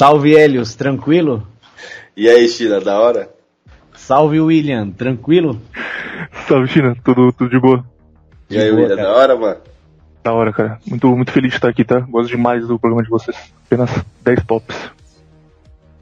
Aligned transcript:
Salve 0.00 0.32
Helios, 0.34 0.74
tranquilo? 0.74 1.46
E 2.16 2.26
aí, 2.26 2.48
China, 2.48 2.80
da 2.80 2.98
hora? 2.98 3.28
Salve 3.94 4.40
William, 4.40 4.90
tranquilo? 4.90 5.60
Salve 6.48 6.68
China, 6.68 6.96
tudo, 7.04 7.30
tudo 7.34 7.50
de 7.50 7.60
boa? 7.60 7.84
E 8.48 8.58
aí, 8.58 8.70
William, 8.70 8.96
da 8.96 9.14
hora, 9.14 9.36
mano? 9.36 9.60
Da 10.24 10.32
hora, 10.32 10.54
cara. 10.54 10.78
Muito, 10.86 11.06
muito 11.08 11.30
feliz 11.30 11.50
de 11.50 11.56
estar 11.56 11.68
aqui, 11.68 11.84
tá? 11.84 12.00
Gosto 12.00 12.30
demais 12.30 12.66
do 12.66 12.78
programa 12.78 13.02
de 13.02 13.10
vocês. 13.10 13.36
Apenas 13.66 13.90
10 14.22 14.42
tops. 14.46 14.74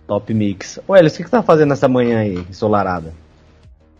Top 0.06 0.32
mix. 0.32 0.78
Ô 0.86 0.94
Helios, 0.94 1.14
o 1.14 1.16
que, 1.16 1.24
que 1.24 1.30
tá 1.30 1.42
fazendo 1.42 1.72
essa 1.72 1.88
manhã 1.88 2.20
aí, 2.20 2.38
ensolarada? 2.48 3.12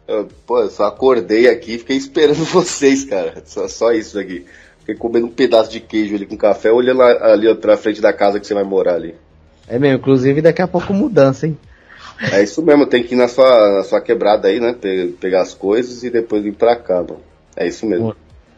Eu, 0.06 0.28
pô, 0.46 0.60
eu 0.60 0.70
só 0.70 0.84
acordei 0.84 1.48
aqui 1.48 1.74
e 1.74 1.78
fiquei 1.78 1.96
esperando 1.96 2.44
vocês, 2.46 3.04
cara. 3.04 3.42
Só, 3.44 3.66
só 3.66 3.90
isso 3.90 4.14
daqui. 4.14 4.46
Fiquei 4.78 4.94
comendo 4.94 5.26
um 5.26 5.32
pedaço 5.32 5.72
de 5.72 5.80
queijo 5.80 6.14
ali 6.14 6.24
com 6.24 6.36
café, 6.36 6.70
olhando 6.70 7.02
ali 7.02 7.52
pra 7.56 7.76
frente 7.76 8.00
da 8.00 8.12
casa 8.12 8.38
que 8.38 8.46
você 8.46 8.54
vai 8.54 8.62
morar 8.62 8.94
ali. 8.94 9.16
É 9.68 9.78
mesmo, 9.78 9.98
inclusive 9.98 10.40
daqui 10.40 10.62
a 10.62 10.68
pouco 10.68 10.92
mudança, 10.92 11.46
hein? 11.46 11.56
É 12.32 12.42
isso 12.42 12.62
mesmo, 12.62 12.86
tem 12.86 13.02
que 13.02 13.14
ir 13.14 13.18
na 13.18 13.28
sua, 13.28 13.76
na 13.76 13.84
sua 13.84 14.00
quebrada 14.00 14.48
aí, 14.48 14.58
né? 14.58 14.74
Pe 14.78 15.14
pegar 15.20 15.42
as 15.42 15.54
coisas 15.54 16.02
e 16.02 16.10
depois 16.10 16.42
vir 16.42 16.54
pra 16.54 16.74
cá, 16.74 16.96
mano. 16.96 17.20
É 17.56 17.66
isso 17.66 17.86
mesmo. 17.86 18.14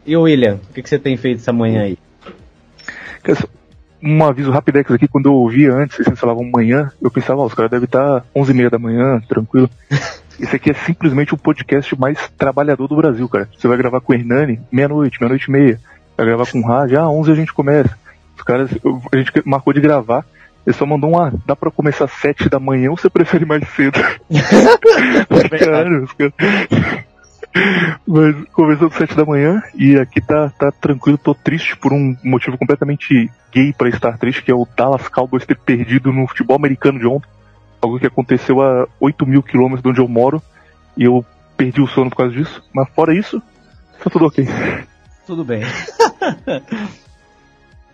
E 0.06 0.16
o 0.16 0.22
William, 0.22 0.58
o 0.70 0.72
que, 0.72 0.82
que 0.82 0.88
você 0.88 0.98
tem 0.98 1.16
feito 1.16 1.40
essa 1.40 1.52
manhã 1.52 1.82
aí? 1.82 1.98
Um 4.02 4.24
aviso 4.24 4.50
rapidex 4.50 4.90
aqui, 4.90 5.06
quando 5.06 5.26
eu 5.26 5.34
ouvia 5.34 5.74
antes, 5.74 5.98
vocês 5.98 6.18
falavam 6.18 6.42
manhã, 6.42 6.90
eu 7.02 7.10
pensava, 7.10 7.42
ó, 7.42 7.44
os 7.44 7.52
caras 7.52 7.70
devem 7.70 7.84
estar 7.84 8.24
11h30 8.34 8.70
da 8.70 8.78
manhã, 8.78 9.20
tranquilo. 9.28 9.68
Esse 10.40 10.56
aqui 10.56 10.70
é 10.70 10.74
simplesmente 10.74 11.34
o 11.34 11.38
podcast 11.38 11.98
mais 12.00 12.18
trabalhador 12.38 12.88
do 12.88 12.96
Brasil, 12.96 13.28
cara. 13.28 13.46
Você 13.54 13.68
vai 13.68 13.76
gravar 13.76 14.00
com 14.00 14.14
o 14.14 14.16
Hernani, 14.16 14.58
meia-noite, 14.72 15.20
meia-noite 15.20 15.48
e 15.48 15.50
meia. 15.50 15.78
Vai 16.16 16.24
gravar 16.24 16.50
com 16.50 16.60
o 16.60 16.66
Rádio, 16.66 16.98
ah, 16.98 17.10
11 17.10 17.30
a 17.30 17.34
gente 17.34 17.52
começa. 17.52 17.94
Os 18.38 18.42
caras, 18.42 18.70
a 19.12 19.16
gente 19.18 19.32
marcou 19.44 19.74
de 19.74 19.82
gravar, 19.82 20.24
ele 20.66 20.76
só 20.76 20.84
mandou 20.86 21.10
um, 21.10 21.20
ah, 21.20 21.32
dá 21.46 21.56
pra 21.56 21.70
começar 21.70 22.04
às 22.04 22.12
7 22.12 22.48
da 22.48 22.60
manhã 22.60 22.90
ou 22.90 22.96
você 22.96 23.08
prefere 23.08 23.44
mais 23.44 23.66
cedo? 23.70 23.98
cara, 25.58 26.02
os 26.02 26.12
caras... 26.12 26.34
Mas 28.06 28.36
começou 28.52 28.88
às 28.88 28.94
7 28.94 29.16
da 29.16 29.24
manhã 29.24 29.62
e 29.74 29.96
aqui 29.96 30.20
tá, 30.20 30.50
tá 30.50 30.70
tranquilo, 30.70 31.18
tô 31.18 31.34
triste 31.34 31.76
por 31.76 31.92
um 31.92 32.16
motivo 32.22 32.56
completamente 32.56 33.30
gay 33.52 33.72
para 33.72 33.88
estar 33.88 34.16
triste, 34.18 34.42
que 34.42 34.50
é 34.50 34.54
o 34.54 34.66
Dallas 34.76 35.08
Cowboys 35.08 35.46
ter 35.46 35.56
perdido 35.56 36.12
no 36.12 36.28
futebol 36.28 36.56
americano 36.56 36.98
de 36.98 37.06
ontem 37.06 37.28
algo 37.80 37.98
que 37.98 38.06
aconteceu 38.06 38.60
a 38.60 38.86
8 39.00 39.26
mil 39.26 39.42
quilômetros 39.42 39.82
de 39.82 39.88
onde 39.88 40.00
eu 40.00 40.08
moro 40.08 40.42
e 40.96 41.04
eu 41.04 41.24
perdi 41.56 41.80
o 41.80 41.86
sono 41.86 42.10
por 42.10 42.16
causa 42.16 42.34
disso. 42.34 42.62
Mas 42.72 42.88
fora 42.90 43.14
isso, 43.14 43.42
tá 44.02 44.10
tudo 44.10 44.26
ok. 44.26 44.46
Tudo 45.26 45.44
bem. 45.44 45.62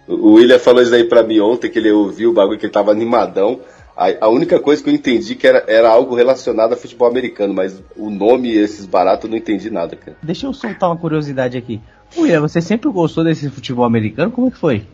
o 0.06 0.34
William 0.34 0.59
falou 0.59 0.83
isso 0.83 0.94
aí 0.94 1.05
pra 1.05 1.22
mim 1.22 1.41
ontem, 1.41 1.71
que 1.71 1.78
ele 1.78 1.91
ouviu 1.91 2.31
o 2.31 2.33
bagulho 2.33 2.59
que 2.59 2.67
ele 2.67 2.72
tava 2.72 2.91
animadão. 2.91 3.61
A, 3.97 4.27
a 4.27 4.28
única 4.28 4.61
coisa 4.61 4.83
que 4.83 4.91
eu 4.91 4.94
entendi 4.94 5.34
que 5.34 5.47
era, 5.47 5.65
era 5.67 5.89
algo 5.89 6.15
relacionado 6.15 6.75
a 6.75 6.77
futebol 6.77 7.09
americano, 7.09 7.55
mas 7.55 7.83
o 7.97 8.11
nome 8.11 8.50
e 8.50 8.59
esses 8.59 8.84
baratos 8.84 9.25
eu 9.25 9.31
não 9.31 9.39
entendi 9.39 9.71
nada, 9.71 9.97
cara. 9.97 10.16
Deixa 10.22 10.47
eu 10.47 10.53
soltar 10.53 10.91
uma 10.91 10.97
curiosidade 10.97 11.56
aqui. 11.56 11.81
William, 12.16 12.41
você 12.41 12.61
sempre 12.61 12.91
gostou 12.91 13.25
desse 13.25 13.49
futebol 13.50 13.84
americano? 13.84 14.31
Como 14.31 14.49
é 14.49 14.50
que 14.50 14.59
foi? 14.59 14.87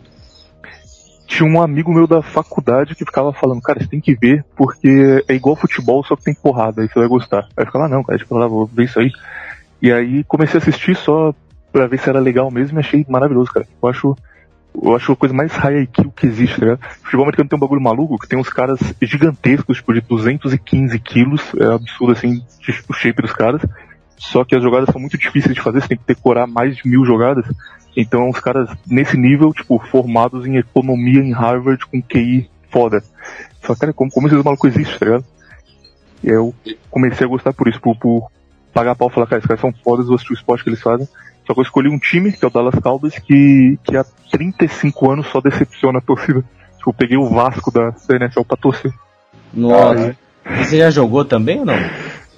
tinha 1.33 1.49
um 1.49 1.63
amigo 1.63 1.93
meu 1.93 2.07
da 2.07 2.21
faculdade 2.21 2.95
que 2.95 3.07
ficava 3.07 3.33
falando, 3.33 3.63
cara, 3.63 3.81
você 3.81 3.89
tem 3.89 4.01
que 4.01 4.15
ver, 4.15 4.45
porque 4.55 5.25
é 5.27 5.35
igual 5.35 5.57
futebol, 5.57 6.05
só 6.05 6.15
que 6.15 6.25
tem 6.25 6.35
porrada, 6.35 6.83
aí 6.83 6.89
você 6.89 6.99
vai 6.99 7.09
gostar. 7.09 7.49
Aí 7.57 7.63
eu 7.63 7.67
ficava, 7.67 7.87
ah, 7.87 7.89
não, 7.89 8.05
cara, 8.05 8.19
tipo, 8.19 8.37
lá, 8.37 8.47
vou 8.47 8.67
ver 8.67 8.85
isso 8.85 9.01
aí. 9.01 9.11
E 9.81 9.91
aí 9.91 10.23
comecei 10.25 10.61
a 10.61 10.63
assistir 10.63 10.95
só 10.95 11.35
pra 11.73 11.87
ver 11.87 11.99
se 11.99 12.09
era 12.09 12.21
legal 12.21 12.51
mesmo 12.51 12.79
e 12.79 12.81
achei 12.81 13.07
maravilhoso, 13.09 13.51
cara. 13.51 13.67
Eu 13.83 13.89
acho, 13.89 14.17
eu 14.81 14.97
acho 14.97 15.13
a 15.13 15.17
coisa 15.17 15.35
mais 15.35 15.53
high 15.53 15.83
IQ 15.83 16.11
que 16.17 16.27
existe, 16.27 16.59
tá 16.59 16.67
ligado? 16.67 16.81
Futebol 17.03 17.25
americano 17.25 17.49
tem 17.49 17.57
um 17.57 17.61
bagulho 17.61 17.81
maluco 17.81 18.19
que 18.19 18.29
tem 18.29 18.39
uns 18.39 18.49
caras 18.49 18.79
gigantescos, 19.01 19.77
tipo, 19.79 19.93
de 19.93 20.01
215 20.01 20.99
quilos, 20.99 21.43
é 21.59 21.75
absurdo 21.75 22.13
assim, 22.13 22.43
o 22.89 22.93
shape 22.93 23.23
dos 23.23 23.33
caras. 23.33 23.63
Só 24.17 24.45
que 24.45 24.55
as 24.55 24.63
jogadas 24.63 24.89
são 24.91 25.01
muito 25.01 25.19
difíceis 25.19 25.55
de 25.55 25.61
fazer, 25.61 25.81
você 25.81 25.89
tem 25.89 25.99
que 25.99 26.07
decorar 26.07 26.47
mais 26.47 26.77
de 26.77 26.89
mil 26.89 27.05
jogadas. 27.05 27.45
Então, 27.97 28.29
os 28.31 28.39
caras 28.41 28.71
nesse 28.87 29.17
nível, 29.17 29.53
tipo, 29.53 29.79
formados 29.91 30.47
em 30.47 30.57
economia 30.57 31.21
em 31.21 31.33
Harvard 31.33 31.85
com 31.87 32.01
QI 32.01 32.49
foda. 32.71 33.03
Só, 33.63 33.75
cara, 33.75 33.93
como, 33.93 34.11
como 34.11 34.27
esses 34.27 34.43
malucos 34.43 34.71
existem, 34.71 34.99
tá 34.99 35.05
ligado? 35.05 35.25
E 36.25 36.29
eu 36.29 36.55
comecei 36.91 37.27
a 37.27 37.29
gostar 37.29 37.53
por 37.53 37.69
isso, 37.69 37.81
por, 37.81 37.97
por 37.97 38.31
pagar 38.73 38.95
pau 38.95 39.09
e 39.09 39.13
falar, 39.13 39.27
cara, 39.27 39.39
esses 39.39 39.49
caras 39.49 39.61
são 39.61 39.73
fodas, 39.85 40.09
eu 40.09 40.15
assisti 40.15 40.33
o 40.33 40.35
esporte 40.35 40.65
que 40.65 40.71
eles 40.71 40.81
fazem. 40.81 41.07
Só 41.47 41.55
que 41.55 41.61
eu 41.61 41.65
escolhi 41.65 41.89
um 41.89 41.99
time, 41.99 42.33
que 42.33 42.45
é 42.45 42.49
o 42.49 42.51
Dallas 42.51 42.75
Cowboys, 42.77 43.19
que, 43.19 43.79
que 43.85 43.97
há 43.97 44.05
35 44.31 45.11
anos 45.11 45.27
só 45.27 45.41
decepciona 45.41 45.99
a 45.99 46.03
torcida. 46.03 46.45
Tipo, 46.79 46.91
eu 46.91 46.95
peguei 46.95 47.17
o 47.17 47.29
Vasco 47.29 47.71
da, 47.71 47.91
da 47.91 48.17
NFL 48.17 48.43
pra 48.43 48.57
torcer. 48.57 48.93
Nossa. 49.53 50.17
Ah, 50.45 50.65
Você 50.65 50.79
já 50.79 50.91
jogou 50.91 51.25
também 51.25 51.61
ou 51.61 51.67
não? 51.67 51.77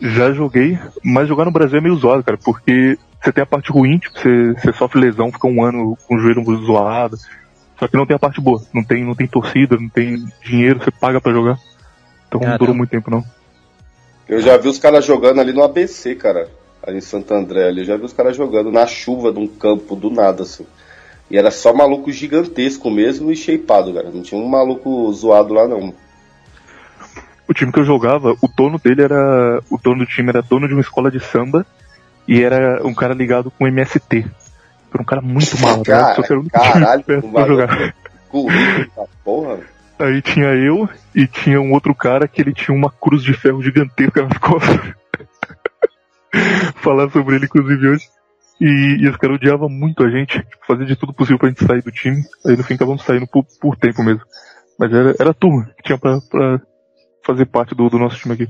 Já 0.00 0.32
joguei, 0.32 0.78
mas 1.02 1.28
jogar 1.28 1.44
no 1.44 1.50
Brasil 1.50 1.78
é 1.78 1.80
meio 1.80 1.96
zoado, 1.96 2.24
cara, 2.24 2.36
porque 2.42 2.98
você 3.22 3.32
tem 3.32 3.42
a 3.42 3.46
parte 3.46 3.70
ruim, 3.70 3.98
tipo, 3.98 4.18
você, 4.18 4.52
você 4.52 4.72
sofre 4.72 5.00
lesão, 5.00 5.32
fica 5.32 5.46
um 5.46 5.64
ano 5.64 5.96
com 6.06 6.16
o 6.16 6.18
joelho 6.18 6.44
zoado. 6.66 7.16
Só 7.78 7.88
que 7.88 7.96
não 7.96 8.06
tem 8.06 8.16
a 8.16 8.18
parte 8.18 8.40
boa. 8.40 8.62
Não 8.72 8.84
tem, 8.84 9.04
não 9.04 9.14
tem 9.14 9.26
torcida, 9.26 9.76
não 9.76 9.88
tem 9.88 10.24
dinheiro, 10.42 10.82
você 10.82 10.90
paga 10.90 11.20
para 11.20 11.32
jogar. 11.32 11.58
Então 12.28 12.40
não 12.40 12.56
durou 12.56 12.74
muito 12.74 12.90
tempo, 12.90 13.10
não. 13.10 13.24
Eu 14.28 14.40
já 14.40 14.56
vi 14.56 14.68
os 14.68 14.78
caras 14.78 15.04
jogando 15.04 15.40
ali 15.40 15.52
no 15.52 15.62
ABC, 15.62 16.14
cara. 16.14 16.48
Ali 16.86 16.98
em 16.98 17.00
Santo 17.00 17.32
André. 17.32 17.66
Ali. 17.66 17.80
Eu 17.80 17.84
já 17.84 17.96
vi 17.96 18.04
os 18.04 18.12
caras 18.12 18.36
jogando 18.36 18.70
na 18.70 18.86
chuva 18.86 19.32
de 19.32 19.38
um 19.38 19.46
campo 19.46 19.96
do 19.96 20.10
nada, 20.10 20.42
assim. 20.42 20.66
E 21.30 21.38
era 21.38 21.50
só 21.50 21.72
maluco 21.72 22.12
gigantesco 22.12 22.90
mesmo 22.90 23.32
e 23.32 23.36
shapeado, 23.36 23.92
cara. 23.94 24.10
Não 24.10 24.22
tinha 24.22 24.40
um 24.40 24.48
maluco 24.48 25.10
zoado 25.12 25.54
lá, 25.54 25.66
não. 25.66 25.94
O 27.48 27.54
time 27.54 27.72
que 27.72 27.78
eu 27.78 27.84
jogava, 27.84 28.36
o 28.40 28.48
dono 28.48 28.78
dele 28.78 29.02
era. 29.02 29.60
O 29.70 29.78
dono 29.78 30.00
do 30.00 30.06
time 30.06 30.28
era 30.30 30.42
dono 30.42 30.66
de 30.68 30.74
uma 30.74 30.80
escola 30.80 31.10
de 31.10 31.20
samba 31.20 31.66
e 32.26 32.42
era 32.42 32.86
um 32.86 32.94
cara 32.94 33.14
ligado 33.14 33.50
com 33.50 33.66
MST. 33.66 34.24
Era 34.92 35.02
um 35.02 35.04
cara 35.04 35.20
muito 35.20 35.58
mal, 35.60 35.78
né? 35.78 35.82
cara, 35.84 36.16
era 36.22 36.40
um 36.40 36.48
caralho, 36.48 37.04
pra 37.04 37.46
jogar. 37.46 37.94
porra. 39.24 39.58
Aí 39.98 40.22
tinha 40.22 40.48
eu 40.48 40.88
e 41.14 41.26
tinha 41.26 41.60
um 41.60 41.72
outro 41.72 41.94
cara 41.94 42.26
que 42.26 42.40
ele 42.40 42.52
tinha 42.52 42.76
uma 42.76 42.90
cruz 42.90 43.22
de 43.22 43.32
ferro 43.32 43.62
gigantesca 43.62 44.22
nas 44.22 44.38
costas. 44.38 44.94
Falar 46.82 47.10
sobre 47.10 47.36
ele, 47.36 47.46
inclusive, 47.46 47.88
hoje. 47.88 48.08
E, 48.60 48.98
e 49.00 49.08
esse 49.08 49.18
cara 49.18 49.34
odiava 49.34 49.68
muito 49.68 50.04
a 50.04 50.10
gente, 50.10 50.38
tipo, 50.38 50.66
fazia 50.66 50.86
de 50.86 50.96
tudo 50.96 51.12
possível 51.12 51.38
pra 51.38 51.48
gente 51.48 51.64
sair 51.64 51.82
do 51.82 51.90
time. 51.90 52.22
Aí 52.46 52.56
no 52.56 52.62
fim 52.62 52.74
acabamos 52.74 53.02
saindo 53.02 53.26
por, 53.26 53.44
por 53.60 53.76
tempo 53.76 54.02
mesmo. 54.02 54.22
Mas 54.78 54.92
era, 54.92 55.14
era 55.18 55.30
a 55.30 55.34
turma 55.34 55.70
que 55.76 55.82
tinha 55.82 55.98
pra, 55.98 56.20
pra 56.20 56.60
fazer 57.24 57.46
parte 57.46 57.74
do, 57.74 57.88
do 57.88 57.98
nosso 57.98 58.16
time 58.16 58.34
aqui. 58.34 58.48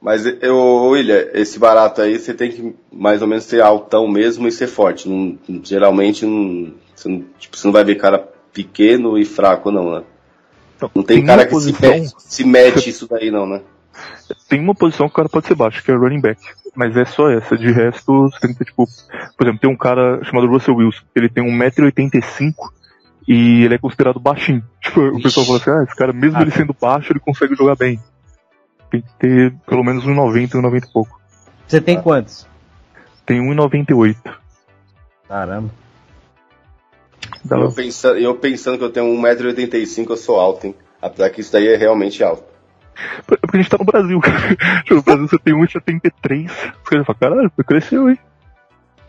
Mas, 0.00 0.24
eu, 0.24 0.56
William, 0.88 1.28
esse 1.34 1.58
barato 1.58 2.00
aí 2.00 2.18
você 2.18 2.32
tem 2.32 2.50
que 2.50 2.74
mais 2.90 3.20
ou 3.20 3.28
menos 3.28 3.44
ser 3.44 3.60
altão 3.60 4.08
mesmo 4.08 4.48
e 4.48 4.52
ser 4.52 4.66
forte. 4.66 5.08
Não, 5.08 5.38
geralmente 5.62 6.24
não 6.24 6.72
você, 7.00 7.08
não, 7.08 7.24
tipo, 7.38 7.56
você 7.56 7.66
não 7.66 7.72
vai 7.72 7.84
ver 7.84 7.96
cara 7.96 8.18
pequeno 8.52 9.18
e 9.18 9.24
fraco, 9.24 9.70
não, 9.70 9.92
né? 9.92 10.02
Então, 10.76 10.90
não 10.94 11.02
tem, 11.02 11.18
tem 11.18 11.26
cara 11.26 11.44
que 11.44 11.50
posição, 11.50 11.92
se, 11.92 12.00
mete, 12.00 12.14
se 12.18 12.44
mete 12.44 12.90
isso 12.90 13.06
daí, 13.06 13.30
não, 13.30 13.46
né? 13.46 13.62
Tem 14.48 14.60
uma 14.60 14.74
posição 14.74 15.06
que 15.06 15.12
o 15.12 15.16
cara 15.16 15.28
pode 15.28 15.46
ser 15.46 15.54
baixo, 15.54 15.82
que 15.82 15.90
é 15.90 15.94
running 15.94 16.20
back. 16.20 16.40
Mas 16.74 16.96
é 16.96 17.04
só 17.04 17.30
essa. 17.30 17.56
De 17.56 17.70
resto, 17.70 18.30
você 18.30 18.40
tem 18.40 18.52
que 18.52 18.58
ter, 18.58 18.64
tipo. 18.66 18.86
Por 19.36 19.46
exemplo, 19.46 19.60
tem 19.60 19.70
um 19.70 19.76
cara 19.76 20.22
chamado 20.24 20.48
Russell 20.48 20.76
Wilson. 20.76 21.02
Ele 21.14 21.28
tem 21.28 21.44
1,85m 21.44 22.54
e 23.28 23.64
ele 23.64 23.74
é 23.74 23.78
considerado 23.78 24.18
baixinho. 24.20 24.62
Tipo, 24.80 25.00
o 25.00 25.22
pessoal 25.22 25.46
fala 25.46 25.58
assim, 25.58 25.70
ah, 25.70 25.84
esse 25.84 25.94
cara, 25.94 26.12
mesmo 26.12 26.38
ah, 26.38 26.42
ele 26.42 26.50
sendo 26.50 26.74
baixo, 26.80 27.12
ele 27.12 27.20
consegue 27.20 27.54
jogar 27.54 27.76
bem 27.76 28.00
tem 28.90 29.00
que 29.00 29.12
ter 29.18 29.54
pelo 29.66 29.84
menos 29.84 30.04
1,90, 30.04 30.50
1,90 30.50 30.84
e 30.84 30.92
pouco. 30.92 31.20
Você 31.66 31.80
tem 31.80 32.02
quantos? 32.02 32.46
Tem 33.24 33.40
1,98. 33.40 34.16
Caramba. 35.28 35.70
Eu 37.48 37.72
pensando, 37.72 38.18
eu 38.18 38.34
pensando 38.34 38.76
que 38.76 38.84
eu 38.84 38.90
tenho 38.90 39.06
1,85m, 39.06 40.10
eu 40.10 40.16
sou 40.16 40.38
alto, 40.38 40.66
hein? 40.66 40.74
Apesar 41.00 41.30
que 41.30 41.40
isso 41.40 41.52
daí 41.52 41.68
é 41.68 41.76
realmente 41.76 42.22
alto. 42.24 42.42
É 43.30 43.36
porque 43.36 43.56
a 43.56 43.60
gente 43.60 43.70
tá 43.70 43.78
no 43.78 43.84
Brasil, 43.84 44.20
cara. 44.20 44.56
No 44.90 45.02
Brasil 45.02 45.28
você 45.28 45.38
tem 45.38 45.54
1,73. 45.54 46.46
Os 46.46 46.88
caras 46.88 47.06
falam, 47.06 47.18
caralho, 47.20 47.52
cresceu, 47.66 48.10
hein? 48.10 48.18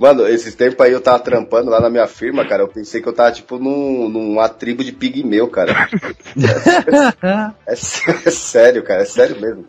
Mano, 0.01 0.27
esses 0.27 0.55
tempos 0.55 0.83
aí 0.83 0.91
eu 0.91 0.99
tava 0.99 1.19
trampando 1.19 1.69
lá 1.69 1.79
na 1.79 1.87
minha 1.87 2.07
firma, 2.07 2.43
cara. 2.43 2.63
Eu 2.63 2.67
pensei 2.67 3.01
que 3.01 3.07
eu 3.07 3.13
tava, 3.13 3.31
tipo, 3.31 3.59
num, 3.59 4.09
numa 4.09 4.49
tribo 4.49 4.83
de 4.83 4.91
pigmeu, 4.91 5.47
cara. 5.47 5.87
é, 7.21 7.71
é, 7.71 7.71
é, 7.71 7.75
sério, 7.75 8.81
cara. 8.81 9.03
É 9.03 9.05
sério 9.05 9.39
mesmo. 9.39 9.65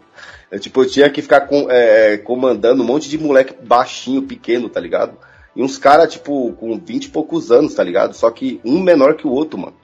Eu, 0.50 0.58
tipo, 0.58 0.80
eu 0.80 0.88
tinha 0.88 1.10
que 1.10 1.20
ficar 1.20 1.42
com, 1.42 1.70
é, 1.70 2.16
comandando 2.16 2.82
um 2.82 2.86
monte 2.86 3.10
de 3.10 3.18
moleque 3.18 3.54
baixinho, 3.62 4.22
pequeno, 4.22 4.70
tá 4.70 4.80
ligado? 4.80 5.18
E 5.54 5.62
uns 5.62 5.76
caras, 5.76 6.10
tipo, 6.10 6.54
com 6.54 6.78
20 6.78 7.04
e 7.04 7.08
poucos 7.10 7.52
anos, 7.52 7.74
tá 7.74 7.84
ligado? 7.84 8.14
Só 8.14 8.30
que 8.30 8.58
um 8.64 8.80
menor 8.80 9.16
que 9.16 9.26
o 9.26 9.30
outro, 9.30 9.58
mano. 9.58 9.74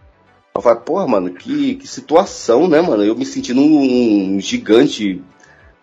Eu 0.58 0.62
falei, 0.62 0.81
porra, 0.81 1.06
mano, 1.06 1.31
que, 1.31 1.76
que 1.76 1.87
situação, 1.87 2.66
né, 2.66 2.81
mano? 2.81 3.05
Eu 3.05 3.14
me 3.14 3.25
sentindo 3.25 3.60
um, 3.60 4.34
um 4.34 4.40
gigante 4.40 5.22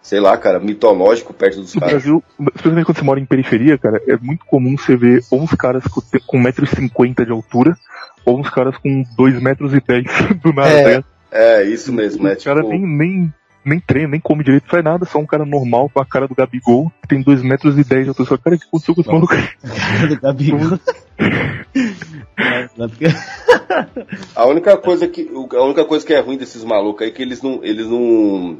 sei 0.01 0.19
lá, 0.19 0.37
cara, 0.37 0.59
mitológico 0.59 1.33
perto 1.33 1.61
dos 1.61 1.73
no 1.73 1.79
caras. 1.79 1.95
Brasil, 1.95 2.23
especialmente 2.53 2.85
quando 2.85 2.97
você 2.97 3.03
mora 3.03 3.19
em 3.19 3.25
periferia, 3.25 3.75
cara, 3.75 3.99
é 4.07 4.15
muito 4.17 4.45
comum 4.45 4.77
você 4.77 4.95
ver 4.95 5.23
ou 5.31 5.41
uns 5.41 5.55
caras 5.55 5.83
com 6.27 6.37
1,50m 6.43 7.25
de 7.25 7.31
altura, 7.31 7.75
ou 8.23 8.39
uns 8.39 8.49
caras 8.49 8.77
com 8.77 9.03
2,10m 9.17 10.33
do 10.43 10.53
nada, 10.53 10.69
é, 10.69 10.97
né? 10.97 11.03
É, 11.31 11.63
isso 11.63 11.91
mesmo. 11.91 12.27
É, 12.27 12.33
o 12.33 12.43
cara 12.43 12.61
tipo... 12.61 12.69
nem, 12.69 12.85
nem, 12.85 13.33
nem 13.65 13.79
treina, 13.79 14.09
nem 14.09 14.19
come 14.19 14.43
direito, 14.43 14.69
faz 14.69 14.83
nada, 14.83 15.05
só 15.05 15.19
um 15.19 15.25
cara 15.25 15.45
normal 15.45 15.89
com 15.89 15.99
a 15.99 16.05
cara 16.05 16.27
do 16.27 16.35
Gabigol, 16.35 16.91
que 17.01 17.07
tem 17.07 17.21
2 17.21 17.41
metros 17.41 17.77
e 17.77 17.83
10 17.83 18.03
de 18.03 18.09
altura. 18.09 18.37
Cara, 18.37 18.55
o 18.55 18.59
que 18.59 18.65
aconteceu 18.65 18.95
com 18.95 19.01
esse 19.01 19.09
maluco? 19.09 19.35
do 20.07 20.21
Gabigol. 20.21 20.79
a 24.35 24.45
única 24.45 24.77
coisa 24.77 25.07
que 25.07 25.29
a 25.53 25.63
única 25.63 25.85
coisa 25.85 26.05
que 26.05 26.13
é 26.13 26.19
ruim 26.19 26.37
desses 26.37 26.63
malucos 26.63 27.01
aí 27.01 27.09
é 27.09 27.11
que 27.11 27.21
eles 27.21 27.41
não 27.41 27.63
eles 27.63 27.87
não 27.87 28.59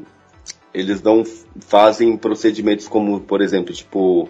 eles 0.72 1.02
não 1.02 1.24
fazem 1.60 2.16
procedimentos 2.16 2.88
como 2.88 3.20
por 3.20 3.40
exemplo 3.40 3.74
tipo 3.74 4.28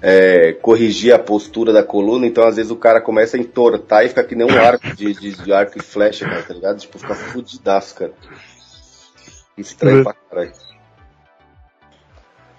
é, 0.00 0.52
corrigir 0.52 1.12
a 1.12 1.18
postura 1.18 1.72
da 1.72 1.82
coluna, 1.82 2.26
então 2.26 2.46
às 2.46 2.56
vezes 2.56 2.70
o 2.70 2.76
cara 2.76 3.00
começa 3.00 3.36
a 3.36 3.40
entortar 3.40 4.04
e 4.04 4.08
fica 4.08 4.24
que 4.24 4.34
nem 4.34 4.46
um 4.46 4.58
arco 4.58 4.94
de, 4.94 5.12
de, 5.12 5.32
de 5.32 5.52
arco 5.52 5.78
e 5.78 5.82
flecha, 5.82 6.24
cara, 6.24 6.42
tá 6.42 6.54
ligado? 6.54 6.78
Tipo, 6.78 6.98
fica 6.98 7.14
fudidaço, 7.14 7.96
cara. 7.96 8.12
Estranho 9.56 10.00
é. 10.00 10.02
pra 10.04 10.14
caralho. 10.14 10.52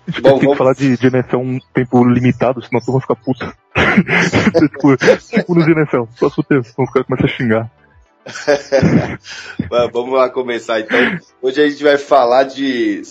A 0.07 0.11
gente 0.11 0.21
Bom, 0.21 0.29
tem 0.29 0.39
vamos... 0.39 0.51
que 0.51 0.57
falar 0.57 0.73
de, 0.73 1.07
NFL 1.07 1.37
um 1.37 1.59
tempo 1.73 2.03
limitado, 2.03 2.61
senão 2.61 2.79
a 2.79 2.83
turma 2.83 3.01
fica 3.01 3.15
puta. 3.15 3.53
tipo, 4.59 4.97
tipo 4.97 5.55
no 5.55 5.61
NFL, 5.61 6.03
só 6.15 6.27
o 6.27 6.43
tempo, 6.43 6.63
senão 6.63 6.85
os 6.85 6.91
caras 6.91 7.07
começam 7.07 7.25
a 7.25 7.29
xingar. 7.29 7.71
vamos 9.91 10.13
lá 10.13 10.29
começar 10.29 10.79
então. 10.79 10.97
Hoje 11.41 11.61
a 11.61 11.69
gente 11.69 11.83
vai 11.83 11.97
falar 11.97 12.43
de 12.43 13.01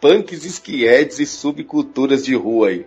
punks, 0.00 0.44
skinheads 0.44 1.18
e 1.20 1.26
subculturas 1.26 2.24
de 2.24 2.34
rua 2.34 2.68
aí. 2.68 2.86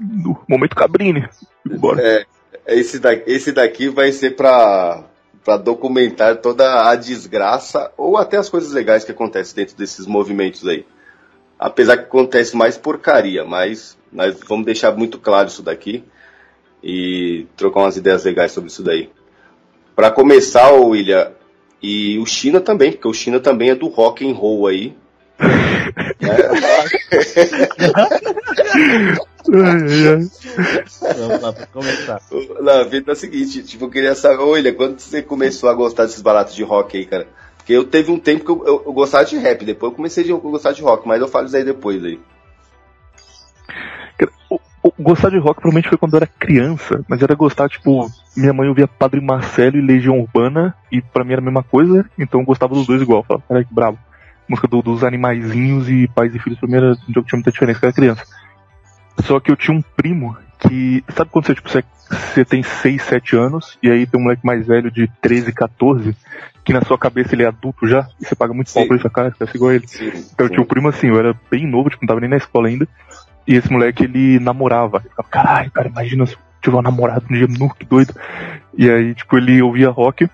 No 0.00 0.40
momento 0.48 0.74
Cabrini. 0.74 1.28
Bora. 1.64 2.02
É, 2.02 2.26
esse, 2.66 2.98
daqui, 2.98 3.30
esse 3.30 3.52
daqui 3.52 3.88
vai 3.88 4.12
ser 4.12 4.34
pra, 4.34 5.04
pra 5.44 5.56
documentar 5.56 6.38
toda 6.38 6.88
a 6.88 6.96
desgraça 6.96 7.92
ou 7.96 8.16
até 8.16 8.38
as 8.38 8.48
coisas 8.48 8.72
legais 8.72 9.04
que 9.04 9.12
acontecem 9.12 9.54
dentro 9.54 9.76
desses 9.76 10.06
movimentos 10.06 10.66
aí. 10.66 10.86
Apesar 11.58 11.98
que 11.98 12.04
acontece 12.04 12.56
mais 12.56 12.78
porcaria, 12.78 13.44
mas 13.44 13.96
nós 14.10 14.38
vamos 14.48 14.64
deixar 14.64 14.96
muito 14.96 15.18
claro 15.18 15.48
isso 15.48 15.62
daqui 15.62 16.02
e 16.82 17.46
trocar 17.56 17.80
umas 17.80 17.96
ideias 17.96 18.24
legais 18.24 18.52
sobre 18.52 18.70
isso 18.70 18.82
daí. 18.82 19.10
Para 19.94 20.10
começar, 20.10 20.72
William, 20.72 21.30
e 21.82 22.18
o 22.18 22.24
China 22.24 22.60
também, 22.60 22.92
porque 22.92 23.06
o 23.06 23.12
China 23.12 23.38
também 23.38 23.70
é 23.70 23.74
do 23.74 23.88
rock 23.88 24.26
and 24.26 24.34
roll 24.34 24.66
aí. 24.66 24.96
Vamos 31.00 31.42
lá, 31.42 31.52
pra 31.52 31.66
começar. 31.66 32.20
Na 32.60 32.82
vida 32.84 33.12
é 33.12 33.14
o 33.14 33.16
seguinte, 33.16 33.62
tipo, 33.62 33.84
eu 33.84 33.90
queria 33.90 34.14
saber, 34.14 34.42
olha, 34.42 34.72
quando 34.72 34.98
você 34.98 35.22
começou 35.22 35.68
a 35.68 35.74
gostar 35.74 36.04
desses 36.04 36.22
baratos 36.22 36.54
de 36.54 36.62
rock 36.62 36.96
aí, 36.96 37.04
cara? 37.04 37.26
Porque 37.56 37.72
eu 37.72 37.84
teve 37.84 38.10
um 38.10 38.18
tempo 38.18 38.44
que 38.44 38.50
eu, 38.50 38.62
eu, 38.66 38.82
eu 38.86 38.92
gostava 38.92 39.24
de 39.24 39.36
rap, 39.36 39.64
depois 39.64 39.90
eu 39.90 39.96
comecei 39.96 40.30
a 40.30 40.36
gostar 40.36 40.72
de 40.72 40.82
rock, 40.82 41.06
mas 41.06 41.20
eu 41.20 41.28
falo 41.28 41.46
isso 41.46 41.56
aí 41.56 41.64
depois 41.64 42.02
aí. 42.04 42.18
O, 44.50 44.60
o, 44.82 44.92
gostar 44.98 45.30
de 45.30 45.38
rock 45.38 45.60
provavelmente 45.60 45.88
foi 45.88 45.98
quando 45.98 46.14
eu 46.14 46.18
era 46.18 46.26
criança, 46.26 47.04
mas 47.08 47.22
era 47.22 47.34
gostar, 47.34 47.68
tipo, 47.68 48.10
minha 48.36 48.52
mãe 48.52 48.68
ouvia 48.68 48.86
Padre 48.86 49.20
Marcelo 49.20 49.76
e 49.76 49.80
Legião 49.80 50.20
Urbana, 50.20 50.74
e 50.92 51.00
pra 51.00 51.24
mim 51.24 51.32
era 51.32 51.40
a 51.40 51.44
mesma 51.44 51.62
coisa, 51.62 52.04
então 52.18 52.40
eu 52.40 52.46
gostava 52.46 52.74
dos 52.74 52.86
dois 52.86 53.02
igual. 53.02 53.22
Falava, 53.22 53.44
cara, 53.48 53.64
que 53.64 53.74
bravo 53.74 53.98
música 54.48 54.68
do, 54.68 54.82
dos 54.82 55.04
animaizinhos 55.04 55.88
e 55.88 56.08
pais 56.08 56.34
e 56.34 56.38
filhos, 56.38 56.58
era 56.62 56.92
um 56.92 57.12
jogo 57.12 57.22
que 57.22 57.28
tinha 57.28 57.38
muita 57.38 57.52
diferença, 57.52 57.80
que 57.80 57.86
era 57.86 57.94
criança. 57.94 58.24
Só 59.22 59.40
que 59.40 59.50
eu 59.50 59.56
tinha 59.56 59.76
um 59.76 59.82
primo 59.82 60.36
que. 60.58 61.04
Sabe 61.14 61.30
quando 61.30 61.46
você, 61.46 61.54
tipo, 61.54 61.68
você, 61.68 61.84
você 62.10 62.44
tem 62.44 62.62
6, 62.62 63.02
7 63.02 63.36
anos, 63.36 63.78
e 63.82 63.90
aí 63.90 64.06
tem 64.06 64.20
um 64.20 64.24
moleque 64.24 64.44
mais 64.44 64.66
velho 64.66 64.90
de 64.90 65.08
13, 65.20 65.52
14, 65.52 66.16
que 66.64 66.72
na 66.72 66.82
sua 66.82 66.98
cabeça 66.98 67.34
ele 67.34 67.42
é 67.42 67.46
adulto 67.46 67.86
já, 67.86 68.08
e 68.20 68.24
você 68.26 68.34
paga 68.34 68.52
muito 68.52 68.72
pau 68.72 68.86
pra 68.86 68.96
ele, 68.96 69.10
cara, 69.10 69.30
você 69.30 69.46
fica 69.46 69.58
igual 69.58 69.72
ele. 69.72 69.86
Sim, 69.86 70.08
então 70.32 70.46
eu 70.46 70.50
tinha 70.50 70.62
um 70.62 70.66
primo 70.66 70.88
assim, 70.88 71.08
eu 71.08 71.18
era 71.18 71.34
bem 71.50 71.66
novo, 71.66 71.90
tipo, 71.90 72.02
não 72.02 72.08
tava 72.08 72.20
nem 72.20 72.30
na 72.30 72.36
escola 72.36 72.68
ainda, 72.68 72.88
e 73.46 73.54
esse 73.54 73.70
moleque 73.70 74.04
ele 74.04 74.38
namorava. 74.40 74.98
Eu 74.98 75.10
ficava, 75.10 75.28
caralho, 75.28 75.70
cara, 75.70 75.88
imagina 75.88 76.26
se 76.26 76.34
eu 76.34 76.38
tiver 76.60 76.76
um 76.76 76.82
namorado 76.82 77.26
um 77.30 77.34
dia, 77.34 77.46
nu, 77.46 77.72
que 77.74 77.84
doido. 77.84 78.14
E 78.76 78.90
aí, 78.90 79.14
tipo, 79.14 79.36
ele 79.36 79.62
ouvia 79.62 79.90
rock, 79.90 80.28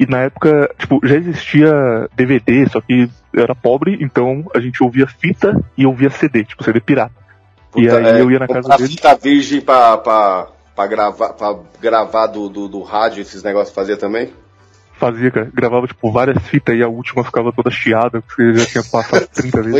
e 0.00 0.06
na 0.06 0.20
época, 0.20 0.74
tipo, 0.78 0.98
já 1.04 1.14
existia 1.14 2.08
DVD, 2.16 2.66
só 2.70 2.80
que 2.80 3.10
era 3.36 3.54
pobre, 3.54 3.98
então 4.00 4.50
a 4.54 4.58
gente 4.58 4.82
ouvia 4.82 5.06
fita 5.06 5.62
e 5.76 5.84
ouvia 5.84 6.08
CD, 6.08 6.42
tipo 6.42 6.64
CD 6.64 6.80
pirata. 6.80 7.12
Puta, 7.70 7.84
e 7.84 7.90
aí 7.90 8.16
é, 8.16 8.20
eu 8.22 8.30
ia 8.30 8.38
na 8.38 8.48
casa 8.48 8.76
dele. 8.78 8.88
fita 8.88 9.14
virgem 9.14 9.60
pra, 9.60 9.98
pra, 9.98 10.48
pra 10.74 10.86
gravar, 10.86 11.34
pra 11.34 11.54
gravar 11.78 12.28
do, 12.28 12.48
do, 12.48 12.66
do 12.66 12.82
rádio, 12.82 13.20
esses 13.20 13.42
negócios 13.42 13.74
fazia 13.74 13.94
também? 13.94 14.32
Fazia, 14.94 15.30
cara. 15.30 15.50
Gravava, 15.52 15.86
tipo, 15.86 16.10
várias 16.10 16.42
fitas 16.48 16.74
e 16.74 16.82
a 16.82 16.88
última 16.88 17.22
ficava 17.22 17.52
toda 17.52 17.70
chiada, 17.70 18.22
porque 18.22 18.54
já 18.54 18.64
tinha 18.64 18.84
passado 18.84 19.28
30 19.36 19.62
vezes. 19.62 19.72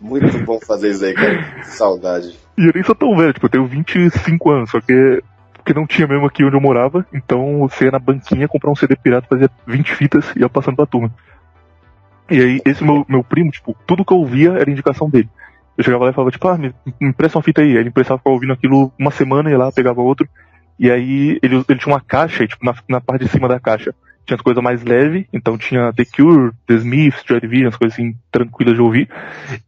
Muito, 0.00 0.24
muito 0.24 0.44
bom 0.44 0.60
fazer 0.60 0.90
isso 0.90 1.04
aí, 1.04 1.14
cara. 1.14 1.64
Saudade. 1.64 2.38
E 2.56 2.64
eu 2.64 2.72
nem 2.72 2.84
sou 2.84 2.94
tão 2.94 3.16
velho, 3.16 3.32
tipo, 3.32 3.46
eu 3.46 3.50
tenho 3.50 3.66
25 3.66 4.50
anos, 4.52 4.70
só 4.70 4.80
que 4.80 5.20
porque 5.68 5.78
não 5.78 5.86
tinha 5.86 6.06
mesmo 6.06 6.24
aqui 6.24 6.42
onde 6.42 6.56
eu 6.56 6.60
morava, 6.62 7.04
então 7.12 7.58
você 7.58 7.84
ia 7.84 7.90
na 7.90 7.98
banquinha 7.98 8.48
comprar 8.48 8.70
um 8.70 8.74
CD 8.74 8.96
pirata, 8.96 9.26
fazia 9.28 9.50
20 9.66 9.94
fitas 9.94 10.24
e 10.34 10.40
ia 10.40 10.48
passando 10.48 10.76
pra 10.76 10.86
turma. 10.86 11.12
E 12.30 12.40
aí, 12.40 12.62
esse 12.64 12.82
meu, 12.82 13.04
meu 13.06 13.22
primo, 13.22 13.50
tipo, 13.50 13.76
tudo 13.86 14.02
que 14.02 14.10
eu 14.10 14.16
ouvia 14.16 14.52
era 14.52 14.70
indicação 14.70 15.10
dele. 15.10 15.28
Eu 15.76 15.84
chegava 15.84 16.04
lá 16.04 16.10
e 16.10 16.14
falava, 16.14 16.30
tipo, 16.30 16.48
ah, 16.48 16.56
me, 16.56 16.74
me 16.98 17.08
empresta 17.10 17.36
uma 17.36 17.42
fita 17.42 17.60
aí. 17.60 17.72
Aí 17.72 17.76
ele 17.76 17.90
emprestava, 17.90 18.16
ficava 18.16 18.32
ouvindo 18.32 18.54
aquilo 18.54 18.90
uma 18.98 19.10
semana, 19.10 19.50
ia 19.50 19.58
lá, 19.58 19.70
pegava 19.70 20.00
outro. 20.00 20.26
E 20.78 20.90
aí, 20.90 21.38
ele, 21.42 21.62
ele 21.68 21.78
tinha 21.78 21.92
uma 21.92 22.00
caixa, 22.00 22.44
e, 22.44 22.48
tipo, 22.48 22.64
na, 22.64 22.74
na 22.88 23.00
parte 23.00 23.26
de 23.26 23.30
cima 23.30 23.46
da 23.46 23.60
caixa 23.60 23.94
tinha 24.24 24.36
as 24.36 24.42
coisas 24.42 24.62
mais 24.62 24.82
leves, 24.82 25.26
então 25.32 25.58
tinha 25.58 25.92
The 25.92 26.04
Cure, 26.04 26.52
The 26.66 26.74
Smiths, 26.76 27.24
Joy 27.26 27.40
Division, 27.40 27.68
as 27.68 27.76
coisas 27.76 27.94
assim, 27.94 28.14
tranquilas 28.30 28.74
de 28.74 28.80
ouvir. 28.80 29.10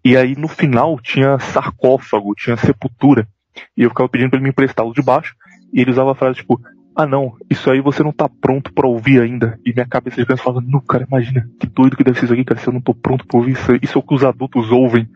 E 0.02 0.16
aí, 0.16 0.34
no 0.34 0.48
final, 0.48 0.98
tinha 0.98 1.38
sarcófago, 1.38 2.34
tinha 2.34 2.56
sepultura. 2.56 3.28
E 3.76 3.82
eu 3.82 3.90
ficava 3.90 4.08
pedindo 4.08 4.30
pra 4.30 4.38
ele 4.38 4.44
me 4.44 4.50
emprestar 4.50 4.86
os 4.86 4.94
de 4.94 5.02
baixo. 5.02 5.34
E 5.72 5.80
ele 5.80 5.90
usava 5.90 6.12
a 6.12 6.14
frase 6.14 6.38
tipo, 6.38 6.60
ah 6.94 7.06
não, 7.06 7.32
isso 7.48 7.70
aí 7.70 7.80
você 7.80 8.02
não 8.02 8.12
tá 8.12 8.28
pronto 8.28 8.72
para 8.72 8.88
ouvir 8.88 9.20
ainda. 9.20 9.58
E 9.64 9.72
minha 9.72 9.86
cabeça 9.86 10.24
criança 10.24 10.42
falava, 10.42 10.64
não, 10.66 10.80
cara, 10.80 11.06
imagina, 11.08 11.48
que 11.58 11.66
doido 11.66 11.96
que 11.96 12.04
deve 12.04 12.18
ser 12.18 12.26
isso 12.26 12.34
aqui, 12.34 12.44
cara, 12.44 12.60
se 12.60 12.68
eu 12.68 12.72
não 12.72 12.80
tô 12.80 12.94
pronto 12.94 13.26
pra 13.26 13.38
ouvir 13.38 13.52
isso, 13.52 13.72
isso 13.82 13.98
é 13.98 14.00
o 14.00 14.02
que 14.02 14.14
os 14.14 14.24
adultos 14.24 14.70
ouvem. 14.70 15.08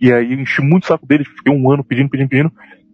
E 0.00 0.12
aí 0.12 0.32
eu 0.32 0.40
enchi 0.40 0.62
muito 0.62 0.84
o 0.84 0.86
saco 0.86 1.06
dele, 1.06 1.24
fiquei 1.24 1.52
um 1.52 1.70
ano 1.70 1.84
pedindo, 1.84 2.08
pedindo, 2.08 2.28
pedindo. 2.28 2.52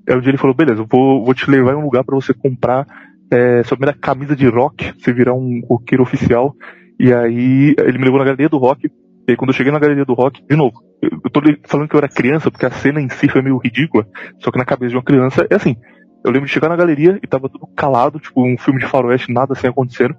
Aí 0.09 0.17
um 0.17 0.21
dia 0.21 0.31
ele 0.31 0.39
falou, 0.39 0.55
beleza, 0.55 0.81
eu 0.81 0.87
vou, 0.87 1.25
vou 1.25 1.35
te 1.35 1.51
levar 1.51 1.73
em 1.73 1.77
um 1.77 1.85
lugar 1.85 2.05
para 2.05 2.15
você 2.15 2.33
comprar 2.33 2.87
é, 3.31 3.63
sua 3.65 3.77
primeira 3.77 3.99
camisa 3.99 4.37
de 4.37 4.47
rock, 4.49 4.93
você 4.99 5.13
virar 5.13 5.35
um 5.35 5.61
roqueiro 5.69 6.03
oficial. 6.03 6.55
E 6.99 7.13
aí 7.13 7.75
ele 7.79 7.99
me 7.99 8.05
levou 8.05 8.19
na 8.19 8.25
galeria 8.25 8.49
do 8.49 8.59
rock. 8.59 8.87
E 8.87 9.31
aí 9.31 9.37
quando 9.37 9.51
eu 9.51 9.55
cheguei 9.55 9.73
na 9.73 9.79
galeria 9.79 10.05
do 10.05 10.15
rock, 10.15 10.43
de 10.49 10.57
novo, 10.57 10.83
eu 11.01 11.31
tô 11.31 11.41
falando 11.65 11.89
que 11.89 11.95
eu 11.95 11.99
era 11.99 12.09
criança, 12.09 12.51
porque 12.51 12.67
a 12.67 12.71
cena 12.71 13.01
em 13.01 13.09
si 13.09 13.29
foi 13.29 13.43
meio 13.43 13.59
ridícula, 13.59 14.07
só 14.41 14.51
que 14.51 14.59
na 14.59 14.65
cabeça 14.65 14.91
de 14.91 14.97
uma 14.97 15.03
criança 15.03 15.47
é 15.51 15.55
assim, 15.55 15.77
eu 16.25 16.31
lembro 16.31 16.47
de 16.47 16.53
chegar 16.53 16.69
na 16.69 16.77
galeria 16.77 17.19
e 17.23 17.27
tava 17.27 17.49
tudo 17.49 17.67
calado, 17.75 18.21
tipo 18.21 18.43
um 18.43 18.57
filme 18.57 18.81
de 18.81 18.87
faroeste, 18.87 19.33
nada 19.33 19.53
assim 19.53 19.67
acontecendo. 19.67 20.15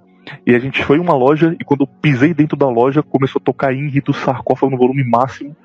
E 0.46 0.54
a 0.54 0.58
gente 0.58 0.84
foi 0.84 0.96
em 0.96 1.00
uma 1.00 1.14
loja 1.14 1.56
e 1.58 1.64
quando 1.64 1.82
eu 1.82 1.86
pisei 1.86 2.34
dentro 2.34 2.56
da 2.56 2.68
loja, 2.68 3.02
começou 3.02 3.40
a 3.40 3.44
tocar 3.44 3.74
Ingrid 3.74 4.00
do 4.00 4.12
sarcófago 4.12 4.72
no 4.72 4.78
volume 4.78 5.04
máximo, 5.04 5.56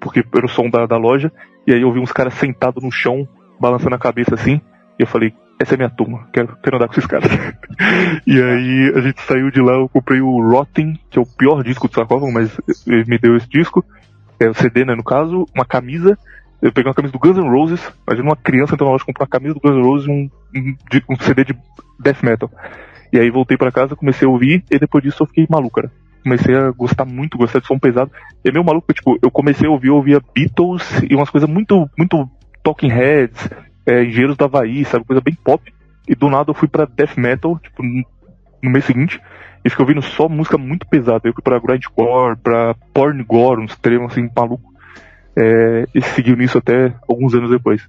porque 0.00 0.24
era 0.34 0.46
o 0.46 0.48
som 0.48 0.68
da, 0.68 0.86
da 0.86 0.96
loja. 0.96 1.32
E 1.66 1.72
aí 1.72 1.82
eu 1.82 1.92
vi 1.92 1.98
uns 1.98 2.12
caras 2.12 2.34
sentados 2.34 2.82
no 2.82 2.90
chão, 2.90 3.26
balançando 3.58 3.94
a 3.94 3.98
cabeça 3.98 4.34
assim. 4.34 4.60
E 4.98 5.02
eu 5.02 5.06
falei, 5.06 5.34
essa 5.58 5.74
é 5.74 5.76
minha 5.76 5.90
turma, 5.90 6.28
quero, 6.32 6.56
quero 6.62 6.76
andar 6.76 6.88
com 6.88 6.94
esses 6.94 7.06
caras. 7.06 7.30
e 8.26 8.42
aí 8.42 8.92
a 8.94 9.00
gente 9.00 9.20
saiu 9.22 9.50
de 9.50 9.60
lá, 9.60 9.72
eu 9.72 9.88
comprei 9.88 10.20
o 10.20 10.40
Rotten, 10.40 10.98
que 11.10 11.18
é 11.18 11.22
o 11.22 11.26
pior 11.26 11.62
disco 11.62 11.88
do 11.88 11.94
sarcófago, 11.94 12.32
mas 12.32 12.58
ele 12.86 13.04
me 13.06 13.18
deu 13.18 13.36
esse 13.36 13.48
disco. 13.48 13.84
É 14.38 14.48
o 14.48 14.54
CD, 14.54 14.84
né, 14.84 14.94
no 14.94 15.04
caso, 15.04 15.46
uma 15.54 15.64
camisa 15.64 16.18
eu 16.60 16.72
peguei 16.72 16.88
uma 16.88 16.94
camisa 16.94 17.12
do 17.12 17.18
Guns 17.18 17.36
N' 17.36 17.50
Roses, 17.50 17.92
imagina 18.06 18.28
uma 18.28 18.36
criança 18.36 18.74
entrando 18.74 18.88
na 18.88 18.92
loja 18.92 19.04
comprar 19.04 19.24
uma 19.24 19.28
camisa 19.28 19.54
do 19.54 19.60
Guns 19.60 19.76
N' 19.76 19.82
Roses 19.82 20.08
um, 20.08 20.30
um, 20.54 20.76
um, 21.10 21.16
CD 21.20 21.44
de 21.44 21.56
death 22.00 22.22
metal. 22.22 22.50
E 23.12 23.18
aí 23.18 23.30
voltei 23.30 23.56
para 23.56 23.70
casa, 23.70 23.94
comecei 23.94 24.26
a 24.26 24.30
ouvir, 24.30 24.64
e 24.70 24.78
depois 24.78 25.04
disso 25.04 25.22
eu 25.22 25.26
fiquei 25.26 25.46
maluco, 25.48 25.80
cara. 25.80 25.92
Comecei 26.22 26.56
a 26.56 26.70
gostar 26.70 27.04
muito, 27.04 27.38
gostar 27.38 27.60
de 27.60 27.66
som 27.66 27.78
pesado. 27.78 28.10
E 28.44 28.48
é 28.48 28.52
meio 28.52 28.64
maluco, 28.64 28.92
tipo, 28.92 29.18
eu 29.22 29.30
comecei 29.30 29.68
a 29.68 29.70
ouvir, 29.70 29.88
eu 29.88 29.96
ouvia 29.96 30.20
Beatles 30.34 31.02
e 31.08 31.14
umas 31.14 31.30
coisas 31.30 31.48
muito, 31.48 31.88
muito 31.96 32.28
Talking 32.62 32.88
Heads, 32.88 33.48
é, 33.84 34.02
Engenheiros 34.02 34.36
da 34.36 34.46
Havaí, 34.46 34.84
sabe, 34.84 35.04
coisa 35.04 35.20
bem 35.20 35.34
pop. 35.34 35.72
E 36.08 36.14
do 36.14 36.28
nada 36.28 36.50
eu 36.50 36.54
fui 36.54 36.68
pra 36.68 36.84
death 36.84 37.16
metal, 37.16 37.58
tipo, 37.58 37.82
no 37.82 38.70
mês 38.70 38.84
seguinte, 38.84 39.20
e 39.64 39.70
fiquei 39.70 39.84
ouvindo 39.84 40.02
só 40.02 40.28
música 40.28 40.56
muito 40.56 40.86
pesada. 40.86 41.28
Eu 41.28 41.32
fui 41.32 41.42
pra 41.42 41.60
grindcore, 41.60 42.36
pra 42.36 42.74
porn 42.94 43.22
gore, 43.22 43.60
uns 43.60 43.76
termos 43.76 44.12
assim, 44.12 44.28
maluco 44.34 44.75
é, 45.36 45.86
e 45.94 46.00
seguiu 46.02 46.36
nisso 46.36 46.58
até 46.58 46.94
alguns 47.08 47.34
anos 47.34 47.50
depois. 47.50 47.82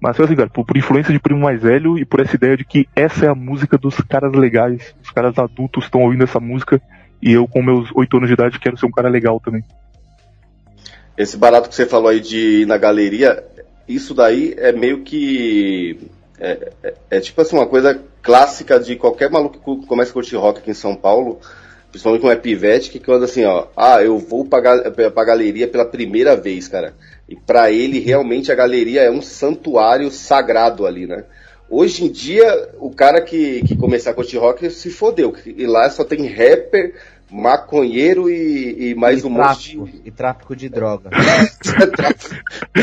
Mas 0.00 0.16
foi 0.16 0.24
assim, 0.24 0.36
cara, 0.36 0.48
por, 0.48 0.64
por, 0.64 0.76
influência 0.76 1.12
de 1.12 1.18
primo 1.18 1.40
mais 1.40 1.62
velho 1.62 1.98
e 1.98 2.04
por 2.04 2.20
essa 2.20 2.36
ideia 2.36 2.56
de 2.56 2.64
que 2.64 2.88
essa 2.96 3.26
é 3.26 3.28
a 3.28 3.34
música 3.34 3.76
dos 3.76 3.96
caras 3.96 4.32
legais, 4.32 4.94
os 5.02 5.10
caras 5.10 5.38
adultos 5.38 5.84
estão 5.84 6.02
ouvindo 6.02 6.24
essa 6.24 6.40
música 6.40 6.80
e 7.22 7.32
eu, 7.32 7.46
com 7.46 7.62
meus 7.62 7.90
oito 7.94 8.16
anos 8.16 8.28
de 8.28 8.34
idade, 8.34 8.58
quero 8.58 8.78
ser 8.78 8.86
um 8.86 8.90
cara 8.90 9.08
legal 9.08 9.38
também. 9.40 9.62
Esse 11.18 11.36
barato 11.36 11.68
que 11.68 11.74
você 11.74 11.84
falou 11.84 12.08
aí 12.08 12.20
de 12.20 12.62
ir 12.62 12.66
na 12.66 12.78
galeria, 12.78 13.44
isso 13.86 14.14
daí 14.14 14.54
é 14.56 14.72
meio 14.72 15.02
que. 15.02 16.08
É, 16.38 16.72
é, 16.82 16.94
é 17.10 17.20
tipo 17.20 17.38
assim, 17.42 17.56
uma 17.56 17.66
coisa 17.66 18.02
clássica 18.22 18.80
de 18.80 18.96
qualquer 18.96 19.30
maluco 19.30 19.80
que 19.80 19.86
começa 19.86 20.10
a 20.10 20.14
curtir 20.14 20.36
rock 20.36 20.60
aqui 20.60 20.70
em 20.70 20.74
São 20.74 20.96
Paulo 20.96 21.38
principalmente 21.90 22.22
com 22.22 22.30
é 22.30 22.36
pivete, 22.36 22.90
que 22.90 23.00
quando 23.00 23.24
assim, 23.24 23.44
ó, 23.44 23.66
ah, 23.76 24.02
eu 24.02 24.18
vou 24.18 24.44
pra, 24.44 24.90
pra 24.90 25.24
galeria 25.24 25.68
pela 25.68 25.84
primeira 25.84 26.36
vez, 26.36 26.68
cara. 26.68 26.94
E 27.28 27.36
para 27.36 27.70
ele, 27.70 27.98
realmente, 28.00 28.50
a 28.50 28.54
galeria 28.54 29.02
é 29.02 29.10
um 29.10 29.22
santuário 29.22 30.10
sagrado 30.10 30.86
ali, 30.86 31.06
né? 31.06 31.24
Hoje 31.68 32.04
em 32.04 32.10
dia, 32.10 32.70
o 32.78 32.90
cara 32.90 33.20
que, 33.20 33.62
que 33.62 33.76
começar 33.76 34.10
a 34.10 34.14
curtir 34.14 34.38
rock 34.38 34.68
se 34.70 34.90
fodeu. 34.90 35.34
E 35.46 35.66
lá 35.66 35.88
só 35.88 36.04
tem 36.04 36.26
rapper, 36.26 36.94
maconheiro 37.30 38.28
e, 38.28 38.90
e 38.90 38.94
mais 38.96 39.22
e 39.22 39.26
um 39.26 39.34
tráfico, 39.34 39.78
monte 39.78 39.92
de... 39.92 40.08
E 40.08 40.10
tráfico 40.10 40.56
de 40.56 40.68
droga. 40.68 41.10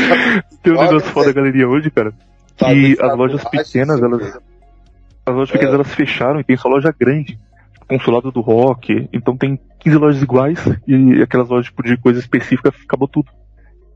tem 0.62 0.72
um 0.72 0.82
negócio 0.82 1.10
foda 1.10 1.26
da 1.26 1.34
galeria 1.34 1.68
hoje, 1.68 1.90
cara. 1.90 2.14
Que 2.56 2.96
as 3.00 3.16
lojas 3.16 3.44
pequenas, 3.44 4.02
elas. 4.02 4.38
As 5.26 5.34
lojas 5.34 5.50
pequenas 5.50 5.74
elas 5.74 5.94
fecharam 5.94 6.40
e 6.40 6.44
tem 6.44 6.56
só 6.56 6.68
loja 6.68 6.94
grande. 6.98 7.38
Consulado 7.88 8.30
do 8.30 8.40
rock. 8.40 9.08
Então 9.12 9.36
tem 9.36 9.58
15 9.80 9.96
lojas 9.96 10.22
iguais 10.22 10.58
e 10.86 11.22
aquelas 11.22 11.48
lojas 11.48 11.66
tipo, 11.66 11.82
de 11.82 11.96
coisa 11.96 12.20
específica 12.20 12.68
acabou 12.68 13.08
tudo. 13.08 13.30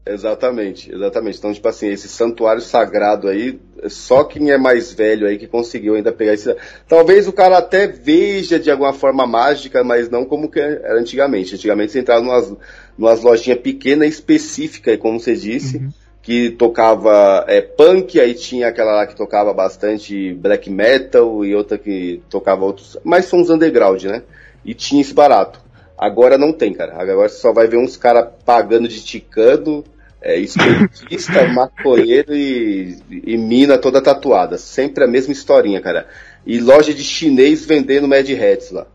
Exatamente, 0.04 0.92
exatamente. 0.92 1.38
Então, 1.38 1.52
tipo 1.52 1.68
assim, 1.68 1.86
esse 1.86 2.08
santuário 2.08 2.60
sagrado 2.60 3.28
aí, 3.28 3.60
só 3.86 4.24
quem 4.24 4.50
é 4.50 4.58
mais 4.58 4.92
velho 4.92 5.28
aí 5.28 5.38
que 5.38 5.46
conseguiu 5.46 5.94
ainda 5.94 6.10
pegar 6.10 6.34
esse. 6.34 6.54
Talvez 6.88 7.28
o 7.28 7.32
cara 7.32 7.58
até 7.58 7.86
veja 7.86 8.58
de 8.58 8.68
alguma 8.68 8.92
forma 8.92 9.24
mágica, 9.26 9.84
mas 9.84 10.10
não 10.10 10.24
como 10.24 10.50
que 10.50 10.58
era 10.58 10.98
antigamente. 10.98 11.54
Antigamente 11.54 11.92
você 11.92 12.00
entrava 12.00 12.20
numas, 12.20 12.52
numas 12.98 13.22
lojinhas 13.22 13.60
pequenas 13.60 14.08
específicas, 14.08 14.98
como 14.98 15.20
você 15.20 15.36
disse, 15.36 15.76
uhum. 15.76 15.90
Que 16.22 16.50
tocava 16.50 17.44
é, 17.48 17.60
punk, 17.60 18.20
aí 18.20 18.32
tinha 18.32 18.68
aquela 18.68 18.92
lá 18.92 19.06
que 19.06 19.16
tocava 19.16 19.52
bastante 19.52 20.32
black 20.34 20.70
metal 20.70 21.44
e 21.44 21.52
outra 21.54 21.76
que 21.76 22.22
tocava 22.30 22.64
outros. 22.64 22.96
Mais 23.04 23.24
sons 23.24 23.50
underground, 23.50 24.04
né? 24.04 24.22
E 24.64 24.72
tinha 24.72 25.02
esse 25.02 25.12
barato. 25.12 25.60
Agora 25.98 26.38
não 26.38 26.52
tem, 26.52 26.72
cara. 26.72 26.94
Agora 26.96 27.28
você 27.28 27.40
só 27.40 27.52
vai 27.52 27.66
ver 27.66 27.76
uns 27.76 27.96
caras 27.96 28.28
pagando 28.46 28.86
de 28.86 29.04
ticano, 29.04 29.84
é, 30.20 30.38
esportista, 30.38 31.46
maconheiro 31.52 32.32
e, 32.34 32.96
e, 33.10 33.36
mina 33.36 33.76
toda 33.76 34.00
tatuada. 34.00 34.56
Sempre 34.58 35.02
a 35.02 35.08
mesma 35.08 35.32
historinha, 35.32 35.80
cara. 35.80 36.06
E 36.46 36.60
loja 36.60 36.94
de 36.94 37.02
chinês 37.02 37.66
vendendo 37.66 38.06
Mad 38.06 38.28
Hats 38.30 38.70
lá. 38.70 38.86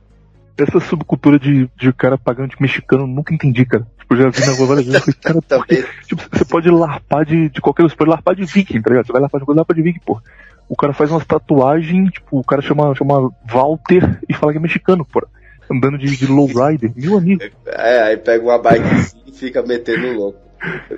Essa 0.57 0.79
subcultura 0.79 1.37
de, 1.37 1.69
de 1.77 1.93
cara 1.93 2.17
pagando 2.17 2.49
de 2.49 2.61
mexicano, 2.61 3.05
nunca 3.05 3.33
entendi, 3.33 3.65
cara. 3.65 3.85
Tipo, 4.07 4.15
já 4.15 4.29
vi 4.29 4.45
na 4.45 4.53
rua 4.53 4.67
várias 4.67 4.85
vezes. 4.85 5.15
Cara, 5.21 5.41
porque, 5.41 5.85
tipo, 6.07 6.21
você 6.31 6.45
pode 6.45 6.69
larpar 6.69 7.25
de, 7.25 7.49
de 7.49 7.59
qualquer 7.59 7.83
coisa, 7.83 7.93
você 7.93 7.97
pode 7.97 8.09
larpar 8.09 8.35
de 8.35 8.45
viking, 8.45 8.81
tá 8.81 8.89
ligado? 8.89 9.05
Você 9.05 9.11
vai 9.11 9.21
larpar 9.21 9.41
de 9.41 9.45
coisa, 9.45 9.59
larpar 9.59 9.75
de 9.75 9.81
viking, 9.83 10.01
pô. 10.05 10.21
O 10.69 10.75
cara 10.75 10.93
faz 10.93 11.11
umas 11.11 11.25
tatuagens, 11.25 12.11
tipo, 12.11 12.39
o 12.39 12.43
cara 12.43 12.61
chama, 12.61 12.93
chama 12.95 13.31
Walter 13.49 14.19
e 14.27 14.33
fala 14.33 14.51
que 14.51 14.57
é 14.57 14.61
mexicano, 14.61 15.05
pô 15.05 15.25
andando 15.69 15.97
de, 15.97 16.15
de 16.15 16.25
lowrider, 16.25 16.91
meu 16.95 17.17
amigo. 17.17 17.43
É, 17.65 18.01
aí 18.03 18.17
pega 18.17 18.43
uma 18.43 18.57
bike 18.57 18.85
e 19.25 19.31
fica 19.31 19.61
metendo 19.61 20.13
louco. 20.13 20.39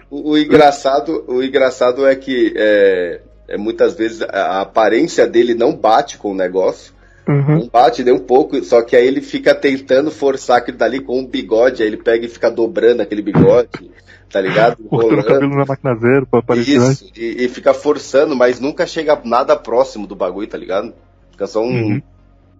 O, 0.09 0.31
o, 0.31 0.37
engraçado, 0.37 1.25
o 1.27 1.43
engraçado 1.43 2.07
é 2.07 2.15
que 2.15 2.53
é, 2.55 3.21
é, 3.47 3.57
muitas 3.57 3.95
vezes 3.95 4.21
a 4.21 4.61
aparência 4.61 5.27
dele 5.27 5.53
não 5.53 5.75
bate 5.75 6.17
com 6.17 6.31
o 6.31 6.35
negócio. 6.35 6.93
Uhum. 7.29 7.69
Bate 7.71 8.03
nem 8.03 8.11
um 8.11 8.19
pouco, 8.19 8.59
só 8.63 8.81
que 8.81 8.95
aí 8.95 9.05
ele 9.05 9.21
fica 9.21 9.53
tentando 9.53 10.09
forçar 10.09 10.57
aquilo 10.57 10.79
dali 10.79 10.99
com 10.99 11.19
um 11.19 11.27
bigode, 11.27 11.83
aí 11.83 11.87
ele 11.87 11.97
pega 11.97 12.25
e 12.25 12.29
fica 12.29 12.49
dobrando 12.49 13.03
aquele 13.03 13.21
bigode, 13.21 13.91
tá 14.31 14.41
ligado? 14.41 14.77
Cortando 14.89 15.19
o 15.19 15.23
cabelo 15.23 15.55
na 15.55 15.65
máquina 15.65 15.95
zero 15.95 16.25
pra 16.25 16.39
aparecer. 16.39 16.77
Isso, 16.77 17.11
e, 17.15 17.45
e, 17.45 17.47
fica 17.47 17.71
forçando, 17.71 18.35
mas 18.35 18.59
nunca 18.59 18.87
chega 18.87 19.21
nada 19.23 19.55
próximo 19.55 20.07
do 20.07 20.15
bagulho, 20.15 20.47
tá 20.47 20.57
ligado? 20.57 20.91
Fica 21.29 21.45
só 21.45 21.61
um, 21.61 22.01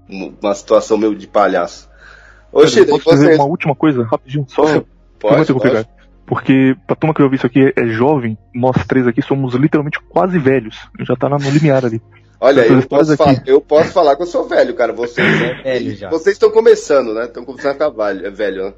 uhum. 0.08 0.34
uma 0.40 0.54
situação 0.54 1.00
meio 1.00 1.16
de 1.16 1.26
palhaço. 1.26 1.90
Oxe, 2.54 2.86
posso 2.86 3.04
você... 3.06 3.16
dizer 3.16 3.36
uma 3.36 3.46
última 3.46 3.74
coisa, 3.74 4.04
rapidinho, 4.04 4.46
só 4.48 4.84
pode, 5.20 5.52
pode. 5.52 5.88
Porque, 6.28 6.76
pra 6.86 6.96
turma 6.96 7.12
que 7.12 7.24
eu 7.24 7.30
vi 7.30 7.38
isso 7.38 7.48
aqui 7.48 7.60
é, 7.60 7.74
é, 7.76 7.88
jovem, 7.88 8.38
nós 8.54 8.86
três 8.86 9.08
aqui 9.08 9.20
somos 9.20 9.56
literalmente 9.56 10.00
quase 10.10 10.38
velhos. 10.38 10.78
Já 11.00 11.16
tá 11.16 11.28
no 11.28 11.38
limiar 11.38 11.84
ali. 11.84 12.00
Olha, 12.42 12.62
eu 12.66 12.82
posso, 12.88 13.18
falar, 13.18 13.44
eu 13.46 13.62
posso, 13.62 13.92
falar, 13.92 14.16
que 14.16 14.22
eu 14.22 14.28
sou 14.28 14.48
velho, 14.48 14.74
cara. 14.74 14.94
Vocês, 14.94 15.28
né? 15.40 15.62
é, 15.66 15.80
vocês 16.10 16.36
estão 16.36 16.50
começando, 16.50 17.14
né? 17.14 17.26
Estão 17.26 17.44
começando 17.44 17.72
a 17.72 17.74
ficar 17.74 17.90
velho, 17.90 18.26
é 18.26 18.30
velho, 18.30 18.64
né? 18.66 18.74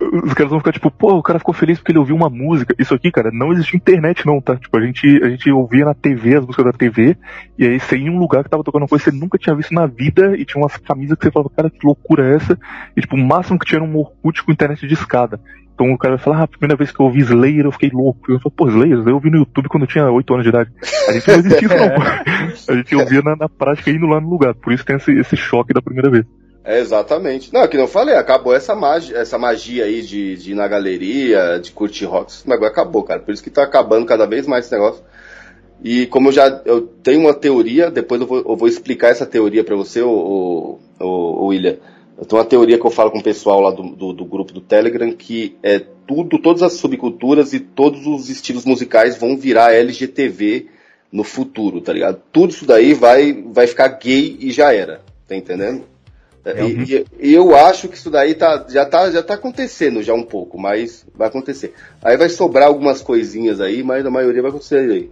Os 0.00 0.32
caras 0.32 0.50
vão 0.50 0.60
ficar 0.60 0.72
tipo, 0.72 0.90
pô, 0.90 1.18
o 1.18 1.22
cara 1.22 1.38
ficou 1.38 1.52
feliz 1.52 1.78
porque 1.78 1.92
ele 1.92 1.98
ouviu 1.98 2.16
uma 2.16 2.30
música. 2.30 2.74
Isso 2.78 2.94
aqui, 2.94 3.10
cara, 3.12 3.30
não 3.30 3.52
existia 3.52 3.76
internet 3.76 4.26
não, 4.26 4.40
tá? 4.40 4.56
Tipo, 4.56 4.78
a 4.78 4.80
gente, 4.80 5.06
a 5.22 5.28
gente 5.28 5.50
ouvia 5.50 5.84
na 5.84 5.92
TV 5.92 6.36
as 6.36 6.44
músicas 6.44 6.64
da 6.64 6.72
TV, 6.72 7.18
e 7.58 7.66
aí 7.66 7.78
você 7.78 7.98
ia 7.98 8.06
em 8.06 8.10
um 8.10 8.18
lugar 8.18 8.42
que 8.42 8.48
tava 8.48 8.64
tocando 8.64 8.82
uma 8.82 8.88
coisa 8.88 9.04
que 9.04 9.10
você 9.10 9.16
nunca 9.16 9.36
tinha 9.36 9.54
visto 9.54 9.74
na 9.74 9.86
vida, 9.86 10.34
e 10.38 10.44
tinha 10.46 10.62
umas 10.62 10.74
camisas 10.78 11.18
que 11.18 11.24
você 11.24 11.30
falava, 11.30 11.50
cara, 11.54 11.70
que 11.70 11.86
loucura 11.86 12.26
é 12.26 12.34
essa? 12.34 12.58
E 12.96 13.02
tipo, 13.02 13.14
o 13.14 13.18
máximo 13.18 13.58
que 13.58 13.66
tinha 13.66 13.78
era 13.78 13.84
um 13.84 13.94
Orkut 13.94 14.42
com 14.42 14.52
internet 14.52 14.86
de 14.88 14.94
escada. 14.94 15.38
Então 15.80 15.94
o 15.94 15.98
cara 15.98 16.16
vai 16.16 16.22
falar, 16.22 16.40
ah, 16.40 16.42
a 16.42 16.46
primeira 16.46 16.76
vez 16.76 16.92
que 16.92 17.00
eu 17.00 17.06
ouvi 17.06 17.20
Slayer 17.20 17.64
eu 17.64 17.72
fiquei 17.72 17.88
louco. 17.90 18.30
Eu 18.30 18.38
falo, 18.38 18.50
pô, 18.54 18.68
Slayer, 18.68 18.98
eu 18.98 19.14
ouvi 19.14 19.30
no 19.30 19.38
YouTube 19.38 19.70
quando 19.70 19.84
eu 19.84 19.88
tinha 19.88 20.10
8 20.10 20.34
anos 20.34 20.44
de 20.44 20.50
idade. 20.50 20.70
A 21.08 21.12
gente 21.12 21.26
não 21.26 21.36
existia 21.36 21.68
isso 21.68 21.74
não, 21.74 22.74
A 22.74 22.76
gente 22.76 22.96
ouvia 22.96 23.22
na, 23.22 23.34
na 23.34 23.48
prática 23.48 23.90
indo 23.90 24.04
lá 24.04 24.20
no 24.20 24.28
lugar, 24.28 24.54
por 24.54 24.74
isso 24.74 24.84
tem 24.84 24.96
esse, 24.96 25.10
esse 25.12 25.38
choque 25.38 25.72
da 25.72 25.80
primeira 25.80 26.10
vez. 26.10 26.26
É, 26.62 26.80
exatamente. 26.80 27.50
Não, 27.50 27.66
que 27.66 27.78
não 27.78 27.88
falei, 27.88 28.14
acabou 28.14 28.54
essa 28.54 28.74
magia, 28.74 29.16
essa 29.16 29.38
magia 29.38 29.86
aí 29.86 30.02
de, 30.02 30.36
de 30.36 30.52
ir 30.52 30.54
na 30.54 30.68
galeria, 30.68 31.58
de 31.58 31.72
curtir 31.72 32.04
rock, 32.04 32.30
esse 32.30 32.46
negócio 32.46 32.72
acabou, 32.72 33.02
cara. 33.02 33.20
Por 33.20 33.32
isso 33.32 33.42
que 33.42 33.48
tá 33.48 33.62
acabando 33.62 34.04
cada 34.04 34.26
vez 34.26 34.46
mais 34.46 34.66
esse 34.66 34.74
negócio. 34.74 35.02
E 35.82 36.06
como 36.08 36.28
eu 36.28 36.32
já 36.32 36.60
eu 36.66 36.82
tenho 36.82 37.20
uma 37.20 37.32
teoria, 37.32 37.90
depois 37.90 38.20
eu 38.20 38.26
vou, 38.26 38.44
eu 38.46 38.54
vou 38.54 38.68
explicar 38.68 39.08
essa 39.08 39.24
teoria 39.24 39.64
para 39.64 39.76
você, 39.76 40.02
o, 40.02 40.78
o, 41.00 41.46
William. 41.46 41.78
Eu 42.20 42.26
tenho 42.26 42.42
uma 42.42 42.46
teoria 42.46 42.78
que 42.78 42.86
eu 42.86 42.90
falo 42.90 43.10
com 43.10 43.18
o 43.18 43.22
pessoal 43.22 43.62
lá 43.62 43.70
do, 43.70 43.82
do, 43.96 44.12
do, 44.12 44.24
grupo 44.26 44.52
do 44.52 44.60
Telegram, 44.60 45.10
que 45.10 45.56
é 45.62 45.78
tudo, 46.06 46.38
todas 46.38 46.62
as 46.62 46.74
subculturas 46.74 47.54
e 47.54 47.60
todos 47.60 48.06
os 48.06 48.28
estilos 48.28 48.66
musicais 48.66 49.16
vão 49.16 49.38
virar 49.38 49.72
LGTV 49.72 50.66
no 51.10 51.24
futuro, 51.24 51.80
tá 51.80 51.94
ligado? 51.94 52.20
Tudo 52.30 52.50
isso 52.50 52.66
daí 52.66 52.92
vai, 52.92 53.32
vai 53.32 53.66
ficar 53.66 53.88
gay 53.88 54.36
e 54.38 54.52
já 54.52 54.70
era, 54.70 55.00
tá 55.26 55.34
entendendo? 55.34 55.84
É, 56.44 56.62
e, 56.62 57.06
e, 57.18 57.34
eu 57.34 57.56
acho 57.56 57.88
que 57.88 57.96
isso 57.96 58.10
daí 58.10 58.34
tá, 58.34 58.66
já, 58.68 58.84
tá, 58.84 59.10
já 59.10 59.22
tá 59.22 59.34
acontecendo 59.34 60.02
já 60.02 60.12
um 60.12 60.22
pouco, 60.22 60.58
mas 60.58 61.06
vai 61.14 61.28
acontecer. 61.28 61.72
Aí 62.02 62.18
vai 62.18 62.28
sobrar 62.28 62.68
algumas 62.68 63.00
coisinhas 63.00 63.60
aí, 63.60 63.82
mas 63.82 64.04
a 64.04 64.10
maioria 64.10 64.42
vai 64.42 64.50
acontecer 64.50 64.90
aí. 64.90 65.10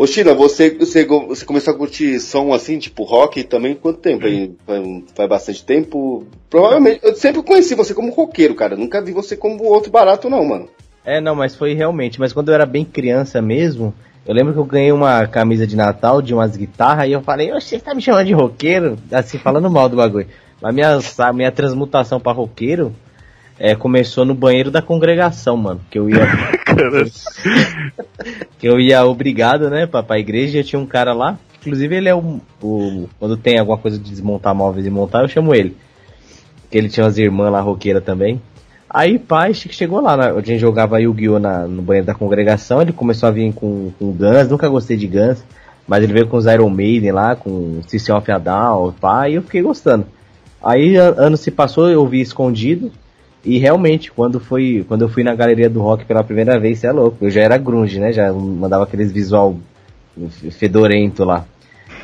Ô 0.00 0.06
China, 0.06 0.32
você, 0.32 0.70
você, 0.70 1.04
você 1.04 1.44
começou 1.44 1.74
a 1.74 1.76
curtir 1.76 2.18
som 2.20 2.54
assim, 2.54 2.78
tipo 2.78 3.04
rock 3.04 3.44
também? 3.44 3.74
Quanto 3.74 3.98
tempo 3.98 4.24
aí? 4.24 4.50
Faz, 4.66 4.82
faz 5.14 5.28
bastante 5.28 5.62
tempo? 5.62 6.24
Provavelmente, 6.48 7.00
eu 7.02 7.14
sempre 7.14 7.42
conheci 7.42 7.74
você 7.74 7.92
como 7.92 8.10
roqueiro, 8.10 8.54
cara. 8.54 8.78
Nunca 8.78 9.02
vi 9.02 9.12
você 9.12 9.36
como 9.36 9.62
outro 9.62 9.92
barato 9.92 10.30
não, 10.30 10.42
mano. 10.42 10.70
É, 11.04 11.20
não, 11.20 11.34
mas 11.34 11.54
foi 11.54 11.74
realmente. 11.74 12.18
Mas 12.18 12.32
quando 12.32 12.48
eu 12.48 12.54
era 12.54 12.64
bem 12.64 12.82
criança 12.82 13.42
mesmo, 13.42 13.92
eu 14.26 14.32
lembro 14.32 14.54
que 14.54 14.58
eu 14.58 14.64
ganhei 14.64 14.90
uma 14.90 15.26
camisa 15.26 15.66
de 15.66 15.76
Natal 15.76 16.22
de 16.22 16.32
umas 16.32 16.56
guitarras 16.56 17.06
e 17.06 17.12
eu 17.12 17.20
falei, 17.20 17.52
oxe, 17.52 17.68
você 17.68 17.78
tá 17.78 17.94
me 17.94 18.00
chamando 18.00 18.26
de 18.26 18.32
roqueiro? 18.32 18.96
Assim, 19.12 19.36
falando 19.36 19.68
mal 19.68 19.86
do 19.86 19.96
bagulho. 19.96 20.28
Mas 20.62 20.74
minha, 20.74 20.98
a 21.18 21.32
minha 21.34 21.52
transmutação 21.52 22.18
pra 22.18 22.32
roqueiro 22.32 22.90
é, 23.62 23.74
começou 23.74 24.24
no 24.24 24.34
banheiro 24.34 24.70
da 24.70 24.80
congregação, 24.80 25.54
mano. 25.54 25.82
Que 25.90 25.98
eu 25.98 26.08
ia. 26.08 26.16
que 28.58 28.66
eu 28.66 28.80
ia 28.80 29.04
obrigado, 29.04 29.68
né, 29.68 29.86
pra, 29.86 30.02
pra 30.02 30.18
igreja 30.18 30.64
tinha 30.64 30.80
um 30.80 30.86
cara 30.86 31.12
lá. 31.12 31.38
Inclusive 31.60 31.94
ele 31.94 32.08
é 32.08 32.14
o, 32.14 32.40
o. 32.62 33.06
Quando 33.18 33.36
tem 33.36 33.58
alguma 33.58 33.76
coisa 33.76 33.98
de 33.98 34.10
desmontar 34.10 34.54
móveis 34.54 34.86
e 34.86 34.90
montar, 34.90 35.20
eu 35.20 35.28
chamo 35.28 35.54
ele. 35.54 35.76
Que 36.70 36.78
ele 36.78 36.88
tinha 36.88 37.04
umas 37.04 37.18
irmãs 37.18 37.52
lá 37.52 37.60
roqueiras 37.60 38.02
também. 38.02 38.40
Aí 38.88 39.18
pai 39.18 39.52
chegou 39.52 40.00
lá, 40.00 40.16
né? 40.16 40.30
a 40.30 40.40
gente 40.40 40.58
jogava 40.58 40.98
Yu-Gi-Oh! 40.98 41.38
no 41.68 41.82
banheiro 41.82 42.06
da 42.06 42.14
congregação, 42.14 42.80
ele 42.80 42.92
começou 42.92 43.28
a 43.28 43.30
vir 43.30 43.52
com, 43.52 43.92
com 43.98 44.10
Guns, 44.10 44.48
nunca 44.48 44.68
gostei 44.68 44.96
de 44.96 45.06
Guns, 45.06 45.44
mas 45.86 46.02
ele 46.02 46.12
veio 46.12 46.26
com 46.26 46.36
os 46.36 46.46
Iron 46.46 46.70
Maiden 46.70 47.12
lá, 47.12 47.36
com 47.36 47.80
System 47.86 48.16
of 48.16 48.32
a 48.32 48.38
Down, 48.38 48.92
pai, 49.00 49.32
e 49.32 49.34
eu 49.36 49.42
fiquei 49.42 49.62
gostando. 49.62 50.06
Aí 50.60 50.96
ano 50.96 51.36
se 51.36 51.52
passou, 51.52 51.88
eu 51.88 52.04
vi 52.04 52.20
escondido, 52.20 52.90
e 53.44 53.58
realmente, 53.58 54.10
quando, 54.12 54.38
foi, 54.38 54.84
quando 54.86 55.02
eu 55.02 55.08
fui 55.08 55.22
na 55.22 55.34
galeria 55.34 55.70
do 55.70 55.80
rock 55.80 56.04
pela 56.04 56.22
primeira 56.22 56.58
vez, 56.58 56.78
você 56.78 56.86
é 56.86 56.92
louco, 56.92 57.24
eu 57.24 57.30
já 57.30 57.40
era 57.40 57.56
grunge, 57.56 57.98
né, 57.98 58.12
já 58.12 58.32
mandava 58.32 58.84
aqueles 58.84 59.10
visual 59.10 59.56
fedorento 60.50 61.24
lá. 61.24 61.46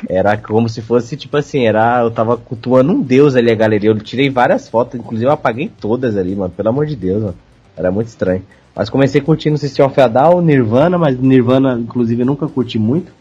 Era 0.07 0.37
como 0.37 0.69
se 0.69 0.81
fosse, 0.81 1.17
tipo 1.17 1.37
assim, 1.37 1.65
era. 1.65 2.01
Eu 2.01 2.11
tava 2.11 2.37
cultuando 2.37 2.91
um 2.91 3.01
deus 3.01 3.35
ali 3.35 3.51
a 3.51 3.55
galeria. 3.55 3.89
Eu 3.89 3.97
tirei 3.97 4.29
várias 4.29 4.69
fotos, 4.69 4.99
inclusive 4.99 5.27
eu 5.27 5.33
apaguei 5.33 5.71
todas 5.79 6.15
ali, 6.15 6.35
mano. 6.35 6.53
Pelo 6.55 6.69
amor 6.69 6.85
de 6.85 6.95
Deus, 6.95 7.23
mano. 7.23 7.35
Era 7.75 7.91
muito 7.91 8.07
estranho. 8.07 8.43
Mas 8.75 8.89
comecei 8.89 9.21
curtindo 9.21 9.57
System 9.57 9.85
of 9.85 9.99
a 9.99 10.07
Down, 10.07 10.41
Nirvana, 10.41 10.99
mas 10.99 11.19
Nirvana, 11.19 11.79
inclusive, 11.79 12.21
eu 12.21 12.25
nunca 12.27 12.47
curti 12.47 12.77
muito. 12.77 13.11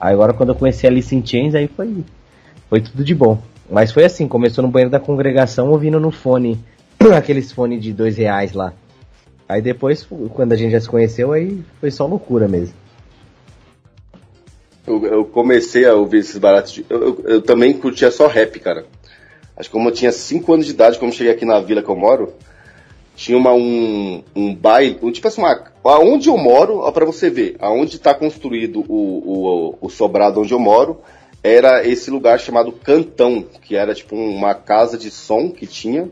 Aí 0.00 0.12
agora 0.12 0.32
quando 0.32 0.48
eu 0.48 0.54
conheci 0.56 0.86
Alice 0.86 1.14
in 1.14 1.24
Chains, 1.24 1.54
aí 1.54 1.68
foi, 1.68 2.04
foi 2.68 2.80
tudo 2.80 3.04
de 3.04 3.14
bom. 3.14 3.40
Mas 3.70 3.92
foi 3.92 4.04
assim, 4.04 4.26
começou 4.26 4.62
no 4.62 4.70
banheiro 4.70 4.90
da 4.90 4.98
congregação 4.98 5.70
ouvindo 5.70 6.00
no 6.00 6.10
fone, 6.10 6.58
aqueles 7.12 7.52
fones 7.52 7.82
de 7.82 7.92
dois 7.92 8.16
reais 8.16 8.52
lá. 8.52 8.72
Aí 9.48 9.60
depois, 9.60 10.06
quando 10.32 10.52
a 10.52 10.56
gente 10.56 10.72
já 10.72 10.80
se 10.80 10.88
conheceu, 10.88 11.32
aí 11.32 11.62
foi 11.80 11.90
só 11.90 12.06
loucura 12.06 12.48
mesmo. 12.48 12.74
Eu, 14.86 15.04
eu, 15.06 15.24
comecei 15.24 15.86
a 15.86 15.94
ouvir 15.94 16.18
esses 16.18 16.38
baratos. 16.38 16.72
De, 16.72 16.86
eu, 16.88 17.02
eu, 17.02 17.24
eu, 17.24 17.42
também 17.42 17.72
curtia 17.72 18.10
só 18.10 18.26
rap, 18.26 18.58
cara. 18.60 18.86
Acho 19.56 19.68
que 19.68 19.72
como 19.72 19.88
eu 19.88 19.92
tinha 19.92 20.12
5 20.12 20.52
anos 20.52 20.66
de 20.66 20.72
idade, 20.72 20.98
como 20.98 21.12
cheguei 21.12 21.32
aqui 21.32 21.44
na 21.44 21.60
vila 21.60 21.82
que 21.82 21.88
eu 21.88 21.96
moro, 21.96 22.34
tinha 23.14 23.38
uma, 23.38 23.52
um, 23.52 24.22
um 24.34 24.54
baile, 24.54 24.98
tipo 25.12 25.28
assim, 25.28 25.40
uma, 25.40 25.62
aonde 25.84 26.28
eu 26.28 26.36
moro, 26.36 26.78
ó, 26.78 26.90
pra 26.90 27.04
você 27.04 27.30
ver, 27.30 27.56
aonde 27.60 27.96
está 27.96 28.12
construído 28.12 28.84
o, 28.88 28.94
o, 28.94 29.78
o 29.80 29.88
sobrado 29.88 30.40
onde 30.40 30.52
eu 30.52 30.58
moro, 30.58 31.00
era 31.42 31.86
esse 31.86 32.10
lugar 32.10 32.40
chamado 32.40 32.72
Cantão, 32.72 33.44
que 33.62 33.76
era 33.76 33.94
tipo 33.94 34.16
uma 34.16 34.54
casa 34.54 34.98
de 34.98 35.10
som 35.10 35.50
que 35.50 35.66
tinha, 35.66 36.10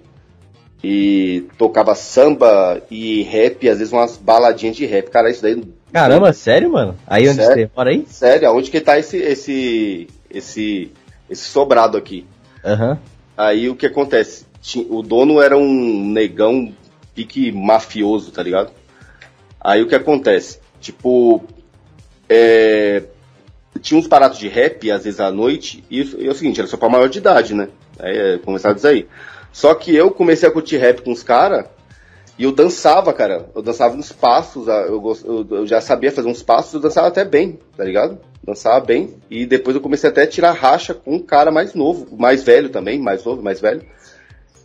e 0.82 1.46
tocava 1.56 1.94
samba 1.94 2.82
e 2.90 3.22
rap, 3.22 3.68
às 3.68 3.78
vezes 3.78 3.92
umas 3.92 4.16
baladinhas 4.16 4.76
de 4.76 4.84
rap. 4.84 5.10
Cara, 5.10 5.30
isso 5.30 5.42
daí. 5.42 5.62
Caramba, 5.92 6.32
sério, 6.32 6.72
mano? 6.72 6.96
Aí 7.06 7.28
onde 7.28 7.36
sério, 7.36 7.66
você 7.66 7.70
mora 7.76 7.90
aí? 7.90 8.04
Sério, 8.08 8.48
aonde 8.48 8.70
que 8.70 8.80
tá 8.80 8.98
esse 8.98 9.16
esse 9.16 10.08
esse 10.30 10.90
esse 11.30 11.44
sobrado 11.44 11.96
aqui? 11.96 12.26
Aham. 12.64 12.90
Uhum. 12.90 12.98
Aí 13.36 13.68
o 13.68 13.76
que 13.76 13.86
acontece? 13.86 14.44
O 14.88 15.02
dono 15.02 15.40
era 15.40 15.56
um 15.56 16.06
negão 16.10 16.72
pique 17.14 17.50
mafioso, 17.52 18.30
tá 18.30 18.42
ligado? 18.42 18.70
Aí 19.60 19.82
o 19.82 19.88
que 19.88 19.94
acontece? 19.94 20.58
Tipo, 20.80 21.42
é, 22.28 23.02
tinha 23.80 23.98
uns 23.98 24.06
parados 24.06 24.38
de 24.38 24.48
rap, 24.48 24.90
às 24.90 25.04
vezes 25.04 25.20
à 25.20 25.30
noite, 25.30 25.84
e, 25.90 26.02
e 26.02 26.26
é 26.26 26.30
o 26.30 26.34
seguinte, 26.34 26.60
era 26.60 26.68
só 26.68 26.76
pra 26.76 26.88
maior 26.88 27.08
de 27.08 27.18
idade, 27.18 27.54
né? 27.54 27.68
É, 27.98 28.38
começava 28.38 28.72
a 28.72 28.76
dizer 28.76 28.88
aí. 28.88 29.08
Só 29.52 29.74
que 29.74 29.94
eu 29.94 30.10
comecei 30.10 30.48
a 30.48 30.52
curtir 30.52 30.78
rap 30.78 31.02
com 31.02 31.12
os 31.12 31.22
caras 31.22 31.66
e 32.38 32.44
eu 32.44 32.52
dançava, 32.52 33.12
cara. 33.12 33.46
Eu 33.54 33.62
dançava 33.62 33.94
nos 33.94 34.10
passos, 34.10 34.66
eu, 34.66 35.16
eu, 35.24 35.46
eu, 35.50 35.66
já 35.66 35.80
sabia 35.80 36.10
fazer 36.10 36.28
uns 36.28 36.42
passos, 36.42 36.74
eu 36.74 36.80
dançava 36.80 37.08
até 37.08 37.24
bem, 37.24 37.58
tá 37.76 37.84
ligado? 37.84 38.18
Dançava 38.42 38.80
bem. 38.80 39.14
E 39.30 39.44
depois 39.44 39.76
eu 39.76 39.82
comecei 39.82 40.08
até 40.08 40.22
a 40.22 40.26
tirar 40.26 40.52
racha 40.52 40.94
com 40.94 41.16
um 41.16 41.18
cara 41.20 41.50
mais 41.50 41.74
novo, 41.74 42.16
mais 42.16 42.42
velho 42.42 42.70
também, 42.70 42.98
mais 42.98 43.24
novo, 43.24 43.42
mais 43.42 43.60
velho. 43.60 43.82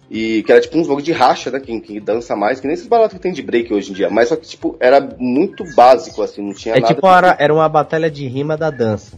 E 0.09 0.41
que 0.43 0.51
era 0.51 0.61
tipo 0.61 0.77
um 0.77 0.83
jogo 0.85 1.01
de 1.01 1.11
racha, 1.11 1.51
né? 1.51 1.59
Quem, 1.59 1.81
quem 1.81 2.01
dança 2.01 2.33
mais, 2.35 2.61
que 2.61 2.67
nem 2.67 2.73
esses 2.73 2.87
baratos 2.87 3.17
que 3.17 3.21
tem 3.21 3.33
de 3.33 3.41
break 3.41 3.73
hoje 3.73 3.91
em 3.91 3.93
dia. 3.93 4.09
Mas 4.09 4.29
só 4.29 4.37
que, 4.37 4.47
tipo, 4.47 4.77
era 4.79 5.01
muito 5.19 5.65
básico, 5.75 6.23
assim, 6.23 6.41
não 6.41 6.53
tinha 6.53 6.75
é 6.75 6.79
nada. 6.79 6.93
Tipo, 6.93 7.07
era, 7.07 7.35
era 7.37 7.53
uma 7.53 7.67
batalha 7.67 8.09
de 8.09 8.25
rima 8.25 8.55
da 8.55 8.69
dança. 8.69 9.17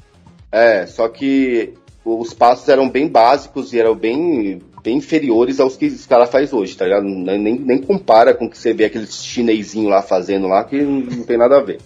É, 0.52 0.88
só 0.88 1.08
que 1.08 1.76
os 2.04 2.34
passos 2.34 2.68
eram 2.68 2.90
bem 2.90 3.08
básicos 3.08 3.72
e 3.72 3.80
eram 3.80 3.96
bem 3.96 4.62
bem 4.84 4.98
inferiores 4.98 5.60
aos 5.60 5.76
que 5.76 5.88
os 5.88 6.06
caras 6.06 6.30
faz 6.30 6.54
hoje, 6.54 6.76
tá 6.76 6.86
ligado? 6.86 7.04
Nem, 7.04 7.60
nem 7.60 7.82
compara 7.82 8.34
com 8.34 8.46
o 8.46 8.50
que 8.50 8.58
você 8.58 8.74
vê 8.74 8.86
aqueles 8.86 9.24
chinesinho 9.24 9.90
lá 9.90 10.02
fazendo 10.02 10.48
lá, 10.48 10.64
que 10.64 10.82
não 10.82 11.24
tem 11.24 11.38
nada 11.38 11.58
a 11.58 11.62
ver. 11.62 11.80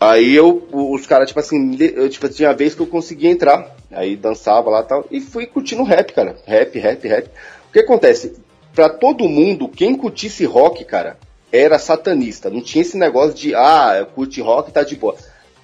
Aí 0.00 0.34
eu, 0.34 0.66
os 0.72 1.06
caras, 1.06 1.28
tipo 1.28 1.38
assim, 1.38 1.76
eu, 1.78 2.08
tipo, 2.08 2.28
tinha 2.28 2.52
vez 2.52 2.74
que 2.74 2.82
eu 2.82 2.86
conseguia 2.88 3.30
entrar, 3.30 3.76
aí 3.92 4.16
dançava 4.16 4.68
lá 4.68 4.80
e 4.80 4.84
tal, 4.84 5.06
e 5.10 5.20
fui 5.20 5.46
curtindo 5.46 5.84
rap, 5.84 6.12
cara. 6.12 6.36
Rap, 6.44 6.76
rap, 6.76 7.06
rap. 7.06 7.28
O 7.68 7.72
que 7.72 7.78
acontece? 7.78 8.34
Pra 8.74 8.88
todo 8.88 9.28
mundo, 9.28 9.68
quem 9.68 9.94
curtisse 9.94 10.44
rock, 10.44 10.84
cara, 10.84 11.18
era 11.52 11.78
satanista. 11.78 12.50
Não 12.50 12.60
tinha 12.60 12.82
esse 12.82 12.96
negócio 12.96 13.34
de, 13.34 13.54
ah, 13.54 14.04
curte 14.12 14.40
rock, 14.40 14.72
tá 14.72 14.82
de 14.82 14.96
boa. 14.96 15.14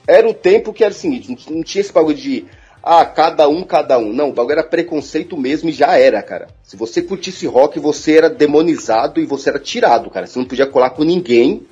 Era 0.06 0.28
o 0.28 0.34
tempo 0.34 0.72
que 0.72 0.84
era 0.84 0.92
o 0.92 0.96
seguinte, 0.96 1.34
não 1.50 1.62
tinha 1.62 1.80
esse 1.80 1.92
bagulho 1.92 2.16
de, 2.16 2.46
ah, 2.82 3.04
cada 3.04 3.48
um, 3.48 3.62
cada 3.62 3.98
um. 3.98 4.12
Não, 4.12 4.30
o 4.30 4.32
bagulho 4.32 4.54
era 4.54 4.62
preconceito 4.62 5.36
mesmo 5.36 5.68
e 5.68 5.72
já 5.72 5.96
era, 5.96 6.22
cara. 6.22 6.48
Se 6.62 6.76
você 6.76 7.02
curtisse 7.02 7.46
rock, 7.46 7.78
você 7.78 8.16
era 8.16 8.30
demonizado 8.30 9.20
e 9.20 9.26
você 9.26 9.50
era 9.50 9.58
tirado, 9.58 10.10
cara. 10.10 10.26
Você 10.26 10.38
não 10.38 10.46
podia 10.46 10.66
colar 10.66 10.90
com 10.90 11.04
ninguém 11.04 11.62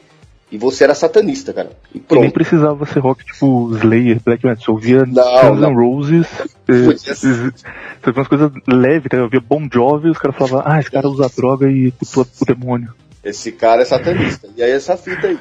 e 0.50 0.58
você 0.58 0.84
era 0.84 0.94
satanista, 0.94 1.52
cara. 1.52 1.70
E 1.94 1.98
pronto. 1.98 2.20
E 2.20 2.26
nem 2.26 2.30
precisava 2.30 2.86
ser 2.86 3.00
rock 3.00 3.24
tipo 3.24 3.74
Slayer, 3.76 4.20
Black 4.24 4.44
Metal. 4.46 4.64
Você 4.64 4.70
ouvia 4.70 5.04
Guns 5.04 5.60
N' 5.60 5.74
Roses. 5.74 6.26
Você 6.66 7.32
via 7.32 8.12
umas 8.14 8.28
coisas 8.28 8.52
leves, 8.66 9.08
tá? 9.08 9.16
Eu 9.16 9.28
via 9.28 9.40
Bon 9.40 9.68
Jovi 9.72 10.08
e 10.08 10.10
os 10.10 10.18
caras 10.18 10.36
falavam, 10.36 10.62
ah, 10.64 10.78
esse 10.78 10.90
cara 10.90 11.08
usa 11.08 11.30
droga 11.36 11.68
e 11.70 11.90
cultua 11.92 12.26
o 12.40 12.44
demônio. 12.44 12.94
Esse 13.24 13.50
cara 13.50 13.82
é 13.82 13.84
satanista. 13.84 14.48
E 14.56 14.62
aí 14.62 14.70
essa 14.70 14.96
fita 14.96 15.26
aí. 15.26 15.38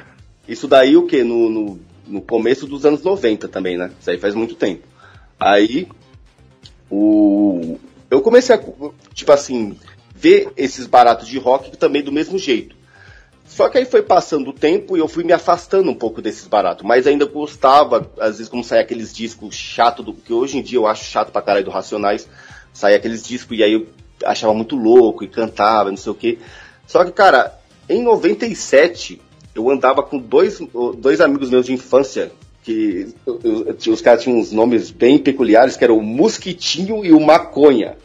Isso 0.47 0.67
daí 0.67 0.97
o 0.97 1.05
que? 1.05 1.23
No, 1.23 1.49
no, 1.49 1.79
no 2.07 2.21
começo 2.21 2.65
dos 2.65 2.85
anos 2.85 3.03
90 3.03 3.47
também, 3.47 3.77
né? 3.77 3.91
Isso 3.99 4.09
aí 4.09 4.17
faz 4.17 4.33
muito 4.33 4.55
tempo. 4.55 4.81
Aí, 5.39 5.87
o... 6.89 7.77
eu 8.09 8.21
comecei 8.21 8.55
a, 8.55 8.59
tipo 9.13 9.31
assim, 9.31 9.77
ver 10.13 10.49
esses 10.55 10.87
baratos 10.87 11.27
de 11.27 11.37
rock 11.37 11.75
também 11.77 12.01
do 12.01 12.11
mesmo 12.11 12.37
jeito. 12.37 12.75
Só 13.45 13.69
que 13.69 13.77
aí 13.77 13.85
foi 13.85 14.01
passando 14.01 14.49
o 14.49 14.53
tempo 14.53 14.97
e 14.97 14.99
eu 14.99 15.07
fui 15.07 15.23
me 15.23 15.31
afastando 15.31 15.89
um 15.89 15.93
pouco 15.93 16.21
desses 16.21 16.47
baratos. 16.47 16.85
Mas 16.85 17.05
ainda 17.05 17.25
gostava, 17.25 18.09
às 18.19 18.37
vezes, 18.37 18.49
como 18.49 18.63
saia 18.63 18.81
aqueles 18.81 19.13
discos 19.13 19.55
chato 19.55 20.01
do 20.01 20.13
que 20.13 20.33
hoje 20.33 20.57
em 20.57 20.61
dia 20.63 20.79
eu 20.79 20.87
acho 20.87 21.05
chato 21.05 21.31
pra 21.31 21.41
caralho 21.41 21.65
do 21.65 21.71
Racionais. 21.71 22.27
Saía 22.73 22.97
aqueles 22.97 23.23
discos 23.23 23.57
e 23.57 23.63
aí 23.63 23.73
eu 23.73 23.87
achava 24.25 24.53
muito 24.53 24.75
louco 24.75 25.23
e 25.23 25.27
cantava, 25.27 25.89
não 25.89 25.97
sei 25.97 26.11
o 26.11 26.15
quê. 26.15 26.39
Só 26.87 27.05
que, 27.05 27.11
cara, 27.11 27.57
em 27.87 28.03
97, 28.03 29.21
eu 29.53 29.69
andava 29.69 30.03
com 30.03 30.17
dois, 30.17 30.59
dois 30.97 31.21
amigos 31.21 31.49
meus 31.49 31.65
de 31.65 31.73
infância 31.73 32.31
que 32.65 33.13
os 33.89 34.01
caras 34.01 34.23
tinham 34.23 34.39
uns 34.39 34.51
nomes 34.51 34.89
bem 34.89 35.19
peculiares, 35.19 35.77
que 35.77 35.83
era 35.83 35.93
o 35.93 36.01
Mosquitinho 36.01 37.05
e 37.05 37.13
o 37.13 37.19
Maconha. 37.19 37.95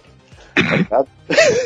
Tá 0.88 1.07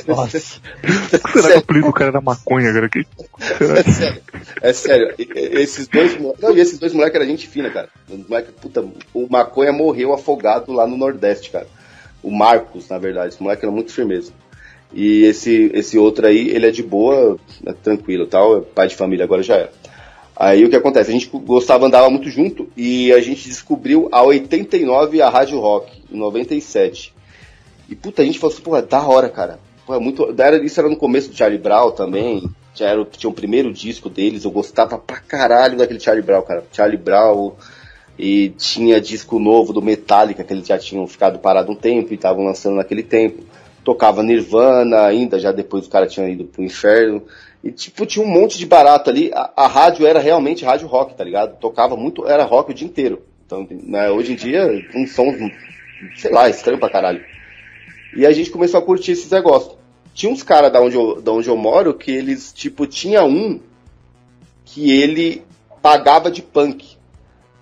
Nossa. 0.07 0.39
Será 0.39 1.49
que 1.49 1.55
o 1.55 1.59
apelido 1.59 1.87
do 1.87 1.93
cara 1.93 2.11
era 2.11 2.21
maconha, 2.21 2.73
cara? 2.73 2.89
Que... 2.89 3.05
É 3.51 3.83
sério. 3.83 4.23
É 4.63 4.73
sério. 4.73 5.15
Esses 5.19 5.89
dois 5.89 6.17
Não, 6.41 6.57
e 6.57 6.61
esses 6.61 6.79
dois 6.79 6.93
moleques 6.93 7.17
eram 7.17 7.27
gente 7.27 7.49
fina, 7.49 7.71
cara. 7.71 7.89
O, 8.09 8.17
moleque, 8.17 8.53
puta, 8.53 8.85
o 9.13 9.27
maconha 9.29 9.73
morreu 9.73 10.13
afogado 10.13 10.73
lá 10.73 10.87
no 10.87 10.97
Nordeste, 10.97 11.51
cara. 11.51 11.67
O 12.23 12.31
Marcos, 12.31 12.89
na 12.89 12.99
verdade. 12.99 13.35
Esse 13.35 13.43
moleque 13.43 13.65
era 13.65 13.73
muito 13.73 13.93
firmeza. 13.93 14.33
E 14.93 15.25
esse, 15.25 15.71
esse 15.75 15.99
outro 15.99 16.27
aí, 16.27 16.51
ele 16.51 16.69
é 16.69 16.71
de 16.71 16.83
boa, 16.83 17.37
é 17.67 17.73
tranquilo 17.73 18.27
tal. 18.27 18.59
É 18.59 18.61
pai 18.61 18.87
de 18.87 18.97
família 18.97 19.25
agora 19.25 19.43
já 19.43 19.57
era. 19.57 19.73
Aí 20.37 20.65
o 20.65 20.71
que 20.71 20.77
acontece? 20.77 21.11
A 21.11 21.13
gente 21.13 21.29
gostava, 21.29 21.87
andava 21.87 22.11
muito 22.11 22.29
junto 22.29 22.69
e 22.77 23.13
a 23.13 23.21
gente 23.21 23.49
descobriu 23.49 24.09
a 24.11 24.23
89 24.23 25.23
a 25.23 25.29
Rádio 25.29 25.61
Rock, 25.61 26.03
em 26.11 26.17
97. 26.17 27.15
E 27.89 27.95
puta, 27.95 28.23
a 28.23 28.25
gente 28.25 28.39
falou 28.39 28.53
assim, 28.53 28.63
pô, 28.63 28.77
é 28.77 28.83
da 28.83 29.07
hora, 29.07 29.29
cara. 29.29 29.61
Pô, 29.87 29.95
é 29.95 29.99
muito. 29.99 30.35
Era, 30.37 30.57
isso 30.65 30.81
era 30.81 30.89
no 30.89 30.97
começo 30.97 31.29
do 31.31 31.37
Charlie 31.37 31.59
Brown 31.59 31.93
também. 31.93 32.51
Já 32.75 32.89
era, 32.89 33.05
tinha 33.05 33.31
o 33.31 33.35
primeiro 33.35 33.73
disco 33.73 34.11
deles, 34.11 34.45
eu 34.45 34.51
gostava 34.51 34.99
pra 34.99 35.19
caralho 35.21 35.77
daquele 35.77 36.01
Charlie 36.01 36.25
Brown, 36.25 36.43
cara. 36.43 36.65
Charlie 36.73 36.99
Brown. 36.99 37.53
E 38.17 38.51
tinha 38.51 39.01
disco 39.01 39.41
novo 39.41 39.73
do 39.73 39.83
Metallica, 39.83 40.45
que 40.45 40.53
eles 40.53 40.67
já 40.67 40.79
tinham 40.79 41.05
ficado 41.07 41.41
parado 41.41 41.73
um 41.73 41.75
tempo 41.75 42.13
e 42.13 42.15
estavam 42.15 42.45
lançando 42.45 42.77
naquele 42.77 43.03
tempo. 43.03 43.43
Tocava 43.83 44.23
Nirvana 44.23 45.03
ainda, 45.03 45.39
já 45.39 45.51
depois 45.51 45.87
o 45.87 45.91
cara 45.91 46.07
tinha 46.07 46.29
ido 46.29 46.45
pro 46.45 46.63
inferno. 46.63 47.23
E, 47.65 47.73
tipo, 47.73 48.05
tinha 48.05 48.23
um 48.23 48.29
monte 48.29 48.59
de 48.59 48.67
barato 48.67 49.09
ali. 49.09 49.31
A, 49.33 49.51
a, 49.57 49.67
rádio 49.67 50.07
era 50.07 50.21
realmente 50.21 50.67
rádio 50.67 50.87
rock, 50.87 51.15
tá 51.15 51.25
ligado? 51.25 51.59
Tocava 51.59 51.97
muito, 51.97 52.29
era 52.29 52.45
rock 52.45 52.71
o 52.71 52.75
dia 52.75 52.87
inteiro. 52.87 53.23
Então, 53.47 53.67
né, 53.71 54.11
hoje 54.11 54.33
em 54.33 54.37
dia, 54.37 54.69
um 54.95 55.07
som, 55.07 55.35
sei 56.15 56.31
lá, 56.31 56.47
estranho 56.47 56.79
pra 56.79 56.91
caralho. 56.91 57.25
E 58.15 58.27
a 58.27 58.33
gente 58.33 58.51
começou 58.51 58.79
a 58.79 58.83
curtir 58.83 59.13
esses 59.13 59.31
negócios. 59.31 59.79
Tinha 60.13 60.31
uns 60.31 60.43
caras 60.43 60.71
da, 60.71 60.81
onde 60.81 60.95
eu, 60.95 61.23
da 61.23 61.33
onde 61.33 61.49
eu 61.49 61.57
moro 61.57 61.95
que 61.95 62.11
eles, 62.11 62.53
tipo, 62.53 62.87
tinha 62.87 63.25
um 63.25 63.59
que 64.67 64.91
ele 64.91 65.43
pagava 65.81 66.31
de 66.31 66.43
punk. 66.43 66.99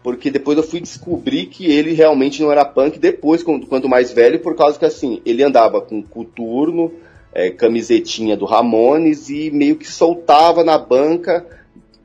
Porque 0.03 0.33
depois 0.33 0.59
eu 0.59 0.65
fui 0.65 0.81
descobrir 0.81 1.47
que 1.47 1.65
ele 1.71 1.93
realmente 1.93 2.43
não 2.43 2.51
era 2.51 2.65
punk 2.65 2.99
depois, 2.99 3.45
quando, 3.45 3.69
quando 3.69 3.89
mais 3.89 4.11
velho, 4.11 4.41
por 4.41 4.57
causa 4.57 4.77
que 4.77 4.85
assim, 4.85 5.23
ele 5.25 5.45
andava 5.45 5.81
com 5.81 6.03
coturno, 6.03 6.93
é, 7.33 7.51
camisetinha 7.51 8.37
do 8.37 8.45
Ramones 8.45 9.29
e 9.29 9.51
meio 9.51 9.77
que 9.77 9.87
soltava 9.87 10.63
na 10.63 10.79
banca, 10.79 11.47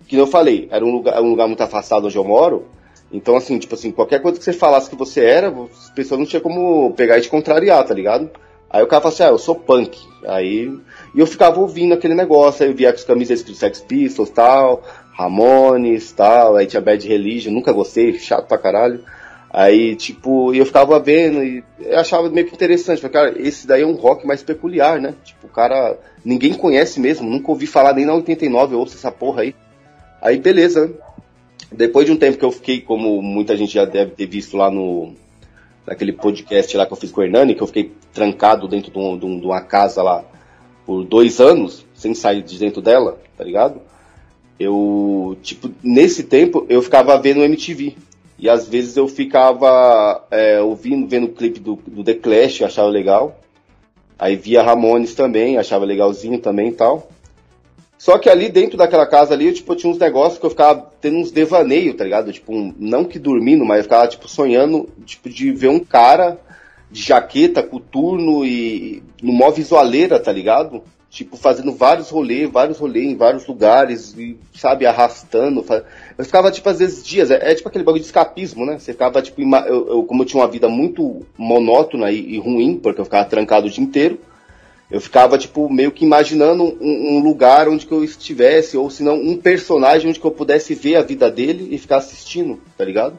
que 0.07 0.15
eu 0.15 0.27
falei, 0.27 0.67
era 0.71 0.85
um 0.85 0.91
lugar, 0.91 1.21
um 1.21 1.29
lugar 1.29 1.47
muito 1.47 1.61
afastado 1.61 2.05
onde 2.05 2.15
eu 2.15 2.23
moro, 2.23 2.65
então 3.11 3.35
assim, 3.35 3.57
tipo 3.57 3.75
assim, 3.75 3.91
qualquer 3.91 4.21
coisa 4.21 4.37
que 4.37 4.43
você 4.43 4.53
falasse 4.53 4.89
que 4.89 4.95
você 4.95 5.23
era, 5.23 5.49
as 5.49 5.89
pessoas 5.91 6.19
não 6.19 6.25
tinha 6.25 6.41
como 6.41 6.93
pegar 6.93 7.17
e 7.17 7.21
te 7.21 7.29
contrariar, 7.29 7.85
tá 7.85 7.93
ligado? 7.93 8.29
Aí 8.69 8.83
o 8.83 8.87
cara 8.87 9.01
fala 9.01 9.13
assim, 9.13 9.23
ah, 9.23 9.29
eu 9.29 9.37
sou 9.37 9.55
punk. 9.55 9.97
Aí, 10.25 10.69
e 11.15 11.19
eu 11.19 11.25
ficava 11.25 11.59
ouvindo 11.59 11.93
aquele 11.93 12.13
negócio, 12.13 12.63
aí 12.63 12.71
eu 12.71 12.75
via 12.75 12.89
as 12.89 13.03
camisas 13.03 13.41
do 13.43 13.53
Sex 13.53 13.79
Pistols 13.79 14.29
tal, 14.29 14.83
Ramones 15.13 16.11
tal, 16.11 16.57
aí 16.57 16.67
tinha 16.67 16.81
Bad 16.81 17.07
Religion, 17.07 17.53
nunca 17.53 17.71
gostei, 17.71 18.19
chato 18.19 18.47
pra 18.47 18.57
caralho. 18.57 19.03
Aí, 19.57 19.95
tipo, 19.95 20.53
eu 20.53 20.67
ficava 20.67 20.99
vendo 20.99 21.43
e 21.43 21.63
achava 21.95 22.29
meio 22.29 22.45
que 22.45 22.53
interessante. 22.53 23.01
Falei, 23.01 23.11
cara, 23.11 23.41
esse 23.41 23.65
daí 23.65 23.81
é 23.81 23.85
um 23.87 23.95
rock 23.95 24.23
mais 24.27 24.43
peculiar, 24.43 25.01
né? 25.01 25.15
Tipo, 25.23 25.47
o 25.47 25.49
cara, 25.49 25.97
ninguém 26.23 26.53
conhece 26.53 26.99
mesmo, 26.99 27.27
nunca 27.27 27.49
ouvi 27.49 27.65
falar 27.65 27.93
nem 27.93 28.05
na 28.05 28.13
89, 28.13 28.75
eu 28.75 28.79
ouço 28.79 28.95
essa 28.95 29.11
porra 29.11 29.41
aí. 29.41 29.55
Aí, 30.21 30.37
beleza? 30.37 30.93
Depois 31.71 32.05
de 32.05 32.11
um 32.11 32.17
tempo 32.17 32.37
que 32.37 32.45
eu 32.45 32.51
fiquei, 32.51 32.81
como 32.81 33.19
muita 33.19 33.57
gente 33.57 33.73
já 33.73 33.83
deve 33.83 34.11
ter 34.11 34.27
visto 34.27 34.55
lá 34.55 34.69
no, 34.69 35.15
naquele 35.87 36.13
podcast 36.13 36.77
lá 36.77 36.85
que 36.85 36.93
eu 36.93 36.97
fiz 36.97 37.11
com 37.11 37.21
o 37.21 37.23
Hernani, 37.23 37.55
que 37.55 37.63
eu 37.63 37.67
fiquei 37.67 37.91
trancado 38.13 38.67
dentro 38.67 38.91
de, 38.91 39.19
de, 39.19 39.25
um, 39.25 39.39
de 39.39 39.45
uma 39.47 39.61
casa 39.61 40.03
lá 40.03 40.23
por 40.85 41.03
dois 41.03 41.41
anos, 41.41 41.83
sem 41.95 42.13
sair 42.13 42.43
de 42.43 42.59
dentro 42.59 42.79
dela, 42.79 43.19
tá 43.35 43.43
ligado? 43.43 43.81
Eu, 44.59 45.35
tipo, 45.41 45.71
nesse 45.81 46.25
tempo 46.25 46.63
eu 46.69 46.79
ficava 46.83 47.19
vendo 47.19 47.43
MTV. 47.43 47.95
E 48.39 48.49
às 48.49 48.67
vezes 48.67 48.95
eu 48.95 49.07
ficava 49.07 50.25
é, 50.29 50.61
ouvindo, 50.61 51.07
vendo 51.07 51.25
o 51.25 51.33
clipe 51.33 51.59
do, 51.59 51.79
do 51.87 52.03
The 52.03 52.13
Clash, 52.13 52.61
achava 52.61 52.87
legal. 52.87 53.39
Aí 54.19 54.35
via 54.35 54.63
Ramones 54.63 55.15
também, 55.15 55.57
achava 55.57 55.85
legalzinho 55.85 56.39
também 56.39 56.69
e 56.69 56.73
tal. 56.73 57.09
Só 57.97 58.17
que 58.19 58.29
ali 58.29 58.49
dentro 58.49 58.77
daquela 58.77 59.07
casa 59.07 59.33
ali, 59.33 59.47
eu, 59.47 59.53
tipo, 59.53 59.71
eu 59.73 59.75
tinha 59.75 59.91
uns 59.91 59.97
negócios 59.97 60.37
que 60.37 60.45
eu 60.45 60.51
ficava 60.51 60.91
tendo 61.01 61.17
uns 61.17 61.31
devaneios, 61.31 61.95
tá 61.95 62.03
ligado? 62.03 62.31
Tipo, 62.31 62.53
um, 62.53 62.73
não 62.77 63.03
que 63.03 63.17
dormindo, 63.17 63.65
mas 63.65 63.79
eu 63.79 63.83
ficava, 63.83 64.07
tipo, 64.07 64.27
sonhando, 64.27 64.87
tipo, 65.03 65.29
de 65.29 65.51
ver 65.51 65.69
um 65.69 65.79
cara 65.79 66.39
de 66.91 67.01
jaqueta, 67.01 67.63
coturno 67.63 68.45
e 68.45 69.03
no 69.21 69.33
mó 69.33 69.49
visualeira, 69.49 70.19
tá 70.19 70.31
ligado? 70.31 70.83
Tipo, 71.09 71.35
fazendo 71.35 71.73
vários 71.73 72.09
rolês, 72.09 72.49
vários 72.49 72.77
rolês 72.77 73.07
em 73.07 73.15
vários 73.15 73.47
lugares, 73.47 74.13
e, 74.15 74.37
sabe, 74.53 74.85
arrastando. 74.85 75.65
Eu 76.17 76.25
ficava, 76.25 76.51
tipo, 76.51 76.67
às 76.67 76.79
vezes 76.79 77.05
dias, 77.05 77.29
é, 77.29 77.51
é 77.51 77.53
tipo 77.53 77.69
aquele 77.69 77.83
bagulho 77.83 78.01
de 78.01 78.07
escapismo, 78.07 78.65
né? 78.65 78.79
Você 78.79 78.91
ficava, 78.91 79.21
tipo, 79.21 79.39
eu, 79.41 79.87
eu, 79.87 80.03
como 80.03 80.23
eu 80.23 80.25
tinha 80.25 80.41
uma 80.41 80.49
vida 80.49 80.67
muito 80.67 81.23
monótona 81.37 82.11
e, 82.11 82.35
e, 82.35 82.39
ruim, 82.39 82.77
porque 82.77 82.99
eu 82.99 83.05
ficava 83.05 83.25
trancado 83.25 83.67
o 83.67 83.69
dia 83.69 83.83
inteiro, 83.83 84.19
eu 84.89 84.99
ficava, 84.99 85.37
tipo, 85.37 85.69
meio 85.69 85.91
que 85.91 86.03
imaginando 86.03 86.63
um, 86.63 87.17
um 87.17 87.19
lugar 87.19 87.69
onde 87.69 87.85
que 87.85 87.91
eu 87.91 88.03
estivesse, 88.03 88.75
ou 88.75 88.89
se 88.89 89.03
não, 89.03 89.15
um 89.15 89.37
personagem 89.37 90.09
onde 90.09 90.19
que 90.19 90.25
eu 90.25 90.31
pudesse 90.31 90.73
ver 90.73 90.95
a 90.95 91.03
vida 91.03 91.29
dele 91.29 91.67
e 91.69 91.77
ficar 91.77 91.97
assistindo, 91.97 92.59
tá 92.75 92.83
ligado? 92.83 93.17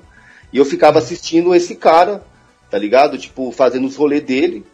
E 0.52 0.58
eu 0.58 0.64
ficava 0.64 0.98
assistindo 0.98 1.54
esse 1.54 1.76
cara, 1.76 2.24
tá 2.68 2.78
ligado? 2.78 3.16
Tipo, 3.16 3.52
fazendo 3.52 3.86
os 3.86 3.94
rolês 3.94 4.24
dele, 4.24 4.64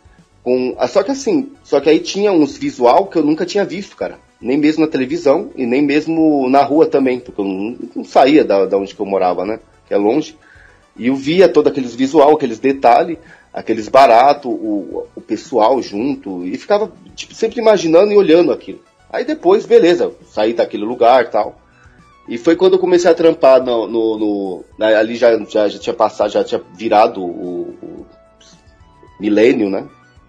com, 0.43 0.75
ah, 0.79 0.89
só 0.89 1.03
que 1.03 1.11
assim, 1.11 1.53
só 1.63 1.79
que 1.79 1.91
aí 1.91 2.01
tinha 2.01 2.33
uns 2.33 2.57
visual 2.57 3.07
que 3.07 3.19
eu 3.19 3.25
nunca 3.25 3.45
tinha 3.45 3.65
visto, 3.67 3.97
cara. 3.97 4.19
Nem 4.45 4.59
mesmo 4.59 4.85
na 4.85 4.91
televisão 4.91 5.51
e 5.57 5.65
nem 5.65 5.81
mesmo 5.81 6.49
na 6.51 6.63
rua 6.63 6.87
também, 6.87 7.19
porque 7.19 7.41
eu 7.41 7.45
não, 7.47 7.79
não 7.97 8.05
saía 8.05 8.45
da, 8.45 8.67
da 8.67 8.77
onde 8.77 8.95
que 8.95 9.01
eu 9.01 9.07
morava, 9.07 9.47
né? 9.47 9.59
Que 9.89 9.95
é 9.95 9.97
longe. 9.97 10.37
E 10.97 11.07
eu 11.07 11.17
via 11.17 11.49
todos 11.49 11.73
aqueles 11.73 11.95
visual, 11.95 12.35
aqueles 12.35 12.59
detalhes, 12.59 13.17
aqueles 13.53 13.89
baratos, 13.89 14.53
o, 14.53 15.07
o 15.17 15.21
pessoal 15.21 15.81
junto, 15.81 16.45
e 16.45 16.59
ficava 16.59 16.93
tipo, 17.17 17.35
sempre 17.35 17.59
imaginando 17.59 18.13
e 18.13 18.17
olhando 18.17 18.53
aquilo. 18.53 18.81
Aí 19.11 19.25
depois, 19.25 19.65
beleza, 19.65 20.13
saí 20.27 20.53
daquele 20.53 20.85
lugar 20.85 21.31
tal. 21.31 21.59
E 22.29 22.37
foi 22.37 22.57
quando 22.57 22.75
eu 22.75 22.79
comecei 22.79 23.11
a 23.11 23.15
trampar 23.15 23.63
no. 23.63 23.87
no, 23.87 24.19
no 24.19 24.65
ali 24.85 25.17
já, 25.17 25.39
já, 25.45 25.69
já, 25.69 25.79
tinha 25.79 25.95
passado, 25.95 26.31
já 26.31 26.45
tinha 26.45 26.61
virado 26.75 27.23
o, 27.23 27.75
o 27.83 28.07
milênio, 29.21 29.71
né? 29.71 29.87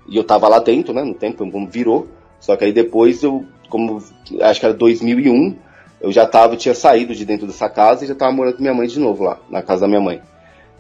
E 0.07 0.15
eu 0.15 0.23
tava 0.23 0.47
lá 0.47 0.59
dentro, 0.59 0.93
né, 0.93 1.03
no 1.03 1.13
tempo, 1.13 1.43
virou. 1.67 2.07
Só 2.39 2.55
que 2.55 2.65
aí 2.65 2.71
depois 2.71 3.23
eu, 3.23 3.43
como 3.69 4.03
acho 4.41 4.59
que 4.59 4.65
era 4.65 4.73
2001, 4.73 5.55
eu 6.01 6.11
já 6.11 6.25
tava, 6.25 6.55
tinha 6.55 6.75
saído 6.75 7.15
de 7.15 7.25
dentro 7.25 7.47
dessa 7.47 7.69
casa 7.69 8.03
e 8.03 8.07
já 8.07 8.15
tava 8.15 8.31
morando 8.31 8.55
com 8.55 8.61
minha 8.61 8.73
mãe 8.73 8.87
de 8.87 8.99
novo 8.99 9.23
lá, 9.23 9.39
na 9.49 9.61
casa 9.61 9.81
da 9.81 9.87
minha 9.87 10.01
mãe. 10.01 10.21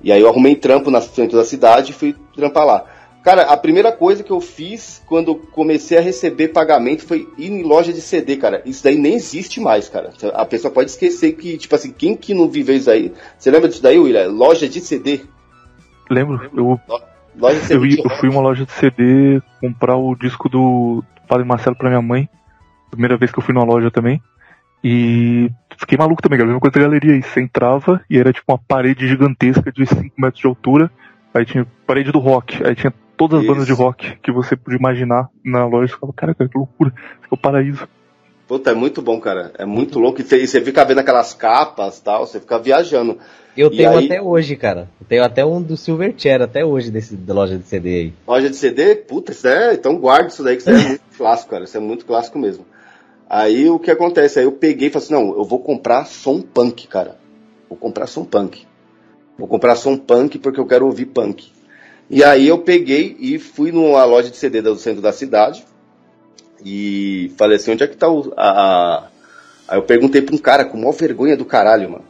E 0.03 0.11
aí 0.11 0.21
eu 0.21 0.29
arrumei 0.29 0.55
trampo 0.55 0.91
na 0.91 1.01
frente 1.01 1.35
da 1.35 1.43
cidade 1.43 1.91
e 1.91 1.95
fui 1.95 2.15
trampar 2.35 2.65
lá. 2.65 2.85
Cara, 3.23 3.43
a 3.43 3.57
primeira 3.57 3.91
coisa 3.91 4.23
que 4.23 4.29
eu 4.29 4.39
fiz 4.39 5.01
quando 5.07 5.33
comecei 5.33 5.97
a 5.97 6.01
receber 6.01 6.49
pagamento 6.49 7.07
foi 7.07 7.27
ir 7.39 7.51
em 7.51 7.63
loja 7.63 7.91
de 7.91 7.99
CD, 7.99 8.37
cara. 8.37 8.61
Isso 8.65 8.83
daí 8.83 8.95
nem 8.95 9.15
existe 9.15 9.59
mais, 9.59 9.89
cara. 9.89 10.13
A 10.35 10.45
pessoa 10.45 10.71
pode 10.71 10.91
esquecer 10.91 11.31
que, 11.31 11.57
tipo 11.57 11.73
assim, 11.73 11.91
quem 11.91 12.15
que 12.15 12.35
não 12.35 12.47
viveu 12.47 12.75
isso 12.75 12.91
aí? 12.91 13.11
Você 13.35 13.49
lembra 13.49 13.67
disso 13.67 13.81
daí, 13.81 13.97
William? 13.97 14.27
Loja 14.27 14.69
de 14.69 14.79
CD. 14.79 15.21
Lembro. 16.07 16.51
Eu 16.55 16.79
Loja 17.37 17.59
de 17.59 17.65
CD 17.65 17.95
eu, 17.97 18.03
eu 18.03 18.17
fui 18.17 18.29
uma 18.29 18.41
loja 18.41 18.65
de 18.65 18.71
CD 18.71 19.41
comprar 19.59 19.97
o 19.97 20.15
disco 20.15 20.47
do 20.47 21.03
Padre 21.27 21.45
Marcelo 21.45 21.75
pra 21.75 21.89
minha 21.89 22.01
mãe. 22.01 22.29
Primeira 22.89 23.17
vez 23.17 23.31
que 23.31 23.39
eu 23.39 23.43
fui 23.43 23.53
numa 23.53 23.65
loja 23.65 23.91
também. 23.91 24.21
E 24.83 25.49
fiquei 25.79 25.97
maluco 25.97 26.21
também, 26.21 26.37
cara. 26.37 26.49
A 26.49 26.53
mesma 26.53 26.61
coisa 26.61 26.75
da 26.75 26.81
galeria 26.81 27.13
aí. 27.13 27.21
Você 27.21 27.41
entrava 27.41 28.01
e 28.09 28.17
era 28.17 28.31
tipo 28.31 28.51
uma 28.51 28.57
parede 28.57 29.07
gigantesca 29.07 29.71
de 29.71 29.85
5 29.85 30.13
metros 30.17 30.41
de 30.41 30.47
altura. 30.47 30.91
Aí 31.33 31.45
tinha 31.45 31.65
parede 31.87 32.11
do 32.11 32.19
rock. 32.19 32.63
Aí 32.63 32.75
tinha 32.75 32.93
todas 33.17 33.39
as 33.39 33.43
Isso. 33.43 33.53
bandas 33.53 33.67
de 33.67 33.73
rock 33.73 34.17
que 34.21 34.31
você 34.31 34.55
podia 34.55 34.77
imaginar 34.77 35.29
na 35.43 35.65
loja. 35.65 35.91
Você 35.91 35.99
falava, 35.99 36.13
cara, 36.15 36.35
cara, 36.35 36.49
que 36.49 36.57
loucura. 36.57 36.91
Ficou 37.21 37.35
é 37.35 37.35
o 37.35 37.37
paraíso. 37.37 37.87
Puta, 38.47 38.71
é 38.71 38.75
muito 38.75 39.01
bom, 39.01 39.19
cara. 39.19 39.51
É 39.57 39.65
muito 39.65 39.99
louco. 39.99 40.21
E 40.21 40.23
você 40.23 40.61
fica 40.61 40.85
vendo 40.85 40.99
aquelas 40.99 41.33
capas 41.33 41.99
tal, 41.99 42.27
você 42.27 42.39
fica 42.39 42.59
viajando. 42.59 43.17
Eu 43.57 43.71
tenho 43.71 43.89
aí... 43.89 44.05
até 44.05 44.21
hoje, 44.21 44.55
cara. 44.55 44.87
Eu 45.01 45.07
tenho 45.07 45.23
até 45.23 45.43
um 45.43 45.61
do 45.61 45.75
Silverchair 45.75 46.41
até 46.41 46.63
hoje 46.63 46.91
desse, 46.91 47.15
da 47.15 47.33
loja 47.33 47.57
de 47.57 47.63
CD 47.63 47.89
aí. 47.89 48.13
Loja 48.27 48.49
de 48.49 48.55
CD? 48.55 48.95
Puta, 48.95 49.31
isso 49.31 49.47
é. 49.47 49.73
Então 49.73 49.97
guarda 49.97 50.27
isso 50.27 50.43
daí, 50.43 50.57
que 50.57 50.61
isso 50.61 50.69
é 50.69 50.77
muito 50.89 51.01
clássico, 51.17 51.49
cara. 51.49 51.63
Isso 51.63 51.77
é 51.77 51.79
muito 51.79 52.05
clássico 52.05 52.37
mesmo. 52.37 52.65
Aí 53.29 53.69
o 53.69 53.79
que 53.79 53.91
acontece? 53.91 54.39
Aí 54.39 54.45
eu 54.45 54.51
peguei 54.51 54.87
e 54.87 54.91
falei 54.91 55.05
assim: 55.05 55.13
não, 55.13 55.35
eu 55.37 55.43
vou 55.43 55.59
comprar 55.59 56.05
som 56.05 56.41
punk, 56.41 56.87
cara. 56.87 57.17
Vou 57.67 57.77
comprar 57.77 58.07
som 58.07 58.23
punk. 58.23 58.65
Vou 59.37 59.47
comprar 59.47 59.75
som 59.75 59.97
punk 59.97 60.37
porque 60.39 60.59
eu 60.59 60.67
quero 60.67 60.85
ouvir 60.85 61.07
punk. 61.07 61.51
E 62.09 62.23
aí 62.23 62.47
eu 62.47 62.59
peguei 62.59 63.17
e 63.19 63.39
fui 63.39 63.71
numa 63.71 64.05
loja 64.05 64.29
de 64.29 64.37
CD 64.37 64.61
do 64.61 64.75
centro 64.75 65.01
da 65.01 65.11
cidade. 65.11 65.65
E 66.63 67.31
falei 67.37 67.57
assim: 67.57 67.71
onde 67.71 67.83
é 67.83 67.87
que 67.87 67.97
tá 67.97 68.09
o. 68.09 68.31
A, 68.37 68.49
a... 68.49 69.07
Aí 69.67 69.77
eu 69.77 69.83
perguntei 69.83 70.21
pra 70.21 70.35
um 70.35 70.39
cara 70.39 70.63
com 70.63 70.77
maior 70.77 70.93
vergonha 70.93 71.35
do 71.35 71.45
caralho, 71.45 71.89
mano. 71.89 72.05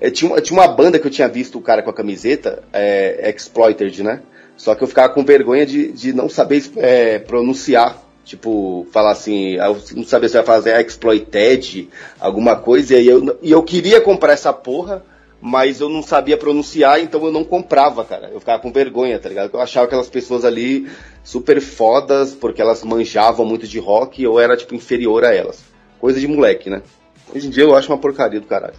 É, 0.00 0.10
tinha, 0.10 0.40
tinha 0.40 0.58
uma 0.58 0.68
banda 0.68 0.98
que 0.98 1.06
eu 1.06 1.10
tinha 1.10 1.28
visto 1.28 1.58
o 1.58 1.62
cara 1.62 1.82
com 1.82 1.90
a 1.90 1.94
camiseta, 1.94 2.62
é, 2.72 3.30
Exploited, 3.30 4.02
né? 4.02 4.22
Só 4.56 4.74
que 4.74 4.82
eu 4.82 4.88
ficava 4.88 5.12
com 5.12 5.24
vergonha 5.24 5.66
de, 5.66 5.92
de 5.92 6.12
não 6.12 6.28
saber 6.28 6.62
é, 6.76 7.18
pronunciar. 7.18 8.03
Tipo, 8.24 8.86
falar 8.90 9.12
assim, 9.12 9.56
eu 9.56 9.76
não 9.94 10.04
sabia 10.04 10.28
se 10.28 10.36
ia 10.36 10.42
fazer 10.42 10.80
Exploited, 10.84 11.90
alguma 12.18 12.56
coisa, 12.56 12.96
e 12.96 13.06
eu, 13.06 13.38
e 13.42 13.50
eu 13.50 13.62
queria 13.62 14.00
comprar 14.00 14.32
essa 14.32 14.52
porra, 14.52 15.04
mas 15.40 15.78
eu 15.80 15.90
não 15.90 16.02
sabia 16.02 16.38
pronunciar, 16.38 17.00
então 17.00 17.22
eu 17.22 17.30
não 17.30 17.44
comprava, 17.44 18.02
cara. 18.02 18.30
Eu 18.32 18.40
ficava 18.40 18.62
com 18.62 18.72
vergonha, 18.72 19.18
tá 19.18 19.28
ligado? 19.28 19.50
Eu 19.52 19.60
achava 19.60 19.84
aquelas 19.84 20.08
pessoas 20.08 20.42
ali 20.42 20.88
super 21.22 21.60
fodas, 21.60 22.34
porque 22.34 22.62
elas 22.62 22.82
manjavam 22.82 23.44
muito 23.44 23.68
de 23.68 23.78
rock, 23.78 24.22
eu 24.22 24.40
era, 24.40 24.56
tipo, 24.56 24.74
inferior 24.74 25.22
a 25.22 25.34
elas. 25.34 25.62
Coisa 26.00 26.18
de 26.18 26.26
moleque, 26.26 26.70
né? 26.70 26.80
Hoje 27.34 27.46
em 27.46 27.50
dia 27.50 27.64
eu 27.64 27.76
acho 27.76 27.92
uma 27.92 27.98
porcaria 27.98 28.40
do 28.40 28.46
caralho. 28.46 28.74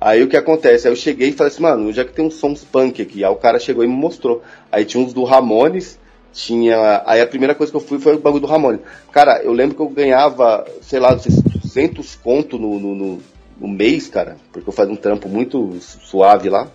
Aí 0.00 0.22
o 0.22 0.28
que 0.28 0.36
acontece? 0.36 0.86
Aí 0.86 0.92
eu 0.92 0.96
cheguei 0.96 1.28
e 1.28 1.32
falei 1.32 1.52
assim, 1.52 1.62
mano, 1.62 1.92
já 1.92 2.04
que 2.04 2.12
tem 2.12 2.24
uns 2.24 2.34
sons 2.34 2.64
punk 2.64 3.00
aqui. 3.02 3.24
Aí 3.24 3.30
o 3.30 3.36
cara 3.36 3.58
chegou 3.58 3.84
e 3.84 3.88
me 3.88 3.94
mostrou. 3.94 4.42
Aí 4.70 4.84
tinha 4.84 5.02
uns 5.02 5.12
do 5.12 5.24
Ramones, 5.24 5.98
tinha. 6.36 7.02
Aí 7.06 7.20
a 7.20 7.26
primeira 7.26 7.54
coisa 7.54 7.72
que 7.72 7.76
eu 7.76 7.80
fui 7.80 7.98
foi 7.98 8.14
o 8.14 8.18
bagulho 8.18 8.42
do 8.42 8.46
Ramones. 8.46 8.80
Cara, 9.10 9.42
eu 9.42 9.52
lembro 9.52 9.74
que 9.74 9.80
eu 9.80 9.88
ganhava, 9.88 10.66
sei 10.82 11.00
lá, 11.00 11.14
200 11.14 12.14
conto 12.16 12.58
no, 12.58 12.78
no, 12.78 12.94
no, 12.94 13.22
no 13.58 13.68
mês, 13.68 14.06
cara, 14.06 14.36
porque 14.52 14.68
eu 14.68 14.72
fazia 14.72 14.92
um 14.92 14.96
trampo 14.96 15.28
muito 15.28 15.78
suave 15.80 16.50
lá. 16.50 16.68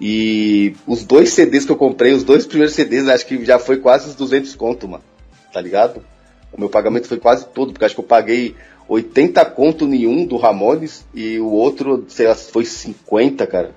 E 0.00 0.76
os 0.86 1.04
dois 1.04 1.30
CDs 1.30 1.64
que 1.64 1.72
eu 1.72 1.76
comprei, 1.76 2.12
os 2.12 2.22
dois 2.22 2.46
primeiros 2.46 2.74
CDs, 2.74 3.08
acho 3.08 3.26
que 3.26 3.44
já 3.44 3.58
foi 3.58 3.78
quase 3.78 4.08
os 4.08 4.14
200 4.14 4.54
conto, 4.54 4.86
mano. 4.86 5.04
Tá 5.52 5.60
ligado? 5.60 6.04
O 6.52 6.60
meu 6.60 6.68
pagamento 6.68 7.08
foi 7.08 7.18
quase 7.18 7.46
todo, 7.46 7.72
porque 7.72 7.84
acho 7.84 7.94
que 7.94 8.00
eu 8.00 8.04
paguei 8.04 8.54
80 8.88 9.44
conto 9.46 9.86
nenhum 9.86 10.24
do 10.24 10.36
Ramones 10.36 11.04
e 11.12 11.40
o 11.40 11.50
outro, 11.50 12.04
sei 12.08 12.28
lá, 12.28 12.34
foi 12.34 12.64
50, 12.64 13.46
cara. 13.46 13.72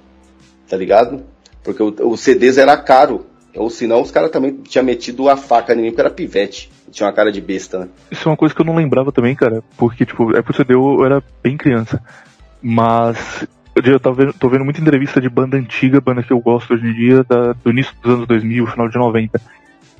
Tá 0.67 0.77
ligado? 0.77 1.23
Porque 1.63 1.81
o, 1.81 2.11
o 2.11 2.17
CDs 2.17 2.57
era 2.57 2.77
caro. 2.77 3.25
Ou 3.59 3.69
senão 3.69 4.01
os 4.01 4.11
caras 4.11 4.31
também 4.31 4.53
tinham 4.63 4.85
metido 4.85 5.29
a 5.29 5.37
faca 5.37 5.73
em 5.73 5.81
mim 5.81 5.89
porque 5.89 6.01
era 6.01 6.09
pivete. 6.09 6.69
Tinha 6.91 7.07
uma 7.07 7.13
cara 7.13 7.31
de 7.31 7.41
besta, 7.41 7.79
né? 7.79 7.87
Isso 8.09 8.27
é 8.27 8.31
uma 8.31 8.37
coisa 8.37 8.55
que 8.55 8.61
eu 8.61 8.65
não 8.65 8.75
lembrava 8.75 9.11
também, 9.11 9.35
cara. 9.35 9.63
Porque, 9.77 10.05
tipo, 10.05 10.35
é 10.35 10.41
pro 10.41 10.55
CD 10.55 10.73
eu 10.73 11.05
era 11.05 11.23
bem 11.43 11.57
criança. 11.57 12.01
Mas 12.61 13.47
eu 13.75 13.99
tô 13.99 14.13
vendo, 14.13 14.33
tô 14.33 14.49
vendo 14.49 14.65
muita 14.65 14.81
entrevista 14.81 15.21
de 15.21 15.29
banda 15.29 15.57
antiga, 15.57 16.01
banda 16.01 16.23
que 16.23 16.33
eu 16.33 16.39
gosto 16.39 16.73
hoje 16.73 16.87
em 16.87 16.93
dia, 16.93 17.23
da, 17.23 17.53
do 17.53 17.69
início 17.69 17.93
dos 18.01 18.13
anos 18.13 18.27
2000, 18.27 18.65
final 18.65 18.89
de 18.89 18.97
90. 18.97 19.39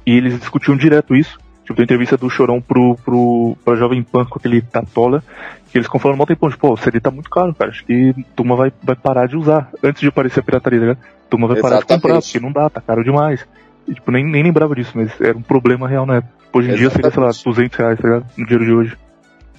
E 0.06 0.18
eles 0.18 0.40
discutiam 0.40 0.76
direto 0.76 1.16
isso 1.16 1.38
Tipo, 1.70 1.76
tem 1.76 1.84
entrevista 1.84 2.18
do 2.18 2.32
Chorão 2.32 2.60
pro, 2.60 2.96
pro, 2.96 3.56
pra 3.64 3.76
Jovem 3.76 4.02
Pan 4.02 4.26
com 4.26 4.40
aquele 4.40 4.60
Tatola, 4.60 5.24
que 5.72 5.78
eles 5.78 5.86
ficam 5.86 6.00
falando 6.00 6.18
mal 6.18 6.26
tempão, 6.26 6.50
tipo, 6.50 6.62
pô, 6.68 6.74
o 6.74 6.78
CD 6.78 7.00
tá 7.00 7.12
muito 7.12 7.30
caro, 7.30 7.54
cara, 7.54 7.70
acho 7.70 7.86
que 7.86 8.10
a 8.10 8.36
turma 8.36 8.56
vai, 8.56 8.74
vai 8.82 8.96
parar 8.96 9.28
de 9.28 9.38
usar, 9.38 9.70
antes 9.84 10.02
de 10.02 10.08
aparecer 10.08 10.40
a 10.40 10.44
pirataria, 10.44 10.80
né? 10.80 10.92
A 10.94 11.19
turma 11.30 11.48
vai 11.48 11.58
Exatamente. 11.58 11.86
parar 11.86 11.98
de 11.98 12.02
comprar, 12.02 12.22
porque 12.22 12.40
não 12.40 12.52
dá, 12.52 12.70
tá 12.70 12.82
caro 12.82 13.04
demais. 13.04 13.46
E, 13.88 13.94
tipo, 13.94 14.12
nem, 14.12 14.26
nem 14.26 14.44
lembrava 14.44 14.76
disso, 14.76 14.92
mas 14.96 15.10
era 15.20 15.38
um 15.38 15.42
problema 15.42 15.88
real 15.88 16.06
na 16.06 16.18
época. 16.18 16.34
Hoje 16.54 16.70
em 16.70 16.74
Exatamente. 16.74 16.80
dia 16.80 17.12
seria, 17.12 17.12
sei 17.12 17.24
lá, 17.24 17.54
200 17.54 17.78
reais, 17.78 18.00
tá 18.00 18.08
ligado? 18.08 18.26
No 18.38 18.46
dinheiro 18.46 18.66
de 18.66 18.74
hoje. 18.74 18.98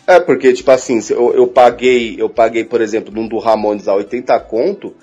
É, 0.06 0.18
porque, 0.18 0.52
tipo 0.52 0.70
assim, 0.70 1.00
eu, 1.10 1.32
eu 1.34 1.46
paguei, 1.46 2.16
eu 2.18 2.28
paguei, 2.28 2.64
por 2.64 2.80
exemplo, 2.80 3.14
num 3.14 3.28
do 3.28 3.38
Ramones 3.38 3.86
a 3.86 3.94
80 3.94 4.38
conto, 4.40 4.94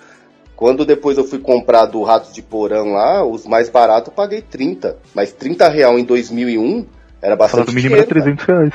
quando 0.55 0.85
depois 0.85 1.17
eu 1.17 1.23
fui 1.23 1.39
comprar 1.39 1.85
do 1.85 2.01
Ratos 2.03 2.33
de 2.33 2.41
Porão 2.41 2.93
lá, 2.93 3.23
os 3.23 3.45
mais 3.45 3.69
baratos 3.69 4.09
eu 4.09 4.13
paguei 4.13 4.41
30. 4.41 4.97
Mas 5.13 5.31
30 5.31 5.69
real 5.69 5.97
em 5.97 6.03
2001 6.03 6.85
era 7.21 7.35
bastante 7.35 7.71
salário 7.71 7.75
mínimo 7.75 7.95
dinheiro, 7.95 8.11
era 8.19 8.35
300 8.35 8.45
reais. 8.45 8.73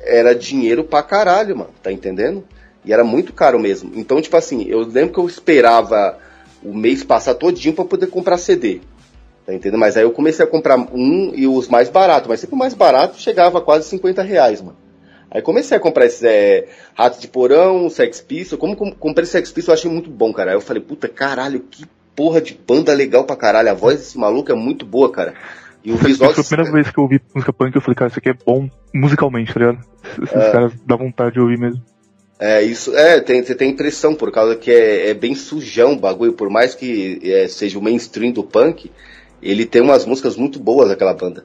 Era, 0.00 0.28
era 0.28 0.34
dinheiro 0.34 0.84
pra 0.84 1.02
caralho, 1.02 1.56
mano. 1.56 1.70
Tá 1.82 1.92
entendendo? 1.92 2.44
E 2.84 2.92
era 2.92 3.04
muito 3.04 3.32
caro 3.32 3.58
mesmo. 3.58 3.92
Então, 3.94 4.20
tipo 4.22 4.36
assim, 4.36 4.64
eu 4.68 4.80
lembro 4.80 5.14
que 5.14 5.20
eu 5.20 5.26
esperava 5.26 6.18
o 6.64 6.74
mês 6.74 7.02
passar 7.02 7.34
todinho 7.34 7.74
pra 7.74 7.84
poder 7.84 8.06
comprar 8.06 8.38
CD. 8.38 8.80
Tá 9.46 9.52
entendendo? 9.52 9.80
Mas 9.80 9.96
aí 9.96 10.04
eu 10.04 10.12
comecei 10.12 10.44
a 10.44 10.48
comprar 10.48 10.78
um 10.78 11.32
e 11.34 11.46
os 11.46 11.68
mais 11.68 11.88
baratos. 11.88 12.28
Mas 12.28 12.40
sempre 12.40 12.54
o 12.54 12.58
mais 12.58 12.74
barato 12.74 13.20
chegava 13.20 13.58
a 13.58 13.60
quase 13.60 13.88
50 13.88 14.22
reais, 14.22 14.60
mano. 14.60 14.76
Aí 15.30 15.40
comecei 15.40 15.76
a 15.76 15.80
comprar 15.80 16.04
esses 16.04 16.22
é, 16.22 16.68
Ratos 16.94 17.20
de 17.20 17.26
Porão, 17.26 17.88
Sex 17.88 18.20
Pistol. 18.20 18.58
Como 18.58 18.76
comprei 18.76 19.26
Sex 19.26 19.50
Pistol, 19.50 19.72
eu 19.72 19.78
achei 19.78 19.90
muito 19.90 20.10
bom, 20.10 20.32
cara. 20.32 20.50
Aí 20.50 20.56
eu 20.56 20.60
falei, 20.60 20.82
puta 20.82 21.08
caralho, 21.08 21.60
que 21.60 21.86
porra 22.14 22.40
de 22.40 22.54
banda 22.54 22.92
legal 22.92 23.24
pra 23.24 23.34
caralho. 23.34 23.70
A 23.70 23.74
voz 23.74 23.98
desse 23.98 24.18
maluco 24.18 24.52
é 24.52 24.54
muito 24.54 24.84
boa, 24.84 25.10
cara. 25.10 25.34
E 25.84 25.90
o 25.90 25.96
visual. 25.96 26.32
Foi 26.32 26.44
a 26.44 26.46
primeira 26.46 26.72
vez 26.72 26.90
que 26.90 26.98
eu 26.98 27.02
ouvi 27.02 27.20
música 27.34 27.52
punk, 27.52 27.74
eu 27.74 27.80
falei, 27.80 27.96
cara, 27.96 28.10
isso 28.10 28.18
aqui 28.18 28.28
é 28.28 28.34
bom 28.46 28.68
musicalmente, 28.94 29.52
tá 29.52 29.60
ligado? 29.60 29.78
Esses 30.22 30.36
é. 30.36 30.52
caras 30.52 30.72
dá 30.86 30.96
vontade 30.96 31.32
de 31.32 31.40
ouvir 31.40 31.58
mesmo. 31.58 31.82
É, 32.38 32.62
isso, 32.62 32.96
é, 32.96 33.20
tem, 33.20 33.42
você 33.42 33.54
tem 33.54 33.70
impressão, 33.70 34.14
por 34.14 34.32
causa 34.32 34.56
que 34.56 34.70
é, 34.70 35.10
é 35.10 35.14
bem 35.14 35.34
sujão 35.34 35.92
o 35.92 35.98
bagulho, 35.98 36.32
por 36.32 36.50
mais 36.50 36.74
que 36.74 37.20
é, 37.22 37.46
seja 37.46 37.78
o 37.78 37.82
mainstream 37.82 38.32
do 38.32 38.42
punk, 38.42 38.90
ele 39.42 39.64
tem 39.64 39.82
umas 39.82 40.04
músicas 40.04 40.36
muito 40.36 40.58
boas, 40.58 40.90
aquela 40.90 41.14
banda. 41.14 41.44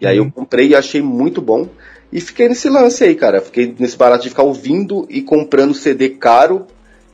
E 0.00 0.06
aí 0.06 0.16
eu 0.16 0.24
uhum. 0.24 0.30
comprei 0.30 0.68
e 0.68 0.74
achei 0.74 1.00
muito 1.00 1.40
bom. 1.40 1.68
E 2.12 2.20
fiquei 2.20 2.48
nesse 2.48 2.68
lance 2.68 3.02
aí, 3.02 3.14
cara. 3.14 3.40
Fiquei 3.40 3.74
nesse 3.78 3.96
barato 3.96 4.22
de 4.22 4.28
ficar 4.28 4.42
ouvindo 4.42 5.06
e 5.08 5.22
comprando 5.22 5.74
CD 5.74 6.10
caro 6.10 6.66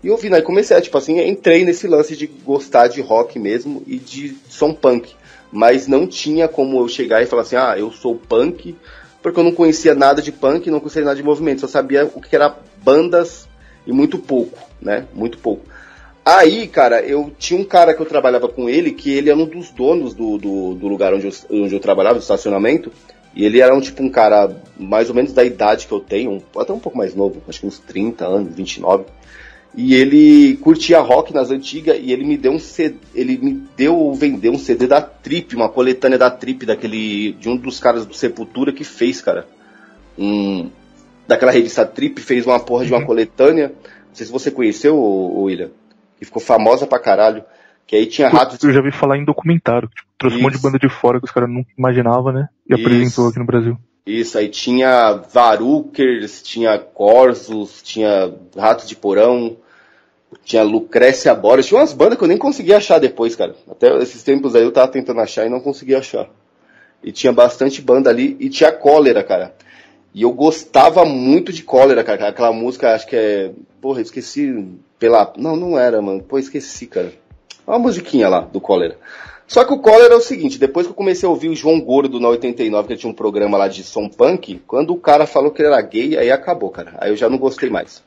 e 0.02 0.10
ouvindo. 0.10 0.34
Aí 0.34 0.42
comecei, 0.42 0.78
tipo 0.80 0.96
assim, 0.98 1.20
entrei 1.20 1.64
nesse 1.64 1.86
lance 1.86 2.16
de 2.16 2.26
gostar 2.26 2.88
de 2.88 3.00
rock 3.00 3.38
mesmo 3.38 3.82
e 3.86 3.96
de 3.96 4.36
som 4.48 4.74
punk. 4.74 5.14
Mas 5.52 5.86
não 5.86 6.06
tinha 6.06 6.48
como 6.48 6.78
eu 6.80 6.88
chegar 6.88 7.22
e 7.22 7.26
falar 7.26 7.42
assim, 7.42 7.56
ah, 7.56 7.74
eu 7.78 7.90
sou 7.90 8.14
punk, 8.14 8.76
porque 9.22 9.38
eu 9.38 9.44
não 9.44 9.52
conhecia 9.52 9.94
nada 9.94 10.22
de 10.22 10.32
punk, 10.32 10.70
não 10.70 10.80
conhecia 10.80 11.02
nada 11.02 11.16
de 11.16 11.22
movimento. 11.22 11.60
Só 11.62 11.68
sabia 11.68 12.10
o 12.14 12.20
que 12.20 12.34
era 12.34 12.54
bandas 12.82 13.48
e 13.86 13.92
muito 13.92 14.18
pouco, 14.18 14.58
né? 14.80 15.06
Muito 15.14 15.38
pouco. 15.38 15.64
Aí, 16.24 16.66
cara, 16.68 17.02
eu 17.02 17.32
tinha 17.38 17.58
um 17.58 17.64
cara 17.64 17.94
que 17.94 18.00
eu 18.00 18.06
trabalhava 18.06 18.48
com 18.48 18.68
ele, 18.68 18.92
que 18.92 19.10
ele 19.12 19.30
era 19.30 19.38
um 19.38 19.46
dos 19.46 19.70
donos 19.70 20.14
do, 20.14 20.38
do, 20.38 20.74
do 20.74 20.88
lugar 20.88 21.14
onde 21.14 21.26
eu, 21.26 21.32
onde 21.50 21.74
eu 21.74 21.80
trabalhava, 21.80 22.18
do 22.18 22.22
estacionamento. 22.22 22.92
E 23.34 23.44
ele 23.44 23.60
era 23.60 23.74
um 23.74 23.80
tipo 23.80 24.02
um 24.02 24.10
cara 24.10 24.54
mais 24.76 25.08
ou 25.08 25.14
menos 25.14 25.32
da 25.32 25.44
idade 25.44 25.86
que 25.86 25.92
eu 25.92 26.00
tenho, 26.00 26.42
até 26.56 26.72
um 26.72 26.80
pouco 26.80 26.98
mais 26.98 27.14
novo, 27.14 27.40
acho 27.48 27.60
que 27.60 27.66
uns 27.66 27.78
30 27.78 28.26
anos, 28.26 28.54
29. 28.54 29.04
E 29.74 29.94
ele 29.94 30.56
curtia 30.56 31.00
rock 31.00 31.32
nas 31.32 31.50
antigas 31.50 31.96
e 32.00 32.12
ele 32.12 32.24
me 32.24 32.36
deu 32.36 32.52
um 32.52 32.58
CD, 32.58 32.96
ele 33.14 33.38
me 33.38 33.62
deu 33.76 34.12
vendeu 34.14 34.52
um 34.52 34.58
CD 34.58 34.86
da 34.86 35.00
Trip, 35.00 35.54
uma 35.54 35.68
coletânea 35.68 36.18
da 36.18 36.30
Trip 36.30 36.66
daquele 36.66 37.32
de 37.34 37.48
um 37.48 37.56
dos 37.56 37.78
caras 37.78 38.04
do 38.04 38.14
Sepultura 38.14 38.72
que 38.72 38.82
fez, 38.82 39.20
cara. 39.20 39.46
Um 40.18 40.70
daquela 41.26 41.52
revista 41.52 41.86
Trip 41.86 42.20
fez 42.20 42.44
uma 42.46 42.58
porra 42.58 42.84
de 42.84 42.92
uma 42.92 42.98
uhum. 42.98 43.06
coletânea. 43.06 43.68
Não 44.08 44.14
sei 44.14 44.26
se 44.26 44.32
você 44.32 44.50
conheceu, 44.50 44.98
William, 44.98 45.70
que 46.18 46.24
ficou 46.24 46.42
famosa 46.42 46.86
pra 46.86 46.98
caralho. 46.98 47.44
Que 47.86 47.96
aí 47.96 48.06
tinha 48.06 48.28
ratos. 48.28 48.62
Eu 48.62 48.72
já 48.72 48.82
vi 48.82 48.92
falar 48.92 49.18
em 49.18 49.24
documentário, 49.24 49.88
tipo, 49.88 50.08
trouxe 50.18 50.36
Isso. 50.36 50.44
um 50.44 50.48
monte 50.48 50.56
de 50.56 50.62
banda 50.62 50.78
de 50.78 50.88
fora 50.88 51.18
que 51.18 51.26
os 51.26 51.32
caras 51.32 51.48
nunca 51.48 51.70
imaginavam, 51.76 52.32
né? 52.32 52.48
E 52.68 52.74
Isso. 52.74 52.82
apresentou 52.82 53.28
aqui 53.28 53.38
no 53.38 53.46
Brasil. 53.46 53.76
Isso, 54.10 54.36
aí 54.38 54.48
tinha 54.48 55.12
Varukers, 55.32 56.42
tinha 56.42 56.78
Corsos, 56.78 57.80
tinha 57.82 58.32
Ratos 58.56 58.88
de 58.88 58.96
Porão, 58.96 59.56
tinha 60.44 60.62
Lucrécia 60.62 61.34
Boris, 61.34 61.66
tinha 61.66 61.78
umas 61.80 61.92
bandas 61.92 62.18
que 62.18 62.24
eu 62.24 62.28
nem 62.28 62.38
conseguia 62.38 62.78
achar 62.78 62.98
depois, 62.98 63.36
cara. 63.36 63.54
Até 63.70 63.96
esses 63.98 64.22
tempos 64.22 64.54
aí 64.54 64.62
eu 64.62 64.72
tava 64.72 64.88
tentando 64.88 65.20
achar 65.20 65.46
e 65.46 65.50
não 65.50 65.60
conseguia 65.60 65.98
achar. 65.98 66.28
E 67.02 67.12
tinha 67.12 67.32
bastante 67.32 67.80
banda 67.80 68.10
ali, 68.10 68.36
e 68.40 68.48
tinha 68.48 68.72
Cólera, 68.72 69.22
cara. 69.22 69.54
E 70.12 70.22
eu 70.22 70.32
gostava 70.32 71.04
muito 71.04 71.52
de 71.52 71.62
Cólera, 71.62 72.02
cara. 72.02 72.28
Aquela 72.28 72.52
música, 72.52 72.94
acho 72.94 73.06
que 73.06 73.16
é. 73.16 73.52
Porra, 73.80 74.00
esqueci. 74.00 74.68
Pela. 74.98 75.32
Não, 75.36 75.56
não 75.56 75.78
era, 75.78 76.02
mano. 76.02 76.22
Pô, 76.22 76.38
esqueci, 76.38 76.86
cara. 76.86 77.12
Uma 77.66 77.78
musiquinha 77.78 78.28
lá 78.28 78.40
do 78.40 78.60
Cólera. 78.60 78.98
Só 79.50 79.64
que 79.64 79.72
o 79.72 79.78
Cólera 79.78 80.14
é 80.14 80.16
o 80.16 80.20
seguinte, 80.20 80.60
depois 80.60 80.86
que 80.86 80.92
eu 80.92 80.96
comecei 80.96 81.26
a 81.26 81.30
ouvir 81.30 81.48
o 81.48 81.56
João 81.56 81.80
Gordo 81.80 82.20
na 82.20 82.28
89, 82.28 82.86
que 82.86 82.92
ele 82.92 83.00
tinha 83.00 83.10
um 83.10 83.14
programa 83.14 83.58
lá 83.58 83.66
de 83.66 83.82
som 83.82 84.08
punk, 84.08 84.62
quando 84.64 84.92
o 84.92 84.96
cara 84.96 85.26
falou 85.26 85.50
que 85.50 85.60
ele 85.60 85.72
era 85.72 85.82
gay, 85.82 86.16
aí 86.16 86.30
acabou, 86.30 86.70
cara. 86.70 86.92
Aí 86.98 87.10
eu 87.10 87.16
já 87.16 87.28
não 87.28 87.36
gostei 87.36 87.68
mais. 87.68 88.00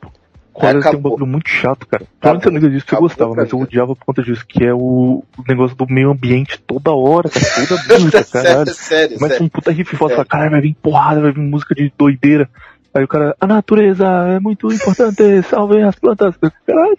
Cólera 0.54 0.82
tem 0.82 0.98
um 0.98 1.02
bagulho 1.02 1.28
muito 1.28 1.50
chato, 1.50 1.86
cara. 1.86 2.06
Provavelmente 2.18 2.62
você 2.62 2.66
não 2.66 2.70
disso 2.72 2.86
que 2.86 2.96
eu 2.96 3.00
gostava, 3.02 3.36
mas 3.36 3.52
eu 3.52 3.60
odiava 3.60 3.94
por 3.94 4.06
conta 4.06 4.24
disso, 4.24 4.46
que 4.48 4.64
é 4.64 4.74
o 4.74 5.22
negócio 5.46 5.76
do 5.76 5.86
meio 5.90 6.12
ambiente 6.12 6.62
toda 6.66 6.94
hora, 6.94 7.30
cara. 7.30 7.68
Toda 7.68 7.82
música, 8.00 8.24
caralho. 8.24 8.56
sério, 8.56 8.74
sério, 8.74 9.18
Mas 9.20 9.32
sério. 9.32 9.46
um 9.46 9.50
puta 9.50 9.70
riff 9.70 9.98
foda, 9.98 10.14
fala, 10.16 10.26
caralho, 10.26 10.52
vai 10.52 10.62
vir 10.62 10.78
porrada, 10.82 11.20
vai 11.20 11.34
vir 11.34 11.42
música 11.42 11.76
de 11.76 11.92
doideira. 11.98 12.50
Aí 12.94 13.04
o 13.04 13.08
cara, 13.08 13.36
a 13.42 13.48
natureza 13.48 14.06
é 14.06 14.40
muito 14.40 14.72
importante, 14.72 15.42
salvem 15.50 15.84
as 15.84 15.96
plantas. 15.96 16.36
Caralho, 16.66 16.96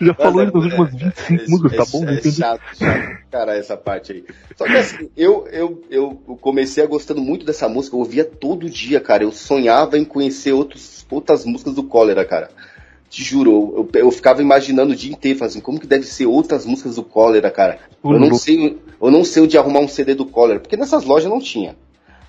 já 0.00 0.14
falou 0.14 0.42
isso 0.42 0.54
nas 0.54 0.64
últimas 0.64 0.94
25 0.94 1.42
é, 1.42 1.46
músicas, 1.46 1.76
tá 1.76 1.98
bom? 1.98 2.08
É, 2.08 2.22
chato, 2.22 2.60
chato, 2.78 3.18
cara, 3.30 3.54
essa 3.54 3.76
parte 3.76 4.12
aí. 4.12 4.24
Só 4.56 4.64
que 4.64 4.76
assim, 4.76 5.10
eu, 5.14 5.46
eu, 5.52 5.82
eu 5.90 6.10
comecei 6.40 6.82
a 6.82 6.86
gostando 6.86 7.20
muito 7.20 7.44
dessa 7.44 7.68
música, 7.68 7.94
eu 7.94 8.00
ouvia 8.00 8.24
todo 8.24 8.70
dia, 8.70 8.98
cara. 8.98 9.24
Eu 9.24 9.32
sonhava 9.32 9.98
em 9.98 10.06
conhecer 10.06 10.52
outros, 10.52 11.04
outras 11.10 11.44
músicas 11.44 11.74
do 11.74 11.82
Cólera, 11.82 12.24
cara. 12.24 12.48
Te 13.10 13.22
juro, 13.22 13.88
eu, 13.92 14.00
eu 14.00 14.10
ficava 14.10 14.40
imaginando 14.40 14.94
o 14.94 14.96
dia 14.96 15.12
inteiro, 15.12 15.44
assim, 15.44 15.60
como 15.60 15.78
que 15.78 15.86
deve 15.86 16.06
ser 16.06 16.24
outras 16.24 16.64
músicas 16.64 16.96
do 16.96 17.02
Cólera, 17.02 17.50
cara. 17.50 17.78
Eu 18.02 18.18
não, 18.18 18.34
sei, 18.34 18.78
eu 19.00 19.10
não 19.10 19.22
sei 19.22 19.42
onde 19.42 19.58
arrumar 19.58 19.80
um 19.80 19.88
CD 19.88 20.14
do 20.14 20.24
Cólera, 20.24 20.60
porque 20.60 20.78
nessas 20.78 21.04
lojas 21.04 21.30
não 21.30 21.40
tinha. 21.40 21.76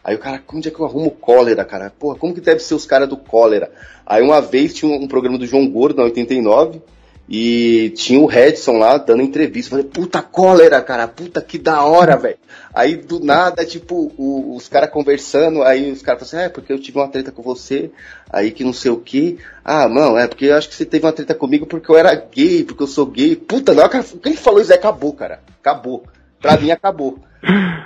Aí 0.03 0.15
o 0.15 0.19
cara, 0.19 0.41
onde 0.53 0.69
é 0.69 0.71
que 0.71 0.79
eu 0.79 0.85
arrumo 0.85 1.11
cólera, 1.11 1.65
cara? 1.65 1.91
Porra, 1.97 2.15
como 2.17 2.33
que 2.33 2.41
deve 2.41 2.59
ser 2.59 2.73
os 2.75 2.85
caras 2.85 3.09
do 3.09 3.17
cólera? 3.17 3.71
Aí 4.05 4.23
uma 4.23 4.39
vez 4.39 4.73
tinha 4.73 4.89
um, 4.89 5.07
programa 5.07 5.37
do 5.37 5.45
João 5.45 5.69
Gordo, 5.69 5.97
na 5.97 6.03
89, 6.03 6.81
e 7.29 7.91
tinha 7.95 8.19
o 8.19 8.25
Redson 8.25 8.77
lá 8.77 8.97
dando 8.97 9.21
entrevista. 9.21 9.71
Falei, 9.71 9.83
puta 9.83 10.21
cólera, 10.21 10.81
cara, 10.81 11.07
puta 11.09 11.41
que 11.41 11.57
da 11.57 11.83
hora, 11.83 12.15
velho. 12.15 12.37
Aí 12.73 12.95
do 12.95 13.19
nada, 13.19 13.65
tipo, 13.65 14.13
o, 14.17 14.55
os 14.55 14.69
caras 14.69 14.89
conversando, 14.89 15.61
aí 15.61 15.91
os 15.91 16.01
caras 16.01 16.21
falaram 16.21 16.45
assim, 16.45 16.49
é, 16.49 16.53
porque 16.53 16.71
eu 16.71 16.79
tive 16.79 16.99
uma 16.99 17.09
treta 17.09 17.31
com 17.31 17.41
você, 17.41 17.91
aí 18.31 18.51
que 18.51 18.63
não 18.63 18.71
sei 18.71 18.91
o 18.91 19.01
que. 19.01 19.39
Ah, 19.63 19.89
não, 19.89 20.17
é 20.17 20.25
porque 20.25 20.45
eu 20.45 20.55
acho 20.55 20.69
que 20.69 20.75
você 20.75 20.85
teve 20.85 21.05
uma 21.05 21.11
treta 21.11 21.35
comigo 21.35 21.65
porque 21.65 21.91
eu 21.91 21.97
era 21.97 22.15
gay, 22.15 22.63
porque 22.63 22.83
eu 22.83 22.87
sou 22.87 23.05
gay. 23.05 23.35
Puta, 23.35 23.73
não, 23.73 23.89
cara, 23.89 24.05
quem 24.23 24.37
falou 24.37 24.61
isso 24.61 24.71
aí 24.71 24.77
acabou, 24.77 25.11
cara. 25.11 25.41
Acabou. 25.59 26.05
Pra 26.39 26.55
mim 26.55 26.71
acabou. 26.71 27.19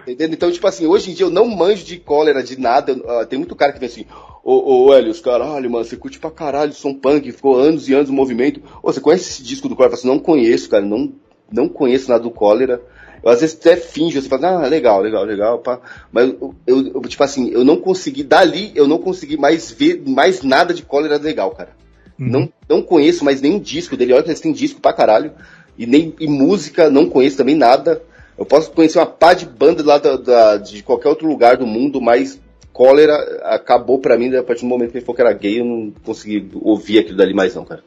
Entendeu? 0.08 0.30
Então, 0.34 0.52
tipo 0.52 0.66
assim, 0.68 0.88
hoje 0.88 1.12
em 1.12 1.14
dia 1.14 1.26
eu 1.26 1.30
não 1.30 1.48
manjo 1.48 1.84
de 1.84 1.98
cólera, 1.98 2.44
de 2.44 2.60
nada. 2.60 2.94
Uh, 2.94 3.26
tem 3.26 3.38
muito 3.38 3.56
cara 3.56 3.72
que 3.72 3.80
vem 3.80 3.88
assim, 3.88 4.06
ô, 4.44 4.86
ô 4.88 4.94
Helios, 4.94 5.20
caralho, 5.20 5.70
mano, 5.70 5.86
você 5.86 5.96
curte 5.96 6.20
pra 6.20 6.32
caralho 6.32 6.74
som 6.74 6.94
punk, 6.94 7.32
ficou 7.32 7.58
anos 7.58 7.88
e 7.88 7.94
anos 7.94 8.10
no 8.10 8.16
movimento. 8.16 8.62
Ô, 8.82 8.92
você 8.92 9.00
conhece 9.00 9.30
esse 9.30 9.44
disco 9.44 9.68
do 9.68 9.76
cólera? 9.76 9.94
Eu 9.94 9.98
falo 9.98 10.12
assim, 10.12 10.18
não 10.18 10.24
conheço, 10.24 10.70
cara, 10.70 10.86
não, 10.86 11.12
não 11.52 11.68
conheço 11.68 12.10
nada 12.10 12.24
do 12.24 12.32
cólera. 12.32 12.82
Eu 13.24 13.30
às 13.30 13.42
vezes 13.42 13.56
até 13.56 13.76
finjo, 13.76 14.20
você 14.20 14.28
fala, 14.28 14.64
ah, 14.64 14.68
legal, 14.68 15.00
legal, 15.02 15.24
legal, 15.24 15.60
pá. 15.60 15.80
Mas 16.12 16.30
eu, 16.30 16.56
eu, 16.66 16.88
eu, 16.96 17.02
tipo 17.02 17.24
assim, 17.24 17.52
eu 17.52 17.64
não 17.64 17.78
consegui, 17.78 18.24
dali 18.24 18.72
eu 18.74 18.88
não 18.88 18.98
consegui 18.98 19.38
mais 19.38 19.70
ver 19.72 20.02
mais 20.08 20.42
nada 20.42 20.74
de 20.74 20.82
cólera 20.82 21.18
legal, 21.18 21.52
cara. 21.52 21.76
Uhum. 22.20 22.28
Não, 22.28 22.54
não 22.68 22.82
conheço 22.82 23.24
mais 23.24 23.42
nenhum 23.42 23.60
disco 23.60 23.96
dele, 23.96 24.14
olha 24.14 24.24
que 24.24 24.30
eles 24.30 24.42
têm 24.42 24.52
disco 24.52 24.82
pra 24.82 24.94
caralho. 24.94 25.34
E 25.78 25.86
nem 25.86 26.14
e 26.20 26.28
música, 26.28 26.90
não 26.90 27.08
conheço 27.10 27.38
também 27.38 27.56
nada. 27.56 28.02
Eu 28.38 28.46
posso 28.46 28.72
conhecer 28.72 29.00
uma 29.00 29.06
pá 29.06 29.34
de 29.34 29.46
banda 29.46 29.84
lá 29.84 29.98
da, 29.98 30.16
da, 30.18 30.58
de 30.58 30.82
qualquer 30.84 31.10
outro 31.10 31.28
lugar 31.28 31.58
do 31.58 31.68
mundo, 31.68 32.02
mas 32.02 32.42
cólera 32.72 33.16
acabou 33.44 34.00
pra 34.00 34.18
mim 34.18 34.36
a 34.36 34.44
partir 34.44 34.62
do 34.62 34.68
momento 34.68 34.92
que 34.92 34.98
ele 34.98 35.06
falou 35.06 35.16
que 35.16 35.22
era 35.22 35.34
gay, 35.34 35.60
eu 35.60 35.66
não 35.66 35.94
consegui 36.04 36.50
ouvir 36.56 37.00
aquilo 37.00 37.18
dali 37.18 37.34
mais 37.34 37.54
não, 37.56 37.66
cara. 37.66 37.84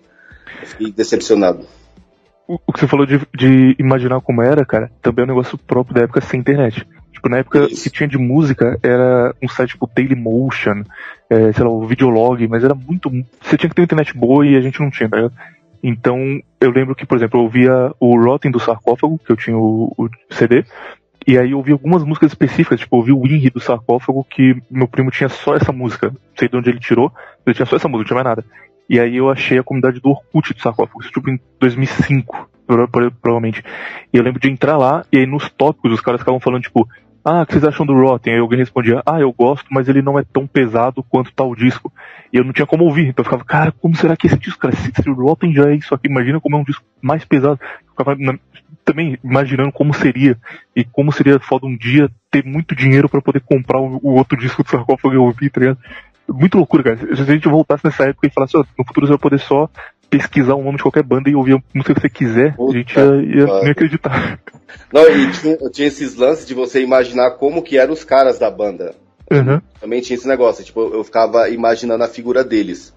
Eu 0.60 0.66
fiquei 0.66 0.92
decepcionado. 0.92 1.66
O, 2.46 2.58
o 2.66 2.72
que 2.72 2.80
você 2.80 2.86
falou 2.86 3.06
de, 3.06 3.20
de, 3.34 3.74
imaginar 3.78 4.20
como 4.20 4.42
era, 4.42 4.64
cara, 4.64 4.90
também 5.00 5.22
é 5.22 5.26
um 5.26 5.34
negócio 5.34 5.56
próprio 5.58 5.94
da 5.94 6.02
época 6.02 6.20
sem 6.20 6.40
internet. 6.40 6.86
Tipo, 7.12 7.28
na 7.28 7.38
época 7.38 7.66
Isso. 7.70 7.84
que 7.84 7.90
tinha 7.90 8.08
de 8.08 8.18
música, 8.18 8.78
era 8.82 9.34
um 9.42 9.48
site 9.48 9.70
tipo 9.70 9.88
Dailymotion, 9.94 10.82
é, 11.30 11.52
sei 11.52 11.64
lá, 11.64 11.70
o 11.70 11.86
Videolog, 11.86 12.46
mas 12.48 12.62
era 12.62 12.74
muito. 12.74 13.10
Você 13.40 13.56
tinha 13.56 13.68
que 13.68 13.74
ter 13.74 13.80
uma 13.80 13.86
internet 13.86 14.14
boa 14.16 14.46
e 14.46 14.56
a 14.56 14.60
gente 14.60 14.80
não 14.80 14.90
tinha, 14.90 15.08
tá 15.08 15.16
ligado? 15.16 15.34
Então, 15.86 16.40
eu 16.58 16.70
lembro 16.70 16.94
que, 16.94 17.04
por 17.04 17.18
exemplo, 17.18 17.38
eu 17.38 17.44
ouvia 17.44 17.92
o 18.00 18.18
Rotten 18.18 18.50
do 18.50 18.58
Sarcófago, 18.58 19.18
que 19.18 19.30
eu 19.30 19.36
tinha 19.36 19.54
o, 19.54 19.92
o 19.98 20.08
CD, 20.30 20.64
e 21.26 21.38
aí 21.38 21.50
eu 21.50 21.58
ouvi 21.58 21.72
algumas 21.72 22.02
músicas 22.02 22.32
específicas, 22.32 22.80
tipo, 22.80 22.96
eu 22.96 23.00
ouvi 23.00 23.12
o 23.12 23.26
Inri 23.26 23.50
do 23.50 23.60
Sarcófago, 23.60 24.24
que 24.24 24.56
meu 24.70 24.88
primo 24.88 25.10
tinha 25.10 25.28
só 25.28 25.54
essa 25.54 25.72
música. 25.72 26.08
Não 26.08 26.16
sei 26.38 26.48
de 26.48 26.56
onde 26.56 26.70
ele 26.70 26.80
tirou, 26.80 27.12
ele 27.46 27.54
tinha 27.54 27.66
só 27.66 27.76
essa 27.76 27.86
música, 27.86 28.14
não 28.14 28.22
tinha 28.22 28.24
mais 28.24 28.36
nada. 28.36 28.44
E 28.88 28.98
aí 28.98 29.14
eu 29.14 29.28
achei 29.28 29.58
a 29.58 29.62
comunidade 29.62 30.00
do 30.00 30.08
Orkut 30.08 30.54
do 30.54 30.60
Sarcófago, 30.62 31.02
isso 31.02 31.12
tipo 31.12 31.28
em 31.28 31.38
2005, 31.60 32.48
provavelmente. 33.20 33.62
E 34.10 34.16
eu 34.16 34.22
lembro 34.22 34.40
de 34.40 34.50
entrar 34.50 34.78
lá, 34.78 35.04
e 35.12 35.18
aí 35.18 35.26
nos 35.26 35.50
tópicos 35.50 35.92
os 35.92 36.00
caras 36.00 36.20
ficavam 36.20 36.40
falando, 36.40 36.62
tipo, 36.62 36.88
ah, 37.24 37.42
o 37.42 37.46
que 37.46 37.54
vocês 37.54 37.64
acham 37.64 37.86
do 37.86 37.94
Rotten? 37.94 38.34
Aí 38.34 38.38
alguém 38.38 38.58
respondia, 38.58 39.02
ah, 39.06 39.18
eu 39.18 39.32
gosto, 39.32 39.66
mas 39.70 39.88
ele 39.88 40.02
não 40.02 40.18
é 40.18 40.24
tão 40.24 40.46
pesado 40.46 41.02
quanto 41.02 41.32
tal 41.32 41.54
disco. 41.56 41.90
E 42.30 42.36
eu 42.36 42.44
não 42.44 42.52
tinha 42.52 42.66
como 42.66 42.84
ouvir, 42.84 43.08
então 43.08 43.22
eu 43.22 43.24
ficava, 43.24 43.44
cara, 43.44 43.72
como 43.72 43.96
será 43.96 44.14
que 44.14 44.26
esse 44.26 44.36
disco, 44.36 44.60
cara, 44.60 44.76
se, 44.76 44.92
se 44.94 45.08
o 45.08 45.14
Rotten 45.14 45.54
já 45.54 45.70
é 45.70 45.74
isso 45.74 45.94
aqui, 45.94 46.06
imagina 46.06 46.38
como 46.38 46.56
é 46.56 46.58
um 46.58 46.64
disco 46.64 46.84
mais 47.00 47.24
pesado. 47.24 47.58
Eu 47.62 47.90
ficava 47.92 48.14
na, 48.16 48.38
também 48.84 49.18
imaginando 49.24 49.72
como 49.72 49.94
seria, 49.94 50.36
e 50.76 50.84
como 50.84 51.10
seria 51.10 51.40
foda 51.40 51.66
um 51.66 51.76
dia 51.76 52.10
ter 52.30 52.44
muito 52.44 52.74
dinheiro 52.74 53.08
para 53.08 53.22
poder 53.22 53.40
comprar 53.40 53.80
o, 53.80 53.98
o, 54.02 54.14
outro 54.14 54.38
disco 54.38 54.62
do 54.62 54.68
sarcófago 54.68 55.14
e 55.14 55.16
ouvir, 55.16 55.48
tá 55.48 55.60
ligado? 55.60 55.78
Muito 56.28 56.58
loucura, 56.58 56.82
cara. 56.82 57.16
Se 57.16 57.22
a 57.22 57.24
gente 57.24 57.48
voltasse 57.48 57.84
nessa 57.84 58.04
época 58.04 58.26
e 58.26 58.30
falasse, 58.30 58.56
oh, 58.56 58.64
no 58.78 58.84
futuro 58.84 59.06
você 59.06 59.12
vai 59.12 59.18
poder 59.18 59.38
só 59.38 59.68
pesquisar 60.16 60.54
o 60.54 60.62
nome 60.62 60.76
de 60.76 60.82
qualquer 60.82 61.02
banda 61.02 61.28
e 61.28 61.34
ouvir 61.34 61.54
a 61.54 61.62
música 61.74 61.94
que 61.94 62.00
você 62.00 62.08
quiser, 62.08 62.54
Puta, 62.54 62.72
a 62.72 62.76
gente 62.78 62.96
ia, 62.96 63.04
ia 63.04 63.60
nem 63.62 63.70
acreditar. 63.70 64.38
Não, 64.92 65.08
e 65.08 65.30
tinha, 65.32 65.56
tinha, 65.70 65.88
esses 65.88 66.14
lances 66.14 66.46
de 66.46 66.54
você 66.54 66.82
imaginar 66.82 67.32
como 67.32 67.62
que 67.62 67.78
eram 67.78 67.92
os 67.92 68.04
caras 68.04 68.38
da 68.38 68.50
banda. 68.50 68.94
Uhum. 69.30 69.60
Também 69.80 70.00
tinha 70.00 70.16
esse 70.16 70.28
negócio, 70.28 70.64
tipo, 70.64 70.80
eu 70.80 71.02
ficava 71.02 71.48
imaginando 71.48 72.04
a 72.04 72.08
figura 72.08 72.44
deles. 72.44 72.94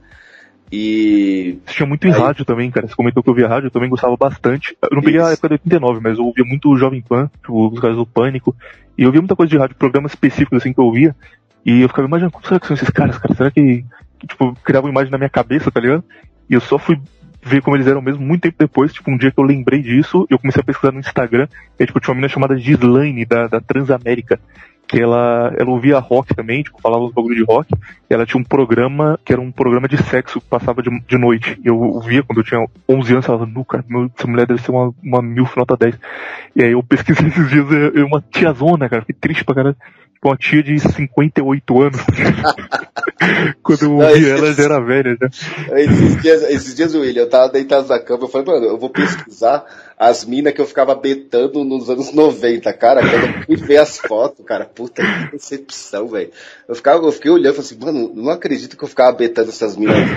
E. 0.72 1.60
Tinha 1.66 1.88
muito 1.88 2.08
em 2.08 2.14
Aí... 2.14 2.20
rádio 2.20 2.44
também, 2.44 2.70
cara. 2.70 2.88
Você 2.88 2.96
comentou 2.96 3.24
que 3.24 3.30
eu 3.30 3.34
via 3.34 3.48
rádio, 3.48 3.68
eu 3.68 3.72
também 3.72 3.90
gostava 3.90 4.16
bastante. 4.18 4.78
Eu 4.84 4.96
não 4.96 5.02
peguei 5.02 5.20
Isso. 5.20 5.30
a 5.30 5.32
época 5.32 5.48
de 5.50 5.54
89, 5.54 6.00
mas 6.02 6.18
eu 6.18 6.26
ouvia 6.26 6.44
muito 6.46 6.70
o 6.70 6.78
Jovem 6.78 7.02
Pan, 7.02 7.32
tipo, 7.42 7.68
os 7.70 7.80
caras 7.80 7.96
do 7.96 8.06
Pânico. 8.06 8.56
E 8.98 9.04
eu 9.04 9.12
via 9.12 9.22
muita 9.22 9.36
coisa 9.36 9.50
de 9.50 9.58
rádio, 9.58 9.76
programas 9.78 10.12
específicos 10.12 10.58
assim 10.58 10.74
que 10.74 10.80
eu 10.80 10.86
ouvia. 10.86 11.16
E 11.66 11.82
eu 11.82 11.88
ficava 11.88 12.08
imaginando, 12.08 12.34
como 12.34 12.46
será 12.46 12.60
que 12.60 12.68
são 12.68 12.76
esses 12.76 12.90
caras, 12.90 13.18
cara? 13.18 13.34
Será 13.34 13.52
que, 13.52 13.86
que 14.20 14.28
tipo, 14.28 14.54
criavam 14.64 14.90
imagem 14.90 15.12
na 15.12 15.18
minha 15.18 15.30
cabeça, 15.30 15.72
tá 15.72 15.80
ligado? 15.80 16.04
E 16.50 16.54
eu 16.54 16.62
só 16.62 16.78
fui 16.78 17.00
ver 17.48 17.62
como 17.62 17.76
eles 17.76 17.88
eram 17.88 18.02
mesmo 18.02 18.26
muito 18.26 18.42
tempo 18.42 18.58
depois, 18.60 18.94
tipo, 18.94 19.10
um 19.10 19.18
dia 19.18 19.32
que 19.32 19.40
eu 19.40 19.44
lembrei 19.44 19.82
disso, 19.82 20.28
eu 20.30 20.38
comecei 20.38 20.62
a 20.62 20.66
pesquisar 20.66 20.92
no 20.92 21.00
Instagram, 21.00 21.48
e 21.80 21.86
tipo, 21.86 22.00
tinha 22.00 22.12
uma 22.12 22.16
menina 22.16 22.34
chamada 22.34 22.58
Gislaine, 22.58 23.26
da, 23.26 23.48
da 23.48 23.62
Transamérica, 23.62 24.40
que 24.88 25.02
ela, 25.02 25.54
ela 25.58 25.70
ouvia 25.70 26.00
rock 26.00 26.34
também, 26.34 26.64
tipo, 26.64 26.82
falava 26.82 27.04
uns 27.04 27.14
bagulho 27.14 27.36
de 27.36 27.44
rock, 27.44 27.74
e 28.10 28.14
ela 28.14 28.26
tinha 28.26 28.40
um 28.40 28.44
programa, 28.44 29.20
que 29.24 29.34
era 29.34 29.42
um 29.42 29.52
programa 29.52 29.88
de 29.88 29.98
sexo 29.98 30.40
que 30.40 30.48
passava 30.48 30.82
de, 30.82 30.90
de 31.08 31.18
noite, 31.18 31.60
e 31.64 31.68
eu 31.68 31.78
ouvia 31.78 32.24
quando 32.24 32.40
eu 32.40 32.44
tinha 32.44 32.66
11 32.88 33.14
anos, 33.14 33.26
falava, 33.26 33.46
nu, 33.46 33.66
cara, 33.66 33.84
meu, 33.88 34.10
essa 34.18 34.28
mulher 34.28 34.48
deve 34.48 34.62
ser 34.62 34.72
uma, 34.72 34.94
uma 35.04 35.22
milf 35.22 35.56
nota 35.58 35.76
10. 35.76 36.00
E 36.56 36.64
aí 36.64 36.72
eu 36.72 36.82
pesquisei 36.82 37.28
esses 37.28 37.50
dias, 37.50 37.70
é, 37.72 38.00
é 38.00 38.04
uma 38.04 38.24
tiazona, 38.32 38.88
cara, 38.90 39.02
fiquei 39.02 39.16
triste 39.20 39.44
pra 39.44 39.56
caralho 39.56 39.76
com 40.22 40.30
uma 40.30 40.38
tia 40.38 40.64
de 40.64 40.80
58 40.80 41.82
anos. 41.82 42.02
Quando 43.64 43.84
eu 43.84 43.92
ouvi 43.94 44.22
não, 44.22 44.30
ela, 44.30 44.54
já 44.54 44.64
era 44.64 44.80
velha 44.80 45.18
já. 45.20 45.78
Esses 45.78 46.22
dias, 46.22 46.44
esses 46.44 46.76
dias, 46.76 46.96
William, 46.96 47.24
eu 47.24 47.30
tava 47.30 47.52
deitado 47.52 47.88
na 47.88 48.00
cama, 48.00 48.24
eu 48.24 48.28
falei, 48.28 48.48
mano, 48.48 48.66
eu 48.66 48.78
vou 48.78 48.90
pesquisar 48.90 49.66
as 49.98 50.24
minas 50.26 50.54
que 50.54 50.62
eu 50.62 50.66
ficava 50.66 50.94
betando 50.96 51.64
nos 51.64 51.90
anos 51.90 52.14
90, 52.14 52.72
cara. 52.74 53.02
Quando 53.02 53.26
eu 53.26 53.44
fui 53.44 53.56
ver 53.56 53.78
as 53.78 53.98
fotos, 53.98 54.46
cara, 54.46 54.66
puta 54.66 55.02
que 55.02 55.32
decepção, 55.32 56.08
velho. 56.08 56.32
Eu, 56.68 56.76
ficava, 56.76 57.06
eu 57.06 57.12
fiquei 57.12 57.32
olhando 57.32 57.54
e 57.54 57.62
falei 57.62 57.72
assim, 57.72 57.80
mano, 57.80 58.12
não 58.14 58.32
acredito 58.32 58.78
que 58.78 58.84
eu 58.84 58.88
ficava 58.88 59.16
betando 59.16 59.50
essas 59.50 59.76
minas. 59.76 59.96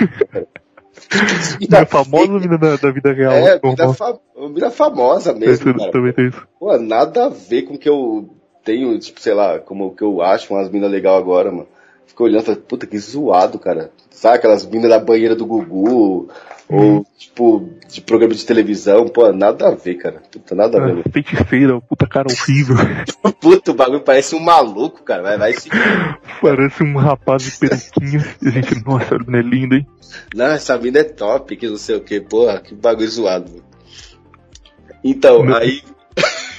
Mina 1.58 1.86
famosa 1.86 2.32
ou 2.32 2.40
mina 2.40 2.58
da, 2.58 2.76
da, 2.76 2.90
vida 2.90 3.12
real? 3.12 3.32
É, 3.32 3.60
mina, 3.62 3.94
fa 3.94 4.18
mina 4.36 4.70
famosa 4.70 5.32
mesmo. 5.32 5.76
Cara. 5.76 5.90
Também 5.90 6.12
tem 6.12 6.28
isso. 6.28 6.46
Pô, 6.58 6.76
nada 6.78 7.26
a 7.26 7.28
ver 7.28 7.62
com 7.62 7.74
o 7.74 7.78
que 7.78 7.88
eu 7.88 8.28
tenho, 8.64 8.98
tipo, 8.98 9.20
sei 9.20 9.34
lá, 9.34 9.58
como 9.58 9.94
que 9.94 10.02
eu 10.02 10.22
acho 10.22 10.52
umas 10.52 10.70
minas 10.70 10.90
legal 10.90 11.16
agora, 11.16 11.50
mano. 11.50 11.68
Fico 12.06 12.24
olhando 12.24 12.42
e 12.42 12.46
falo, 12.46 12.56
puta, 12.58 12.86
que 12.86 12.98
zoado, 12.98 13.58
cara. 13.58 13.90
Sabe 14.10 14.36
aquelas 14.36 14.66
minas 14.66 14.90
da 14.90 14.98
banheira 14.98 15.34
do 15.34 15.46
Gugu? 15.46 16.28
Ou, 16.68 16.98
hum. 16.98 17.04
tipo, 17.18 17.68
de 17.88 18.00
programa 18.00 18.34
de 18.34 18.46
televisão, 18.46 19.08
pô, 19.08 19.32
nada 19.32 19.68
a 19.68 19.70
ver, 19.74 19.96
cara. 19.96 20.22
Puta, 20.30 20.54
nada 20.54 20.78
a 20.78 20.86
ver. 20.86 21.02
Ah, 21.04 21.10
feiticeira, 21.10 21.80
puta 21.80 22.06
cara 22.06 22.28
horrível. 22.28 22.76
puta, 23.40 23.72
o 23.72 23.74
bagulho 23.74 24.00
parece 24.02 24.36
um 24.36 24.40
maluco, 24.40 25.02
cara. 25.02 25.22
Vai, 25.22 25.38
vai 25.38 25.52
se. 25.52 25.68
Parece 26.40 26.82
um 26.82 26.96
rapaz 26.96 27.42
de 27.42 27.58
peruquinha. 27.58 28.20
gente, 28.40 28.84
nossa, 28.84 29.16
a 29.16 29.18
mina 29.18 29.38
é 29.38 29.42
linda, 29.42 29.76
hein? 29.76 29.86
Não, 30.34 30.46
essa 30.46 30.78
mina 30.78 31.00
é 31.00 31.04
top, 31.04 31.56
que 31.56 31.68
não 31.68 31.76
sei 31.76 31.96
o 31.96 32.00
que, 32.00 32.20
porra, 32.20 32.60
que 32.60 32.74
bagulho 32.74 33.08
zoado. 33.08 33.64
Então, 35.02 35.42
Meu... 35.42 35.56
aí 35.56 35.82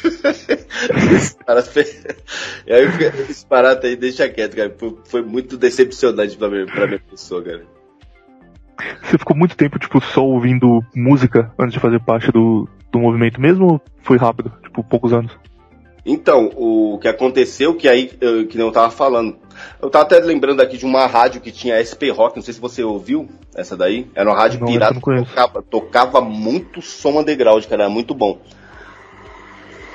e 2.65 2.73
aí 2.73 2.85
esse 3.29 3.45
parado 3.45 3.85
aí 3.85 3.95
deixa 3.95 4.27
quieto, 4.29 4.55
cara. 4.55 4.73
Foi 5.05 5.21
muito 5.21 5.57
decepcionante 5.57 6.37
pra, 6.37 6.49
mim, 6.49 6.65
pra 6.65 6.87
minha 6.87 6.99
pessoa, 6.99 7.43
cara. 7.43 7.63
Você 9.03 9.17
ficou 9.17 9.35
muito 9.35 9.55
tempo, 9.55 9.77
tipo, 9.77 10.01
só 10.01 10.25
ouvindo 10.25 10.83
música 10.95 11.53
antes 11.59 11.73
de 11.73 11.79
fazer 11.79 11.99
parte 11.99 12.31
do, 12.31 12.67
do 12.91 12.99
movimento 12.99 13.39
mesmo 13.39 13.73
ou 13.73 13.81
foi 14.01 14.17
rápido? 14.17 14.51
Tipo, 14.63 14.83
poucos 14.83 15.13
anos? 15.13 15.37
Então, 16.03 16.51
o 16.55 16.97
que 16.99 17.07
aconteceu, 17.07 17.75
que 17.75 17.87
aí, 17.87 18.11
eu, 18.19 18.47
que 18.47 18.57
eu 18.57 18.71
tava 18.71 18.89
falando. 18.89 19.37
Eu 19.79 19.87
tava 19.87 20.05
até 20.05 20.19
lembrando 20.19 20.59
aqui 20.59 20.75
de 20.75 20.85
uma 20.85 21.05
rádio 21.05 21.41
que 21.41 21.51
tinha 21.51 21.77
SP 21.77 22.09
Rock, 22.09 22.35
não 22.35 22.41
sei 22.41 22.55
se 22.55 22.59
você 22.59 22.83
ouviu 22.83 23.29
essa 23.55 23.77
daí. 23.77 24.09
Era 24.15 24.27
uma 24.27 24.35
rádio 24.35 24.59
não, 24.59 24.67
pirata 24.67 24.95
que 24.95 25.01
tocava, 25.01 25.61
tocava 25.61 26.21
muito 26.21 26.81
som 26.81 27.19
underground, 27.19 27.63
cara, 27.65 27.83
era 27.83 27.91
muito 27.91 28.15
bom 28.15 28.39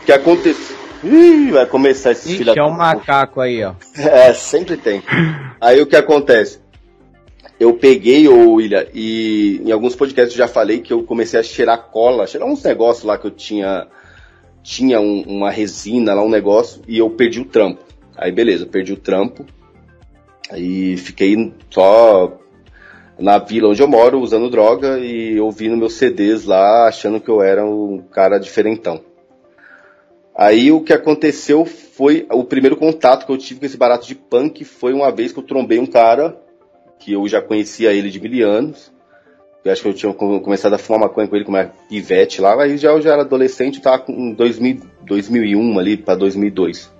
que 0.06 0.12
aconteceu. 0.12 0.76
Ih, 1.02 1.50
vai 1.50 1.66
começar 1.66 2.12
esse 2.12 2.36
filho 2.36 2.52
é 2.56 2.62
um 2.62 2.70
macaco 2.70 3.40
aí, 3.40 3.62
ó. 3.62 3.74
É, 3.98 4.32
sempre 4.32 4.76
tem. 4.76 5.02
Aí 5.60 5.82
o 5.82 5.86
que 5.86 5.96
acontece? 5.96 6.60
Eu 7.58 7.74
peguei, 7.74 8.28
o 8.28 8.52
William, 8.52 8.86
e 8.94 9.60
em 9.64 9.72
alguns 9.72 9.96
podcasts 9.96 10.32
eu 10.32 10.38
já 10.38 10.48
falei 10.48 10.80
que 10.80 10.92
eu 10.92 11.02
comecei 11.02 11.40
a 11.40 11.42
cheirar 11.42 11.90
cola, 11.90 12.26
cheirar 12.26 12.48
uns 12.48 12.62
negócios 12.62 13.04
lá 13.04 13.18
que 13.18 13.26
eu 13.26 13.30
tinha. 13.30 13.88
Tinha 14.62 15.00
um, 15.00 15.22
uma 15.22 15.50
resina 15.50 16.12
lá, 16.12 16.22
um 16.22 16.28
negócio, 16.28 16.82
e 16.88 16.98
eu 16.98 17.08
perdi 17.10 17.40
o 17.40 17.44
trampo. 17.44 17.84
Aí 18.16 18.32
beleza, 18.32 18.66
perdi 18.66 18.92
o 18.92 18.96
trampo. 18.96 19.44
Aí 20.50 20.96
fiquei 20.96 21.52
só 21.70 22.38
na 23.18 23.38
vila 23.38 23.68
onde 23.68 23.82
eu 23.82 23.88
moro, 23.88 24.20
usando 24.20 24.50
droga 24.50 24.98
e 24.98 25.38
ouvindo 25.40 25.76
meus 25.76 25.94
CDs 25.94 26.44
lá, 26.44 26.88
achando 26.88 27.20
que 27.20 27.28
eu 27.28 27.42
era 27.42 27.64
um 27.64 27.98
cara 28.10 28.38
diferentão. 28.38 29.00
Aí 30.36 30.70
o 30.70 30.82
que 30.82 30.92
aconteceu 30.92 31.64
foi 31.64 32.26
o 32.30 32.44
primeiro 32.44 32.76
contato 32.76 33.24
que 33.24 33.32
eu 33.32 33.38
tive 33.38 33.60
com 33.60 33.66
esse 33.66 33.76
barato 33.76 34.06
de 34.06 34.14
punk 34.14 34.64
foi 34.64 34.92
uma 34.92 35.10
vez 35.10 35.32
que 35.32 35.38
eu 35.38 35.42
trombei 35.42 35.78
um 35.78 35.86
cara 35.86 36.38
que 36.98 37.14
eu 37.14 37.26
já 37.26 37.40
conhecia 37.40 37.92
ele 37.92 38.10
de 38.10 38.20
mil 38.20 38.48
anos. 38.48 38.92
Eu 39.64 39.72
acho 39.72 39.82
que 39.82 39.88
eu 39.88 39.94
tinha 39.94 40.12
começado 40.12 40.74
a 40.74 40.78
fumar 40.78 41.08
maconha 41.08 41.26
com 41.26 41.34
ele 41.34 41.44
como 41.44 41.56
é 41.56 41.72
pivete 41.88 42.40
lá, 42.40 42.62
aí 42.62 42.76
já 42.76 42.90
eu 42.90 43.00
já 43.00 43.14
era 43.14 43.22
adolescente, 43.22 43.80
tava 43.80 43.98
com 43.98 44.32
2000, 44.32 44.80
2001 45.04 45.78
ali 45.78 45.96
para 45.96 46.14
2002. 46.14 46.94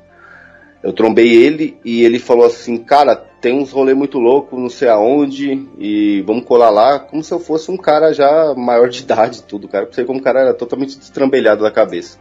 Eu 0.82 0.92
trombei 0.92 1.32
ele 1.32 1.78
e 1.84 2.02
ele 2.02 2.18
falou 2.18 2.46
assim, 2.46 2.78
cara, 2.78 3.14
tem 3.14 3.56
uns 3.56 3.70
rolê 3.70 3.94
muito 3.94 4.18
louco, 4.18 4.58
não 4.58 4.68
sei 4.68 4.88
aonde, 4.88 5.68
e 5.78 6.22
vamos 6.26 6.44
colar 6.44 6.70
lá, 6.70 6.98
como 6.98 7.22
se 7.22 7.32
eu 7.32 7.38
fosse 7.38 7.70
um 7.70 7.76
cara 7.76 8.12
já 8.12 8.54
maior 8.56 8.88
de 8.88 9.02
idade 9.04 9.42
tudo, 9.44 9.68
cara. 9.68 9.84
Eu 9.84 9.92
sei 9.92 10.04
como 10.04 10.20
o 10.20 10.22
cara 10.22 10.40
era 10.40 10.54
totalmente 10.54 10.98
destrambelhado 10.98 11.62
da 11.62 11.70
cabeça. 11.70 12.18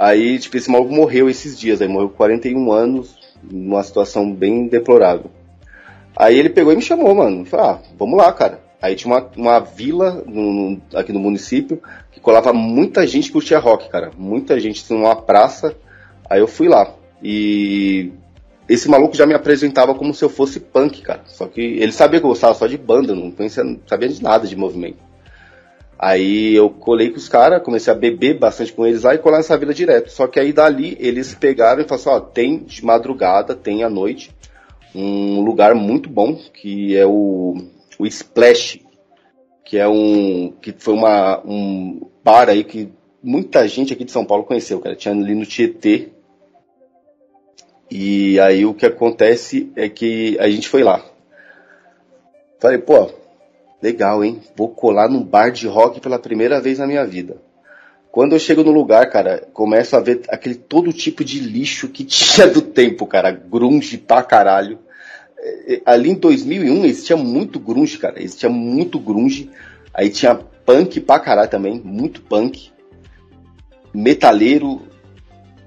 Aí, 0.00 0.38
tipo, 0.38 0.56
esse 0.56 0.70
maluco 0.70 0.94
morreu 0.94 1.28
esses 1.28 1.60
dias, 1.60 1.82
aí 1.82 1.86
morreu 1.86 2.08
com 2.08 2.16
41 2.16 2.72
anos, 2.72 3.18
numa 3.42 3.82
situação 3.82 4.32
bem 4.32 4.66
deplorável. 4.66 5.30
Aí 6.16 6.38
ele 6.38 6.48
pegou 6.48 6.72
e 6.72 6.76
me 6.76 6.80
chamou, 6.80 7.14
mano. 7.14 7.44
Falei, 7.44 7.66
ah, 7.66 7.78
vamos 7.98 8.16
lá, 8.16 8.32
cara. 8.32 8.62
Aí 8.80 8.96
tinha 8.96 9.14
uma, 9.14 9.30
uma 9.36 9.58
vila 9.60 10.24
no, 10.26 10.52
no, 10.52 10.82
aqui 10.94 11.12
no 11.12 11.20
município 11.20 11.82
que 12.10 12.18
colava 12.18 12.50
muita 12.50 13.06
gente 13.06 13.26
que 13.26 13.34
curtia 13.34 13.58
rock, 13.58 13.90
cara. 13.90 14.10
Muita 14.16 14.58
gente 14.58 14.90
numa 14.90 15.14
praça. 15.14 15.76
Aí 16.30 16.40
eu 16.40 16.48
fui 16.48 16.66
lá. 16.66 16.94
E 17.22 18.10
esse 18.66 18.88
maluco 18.88 19.14
já 19.14 19.26
me 19.26 19.34
apresentava 19.34 19.94
como 19.94 20.14
se 20.14 20.24
eu 20.24 20.30
fosse 20.30 20.60
punk, 20.60 21.02
cara. 21.02 21.24
Só 21.26 21.46
que 21.46 21.60
ele 21.60 21.92
sabia 21.92 22.20
que 22.20 22.24
eu 22.24 22.30
gostava 22.30 22.54
só 22.54 22.66
de 22.66 22.78
banda, 22.78 23.14
não, 23.14 23.30
conhecia, 23.30 23.62
não 23.62 23.78
sabia 23.86 24.08
de 24.08 24.22
nada 24.22 24.48
de 24.48 24.56
movimento. 24.56 25.09
Aí 26.02 26.54
eu 26.54 26.70
colei 26.70 27.10
com 27.10 27.18
os 27.18 27.28
caras, 27.28 27.62
comecei 27.62 27.92
a 27.92 27.96
beber 27.96 28.38
bastante 28.38 28.72
com 28.72 28.86
eles 28.86 29.02
lá 29.02 29.14
e 29.14 29.18
colar 29.18 29.36
nessa 29.36 29.58
vila 29.58 29.74
direto. 29.74 30.10
Só 30.10 30.26
que 30.26 30.40
aí 30.40 30.50
dali 30.50 30.96
eles 30.98 31.34
pegaram 31.34 31.82
e 31.82 31.84
falaram 31.84 32.00
assim, 32.00 32.08
ó, 32.08 32.20
tem 32.20 32.56
de 32.64 32.82
madrugada, 32.82 33.54
tem 33.54 33.84
à 33.84 33.90
noite, 33.90 34.34
um 34.94 35.42
lugar 35.42 35.74
muito 35.74 36.08
bom, 36.08 36.36
que 36.54 36.96
é 36.96 37.04
o, 37.04 37.54
o 37.98 38.06
Splash, 38.06 38.80
que 39.62 39.76
é 39.76 39.86
um. 39.86 40.54
que 40.62 40.72
foi 40.72 40.94
uma, 40.94 41.42
um 41.44 42.00
bar 42.24 42.48
aí 42.48 42.64
que 42.64 42.90
muita 43.22 43.68
gente 43.68 43.92
aqui 43.92 44.02
de 44.02 44.10
São 44.10 44.24
Paulo 44.24 44.44
conheceu, 44.44 44.80
cara. 44.80 44.96
Tinha 44.96 45.12
ali 45.12 45.34
no 45.34 45.44
Tietê. 45.44 46.08
E 47.90 48.40
aí 48.40 48.64
o 48.64 48.72
que 48.72 48.86
acontece 48.86 49.70
é 49.76 49.86
que 49.86 50.38
a 50.40 50.48
gente 50.48 50.66
foi 50.66 50.82
lá. 50.82 51.04
Falei, 52.58 52.78
pô, 52.78 53.19
Legal, 53.82 54.22
hein? 54.22 54.40
Vou 54.54 54.68
colar 54.68 55.08
num 55.08 55.22
bar 55.22 55.50
de 55.50 55.66
rock 55.66 56.00
pela 56.00 56.18
primeira 56.18 56.60
vez 56.60 56.78
na 56.78 56.86
minha 56.86 57.04
vida. 57.06 57.40
Quando 58.12 58.34
eu 58.34 58.38
chego 58.38 58.62
no 58.62 58.72
lugar, 58.72 59.08
cara, 59.08 59.48
começo 59.54 59.96
a 59.96 60.00
ver 60.00 60.22
aquele 60.28 60.56
todo 60.56 60.92
tipo 60.92 61.24
de 61.24 61.40
lixo 61.40 61.88
que 61.88 62.04
tinha 62.04 62.46
do 62.46 62.60
tempo, 62.60 63.06
cara. 63.06 63.30
Grunge 63.30 63.96
pra 63.96 64.22
caralho. 64.22 64.78
É, 65.38 65.74
é, 65.74 65.82
ali 65.86 66.10
em 66.10 66.14
2001 66.14 66.84
existia 66.84 67.16
muito 67.16 67.58
grunge, 67.58 67.96
cara. 67.96 68.22
Existia 68.22 68.50
muito 68.50 68.98
grunge. 68.98 69.50
Aí 69.94 70.10
tinha 70.10 70.34
punk 70.34 71.00
pra 71.00 71.18
caralho 71.18 71.50
também, 71.50 71.80
muito 71.82 72.20
punk. 72.22 72.70
Metaleiro, 73.94 74.82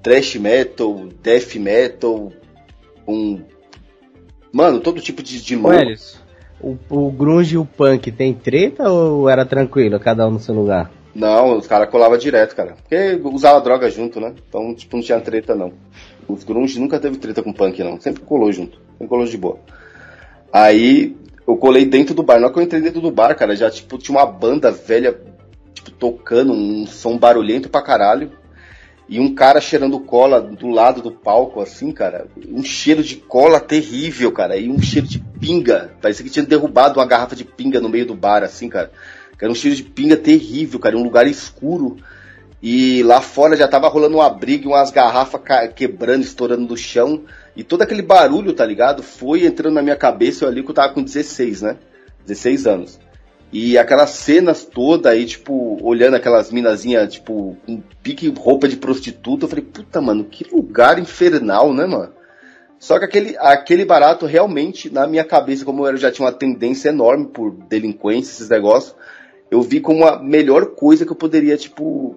thrash 0.01 0.36
metal, 0.36 1.07
death 1.22 1.55
metal, 1.55 2.32
um... 3.07 3.41
Mano, 4.51 4.80
todo 4.80 5.01
tipo 5.01 5.24
de, 5.24 5.41
de 5.41 5.55
louco 5.55 6.22
o, 6.64 6.78
o 6.89 7.11
grunge 7.11 7.55
e 7.55 7.57
o 7.57 7.66
punk 7.66 8.11
tem 8.11 8.34
treta 8.34 8.89
ou 8.89 9.30
era 9.30 9.45
tranquilo, 9.45 9.99
cada 9.99 10.28
um 10.28 10.32
no 10.32 10.39
seu 10.39 10.55
lugar? 10.55 10.89
Não, 11.14 11.57
os 11.57 11.68
caras 11.68 11.89
colavam 11.89 12.18
direto, 12.18 12.55
cara. 12.55 12.76
Porque 12.82 13.20
usava 13.24 13.61
droga 13.61 13.89
junto, 13.89 14.20
né? 14.20 14.34
Então, 14.47 14.74
tipo, 14.74 14.95
não 14.95 15.03
tinha 15.03 15.20
treta, 15.20 15.53
não. 15.53 15.74
Os 16.28 16.43
grunge 16.43 16.80
nunca 16.80 16.99
teve 16.99 17.18
treta 17.18 17.43
com 17.43 17.53
punk, 17.53 17.84
não. 17.84 17.99
Sempre 17.99 18.24
colou 18.24 18.51
junto. 18.51 18.80
Sempre 18.93 19.07
colou 19.07 19.26
de 19.26 19.38
boa. 19.38 19.59
Aí, 20.51 21.16
eu 21.45 21.55
colei 21.57 21.86
dentro 21.86 22.16
do 22.16 22.24
bar. 22.24 22.39
Na 22.39 22.45
hora 22.45 22.53
que 22.53 22.59
eu 22.59 22.64
entrei 22.64 22.82
dentro 22.82 23.01
do 23.01 23.11
bar, 23.11 23.36
cara, 23.36 23.55
já, 23.55 23.70
tipo, 23.70 23.97
tinha 23.97 24.18
uma 24.18 24.26
banda 24.26 24.72
velha, 24.72 25.16
tipo, 25.74 25.91
tocando 25.91 26.51
um 26.51 26.88
som 26.88 27.18
barulhento 27.18 27.70
pra 27.70 27.82
caralho 27.82 28.32
e 29.14 29.20
um 29.20 29.36
cara 29.36 29.61
cheirando 29.61 29.99
cola 29.99 30.41
do 30.41 30.70
lado 30.70 30.99
do 30.99 31.11
palco, 31.11 31.61
assim, 31.61 31.91
cara. 31.91 32.26
Um 32.49 32.64
cheiro 32.64 33.03
de 33.03 33.18
cola 33.18 33.59
terrível, 33.59 34.32
cara. 34.32 34.57
E 34.57 34.68
um 34.68 34.82
cheiro 34.82 35.07
de 35.07 35.20
pinga. 35.20 35.93
Parecia 36.01 36.26
que 36.26 36.32
tinha 36.32 36.43
derrubado 36.43 36.99
uma 36.99 37.05
garrafa 37.05 37.36
de 37.36 37.45
pinga 37.45 37.80
no 37.80 37.89
meio 37.89 38.07
do 38.07 38.16
bar, 38.16 38.41
assim, 38.41 38.68
cara. 38.68 38.91
Era 39.39 39.51
um 39.51 39.53
cheiro 39.53 39.78
de 39.78 39.84
pinga 39.84 40.18
terrível, 40.18 40.80
cara. 40.80 40.97
Um 40.97 41.03
lugar 41.03 41.28
escuro. 41.28 41.97
E 42.59 43.03
lá 43.03 43.22
fora 43.22 43.55
já 43.55 43.68
tava 43.68 43.88
rolando 43.88 44.18
uma 44.18 44.30
briga, 44.32 44.68
umas 44.68 44.89
garrafas 44.89 45.41
quebrando, 45.76 46.24
estourando 46.24 46.66
do 46.66 46.76
chão. 46.76 47.22
E 47.55 47.64
todo 47.64 47.84
aquele 47.84 48.01
barulho, 48.01 48.51
tá 48.51 48.66
ligado? 48.66 49.03
Foi 49.03 49.45
entrando 49.45 49.76
na 49.76 49.84
minha 49.84 49.95
cabeça 49.95 50.47
ali 50.47 50.64
que 50.64 50.72
eu 50.72 50.74
tava 50.74 50.91
com 50.91 51.03
16, 51.03 51.61
né? 51.61 51.78
16 52.26 52.66
anos. 52.66 52.99
E 53.53 53.77
aquelas 53.77 54.09
cenas 54.09 54.65
todas 54.65 55.11
aí, 55.11 55.27
tipo, 55.27 55.77
olhando 55.83 56.15
aquelas 56.15 56.51
minazinhas, 56.51 57.13
tipo, 57.13 57.55
com 57.63 57.83
pique 58.01 58.27
roupa 58.35 58.67
de 58.67 58.77
prostituta, 58.77 59.45
eu 59.45 59.47
falei, 59.47 59.63
puta, 59.63 60.01
mano, 60.01 60.23
que 60.23 60.43
lugar 60.51 60.97
infernal, 60.97 61.71
né, 61.71 61.85
mano? 61.85 62.11
Só 62.79 62.97
que 62.97 63.05
aquele, 63.05 63.37
aquele 63.37 63.85
barato 63.85 64.25
realmente, 64.25 64.91
na 64.91 65.05
minha 65.05 65.23
cabeça, 65.23 65.63
como 65.63 65.87
eu 65.87 65.95
já 65.97 66.11
tinha 66.11 66.25
uma 66.25 66.33
tendência 66.33 66.89
enorme 66.89 67.27
por 67.27 67.51
delinquência, 67.69 68.31
esses 68.31 68.49
negócios, 68.49 68.95
eu 69.51 69.61
vi 69.61 69.79
como 69.79 70.03
a 70.07 70.17
melhor 70.17 70.71
coisa 70.71 71.05
que 71.05 71.11
eu 71.11 71.15
poderia, 71.15 71.55
tipo, 71.55 72.15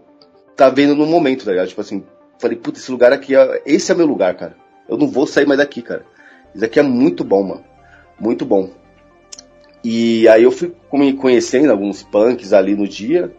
tá 0.56 0.70
vendo 0.70 0.96
no 0.96 1.04
momento, 1.04 1.44
tá 1.44 1.50
ligado? 1.50 1.68
Tipo 1.68 1.82
assim, 1.82 2.02
falei, 2.38 2.56
puta, 2.56 2.78
esse 2.78 2.90
lugar 2.90 3.12
aqui, 3.12 3.36
é, 3.36 3.62
esse 3.66 3.92
é 3.92 3.94
meu 3.94 4.06
lugar, 4.06 4.34
cara. 4.36 4.56
Eu 4.88 4.96
não 4.96 5.06
vou 5.06 5.26
sair 5.26 5.46
mais 5.46 5.58
daqui, 5.58 5.82
cara. 5.82 6.06
Isso 6.54 6.64
aqui 6.64 6.80
é 6.80 6.82
muito 6.82 7.22
bom, 7.22 7.42
mano. 7.42 7.64
Muito 8.18 8.46
bom. 8.46 8.70
E 9.88 10.26
aí 10.26 10.42
eu 10.42 10.50
fui 10.50 10.74
conhecendo 11.16 11.70
alguns 11.70 12.02
punks 12.02 12.52
ali 12.52 12.74
no 12.74 12.88
dia 12.88 13.32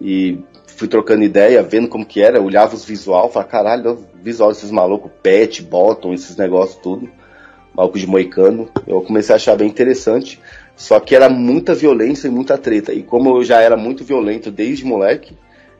e 0.00 0.36
fui 0.66 0.88
trocando 0.88 1.22
ideia, 1.22 1.62
vendo 1.62 1.86
como 1.86 2.04
que 2.04 2.20
era, 2.20 2.42
olhava 2.42 2.74
os 2.74 2.84
visual, 2.84 3.30
falava, 3.30 3.48
caralho, 3.48 4.04
visual 4.20 4.50
desses 4.50 4.72
malucos, 4.72 5.12
pet, 5.22 5.62
bottom, 5.62 6.12
esses 6.12 6.36
negócios 6.36 6.82
tudo, 6.82 7.08
maluco 7.72 8.00
de 8.00 8.06
moicano. 8.08 8.68
Eu 8.84 9.00
comecei 9.00 9.32
a 9.32 9.36
achar 9.36 9.54
bem 9.54 9.68
interessante, 9.68 10.40
só 10.74 10.98
que 10.98 11.14
era 11.14 11.28
muita 11.28 11.72
violência 11.72 12.26
e 12.26 12.32
muita 12.32 12.58
treta. 12.58 12.92
E 12.92 13.04
como 13.04 13.36
eu 13.36 13.44
já 13.44 13.60
era 13.60 13.76
muito 13.76 14.02
violento 14.02 14.50
desde 14.50 14.84
moleque, 14.84 15.38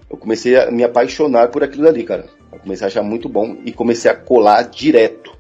eu 0.08 0.16
comecei 0.16 0.56
a 0.56 0.70
me 0.70 0.84
apaixonar 0.84 1.48
por 1.48 1.64
aquilo 1.64 1.88
ali, 1.88 2.04
cara. 2.04 2.26
Eu 2.52 2.60
comecei 2.60 2.84
a 2.84 2.86
achar 2.86 3.02
muito 3.02 3.28
bom 3.28 3.56
e 3.64 3.72
comecei 3.72 4.08
a 4.08 4.14
colar 4.14 4.62
direto, 4.70 5.32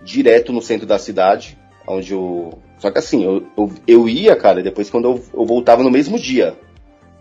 direto 0.00 0.52
no 0.52 0.62
centro 0.62 0.86
da 0.86 0.96
cidade, 0.96 1.58
onde 1.88 2.12
eu. 2.12 2.62
Só 2.78 2.90
que 2.90 2.98
assim, 2.98 3.24
eu, 3.24 3.46
eu, 3.56 3.70
eu 3.86 4.08
ia, 4.08 4.36
cara, 4.36 4.62
depois 4.62 4.90
quando 4.90 5.06
eu, 5.06 5.22
eu, 5.34 5.46
voltava 5.46 5.82
no 5.82 5.90
mesmo 5.90 6.18
dia, 6.18 6.54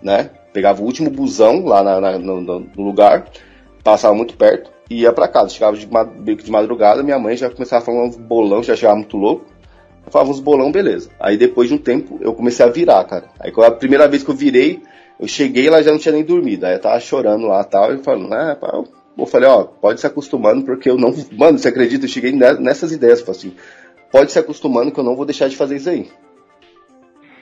né? 0.01 0.29
Pegava 0.51 0.81
o 0.81 0.85
último 0.85 1.09
busão 1.09 1.65
lá 1.65 1.83
na, 1.83 1.99
na, 2.01 2.19
no, 2.19 2.41
no, 2.41 2.83
lugar, 2.83 3.25
passava 3.83 4.13
muito 4.13 4.35
perto 4.37 4.71
e 4.89 5.01
ia 5.01 5.13
pra 5.13 5.27
casa. 5.27 5.49
Chegava 5.49 5.77
de, 5.77 5.87
meio 6.19 6.37
que 6.37 6.43
de 6.43 6.51
madrugada, 6.51 7.03
minha 7.03 7.19
mãe 7.19 7.37
já 7.37 7.49
começava 7.49 7.81
a 7.81 7.85
falar 7.85 8.03
uns 8.03 8.17
bolão, 8.17 8.63
já 8.63 8.75
chegava 8.75 8.97
muito 8.97 9.17
louco. 9.17 9.45
Eu 10.05 10.11
falava 10.11 10.29
uns 10.29 10.39
bolão, 10.39 10.71
beleza. 10.71 11.09
Aí 11.19 11.37
depois 11.37 11.69
de 11.69 11.75
um 11.75 11.79
tempo 11.79 12.19
eu 12.21 12.33
comecei 12.33 12.65
a 12.65 12.69
virar, 12.69 13.03
cara. 13.05 13.29
Aí 13.39 13.51
a 13.57 13.71
primeira 13.71 14.07
vez 14.07 14.23
que 14.23 14.29
eu 14.29 14.35
virei, 14.35 14.81
eu 15.19 15.27
cheguei 15.27 15.69
lá 15.69 15.81
já 15.81 15.91
não 15.91 15.97
tinha 15.97 16.13
nem 16.13 16.23
dormido. 16.23 16.65
Aí 16.65 16.73
eu 16.73 16.81
tava 16.81 16.99
chorando 16.99 17.47
lá 17.47 17.63
tal, 17.63 17.93
e 17.93 17.97
falando, 17.99 18.29
né, 18.29 18.55
pá, 18.59 18.83
eu 19.17 19.25
falei, 19.25 19.47
ó, 19.47 19.63
pode 19.63 20.01
se 20.01 20.07
acostumando, 20.07 20.63
porque 20.65 20.89
eu 20.89 20.97
não. 20.97 21.13
Mano, 21.31 21.57
você 21.57 21.69
acredita? 21.69 22.05
Eu 22.05 22.09
cheguei 22.09 22.33
nessas 22.33 22.91
ideias, 22.91 23.19
tipo 23.19 23.31
assim, 23.31 23.53
pode 24.15 24.31
se 24.31 24.39
acostumando 24.39 24.93
que 24.93 24.97
eu 24.97 25.03
não 25.03 25.13
vou 25.13 25.25
deixar 25.25 25.49
de 25.49 25.57
fazer 25.57 25.75
isso 25.75 25.89
aí. 25.89 26.09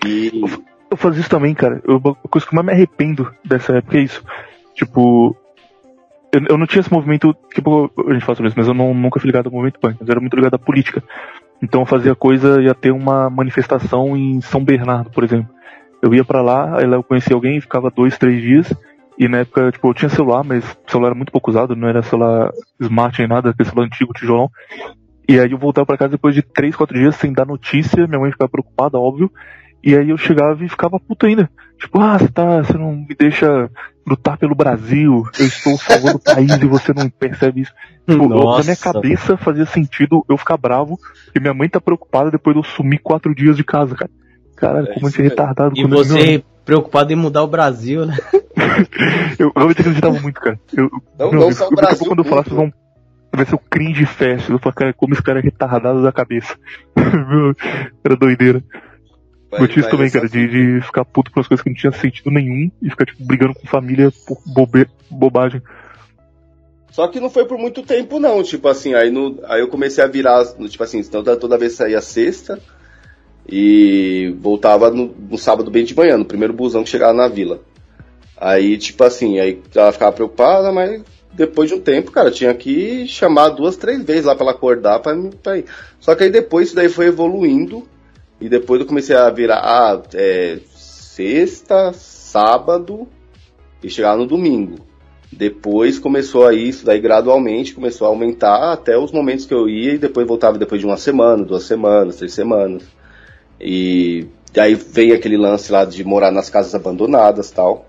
E. 0.03 0.41
Eu, 0.89 0.97
fazia 0.97 1.21
isso 1.21 1.30
também, 1.30 1.53
cara. 1.53 1.80
Eu, 1.88 1.97
a 1.97 2.28
coisa 2.28 2.47
que 2.47 2.55
mais 2.55 2.65
me 2.65 2.74
arrependo 2.74 3.32
dessa 3.45 3.78
época 3.78 3.99
é 3.99 4.01
isso. 4.01 4.24
Tipo, 4.74 5.38
eu, 6.34 6.41
eu, 6.49 6.57
não 6.57 6.65
tinha 6.65 6.80
esse 6.80 6.91
movimento, 6.91 7.36
tipo, 7.53 7.91
a 8.09 8.13
gente 8.13 8.26
fala 8.26 8.36
sobre 8.36 8.47
isso, 8.47 8.57
mas 8.57 8.67
eu 8.67 8.74
não, 8.74 8.91
nunca 8.91 9.19
fui 9.19 9.28
ligado 9.28 9.45
ao 9.45 9.51
movimento 9.51 9.80
punk, 9.80 9.97
mas 9.99 10.09
eu 10.09 10.13
era 10.13 10.19
muito 10.19 10.36
ligado 10.36 10.55
à 10.55 10.57
política. 10.57 11.03
Então 11.61 11.82
eu 11.82 11.86
fazia 11.86 12.15
coisa, 12.15 12.59
ia 12.59 12.74
ter 12.74 12.89
uma 12.89 13.30
manifestação 13.30 14.17
em 14.17 14.41
São 14.41 14.63
Bernardo, 14.63 15.11
por 15.11 15.24
exemplo. 15.24 15.53
Eu 16.01 16.11
ia 16.11 16.26
para 16.26 16.41
lá, 16.41 16.80
aí 16.80 16.88
lá 16.88 16.95
eu 16.95 17.03
conhecia 17.03 17.36
alguém, 17.36 17.61
ficava 17.61 17.91
dois, 17.91 18.17
três 18.17 18.41
dias, 18.41 18.74
e 19.15 19.28
na 19.28 19.39
época, 19.39 19.71
tipo, 19.71 19.88
eu 19.88 19.93
tinha 19.93 20.09
celular, 20.09 20.43
mas 20.43 20.65
o 20.65 20.89
celular 20.91 21.09
era 21.09 21.15
muito 21.15 21.32
pouco 21.32 21.51
usado, 21.51 21.76
não 21.76 21.88
era 21.88 22.01
celular 22.01 22.51
smart 22.80 23.19
nem 23.19 23.28
nada, 23.28 23.51
aquele 23.51 23.69
celular 23.69 23.86
antigo, 23.86 24.11
tijolão. 24.13 24.49
E 25.28 25.39
aí 25.39 25.51
eu 25.51 25.57
voltava 25.57 25.86
para 25.86 25.97
casa 25.97 26.11
depois 26.11 26.36
de 26.36 26.41
três, 26.41 26.76
quatro 26.76 26.97
dias 26.97 27.15
sem 27.15 27.32
dar 27.32 27.45
notícia, 27.45 28.07
minha 28.07 28.19
mãe 28.19 28.32
ficava 28.32 28.49
preocupada, 28.49 28.97
óbvio. 28.97 29.32
E 29.84 29.95
aí 29.95 30.09
eu 30.09 30.17
chegava 30.17 30.63
e 30.63 30.69
ficava 30.69 30.99
puta 30.99 31.28
ainda. 31.28 31.49
Tipo, 31.78 31.99
ah, 31.99 32.17
você 32.17 32.30
tá, 32.30 32.63
você 32.63 32.78
não 32.78 32.93
me 32.93 33.15
deixa 33.17 33.69
lutar 34.07 34.38
pelo 34.38 34.55
Brasil, 34.55 35.26
eu 35.38 35.45
estou 35.45 35.78
salvando 35.78 36.17
o 36.17 36.19
país 36.19 36.51
e 36.51 36.65
você 36.65 36.93
não 36.93 37.09
percebe 37.09 37.61
isso. 37.61 37.74
Tipo, 38.07 38.24
eu, 38.24 38.57
na 38.57 38.63
minha 38.63 38.76
cabeça 38.76 39.36
fazia 39.38 39.65
sentido 39.65 40.26
eu 40.30 40.38
ficar 40.38 40.57
bravo, 40.57 40.97
e 41.36 41.39
minha 41.39 41.53
mãe 41.53 41.67
tá 41.67 41.82
preocupada 41.82 42.32
depois 42.32 42.53
de 42.53 42.59
eu 42.61 42.63
sumir 42.63 42.99
quatro 42.99 43.34
dias 43.36 43.57
de 43.57 43.63
casa, 43.63 43.95
cara. 43.95 44.11
Caralho, 44.55 44.93
como 44.93 45.09
é, 45.09 45.11
é 45.11 45.21
retardado. 45.21 45.74
E 45.76 45.86
você 45.86 46.43
preocupado 46.63 47.11
em 47.11 47.15
mudar 47.15 47.43
o 47.43 47.47
Brasil, 47.47 48.05
né? 48.05 48.17
eu 49.38 49.51
realmente 49.55 49.82
acreditava 49.82 50.19
muito, 50.19 50.39
cara. 50.39 50.59
Eu, 50.76 50.89
não, 51.19 51.32
não, 51.32 51.39
não 51.41 51.51
só 51.51 51.67
o 51.67 51.71
Brasil. 51.76 52.07
Quando 52.07 52.19
eu 52.19 52.26
falar, 52.26 52.43
vocês 52.43 52.55
vão 52.55 52.71
vai 53.36 53.45
ser 53.45 53.55
o 53.55 53.59
cringe 53.59 54.05
fest. 54.05 54.49
Eu 54.49 54.59
falo, 54.59 54.75
cara, 54.75 54.93
como 54.93 55.13
esse 55.13 55.23
cara 55.23 55.39
é 55.39 55.41
retardado 55.41 56.01
da 56.01 56.11
cabeça. 56.11 56.55
Era 58.03 58.15
doideira. 58.15 58.63
eu 59.51 59.65
isso 59.65 59.89
também, 59.89 60.09
cara, 60.09 60.27
de, 60.27 60.47
de, 60.47 60.81
ficar 60.86 61.05
puto 61.05 61.31
com 61.31 61.39
as 61.39 61.47
coisas 61.47 61.63
que 61.63 61.69
não 61.69 61.75
tinha 61.75 61.91
sentido 61.91 62.29
nenhum 62.29 62.71
e 62.81 62.89
ficar, 62.89 63.05
tipo, 63.05 63.25
brigando 63.25 63.53
com 63.55 63.67
família 63.67 64.11
por 64.27 64.38
bobe, 64.45 64.88
bobagem. 65.09 65.61
Só 66.91 67.07
que 67.07 67.19
não 67.19 67.29
foi 67.29 67.45
por 67.45 67.57
muito 67.57 67.81
tempo, 67.81 68.19
não. 68.19 68.43
Tipo 68.43 68.67
assim, 68.67 68.93
aí, 68.93 69.09
no, 69.09 69.39
aí 69.45 69.61
eu 69.61 69.67
comecei 69.67 70.03
a 70.03 70.07
virar, 70.07 70.45
tipo 70.69 70.84
assim, 70.84 71.03
toda, 71.03 71.36
toda 71.36 71.57
vez 71.57 71.73
saía 71.73 72.01
sexta 72.01 72.59
e 73.49 74.36
voltava 74.39 74.91
no, 74.91 75.07
no 75.07 75.38
sábado 75.38 75.71
bem 75.71 75.84
de 75.84 75.95
manhã, 75.95 76.17
no 76.17 76.25
primeiro 76.25 76.53
busão 76.53 76.84
que 76.84 76.89
chegava 76.89 77.13
na 77.13 77.27
vila. 77.27 77.61
Aí, 78.38 78.77
tipo 78.77 79.03
assim, 79.03 79.39
aí 79.39 79.59
ela 79.73 79.91
ficava 79.91 80.11
preocupada, 80.11 80.71
mas 80.71 81.01
depois 81.34 81.69
de 81.69 81.75
um 81.75 81.81
tempo, 81.81 82.11
cara, 82.11 82.29
tinha 82.29 82.53
que 82.53 83.07
chamar 83.07 83.49
duas, 83.49 83.75
três 83.75 84.03
vezes 84.03 84.25
lá 84.25 84.36
pra 84.36 84.45
ela 84.45 84.51
acordar 84.51 84.99
pra, 84.99 85.15
pra 85.41 85.57
ir. 85.57 85.65
Só 85.99 86.13
que 86.15 86.23
aí 86.23 86.29
depois 86.29 86.67
isso 86.67 86.75
daí 86.75 86.89
foi 86.89 87.07
evoluindo. 87.07 87.88
E 88.39 88.49
depois 88.49 88.81
eu 88.81 88.88
comecei 88.88 89.15
a 89.15 89.29
virar 89.29 89.61
ah, 89.63 90.01
é, 90.13 90.59
sexta, 90.75 91.93
sábado 91.93 93.07
e 93.81 93.89
chegar 93.89 94.17
no 94.17 94.25
domingo. 94.25 94.79
Depois 95.31 95.97
começou 95.97 96.45
a 96.45 96.53
isso 96.53 96.86
daí 96.86 96.99
gradualmente, 96.99 97.73
começou 97.73 98.05
a 98.05 98.09
aumentar 98.09 98.73
até 98.73 98.97
os 98.97 99.11
momentos 99.11 99.45
que 99.45 99.53
eu 99.53 99.67
ia 99.67 99.93
e 99.93 99.97
depois 99.97 100.27
voltava 100.27 100.57
depois 100.57 100.79
de 100.79 100.86
uma 100.86 100.97
semana, 100.97 101.43
duas 101.43 101.63
semanas, 101.63 102.17
três 102.17 102.34
semanas. 102.34 102.84
E 103.59 104.27
aí 104.57 104.75
veio 104.75 105.15
aquele 105.15 105.38
lance 105.38 105.71
lá 105.71 105.86
de 105.86 106.03
morar 106.03 106.31
nas 106.31 106.49
casas 106.49 106.75
abandonadas 106.75 107.49
tal. 107.49 107.88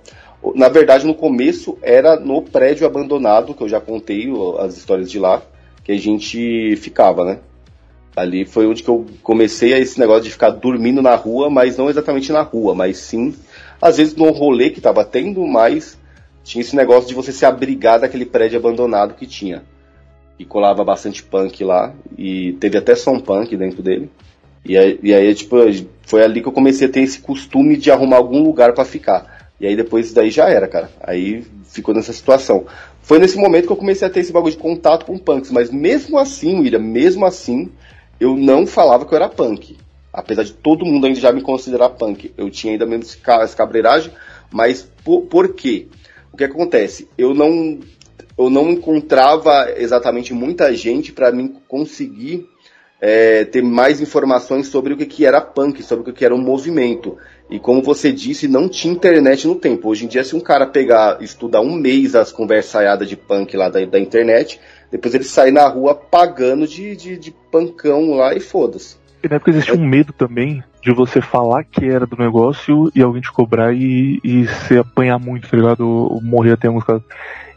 Na 0.54 0.68
verdade, 0.68 1.06
no 1.06 1.14
começo 1.14 1.78
era 1.80 2.18
no 2.18 2.42
prédio 2.42 2.86
abandonado, 2.86 3.54
que 3.54 3.62
eu 3.62 3.68
já 3.68 3.80
contei 3.80 4.30
as 4.58 4.76
histórias 4.76 5.10
de 5.10 5.18
lá, 5.18 5.42
que 5.82 5.92
a 5.92 5.98
gente 5.98 6.76
ficava, 6.76 7.24
né? 7.24 7.38
Ali 8.16 8.44
foi 8.44 8.66
onde 8.66 8.82
que 8.82 8.88
eu 8.88 9.06
comecei 9.22 9.72
a 9.74 9.78
esse 9.78 9.98
negócio 9.98 10.24
de 10.24 10.30
ficar 10.30 10.50
dormindo 10.50 11.02
na 11.02 11.14
rua, 11.14 11.50
mas 11.50 11.76
não 11.76 11.90
exatamente 11.90 12.30
na 12.30 12.42
rua, 12.42 12.74
mas 12.74 12.98
sim, 12.98 13.34
às 13.80 13.96
vezes 13.96 14.14
no 14.14 14.30
rolê 14.30 14.70
que 14.70 14.80
tava 14.80 15.04
tendo, 15.04 15.44
mas 15.46 15.98
tinha 16.44 16.62
esse 16.62 16.76
negócio 16.76 17.08
de 17.08 17.14
você 17.14 17.32
se 17.32 17.44
abrigar 17.44 18.00
daquele 18.00 18.26
prédio 18.26 18.58
abandonado 18.58 19.14
que 19.14 19.26
tinha. 19.26 19.64
E 20.38 20.44
colava 20.44 20.84
bastante 20.84 21.22
punk 21.22 21.64
lá, 21.64 21.92
e 22.16 22.52
teve 22.54 22.78
até 22.78 22.94
som 22.94 23.18
punk 23.18 23.56
dentro 23.56 23.82
dele. 23.82 24.10
E 24.64 24.78
aí, 24.78 24.98
e 25.02 25.12
aí, 25.12 25.34
tipo, 25.34 25.56
foi 26.02 26.22
ali 26.22 26.40
que 26.40 26.48
eu 26.48 26.52
comecei 26.52 26.86
a 26.86 26.90
ter 26.90 27.00
esse 27.00 27.18
costume 27.20 27.76
de 27.76 27.90
arrumar 27.90 28.16
algum 28.16 28.42
lugar 28.42 28.72
para 28.72 28.84
ficar. 28.84 29.33
E 29.60 29.66
aí 29.66 29.76
depois 29.76 30.12
daí 30.12 30.30
já 30.30 30.48
era, 30.48 30.66
cara. 30.66 30.90
Aí 31.00 31.44
ficou 31.64 31.94
nessa 31.94 32.12
situação. 32.12 32.66
Foi 33.02 33.18
nesse 33.18 33.36
momento 33.36 33.66
que 33.66 33.72
eu 33.72 33.76
comecei 33.76 34.06
a 34.06 34.10
ter 34.10 34.20
esse 34.20 34.32
bagulho 34.32 34.52
de 34.52 34.58
contato 34.60 35.06
com 35.06 35.18
punks. 35.18 35.50
Mas 35.50 35.70
mesmo 35.70 36.18
assim, 36.18 36.60
William, 36.60 36.80
mesmo 36.80 37.24
assim, 37.24 37.70
eu 38.18 38.36
não 38.36 38.66
falava 38.66 39.04
que 39.04 39.12
eu 39.12 39.16
era 39.16 39.28
punk. 39.28 39.76
Apesar 40.12 40.44
de 40.44 40.52
todo 40.52 40.84
mundo 40.84 41.06
ainda 41.06 41.20
já 41.20 41.32
me 41.32 41.42
considerar 41.42 41.90
punk. 41.90 42.32
Eu 42.36 42.50
tinha 42.50 42.72
ainda 42.72 42.86
menos 42.86 43.18
essa 43.26 43.56
cabreiragem. 43.56 44.12
Mas 44.50 44.88
por, 45.04 45.22
por 45.22 45.54
quê? 45.54 45.88
O 46.32 46.36
que 46.36 46.44
acontece? 46.44 47.08
Eu 47.16 47.32
não, 47.32 47.78
eu 48.36 48.50
não 48.50 48.70
encontrava 48.70 49.72
exatamente 49.76 50.34
muita 50.34 50.74
gente 50.74 51.12
para 51.12 51.30
mim 51.30 51.56
conseguir 51.68 52.48
é, 53.00 53.44
ter 53.44 53.62
mais 53.62 54.00
informações 54.00 54.68
sobre 54.68 54.94
o 54.94 54.96
que, 54.96 55.06
que 55.06 55.26
era 55.26 55.40
punk, 55.40 55.82
sobre 55.82 56.02
o 56.02 56.04
que, 56.06 56.18
que 56.18 56.24
era 56.24 56.34
um 56.34 56.40
movimento. 56.40 57.18
E 57.50 57.58
como 57.58 57.82
você 57.82 58.10
disse, 58.10 58.48
não 58.48 58.68
tinha 58.68 58.94
internet 58.94 59.46
no 59.46 59.54
tempo. 59.54 59.88
Hoje 59.88 60.04
em 60.06 60.08
dia, 60.08 60.24
se 60.24 60.34
um 60.34 60.40
cara 60.40 60.66
pegar, 60.66 61.18
estudar 61.20 61.60
um 61.60 61.74
mês 61.74 62.14
as 62.14 62.32
conversaiadas 62.32 63.08
de 63.08 63.16
punk 63.16 63.56
lá 63.56 63.68
da, 63.68 63.84
da 63.84 64.00
internet, 64.00 64.60
depois 64.90 65.14
ele 65.14 65.24
sai 65.24 65.50
na 65.50 65.66
rua 65.68 65.94
pagando 65.94 66.66
de, 66.66 66.96
de, 66.96 67.18
de 67.18 67.30
pancão 67.50 68.14
lá 68.14 68.34
e 68.34 68.40
foda-se. 68.40 68.96
E 69.22 69.28
na 69.28 69.36
época 69.36 69.50
existia 69.50 69.74
um 69.74 69.86
medo 69.86 70.12
também 70.12 70.62
de 70.82 70.92
você 70.92 71.20
falar 71.20 71.64
que 71.64 71.86
era 71.86 72.06
do 72.06 72.16
negócio 72.16 72.90
e 72.94 73.02
alguém 73.02 73.22
te 73.22 73.32
cobrar 73.32 73.72
e, 73.74 74.20
e 74.22 74.46
você 74.46 74.78
apanhar 74.78 75.18
muito, 75.18 75.48
tá 75.48 75.56
ligado? 75.56 75.86
Ou 75.86 76.20
morrer 76.22 76.52
até 76.52 76.68
alguns 76.68 76.84
casos. 76.84 77.04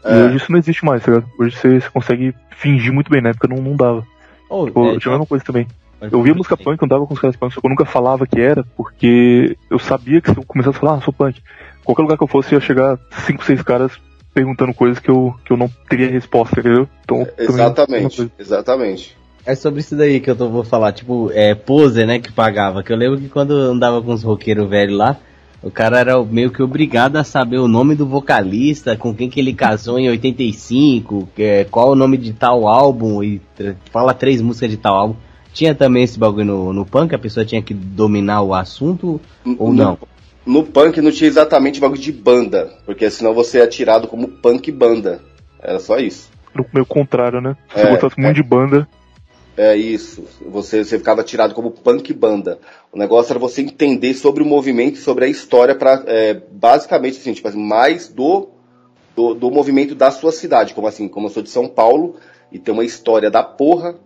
E 0.04 0.08
é. 0.08 0.24
hoje 0.24 0.36
isso 0.36 0.50
não 0.50 0.58
existe 0.58 0.84
mais, 0.84 1.02
tá 1.02 1.12
ligado? 1.12 1.30
Hoje 1.38 1.56
você, 1.56 1.80
você 1.80 1.90
consegue 1.90 2.34
fingir 2.56 2.92
muito 2.92 3.10
bem, 3.10 3.20
na 3.20 3.30
época 3.30 3.48
não, 3.48 3.58
não 3.58 3.76
dava. 3.76 4.06
Oh, 4.48 4.64
tipo, 4.64 4.82
é, 4.86 4.98
tinha 4.98 5.12
a 5.12 5.18
mesma 5.18 5.26
coisa 5.26 5.44
também. 5.44 5.66
Eu 6.00 6.22
via 6.22 6.34
música 6.34 6.56
punk, 6.56 6.82
andava 6.84 7.06
com 7.06 7.14
os 7.14 7.20
caras 7.20 7.36
punk, 7.36 7.54
só 7.54 7.60
que 7.60 7.66
eu 7.66 7.70
nunca 7.70 7.84
falava 7.84 8.26
que 8.26 8.40
era, 8.40 8.64
porque 8.76 9.56
eu 9.70 9.78
sabia 9.78 10.20
que 10.20 10.30
se 10.30 10.38
eu 10.38 10.44
começasse 10.44 10.76
a 10.76 10.80
falar, 10.80 10.94
ah, 10.94 11.00
sou 11.00 11.12
punk, 11.12 11.40
qualquer 11.84 12.02
lugar 12.02 12.16
que 12.16 12.24
eu 12.24 12.28
fosse 12.28 12.54
ia 12.54 12.60
chegar 12.60 12.98
5, 13.26 13.44
6 13.44 13.62
caras 13.62 13.92
perguntando 14.32 14.72
coisas 14.72 14.98
que 14.98 15.10
eu, 15.10 15.34
que 15.44 15.52
eu 15.52 15.56
não 15.56 15.68
teria 15.88 16.08
resposta, 16.08 16.60
entendeu? 16.60 16.88
Então, 17.02 17.26
exatamente, 17.36 18.30
exatamente. 18.38 19.16
É 19.44 19.54
sobre 19.54 19.80
isso 19.80 19.96
daí 19.96 20.20
que 20.20 20.30
eu 20.30 20.36
tô, 20.36 20.48
vou 20.48 20.62
falar, 20.62 20.92
tipo, 20.92 21.30
é 21.32 21.54
pose, 21.54 22.04
né, 22.04 22.20
que 22.20 22.30
pagava. 22.30 22.82
Que 22.82 22.92
eu 22.92 22.96
lembro 22.96 23.18
que 23.18 23.28
quando 23.28 23.58
eu 23.58 23.72
andava 23.72 24.00
com 24.02 24.12
os 24.12 24.22
roqueiros 24.22 24.68
velhos 24.68 24.96
lá, 24.96 25.16
o 25.62 25.70
cara 25.70 25.98
era 25.98 26.22
meio 26.22 26.50
que 26.50 26.62
obrigado 26.62 27.16
a 27.16 27.24
saber 27.24 27.58
o 27.58 27.66
nome 27.66 27.94
do 27.94 28.06
vocalista, 28.06 28.96
com 28.96 29.12
quem 29.12 29.28
que 29.28 29.40
ele 29.40 29.52
casou 29.52 29.98
em 29.98 30.08
85, 30.08 31.28
é, 31.38 31.64
qual 31.64 31.90
o 31.90 31.96
nome 31.96 32.16
de 32.16 32.32
tal 32.32 32.68
álbum, 32.68 33.22
e 33.22 33.40
fala 33.90 34.14
três 34.14 34.40
músicas 34.40 34.70
de 34.70 34.76
tal 34.76 34.94
álbum. 34.94 35.16
Tinha 35.58 35.74
também 35.74 36.04
esse 36.04 36.16
bagulho 36.16 36.44
no, 36.44 36.72
no 36.72 36.86
punk, 36.86 37.12
a 37.12 37.18
pessoa 37.18 37.44
tinha 37.44 37.60
que 37.60 37.74
dominar 37.74 38.42
o 38.42 38.54
assunto 38.54 39.20
ou 39.58 39.72
não? 39.72 39.98
No 40.46 40.62
punk 40.62 41.00
não 41.00 41.10
tinha 41.10 41.26
exatamente 41.26 41.80
bagulho 41.80 42.00
de 42.00 42.12
banda, 42.12 42.72
porque 42.86 43.10
senão 43.10 43.34
você 43.34 43.58
é 43.58 43.66
tirado 43.66 44.06
como 44.06 44.28
punk 44.28 44.70
banda. 44.70 45.20
Era 45.60 45.80
só 45.80 45.98
isso. 45.98 46.30
No 46.54 46.64
meio 46.72 46.86
contrário, 46.86 47.40
né? 47.40 47.56
Se 47.74 47.80
é, 47.80 47.90
gostasse 47.90 48.20
muito 48.20 48.30
é. 48.30 48.40
de 48.40 48.42
banda, 48.44 48.88
é 49.56 49.76
isso. 49.76 50.22
Você, 50.48 50.84
você 50.84 50.96
ficava 50.96 51.24
tirado 51.24 51.54
como 51.54 51.72
punk 51.72 52.12
banda. 52.14 52.60
O 52.92 52.96
negócio 52.96 53.32
era 53.32 53.40
você 53.40 53.60
entender 53.60 54.14
sobre 54.14 54.44
o 54.44 54.46
movimento, 54.46 54.98
sobre 54.98 55.24
a 55.24 55.28
história, 55.28 55.74
para 55.74 56.04
é, 56.06 56.40
basicamente 56.52 57.18
assim, 57.18 57.32
tipo 57.32 57.48
assim, 57.48 57.60
mais 57.60 58.06
do, 58.06 58.50
do, 59.16 59.34
do, 59.34 59.50
movimento 59.50 59.96
da 59.96 60.12
sua 60.12 60.30
cidade. 60.30 60.72
Como 60.72 60.86
assim, 60.86 61.08
como 61.08 61.26
eu 61.26 61.30
sou 61.32 61.42
de 61.42 61.50
São 61.50 61.66
Paulo 61.66 62.14
e 62.52 62.60
tem 62.60 62.72
uma 62.72 62.84
história 62.84 63.28
da 63.28 63.42
porra, 63.42 63.96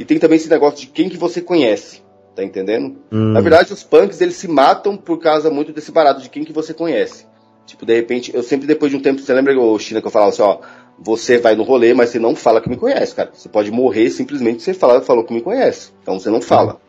e 0.00 0.04
tem 0.06 0.18
também 0.18 0.36
esse 0.36 0.48
negócio 0.48 0.80
de 0.80 0.86
quem 0.86 1.10
que 1.10 1.18
você 1.18 1.42
conhece. 1.42 2.02
Tá 2.34 2.42
entendendo? 2.42 2.96
Hum. 3.12 3.32
Na 3.32 3.40
verdade, 3.42 3.70
os 3.70 3.82
punks 3.82 4.18
eles 4.22 4.36
se 4.36 4.48
matam 4.48 4.96
por 4.96 5.18
causa 5.18 5.50
muito 5.50 5.74
desse 5.74 5.92
barato 5.92 6.22
de 6.22 6.30
quem 6.30 6.42
que 6.42 6.54
você 6.54 6.72
conhece. 6.72 7.26
Tipo, 7.66 7.84
de 7.84 7.94
repente, 7.94 8.34
eu 8.34 8.42
sempre 8.42 8.66
depois 8.66 8.90
de 8.90 8.96
um 8.96 9.02
tempo, 9.02 9.20
você 9.20 9.34
lembra, 9.34 9.54
o 9.60 9.78
China, 9.78 10.00
que 10.00 10.06
eu 10.06 10.10
falava 10.10 10.30
assim, 10.30 10.40
ó, 10.40 10.60
você 10.98 11.36
vai 11.36 11.54
no 11.54 11.64
rolê, 11.64 11.92
mas 11.92 12.08
você 12.08 12.18
não 12.18 12.34
fala 12.34 12.62
que 12.62 12.70
me 12.70 12.78
conhece, 12.78 13.14
cara. 13.14 13.30
Você 13.30 13.46
pode 13.50 13.70
morrer 13.70 14.08
simplesmente 14.08 14.62
você 14.62 14.72
falar, 14.72 15.02
falou 15.02 15.22
que 15.22 15.34
me 15.34 15.42
conhece. 15.42 15.92
Então 16.00 16.18
você 16.18 16.30
não 16.30 16.40
fala. 16.40 16.80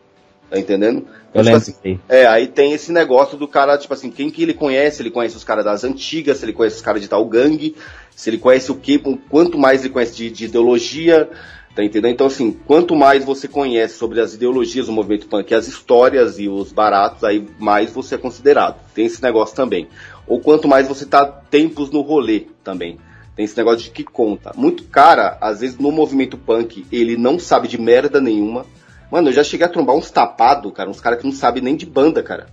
Tá 0.48 0.58
entendendo? 0.58 1.06
Então, 1.30 1.44
tipo 1.44 1.56
assim, 1.56 2.00
é, 2.08 2.26
aí 2.26 2.46
tem 2.46 2.72
esse 2.72 2.92
negócio 2.92 3.36
do 3.36 3.46
cara, 3.46 3.76
tipo 3.76 3.92
assim, 3.92 4.10
quem 4.10 4.30
que 4.30 4.42
ele 4.42 4.54
conhece? 4.54 5.02
Ele 5.02 5.10
conhece 5.10 5.36
os 5.36 5.44
caras 5.44 5.66
das 5.66 5.84
antigas, 5.84 6.38
se 6.38 6.46
ele 6.46 6.54
conhece 6.54 6.76
os 6.76 6.82
caras 6.82 7.02
de 7.02 7.08
tal 7.08 7.24
gangue, 7.26 7.76
se 8.16 8.30
ele 8.30 8.38
conhece 8.38 8.72
o 8.72 8.74
que, 8.74 8.98
quanto 9.28 9.58
mais 9.58 9.82
ele 9.84 9.92
conhece 9.92 10.14
de, 10.14 10.30
de 10.30 10.44
ideologia, 10.46 11.28
tá 11.74 11.82
entendendo? 11.82 12.12
Então, 12.12 12.26
assim, 12.26 12.52
quanto 12.66 12.94
mais 12.94 13.24
você 13.24 13.48
conhece 13.48 13.94
sobre 13.94 14.20
as 14.20 14.34
ideologias 14.34 14.86
do 14.86 14.92
movimento 14.92 15.26
punk, 15.26 15.54
as 15.54 15.66
histórias 15.66 16.38
e 16.38 16.48
os 16.48 16.72
baratos, 16.72 17.24
aí 17.24 17.46
mais 17.58 17.92
você 17.92 18.14
é 18.14 18.18
considerado. 18.18 18.80
Tem 18.94 19.06
esse 19.06 19.22
negócio 19.22 19.56
também. 19.56 19.88
Ou 20.26 20.40
quanto 20.40 20.68
mais 20.68 20.86
você 20.86 21.06
tá 21.06 21.24
tempos 21.24 21.90
no 21.90 22.02
rolê 22.02 22.46
também. 22.62 22.98
Tem 23.34 23.44
esse 23.44 23.56
negócio 23.56 23.84
de 23.84 23.90
que 23.90 24.04
conta. 24.04 24.52
Muito 24.54 24.84
cara, 24.84 25.38
às 25.40 25.60
vezes 25.60 25.78
no 25.78 25.90
movimento 25.90 26.36
punk, 26.36 26.86
ele 26.92 27.16
não 27.16 27.38
sabe 27.38 27.66
de 27.66 27.80
merda 27.80 28.20
nenhuma. 28.20 28.66
Mano, 29.10 29.28
eu 29.28 29.32
já 29.32 29.42
cheguei 29.42 29.66
a 29.66 29.70
trombar 29.70 29.96
uns 29.96 30.10
tapados, 30.10 30.72
cara, 30.72 30.90
uns 30.90 31.00
caras 31.00 31.20
que 31.20 31.26
não 31.26 31.32
sabem 31.32 31.62
nem 31.62 31.76
de 31.76 31.86
banda, 31.86 32.22
cara. 32.22 32.48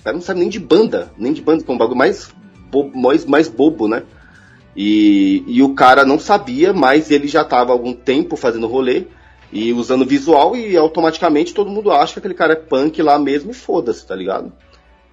O 0.00 0.04
cara 0.04 0.16
não 0.16 0.22
sabe 0.22 0.40
nem 0.40 0.48
de 0.48 0.58
banda, 0.58 1.12
nem 1.16 1.32
de 1.32 1.42
banda, 1.42 1.62
que 1.62 1.70
é 1.70 1.74
um 1.74 1.78
bagulho 1.78 1.96
mais 1.96 2.30
bobo, 2.70 2.98
mais, 2.98 3.24
mais 3.24 3.48
bobo, 3.48 3.86
né? 3.86 4.02
E, 4.76 5.44
e 5.46 5.62
o 5.62 5.74
cara 5.74 6.04
não 6.04 6.18
sabia, 6.18 6.72
mas 6.72 7.10
ele 7.10 7.28
já 7.28 7.44
tava 7.44 7.72
há 7.72 7.74
algum 7.74 7.92
tempo 7.92 8.36
fazendo 8.36 8.66
rolê 8.66 9.04
e 9.52 9.72
usando 9.72 10.06
visual 10.06 10.56
e 10.56 10.76
automaticamente 10.76 11.52
todo 11.52 11.70
mundo 11.70 11.92
acha 11.92 12.14
que 12.14 12.18
aquele 12.20 12.34
cara 12.34 12.54
é 12.54 12.56
punk 12.56 13.02
lá 13.02 13.18
mesmo 13.18 13.50
e 13.50 13.54
foda-se, 13.54 14.06
tá 14.06 14.16
ligado? 14.16 14.50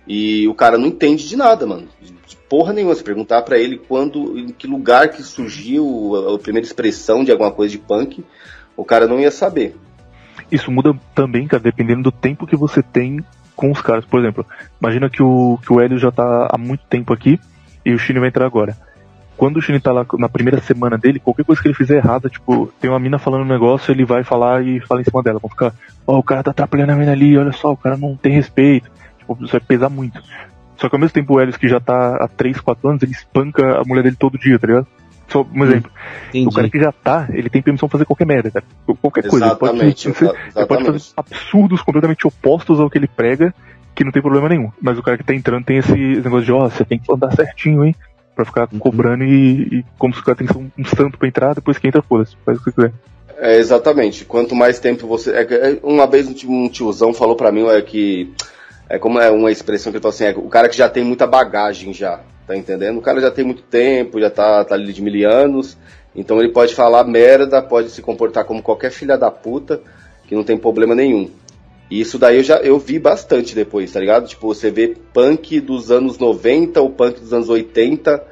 E 0.08 0.48
o 0.48 0.56
cara 0.56 0.78
não 0.78 0.88
entende 0.88 1.28
de 1.28 1.36
nada, 1.36 1.68
mano. 1.68 1.88
De 2.02 2.36
porra 2.50 2.74
nenhuma. 2.74 2.96
Se 2.96 3.04
perguntar 3.04 3.44
para 3.44 3.60
ele 3.60 3.78
quando, 3.78 4.40
em 4.40 4.48
que 4.48 4.66
lugar 4.66 5.10
que 5.10 5.22
surgiu 5.22 6.16
a, 6.16 6.36
a, 6.36 6.40
primeira 6.40 6.66
expressão 6.66 7.24
de 7.24 7.32
alguma 7.32 7.52
coisa 7.52 7.72
de 7.72 7.78
punk, 7.78 8.24
o 8.76 8.84
cara 8.84 9.08
não 9.08 9.20
ia 9.20 9.30
saber. 9.30 9.76
Isso 10.52 10.72
muda 10.72 10.98
também, 11.14 11.48
cara, 11.48 11.62
dependendo 11.62 12.02
do 12.02 12.12
tempo 12.12 12.48
que 12.48 12.56
você 12.56 12.82
tem 12.82 13.24
com 13.56 13.72
os 13.72 13.82
caras. 13.82 14.04
Por 14.04 14.20
exemplo, 14.20 14.44
imagina 14.82 15.10
que 15.10 15.22
o, 15.22 15.60
que 15.62 15.72
o 15.72 15.80
Hélio 15.80 16.00
já 16.00 16.12
tá 16.12 16.48
há 16.52 16.58
muito 16.58 16.84
tempo 16.90 17.14
aqui 17.14 17.40
e 17.86 17.94
o 17.94 18.00
Chine 18.00 18.20
vai 18.20 18.30
entrar 18.30 18.48
agora. 18.48 18.76
Quando 19.40 19.56
o 19.56 19.62
Chine 19.62 19.80
tá 19.80 19.94
lá 19.94 20.06
na 20.18 20.28
primeira 20.28 20.60
semana 20.60 20.98
dele, 20.98 21.18
qualquer 21.18 21.46
coisa 21.46 21.62
que 21.62 21.70
ele 21.70 21.74
fizer 21.74 21.96
errada, 21.96 22.28
tipo, 22.28 22.70
tem 22.78 22.90
uma 22.90 23.00
mina 23.00 23.18
falando 23.18 23.44
um 23.44 23.48
negócio, 23.48 23.90
ele 23.90 24.04
vai 24.04 24.22
falar 24.22 24.62
e 24.66 24.82
fala 24.82 25.00
em 25.00 25.06
cima 25.06 25.24
dela. 25.24 25.40
Vão 25.40 25.50
ficar, 25.50 25.74
ó, 26.06 26.16
oh, 26.16 26.20
o 26.20 26.24
cara 26.24 26.44
tá 26.44 26.52
atrapalhando 26.52 26.92
a 26.92 26.96
mina 26.98 27.14
ali, 27.14 27.38
olha 27.38 27.54
só, 27.54 27.72
o 27.72 27.78
cara 27.78 27.96
não 27.96 28.18
tem 28.18 28.34
respeito. 28.34 28.92
Tipo, 29.18 29.38
isso 29.42 29.54
vai 29.54 29.62
pesar 29.62 29.88
muito. 29.90 30.22
Só 30.76 30.90
que 30.90 30.96
ao 30.98 31.00
mesmo 31.00 31.14
tempo 31.14 31.34
o 31.36 31.40
Helios, 31.40 31.56
que 31.56 31.70
já 31.70 31.80
tá 31.80 32.18
há 32.18 32.28
3, 32.28 32.60
4 32.60 32.90
anos, 32.90 33.02
ele 33.02 33.14
espanca 33.14 33.80
a 33.80 33.84
mulher 33.86 34.04
dele 34.04 34.18
todo 34.20 34.38
dia, 34.38 34.60
tá 34.60 34.68
ligado? 34.68 34.88
Só 35.30 35.48
um 35.50 35.64
exemplo. 35.64 35.90
Entendi. 36.28 36.48
O 36.48 36.52
cara 36.52 36.70
que 36.70 36.80
já 36.80 36.92
tá, 36.92 37.30
ele 37.32 37.50
tem 37.50 37.62
permissão 37.62 37.88
de 37.88 37.94
fazer 37.94 38.04
qualquer 38.04 38.28
merda, 38.28 38.52
cara. 38.52 38.66
Qualquer 39.02 39.26
coisa. 39.26 39.46
Exatamente, 39.46 40.10
ele 40.10 40.16
pode, 40.16 40.38
ele 40.54 40.66
pode 40.66 40.86
fazer 40.86 41.14
absurdos 41.16 41.82
completamente 41.82 42.28
opostos 42.28 42.78
ao 42.78 42.90
que 42.90 42.98
ele 42.98 43.08
prega, 43.08 43.56
que 43.96 44.04
não 44.04 44.12
tem 44.12 44.22
problema 44.22 44.50
nenhum. 44.50 44.70
Mas 44.82 44.98
o 44.98 45.02
cara 45.02 45.18
que 45.18 45.24
tá 45.24 45.34
entrando 45.34 45.64
tem 45.64 45.78
esse, 45.78 45.96
negócio 45.96 46.46
de, 46.46 46.52
ó, 46.52 46.66
oh, 46.66 46.70
você 46.70 46.84
tem 46.84 47.00
que 47.00 47.10
andar 47.14 47.32
certinho, 47.32 47.86
hein? 47.86 47.96
Pra 48.40 48.46
ficar 48.46 48.70
uhum. 48.72 48.80
cobrando 48.80 49.26
e, 49.26 49.80
e, 49.80 49.86
como 49.98 50.14
se 50.14 50.22
o 50.22 50.24
cara 50.24 50.38
tem 50.38 50.48
um, 50.56 50.72
um 50.78 50.86
santo 50.86 51.18
pra 51.18 51.28
entrar, 51.28 51.54
depois 51.54 51.78
que 51.78 51.86
entra, 51.86 52.02
foda-se, 52.02 52.38
faz 52.46 52.58
o 52.58 52.64
que 52.64 52.72
quiser. 52.72 52.94
É, 53.38 53.58
exatamente. 53.58 54.24
Quanto 54.24 54.56
mais 54.56 54.80
tempo 54.80 55.06
você. 55.06 55.32
É, 55.32 55.42
é 55.42 55.80
uma 55.84 56.08
vez 56.08 56.26
um 56.46 56.70
tiozão 56.70 57.14
falou 57.14 57.36
pra 57.36 57.52
mim 57.52 57.68
é 57.68 57.82
que 57.82 58.34
é 58.88 58.98
como 58.98 59.20
é 59.20 59.30
uma 59.30 59.52
expressão 59.52 59.92
que 59.92 59.98
eu 59.98 60.02
tô 60.02 60.08
assim, 60.08 60.24
é 60.24 60.32
o 60.32 60.48
cara 60.48 60.70
que 60.70 60.78
já 60.78 60.88
tem 60.88 61.04
muita 61.04 61.28
bagagem 61.28 61.94
já, 61.94 62.22
tá 62.48 62.56
entendendo? 62.56 62.98
O 62.98 63.02
cara 63.02 63.20
já 63.20 63.30
tem 63.30 63.44
muito 63.44 63.62
tempo, 63.62 64.22
já 64.22 64.30
tá, 64.30 64.64
tá 64.64 64.74
ali 64.74 64.94
de 64.94 65.02
mil 65.02 65.30
anos, 65.30 65.78
então 66.16 66.40
ele 66.40 66.54
pode 66.54 66.74
falar 66.74 67.04
merda, 67.04 67.62
pode 67.62 67.90
se 67.90 68.02
comportar 68.02 68.46
como 68.46 68.64
qualquer 68.64 68.90
filha 68.90 69.18
da 69.18 69.30
puta, 69.30 69.82
que 70.28 70.34
não 70.34 70.46
tem 70.46 70.58
problema 70.58 70.96
nenhum. 70.96 71.30
E 71.92 72.00
isso 72.00 72.18
daí 72.18 72.38
eu 72.38 72.44
já 72.44 72.58
eu 72.58 72.80
vi 72.80 73.00
bastante 73.00 73.54
depois, 73.54 73.92
tá 73.92 74.00
ligado? 74.00 74.28
Tipo, 74.28 74.48
você 74.48 74.72
vê 74.72 74.96
punk 75.14 75.60
dos 75.60 75.92
anos 75.92 76.18
90 76.18 76.82
ou 76.82 76.90
punk 76.90 77.20
dos 77.20 77.34
anos 77.34 77.50
80 77.50 78.29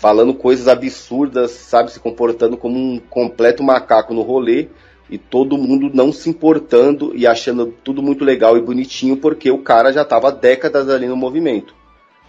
falando 0.00 0.32
coisas 0.32 0.66
absurdas, 0.66 1.50
sabe, 1.50 1.92
se 1.92 2.00
comportando 2.00 2.56
como 2.56 2.78
um 2.78 2.98
completo 2.98 3.62
macaco 3.62 4.14
no 4.14 4.22
rolê 4.22 4.68
e 5.10 5.18
todo 5.18 5.58
mundo 5.58 5.90
não 5.92 6.10
se 6.10 6.30
importando 6.30 7.12
e 7.14 7.26
achando 7.26 7.66
tudo 7.84 8.02
muito 8.02 8.24
legal 8.24 8.56
e 8.56 8.62
bonitinho 8.62 9.18
porque 9.18 9.50
o 9.50 9.58
cara 9.58 9.92
já 9.92 10.00
estava 10.00 10.32
décadas 10.32 10.88
ali 10.88 11.06
no 11.06 11.16
movimento, 11.16 11.74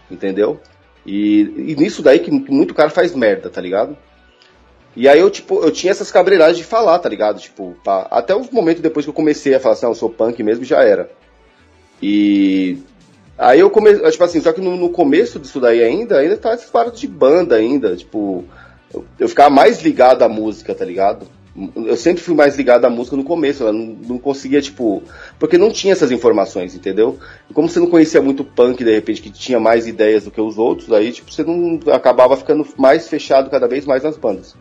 entendeu? 0.10 0.60
E, 1.06 1.72
e 1.72 1.76
nisso 1.78 2.02
daí 2.02 2.20
que 2.20 2.30
muito 2.30 2.74
cara 2.74 2.90
faz 2.90 3.16
merda, 3.16 3.50
tá 3.50 3.62
ligado? 3.62 3.96
E 4.94 5.08
aí 5.08 5.22
eu, 5.22 5.30
tipo, 5.30 5.64
eu 5.64 5.72
tinha 5.72 5.92
essas 5.92 6.12
cabreiragens 6.12 6.58
de 6.58 6.66
falar, 6.66 7.00
tá 7.00 7.08
ligado? 7.08 7.40
Tipo, 7.40 7.74
pá, 7.86 8.06
até 8.12 8.36
o 8.36 8.46
momento 8.52 8.82
depois 8.82 9.06
que 9.06 9.10
eu 9.10 9.14
comecei 9.14 9.56
a 9.56 9.62
falar 9.62 9.76
assim, 9.76 9.86
ah, 9.86 9.90
eu 9.90 9.96
sou 9.96 10.10
punk 10.10 10.44
mesmo, 10.44 10.66
já 10.66 10.84
era. 10.84 11.10
E 12.04 12.80
aí 13.42 13.60
eu 13.60 13.70
comecei, 13.70 14.10
tipo 14.12 14.24
assim, 14.24 14.42
só 14.42 14.54
que 14.54 14.62
no, 14.62 14.78
no 14.78 14.90
começo 14.90 15.40
disso 15.40 15.60
daí 15.60 15.84
ainda, 15.84 16.20
ainda 16.20 16.38
tá 16.38 16.58
paradas 16.72 17.00
de 17.00 17.08
banda 17.08 17.56
ainda, 17.56 17.96
tipo, 17.96 18.46
eu, 18.94 19.06
eu 19.20 19.28
ficava 19.28 19.50
mais 19.50 19.82
ligado 19.82 20.24
à 20.24 20.30
música, 20.30 20.76
tá 20.76 20.86
ligado? 20.86 21.28
Eu 21.76 21.98
sempre 21.98 22.24
fui 22.24 22.34
mais 22.34 22.56
ligado 22.56 22.86
à 22.86 22.90
música 22.90 23.18
no 23.18 23.26
começo, 23.26 23.64
eu 23.64 23.74
não, 23.74 23.98
não 24.08 24.18
conseguia, 24.18 24.62
tipo. 24.62 25.04
Porque 25.38 25.58
não 25.58 25.70
tinha 25.70 25.92
essas 25.92 26.10
informações, 26.10 26.74
entendeu? 26.76 27.20
E 27.50 27.54
como 27.54 27.68
você 27.68 27.78
não 27.78 27.88
conhecia 27.88 28.22
muito 28.22 28.46
punk, 28.46 28.82
de 28.82 28.94
repente, 28.94 29.22
que 29.22 29.30
tinha 29.30 29.60
mais 29.60 29.86
ideias 29.86 30.24
do 30.24 30.32
que 30.32 30.40
os 30.40 30.58
outros, 30.58 30.94
aí, 30.94 31.12
tipo, 31.12 31.30
você 31.30 31.44
não 31.44 31.78
acabava 31.92 32.38
ficando 32.38 32.66
mais 32.78 33.10
fechado 33.10 33.50
cada 33.50 33.68
vez 33.68 33.86
mais 33.86 34.04
nas 34.04 34.16
bandas. 34.16 34.56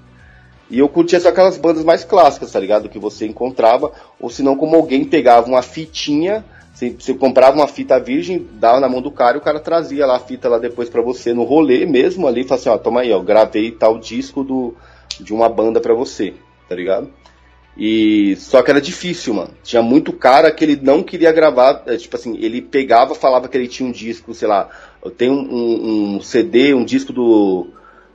E 0.69 0.81
eu 0.81 0.89
curtia 0.89 1.21
só 1.21 1.29
aquelas 1.29 1.57
bandas 1.57 1.85
mais 1.85 2.05
clássicas, 2.05 2.51
tá 2.51 2.59
ligado? 2.59 2.89
Que 2.89 2.99
você 2.99 3.25
encontrava, 3.25 3.93
ou 4.21 4.29
se 4.29 4.43
não, 4.43 4.57
como 4.57 4.75
alguém 4.75 5.05
pegava 5.05 5.47
uma 5.47 5.63
fitinha, 5.63 6.45
você, 6.81 6.97
você, 6.99 7.15
comprava 7.15 7.57
uma 7.57 7.69
fita 7.69 8.01
virgem, 8.01 8.47
dava 8.53 8.81
na 8.81 8.89
mão 8.89 9.03
do 9.03 9.11
cara 9.11 9.37
e 9.37 9.41
o 9.41 9.43
cara 9.43 9.61
trazia 9.61 10.07
lá 10.07 10.17
a 10.17 10.21
fita 10.21 10.49
lá 10.49 10.59
depois 10.59 10.89
para 10.89 11.03
você 11.03 11.33
no 11.33 11.45
rolê 11.45 11.85
mesmo 11.87 12.27
ali, 12.27 12.43
falava 12.45 12.61
assim, 12.61 12.69
ó, 12.71 12.79
toma 12.79 13.01
aí, 13.01 13.13
ó, 13.13 13.21
gravei 13.21 13.71
tal 13.71 13.99
disco 13.99 14.43
do, 14.43 14.75
de 15.21 15.33
uma 15.33 15.49
banda 15.49 15.81
para 15.81 15.95
você 15.95 16.35
tá 16.71 16.77
ligado? 16.77 17.11
E 17.77 18.37
só 18.37 18.63
que 18.63 18.71
era 18.71 18.81
difícil, 18.81 19.35
mano. 19.35 19.51
Tinha 19.65 19.83
muito 19.83 20.13
cara 20.13 20.51
que 20.53 20.65
ele 20.65 20.79
não 20.81 21.03
queria 21.03 21.33
gravar, 21.33 21.83
é, 21.87 21.97
tipo 21.97 22.15
assim, 22.15 22.37
ele 22.41 22.63
pegava, 22.63 23.15
falava 23.15 23.49
que 23.49 23.57
ele 23.57 23.67
tinha 23.67 23.89
um 23.89 23.93
disco, 23.93 24.33
sei 24.33 24.47
lá, 24.47 24.69
eu 25.05 25.11
tenho 25.11 25.33
um, 25.33 26.17
um 26.17 26.21
CD, 26.21 26.73
um 26.73 26.85
disco 26.85 27.13
do 27.13 27.67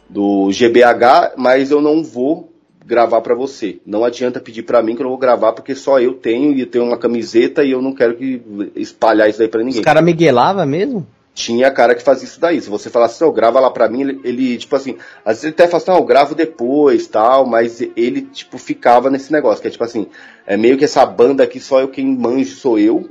do 0.08 0.52
GBH, 0.52 1.34
mas 1.36 1.72
eu 1.72 1.82
não 1.82 2.04
vou 2.04 2.54
gravar 2.86 3.22
para 3.22 3.34
você. 3.34 3.80
Não 3.86 4.04
adianta 4.04 4.40
pedir 4.40 4.64
para 4.64 4.82
mim 4.82 4.96
que 4.96 5.02
eu 5.02 5.06
não 5.06 5.12
vou 5.12 5.20
gravar 5.20 5.54
porque 5.54 5.74
só 5.74 6.00
eu 6.00 6.14
tenho 6.14 6.54
e 6.54 6.62
eu 6.62 6.68
tenho 6.68 6.86
uma 6.86 6.98
camiseta 6.98 7.64
e 7.64 7.72
eu 7.72 7.82
não 7.82 7.94
quero 7.94 8.16
que 8.16 8.42
espalhar 8.76 9.30
isso 9.30 9.40
daí 9.40 9.48
para 9.48 9.64
ninguém. 9.64 9.80
Os 9.80 9.86
cara 9.86 10.02
miguelava 10.02 10.66
mesmo? 10.66 11.06
tinha 11.36 11.70
cara 11.70 11.94
que 11.94 12.02
fazia 12.02 12.24
isso 12.24 12.40
daí. 12.40 12.62
Se 12.62 12.70
você 12.70 12.90
falasse, 12.90 13.16
assim, 13.16 13.26
oh, 13.26 13.34
grava 13.34 13.60
lá 13.60 13.70
pra 13.70 13.90
mim, 13.90 14.02
ele, 14.02 14.22
ele, 14.24 14.58
tipo 14.58 14.74
assim, 14.76 14.98
às 15.24 15.34
vezes 15.34 15.44
ele 15.44 15.54
até 15.54 15.68
fala 15.68 15.84
assim, 15.84 15.92
oh, 15.92 15.98
eu 15.98 16.06
gravo 16.06 16.34
depois, 16.34 17.06
tal, 17.08 17.46
mas 17.46 17.82
ele, 17.96 18.22
tipo, 18.22 18.58
ficava 18.58 19.10
nesse 19.10 19.32
negócio, 19.32 19.62
que 19.62 19.68
é 19.68 19.72
tipo 19.72 19.84
assim, 19.84 20.08
é 20.48 20.56
meio 20.56 20.78
que 20.78 20.86
essa 20.86 21.06
banda 21.06 21.44
aqui, 21.44 21.60
só 21.60 21.82
eu 21.82 21.90
quem 21.90 22.18
manjo 22.18 22.56
sou 22.56 22.80
eu, 22.80 23.10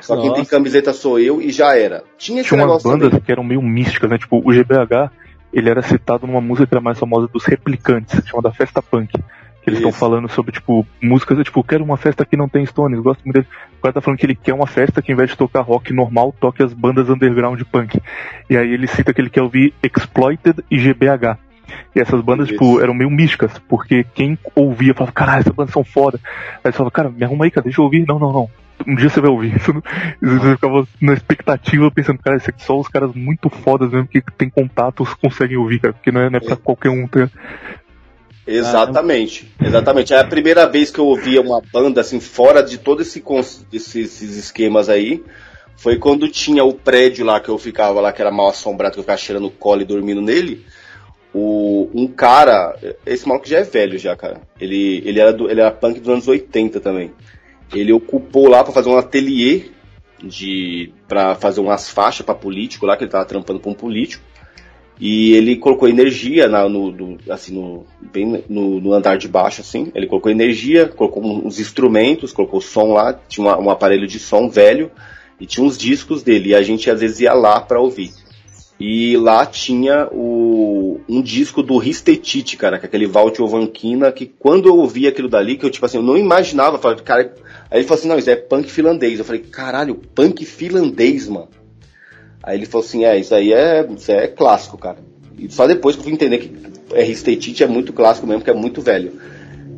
só 0.00 0.14
Nossa. 0.14 0.26
quem 0.26 0.36
tem 0.36 0.44
camiseta 0.44 0.92
sou 0.92 1.18
eu, 1.18 1.40
e 1.40 1.50
já 1.50 1.76
era. 1.76 2.04
Tinha 2.18 2.42
esse 2.42 2.50
Tinha 2.50 2.64
umas 2.64 2.82
bandas 2.82 3.08
também. 3.08 3.24
que 3.24 3.32
eram 3.32 3.42
meio 3.42 3.62
místicas, 3.62 4.10
né, 4.10 4.18
tipo, 4.18 4.36
o 4.36 4.52
GBH, 4.52 5.10
ele 5.54 5.70
era 5.70 5.80
citado 5.82 6.26
numa 6.26 6.40
música 6.40 6.66
que 6.66 6.74
era 6.74 6.80
mais 6.80 6.98
famosa 6.98 7.28
dos 7.28 7.44
Replicantes, 7.46 8.20
chamada 8.26 8.52
Festa 8.52 8.82
Punk. 8.82 9.12
Que 9.62 9.70
eles 9.70 9.78
estão 9.78 9.92
falando 9.92 10.28
sobre, 10.28 10.52
tipo, 10.52 10.86
músicas, 11.00 11.42
tipo, 11.42 11.64
quero 11.64 11.82
uma 11.82 11.96
festa 11.96 12.26
que 12.26 12.36
não 12.36 12.46
tem 12.46 12.66
Stones, 12.66 13.00
gosto 13.00 13.22
muito 13.24 13.36
dele. 13.36 13.46
O 13.78 13.82
cara 13.82 13.94
tá 13.94 14.00
falando 14.02 14.18
que 14.18 14.26
ele 14.26 14.34
quer 14.34 14.52
uma 14.52 14.66
festa 14.66 15.00
que, 15.00 15.10
ao 15.10 15.14
invés 15.14 15.30
de 15.30 15.38
tocar 15.38 15.62
rock 15.62 15.90
normal, 15.90 16.34
toque 16.38 16.62
as 16.62 16.74
bandas 16.74 17.08
underground 17.08 17.62
punk. 17.72 17.98
E 18.50 18.58
aí 18.58 18.72
ele 18.72 18.86
cita 18.86 19.14
que 19.14 19.22
ele 19.22 19.30
quer 19.30 19.40
ouvir 19.40 19.72
Exploited 19.82 20.62
e 20.70 20.76
GBH. 20.76 21.38
E 21.94 22.00
essas 22.00 22.20
bandas, 22.20 22.48
Isso. 22.48 22.58
tipo, 22.58 22.80
eram 22.80 22.92
meio 22.92 23.10
místicas, 23.10 23.58
porque 23.60 24.04
quem 24.14 24.36
ouvia 24.54 24.92
falava, 24.92 25.12
caralho, 25.12 25.40
essas 25.40 25.54
bandas 25.54 25.72
são 25.72 25.84
foda. 25.84 26.20
Aí 26.62 26.70
você 26.70 26.76
falava, 26.76 26.90
cara, 26.90 27.08
me 27.08 27.24
arruma 27.24 27.46
aí, 27.46 27.50
cara, 27.50 27.64
deixa 27.64 27.80
eu 27.80 27.84
ouvir. 27.84 28.04
Não, 28.06 28.18
não, 28.18 28.32
não. 28.32 28.50
Um 28.86 28.94
dia 28.94 29.08
você 29.08 29.20
vai 29.20 29.30
ouvir. 29.30 29.58
Você 29.58 30.50
ficava 30.54 30.86
na 31.00 31.14
expectativa 31.14 31.90
pensando, 31.90 32.18
cara, 32.18 32.36
isso 32.36 32.50
aqui 32.50 32.62
só 32.62 32.78
os 32.78 32.88
caras 32.88 33.12
muito 33.14 33.48
fodas 33.48 33.90
mesmo 33.90 34.08
que 34.08 34.20
tem 34.20 34.50
contatos 34.50 35.14
conseguem 35.14 35.56
ouvir, 35.56 35.80
cara, 35.80 35.94
porque 35.94 36.10
não 36.10 36.20
é, 36.20 36.30
não 36.30 36.36
é 36.38 36.40
pra 36.40 36.56
qualquer 36.56 36.90
um 36.90 37.06
ter. 37.06 37.30
Exatamente, 38.46 39.50
exatamente. 39.62 40.12
É 40.12 40.20
a 40.20 40.24
primeira 40.24 40.66
vez 40.68 40.90
que 40.90 40.98
eu 40.98 41.06
ouvia 41.06 41.40
uma 41.40 41.62
banda 41.72 42.00
assim 42.00 42.20
fora 42.20 42.62
de 42.62 42.76
todos 42.78 43.06
esse, 43.06 43.22
esses 43.72 44.36
esquemas 44.36 44.88
aí. 44.88 45.22
Foi 45.76 45.96
quando 45.98 46.28
tinha 46.28 46.62
o 46.62 46.72
prédio 46.72 47.24
lá 47.24 47.40
que 47.40 47.48
eu 47.48 47.58
ficava 47.58 48.00
lá, 48.00 48.12
que 48.12 48.20
era 48.20 48.30
mal 48.30 48.48
assombrado, 48.48 48.94
que 48.94 49.00
eu 49.00 49.02
ficava 49.02 49.18
cheirando 49.18 49.50
cola 49.50 49.82
e 49.82 49.86
dormindo 49.86 50.20
nele. 50.20 50.64
O, 51.34 51.90
um 51.92 52.06
cara, 52.06 52.78
esse 53.04 53.26
maluco 53.26 53.48
já 53.48 53.58
é 53.58 53.64
velho 53.64 53.98
já, 53.98 54.14
cara. 54.14 54.42
Ele, 54.60 55.02
ele, 55.04 55.18
era, 55.18 55.32
do, 55.32 55.50
ele 55.50 55.60
era 55.60 55.70
punk 55.70 55.98
dos 55.98 56.08
anos 56.08 56.28
80 56.28 56.78
também. 56.78 57.12
Ele 57.72 57.92
ocupou 57.92 58.48
lá 58.48 58.62
para 58.62 58.72
fazer 58.72 58.88
um 58.88 58.96
ateliê 58.96 59.66
de 60.22 60.92
para 61.08 61.34
fazer 61.34 61.60
umas 61.60 61.88
faixas 61.90 62.24
para 62.24 62.34
político 62.34 62.86
lá, 62.86 62.96
que 62.96 63.04
ele 63.04 63.10
tava 63.10 63.24
trampando 63.24 63.60
com 63.60 63.70
um 63.70 63.74
político. 63.74 64.22
E 65.00 65.32
ele 65.32 65.56
colocou 65.56 65.88
energia 65.88 66.48
na, 66.48 66.68
no, 66.68 66.92
do, 66.92 67.18
assim, 67.28 67.52
no, 67.52 67.84
bem 68.00 68.44
no, 68.48 68.80
no, 68.80 68.92
andar 68.92 69.18
de 69.18 69.26
baixo, 69.26 69.60
assim. 69.60 69.90
Ele 69.92 70.06
colocou 70.06 70.30
energia, 70.30 70.86
colocou 70.86 71.24
uns 71.24 71.58
instrumentos, 71.58 72.32
colocou 72.32 72.60
som 72.60 72.92
lá, 72.92 73.12
tinha 73.28 73.44
uma, 73.44 73.58
um 73.58 73.70
aparelho 73.70 74.06
de 74.06 74.20
som 74.20 74.48
velho 74.48 74.90
e 75.40 75.46
tinha 75.46 75.66
uns 75.66 75.76
discos 75.76 76.22
dele. 76.22 76.50
E 76.50 76.54
a 76.54 76.62
gente 76.62 76.88
às 76.88 77.00
vezes 77.00 77.20
ia 77.20 77.34
lá 77.34 77.60
para 77.60 77.80
ouvir. 77.80 78.12
E 78.78 79.16
lá 79.16 79.46
tinha 79.46 80.08
o, 80.12 81.00
um 81.08 81.22
disco 81.22 81.62
do 81.62 81.76
Ristetite, 81.76 82.56
cara, 82.56 82.78
que 82.78 82.86
é 82.86 82.88
aquele 82.88 83.06
Valt 83.06 83.38
Ovankina, 83.38 84.12
que 84.12 84.26
quando 84.26 84.68
eu 84.68 84.76
ouvi 84.76 85.06
aquilo 85.06 85.28
dali, 85.28 85.56
que 85.56 85.64
eu 85.64 85.70
tipo 85.70 85.86
assim, 85.86 85.98
eu 85.98 86.02
não 86.02 86.16
imaginava, 86.16 86.78
falei, 86.78 86.98
cara, 86.98 87.34
aí 87.74 87.80
ele 87.80 87.88
falou 87.88 87.98
assim, 87.98 88.08
não, 88.08 88.18
isso 88.18 88.30
é 88.30 88.36
punk 88.36 88.70
finlandês. 88.70 89.18
Eu 89.18 89.24
falei, 89.24 89.42
caralho, 89.42 89.96
punk 89.96 90.44
finlandês, 90.44 91.28
mano. 91.28 91.48
Aí 92.40 92.56
ele 92.56 92.66
falou 92.66 92.86
assim, 92.86 93.04
é, 93.04 93.18
isso 93.18 93.34
aí 93.34 93.52
é, 93.52 93.84
isso 93.90 94.12
é 94.12 94.28
clássico, 94.28 94.78
cara. 94.78 94.98
E 95.36 95.50
só 95.50 95.66
depois 95.66 95.96
que 95.96 96.00
eu 96.00 96.04
fui 96.04 96.12
entender 96.12 96.38
que 96.38 96.52
R-State 96.94 97.64
é 97.64 97.66
muito 97.66 97.92
clássico 97.92 98.26
mesmo, 98.26 98.44
que 98.44 98.50
é 98.50 98.54
muito 98.54 98.80
velho. 98.80 99.12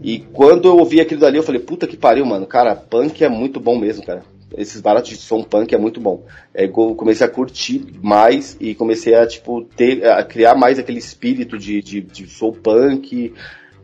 E 0.03 0.19
quando 0.19 0.69
eu 0.69 0.77
ouvi 0.77 1.01
aquilo 1.01 1.21
dali, 1.21 1.39
eu 1.39 1.43
falei, 1.43 1.61
puta 1.61 1.87
que 1.87 1.97
pariu, 1.97 2.27
mano. 2.27 2.47
Cara, 2.47 2.77
punk 2.77 3.25
é 3.25 3.29
muito 3.29 3.59
bom 3.59 3.79
mesmo, 3.79 4.05
cara. 4.05 4.23
Esses 4.55 4.81
baratos 4.81 5.11
de 5.11 5.17
som 5.17 5.43
punk 5.43 5.75
é 5.75 5.79
muito 5.79 6.01
bom. 6.01 6.25
É, 6.53 6.69
comecei 6.69 7.27
a 7.27 7.31
curtir 7.31 7.85
mais 8.03 8.57
e 8.61 8.75
comecei 8.75 9.15
a, 9.15 9.27
tipo, 9.27 9.63
ter, 9.77 10.07
a 10.07 10.23
criar 10.23 10.55
mais 10.55 10.79
aquele 10.79 10.99
espírito 10.99 11.59
de, 11.59 11.81
de, 11.81 12.01
de 12.03 12.29
sou 12.29 12.53
punk, 12.53 13.33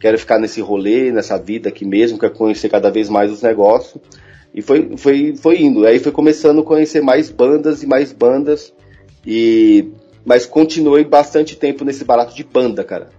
quero 0.03 0.19
ficar 0.19 0.41
nesse 0.41 0.61
rolê, 0.61 1.13
nessa 1.13 1.39
vida 1.39 1.69
aqui 1.69 1.85
mesmo, 1.85 2.19
quero 2.19 2.33
conhecer 2.35 2.69
cada 2.69 2.91
vez 2.91 3.09
mais 3.09 3.31
os 3.31 3.41
negócios. 3.41 4.03
E 4.53 4.61
foi, 4.61 4.97
foi, 4.97 5.37
foi 5.37 5.63
indo. 5.63 5.87
Aí 5.87 6.01
foi 6.01 6.11
começando 6.11 6.61
a 6.61 6.65
conhecer 6.65 7.01
mais 7.01 7.31
bandas 7.31 7.85
e 7.85 7.87
mais 7.87 8.13
bandas. 8.13 8.75
E 9.25 9.89
mas 10.25 10.45
continuei 10.45 11.05
bastante 11.05 11.57
tempo 11.57 11.85
nesse 11.85 12.05
barato 12.05 12.35
de 12.35 12.43
banda, 12.43 12.83
cara. 12.83 13.11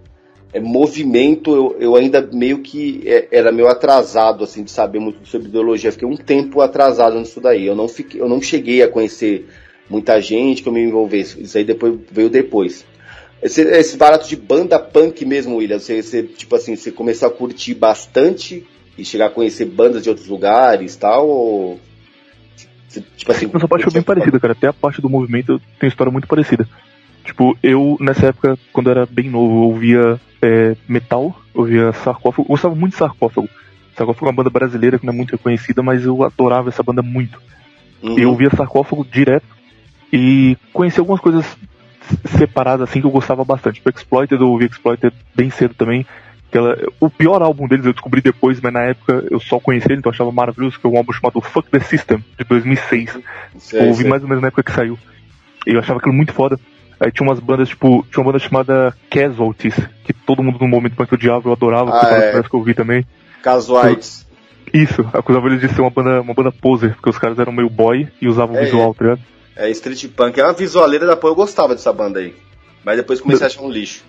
É 0.53 0.59
movimento, 0.59 1.55
eu, 1.55 1.75
eu 1.79 1.95
ainda 1.95 2.21
meio 2.21 2.59
que 2.59 3.01
é, 3.05 3.27
era 3.31 3.51
meio 3.51 3.67
atrasado 3.67 4.43
assim 4.43 4.63
de 4.63 4.69
saber 4.69 4.99
muito 4.99 5.25
sobre 5.25 5.47
ideologia. 5.47 5.91
Fiquei 5.91 6.07
um 6.07 6.17
tempo 6.17 6.59
atrasado 6.59 7.17
nisso 7.17 7.39
daí. 7.39 7.65
Eu 7.65 7.75
não 7.75 7.87
fiquei, 7.87 8.19
eu 8.19 8.27
não 8.27 8.41
cheguei 8.41 8.83
a 8.83 8.89
conhecer 8.89 9.47
muita 9.89 10.19
gente 10.21 10.61
que 10.61 10.67
eu 10.67 10.73
me 10.73 10.83
envolvesse. 10.83 11.41
Isso 11.41 11.57
aí 11.57 11.63
depois 11.63 11.97
veio 12.11 12.29
depois. 12.29 12.85
Esse, 13.43 13.61
esse 13.61 13.97
barato 13.97 14.27
de 14.27 14.37
banda 14.37 14.79
punk 14.79 15.25
mesmo, 15.25 15.57
William, 15.57 15.77
você, 15.77 16.01
você, 16.01 16.23
tipo 16.23 16.55
assim, 16.55 16.77
você 16.77 16.91
começou 16.91 17.27
a 17.27 17.31
curtir 17.31 17.73
bastante 17.73 18.65
e 18.97 19.03
chegar 19.03 19.25
a 19.25 19.29
conhecer 19.29 19.65
bandas 19.65 20.01
de 20.01 20.09
outros 20.09 20.27
lugares 20.27 20.95
tal? 20.95 21.27
Ou... 21.27 21.79
Tipo 23.17 23.31
assim. 23.33 23.51
Essa 23.53 23.67
parte 23.67 23.83
foi 23.83 23.93
bem 23.93 24.01
parecida, 24.01 24.39
cara. 24.39 24.53
Até 24.53 24.67
a 24.67 24.73
parte 24.73 25.01
do 25.01 25.09
movimento 25.09 25.61
tem 25.77 25.89
história 25.89 26.11
muito 26.11 26.27
parecida. 26.27 26.65
Tipo, 27.25 27.57
eu, 27.61 27.97
nessa 27.99 28.27
época, 28.27 28.57
quando 28.71 28.89
era 28.89 29.05
bem 29.05 29.29
novo, 29.29 29.55
eu 29.55 29.63
ouvia 29.63 30.21
é, 30.41 30.77
metal, 30.87 31.35
ouvia 31.53 31.91
sarcófago. 31.91 32.43
Eu 32.43 32.53
gostava 32.53 32.75
muito 32.75 32.93
de 32.93 32.99
sarcófago. 32.99 33.49
Sarcófago 33.97 34.25
é 34.25 34.29
uma 34.29 34.35
banda 34.35 34.49
brasileira 34.49 34.97
que 34.97 35.05
não 35.05 35.13
é 35.13 35.17
muito 35.17 35.31
reconhecida, 35.31 35.83
mas 35.83 36.05
eu 36.05 36.23
adorava 36.23 36.69
essa 36.69 36.83
banda 36.83 37.01
muito. 37.01 37.41
Uhum. 38.01 38.17
Eu 38.17 38.29
ouvia 38.29 38.49
sarcófago 38.49 39.05
direto 39.05 39.47
e 40.11 40.55
conheci 40.71 40.99
algumas 40.99 41.19
coisas 41.19 41.45
separadas 42.37 42.89
assim 42.89 43.01
que 43.01 43.07
eu 43.07 43.11
gostava 43.11 43.43
bastante. 43.43 43.75
Tipo, 43.75 43.89
Exploited, 43.89 44.41
eu 44.41 44.49
ouvi 44.49 44.65
Exploited 44.65 45.13
bem 45.35 45.49
cedo 45.49 45.73
também. 45.73 46.05
Ela, 46.51 46.77
o 46.99 47.09
pior 47.09 47.41
álbum 47.41 47.67
deles 47.67 47.85
eu 47.85 47.93
descobri 47.93 48.21
depois, 48.21 48.61
mas 48.61 48.71
na 48.71 48.83
época 48.83 49.25
eu 49.31 49.39
só 49.39 49.59
conheci 49.59 49.87
ele, 49.87 49.99
então 49.99 50.11
eu 50.11 50.13
achava 50.13 50.31
maravilhoso, 50.31 50.79
que 50.79 50.85
é 50.85 50.89
um 50.89 50.97
álbum 50.97 51.11
chamado 51.11 51.41
Fuck 51.41 51.69
the 51.71 51.79
System, 51.79 52.23
de 52.37 52.45
2006. 52.45 53.17
Sei, 53.57 53.79
eu 53.79 53.87
ouvi 53.87 54.01
sei. 54.01 54.09
mais 54.09 54.21
ou 54.21 54.29
menos 54.29 54.41
na 54.41 54.49
época 54.49 54.63
que 54.63 54.71
saiu. 54.71 54.97
E 55.65 55.71
eu 55.73 55.79
achava 55.79 55.99
aquilo 55.99 56.13
muito 56.13 56.31
foda. 56.31 56.59
Aí 56.99 57.11
tinha 57.11 57.27
umas 57.27 57.39
bandas, 57.39 57.69
tipo, 57.69 58.05
tinha 58.11 58.21
uma 58.21 58.31
banda 58.31 58.39
chamada 58.39 58.95
Casualties, 59.09 59.75
que 60.03 60.13
todo 60.13 60.43
mundo 60.43 60.59
no 60.59 60.67
momento 60.67 60.95
punk 60.95 61.13
odiava, 61.13 61.49
eu 61.49 61.53
adorava, 61.53 61.91
ah, 61.91 62.13
é. 62.13 62.43
que 62.43 62.53
eu 62.53 62.59
ouvi 62.59 62.73
também. 62.73 63.05
Casualties. 63.41 64.25
Isso, 64.73 65.01
acusava 65.13 65.47
eles 65.47 65.59
de 65.59 65.69
ser 65.69 65.81
uma 65.81 65.89
banda, 65.89 66.21
uma 66.21 66.33
banda 66.33 66.51
poser, 66.51 66.93
porque 66.93 67.09
os 67.09 67.17
caras 67.17 67.37
eram 67.39 67.51
meio 67.51 67.69
boy 67.69 68.07
e 68.21 68.27
usavam 68.27 68.55
é, 68.57 68.63
visual, 68.63 68.93
tá 68.93 69.03
ligado? 69.03 69.21
É, 69.55 69.69
Street 69.71 70.07
Punk. 70.09 70.39
É 70.39 70.43
uma 70.43 70.53
visualeira 70.53 71.05
da 71.05 71.15
porra, 71.15 71.31
eu 71.31 71.35
gostava 71.35 71.75
dessa 71.75 71.93
banda 71.93 72.19
aí. 72.19 72.35
Mas 72.83 72.97
depois 72.97 73.21
comecei 73.21 73.45
a 73.45 73.47
achar 73.47 73.61
um 73.61 73.69
lixo. 73.71 74.03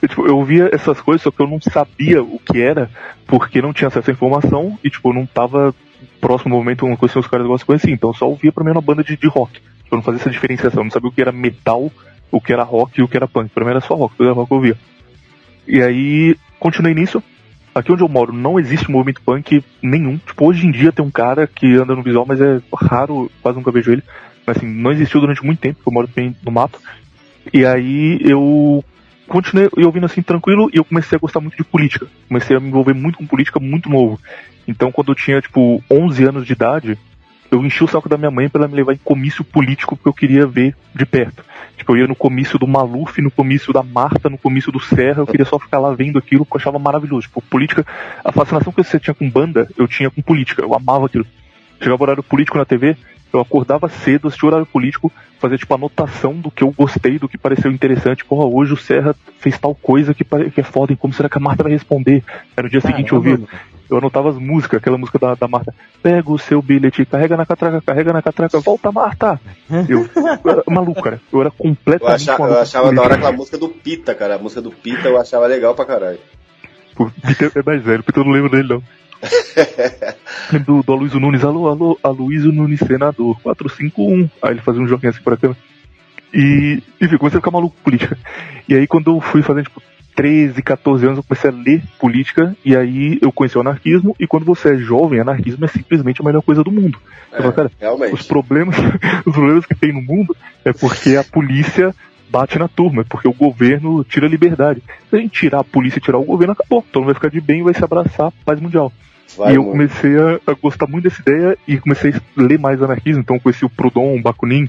Eu, 0.00 0.08
tipo, 0.08 0.26
eu 0.26 0.36
ouvia 0.36 0.68
essas 0.72 1.00
coisas, 1.00 1.22
só 1.22 1.30
que 1.30 1.40
eu 1.40 1.46
não 1.46 1.60
sabia 1.60 2.22
o 2.22 2.38
que 2.38 2.60
era, 2.60 2.90
porque 3.26 3.62
não 3.62 3.72
tinha 3.72 3.88
acesso 3.88 4.10
à 4.10 4.12
informação 4.12 4.78
e, 4.82 4.90
tipo, 4.90 5.10
eu 5.10 5.14
não 5.14 5.26
tava 5.26 5.74
próximo 6.20 6.56
momento, 6.56 6.86
uma 6.86 6.96
coisa 6.96 7.12
que 7.12 7.20
os 7.20 7.26
caras 7.26 7.46
gostam 7.46 7.74
de 7.74 7.82
assim. 7.82 7.92
Então 7.92 8.10
eu 8.10 8.14
só 8.14 8.28
ouvia 8.28 8.52
pra 8.52 8.64
mim 8.64 8.70
uma 8.70 8.80
banda 8.80 9.02
de, 9.02 9.16
de 9.16 9.26
rock. 9.26 9.60
Eu 9.90 9.96
não 9.96 10.02
fazia 10.02 10.20
essa 10.20 10.30
diferenciação, 10.30 10.80
eu 10.80 10.84
não 10.84 10.90
sabia 10.90 11.08
o 11.08 11.12
que 11.12 11.20
era 11.20 11.32
metal, 11.32 11.90
o 12.30 12.40
que 12.40 12.52
era 12.52 12.62
rock 12.62 12.98
e 12.98 13.02
o 13.02 13.08
que 13.08 13.16
era 13.16 13.28
punk. 13.28 13.50
Pra 13.50 13.64
mim 13.64 13.70
era 13.70 13.80
só 13.80 13.94
rock, 13.94 14.16
tudo 14.16 14.26
era 14.26 14.34
rock 14.34 14.50
eu 14.50 14.56
ouvia. 14.56 14.76
E 15.66 15.82
aí, 15.82 16.36
continuei 16.58 16.94
nisso. 16.94 17.22
Aqui 17.74 17.90
onde 17.90 18.02
eu 18.02 18.08
moro 18.08 18.32
não 18.32 18.60
existe 18.60 18.90
movimento 18.90 19.22
punk 19.22 19.64
nenhum. 19.80 20.18
Tipo, 20.18 20.46
hoje 20.46 20.66
em 20.66 20.70
dia 20.70 20.92
tem 20.92 21.04
um 21.04 21.10
cara 21.10 21.46
que 21.46 21.74
anda 21.74 21.94
no 21.94 22.02
visual, 22.02 22.26
mas 22.26 22.40
é 22.40 22.60
raro, 22.74 23.30
quase 23.40 23.56
nunca 23.56 23.70
vejo 23.70 23.92
ele. 23.92 24.02
Assim, 24.46 24.66
não 24.66 24.90
existiu 24.90 25.20
durante 25.20 25.44
muito 25.44 25.60
tempo, 25.60 25.76
porque 25.76 25.88
eu 25.88 25.92
moro 25.92 26.08
bem 26.14 26.36
no 26.44 26.50
mato. 26.50 26.80
E 27.52 27.64
aí 27.64 28.18
eu 28.22 28.84
continuei 29.28 29.68
ouvindo 29.84 30.06
assim 30.06 30.22
tranquilo 30.22 30.68
e 30.72 30.76
eu 30.76 30.84
comecei 30.84 31.16
a 31.16 31.20
gostar 31.20 31.40
muito 31.40 31.56
de 31.56 31.64
política. 31.64 32.06
Comecei 32.28 32.56
a 32.56 32.60
me 32.60 32.68
envolver 32.68 32.94
muito 32.94 33.18
com 33.18 33.26
política 33.26 33.58
muito 33.58 33.88
novo. 33.88 34.20
Então 34.66 34.92
quando 34.92 35.12
eu 35.12 35.14
tinha 35.14 35.40
tipo 35.40 35.82
11 35.90 36.24
anos 36.24 36.46
de 36.46 36.52
idade, 36.52 36.98
eu 37.50 37.64
enchi 37.64 37.84
o 37.84 37.88
saco 37.88 38.08
da 38.08 38.16
minha 38.16 38.30
mãe 38.30 38.48
para 38.48 38.62
ela 38.62 38.68
me 38.68 38.76
levar 38.76 38.94
em 38.94 39.00
comício 39.04 39.44
político 39.44 39.94
porque 39.94 40.08
eu 40.08 40.14
queria 40.14 40.46
ver 40.46 40.74
de 40.94 41.04
perto. 41.04 41.44
Tipo, 41.76 41.92
eu 41.92 42.02
ia 42.02 42.06
no 42.06 42.14
comício 42.14 42.58
do 42.58 42.66
Maluf, 42.66 43.20
no 43.20 43.30
comício 43.30 43.72
da 43.72 43.82
Marta, 43.82 44.30
no 44.30 44.38
comício 44.38 44.72
do 44.72 44.80
Serra, 44.80 45.20
eu 45.20 45.26
queria 45.26 45.44
só 45.44 45.58
ficar 45.58 45.78
lá 45.78 45.92
vendo 45.94 46.18
aquilo 46.18 46.46
que 46.46 46.52
eu 46.54 46.58
achava 46.58 46.78
maravilhoso. 46.78 47.26
Tipo, 47.26 47.42
política, 47.42 47.84
a 48.24 48.32
fascinação 48.32 48.72
que 48.72 48.82
você 48.82 48.98
tinha 48.98 49.12
com 49.12 49.28
banda, 49.28 49.68
eu 49.76 49.86
tinha 49.86 50.10
com 50.10 50.22
política, 50.22 50.62
eu 50.62 50.74
amava 50.74 51.06
aquilo. 51.06 51.26
Chegava 51.78 52.00
o 52.00 52.04
horário 52.04 52.22
político 52.22 52.56
na 52.56 52.64
TV, 52.64 52.96
eu 53.32 53.40
acordava 53.40 53.88
cedo, 53.88 54.28
assistia 54.28 54.46
o 54.46 54.50
horário 54.50 54.66
político, 54.66 55.10
fazia 55.38 55.58
tipo 55.58 55.74
anotação 55.74 56.34
do 56.34 56.50
que 56.50 56.62
eu 56.62 56.70
gostei, 56.70 57.18
do 57.18 57.28
que 57.28 57.38
pareceu 57.38 57.70
interessante. 57.70 58.24
Porra, 58.24 58.46
hoje 58.46 58.72
o 58.72 58.76
Serra 58.76 59.14
fez 59.38 59.58
tal 59.58 59.74
coisa 59.74 60.14
que, 60.14 60.24
que 60.24 60.60
é 60.60 60.64
foda, 60.64 60.92
e 60.92 60.96
como 60.96 61.12
será 61.12 61.28
que 61.28 61.38
a 61.38 61.40
Marta 61.40 61.62
vai 61.62 61.72
responder? 61.72 62.22
Era 62.56 62.64
no 62.64 62.70
dia 62.70 62.80
seguinte 62.80 63.12
eu. 63.12 63.48
Eu 63.90 63.98
anotava 63.98 64.30
as 64.30 64.38
músicas, 64.38 64.78
aquela 64.78 64.96
música 64.96 65.18
da, 65.18 65.34
da 65.34 65.46
Marta. 65.46 65.74
Pega 66.02 66.32
o 66.32 66.38
seu 66.38 66.62
bilhete, 66.62 67.04
carrega 67.04 67.36
na 67.36 67.44
catraca, 67.44 67.82
carrega 67.82 68.10
na 68.10 68.22
catraca, 68.22 68.58
volta 68.58 68.90
Marta! 68.90 69.38
Eu, 69.86 70.08
eu 70.16 70.50
era 70.50 70.62
maluco, 70.66 71.02
cara. 71.02 71.20
Eu 71.30 71.42
era 71.42 71.50
completamente 71.50 72.26
Eu 72.26 72.34
achava, 72.34 72.48
eu 72.48 72.58
achava 72.58 72.94
da 72.94 73.02
hora 73.02 73.14
aquela 73.16 73.32
música 73.32 73.58
do 73.58 73.68
Pita, 73.68 74.14
cara. 74.14 74.36
A 74.36 74.38
música 74.38 74.62
do 74.62 74.70
Pita 74.70 75.08
eu 75.08 75.20
achava 75.20 75.46
legal 75.46 75.74
pra 75.74 75.84
caralho. 75.84 76.18
Pô, 76.94 77.10
Pita 77.26 77.52
é 77.54 77.62
mais 77.62 77.82
velho, 77.82 78.02
Pita 78.02 78.20
eu 78.20 78.24
não 78.24 78.32
lembro 78.32 78.50
dele 78.50 78.68
não. 78.68 78.82
do, 80.66 80.82
do 80.82 80.92
Aloysio 80.92 81.20
Nunes, 81.20 81.44
alô, 81.44 81.68
alô, 81.68 81.98
Aloysio 82.02 82.52
Nunes, 82.52 82.80
senador, 82.80 83.40
451. 83.42 84.28
Aí 84.42 84.50
ele 84.52 84.60
fazia 84.60 84.82
um 84.82 84.88
joguinho 84.88 85.10
assim 85.10 85.22
por 85.22 85.36
câmera. 85.38 85.58
E, 86.34 86.82
enfim, 87.00 87.18
comecei 87.18 87.38
a 87.38 87.40
ficar 87.40 87.50
maluco 87.50 87.76
com 87.76 87.82
política. 87.82 88.16
E 88.68 88.74
aí, 88.74 88.86
quando 88.86 89.10
eu 89.10 89.20
fui 89.20 89.42
fazendo, 89.42 89.64
tipo, 89.64 89.82
13, 90.14 90.62
14 90.62 91.04
anos, 91.04 91.18
eu 91.18 91.24
comecei 91.24 91.50
a 91.50 91.52
ler 91.52 91.82
política, 91.98 92.56
e 92.64 92.76
aí 92.76 93.18
eu 93.20 93.32
conheci 93.32 93.56
o 93.56 93.60
anarquismo, 93.60 94.14
e 94.18 94.26
quando 94.26 94.44
você 94.44 94.74
é 94.74 94.76
jovem, 94.76 95.20
anarquismo 95.20 95.64
é 95.64 95.68
simplesmente 95.68 96.20
a 96.20 96.24
melhor 96.24 96.42
coisa 96.42 96.62
do 96.62 96.70
mundo. 96.70 96.98
É, 97.32 97.38
fala, 97.38 97.52
cara, 97.52 97.70
realmente. 97.80 98.14
Os 98.14 98.26
problemas, 98.26 98.76
os 99.26 99.32
problemas 99.32 99.66
que 99.66 99.74
tem 99.74 99.92
no 99.92 100.02
mundo 100.02 100.36
é 100.64 100.72
porque 100.72 101.16
a 101.16 101.24
polícia 101.24 101.94
bate 102.30 102.58
na 102.58 102.66
turma, 102.66 103.04
porque 103.04 103.28
o 103.28 103.32
governo 103.32 104.02
tira 104.04 104.26
a 104.26 104.30
liberdade. 104.30 104.82
Se 105.10 105.16
a 105.16 105.18
gente 105.18 105.38
tirar 105.38 105.60
a 105.60 105.64
polícia 105.64 105.98
e 105.98 106.02
tirar 106.02 106.18
o 106.18 106.24
governo, 106.24 106.52
acabou. 106.52 106.82
Todo 106.90 107.02
mundo 107.02 107.12
vai 107.12 107.14
ficar 107.14 107.28
de 107.28 107.40
bem 107.40 107.60
e 107.60 107.62
vai 107.62 107.74
se 107.74 107.84
abraçar, 107.84 108.32
paz 108.44 108.58
mundial. 108.58 108.90
Vai, 109.36 109.52
e 109.52 109.56
eu 109.56 109.64
comecei 109.64 110.16
a, 110.18 110.40
a, 110.46 110.54
gostar 110.54 110.86
muito 110.86 111.04
dessa 111.04 111.20
ideia 111.22 111.56
e 111.66 111.78
comecei 111.78 112.12
a 112.12 112.20
ler 112.36 112.58
mais 112.58 112.82
anarquismo, 112.82 113.20
então 113.20 113.38
conheci 113.38 113.64
o 113.64 113.70
Proudhon, 113.70 114.16
o 114.16 114.22
Bakunin, 114.22 114.68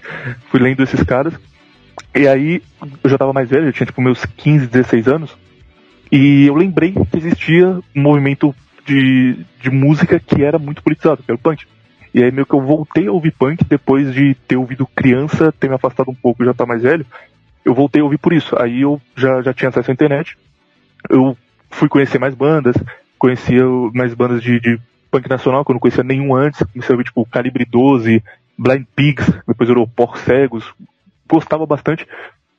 fui 0.50 0.60
lendo 0.60 0.84
esses 0.84 1.02
caras. 1.04 1.34
E 2.16 2.28
aí, 2.28 2.62
eu 3.04 3.10
já 3.10 3.18
tava 3.18 3.34
mais 3.34 3.50
velho, 3.50 3.68
eu 3.68 3.74
tinha 3.74 3.86
tipo 3.86 4.02
meus 4.02 4.26
15, 4.26 4.68
16 4.68 5.08
anos, 5.08 5.38
e 6.12 6.46
eu 6.46 6.56
lembrei 6.56 6.92
que 6.92 7.18
existia 7.18 7.80
um 7.96 8.02
movimento 8.02 8.56
de, 8.86 9.46
de 9.60 9.70
música 9.70 10.20
que 10.20 10.44
era 10.44 10.60
muito 10.60 10.84
politizado, 10.84 11.24
que 11.24 11.32
era 11.32 11.36
o 11.36 11.42
punk. 11.42 11.66
E 12.14 12.24
aí 12.24 12.32
meio 12.32 12.46
que 12.46 12.54
eu 12.54 12.62
voltei 12.62 13.08
a 13.08 13.12
ouvir 13.12 13.32
punk 13.32 13.64
depois 13.66 14.14
de 14.14 14.36
ter 14.48 14.56
ouvido 14.56 14.86
criança, 14.86 15.52
ter 15.52 15.68
me 15.68 15.76
afastado 15.76 16.12
um 16.12 16.16
pouco 16.16 16.44
e 16.44 16.46
já 16.46 16.54
tá 16.54 16.66
mais 16.66 16.84
velho. 16.84 17.06
Eu 17.66 17.74
voltei 17.74 18.02
a 18.02 18.04
ouvir 18.04 18.20
por 18.20 18.34
isso. 18.34 18.56
Aí 18.62 18.82
eu 18.82 19.02
já, 19.16 19.42
já 19.42 19.54
tinha 19.54 19.70
acesso 19.70 19.90
à 19.90 19.94
internet. 19.94 20.38
Eu 21.10 21.36
fui 21.72 21.90
conhecer 21.90 22.20
mais 22.20 22.36
bandas, 22.36 22.76
conhecia 23.24 23.64
mais 23.94 24.14
bandas 24.14 24.44
de, 24.44 24.60
de 24.60 24.78
punk 25.10 25.30
nacional, 25.30 25.64
que 25.64 25.72
eu 25.72 25.76
não 25.76 25.80
conhecia 25.80 26.04
nenhum 26.04 26.36
antes. 26.36 26.62
Comecei 26.74 26.92
a 26.92 26.96
ouvir 26.96 27.06
tipo 27.06 27.26
Calibre 27.26 27.64
12, 27.64 28.22
Blind 28.58 28.86
Pigs, 28.94 29.26
depois 29.48 29.70
Porcos 29.96 30.20
Cegos. 30.20 30.74
Gostava 31.26 31.66
bastante. 31.66 32.06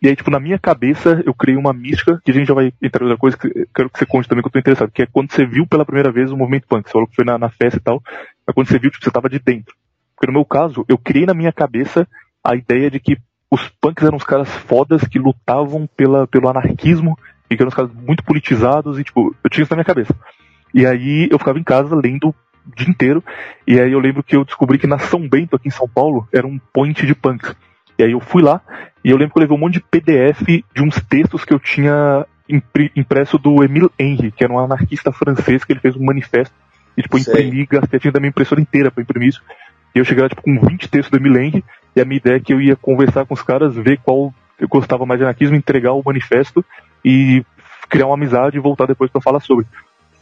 E 0.00 0.08
aí, 0.08 0.16
tipo, 0.16 0.30
na 0.30 0.40
minha 0.40 0.58
cabeça, 0.58 1.22
eu 1.26 1.34
criei 1.34 1.58
uma 1.58 1.74
mística, 1.74 2.18
que 2.24 2.30
a 2.30 2.34
gente 2.34 2.48
já 2.48 2.54
vai 2.54 2.72
entrar 2.80 3.02
em 3.02 3.08
outra 3.08 3.18
coisa, 3.18 3.36
que 3.36 3.68
quero 3.74 3.90
que 3.90 3.98
você 3.98 4.06
conte 4.06 4.26
também, 4.26 4.42
que 4.42 4.48
eu 4.48 4.52
tô 4.52 4.58
interessado, 4.58 4.90
que 4.90 5.02
é 5.02 5.06
quando 5.06 5.32
você 5.32 5.44
viu 5.44 5.66
pela 5.66 5.84
primeira 5.84 6.10
vez 6.10 6.32
o 6.32 6.36
movimento 6.36 6.66
punk. 6.66 6.88
Você 6.88 6.92
falou 6.92 7.06
que 7.06 7.14
foi 7.14 7.26
na, 7.26 7.36
na 7.36 7.50
festa 7.50 7.78
e 7.78 7.82
tal, 7.82 8.02
mas 8.46 8.54
quando 8.54 8.66
você 8.66 8.78
viu, 8.78 8.90
tipo, 8.90 9.04
você 9.04 9.10
tava 9.10 9.28
de 9.28 9.38
dentro. 9.38 9.74
Porque 10.16 10.26
no 10.26 10.32
meu 10.32 10.46
caso, 10.46 10.82
eu 10.88 10.96
criei 10.96 11.26
na 11.26 11.34
minha 11.34 11.52
cabeça 11.52 12.08
a 12.42 12.56
ideia 12.56 12.90
de 12.90 12.98
que 13.00 13.18
os 13.50 13.68
punks 13.80 14.04
eram 14.04 14.16
os 14.16 14.24
caras 14.24 14.48
fodas 14.48 15.04
que 15.04 15.18
lutavam 15.18 15.86
pela, 15.94 16.26
pelo 16.26 16.48
anarquismo 16.48 17.18
e 17.50 17.56
que 17.56 17.62
eram 17.62 17.68
os 17.68 17.74
caras 17.74 17.92
muito 17.92 18.24
politizados 18.24 18.98
e, 18.98 19.04
tipo, 19.04 19.36
eu 19.44 19.50
tinha 19.50 19.62
isso 19.62 19.72
na 19.72 19.76
minha 19.76 19.84
cabeça. 19.84 20.14
E 20.74 20.84
aí 20.84 21.28
eu 21.30 21.38
ficava 21.38 21.58
em 21.58 21.62
casa 21.62 21.94
lendo 21.94 22.28
o 22.28 22.34
dia 22.76 22.88
inteiro, 22.88 23.22
e 23.66 23.78
aí 23.78 23.92
eu 23.92 24.00
lembro 24.00 24.22
que 24.22 24.34
eu 24.34 24.44
descobri 24.44 24.78
que 24.78 24.86
na 24.86 24.98
São 24.98 25.28
Bento, 25.28 25.54
aqui 25.54 25.68
em 25.68 25.70
São 25.70 25.88
Paulo, 25.88 26.26
era 26.32 26.46
um 26.46 26.58
point 26.72 27.06
de 27.06 27.14
punks. 27.14 27.54
E 27.96 28.02
aí 28.02 28.10
eu 28.10 28.20
fui 28.20 28.42
lá 28.42 28.60
e 29.04 29.10
eu 29.10 29.16
lembro 29.16 29.34
que 29.34 29.38
eu 29.38 29.42
levei 29.42 29.56
um 29.56 29.60
monte 29.60 29.74
de 29.74 29.80
PDF 29.80 30.42
de 30.74 30.82
uns 30.82 31.00
textos 31.08 31.44
que 31.44 31.54
eu 31.54 31.60
tinha 31.60 32.26
impresso 32.96 33.38
do 33.38 33.62
Emile 33.62 33.88
Henry, 33.98 34.32
que 34.32 34.42
era 34.42 34.52
um 34.52 34.58
anarquista 34.58 35.12
francês 35.12 35.64
que 35.64 35.72
ele 35.72 35.80
fez 35.80 35.94
um 35.94 36.04
manifesto 36.04 36.54
e 36.96 37.02
tipo 37.02 37.18
imprimi, 37.18 37.66
gastei 37.66 38.00
tinha 38.00 38.12
da 38.12 38.20
minha 38.20 38.30
impressora 38.30 38.60
inteira 38.60 38.90
para 38.90 39.02
imprimir 39.02 39.28
isso. 39.28 39.42
E 39.94 39.98
eu 39.98 40.04
cheguei 40.04 40.22
lá 40.22 40.28
tipo 40.28 40.42
com 40.42 40.58
20 40.58 40.88
textos 40.88 41.10
do 41.10 41.16
Emile 41.16 41.46
Henry 41.46 41.64
e 41.94 42.00
a 42.00 42.04
minha 42.04 42.18
ideia 42.18 42.36
é 42.36 42.40
que 42.40 42.52
eu 42.52 42.60
ia 42.60 42.74
conversar 42.74 43.24
com 43.26 43.34
os 43.34 43.42
caras, 43.42 43.74
ver 43.74 44.00
qual 44.02 44.34
eu 44.58 44.68
gostava 44.68 45.06
mais 45.06 45.18
de 45.18 45.24
anarquismo, 45.24 45.56
entregar 45.56 45.92
o 45.92 46.02
manifesto 46.04 46.64
e 47.04 47.44
criar 47.88 48.06
uma 48.06 48.14
amizade 48.14 48.56
e 48.56 48.60
voltar 48.60 48.86
depois 48.86 49.10
para 49.10 49.20
falar 49.20 49.40
sobre. 49.40 49.66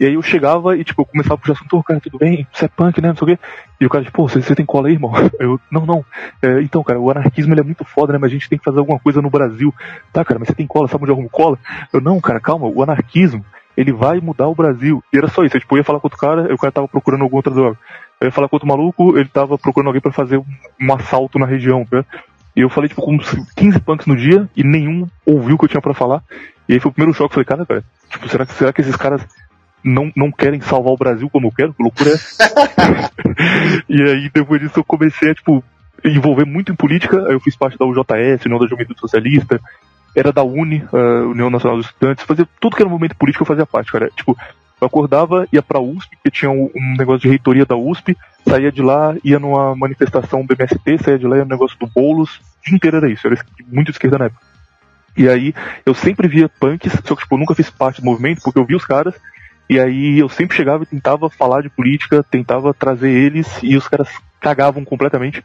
E 0.02 0.04
aí 0.04 0.14
eu 0.14 0.22
chegava 0.22 0.76
e, 0.76 0.82
tipo, 0.82 1.02
eu 1.02 1.06
começava 1.06 1.34
a 1.34 1.38
puxar 1.38 1.52
assunto, 1.52 1.76
oh, 1.76 1.82
cara, 1.84 2.00
tudo 2.00 2.18
bem? 2.18 2.44
Você 2.52 2.64
é 2.64 2.68
punk, 2.68 3.00
né? 3.00 3.10
Não 3.10 3.14
sei 3.14 3.22
o 3.22 3.26
quê. 3.28 3.42
E 3.80 3.86
o 3.86 3.88
cara, 3.88 4.04
tipo, 4.04 4.28
você, 4.28 4.42
você 4.42 4.52
tem 4.52 4.66
cola 4.66 4.88
aí, 4.88 4.94
irmão? 4.94 5.12
Eu, 5.38 5.60
não, 5.70 5.86
não. 5.86 6.04
É, 6.42 6.60
então, 6.60 6.82
cara, 6.82 6.98
o 6.98 7.08
anarquismo 7.08 7.54
ele 7.54 7.60
é 7.60 7.62
muito 7.62 7.84
foda, 7.84 8.12
né? 8.12 8.18
Mas 8.18 8.32
a 8.32 8.34
gente 8.34 8.48
tem 8.48 8.58
que 8.58 8.64
fazer 8.64 8.80
alguma 8.80 8.98
coisa 8.98 9.22
no 9.22 9.30
Brasil. 9.30 9.72
Tá, 10.12 10.24
cara, 10.24 10.40
mas 10.40 10.48
você 10.48 10.56
tem 10.56 10.66
cola, 10.66 10.88
sabe 10.88 11.04
onde 11.04 11.12
eu 11.12 11.14
arrumo 11.14 11.30
cola? 11.30 11.56
Eu, 11.92 12.00
não, 12.00 12.20
cara, 12.20 12.40
calma, 12.40 12.66
o 12.66 12.82
anarquismo, 12.82 13.44
ele 13.76 13.92
vai 13.92 14.18
mudar 14.18 14.48
o 14.48 14.56
Brasil. 14.56 15.04
E 15.12 15.18
era 15.18 15.28
só 15.28 15.44
isso. 15.44 15.56
Eu, 15.56 15.60
tipo, 15.60 15.76
eu 15.76 15.78
ia 15.78 15.84
falar 15.84 16.00
com 16.00 16.08
outro 16.08 16.18
cara, 16.18 16.52
o 16.52 16.58
cara 16.58 16.72
tava 16.72 16.88
procurando 16.88 17.22
alguma 17.22 17.38
outra 17.38 17.54
droga. 17.54 17.78
Eu 18.20 18.26
ia 18.26 18.32
falar 18.32 18.48
com 18.48 18.56
outro 18.56 18.68
maluco, 18.68 19.16
ele 19.16 19.28
tava 19.28 19.56
procurando 19.56 19.86
alguém 19.86 20.02
para 20.02 20.10
fazer 20.10 20.38
um, 20.38 20.44
um, 20.80 20.94
assalto 20.94 21.38
na 21.38 21.46
região, 21.46 21.86
né? 21.92 22.04
E 22.56 22.60
eu 22.62 22.68
falei, 22.68 22.88
tipo, 22.88 23.02
com 23.02 23.16
15 23.54 23.78
punks 23.78 24.06
no 24.08 24.16
dia, 24.16 24.50
e 24.56 24.64
nenhum 24.64 25.06
ouviu 25.24 25.54
o 25.54 25.58
que 25.60 25.66
eu 25.66 25.68
tinha 25.68 25.80
para 25.80 25.94
falar. 25.94 26.24
E 26.68 26.72
aí 26.72 26.80
foi 26.80 26.90
o 26.90 26.92
primeiro 26.92 27.16
choque, 27.16 27.30
eu 27.38 27.44
falei, 27.44 27.44
cara, 27.44 27.64
cara, 27.64 27.84
tipo, 28.10 28.28
será 28.28 28.44
que, 28.44 28.52
será 28.54 28.72
que 28.72 28.80
esses 28.80 28.96
caras 28.96 29.24
não, 29.84 30.12
não 30.14 30.30
querem 30.30 30.60
salvar 30.60 30.92
o 30.92 30.96
Brasil 30.96 31.28
como 31.30 31.48
eu 31.48 31.52
quero, 31.52 31.74
que 31.74 31.82
loucura 31.82 32.10
é 32.10 32.16
E 33.88 34.02
aí, 34.02 34.30
depois 34.32 34.60
disso, 34.60 34.78
eu 34.78 34.84
comecei 34.84 35.30
a, 35.30 35.34
tipo, 35.34 35.62
envolver 36.04 36.44
muito 36.44 36.72
em 36.72 36.76
política. 36.76 37.26
Aí 37.26 37.34
eu 37.34 37.40
fiz 37.40 37.56
parte 37.56 37.78
da 37.78 37.86
UJS, 37.86 38.44
União 38.46 38.58
da 38.58 38.66
Juventude 38.66 39.00
Socialista, 39.00 39.60
era 40.14 40.32
da 40.32 40.42
UNE, 40.42 40.84
uh, 40.92 41.30
União 41.30 41.50
Nacional 41.50 41.78
dos 41.78 41.86
Estudantes, 41.86 42.24
fazia 42.24 42.46
tudo 42.60 42.76
que 42.76 42.82
era 42.82 42.88
movimento 42.88 43.16
político 43.16 43.42
eu 43.42 43.46
fazia 43.46 43.66
parte, 43.66 43.90
cara. 43.90 44.10
Tipo, 44.14 44.36
eu 44.80 44.86
acordava, 44.86 45.46
ia 45.52 45.62
pra 45.62 45.80
USP, 45.80 46.16
que 46.22 46.30
tinha 46.30 46.50
um, 46.50 46.70
um, 46.74 46.96
negócio 46.98 47.20
de 47.20 47.28
reitoria 47.28 47.64
da 47.64 47.76
USP, 47.76 48.16
saía 48.46 48.70
de 48.70 48.82
lá, 48.82 49.14
ia 49.24 49.38
numa 49.38 49.74
manifestação 49.76 50.44
do 50.44 50.54
MST, 50.54 50.98
saía 50.98 51.18
de 51.18 51.26
lá, 51.26 51.36
ia 51.36 51.44
no 51.44 51.50
negócio 51.50 51.78
do 51.78 51.86
Boulos, 51.86 52.36
o 52.36 52.66
dia 52.66 52.74
inteiro 52.76 52.96
era 52.96 53.08
isso, 53.08 53.26
era 53.26 53.36
muito 53.68 53.90
esquerda 53.90 54.18
na 54.18 54.24
época. 54.26 54.42
E 55.16 55.28
aí, 55.28 55.54
eu 55.86 55.94
sempre 55.94 56.26
via 56.26 56.48
punks, 56.48 56.92
só 57.04 57.14
que, 57.14 57.22
tipo, 57.22 57.34
eu 57.34 57.38
nunca 57.38 57.54
fiz 57.54 57.70
parte 57.70 58.00
do 58.00 58.04
movimento, 58.04 58.42
porque 58.42 58.58
eu 58.58 58.64
via 58.64 58.76
os 58.76 58.84
caras, 58.84 59.14
e 59.72 59.80
aí 59.80 60.18
eu 60.18 60.28
sempre 60.28 60.54
chegava 60.54 60.82
e 60.82 60.86
tentava 60.86 61.30
falar 61.30 61.62
de 61.62 61.70
política, 61.70 62.22
tentava 62.22 62.74
trazer 62.74 63.08
eles 63.08 63.48
e 63.62 63.74
os 63.74 63.88
caras 63.88 64.10
cagavam 64.38 64.84
completamente. 64.84 65.42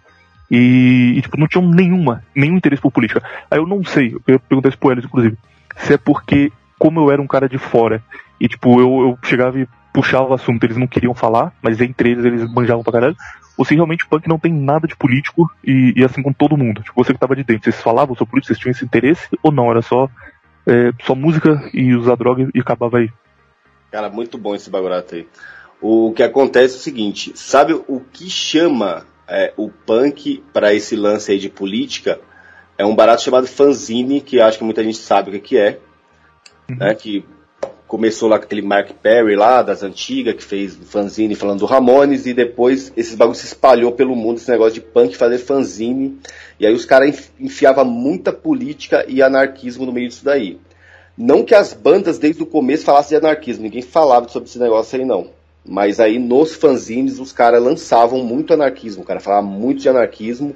E, 0.52 1.14
e 1.16 1.22
tipo, 1.22 1.38
não 1.38 1.48
tinham 1.48 1.66
nenhuma, 1.66 2.22
nenhum 2.36 2.58
interesse 2.58 2.82
por 2.82 2.92
política. 2.92 3.24
Aí 3.50 3.58
eu 3.58 3.66
não 3.66 3.86
sei, 3.86 4.14
eu 4.28 4.38
perguntei 4.38 4.68
isso 4.68 4.78
pro 4.78 4.92
eles, 4.92 5.06
inclusive, 5.06 5.38
se 5.78 5.94
é 5.94 5.98
porque, 5.98 6.52
como 6.78 7.00
eu 7.00 7.10
era 7.10 7.22
um 7.22 7.28
cara 7.28 7.48
de 7.48 7.58
fora, 7.58 8.04
e 8.38 8.50
tipo, 8.50 8.82
eu, 8.82 9.00
eu 9.00 9.20
chegava 9.24 9.62
e 9.62 9.68
puxava 9.94 10.26
o 10.26 10.34
assunto, 10.34 10.62
eles 10.66 10.76
não 10.76 10.88
queriam 10.88 11.14
falar, 11.14 11.54
mas 11.62 11.80
entre 11.80 12.12
eles 12.12 12.26
eles 12.26 12.54
manjavam 12.54 12.84
pra 12.84 12.92
caralho, 12.92 13.16
ou 13.58 13.64
se 13.64 13.76
realmente 13.76 14.04
o 14.04 14.10
punk 14.10 14.28
não 14.28 14.38
tem 14.38 14.52
nada 14.52 14.90
de 14.90 14.96
político 14.98 15.50
e, 15.64 15.94
e 15.96 16.04
assim 16.04 16.22
com 16.22 16.34
todo 16.34 16.58
mundo. 16.58 16.84
Tipo, 16.84 17.02
você 17.02 17.14
que 17.14 17.20
tava 17.20 17.34
de 17.34 17.46
dentro, 17.46 17.64
vocês 17.64 17.82
falavam 17.82 18.14
sobre 18.14 18.32
política, 18.32 18.54
vocês 18.54 18.60
tinham 18.60 18.72
esse 18.72 18.84
interesse 18.84 19.26
ou 19.42 19.54
não? 19.54 19.72
Era 19.72 19.82
só, 19.82 20.10
é, 20.68 20.92
só 21.02 21.16
música 21.16 21.64
e 21.74 21.96
usar 21.96 22.16
droga 22.16 22.50
e 22.54 22.60
acabava 22.60 22.98
aí. 22.98 23.10
Cara, 23.92 24.10
muito 24.10 24.38
bom 24.38 24.56
esse 24.56 24.70
bagulhato 24.70 25.16
aí. 25.16 25.28
O 25.82 26.12
que 26.14 26.24
acontece 26.24 26.76
é 26.76 26.78
o 26.78 26.82
seguinte, 26.82 27.32
sabe 27.36 27.74
o 27.74 28.02
que 28.12 28.30
chama 28.30 29.06
é, 29.28 29.54
o 29.56 29.70
punk 29.70 30.44
para 30.52 30.74
esse 30.74 30.96
lance 30.96 31.32
aí 31.32 31.40
de 31.40 31.50
política? 31.50 32.20
É 32.78 32.86
um 32.86 32.96
barato 32.96 33.24
chamado 33.24 33.48
fanzine, 33.48 34.22
que 34.22 34.40
acho 34.40 34.58
que 34.58 34.64
muita 34.64 34.84
gente 34.84 34.98
sabe 34.98 35.36
o 35.36 35.42
que 35.42 35.58
é, 35.58 35.80
uhum. 36.70 36.78
né? 36.78 36.96
Que 36.96 37.24
começou 37.88 38.28
lá 38.28 38.38
com 38.38 38.46
aquele 38.46 38.62
Mark 38.62 38.92
Perry 39.02 39.36
lá, 39.36 39.62
das 39.62 39.82
antigas, 39.82 40.36
que 40.36 40.44
fez 40.44 40.76
fanzine 40.76 41.36
falando 41.36 41.60
do 41.60 41.66
Ramones, 41.66 42.26
e 42.26 42.34
depois 42.34 42.92
esses 42.98 43.16
bagulhos 43.16 43.40
se 43.40 43.48
espalhou 43.48 43.94
pelo 43.94 44.16
mundo, 44.16 44.38
esse 44.38 44.52
negócio 44.52 44.74
de 44.74 44.82
punk 44.82 45.16
fazer 45.16 45.38
fanzine, 45.38 46.20
e 46.60 46.68
aí 46.68 46.74
os 46.74 46.86
caras 46.86 47.32
enfiavam 47.40 47.86
muita 47.86 48.34
política 48.34 49.06
e 49.08 49.22
anarquismo 49.22 49.86
no 49.86 49.94
meio 49.94 50.10
disso 50.10 50.26
daí. 50.26 50.60
Não 51.18 51.44
que 51.44 51.56
as 51.56 51.74
bandas 51.74 52.20
desde 52.20 52.44
o 52.44 52.46
começo 52.46 52.86
falassem 52.86 53.18
de 53.18 53.26
anarquismo, 53.26 53.64
ninguém 53.64 53.82
falava 53.82 54.28
sobre 54.28 54.48
esse 54.48 54.60
negócio 54.60 55.00
aí 55.00 55.06
não. 55.06 55.30
Mas 55.66 56.00
aí 56.00 56.20
nos 56.20 56.54
fanzines 56.54 57.20
os 57.20 57.32
caras 57.32 57.62
lançavam 57.62 58.24
muito 58.24 58.54
anarquismo, 58.54 59.04
o 59.04 59.06
cara 59.06 59.20
falava 59.20 59.46
muito 59.46 59.82
de 59.82 59.90
anarquismo. 59.90 60.56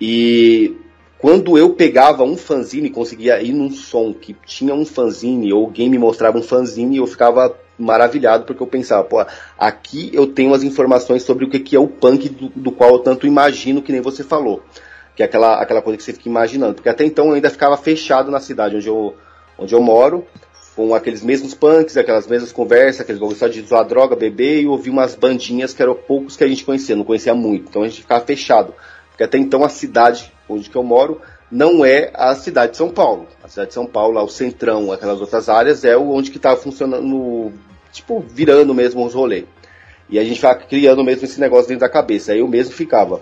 E 0.00 0.76
quando 1.18 1.56
eu 1.56 1.70
pegava 1.70 2.24
um 2.24 2.36
fanzine, 2.36 2.90
conseguia 2.90 3.40
ir 3.40 3.52
num 3.52 3.70
som 3.70 4.12
que 4.12 4.36
tinha 4.44 4.74
um 4.74 4.84
fanzine, 4.84 5.52
ou 5.52 5.64
alguém 5.64 5.88
me 5.88 5.96
mostrava 5.96 6.36
um 6.36 6.42
fanzine, 6.42 6.98
eu 6.98 7.06
ficava 7.06 7.56
maravilhado, 7.78 8.44
porque 8.44 8.62
eu 8.62 8.66
pensava, 8.66 9.04
pô, 9.04 9.24
aqui 9.58 10.10
eu 10.12 10.26
tenho 10.26 10.52
as 10.52 10.62
informações 10.62 11.22
sobre 11.22 11.44
o 11.44 11.48
que 11.48 11.74
é 11.74 11.78
o 11.78 11.88
punk 11.88 12.28
do, 12.28 12.48
do 12.50 12.70
qual 12.70 12.90
eu 12.90 12.98
tanto 12.98 13.26
imagino, 13.26 13.80
que 13.80 13.92
nem 13.92 14.00
você 14.00 14.22
falou. 14.22 14.62
Que 15.16 15.22
é 15.22 15.26
aquela, 15.26 15.60
aquela 15.60 15.80
coisa 15.80 15.96
que 15.96 16.02
você 16.02 16.12
fica 16.12 16.28
imaginando. 16.28 16.74
Porque 16.74 16.88
até 16.88 17.04
então 17.04 17.28
eu 17.28 17.34
ainda 17.34 17.48
ficava 17.48 17.76
fechado 17.76 18.30
na 18.30 18.40
cidade 18.40 18.76
onde 18.76 18.88
eu, 18.88 19.14
onde 19.58 19.74
eu 19.74 19.80
moro, 19.80 20.26
com 20.74 20.94
aqueles 20.94 21.22
mesmos 21.22 21.54
punks, 21.54 21.96
aquelas 21.96 22.26
mesmas 22.26 22.52
conversas, 22.52 23.02
aqueles 23.02 23.20
bagulho 23.20 23.50
de 23.50 23.60
usar 23.60 23.84
droga, 23.84 24.16
beber 24.16 24.62
e 24.62 24.66
ouvir 24.66 24.90
umas 24.90 25.14
bandinhas 25.14 25.72
que 25.72 25.82
eram 25.82 25.94
poucos 25.94 26.36
que 26.36 26.44
a 26.44 26.48
gente 26.48 26.64
conhecia, 26.64 26.96
não 26.96 27.04
conhecia 27.04 27.34
muito. 27.34 27.68
Então 27.68 27.82
a 27.82 27.88
gente 27.88 28.00
ficava 28.00 28.24
fechado. 28.24 28.74
Porque 29.10 29.22
até 29.22 29.38
então 29.38 29.62
a 29.62 29.68
cidade 29.68 30.32
onde 30.48 30.68
eu 30.74 30.82
moro 30.82 31.20
não 31.50 31.84
é 31.84 32.10
a 32.14 32.34
cidade 32.34 32.72
de 32.72 32.78
São 32.78 32.90
Paulo. 32.90 33.28
A 33.42 33.48
cidade 33.48 33.68
de 33.68 33.74
São 33.74 33.86
Paulo, 33.86 34.20
o 34.20 34.28
centrão, 34.28 34.90
aquelas 34.90 35.20
outras 35.20 35.48
áreas, 35.48 35.84
é 35.84 35.96
onde 35.96 36.32
que 36.32 36.38
estava 36.38 36.56
funcionando, 36.56 37.52
tipo, 37.92 38.20
virando 38.28 38.74
mesmo 38.74 39.06
os 39.06 39.14
rolês. 39.14 39.44
E 40.08 40.18
a 40.18 40.24
gente 40.24 40.36
ficava 40.36 40.56
criando 40.56 41.04
mesmo 41.04 41.24
esse 41.24 41.40
negócio 41.40 41.68
dentro 41.68 41.82
da 41.82 41.88
cabeça. 41.88 42.32
Aí 42.32 42.40
eu 42.40 42.48
mesmo 42.48 42.74
ficava. 42.74 43.20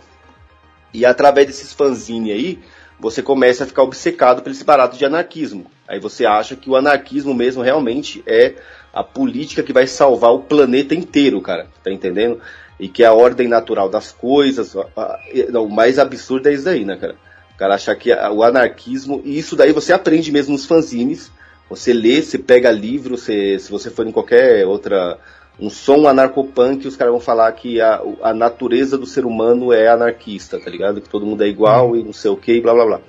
E 0.94 1.04
através 1.04 1.46
desses 1.46 1.72
fanzine 1.74 2.32
aí, 2.32 2.58
você 2.98 3.22
começa 3.22 3.64
a 3.64 3.66
ficar 3.66 3.82
obcecado 3.82 4.42
por 4.42 4.50
esse 4.50 4.64
barato 4.64 4.96
de 4.96 5.04
anarquismo. 5.04 5.66
Aí 5.92 6.00
você 6.00 6.24
acha 6.24 6.56
que 6.56 6.70
o 6.70 6.74
anarquismo 6.74 7.34
mesmo 7.34 7.62
realmente 7.62 8.22
é 8.26 8.54
a 8.94 9.04
política 9.04 9.62
que 9.62 9.74
vai 9.74 9.86
salvar 9.86 10.32
o 10.32 10.38
planeta 10.38 10.94
inteiro, 10.94 11.38
cara. 11.42 11.66
Tá 11.84 11.92
entendendo? 11.92 12.40
E 12.80 12.88
que 12.88 13.04
é 13.04 13.06
a 13.06 13.12
ordem 13.12 13.46
natural 13.46 13.90
das 13.90 14.10
coisas. 14.10 14.74
O 14.74 15.68
mais 15.68 15.98
absurdo 15.98 16.48
é 16.48 16.54
isso 16.54 16.64
daí, 16.64 16.82
né, 16.82 16.96
cara? 16.96 17.14
O 17.54 17.58
cara 17.58 17.74
achar 17.74 17.94
que 17.94 18.10
o 18.10 18.42
anarquismo. 18.42 19.20
E 19.22 19.38
isso 19.38 19.54
daí 19.54 19.70
você 19.70 19.92
aprende 19.92 20.32
mesmo 20.32 20.52
nos 20.52 20.64
fanzines. 20.64 21.30
Você 21.68 21.92
lê, 21.92 22.22
você 22.22 22.38
pega 22.38 22.70
livro, 22.70 23.18
você, 23.18 23.58
se 23.58 23.70
você 23.70 23.90
for 23.90 24.06
em 24.06 24.12
qualquer 24.12 24.66
outra 24.66 25.18
um 25.60 25.68
som 25.68 26.08
anarcopunk, 26.08 26.88
os 26.88 26.96
caras 26.96 27.12
vão 27.12 27.20
falar 27.20 27.52
que 27.52 27.82
a, 27.82 28.00
a 28.22 28.32
natureza 28.32 28.96
do 28.96 29.04
ser 29.04 29.26
humano 29.26 29.74
é 29.74 29.88
anarquista, 29.88 30.58
tá 30.58 30.70
ligado? 30.70 31.02
Que 31.02 31.08
todo 31.10 31.26
mundo 31.26 31.44
é 31.44 31.48
igual 31.48 31.94
e 31.94 32.02
não 32.02 32.14
sei 32.14 32.30
o 32.30 32.36
que, 32.36 32.62
blá 32.62 32.72
blá 32.72 32.86
blá. 32.86 33.00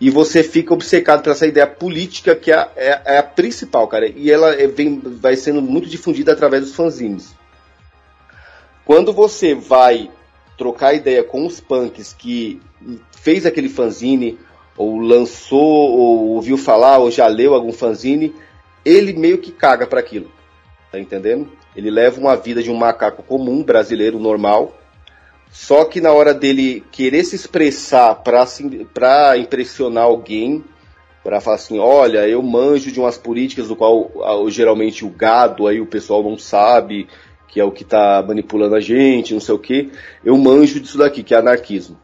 E 0.00 0.08
você 0.08 0.42
fica 0.42 0.72
obcecado 0.72 1.22
por 1.22 1.30
essa 1.30 1.46
ideia 1.46 1.66
política 1.66 2.34
que 2.34 2.50
é, 2.50 2.68
é, 2.74 3.02
é 3.04 3.18
a 3.18 3.22
principal, 3.22 3.86
cara. 3.86 4.08
E 4.08 4.30
ela 4.30 4.54
é, 4.54 4.66
vem, 4.66 4.98
vai 4.98 5.36
sendo 5.36 5.60
muito 5.60 5.88
difundida 5.88 6.32
através 6.32 6.64
dos 6.64 6.74
fanzines. 6.74 7.34
Quando 8.84 9.12
você 9.12 9.54
vai 9.54 10.10
trocar 10.56 10.94
ideia 10.94 11.22
com 11.22 11.46
os 11.46 11.60
punks 11.60 12.14
que 12.14 12.60
fez 13.12 13.44
aquele 13.44 13.68
fanzine, 13.68 14.38
ou 14.76 14.98
lançou, 14.98 15.60
ou 15.60 16.28
ouviu 16.30 16.56
falar, 16.56 16.98
ou 16.98 17.10
já 17.10 17.26
leu 17.26 17.54
algum 17.54 17.72
fanzine, 17.72 18.34
ele 18.82 19.12
meio 19.12 19.38
que 19.38 19.52
caga 19.52 19.86
para 19.86 20.00
aquilo. 20.00 20.30
Tá 20.90 20.98
entendendo? 20.98 21.52
Ele 21.76 21.90
leva 21.90 22.18
uma 22.18 22.34
vida 22.36 22.62
de 22.62 22.70
um 22.70 22.76
macaco 22.76 23.22
comum, 23.22 23.62
brasileiro, 23.62 24.18
normal, 24.18 24.79
só 25.50 25.84
que 25.84 26.00
na 26.00 26.12
hora 26.12 26.32
dele 26.32 26.84
querer 26.92 27.24
se 27.24 27.34
expressar 27.36 28.14
para 28.14 29.36
impressionar 29.36 30.04
alguém, 30.04 30.64
para 31.22 31.40
falar 31.40 31.56
assim, 31.56 31.78
olha, 31.78 32.26
eu 32.28 32.42
manjo 32.42 32.90
de 32.92 33.00
umas 33.00 33.18
políticas 33.18 33.68
do 33.68 33.76
qual 33.76 34.10
geralmente 34.48 35.04
o 35.04 35.10
gado 35.10 35.66
aí 35.66 35.80
o 35.80 35.86
pessoal 35.86 36.22
não 36.22 36.38
sabe, 36.38 37.08
que 37.48 37.60
é 37.60 37.64
o 37.64 37.72
que 37.72 37.82
está 37.82 38.24
manipulando 38.26 38.76
a 38.76 38.80
gente, 38.80 39.34
não 39.34 39.40
sei 39.40 39.54
o 39.54 39.58
que, 39.58 39.90
eu 40.24 40.36
manjo 40.38 40.80
disso 40.80 40.96
daqui, 40.96 41.22
que 41.22 41.34
é 41.34 41.38
anarquismo. 41.38 41.98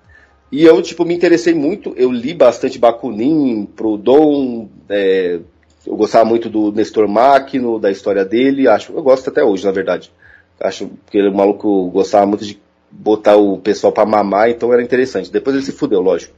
E 0.50 0.64
eu, 0.64 0.80
tipo, 0.82 1.04
me 1.04 1.14
interessei 1.14 1.54
muito, 1.54 1.92
eu 1.96 2.10
li 2.10 2.34
bastante 2.34 2.78
Bakunin, 2.78 3.64
Proudhon, 3.64 4.68
é, 4.88 5.40
eu 5.86 5.96
gostava 5.96 6.24
muito 6.24 6.50
do 6.50 6.72
Nestor 6.72 7.08
Máquino, 7.08 7.78
da 7.78 7.90
história 7.90 8.24
dele, 8.24 8.68
acho, 8.68 8.92
eu 8.92 9.02
gosto 9.02 9.30
até 9.30 9.42
hoje, 9.42 9.64
na 9.64 9.72
verdade. 9.72 10.12
Acho 10.58 10.90
que 11.10 11.18
ele 11.18 11.28
é 11.28 11.30
um 11.30 11.34
maluco 11.34 11.90
gostava 11.90 12.26
muito 12.26 12.44
de 12.44 12.58
botar 12.90 13.36
o 13.36 13.58
pessoal 13.58 13.92
para 13.92 14.06
mamar, 14.06 14.50
então 14.50 14.72
era 14.72 14.82
interessante. 14.82 15.30
Depois 15.30 15.54
ele 15.56 15.64
se 15.64 15.72
fudeu, 15.72 16.00
lógico. 16.00 16.34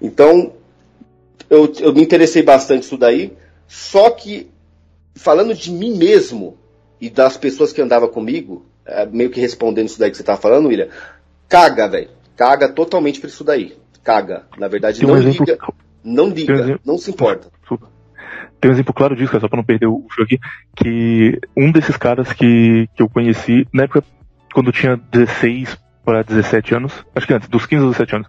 Então, 0.00 0.52
eu, 1.48 1.72
eu 1.80 1.92
me 1.92 2.02
interessei 2.02 2.42
bastante 2.42 2.84
isso 2.84 2.96
daí, 2.96 3.36
só 3.66 4.10
que, 4.10 4.50
falando 5.14 5.54
de 5.54 5.70
mim 5.70 5.96
mesmo 5.96 6.56
e 7.00 7.10
das 7.10 7.36
pessoas 7.36 7.72
que 7.72 7.82
andavam 7.82 8.08
comigo, 8.08 8.64
é, 8.84 9.06
meio 9.06 9.30
que 9.30 9.40
respondendo 9.40 9.86
isso 9.86 9.98
daí 9.98 10.10
que 10.10 10.16
você 10.16 10.22
tá 10.22 10.36
falando, 10.36 10.68
William, 10.68 10.88
caga, 11.48 11.88
velho. 11.88 12.10
Caga 12.36 12.68
totalmente 12.68 13.18
pra 13.18 13.28
isso 13.28 13.42
daí. 13.42 13.76
Caga. 14.04 14.44
Na 14.58 14.68
verdade, 14.68 15.00
Tem 15.00 15.08
não 15.08 15.14
um 15.14 15.18
liga. 15.18 15.42
Exemplo... 15.42 15.74
Não 16.04 16.28
liga, 16.28 16.52
um 16.52 16.56
exemplo... 16.56 16.80
não 16.84 16.98
se 16.98 17.10
importa. 17.10 17.48
Tem 18.60 18.70
um 18.70 18.74
exemplo 18.74 18.94
claro 18.94 19.16
disso, 19.16 19.38
só 19.38 19.48
pra 19.48 19.56
não 19.56 19.64
perder 19.64 19.86
o 19.86 20.04
show 20.10 20.24
aqui, 20.24 20.38
que 20.76 21.38
um 21.56 21.70
desses 21.70 21.96
caras 21.96 22.32
que, 22.32 22.88
que 22.94 23.02
eu 23.02 23.08
conheci, 23.08 23.66
na 23.72 23.84
época, 23.84 24.02
quando 24.52 24.68
eu 24.68 24.72
tinha 24.72 24.96
16 24.96 25.76
para 26.06 26.22
17 26.22 26.76
anos, 26.76 27.04
acho 27.16 27.26
que 27.26 27.34
antes, 27.34 27.48
dos 27.48 27.66
15 27.66 27.84
aos 27.84 27.92
17 27.96 28.14
anos, 28.14 28.28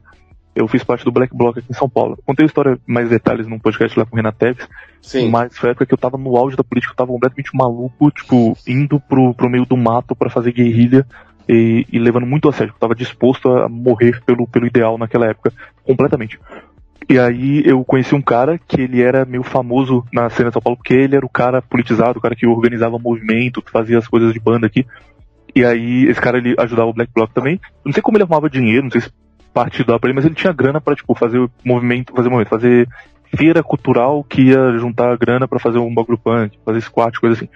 eu 0.56 0.68
fiz 0.68 0.84
parte 0.84 1.06
do 1.06 1.12
Black 1.12 1.36
Bloc 1.38 1.60
aqui 1.60 1.68
em 1.70 1.76
São 1.76 1.88
Paulo. 1.88 2.18
Contei 2.26 2.44
a 2.44 2.48
história, 2.48 2.80
mais 2.88 3.08
detalhes 3.08 3.48
num 3.48 3.60
podcast 3.60 3.98
lá 3.98 4.04
com 4.04 4.16
o 4.16 4.18
Renan 4.18 4.32
Teves, 4.32 4.68
Sim. 5.00 5.30
mas 5.30 5.56
foi 5.56 5.70
a 5.70 5.72
época 5.72 5.86
que 5.86 5.94
eu 5.94 5.98
tava 5.98 6.18
no 6.18 6.36
auge 6.36 6.58
da 6.58 6.64
política, 6.64 6.94
eu 6.94 6.98
tava 6.98 7.12
completamente 7.12 7.56
maluco, 7.56 8.10
tipo, 8.10 8.58
indo 8.68 9.00
pro, 9.00 9.36
pro 9.36 9.50
meio 9.50 9.68
do 9.68 9.78
mato 9.78 10.16
para 10.16 10.32
fazer 10.32 10.52
guerrilha 10.52 11.06
e, 11.48 11.86
e, 11.94 12.00
levando 12.00 12.26
muito 12.26 12.50
a 12.50 12.52
sério, 12.52 12.74
eu 12.74 12.80
tava 12.80 12.96
disposto 12.96 13.50
a 13.50 13.70
morrer 13.70 14.20
pelo, 14.26 14.48
pelo 14.48 14.66
ideal 14.66 14.98
naquela 14.98 15.28
época, 15.28 15.54
completamente. 15.84 16.40
E 17.08 17.20
aí 17.20 17.62
eu 17.64 17.86
conheci 17.86 18.16
um 18.16 18.22
cara 18.22 18.58
que 18.58 18.82
ele 18.82 19.02
era 19.02 19.24
meio 19.24 19.44
famoso 19.44 20.04
na 20.12 20.30
cena 20.30 20.50
de 20.50 20.54
São 20.54 20.62
Paulo, 20.62 20.76
porque 20.76 20.96
ele 20.96 21.16
era 21.16 21.26
o 21.26 21.30
cara 21.30 21.62
politizado, 21.62 22.18
o 22.18 22.22
cara 22.22 22.36
que 22.36 22.48
organizava 22.48 22.98
movimento, 22.98 23.62
que 23.62 23.72
fazia 23.72 24.00
as 24.00 24.08
coisas 24.08 24.34
de 24.34 24.40
banda 24.40 24.66
aqui. 24.66 24.86
E 25.58 25.66
aí 25.66 26.06
esse 26.06 26.22
cara 26.22 26.38
ele 26.38 26.54
ajudava 26.56 26.88
o 26.88 26.94
Black 26.94 27.12
Bloc 27.12 27.34
também. 27.34 27.60
Não 27.84 27.92
sei 27.92 28.04
como 28.04 28.16
ele 28.16 28.24
arrumava 28.24 28.48
dinheiro, 28.48 28.84
não 28.84 28.92
sei 28.92 29.02
se 29.02 29.12
partido 29.52 29.88
dava 29.88 30.00
pra 30.00 30.08
ele, 30.08 30.16
mas 30.16 30.24
ele 30.24 30.36
tinha 30.36 30.54
grana 30.54 30.80
para 30.80 30.96
tipo 30.96 31.16
fazer 31.16 31.50
movimento, 31.66 32.14
fazer 32.14 32.30
movimento, 32.30 32.50
fazer 32.50 32.88
feira 33.36 33.64
cultural 33.64 34.24
que 34.24 34.50
ia 34.50 34.78
juntar 34.78 35.18
grana 35.18 35.48
para 35.48 35.58
fazer 35.58 35.80
um 35.80 35.92
bagulho 35.92 36.20
punk, 36.20 36.60
fazer 36.64 36.82
squat, 36.82 37.20
coisa 37.20 37.36
assim. 37.36 37.50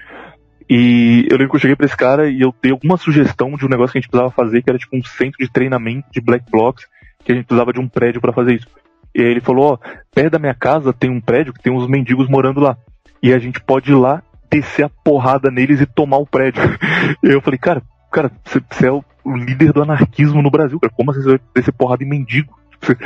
E 0.67 1.27
eu 1.29 1.37
lembro 1.37 1.51
que 1.51 1.57
eu 1.57 1.59
cheguei 1.59 1.75
pra 1.75 1.85
esse 1.85 1.95
cara 1.95 2.27
e 2.27 2.41
eu 2.41 2.51
dei 2.59 2.71
alguma 2.71 2.97
sugestão 2.97 3.51
de 3.51 3.67
um 3.67 3.69
negócio 3.69 3.91
que 3.91 3.99
a 3.99 4.01
gente 4.01 4.09
precisava 4.09 4.33
fazer, 4.33 4.63
que 4.63 4.69
era 4.71 4.79
tipo 4.79 4.97
um 4.97 5.03
centro 5.03 5.37
de 5.39 5.51
treinamento 5.51 6.07
de 6.11 6.19
Black 6.19 6.49
Blocs, 6.49 6.87
que 7.23 7.31
a 7.31 7.35
gente 7.35 7.45
precisava 7.45 7.71
de 7.71 7.79
um 7.79 7.87
prédio 7.87 8.19
para 8.19 8.33
fazer 8.33 8.55
isso. 8.55 8.67
E 9.13 9.21
aí 9.21 9.27
ele 9.27 9.41
falou, 9.41 9.73
ó, 9.73 9.77
perto 10.11 10.31
da 10.31 10.39
minha 10.39 10.55
casa 10.55 10.91
tem 10.91 11.11
um 11.11 11.21
prédio 11.21 11.53
que 11.53 11.61
tem 11.61 11.71
uns 11.71 11.87
mendigos 11.87 12.27
morando 12.27 12.61
lá. 12.61 12.75
E 13.21 13.31
a 13.31 13.37
gente 13.37 13.61
pode 13.61 13.91
ir 13.91 13.95
lá 13.95 14.23
descer 14.51 14.85
a 14.85 14.89
porrada 14.89 15.49
neles 15.49 15.79
e 15.79 15.85
tomar 15.85 16.17
o 16.17 16.25
prédio. 16.25 16.61
Eu 17.23 17.41
falei, 17.41 17.57
cara, 17.57 17.81
cara, 18.11 18.31
você 18.69 18.87
é 18.87 18.91
o 18.91 19.03
líder 19.25 19.73
do 19.73 19.81
anarquismo 19.81 20.41
no 20.41 20.51
Brasil, 20.51 20.79
cara. 20.79 20.93
Como 20.95 21.11
assim 21.11 21.21
você 21.21 21.29
vai 21.29 21.39
descer 21.55 21.71
porrada 21.71 22.03
em 22.03 22.07
mendigo? 22.07 22.59
Você, 22.81 22.97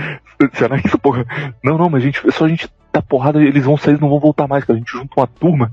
é 0.64 0.66
anarquista, 0.66 0.98
porra. 0.98 1.26
Não, 1.64 1.78
não, 1.78 1.90
mas 1.90 2.02
a 2.02 2.06
gente, 2.06 2.28
é 2.28 2.32
só 2.32 2.46
a 2.46 2.50
gente 2.50 2.70
dar 2.92 3.02
porrada, 3.02 3.42
eles 3.42 3.66
vão 3.66 3.76
sair, 3.76 4.00
não 4.00 4.10
vão 4.10 4.20
voltar 4.20 4.48
mais, 4.48 4.64
cara. 4.64 4.78
A 4.78 4.80
gente 4.80 4.92
junta 4.92 5.14
uma 5.18 5.28
turma. 5.28 5.72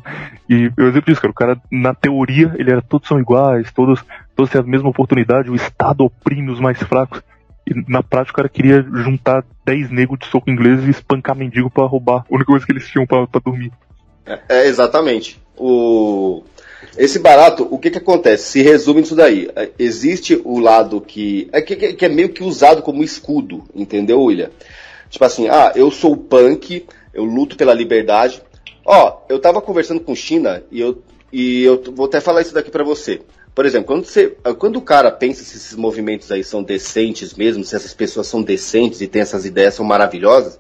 E 0.49 0.70
eu 0.76 0.89
exemplo 0.89 1.07
disso, 1.07 1.20
cara. 1.20 1.30
O 1.30 1.35
cara, 1.35 1.61
na 1.70 1.95
teoria, 1.95 2.55
ele 2.59 2.70
era 2.70 2.83
todos 2.83 3.09
são 3.09 3.20
iguais, 3.20 3.70
todos, 3.72 4.05
todos 4.35 4.51
têm 4.51 4.61
a 4.61 4.64
mesma 4.64 4.91
oportunidade, 4.91 5.51
o 5.51 5.55
Estado 5.55 6.05
oprime 6.05 6.51
os 6.51 6.61
mais 6.61 6.78
fracos. 6.83 7.22
E 7.64 7.91
na 7.91 8.03
prática 8.03 8.33
o 8.33 8.37
cara 8.37 8.49
queria 8.49 8.83
juntar 8.83 9.45
10 9.64 9.91
negros 9.91 10.18
de 10.18 10.26
soco 10.26 10.51
inglês 10.51 10.85
e 10.85 10.91
espancar 10.91 11.37
mendigo 11.37 11.70
para 11.70 11.87
roubar. 11.87 12.24
A 12.28 12.35
única 12.35 12.51
coisa 12.51 12.66
que 12.66 12.72
eles 12.72 12.89
tinham 12.89 13.07
para 13.07 13.26
dormir. 13.45 13.70
É, 14.26 14.41
é, 14.49 14.66
exatamente. 14.66 15.41
O... 15.57 16.43
Esse 16.97 17.18
barato, 17.18 17.66
o 17.70 17.78
que 17.78 17.91
que 17.91 17.99
acontece? 17.99 18.45
Se 18.45 18.62
resume 18.62 19.01
nisso 19.01 19.16
daí. 19.16 19.49
É, 19.57 19.70
existe 19.78 20.41
o 20.45 20.59
lado 20.59 21.01
que 21.01 21.49
é, 21.53 21.62
que, 21.62 21.95
que 21.95 22.05
é 22.05 22.09
meio 22.09 22.28
que 22.28 22.43
usado 22.43 22.83
como 22.83 23.03
escudo, 23.03 23.64
entendeu, 23.74 24.22
William? 24.22 24.51
Tipo 25.09 25.24
assim, 25.24 25.49
ah, 25.49 25.72
eu 25.74 25.91
sou 25.91 26.16
punk, 26.16 26.87
eu 27.12 27.24
luto 27.24 27.57
pela 27.57 27.74
liberdade. 27.74 28.43
Ó, 28.85 29.20
eu 29.28 29.39
tava 29.39 29.61
conversando 29.61 30.01
com 30.01 30.14
China 30.14 30.62
e 30.70 30.80
eu, 30.80 31.03
e 31.33 31.62
eu 31.62 31.83
vou 31.93 32.07
até 32.07 32.20
falar 32.20 32.43
isso 32.43 32.55
daqui 32.55 32.70
para 32.70 32.85
você. 32.85 33.20
Por 33.55 33.66
exemplo, 33.66 33.89
quando, 33.89 34.07
você, 34.07 34.35
quando 34.59 34.76
o 34.76 34.83
cara 34.83 35.11
pensa 35.11 35.45
se 35.45 35.57
esses 35.57 35.76
movimentos 35.76 36.33
aí 36.33 36.43
são 36.43 36.62
decentes 36.62 37.35
mesmo, 37.35 37.62
se 37.62 37.76
essas 37.76 37.93
pessoas 37.93 38.26
são 38.26 38.43
decentes 38.43 39.03
e 39.03 39.07
têm 39.07 39.20
essas 39.20 39.45
ideias 39.45 39.74
são 39.74 39.85
maravilhosas, 39.85 40.59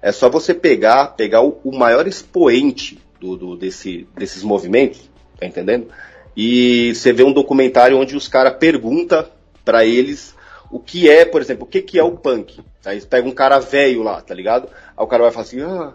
é 0.00 0.12
só 0.12 0.30
você 0.30 0.54
pegar, 0.54 1.08
pegar 1.08 1.42
o, 1.42 1.60
o 1.64 1.76
maior 1.76 2.06
expoente 2.06 3.00
do, 3.20 3.36
do, 3.36 3.56
desse, 3.56 4.06
desses 4.16 4.44
movimentos, 4.44 5.10
tá 5.42 5.46
entendendo? 5.46 5.88
E 6.36 6.94
você 6.94 7.12
vê 7.12 7.24
um 7.24 7.32
documentário 7.32 7.98
onde 7.98 8.16
os 8.16 8.28
caras 8.28 8.56
perguntam 8.58 9.26
para 9.64 9.84
eles 9.84 10.34
o 10.70 10.78
que 10.78 11.10
é, 11.10 11.24
por 11.24 11.40
exemplo, 11.40 11.64
o 11.64 11.68
que, 11.68 11.82
que 11.82 11.98
é 11.98 12.04
o 12.04 12.12
punk. 12.12 12.60
Aí 12.84 13.00
pega 13.02 13.28
um 13.28 13.32
cara 13.32 13.58
velho 13.58 14.02
lá, 14.02 14.20
tá 14.20 14.34
ligado? 14.34 14.68
Aí 14.96 15.04
o 15.04 15.06
cara 15.06 15.24
vai 15.24 15.32
falar 15.32 15.44
assim, 15.44 15.60
ah, 15.60 15.92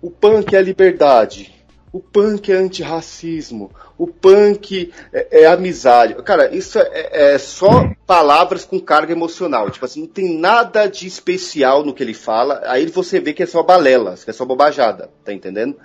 o 0.00 0.10
punk 0.10 0.54
é 0.54 0.58
a 0.58 0.62
liberdade, 0.62 1.54
o 1.92 2.00
punk 2.00 2.50
é 2.50 2.56
antirracismo, 2.56 3.70
o 3.96 4.06
punk 4.06 4.92
é, 5.12 5.42
é 5.42 5.46
amizade. 5.46 6.14
Cara, 6.22 6.54
isso 6.54 6.78
é, 6.78 7.34
é, 7.34 7.38
só 7.38 7.90
palavras 8.06 8.64
com 8.64 8.80
carga 8.80 9.12
emocional. 9.12 9.70
Tipo 9.70 9.84
assim, 9.84 10.00
não 10.02 10.08
tem 10.08 10.38
nada 10.38 10.86
de 10.86 11.06
especial 11.06 11.84
no 11.84 11.92
que 11.92 12.02
ele 12.02 12.14
fala. 12.14 12.62
Aí 12.64 12.86
você 12.86 13.20
vê 13.20 13.32
que 13.32 13.42
é 13.42 13.46
só 13.46 13.62
balela, 13.62 14.14
que 14.16 14.30
é 14.30 14.32
só 14.32 14.44
bobajada, 14.44 15.10
tá 15.24 15.32
entendendo? 15.32 15.76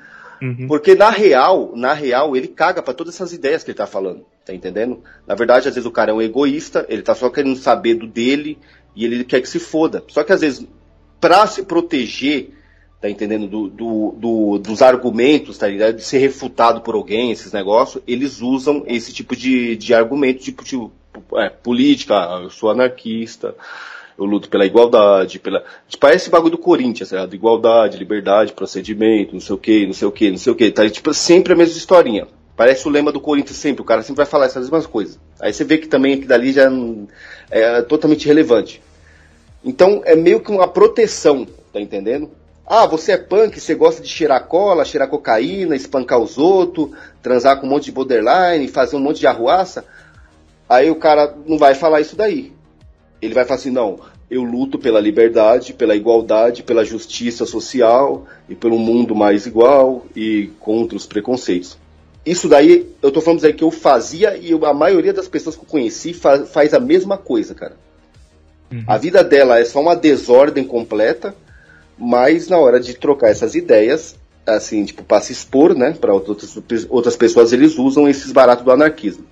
Uhum. 0.44 0.68
Porque 0.68 0.94
na 0.94 1.10
real, 1.10 1.72
na 1.74 1.94
real, 1.94 2.36
ele 2.36 2.50
caga 2.50 2.82
para 2.84 2.94
todas 2.94 3.16
essas 3.16 3.32
ideias 3.32 3.64
que 3.64 3.72
ele 3.72 3.78
tá 3.78 3.88
falando, 3.88 4.26
tá 4.46 4.54
entendendo? 4.54 5.02
Na 5.26 5.36
verdade, 5.36 5.70
às 5.70 5.76
vezes 5.76 5.88
o 5.88 5.92
cara 5.92 6.12
é 6.12 6.14
um 6.14 6.22
egoísta, 6.22 6.86
ele 6.90 7.02
tá 7.02 7.16
só 7.16 7.30
querendo 7.30 7.56
saber 7.56 7.94
do 7.94 8.06
dele 8.06 8.60
e 8.94 9.06
ele 9.06 9.24
quer 9.24 9.40
que 9.40 9.48
se 9.48 9.58
foda. 9.58 10.04
Só 10.10 10.22
que 10.22 10.34
às 10.34 10.42
vezes, 10.42 10.68
pra 11.22 11.48
se 11.48 11.64
proteger, 11.64 12.50
tá 13.00 13.10
entendendo? 13.10 13.48
Do, 13.48 13.70
do, 13.70 14.16
do, 14.18 14.58
dos 14.60 14.82
argumentos, 14.82 15.58
tá 15.58 15.70
ligado? 15.70 15.96
De 15.96 16.04
ser 16.04 16.18
refutado 16.18 16.82
por 16.82 16.94
alguém, 16.94 17.32
esses 17.32 17.54
negócios, 17.54 18.04
eles 18.06 18.42
usam 18.42 18.84
esse 18.86 19.14
tipo 19.14 19.38
de, 19.38 19.78
de 19.78 19.94
argumento, 19.94 20.44
tipo, 20.44 20.62
tipo 20.66 20.92
é, 21.36 21.48
política, 21.48 22.16
eu 22.42 22.50
sou 22.50 22.70
anarquista, 22.70 23.56
eu 24.18 24.26
luto 24.26 24.50
pela 24.50 24.66
igualdade, 24.66 25.40
pela. 25.40 25.64
Parece 26.00 26.30
bagulho 26.30 26.52
do 26.52 26.58
Corinthians, 26.58 27.10
certo? 27.10 27.36
Igualdade, 27.36 27.98
liberdade, 27.98 28.54
procedimento, 28.54 29.34
não 29.34 29.42
sei 29.42 29.56
o 29.56 29.58
que, 29.58 29.86
não 29.86 29.94
sei 29.94 30.08
o 30.08 30.12
que, 30.12 30.32
não 30.32 30.38
sei 30.38 30.54
o 30.54 30.56
que. 30.56 30.72
Tá 30.72 30.90
tipo, 30.90 31.14
sempre 31.14 31.54
a 31.54 31.56
mesma 31.56 31.78
historinha. 31.78 32.28
Parece 32.56 32.88
o 32.88 32.92
lema 32.92 33.12
do 33.12 33.20
Corinthians 33.20 33.58
sempre, 33.58 33.82
o 33.82 33.86
cara 33.86 34.04
sempre 34.04 34.18
vai 34.18 34.26
falar 34.28 34.46
essas 34.46 34.66
mesmas 34.66 34.86
coisas. 34.86 35.20
Aí 35.40 35.52
você 35.52 35.64
vê 35.64 35.80
que 35.80 35.88
também 35.88 36.14
aqui 36.14 36.26
dali 36.26 36.52
já 36.52 36.70
é 37.50 37.82
totalmente 37.82 38.28
relevante. 38.28 38.82
Então 39.64 40.02
é 40.06 40.16
meio 40.16 40.40
que 40.40 40.52
uma 40.52 40.68
proteção, 40.68 41.48
tá 41.72 41.82
entendendo? 41.82 42.30
Ah, 42.66 42.86
você 42.86 43.14
é 43.14 43.18
punk, 43.18 43.60
você 43.60 43.74
gosta 43.76 44.02
de 44.02 44.08
cheirar 44.08 44.46
cola, 44.46 44.86
cheirar 44.86 45.10
cocaína, 45.10 45.76
espancar 45.76 46.20
os 46.20 46.38
outros, 46.38 46.92
transar 47.22 47.60
com 47.60 47.66
um 47.66 47.70
monte 47.70 47.86
de 47.86 47.92
borderline, 47.92 48.68
fazer 48.68 48.96
um 48.96 49.00
monte 49.00 49.20
de 49.20 49.28
arruaça. 49.28 49.84
Aí 50.70 50.90
o 50.90 50.96
cara 50.96 51.36
não 51.46 51.58
vai 51.58 51.76
falar 51.76 52.02
isso 52.02 52.16
daí. 52.16 52.54
Ele 53.24 53.34
vai 53.34 53.46
falar 53.46 53.60
assim, 53.60 53.70
não, 53.70 54.00
eu 54.30 54.44
luto 54.44 54.78
pela 54.78 55.00
liberdade, 55.00 55.74
pela 55.74 55.96
igualdade, 55.96 56.64
pela 56.64 56.84
justiça 56.84 57.46
social 57.46 58.26
e 58.50 58.56
pelo 58.56 58.78
mundo 58.78 59.16
mais 59.16 59.46
igual 59.46 60.06
e 60.16 60.50
contra 60.60 60.98
os 60.98 61.06
preconceitos. 61.06 61.78
Isso 62.26 62.48
daí, 62.48 62.90
eu 63.02 63.12
tô 63.12 63.22
falando 63.22 63.44
aí 63.46 63.54
que 63.54 63.64
eu 63.64 63.72
fazia 63.72 64.38
e 64.38 64.54
a 64.54 64.74
maioria 64.74 65.14
das 65.14 65.28
pessoas 65.28 65.56
que 65.56 65.62
eu 65.62 65.68
conheci 65.68 66.14
faz, 66.14 66.50
faz 66.50 66.74
a 66.74 66.80
mesma 66.80 67.18
coisa, 67.18 67.54
cara. 67.54 67.76
Uhum. 68.72 68.84
A 68.88 68.98
vida 68.98 69.24
dela 69.24 69.60
é 69.60 69.66
só 69.66 69.82
uma 69.82 69.96
desordem 69.96 70.64
completa, 70.64 71.36
mas 71.98 72.48
na 72.48 72.58
hora 72.58 72.80
de 72.80 72.94
trocar 72.94 73.30
essas 73.30 73.56
ideias, 73.56 74.16
assim, 74.46 74.84
tipo, 74.86 75.04
para 75.04 75.22
se 75.22 75.32
expor, 75.32 75.76
né, 75.76 75.96
para 76.00 76.14
outras, 76.14 76.58
outras 76.90 77.16
pessoas, 77.16 77.54
eles 77.54 77.78
usam 77.78 78.08
esses 78.08 78.32
baratos 78.32 78.66
do 78.66 78.72
anarquismo. 78.72 79.26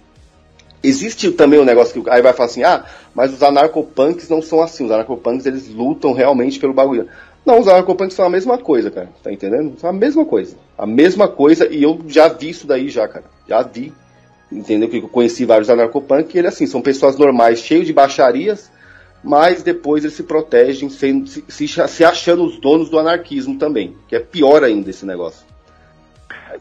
Existe 0.83 1.31
também 1.31 1.59
um 1.59 1.65
negócio 1.65 2.01
que 2.01 2.09
aí 2.09 2.21
vai 2.21 2.33
falar 2.33 2.49
assim, 2.49 2.63
ah, 2.63 2.83
mas 3.13 3.31
os 3.31 3.43
anarcopunks 3.43 4.27
não 4.27 4.41
são 4.41 4.61
assim, 4.61 4.85
os 4.85 4.91
anarcopunks 4.91 5.45
eles 5.45 5.69
lutam 5.69 6.11
realmente 6.13 6.59
pelo 6.59 6.73
bagulho. 6.73 7.07
Não, 7.45 7.59
os 7.59 7.67
anarcopunks 7.67 8.15
são 8.15 8.25
a 8.25 8.29
mesma 8.29 8.57
coisa, 8.57 8.89
cara, 8.89 9.09
tá 9.23 9.31
entendendo? 9.31 9.79
São 9.79 9.89
a 9.89 9.93
mesma 9.93 10.25
coisa, 10.25 10.55
a 10.77 10.85
mesma 10.85 11.27
coisa, 11.27 11.67
e 11.67 11.83
eu 11.83 11.99
já 12.07 12.27
vi 12.27 12.49
isso 12.49 12.65
daí 12.65 12.89
já, 12.89 13.07
cara, 13.07 13.25
já 13.47 13.61
vi, 13.61 13.93
entendeu? 14.51 14.89
Que 14.89 14.97
eu 14.97 15.09
conheci 15.09 15.45
vários 15.45 15.69
anarcopunks, 15.69 16.33
e 16.33 16.37
ele 16.39 16.47
assim, 16.47 16.65
são 16.65 16.81
pessoas 16.81 17.15
normais, 17.15 17.59
cheios 17.59 17.85
de 17.85 17.93
baixarias, 17.93 18.71
mas 19.23 19.61
depois 19.61 20.03
eles 20.03 20.15
se 20.15 20.23
protegem 20.23 20.89
sendo, 20.89 21.27
se, 21.27 21.43
se, 21.47 21.67
se 21.67 22.03
achando 22.03 22.43
os 22.43 22.59
donos 22.59 22.89
do 22.89 22.97
anarquismo 22.97 23.57
também, 23.57 23.95
que 24.07 24.15
é 24.15 24.19
pior 24.19 24.63
ainda 24.63 24.89
esse 24.89 25.05
negócio. 25.05 25.50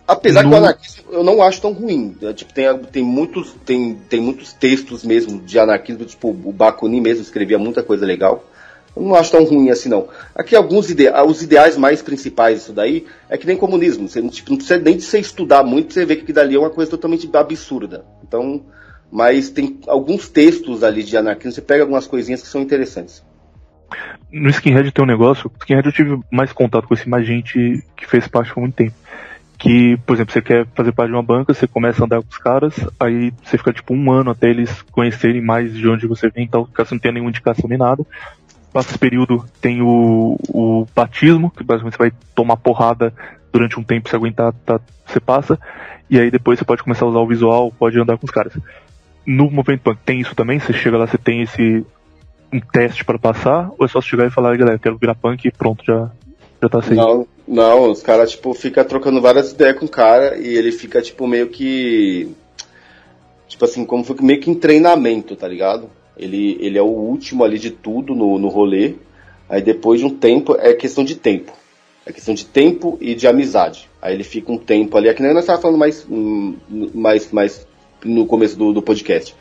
Apesar 0.07 0.43
no... 0.43 0.51
que 0.51 0.55
o 0.55 0.59
anarquismo 0.59 1.01
eu 1.11 1.25
não 1.25 1.43
acho 1.43 1.61
tão 1.61 1.73
ruim. 1.73 2.17
É, 2.23 2.33
tipo, 2.33 2.53
tem, 2.53 2.79
tem, 2.79 3.03
muitos, 3.03 3.55
tem, 3.65 3.95
tem 4.09 4.21
muitos 4.21 4.53
textos 4.53 5.05
mesmo 5.05 5.41
de 5.41 5.59
anarquismo, 5.59 6.05
tipo, 6.05 6.31
o 6.31 6.53
Bakunin 6.53 7.01
mesmo 7.01 7.23
escrevia 7.23 7.59
muita 7.59 7.83
coisa 7.83 8.07
legal. 8.07 8.45
Eu 8.97 9.03
não 9.03 9.15
acho 9.15 9.31
tão 9.31 9.45
ruim 9.45 9.71
assim, 9.71 9.89
não. 9.89 10.09
Aqui 10.35 10.57
alguns 10.57 10.91
ide 10.91 11.09
os 11.09 11.43
ideais 11.43 11.77
mais 11.77 12.03
principais 12.03 12.59
disso 12.59 12.73
daí 12.73 13.07
é 13.29 13.39
que 13.39 13.47
nem 13.47 13.57
comunismo. 13.57 14.09
Você 14.09 14.21
tipo, 14.29 14.51
não 14.51 14.57
precisa 14.57 14.81
nem 14.81 14.97
de 14.97 15.03
você 15.03 15.21
estudar 15.21 15.63
muito 15.63 15.87
pra 15.87 15.95
você 15.95 16.05
ver 16.05 16.17
que 16.17 16.33
dali 16.33 16.57
é 16.57 16.59
uma 16.59 16.71
coisa 16.71 16.91
totalmente 16.91 17.29
absurda. 17.33 18.05
Então, 18.27 18.63
mas 19.11 19.49
tem 19.49 19.79
alguns 19.87 20.29
textos 20.29 20.83
ali 20.83 21.03
de 21.03 21.17
anarquismo, 21.17 21.53
você 21.53 21.63
pega 21.63 21.83
algumas 21.83 22.07
coisinhas 22.07 22.43
que 22.43 22.49
são 22.49 22.61
interessantes. 22.61 23.25
No 24.33 24.49
Skinhead 24.51 24.93
tem 24.93 25.05
um 25.05 25.09
negócio, 25.09 25.51
Skinhead 25.61 25.87
eu 25.87 25.93
tive 25.93 26.21
mais 26.31 26.53
contato 26.53 26.87
com 26.87 26.95
esse 26.95 27.09
mais 27.09 27.27
gente 27.27 27.85
que 27.97 28.07
fez 28.07 28.29
parte 28.29 28.53
por 28.53 28.61
muito 28.61 28.75
tempo 28.75 28.95
que, 29.61 29.99
por 30.07 30.15
exemplo, 30.15 30.33
você 30.33 30.41
quer 30.41 30.67
fazer 30.75 30.91
parte 30.91 31.11
de 31.11 31.17
uma 31.17 31.23
banca, 31.23 31.53
você 31.53 31.69
começa 31.69 32.03
a 32.03 32.07
andar 32.07 32.23
com 32.23 32.31
os 32.31 32.39
caras, 32.39 32.75
aí 32.99 33.31
você 33.45 33.59
fica 33.59 33.75
tipo 33.75 33.93
um 33.95 34.11
ano 34.11 34.31
até 34.31 34.49
eles 34.49 34.81
conhecerem 34.91 35.43
mais 35.43 35.75
de 35.75 35.87
onde 35.87 36.07
você 36.07 36.31
vem, 36.31 36.45
então 36.45 36.65
caso 36.65 36.95
não 36.95 36.99
tenha 36.99 37.13
nenhuma 37.13 37.29
indicação 37.29 37.69
nem 37.69 37.77
nada. 37.77 38.03
Passa 38.73 38.89
esse 38.89 38.99
período, 38.99 39.45
tem 39.61 39.83
o, 39.83 40.39
o 40.49 40.87
batismo, 40.97 41.51
que 41.51 41.63
basicamente 41.63 41.93
você 41.93 41.99
vai 41.99 42.13
tomar 42.35 42.57
porrada 42.57 43.13
durante 43.53 43.79
um 43.79 43.83
tempo, 43.83 44.09
se 44.09 44.17
aguentar, 44.17 44.55
tá, 44.65 44.81
você 45.07 45.21
passa, 45.21 45.59
e 46.09 46.19
aí 46.19 46.31
depois 46.31 46.59
você 46.59 46.65
pode 46.65 46.83
começar 46.83 47.05
a 47.05 47.09
usar 47.09 47.19
o 47.19 47.27
visual, 47.27 47.71
pode 47.71 48.01
andar 48.01 48.17
com 48.17 48.25
os 48.25 48.33
caras. 48.33 48.57
No 49.27 49.51
movimento 49.51 49.83
punk 49.83 49.99
tem 50.07 50.21
isso 50.21 50.35
também, 50.35 50.59
você 50.59 50.73
chega 50.73 50.97
lá, 50.97 51.07
você 51.07 51.19
tem 51.19 51.43
esse 51.43 51.85
um 52.51 52.61
teste 52.61 53.05
para 53.05 53.19
passar, 53.19 53.71
ou 53.79 53.85
é 53.85 53.89
só 53.89 54.01
chegar 54.01 54.27
e 54.27 54.31
falar, 54.31 54.57
galera, 54.57 54.79
quero 54.79 54.97
virar 54.97 55.15
punk 55.15 55.47
e 55.47 55.53
pronto, 55.53 55.85
já, 55.85 56.11
já 56.63 56.69
tá 56.69 56.79
assim. 56.79 56.95
Não, 56.95 57.27
não, 57.47 57.91
os 57.91 58.03
caras, 58.03 58.33
tipo, 58.33 58.53
fica 58.55 58.85
trocando 58.85 59.21
várias 59.21 59.53
ideias 59.53 59.79
com 59.79 59.87
o 59.87 59.89
cara 59.89 60.37
e 60.39 60.57
ele 60.57 60.73
fica, 60.73 61.01
tipo, 61.01 61.27
meio 61.27 61.49
que. 61.49 62.29
Tipo 63.49 63.65
assim, 63.65 63.85
como 63.85 64.05
foi 64.05 64.17
meio 64.21 64.41
que 64.41 64.51
em 64.51 64.55
treinamento, 64.55 65.35
tá 65.35 65.49
ligado? 65.49 65.91
Ele, 66.17 66.59
ele 66.61 66.79
é 66.79 66.83
o 66.83 66.87
último 66.87 67.43
ali 67.43 67.59
de 67.59 67.71
tudo 67.71 68.15
no, 68.15 68.39
no 68.39 68.49
rolê. 68.49 68.95
Aí 69.49 69.61
depois 69.61 69.99
de 69.99 70.07
um 70.07 70.11
tempo, 70.11 70.55
é 70.59 70.73
questão 70.75 71.03
de 71.03 71.17
tempo. 71.17 71.53
É 72.07 72.13
questão 72.13 72.35
de 72.35 72.45
tempo 72.45 72.97
e 73.01 73.15
de 73.15 73.27
amizade. 73.27 73.89
Aí 74.01 74.15
ele 74.15 74.25
fica 74.25 74.53
um 74.53 74.59
tempo 74.59 74.97
ali, 74.97 75.09
é 75.09 75.15
que 75.15 75.23
nem 75.23 75.33
nós 75.35 75.43
estávamos 75.43 75.63
falando 75.63 75.79
mais, 75.79 76.07
hum, 76.09 76.57
mais, 76.95 77.31
mais 77.33 77.67
no 78.05 78.27
começo 78.27 78.57
do, 78.57 78.73
do 78.73 78.83
podcast. 78.83 79.35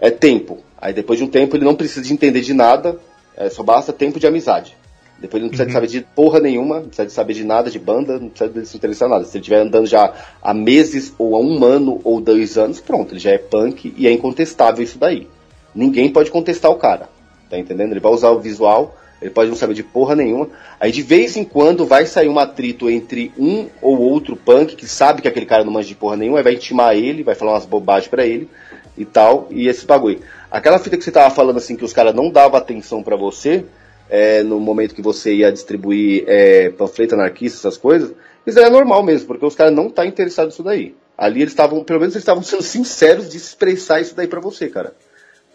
É 0.00 0.10
tempo. 0.10 0.58
Aí 0.78 0.92
depois 0.92 1.18
de 1.18 1.24
um 1.24 1.28
tempo 1.28 1.56
ele 1.56 1.64
não 1.64 1.74
precisa 1.74 2.04
de 2.04 2.12
entender 2.12 2.40
de 2.40 2.52
nada, 2.52 2.98
é, 3.36 3.48
só 3.48 3.62
basta 3.62 3.92
tempo 3.92 4.18
de 4.18 4.26
amizade. 4.26 4.76
Depois 5.20 5.40
ele 5.40 5.44
não 5.44 5.48
precisa 5.48 5.64
uhum. 5.64 5.68
de 5.68 5.72
saber 5.72 5.86
de 5.86 6.06
porra 6.14 6.40
nenhuma, 6.40 6.74
não 6.76 6.88
precisa 6.88 7.06
de 7.06 7.12
saber 7.12 7.34
de 7.34 7.44
nada 7.44 7.70
de 7.70 7.78
banda, 7.78 8.18
não 8.18 8.28
precisa 8.28 8.60
de 8.60 8.66
se 8.66 8.76
interessar 8.76 9.08
em 9.08 9.12
nada. 9.12 9.24
Se 9.24 9.36
ele 9.36 9.40
estiver 9.40 9.60
andando 9.60 9.86
já 9.86 10.12
há 10.42 10.52
meses, 10.52 11.12
ou 11.18 11.34
há 11.34 11.40
um 11.40 11.64
ano, 11.64 12.00
ou 12.04 12.20
dois 12.20 12.58
anos, 12.58 12.80
pronto, 12.80 13.12
ele 13.12 13.20
já 13.20 13.30
é 13.30 13.38
punk 13.38 13.94
e 13.96 14.06
é 14.06 14.12
incontestável 14.12 14.84
isso 14.84 14.98
daí. 14.98 15.26
Ninguém 15.74 16.10
pode 16.10 16.30
contestar 16.30 16.70
o 16.70 16.76
cara, 16.76 17.08
tá 17.48 17.58
entendendo? 17.58 17.92
Ele 17.92 18.00
vai 18.00 18.12
usar 18.12 18.30
o 18.30 18.38
visual, 18.38 18.94
ele 19.20 19.30
pode 19.30 19.48
não 19.48 19.56
saber 19.56 19.72
de 19.72 19.82
porra 19.82 20.14
nenhuma. 20.14 20.48
Aí 20.78 20.92
de 20.92 21.02
vez 21.02 21.36
em 21.36 21.44
quando 21.44 21.86
vai 21.86 22.04
sair 22.04 22.28
um 22.28 22.38
atrito 22.38 22.90
entre 22.90 23.32
um 23.38 23.68
ou 23.80 23.98
outro 23.98 24.36
punk 24.36 24.76
que 24.76 24.86
sabe 24.86 25.22
que 25.22 25.28
aquele 25.28 25.46
cara 25.46 25.64
não 25.64 25.72
manja 25.72 25.88
de 25.88 25.94
porra 25.94 26.16
nenhuma, 26.16 26.38
aí 26.38 26.44
vai 26.44 26.54
intimar 26.54 26.94
ele, 26.94 27.22
vai 27.22 27.34
falar 27.34 27.52
umas 27.52 27.64
bobagens 27.64 28.08
para 28.08 28.26
ele 28.26 28.48
e 28.96 29.04
tal, 29.04 29.48
e 29.50 29.68
esse 29.68 29.86
bagulho. 29.86 30.20
Aquela 30.50 30.78
fita 30.78 30.96
que 30.96 31.04
você 31.04 31.10
tava 31.10 31.34
falando 31.34 31.56
assim 31.56 31.76
que 31.76 31.84
os 31.84 31.92
caras 31.92 32.14
não 32.14 32.30
davam 32.30 32.58
atenção 32.58 33.02
para 33.02 33.16
você, 33.16 33.64
é, 34.08 34.42
no 34.42 34.60
momento 34.60 34.94
que 34.94 35.02
você 35.02 35.34
ia 35.34 35.52
distribuir 35.52 36.24
é, 36.26 36.70
panfleto 36.70 37.14
anarquista, 37.14 37.58
essas 37.58 37.76
coisas, 37.76 38.12
isso 38.46 38.58
é 38.60 38.70
normal 38.70 39.02
mesmo, 39.02 39.26
porque 39.26 39.44
os 39.44 39.54
caras 39.54 39.72
não 39.72 39.88
estão 39.88 40.04
tá 40.04 40.06
interessados 40.06 40.54
nisso 40.54 40.62
daí. 40.62 40.94
Ali 41.18 41.40
eles 41.40 41.52
estavam, 41.52 41.82
pelo 41.82 42.00
menos 42.00 42.14
eles 42.14 42.22
estavam 42.22 42.42
sendo 42.44 42.62
sinceros 42.62 43.28
de 43.28 43.36
expressar 43.36 44.00
isso 44.00 44.14
daí 44.14 44.28
para 44.28 44.40
você, 44.40 44.68
cara. 44.68 44.94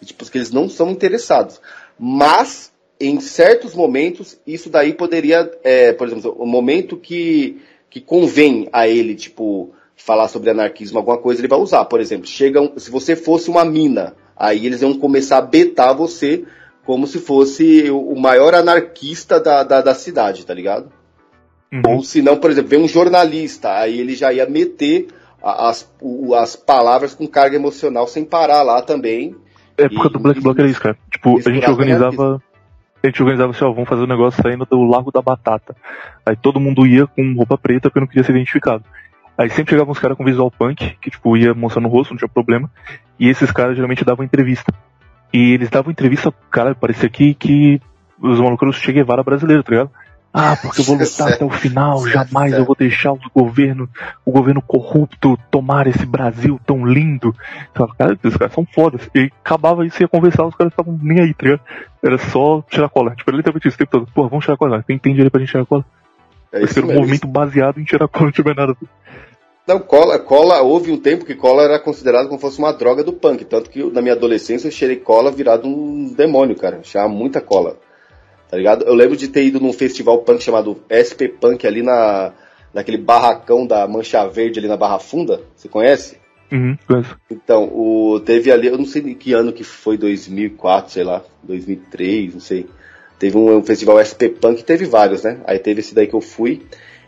E, 0.00 0.04
tipo, 0.04 0.28
que 0.28 0.38
eles 0.38 0.50
não 0.50 0.68
são 0.68 0.90
interessados. 0.90 1.60
Mas, 1.98 2.72
em 3.00 3.20
certos 3.20 3.74
momentos, 3.74 4.38
isso 4.46 4.68
daí 4.68 4.92
poderia, 4.92 5.50
é, 5.62 5.92
por 5.92 6.08
exemplo, 6.08 6.34
o 6.38 6.46
momento 6.46 6.96
que, 6.96 7.62
que 7.88 8.00
convém 8.00 8.68
a 8.72 8.88
ele, 8.88 9.14
tipo, 9.14 9.72
falar 9.96 10.28
sobre 10.28 10.50
anarquismo, 10.50 10.98
alguma 10.98 11.18
coisa, 11.18 11.40
ele 11.40 11.48
vai 11.48 11.58
usar. 11.58 11.84
Por 11.84 12.00
exemplo, 12.00 12.26
chegam, 12.26 12.72
se 12.76 12.90
você 12.90 13.14
fosse 13.14 13.48
uma 13.48 13.64
mina, 13.64 14.16
aí 14.36 14.66
eles 14.66 14.80
vão 14.80 14.94
começar 14.94 15.38
a 15.38 15.42
betar 15.42 15.94
você 15.94 16.44
como 16.84 17.06
se 17.06 17.18
fosse 17.18 17.90
o 17.90 18.14
maior 18.16 18.54
anarquista 18.54 19.40
da, 19.40 19.62
da, 19.62 19.80
da 19.80 19.94
cidade, 19.94 20.44
tá 20.44 20.52
ligado? 20.52 20.90
Uhum. 21.72 21.82
Ou 21.86 22.02
se 22.02 22.20
não, 22.20 22.36
por 22.36 22.50
exemplo, 22.50 22.70
vem 22.70 22.82
um 22.82 22.88
jornalista, 22.88 23.72
aí 23.78 23.98
ele 23.98 24.14
já 24.14 24.32
ia 24.32 24.46
meter 24.46 25.08
as, 25.42 25.90
as 26.36 26.56
palavras 26.56 27.14
com 27.14 27.26
carga 27.26 27.56
emocional 27.56 28.06
sem 28.06 28.24
parar 28.24 28.62
lá 28.62 28.82
também. 28.82 29.34
É 29.76 29.88
porque 29.88 30.10
do 30.10 30.18
Black 30.18 30.40
Block 30.40 30.60
era 30.60 30.68
isso, 30.68 30.80
cara. 30.80 30.96
Tipo, 31.10 31.38
a 31.38 31.52
gente 31.52 31.68
organizava. 31.68 32.42
A 33.02 33.06
gente 33.08 33.20
organizava 33.20 33.50
assim, 33.50 33.64
ó, 33.64 33.72
vamos 33.72 33.88
fazer 33.88 34.02
um 34.02 34.06
negócio 34.06 34.40
saindo 34.40 34.64
do 34.64 34.84
Lago 34.84 35.10
da 35.10 35.20
Batata. 35.20 35.74
Aí 36.24 36.36
todo 36.36 36.60
mundo 36.60 36.86
ia 36.86 37.04
com 37.04 37.34
roupa 37.34 37.58
preta 37.58 37.88
porque 37.88 37.98
não 37.98 38.06
queria 38.06 38.22
ser 38.22 38.30
identificado. 38.30 38.84
Aí 39.36 39.50
sempre 39.50 39.72
chegavam 39.72 39.90
uns 39.90 39.98
caras 39.98 40.16
com 40.16 40.24
visual 40.24 40.52
punk, 40.52 40.96
que 41.00 41.10
tipo, 41.10 41.36
ia 41.36 41.52
mostrando 41.52 41.88
o 41.88 41.90
rosto, 41.90 42.12
não 42.12 42.18
tinha 42.18 42.28
problema. 42.28 42.70
E 43.18 43.28
esses 43.28 43.50
caras 43.50 43.74
geralmente 43.74 44.04
davam 44.04 44.24
entrevista. 44.24 44.72
E 45.32 45.52
eles 45.52 45.70
davam 45.70 45.90
entrevista, 45.90 46.32
cara, 46.50 46.74
parecia 46.74 47.08
que, 47.08 47.34
que 47.34 47.80
os 48.20 48.38
malucos 48.38 48.62
eram 48.62 48.70
o 48.70 48.72
Che 48.72 48.92
Guevara 48.92 49.22
brasileiro, 49.22 49.62
tá 49.62 49.70
ligado? 49.70 49.90
Ah, 50.34 50.56
porque 50.56 50.80
eu 50.80 50.84
vou 50.84 50.96
lutar 50.96 51.30
até 51.30 51.44
o 51.44 51.50
final, 51.50 52.08
jamais 52.08 52.54
eu 52.54 52.64
vou 52.64 52.74
deixar 52.74 53.12
o 53.12 53.18
governo, 53.34 53.86
o 54.24 54.32
governo 54.32 54.62
corrupto 54.62 55.38
tomar 55.50 55.86
esse 55.86 56.06
Brasil 56.06 56.58
tão 56.64 56.86
lindo. 56.86 57.36
Cara, 57.98 58.16
esses 58.24 58.38
caras 58.38 58.54
são 58.54 58.64
fodas. 58.64 59.10
E 59.14 59.30
acabava 59.44 59.84
isso, 59.84 60.02
ia 60.02 60.08
conversar, 60.08 60.46
os 60.46 60.54
caras 60.54 60.72
estavam 60.72 60.98
nem 61.02 61.20
aí, 61.20 61.34
tá 61.34 61.44
ligado? 61.44 61.60
Era 62.02 62.16
só 62.16 62.62
tirar 62.62 62.88
cola. 62.88 63.14
Tipo, 63.14 63.30
ele 63.30 63.38
literalmente 63.38 63.68
isso 63.68 63.74
o 63.74 63.78
tempo 63.78 63.90
todo. 63.90 64.08
Pô, 64.14 64.26
vamos 64.26 64.46
tirar 64.46 64.56
cola. 64.56 64.82
Quem 64.82 64.98
tem 64.98 65.12
dinheiro 65.12 65.30
pra 65.30 65.38
gente 65.38 65.50
tirar 65.50 65.66
cola? 65.66 65.84
É 66.50 66.64
isso 66.64 66.82
um 66.82 66.94
movimento 66.94 67.26
baseado 67.26 67.78
em 67.78 67.84
tirar 67.84 68.08
cola, 68.08 68.26
não 68.26 68.32
tiver 68.32 68.56
nada. 68.56 68.74
Não, 69.66 69.78
cola, 69.78 70.18
cola, 70.18 70.60
houve 70.60 70.90
um 70.90 70.98
tempo 70.98 71.24
que 71.24 71.34
cola 71.34 71.62
era 71.62 71.78
considerado 71.78 72.26
como 72.26 72.38
se 72.38 72.42
fosse 72.42 72.58
uma 72.58 72.72
droga 72.72 73.04
do 73.04 73.12
punk. 73.12 73.44
Tanto 73.44 73.70
que 73.70 73.82
na 73.84 74.02
minha 74.02 74.14
adolescência 74.14 74.66
eu 74.66 74.72
cheirei 74.72 74.96
cola 74.96 75.30
virado 75.30 75.68
um 75.68 76.12
demônio, 76.12 76.56
cara. 76.56 76.80
Cheirava 76.82 77.12
muita 77.12 77.40
cola. 77.40 77.78
Tá 78.50 78.56
ligado? 78.56 78.84
Eu 78.84 78.94
lembro 78.94 79.16
de 79.16 79.28
ter 79.28 79.44
ido 79.44 79.60
num 79.60 79.72
festival 79.72 80.18
punk 80.18 80.42
chamado 80.42 80.82
SP 80.90 81.28
Punk 81.28 81.66
ali 81.66 81.82
na, 81.82 82.32
naquele 82.74 82.98
barracão 82.98 83.66
da 83.66 83.86
Mancha 83.86 84.26
Verde 84.26 84.58
ali 84.58 84.68
na 84.68 84.76
Barra 84.76 84.98
Funda. 84.98 85.40
Você 85.56 85.68
conhece? 85.68 86.18
Uhum, 86.52 86.76
Então, 87.30 87.64
o, 87.64 88.20
teve 88.20 88.52
ali, 88.52 88.66
eu 88.66 88.76
não 88.76 88.84
sei 88.84 89.14
que 89.14 89.32
ano 89.32 89.54
que 89.54 89.64
foi, 89.64 89.96
2004, 89.96 90.92
sei 90.92 91.02
lá, 91.02 91.24
2003, 91.42 92.34
não 92.34 92.40
sei. 92.40 92.66
Teve 93.18 93.38
um, 93.38 93.56
um 93.56 93.62
festival 93.62 94.04
SP 94.04 94.28
Punk, 94.28 94.62
teve 94.62 94.84
vários, 94.84 95.22
né? 95.22 95.40
Aí 95.46 95.58
teve 95.58 95.80
esse 95.80 95.94
daí 95.94 96.06
que 96.06 96.14
eu 96.14 96.20
fui. 96.20 96.60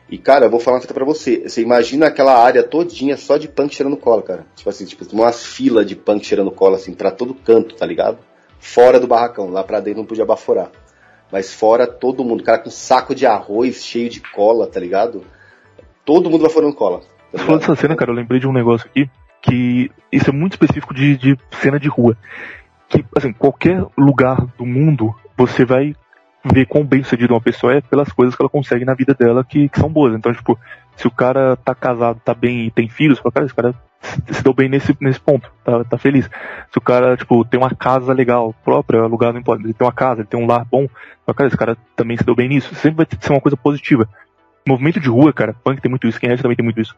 E, 0.08 0.18
cara, 0.18 0.46
eu 0.46 0.50
vou 0.50 0.60
falar 0.60 0.76
uma 0.76 0.80
coisa 0.80 0.94
pra 0.94 1.04
você. 1.04 1.48
Você 1.48 1.62
imagina 1.62 2.06
aquela 2.06 2.36
área 2.36 2.62
todinha 2.62 3.16
só 3.16 3.36
de 3.36 3.48
punk 3.48 3.74
cheirando 3.74 3.96
cola, 3.96 4.22
cara. 4.22 4.46
Tipo 4.54 4.68
assim, 4.68 4.84
tipo, 4.84 5.04
umas 5.12 5.44
filas 5.46 5.86
de 5.86 5.96
punk 5.96 6.24
cheirando 6.24 6.50
cola, 6.50 6.76
assim, 6.76 6.92
pra 6.92 7.10
todo 7.10 7.34
canto, 7.34 7.74
tá 7.74 7.86
ligado? 7.86 8.18
Fora 8.58 9.00
do 9.00 9.06
barracão, 9.06 9.50
lá 9.50 9.64
pra 9.64 9.80
dentro 9.80 10.00
não 10.00 10.06
podia 10.06 10.24
baforar. 10.24 10.70
Mas 11.32 11.52
fora 11.52 11.86
todo 11.86 12.24
mundo, 12.24 12.44
cara 12.44 12.58
com 12.58 12.70
saco 12.70 13.14
de 13.14 13.26
arroz 13.26 13.84
cheio 13.84 14.08
de 14.08 14.20
cola, 14.20 14.66
tá 14.66 14.78
ligado? 14.78 15.24
Todo 16.04 16.30
mundo 16.30 16.42
baforando 16.42 16.74
cola. 16.74 17.00
Tá 17.32 17.38
Falando 17.38 17.60
dessa 17.60 17.76
cena, 17.76 17.96
cara, 17.96 18.10
eu 18.10 18.14
lembrei 18.14 18.38
de 18.38 18.46
um 18.46 18.52
negócio 18.52 18.86
aqui 18.86 19.10
que 19.42 19.90
isso 20.10 20.30
é 20.30 20.32
muito 20.32 20.52
específico 20.52 20.94
de, 20.94 21.16
de 21.16 21.38
cena 21.60 21.78
de 21.78 21.88
rua. 21.88 22.16
Que, 22.88 23.04
assim, 23.16 23.32
qualquer 23.32 23.84
lugar 23.96 24.46
do 24.56 24.64
mundo, 24.64 25.14
você 25.36 25.64
vai 25.64 25.94
ver 26.44 26.66
quão 26.66 26.84
bem 26.84 27.02
sucedido 27.02 27.34
uma 27.34 27.40
pessoa 27.40 27.74
é 27.74 27.80
pelas 27.80 28.12
coisas 28.12 28.34
que 28.34 28.42
ela 28.42 28.50
consegue 28.50 28.84
na 28.84 28.94
vida 28.94 29.14
dela 29.14 29.44
que, 29.44 29.68
que 29.68 29.78
são 29.78 29.88
boas. 29.88 30.14
Então, 30.14 30.32
tipo, 30.32 30.58
se 30.96 31.06
o 31.06 31.10
cara 31.10 31.56
tá 31.56 31.74
casado, 31.74 32.20
tá 32.24 32.34
bem 32.34 32.66
e 32.66 32.70
tem 32.70 32.88
filhos, 32.88 33.18
fala, 33.18 33.32
cara, 33.32 33.46
esse 33.46 33.54
cara 33.54 33.74
se 34.30 34.42
deu 34.42 34.52
bem 34.52 34.68
nesse, 34.68 34.94
nesse 35.00 35.18
ponto, 35.18 35.50
tá, 35.64 35.84
tá 35.84 35.98
feliz. 35.98 36.28
Se 36.70 36.78
o 36.78 36.80
cara, 36.80 37.16
tipo, 37.16 37.44
tem 37.44 37.58
uma 37.58 37.74
casa 37.74 38.12
legal 38.12 38.54
própria, 38.64 39.00
alugar 39.00 39.32
não 39.32 39.40
importa, 39.40 39.62
ele 39.62 39.72
tem 39.72 39.86
uma 39.86 39.92
casa, 39.92 40.20
ele 40.20 40.28
tem 40.28 40.40
um 40.40 40.46
lar 40.46 40.64
bom, 40.64 40.86
fala, 41.24 41.34
cara, 41.34 41.48
esse 41.48 41.56
cara 41.56 41.76
também 41.96 42.16
se 42.16 42.24
deu 42.24 42.34
bem 42.34 42.48
nisso. 42.48 42.74
Sempre 42.74 43.04
vai 43.04 43.06
ser 43.18 43.32
uma 43.32 43.40
coisa 43.40 43.56
positiva. 43.56 44.08
Movimento 44.66 45.00
de 45.00 45.08
rua, 45.08 45.32
cara, 45.32 45.54
punk 45.64 45.80
tem 45.80 45.90
muito 45.90 46.06
isso, 46.06 46.20
quem 46.20 46.30
é 46.30 46.36
também 46.36 46.56
tem 46.56 46.64
muito 46.64 46.80
isso. 46.80 46.94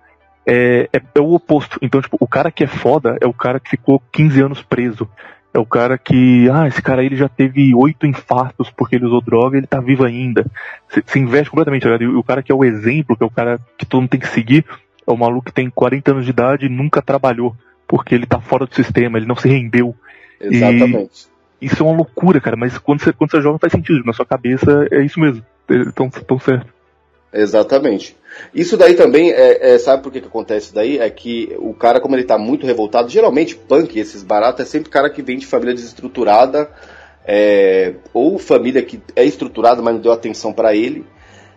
É, 0.47 0.89
é, 0.93 1.01
é, 1.15 1.21
o 1.21 1.35
oposto. 1.35 1.79
Então, 1.83 2.01
tipo, 2.01 2.17
o 2.21 2.27
cara 2.27 2.53
que 2.53 2.63
é 2.63 2.69
foda 2.69 3.17
é 3.21 3.27
o 3.27 3.33
cara 3.33 3.59
que 3.59 3.71
ficou 3.71 4.01
15 4.13 4.41
anos 4.41 4.63
preso. 4.63 5.09
É 5.57 5.59
o 5.59 5.65
cara 5.65 5.97
que, 5.97 6.51
ah, 6.51 6.69
esse 6.69 6.83
cara 6.83 7.01
aí 7.01 7.07
ele 7.07 7.17
já 7.17 7.31
teve 7.31 7.75
oito 7.75 8.07
infartos 8.07 8.71
porque 8.71 8.95
ele 8.95 9.07
usou 9.07 9.23
droga 9.23 9.57
ele 9.57 9.67
tá 9.67 9.81
vivo 9.81 10.05
ainda. 10.05 10.45
Você 10.87 11.19
investe 11.19 11.49
completamente, 11.49 11.85
tá 11.85 11.97
E 11.99 12.07
o 12.07 12.23
cara 12.23 12.43
que 12.43 12.53
é 12.53 12.55
o 12.55 12.63
exemplo, 12.63 13.17
que 13.17 13.23
é 13.23 13.27
o 13.27 13.31
cara 13.31 13.59
que 13.79 13.87
todo 13.87 14.03
mundo 14.03 14.11
tem 14.11 14.21
que 14.21 14.29
seguir, 14.29 14.67
é 15.07 15.11
o 15.11 15.17
maluco 15.17 15.47
que 15.47 15.55
tem 15.55 15.71
40 15.71 16.11
anos 16.11 16.25
de 16.27 16.31
idade 16.31 16.67
e 16.67 16.69
nunca 16.69 17.01
trabalhou, 17.01 17.57
porque 17.89 18.15
ele 18.15 18.27
tá 18.27 18.39
fora 18.39 18.67
do 18.67 18.75
sistema, 18.75 19.17
ele 19.17 19.25
não 19.25 19.35
se 19.35 19.49
rendeu. 19.49 19.95
Exatamente. 20.39 21.27
E 21.59 21.65
isso 21.65 21.83
é 21.83 21.87
uma 21.87 21.97
loucura, 21.97 22.39
cara, 22.39 22.55
mas 22.55 22.77
quando 22.77 23.01
você, 23.01 23.11
quando 23.15 23.31
você 23.31 23.39
é 23.39 23.41
jovem 23.41 23.59
faz 23.59 23.73
sentido, 23.73 24.05
na 24.05 24.13
sua 24.13 24.27
cabeça 24.27 24.87
é 24.91 25.03
isso 25.03 25.19
mesmo. 25.19 25.43
Tão, 25.95 26.11
tão 26.11 26.39
certo. 26.39 26.67
Exatamente. 27.33 28.16
Isso 28.55 28.77
daí 28.77 28.95
também, 28.95 29.31
é, 29.31 29.74
é, 29.74 29.79
sabe 29.79 30.03
por 30.03 30.12
que, 30.12 30.20
que 30.20 30.27
acontece 30.27 30.74
daí? 30.74 30.99
É 30.99 31.09
que 31.11 31.55
o 31.59 31.74
cara, 31.74 32.01
como 32.01 32.14
ele 32.14 32.24
tá 32.24 32.39
muito 32.39 32.66
revoltado, 32.66 33.09
geralmente 33.09 33.57
punk, 33.57 33.99
esses 33.99 34.22
baratos, 34.22 34.61
é 34.61 34.64
sempre 34.64 34.91
cara 34.91 35.11
que 35.11 35.22
vem 35.22 35.39
de 35.39 35.47
família 35.47 35.74
desestruturada, 35.74 36.70
é, 37.27 37.95
ou 38.12 38.39
família 38.39 38.83
que 38.83 39.01
é 39.14 39.24
estruturada, 39.24 39.83
mas 39.83 39.95
não 39.95 40.01
deu 40.01 40.12
atenção 40.12 40.53
para 40.53 40.74
ele. 40.74 41.05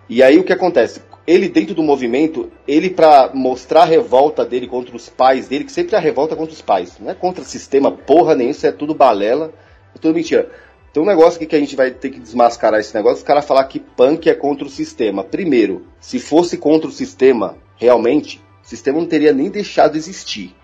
E 0.09 0.23
aí 0.23 0.39
o 0.39 0.43
que 0.43 0.53
acontece? 0.53 1.01
Ele 1.27 1.47
dentro 1.47 1.75
do 1.75 1.83
movimento, 1.83 2.51
ele 2.67 2.89
para 2.89 3.29
mostrar 3.33 3.83
a 3.83 3.85
revolta 3.85 4.43
dele 4.43 4.67
contra 4.67 4.95
os 4.95 5.07
pais 5.07 5.47
dele, 5.47 5.63
que 5.63 5.71
sempre 5.71 5.93
é 5.93 5.97
a 5.99 6.01
revolta 6.01 6.35
contra 6.35 6.53
os 6.53 6.61
pais, 6.61 6.97
não 6.99 7.11
é 7.11 7.13
contra 7.13 7.43
o 7.43 7.45
sistema 7.45 7.91
porra 7.91 8.33
nem 8.33 8.49
isso 8.49 8.65
é 8.65 8.71
tudo 8.71 8.95
balela, 8.95 9.53
é 9.95 9.99
tudo 9.99 10.15
mentira. 10.15 10.49
Tem 10.91 11.03
um 11.03 11.05
negócio 11.05 11.37
aqui 11.37 11.45
que 11.45 11.55
a 11.55 11.59
gente 11.59 11.75
vai 11.75 11.91
ter 11.91 12.09
que 12.09 12.19
desmascarar 12.19 12.79
esse 12.79 12.93
negócio, 12.95 13.17
os 13.17 13.23
caras 13.23 13.45
falar 13.45 13.63
que 13.65 13.79
punk 13.79 14.29
é 14.29 14.33
contra 14.33 14.65
o 14.65 14.69
sistema. 14.69 15.23
Primeiro, 15.23 15.85
se 15.99 16.19
fosse 16.19 16.57
contra 16.57 16.87
o 16.87 16.91
sistema, 16.91 17.57
realmente, 17.75 18.41
o 18.63 18.67
sistema 18.67 18.99
não 18.99 19.07
teria 19.07 19.31
nem 19.31 19.49
deixado 19.49 19.91
de 19.91 19.99
existir, 19.99 20.55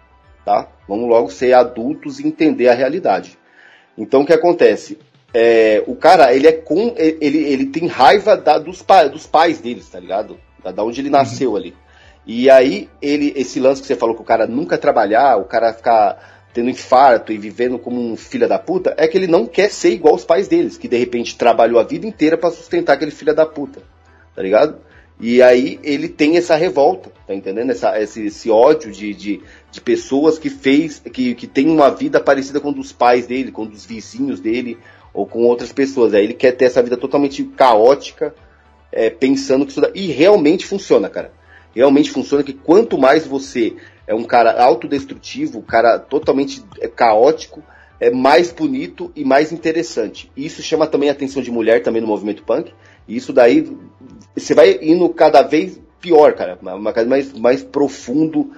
tá? 0.43 0.67
Vamos 0.87 1.07
logo 1.07 1.29
ser 1.29 1.53
adultos 1.53 2.19
e 2.19 2.27
entender 2.27 2.69
a 2.69 2.73
realidade. 2.73 3.37
Então 3.97 4.21
o 4.21 4.25
que 4.25 4.33
acontece? 4.33 4.97
É, 5.33 5.83
o 5.85 5.95
cara, 5.95 6.33
ele 6.33 6.47
é 6.47 6.53
com. 6.53 6.95
Ele, 6.97 7.37
ele 7.43 7.65
tem 7.65 7.87
raiva 7.87 8.37
da, 8.37 8.57
dos, 8.57 8.81
pa, 8.81 9.03
dos 9.03 9.27
pais 9.27 9.59
deles, 9.59 9.89
tá 9.89 9.99
ligado? 9.99 10.39
Da, 10.63 10.71
da 10.71 10.83
onde 10.83 11.01
ele 11.01 11.09
uhum. 11.09 11.13
nasceu 11.13 11.55
ali. 11.55 11.75
E 12.25 12.49
aí, 12.49 12.89
ele, 13.01 13.33
esse 13.35 13.59
lance 13.59 13.81
que 13.81 13.87
você 13.87 13.95
falou 13.95 14.15
que 14.15 14.21
o 14.21 14.25
cara 14.25 14.47
nunca 14.47 14.77
trabalhar, 14.77 15.37
o 15.37 15.43
cara 15.43 15.73
ficar 15.73 16.34
tendo 16.55 16.69
infarto 16.69 17.33
e 17.33 17.37
vivendo 17.37 17.77
como 17.77 17.99
um 18.01 18.15
filho 18.15 18.47
da 18.47 18.57
puta, 18.57 18.95
é 18.97 19.09
que 19.09 19.17
ele 19.17 19.27
não 19.27 19.45
quer 19.45 19.69
ser 19.69 19.89
igual 19.89 20.13
aos 20.13 20.23
pais 20.23 20.47
deles, 20.47 20.77
que 20.77 20.87
de 20.87 20.95
repente 20.95 21.37
trabalhou 21.37 21.77
a 21.77 21.83
vida 21.83 22.07
inteira 22.07 22.37
para 22.37 22.49
sustentar 22.49 22.93
aquele 22.93 23.11
filho 23.11 23.35
da 23.35 23.45
puta, 23.45 23.81
tá 24.33 24.41
ligado? 24.41 24.77
E 25.19 25.41
aí 25.41 25.77
ele 25.83 26.07
tem 26.07 26.37
essa 26.37 26.55
revolta, 26.55 27.11
tá 27.27 27.35
entendendo? 27.35 27.71
Essa, 27.71 28.01
esse, 28.01 28.27
esse 28.27 28.49
ódio 28.49 28.89
de, 28.89 29.13
de, 29.13 29.41
de, 29.69 29.81
pessoas 29.81 30.39
que 30.39 30.49
fez, 30.49 30.99
que, 30.99 31.35
que 31.35 31.45
tem 31.45 31.67
uma 31.67 31.89
vida 31.89 32.21
parecida 32.21 32.61
com 32.61 32.71
dos 32.71 32.93
pais 32.93 33.27
dele, 33.27 33.51
com 33.51 33.65
dos 33.65 33.85
vizinhos 33.85 34.39
dele, 34.39 34.77
ou 35.13 35.25
com 35.25 35.43
outras 35.43 35.73
pessoas. 35.73 36.13
Aí 36.13 36.23
ele 36.23 36.33
quer 36.33 36.53
ter 36.53 36.65
essa 36.65 36.81
vida 36.81 36.95
totalmente 36.95 37.43
caótica, 37.43 38.33
é, 38.93 39.09
pensando 39.09 39.65
que 39.65 39.71
isso 39.71 39.81
dá... 39.81 39.89
E 39.93 40.07
realmente 40.07 40.65
funciona, 40.65 41.09
cara. 41.09 41.33
Realmente 41.73 42.11
funciona 42.11 42.45
que 42.45 42.53
quanto 42.53 42.97
mais 42.97 43.27
você 43.27 43.75
é 44.07 44.13
um 44.13 44.23
cara 44.23 44.61
autodestrutivo, 44.61 45.59
um 45.59 45.63
cara 45.63 45.97
totalmente 45.99 46.63
é, 46.79 46.87
caótico, 46.87 47.63
é 47.99 48.09
mais 48.11 48.51
bonito 48.51 49.11
e 49.15 49.23
mais 49.23 49.51
interessante. 49.51 50.31
Isso 50.35 50.61
chama 50.61 50.87
também 50.87 51.09
a 51.09 51.13
atenção 51.13 51.41
de 51.41 51.51
mulher 51.51 51.81
também 51.81 52.01
no 52.01 52.07
movimento 52.07 52.43
punk. 52.43 52.73
E 53.07 53.15
isso 53.15 53.31
daí 53.31 53.75
você 54.35 54.53
vai 54.53 54.77
indo 54.81 55.07
cada 55.09 55.41
vez 55.41 55.79
pior, 56.01 56.33
cara, 56.33 56.59
uma 56.61 56.93
coisa 56.93 57.09
mais, 57.09 57.33
mais 57.33 57.63
profundo, 57.63 58.51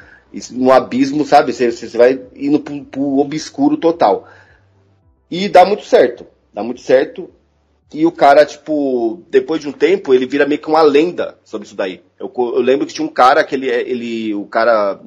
no 0.51 0.71
abismo, 0.71 1.25
sabe? 1.25 1.53
Você, 1.53 1.71
você 1.71 1.97
vai 1.97 2.19
indo 2.35 2.59
pro, 2.59 2.83
pro 2.83 3.17
obscuro 3.19 3.77
total. 3.77 4.27
E 5.29 5.47
dá 5.47 5.65
muito 5.65 5.85
certo. 5.85 6.25
Dá 6.53 6.63
muito 6.63 6.81
certo. 6.81 7.29
E 7.93 8.05
o 8.05 8.11
cara, 8.11 8.45
tipo, 8.45 9.23
depois 9.29 9.61
de 9.61 9.69
um 9.69 9.71
tempo, 9.71 10.13
ele 10.13 10.25
vira 10.25 10.45
meio 10.45 10.59
que 10.59 10.67
uma 10.67 10.81
lenda 10.81 11.37
sobre 11.43 11.67
isso 11.67 11.75
daí. 11.75 12.01
Eu, 12.19 12.31
eu 12.35 12.59
lembro 12.59 12.85
que 12.85 12.93
tinha 12.93 13.05
um 13.05 13.11
cara 13.11 13.43
que 13.43 13.55
ele, 13.55 13.69
ele 13.69 14.33
o 14.33 14.45
cara 14.45 14.99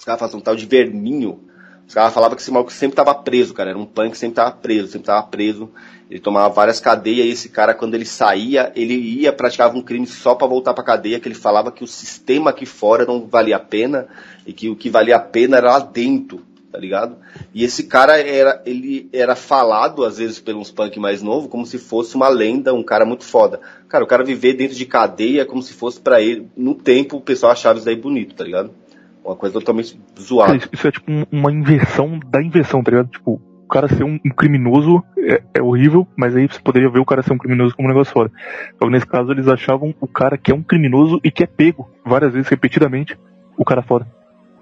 os 0.00 0.04
caras 0.06 0.18
falavam 0.18 0.40
um 0.40 0.42
tal 0.42 0.56
de 0.56 0.64
verminho. 0.64 1.40
Os 1.86 1.92
caras 1.92 2.14
falavam 2.14 2.34
que 2.34 2.40
esse 2.40 2.50
maluco 2.50 2.72
sempre 2.72 2.96
tava 2.96 3.14
preso, 3.14 3.52
cara. 3.52 3.68
Era 3.68 3.78
um 3.78 3.84
punk 3.84 4.12
que 4.12 4.18
sempre 4.18 4.36
tava 4.36 4.50
preso, 4.52 4.88
sempre 4.88 5.08
tava 5.08 5.26
preso. 5.26 5.70
Ele 6.10 6.18
tomava 6.18 6.48
várias 6.48 6.80
cadeias 6.80 7.26
e 7.26 7.30
esse 7.30 7.50
cara, 7.50 7.74
quando 7.74 7.96
ele 7.96 8.06
saía, 8.06 8.72
ele 8.74 8.94
ia, 8.94 9.30
praticava 9.30 9.76
um 9.76 9.82
crime 9.82 10.06
só 10.06 10.34
para 10.34 10.46
voltar 10.46 10.72
pra 10.72 10.82
cadeia, 10.82 11.20
que 11.20 11.28
ele 11.28 11.34
falava 11.34 11.70
que 11.70 11.84
o 11.84 11.86
sistema 11.86 12.48
aqui 12.48 12.64
fora 12.64 13.04
não 13.04 13.26
valia 13.26 13.56
a 13.56 13.60
pena 13.60 14.08
e 14.46 14.54
que 14.54 14.70
o 14.70 14.76
que 14.76 14.88
valia 14.88 15.16
a 15.16 15.20
pena 15.20 15.58
era 15.58 15.70
lá 15.70 15.80
dentro, 15.80 16.46
tá 16.72 16.78
ligado? 16.78 17.18
E 17.52 17.62
esse 17.62 17.84
cara 17.84 18.18
era, 18.18 18.62
ele 18.64 19.06
era 19.12 19.36
falado, 19.36 20.02
às 20.02 20.16
vezes, 20.16 20.40
pelos 20.40 20.70
punk 20.70 20.98
mais 20.98 21.20
novo, 21.20 21.46
como 21.46 21.66
se 21.66 21.76
fosse 21.76 22.14
uma 22.14 22.28
lenda, 22.28 22.72
um 22.72 22.82
cara 22.82 23.04
muito 23.04 23.24
foda. 23.24 23.60
Cara, 23.86 24.02
o 24.02 24.06
cara 24.06 24.24
viver 24.24 24.54
dentro 24.54 24.74
de 24.74 24.86
cadeia 24.86 25.44
como 25.44 25.62
se 25.62 25.74
fosse 25.74 26.00
para 26.00 26.22
ele, 26.22 26.48
no 26.56 26.74
tempo 26.74 27.18
o 27.18 27.20
pessoal 27.20 27.52
achava 27.52 27.76
isso 27.76 27.84
daí 27.84 27.96
bonito, 27.96 28.34
tá 28.34 28.44
ligado? 28.44 28.79
Uma 29.24 29.36
coisa 29.36 29.52
totalmente 29.52 30.00
zoada. 30.18 30.56
Isso, 30.56 30.68
isso 30.72 30.88
é 30.88 30.90
tipo 30.90 31.10
uma 31.30 31.52
inversão 31.52 32.18
da 32.26 32.42
inversão, 32.42 32.82
tá 32.82 32.90
ligado? 32.90 33.08
Tipo, 33.08 33.40
o 33.64 33.68
cara 33.68 33.86
ser 33.88 34.02
um, 34.02 34.18
um 34.24 34.30
criminoso 34.30 35.02
é, 35.16 35.42
é, 35.54 35.62
horrível, 35.62 36.06
mas 36.16 36.34
aí 36.34 36.46
você 36.46 36.58
poderia 36.58 36.90
ver 36.90 36.98
o 36.98 37.04
cara 37.04 37.22
ser 37.22 37.32
um 37.32 37.38
criminoso 37.38 37.76
como 37.76 37.86
um 37.86 37.92
negócio 37.92 38.12
fora. 38.12 38.30
Então, 38.74 38.90
nesse 38.90 39.06
caso, 39.06 39.30
eles 39.30 39.46
achavam 39.46 39.94
o 40.00 40.08
cara 40.08 40.36
que 40.36 40.50
é 40.50 40.54
um 40.54 40.62
criminoso 40.62 41.20
e 41.22 41.30
que 41.30 41.44
é 41.44 41.46
pego 41.46 41.88
várias 42.04 42.32
vezes, 42.32 42.48
repetidamente, 42.48 43.16
o 43.56 43.64
cara 43.64 43.82
fora. 43.82 44.06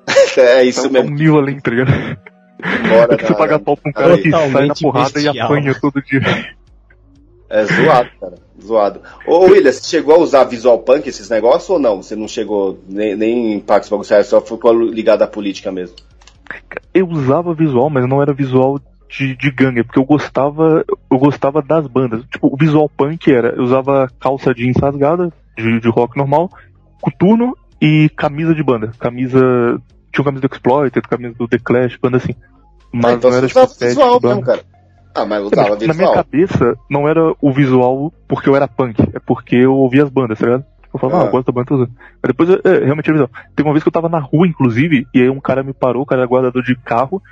é 0.36 0.64
isso 0.64 0.80
então, 0.80 0.92
mesmo. 0.92 1.10
Um 1.10 1.14
nível 1.14 1.38
além, 1.38 1.58
tá 1.60 1.70
ligado? 1.70 1.90
Bora, 2.88 3.14
é 3.14 3.16
que 3.16 3.26
você 3.26 3.34
paga 3.34 3.58
pau 3.58 3.76
pra 3.76 3.90
um 3.90 3.92
cara 3.92 4.18
que 4.18 4.30
sai 4.30 4.66
na 4.66 4.74
porrada 4.74 5.10
bestial. 5.10 5.34
e 5.34 5.40
apanha 5.40 5.74
todo 5.80 6.02
dia. 6.02 6.20
É 7.50 7.64
zoado, 7.64 8.10
cara. 8.20 8.34
Zoado. 8.62 9.00
Ô, 9.26 9.46
William, 9.46 9.72
você 9.72 9.88
chegou 9.88 10.14
a 10.14 10.18
usar 10.18 10.44
Visual 10.44 10.78
Punk 10.80 11.08
esses 11.08 11.30
negócios 11.30 11.70
ou 11.70 11.78
não? 11.78 12.02
Você 12.02 12.14
não 12.14 12.28
chegou 12.28 12.78
nem, 12.88 13.16
nem 13.16 13.54
em 13.54 13.60
Pax 13.60 13.88
Bagulho, 13.88 14.24
só 14.24 14.40
ficou 14.40 14.72
ligado 14.72 15.22
à 15.22 15.26
política 15.26 15.72
mesmo? 15.72 15.96
Eu 16.92 17.08
usava 17.08 17.54
visual, 17.54 17.88
mas 17.88 18.06
não 18.06 18.20
era 18.20 18.32
visual 18.32 18.78
de, 19.08 19.34
de 19.36 19.50
gangue, 19.50 19.82
porque 19.82 19.98
eu 19.98 20.04
gostava, 20.04 20.84
eu 21.10 21.18
gostava 21.18 21.62
das 21.62 21.86
bandas. 21.86 22.22
Tipo, 22.30 22.52
o 22.52 22.56
visual 22.56 22.88
punk 22.88 23.32
era, 23.32 23.54
eu 23.56 23.62
usava 23.62 24.10
calça 24.20 24.54
jeans 24.54 24.76
rasgada, 24.76 25.32
de, 25.56 25.80
de 25.80 25.88
rock 25.88 26.16
normal, 26.16 26.50
coturno 27.00 27.56
e 27.80 28.10
camisa 28.16 28.54
de 28.54 28.62
banda. 28.62 28.92
Camisa. 28.98 29.80
Tinha 30.12 30.24
camisa 30.24 30.46
do 30.46 30.52
Exploited, 30.52 31.08
camisa 31.08 31.34
do 31.34 31.48
The 31.48 31.58
Clash, 31.58 31.96
banda 31.96 32.16
assim. 32.18 32.34
Mas 32.92 33.12
ah, 33.12 33.14
então 33.14 33.30
não 33.30 33.38
era 33.38 33.46
tipo, 33.46 33.66
visual 33.66 34.20
mesmo, 34.22 34.42
cara. 34.42 34.62
Ah, 35.22 35.26
mas 35.26 35.42
usava 35.42 35.76
visual. 35.76 35.88
Na 35.88 35.94
minha 35.94 36.12
cabeça, 36.12 36.76
não 36.88 37.08
era 37.08 37.34
o 37.40 37.52
visual 37.52 38.12
porque 38.26 38.48
eu 38.48 38.56
era 38.56 38.68
punk, 38.68 39.00
é 39.14 39.18
porque 39.18 39.56
eu 39.56 39.74
ouvia 39.74 40.04
as 40.04 40.10
bandas, 40.10 40.38
tá 40.38 40.46
ligado? 40.46 40.64
Eu 40.92 40.98
falava, 40.98 41.18
ah, 41.18 41.22
ah 41.22 41.26
eu 41.26 41.30
gosto 41.30 41.46
da 41.46 41.52
banda, 41.52 41.66
tô 41.66 41.74
usando. 41.74 41.92
Mas 42.22 42.28
depois, 42.28 42.50
é, 42.50 42.84
realmente 42.84 43.06
era 43.06 43.18
visual. 43.18 43.30
Tem 43.54 43.64
uma 43.64 43.72
vez 43.72 43.82
que 43.82 43.88
eu 43.88 43.92
tava 43.92 44.08
na 44.08 44.18
rua, 44.18 44.46
inclusive, 44.46 45.06
e 45.14 45.22
aí 45.22 45.28
um 45.28 45.40
cara 45.40 45.62
me 45.62 45.72
parou, 45.72 46.02
o 46.02 46.06
cara 46.06 46.22
era 46.22 46.30
guardador 46.30 46.62
de 46.62 46.74
carro, 46.76 47.22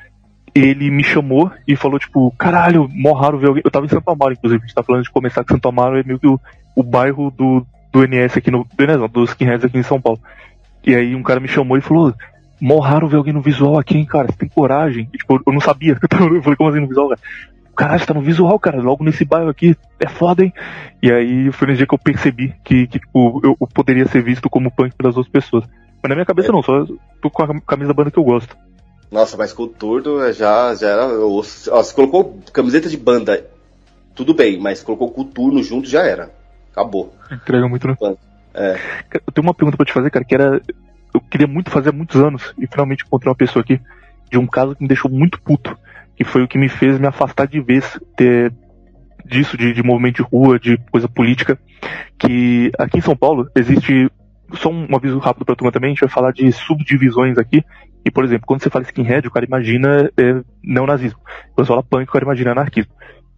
ele 0.54 0.90
me 0.90 1.04
chamou 1.04 1.50
e 1.68 1.76
falou, 1.76 1.98
tipo, 1.98 2.32
caralho, 2.38 2.88
mó 2.92 3.12
raro 3.12 3.38
ver 3.38 3.48
alguém. 3.48 3.62
Eu 3.64 3.70
tava 3.70 3.84
em 3.84 3.90
Santo 3.90 4.10
Amaro, 4.10 4.32
inclusive, 4.32 4.62
a 4.62 4.66
gente 4.66 4.74
tá 4.74 4.82
falando 4.82 5.02
de 5.02 5.10
começar 5.10 5.44
que 5.44 5.52
Santo 5.52 5.68
Amaro 5.68 5.98
é 5.98 6.02
meio 6.02 6.18
que 6.18 6.26
o, 6.26 6.40
o 6.74 6.82
bairro 6.82 7.30
do, 7.30 7.66
do 7.92 8.06
NS 8.06 8.38
aqui 8.38 8.50
no. 8.50 8.64
Do 8.64 8.84
NS, 8.84 8.98
não, 8.98 9.08
dos 9.08 9.30
skinheads 9.30 9.64
aqui 9.64 9.76
em 9.76 9.82
São 9.82 10.00
Paulo. 10.00 10.18
E 10.84 10.94
aí 10.94 11.14
um 11.14 11.22
cara 11.22 11.40
me 11.40 11.48
chamou 11.48 11.76
e 11.76 11.82
falou, 11.82 12.14
mó 12.60 12.78
raro 12.78 13.08
ver 13.08 13.16
alguém 13.16 13.34
no 13.34 13.42
visual 13.42 13.78
aqui, 13.78 13.98
hein, 13.98 14.06
cara, 14.06 14.28
você 14.28 14.38
tem 14.38 14.48
coragem. 14.48 15.08
E, 15.12 15.18
tipo, 15.18 15.42
eu 15.46 15.52
não 15.52 15.60
sabia. 15.60 15.98
Eu 16.10 16.42
falei, 16.42 16.56
como 16.56 16.70
assim 16.70 16.80
no 16.80 16.88
visual, 16.88 17.08
cara? 17.08 17.20
Caralho, 17.76 18.06
tá 18.06 18.14
no 18.14 18.22
visual, 18.22 18.58
cara, 18.58 18.80
logo 18.80 19.04
nesse 19.04 19.24
bairro 19.24 19.50
aqui, 19.50 19.76
é 20.00 20.08
foda, 20.08 20.42
hein? 20.42 20.52
E 21.02 21.12
aí 21.12 21.52
foi 21.52 21.68
nesse 21.68 21.78
dia 21.78 21.86
que 21.86 21.94
eu 21.94 21.98
percebi 21.98 22.54
que, 22.64 22.86
que 22.86 22.98
tipo, 22.98 23.40
eu, 23.44 23.56
eu 23.60 23.66
poderia 23.66 24.06
ser 24.08 24.22
visto 24.22 24.48
como 24.48 24.70
punk 24.70 24.94
pelas 24.96 25.16
outras 25.16 25.30
pessoas. 25.30 25.64
Mas 26.02 26.08
na 26.08 26.14
minha 26.14 26.26
cabeça 26.26 26.48
é. 26.48 26.52
não, 26.52 26.62
só 26.62 26.86
tô 27.20 27.30
com 27.30 27.42
a 27.42 27.60
camisa 27.60 27.88
da 27.88 27.94
banda 27.94 28.10
que 28.10 28.18
eu 28.18 28.24
gosto. 28.24 28.56
Nossa, 29.10 29.36
mas 29.36 29.52
com 29.52 29.64
o 29.64 29.68
Turdo 29.68 30.32
já, 30.32 30.74
já 30.74 30.88
era. 30.88 31.06
Ó, 31.06 31.42
você 31.42 31.94
colocou 31.94 32.40
camiseta 32.52 32.88
de 32.88 32.96
banda, 32.96 33.46
tudo 34.14 34.34
bem, 34.34 34.58
mas 34.58 34.82
colocou 34.82 35.10
Coturno 35.10 35.62
junto 35.62 35.88
já 35.88 36.02
era. 36.02 36.30
Acabou. 36.72 37.14
Entrega 37.30 37.68
muito, 37.68 37.86
né? 37.86 37.96
É. 38.54 38.78
Eu 39.12 39.32
tenho 39.32 39.46
uma 39.46 39.54
pergunta 39.54 39.76
pra 39.76 39.86
te 39.86 39.92
fazer, 39.92 40.10
cara, 40.10 40.24
que 40.24 40.34
era. 40.34 40.60
Eu 41.14 41.20
queria 41.20 41.46
muito 41.46 41.70
fazer 41.70 41.90
há 41.90 41.92
muitos 41.92 42.20
anos, 42.20 42.54
e 42.58 42.66
finalmente 42.66 43.04
encontrei 43.04 43.30
uma 43.30 43.36
pessoa 43.36 43.62
aqui, 43.62 43.80
de 44.30 44.38
um 44.38 44.46
caso 44.46 44.74
que 44.74 44.82
me 44.82 44.88
deixou 44.88 45.10
muito 45.10 45.40
puto 45.40 45.76
que 46.16 46.24
foi 46.24 46.42
o 46.42 46.48
que 46.48 46.58
me 46.58 46.68
fez 46.68 46.98
me 46.98 47.06
afastar 47.06 47.46
de 47.46 47.60
vez, 47.60 47.98
ter 48.16 48.52
disso, 49.24 49.56
de, 49.56 49.72
de 49.72 49.82
movimento 49.82 50.16
de 50.16 50.22
rua, 50.22 50.58
de 50.58 50.78
coisa 50.90 51.08
política, 51.08 51.58
que 52.18 52.70
aqui 52.78 52.98
em 52.98 53.02
São 53.02 53.16
Paulo 53.16 53.48
existe 53.54 54.10
só 54.54 54.70
um 54.70 54.86
aviso 54.94 55.18
rápido 55.18 55.44
pra 55.44 55.56
turma 55.56 55.72
também, 55.72 55.88
a 55.88 55.92
gente 55.92 56.00
vai 56.00 56.08
falar 56.08 56.32
de 56.32 56.50
subdivisões 56.52 57.36
aqui. 57.36 57.64
E, 58.04 58.10
por 58.10 58.24
exemplo, 58.24 58.46
quando 58.46 58.62
você 58.62 58.70
fala 58.70 58.84
skinhead, 58.84 59.26
o 59.26 59.30
cara 59.30 59.44
imagina 59.44 60.10
é, 60.16 60.40
neonazismo. 60.62 61.18
Quando 61.52 61.66
você 61.66 61.72
fala 61.72 61.82
punk, 61.82 62.08
o 62.08 62.12
cara 62.12 62.24
imagina 62.24 62.52
anarquismo. 62.52 62.92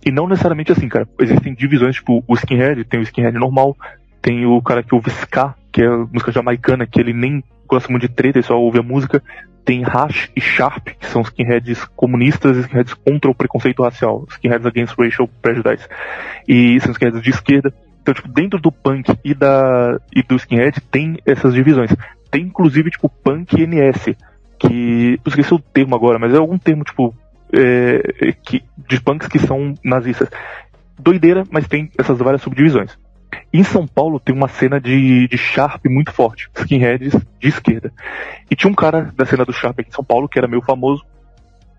E 0.05 0.11
não 0.11 0.29
necessariamente 0.29 0.71
assim, 0.71 0.89
cara. 0.89 1.09
Existem 1.19 1.55
divisões, 1.55 1.97
tipo, 1.97 2.23
o 2.29 2.35
skinhead, 2.35 2.85
tem 2.85 3.01
o 3.01 3.03
skinhead 3.03 3.37
normal, 3.39 3.75
tem 4.21 4.45
o 4.45 4.61
cara 4.61 4.83
que 4.83 4.95
ouve 4.95 5.11
ska, 5.11 5.55
que 5.73 5.83
é 5.83 5.89
música 5.89 6.31
jamaicana, 6.31 6.87
que 6.87 7.01
ele 7.01 7.15
nem 7.15 7.43
gosta 7.69 7.91
muito 7.91 8.09
de 8.09 8.15
treta, 8.15 8.39
ele 8.39 8.47
só 8.47 8.59
ouve 8.59 8.79
a 8.79 8.83
música. 8.83 9.23
Tem 9.65 9.83
Hash 9.83 10.31
e 10.35 10.41
Sharp, 10.41 10.89
que 10.99 11.07
são 11.07 11.23
skinheads 11.23 11.85
comunistas 11.95 12.57
e 12.57 12.61
skinheads 12.61 12.95
contra 12.95 13.31
o 13.31 13.35
preconceito 13.35 13.83
racial, 13.83 14.27
skinheads 14.31 14.67
against 14.67 14.99
racial 14.99 15.29
prejudice. 15.43 15.87
E 16.49 16.81
são 16.81 16.93
skinheads 16.93 17.23
de 17.23 17.31
esquerda. 17.31 17.73
Então, 18.01 18.15
tipo, 18.15 18.29
dentro 18.29 18.59
do 18.59 18.73
punk 18.73 19.15
e, 19.23 19.35
da, 19.35 20.01
e 20.15 20.23
do 20.23 20.37
skinhead 20.37 20.81
tem 20.91 21.19
essas 21.27 21.53
divisões. 21.53 21.95
Tem 22.31 22.43
inclusive, 22.43 22.91
tipo, 22.91 23.09
punk 23.09 23.55
NS, 23.55 24.17
que. 24.59 25.21
Eu 25.25 25.29
esqueci 25.29 25.53
o 25.53 25.59
termo 25.59 25.95
agora, 25.95 26.19
mas 26.19 26.33
é 26.33 26.39
algum 26.39 26.57
termo, 26.57 26.85
tipo, 26.85 27.15
é, 27.53 28.33
que, 28.43 28.63
de 28.77 29.01
punks 29.01 29.29
que 29.29 29.39
são 29.39 29.75
nazistas. 29.85 30.29
Doideira, 30.99 31.45
mas 31.51 31.69
tem 31.69 31.91
essas 31.99 32.19
várias 32.19 32.43
subdivisões. 32.43 32.99
Em 33.53 33.63
São 33.63 33.87
Paulo 33.87 34.21
tem 34.21 34.35
uma 34.35 34.49
cena 34.49 34.81
de, 34.81 35.27
de 35.29 35.39
Sharp 35.39 35.87
muito 35.87 36.13
forte, 36.13 36.49
skinheads 36.57 37.15
de 37.41 37.49
esquerda. 37.49 37.93
E 38.51 38.57
tinha 38.57 38.71
um 38.71 38.75
cara 38.75 39.13
da 39.17 39.25
cena 39.25 39.45
do 39.45 39.53
Sharp 39.53 39.81
aqui 39.81 39.91
em 39.91 39.95
São 39.95 40.05
Paulo 40.05 40.29
que 40.29 40.39
era 40.39 40.49
meio 40.49 40.63
famoso. 40.63 41.05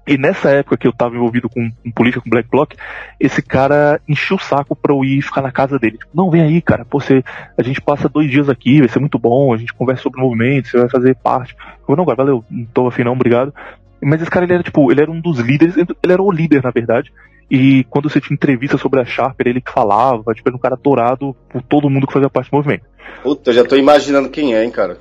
E 0.07 0.17
nessa 0.17 0.49
época 0.49 0.76
que 0.76 0.88
eu 0.88 0.91
tava 0.91 1.15
envolvido 1.15 1.47
com, 1.47 1.69
com 1.69 1.91
política, 1.91 2.23
com 2.23 2.31
Black 2.31 2.49
Bloc, 2.49 2.73
esse 3.19 3.43
cara 3.43 4.01
encheu 4.07 4.38
o 4.38 4.39
saco 4.39 4.76
pra 4.76 4.91
eu 4.91 5.05
ir 5.05 5.21
ficar 5.21 5.43
na 5.43 5.51
casa 5.51 5.77
dele. 5.77 5.99
Tipo, 5.99 6.09
não, 6.15 6.31
vem 6.31 6.41
aí, 6.41 6.61
cara, 6.63 6.84
pô, 6.84 6.99
você, 6.99 7.23
a 7.55 7.61
gente 7.61 7.80
passa 7.80 8.09
dois 8.09 8.31
dias 8.31 8.49
aqui, 8.49 8.80
vai 8.80 8.89
ser 8.89 8.99
muito 8.99 9.19
bom, 9.19 9.53
a 9.53 9.57
gente 9.57 9.71
conversa 9.71 10.01
sobre 10.01 10.19
o 10.19 10.23
movimento, 10.23 10.67
você 10.67 10.80
vai 10.80 10.89
fazer 10.89 11.15
parte. 11.15 11.55
Eu 11.59 11.85
falei, 11.85 11.97
não, 11.97 12.05
cara, 12.05 12.15
valeu, 12.15 12.43
não 12.49 12.65
tô 12.65 12.88
afim 12.88 13.03
não, 13.03 13.11
obrigado. 13.11 13.53
Mas 14.01 14.21
esse 14.21 14.31
cara, 14.31 14.45
ele 14.45 14.53
era 14.53 14.63
tipo, 14.63 14.91
ele 14.91 15.01
era 15.01 15.11
um 15.11 15.19
dos 15.19 15.39
líderes, 15.39 15.76
ele 15.77 16.13
era 16.13 16.21
o 16.21 16.31
líder, 16.31 16.63
na 16.63 16.71
verdade, 16.71 17.11
e 17.49 17.84
quando 17.89 18.09
você 18.09 18.21
tinha 18.21 18.35
entrevista 18.35 18.77
sobre 18.77 19.01
a 19.01 19.05
Sharp, 19.05 19.39
era 19.39 19.49
ele 19.49 19.61
que 19.61 19.71
falava, 19.71 20.34
tipo, 20.34 20.47
era 20.47 20.55
um 20.55 20.59
cara 20.59 20.76
adorado 20.76 21.35
por 21.49 21.61
todo 21.63 21.89
mundo 21.89 22.05
que 22.05 22.13
fazia 22.13 22.30
parte 22.30 22.51
do 22.51 22.57
movimento. 22.57 22.85
Puta, 23.23 23.49
eu 23.49 23.55
já 23.55 23.63
tô 23.63 23.76
imaginando 23.76 24.30
quem 24.30 24.53
é, 24.53 24.63
hein, 24.63 24.71
cara. 24.71 24.97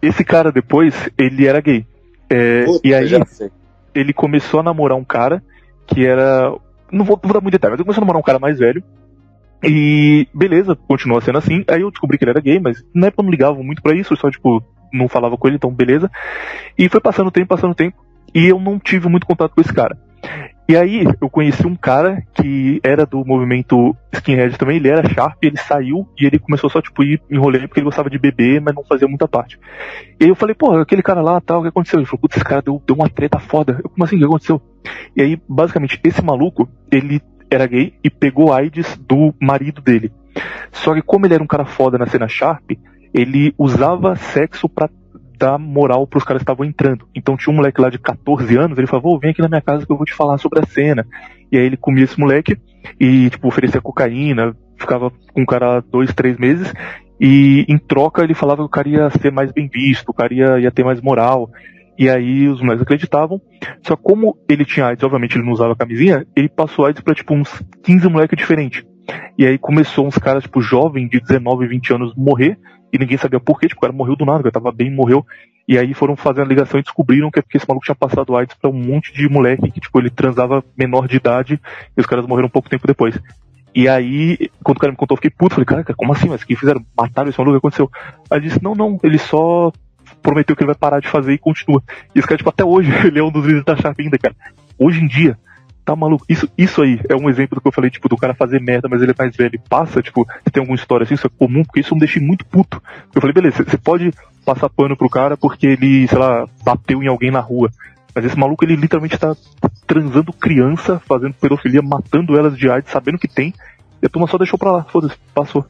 Esse 0.00 0.24
cara 0.24 0.50
depois, 0.50 1.08
ele 1.16 1.46
era 1.46 1.60
gay. 1.60 1.86
É, 2.28 2.64
Puta, 2.64 2.86
e 2.86 2.92
aí, 2.92 3.08
ele 3.94 4.12
começou 4.12 4.60
a 4.60 4.62
namorar 4.62 4.98
um 4.98 5.04
cara 5.04 5.42
que 5.86 6.04
era. 6.04 6.52
Não 6.90 7.04
vou, 7.04 7.18
vou 7.22 7.32
dar 7.32 7.40
muito 7.40 7.52
detalhe, 7.52 7.72
mas 7.72 7.78
ele 7.78 7.84
começou 7.84 8.02
a 8.02 8.04
namorar 8.04 8.20
um 8.20 8.24
cara 8.24 8.38
mais 8.38 8.58
velho. 8.58 8.82
E 9.62 10.26
beleza, 10.34 10.74
continuou 10.74 11.20
sendo 11.20 11.38
assim. 11.38 11.64
Aí 11.68 11.82
eu 11.82 11.90
descobri 11.90 12.18
que 12.18 12.24
ele 12.24 12.32
era 12.32 12.40
gay, 12.40 12.58
mas 12.58 12.84
na 12.92 13.06
época 13.06 13.22
eu 13.22 13.24
não 13.24 13.30
ligava 13.30 13.62
muito 13.62 13.80
para 13.80 13.94
isso, 13.94 14.12
eu 14.12 14.16
só, 14.16 14.28
tipo, 14.28 14.60
não 14.92 15.08
falava 15.08 15.36
com 15.36 15.46
ele, 15.46 15.56
então 15.56 15.70
beleza. 15.70 16.10
E 16.76 16.88
foi 16.88 17.00
passando 17.00 17.28
o 17.28 17.30
tempo, 17.30 17.46
passando 17.46 17.70
o 17.70 17.76
tempo, 17.76 17.96
e 18.34 18.46
eu 18.46 18.58
não 18.60 18.78
tive 18.78 19.08
muito 19.08 19.26
contato 19.26 19.54
com 19.54 19.60
esse 19.60 19.72
cara. 19.72 19.96
E 20.68 20.76
aí 20.76 21.04
eu 21.20 21.28
conheci 21.28 21.66
um 21.66 21.74
cara 21.74 22.22
que 22.32 22.80
era 22.82 23.04
do 23.04 23.24
movimento 23.26 23.94
skinhead 24.12 24.56
também, 24.56 24.76
ele 24.76 24.88
era 24.88 25.06
sharp, 25.06 25.42
ele 25.42 25.56
saiu 25.56 26.08
e 26.18 26.24
ele 26.24 26.38
começou 26.38 26.70
só 26.70 26.80
tipo 26.80 27.02
ir 27.02 27.20
em 27.30 27.36
rolê 27.36 27.66
porque 27.66 27.80
ele 27.80 27.84
gostava 27.84 28.08
de 28.08 28.18
beber, 28.18 28.60
mas 28.60 28.74
não 28.74 28.84
fazia 28.84 29.08
muita 29.08 29.26
parte. 29.26 29.58
E 30.18 30.24
aí 30.24 30.30
eu 30.30 30.36
falei, 30.36 30.54
pô, 30.54 30.74
aquele 30.78 31.02
cara 31.02 31.20
lá, 31.20 31.40
tal, 31.40 31.58
o 31.58 31.62
que 31.62 31.68
aconteceu? 31.68 31.98
Ele 31.98 32.06
falou, 32.06 32.20
putz, 32.20 32.36
esse 32.36 32.44
cara 32.44 32.62
deu, 32.62 32.80
deu 32.86 32.96
uma 32.96 33.08
treta 33.08 33.38
foda. 33.38 33.80
Eu, 33.82 33.90
como 33.90 34.04
assim, 34.04 34.16
o 34.16 34.18
que 34.20 34.24
aconteceu? 34.24 34.62
E 35.16 35.20
aí, 35.20 35.38
basicamente, 35.48 36.00
esse 36.04 36.22
maluco, 36.24 36.68
ele 36.90 37.20
era 37.50 37.66
gay 37.66 37.92
e 38.02 38.08
pegou 38.08 38.52
AIDS 38.52 38.96
do 38.96 39.34
marido 39.40 39.82
dele. 39.82 40.12
Só 40.70 40.94
que 40.94 41.02
como 41.02 41.26
ele 41.26 41.34
era 41.34 41.42
um 41.42 41.46
cara 41.46 41.66
foda 41.66 41.98
na 41.98 42.06
cena 42.06 42.28
sharp, 42.28 42.70
ele 43.12 43.54
usava 43.58 44.16
sexo 44.16 44.68
para 44.68 44.88
dar 45.42 45.58
moral 45.58 46.06
pros 46.06 46.22
caras 46.22 46.40
que 46.40 46.44
estavam 46.44 46.64
entrando. 46.64 47.04
Então 47.12 47.36
tinha 47.36 47.52
um 47.52 47.56
moleque 47.56 47.80
lá 47.80 47.90
de 47.90 47.98
14 47.98 48.56
anos, 48.56 48.78
ele 48.78 48.86
falou, 48.86 49.18
vem 49.18 49.32
aqui 49.32 49.42
na 49.42 49.48
minha 49.48 49.60
casa 49.60 49.84
que 49.84 49.90
eu 49.90 49.96
vou 49.96 50.06
te 50.06 50.14
falar 50.14 50.38
sobre 50.38 50.60
a 50.60 50.66
cena. 50.66 51.04
E 51.50 51.58
aí 51.58 51.64
ele 51.64 51.76
comia 51.76 52.04
esse 52.04 52.18
moleque 52.18 52.56
e, 53.00 53.28
tipo, 53.28 53.48
oferecia 53.48 53.80
cocaína, 53.80 54.54
ficava 54.78 55.10
com 55.32 55.42
o 55.42 55.46
cara 55.46 55.80
dois, 55.80 56.14
três 56.14 56.38
meses, 56.38 56.72
e 57.20 57.64
em 57.68 57.76
troca 57.76 58.22
ele 58.22 58.34
falava 58.34 58.62
que 58.62 58.66
o 58.66 58.68
cara 58.68 58.88
ia 58.88 59.10
ser 59.10 59.32
mais 59.32 59.50
bem 59.50 59.68
visto, 59.68 60.10
o 60.10 60.14
cara 60.14 60.32
ia, 60.32 60.60
ia 60.60 60.70
ter 60.70 60.84
mais 60.84 61.00
moral. 61.00 61.50
E 61.98 62.08
aí 62.08 62.48
os 62.48 62.60
moleques 62.60 62.82
acreditavam. 62.82 63.40
Só 63.82 63.96
como 63.96 64.38
ele 64.48 64.64
tinha 64.64 64.86
AIDS, 64.86 65.02
obviamente 65.02 65.36
ele 65.36 65.44
não 65.44 65.52
usava 65.52 65.76
camisinha, 65.76 66.24
ele 66.36 66.48
passou 66.48 66.86
AIDS 66.86 67.02
pra 67.02 67.14
tipo 67.14 67.34
uns 67.34 67.62
15 67.82 68.08
moleques 68.08 68.38
diferentes. 68.38 68.84
E 69.36 69.44
aí 69.44 69.58
começou 69.58 70.06
uns 70.06 70.16
caras, 70.18 70.44
tipo, 70.44 70.60
jovem 70.60 71.08
de 71.08 71.20
19, 71.20 71.66
20 71.66 71.94
anos 71.94 72.14
morrer, 72.16 72.58
e 72.92 72.98
ninguém 72.98 73.16
sabia 73.16 73.40
por 73.40 73.58
quê, 73.58 73.66
tipo, 73.66 73.78
o 73.78 73.80
cara 73.80 73.92
morreu 73.92 74.14
do 74.14 74.24
nada, 74.24 74.40
o 74.40 74.42
cara 74.42 74.52
tava 74.52 74.70
bem, 74.70 74.90
morreu. 74.90 75.24
E 75.66 75.78
aí 75.78 75.94
foram 75.94 76.16
fazendo 76.16 76.44
a 76.44 76.48
ligação 76.48 76.78
e 76.78 76.82
descobriram 76.82 77.30
que 77.30 77.38
é 77.38 77.42
porque 77.42 77.56
esse 77.56 77.68
maluco 77.68 77.84
tinha 77.84 77.94
passado 77.94 78.36
AIDS 78.36 78.56
pra 78.60 78.68
um 78.68 78.74
monte 78.74 79.12
de 79.14 79.28
moleque 79.28 79.70
que, 79.70 79.80
tipo, 79.80 79.98
ele 79.98 80.10
transava 80.10 80.62
menor 80.76 81.08
de 81.08 81.16
idade 81.16 81.60
e 81.96 82.00
os 82.00 82.06
caras 82.06 82.26
morreram 82.26 82.48
um 82.48 82.50
pouco 82.50 82.68
tempo 82.68 82.86
depois. 82.86 83.18
E 83.74 83.88
aí, 83.88 84.50
quando 84.62 84.76
o 84.76 84.80
cara 84.80 84.90
me 84.90 84.96
contou, 84.96 85.14
eu 85.14 85.16
fiquei 85.16 85.30
puto, 85.30 85.54
falei, 85.54 85.64
cara, 85.64 85.94
como 85.96 86.12
assim? 86.12 86.28
Mas 86.28 86.44
que 86.44 86.54
fizeram? 86.54 86.84
Mataram 86.96 87.30
esse 87.30 87.38
maluco? 87.38 87.56
O 87.56 87.60
que 87.60 87.66
aconteceu? 87.66 87.90
Aí 88.30 88.38
ele 88.38 88.48
disse, 88.48 88.62
não, 88.62 88.74
não, 88.74 89.00
ele 89.02 89.18
só 89.18 89.72
prometeu 90.20 90.54
que 90.54 90.62
ele 90.62 90.66
vai 90.66 90.74
parar 90.74 91.00
de 91.00 91.08
fazer 91.08 91.32
e 91.32 91.38
continua. 91.38 91.82
E 92.14 92.18
esse 92.18 92.28
cara, 92.28 92.36
tipo, 92.36 92.50
até 92.50 92.64
hoje, 92.64 92.90
ele 93.06 93.18
é 93.18 93.22
um 93.22 93.30
dos 93.30 93.44
líderes 93.44 93.64
da 93.64 93.76
chave 93.76 94.02
ainda, 94.02 94.18
cara. 94.18 94.34
Hoje 94.78 95.00
em 95.00 95.06
dia, 95.06 95.38
Tá 95.84 95.96
maluco? 95.96 96.24
Isso, 96.28 96.48
isso 96.56 96.80
aí 96.80 97.00
é 97.08 97.16
um 97.16 97.28
exemplo 97.28 97.56
do 97.56 97.60
que 97.60 97.66
eu 97.66 97.72
falei, 97.72 97.90
tipo, 97.90 98.08
do 98.08 98.16
cara 98.16 98.34
fazer 98.34 98.60
merda, 98.60 98.88
mas 98.88 99.02
ele 99.02 99.10
é 99.10 99.14
mais 99.18 99.34
velho 99.34 99.60
passa, 99.68 100.00
tipo, 100.00 100.24
você 100.24 100.50
tem 100.50 100.60
alguma 100.60 100.76
história 100.76 101.02
assim, 101.04 101.14
isso 101.14 101.26
é 101.26 101.30
comum, 101.36 101.64
porque 101.64 101.80
isso 101.80 101.94
me 101.94 102.00
deixa 102.00 102.20
muito 102.20 102.46
puto. 102.46 102.80
Eu 103.12 103.20
falei, 103.20 103.34
beleza, 103.34 103.64
você 103.64 103.76
pode 103.76 104.12
passar 104.44 104.68
pano 104.68 104.96
pro 104.96 105.10
cara 105.10 105.36
porque 105.36 105.66
ele, 105.66 106.06
sei 106.06 106.18
lá, 106.18 106.46
bateu 106.64 107.02
em 107.02 107.08
alguém 107.08 107.30
na 107.30 107.40
rua. 107.40 107.70
Mas 108.14 108.24
esse 108.24 108.38
maluco, 108.38 108.64
ele 108.64 108.76
literalmente 108.76 109.18
tá 109.18 109.34
transando 109.86 110.32
criança, 110.32 111.00
fazendo 111.08 111.34
pedofilia, 111.34 111.82
matando 111.82 112.38
elas 112.38 112.56
de 112.56 112.70
AIDS, 112.70 112.92
sabendo 112.92 113.18
que 113.18 113.26
tem, 113.26 113.52
e 114.02 114.06
a 114.06 114.08
turma 114.08 114.28
só 114.28 114.38
deixou 114.38 114.58
pra 114.58 114.70
lá, 114.70 114.84
foda-se, 114.84 115.16
passou. 115.34 115.64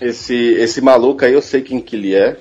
Esse, 0.00 0.34
esse 0.34 0.80
maluco 0.80 1.24
aí, 1.24 1.32
eu 1.32 1.42
sei 1.42 1.60
quem 1.60 1.80
que 1.80 1.96
ele 1.96 2.14
é, 2.14 2.38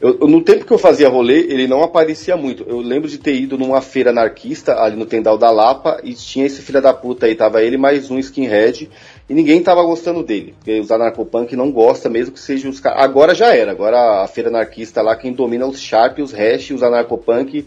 eu, 0.00 0.18
no 0.28 0.42
tempo 0.42 0.66
que 0.66 0.72
eu 0.72 0.78
fazia 0.78 1.08
rolê, 1.08 1.38
ele 1.38 1.66
não 1.66 1.82
aparecia 1.82 2.36
muito. 2.36 2.64
Eu 2.68 2.80
lembro 2.80 3.08
de 3.08 3.16
ter 3.16 3.34
ido 3.34 3.56
numa 3.56 3.80
feira 3.80 4.10
anarquista 4.10 4.78
ali 4.78 4.94
no 4.94 5.06
Tendal 5.06 5.38
da 5.38 5.50
Lapa 5.50 6.00
e 6.04 6.12
tinha 6.12 6.44
esse 6.44 6.60
filho 6.60 6.82
da 6.82 6.92
puta 6.92 7.26
aí, 7.26 7.34
tava 7.34 7.62
ele 7.62 7.78
mais 7.78 8.10
um 8.10 8.18
skinhead 8.18 8.90
e 9.28 9.34
ninguém 9.34 9.62
tava 9.62 9.82
gostando 9.82 10.22
dele. 10.22 10.54
Porque 10.58 10.78
os 10.80 10.90
anarcopunk 10.90 11.56
não 11.56 11.72
gosta 11.72 12.10
mesmo 12.10 12.34
que 12.34 12.40
seja 12.40 12.68
os 12.68 12.78
caras. 12.78 13.02
Agora 13.02 13.34
já 13.34 13.54
era, 13.54 13.70
agora 13.70 14.22
a 14.22 14.28
feira 14.28 14.50
anarquista 14.50 15.00
lá, 15.00 15.16
quem 15.16 15.32
domina 15.32 15.66
os 15.66 15.80
Sharp, 15.80 16.18
os 16.18 16.32
Hash, 16.32 16.72
os 16.72 16.82
anarcopunk 16.82 17.66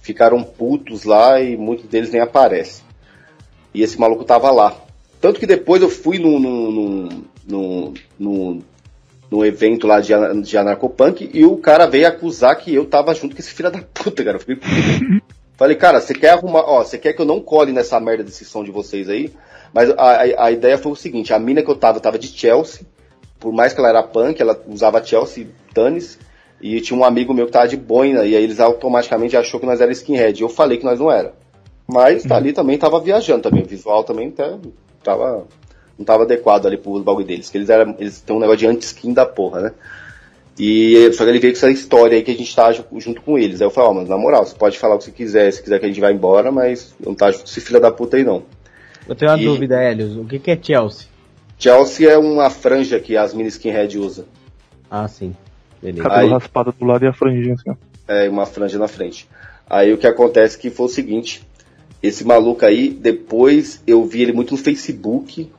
ficaram 0.00 0.42
putos 0.42 1.04
lá 1.04 1.40
e 1.40 1.56
muitos 1.56 1.86
deles 1.86 2.10
nem 2.10 2.20
aparecem. 2.20 2.84
E 3.72 3.82
esse 3.82 3.98
maluco 3.98 4.24
tava 4.24 4.50
lá. 4.50 4.76
Tanto 5.18 5.40
que 5.40 5.46
depois 5.46 5.80
eu 5.80 5.88
fui 5.88 6.18
no, 6.18 6.38
no, 6.38 7.08
no, 7.46 7.94
no 8.18 8.62
num 9.30 9.44
evento 9.44 9.86
lá 9.86 10.00
de, 10.00 10.12
de 10.42 10.58
anarcopunk 10.58 11.30
e 11.32 11.44
o 11.44 11.56
cara 11.56 11.86
veio 11.86 12.08
acusar 12.08 12.56
que 12.56 12.74
eu 12.74 12.84
tava 12.84 13.14
junto 13.14 13.34
com 13.34 13.40
esse 13.40 13.52
filho 13.52 13.70
da 13.70 13.80
puta, 13.94 14.24
cara. 14.24 14.36
Eu 14.36 14.40
fiquei... 14.40 14.58
Falei, 15.56 15.76
cara, 15.76 16.00
você 16.00 16.14
quer 16.14 16.30
arrumar, 16.30 16.60
ó, 16.60 16.82
você 16.82 16.96
quer 16.96 17.12
que 17.12 17.20
eu 17.20 17.26
não 17.26 17.38
cole 17.38 17.70
nessa 17.70 18.00
merda 18.00 18.24
desse 18.24 18.46
som 18.46 18.64
de 18.64 18.70
vocês 18.70 19.10
aí? 19.10 19.30
Mas 19.74 19.90
a, 19.90 19.94
a, 19.94 20.46
a, 20.46 20.50
ideia 20.50 20.78
foi 20.78 20.90
o 20.90 20.96
seguinte, 20.96 21.34
a 21.34 21.38
mina 21.38 21.62
que 21.62 21.70
eu 21.70 21.76
tava, 21.76 22.00
tava 22.00 22.18
de 22.18 22.28
Chelsea, 22.28 22.80
por 23.38 23.52
mais 23.52 23.74
que 23.74 23.78
ela 23.78 23.90
era 23.90 24.02
punk, 24.02 24.40
ela 24.40 24.58
usava 24.66 25.04
Chelsea 25.04 25.48
tênis, 25.74 26.18
e 26.62 26.80
tinha 26.80 26.98
um 26.98 27.04
amigo 27.04 27.34
meu 27.34 27.44
que 27.44 27.52
tava 27.52 27.68
de 27.68 27.76
boina, 27.76 28.24
e 28.24 28.34
aí 28.34 28.42
eles 28.42 28.58
automaticamente 28.58 29.36
achou 29.36 29.60
que 29.60 29.66
nós 29.66 29.82
era 29.82 29.92
skinhead. 29.92 30.40
Eu 30.40 30.48
falei 30.48 30.78
que 30.78 30.84
nós 30.84 30.98
não 30.98 31.10
era. 31.10 31.34
Mas 31.86 32.22
tá 32.22 32.36
ali 32.36 32.54
também 32.54 32.78
tava 32.78 32.98
viajando 32.98 33.42
também, 33.42 33.62
o 33.62 33.66
visual 33.66 34.02
também 34.02 34.28
até 34.28 34.56
tava 35.02 35.46
não 36.00 36.04
tava 36.06 36.22
adequado 36.22 36.66
ali 36.66 36.78
pro 36.78 36.98
bagulho 37.02 37.26
deles. 37.26 37.50
Que 37.50 37.58
eles 37.58 37.68
eram. 37.68 37.94
Eles 37.98 38.20
têm 38.22 38.34
um 38.34 38.40
negócio 38.40 38.58
de 38.58 38.66
anti-skin 38.66 39.12
da 39.12 39.26
porra, 39.26 39.60
né? 39.60 39.72
E 40.58 41.12
só 41.12 41.24
que 41.24 41.30
ele 41.30 41.38
veio 41.38 41.52
com 41.52 41.58
essa 41.58 41.70
história 41.70 42.16
aí 42.16 42.22
que 42.22 42.30
a 42.30 42.34
gente 42.34 42.54
tá 42.56 42.72
junto 42.72 43.20
com 43.22 43.38
eles. 43.38 43.60
Aí 43.60 43.66
eu 43.66 43.70
falei, 43.70 43.88
ó, 43.88 43.92
oh, 43.92 43.94
mas 43.94 44.08
na 44.08 44.16
moral, 44.16 44.44
você 44.44 44.54
pode 44.54 44.78
falar 44.78 44.94
o 44.94 44.98
que 44.98 45.04
você 45.04 45.10
quiser, 45.10 45.50
se 45.52 45.62
quiser 45.62 45.78
que 45.78 45.84
a 45.84 45.88
gente 45.88 46.00
vá 46.00 46.10
embora, 46.10 46.50
mas 46.50 46.94
não 46.98 47.14
tá 47.14 47.30
junto 47.30 47.44
com 47.44 47.50
esse 47.50 47.60
filho 47.60 47.80
da 47.80 47.90
puta 47.90 48.16
aí 48.16 48.24
não. 48.24 48.42
Eu 49.06 49.14
tenho 49.14 49.30
uma 49.30 49.40
e... 49.40 49.44
dúvida, 49.44 49.82
Helios. 49.82 50.16
O 50.16 50.24
que, 50.24 50.38
que 50.38 50.50
é 50.50 50.58
Chelsea? 50.60 51.06
Chelsea 51.58 52.10
é 52.10 52.18
uma 52.18 52.48
franja 52.48 52.98
que 52.98 53.16
as 53.16 53.34
mini 53.34 53.48
skinhead 53.48 53.98
usa. 53.98 54.24
Ah, 54.90 55.06
sim. 55.06 55.34
Beleza. 55.82 56.02
Cabelo 56.02 56.20
aí, 56.20 56.30
raspado 56.30 56.74
do 56.78 56.84
lado 56.84 57.04
e 57.04 57.08
a 57.08 57.12
franjinha 57.12 57.54
assim. 57.54 57.78
É, 58.08 58.28
uma 58.28 58.46
franja 58.46 58.78
na 58.78 58.88
frente. 58.88 59.28
Aí 59.68 59.92
o 59.92 59.98
que 59.98 60.06
acontece 60.06 60.58
que 60.58 60.70
foi 60.70 60.86
o 60.86 60.88
seguinte, 60.88 61.42
esse 62.02 62.24
maluco 62.24 62.64
aí, 62.64 62.90
depois 62.90 63.82
eu 63.86 64.04
vi 64.04 64.22
ele 64.22 64.32
muito 64.32 64.52
no 64.52 64.58
Facebook, 64.58 65.50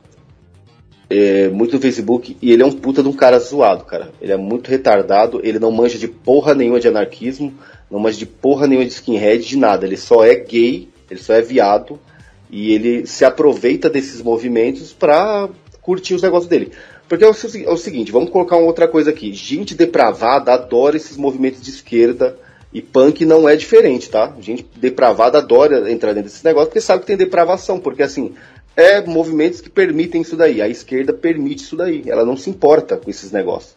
é, 1.12 1.48
muito 1.50 1.74
no 1.74 1.82
Facebook 1.82 2.36
e 2.40 2.52
ele 2.52 2.62
é 2.62 2.66
um 2.66 2.72
puta 2.72 3.02
de 3.02 3.08
um 3.08 3.12
cara 3.12 3.38
zoado, 3.38 3.84
cara. 3.84 4.10
Ele 4.20 4.32
é 4.32 4.36
muito 4.36 4.70
retardado, 4.70 5.40
ele 5.44 5.58
não 5.58 5.70
manja 5.70 5.98
de 5.98 6.08
porra 6.08 6.54
nenhuma 6.54 6.80
de 6.80 6.88
anarquismo, 6.88 7.52
não 7.90 8.00
manja 8.00 8.16
de 8.16 8.24
porra 8.24 8.66
nenhuma 8.66 8.86
de 8.86 8.92
skinhead, 8.92 9.46
de 9.46 9.58
nada. 9.58 9.84
Ele 9.84 9.98
só 9.98 10.24
é 10.24 10.34
gay, 10.34 10.88
ele 11.10 11.20
só 11.20 11.34
é 11.34 11.42
viado 11.42 12.00
E 12.50 12.72
ele 12.72 13.06
se 13.06 13.24
aproveita 13.24 13.90
desses 13.90 14.22
movimentos 14.22 14.92
para 14.94 15.50
curtir 15.82 16.14
os 16.14 16.22
negócios 16.22 16.48
dele. 16.48 16.72
Porque 17.06 17.24
é 17.24 17.28
o, 17.28 17.32
é 17.32 17.70
o, 17.70 17.76
seguinte, 17.76 18.10
vamos 18.10 18.30
colocar 18.30 18.56
uma 18.56 18.66
outra 18.66 18.88
coisa 18.88 19.10
aqui. 19.10 19.34
Gente 19.34 19.74
depravada 19.74 20.54
adora 20.54 20.96
esses 20.96 21.18
movimentos 21.18 21.60
de 21.60 21.68
esquerda 21.68 22.38
e 22.72 22.80
punk 22.80 23.26
não 23.26 23.46
é 23.46 23.54
diferente, 23.54 24.08
tá? 24.08 24.34
Gente 24.40 24.64
depravada 24.76 25.36
adora 25.36 25.90
entrar 25.92 26.14
dentro 26.14 26.30
desse 26.30 26.44
negócio 26.44 26.68
porque 26.68 26.80
sabe 26.80 27.00
que 27.00 27.06
tem 27.06 27.18
depravação, 27.18 27.78
porque 27.78 28.02
assim, 28.02 28.32
é 28.76 29.00
movimentos 29.00 29.60
que 29.60 29.70
permitem 29.70 30.22
isso 30.22 30.36
daí. 30.36 30.62
A 30.62 30.68
esquerda 30.68 31.12
permite 31.12 31.62
isso 31.62 31.76
daí. 31.76 32.02
Ela 32.06 32.24
não 32.24 32.36
se 32.36 32.50
importa 32.50 32.96
com 32.96 33.10
esses 33.10 33.30
negócios. 33.30 33.74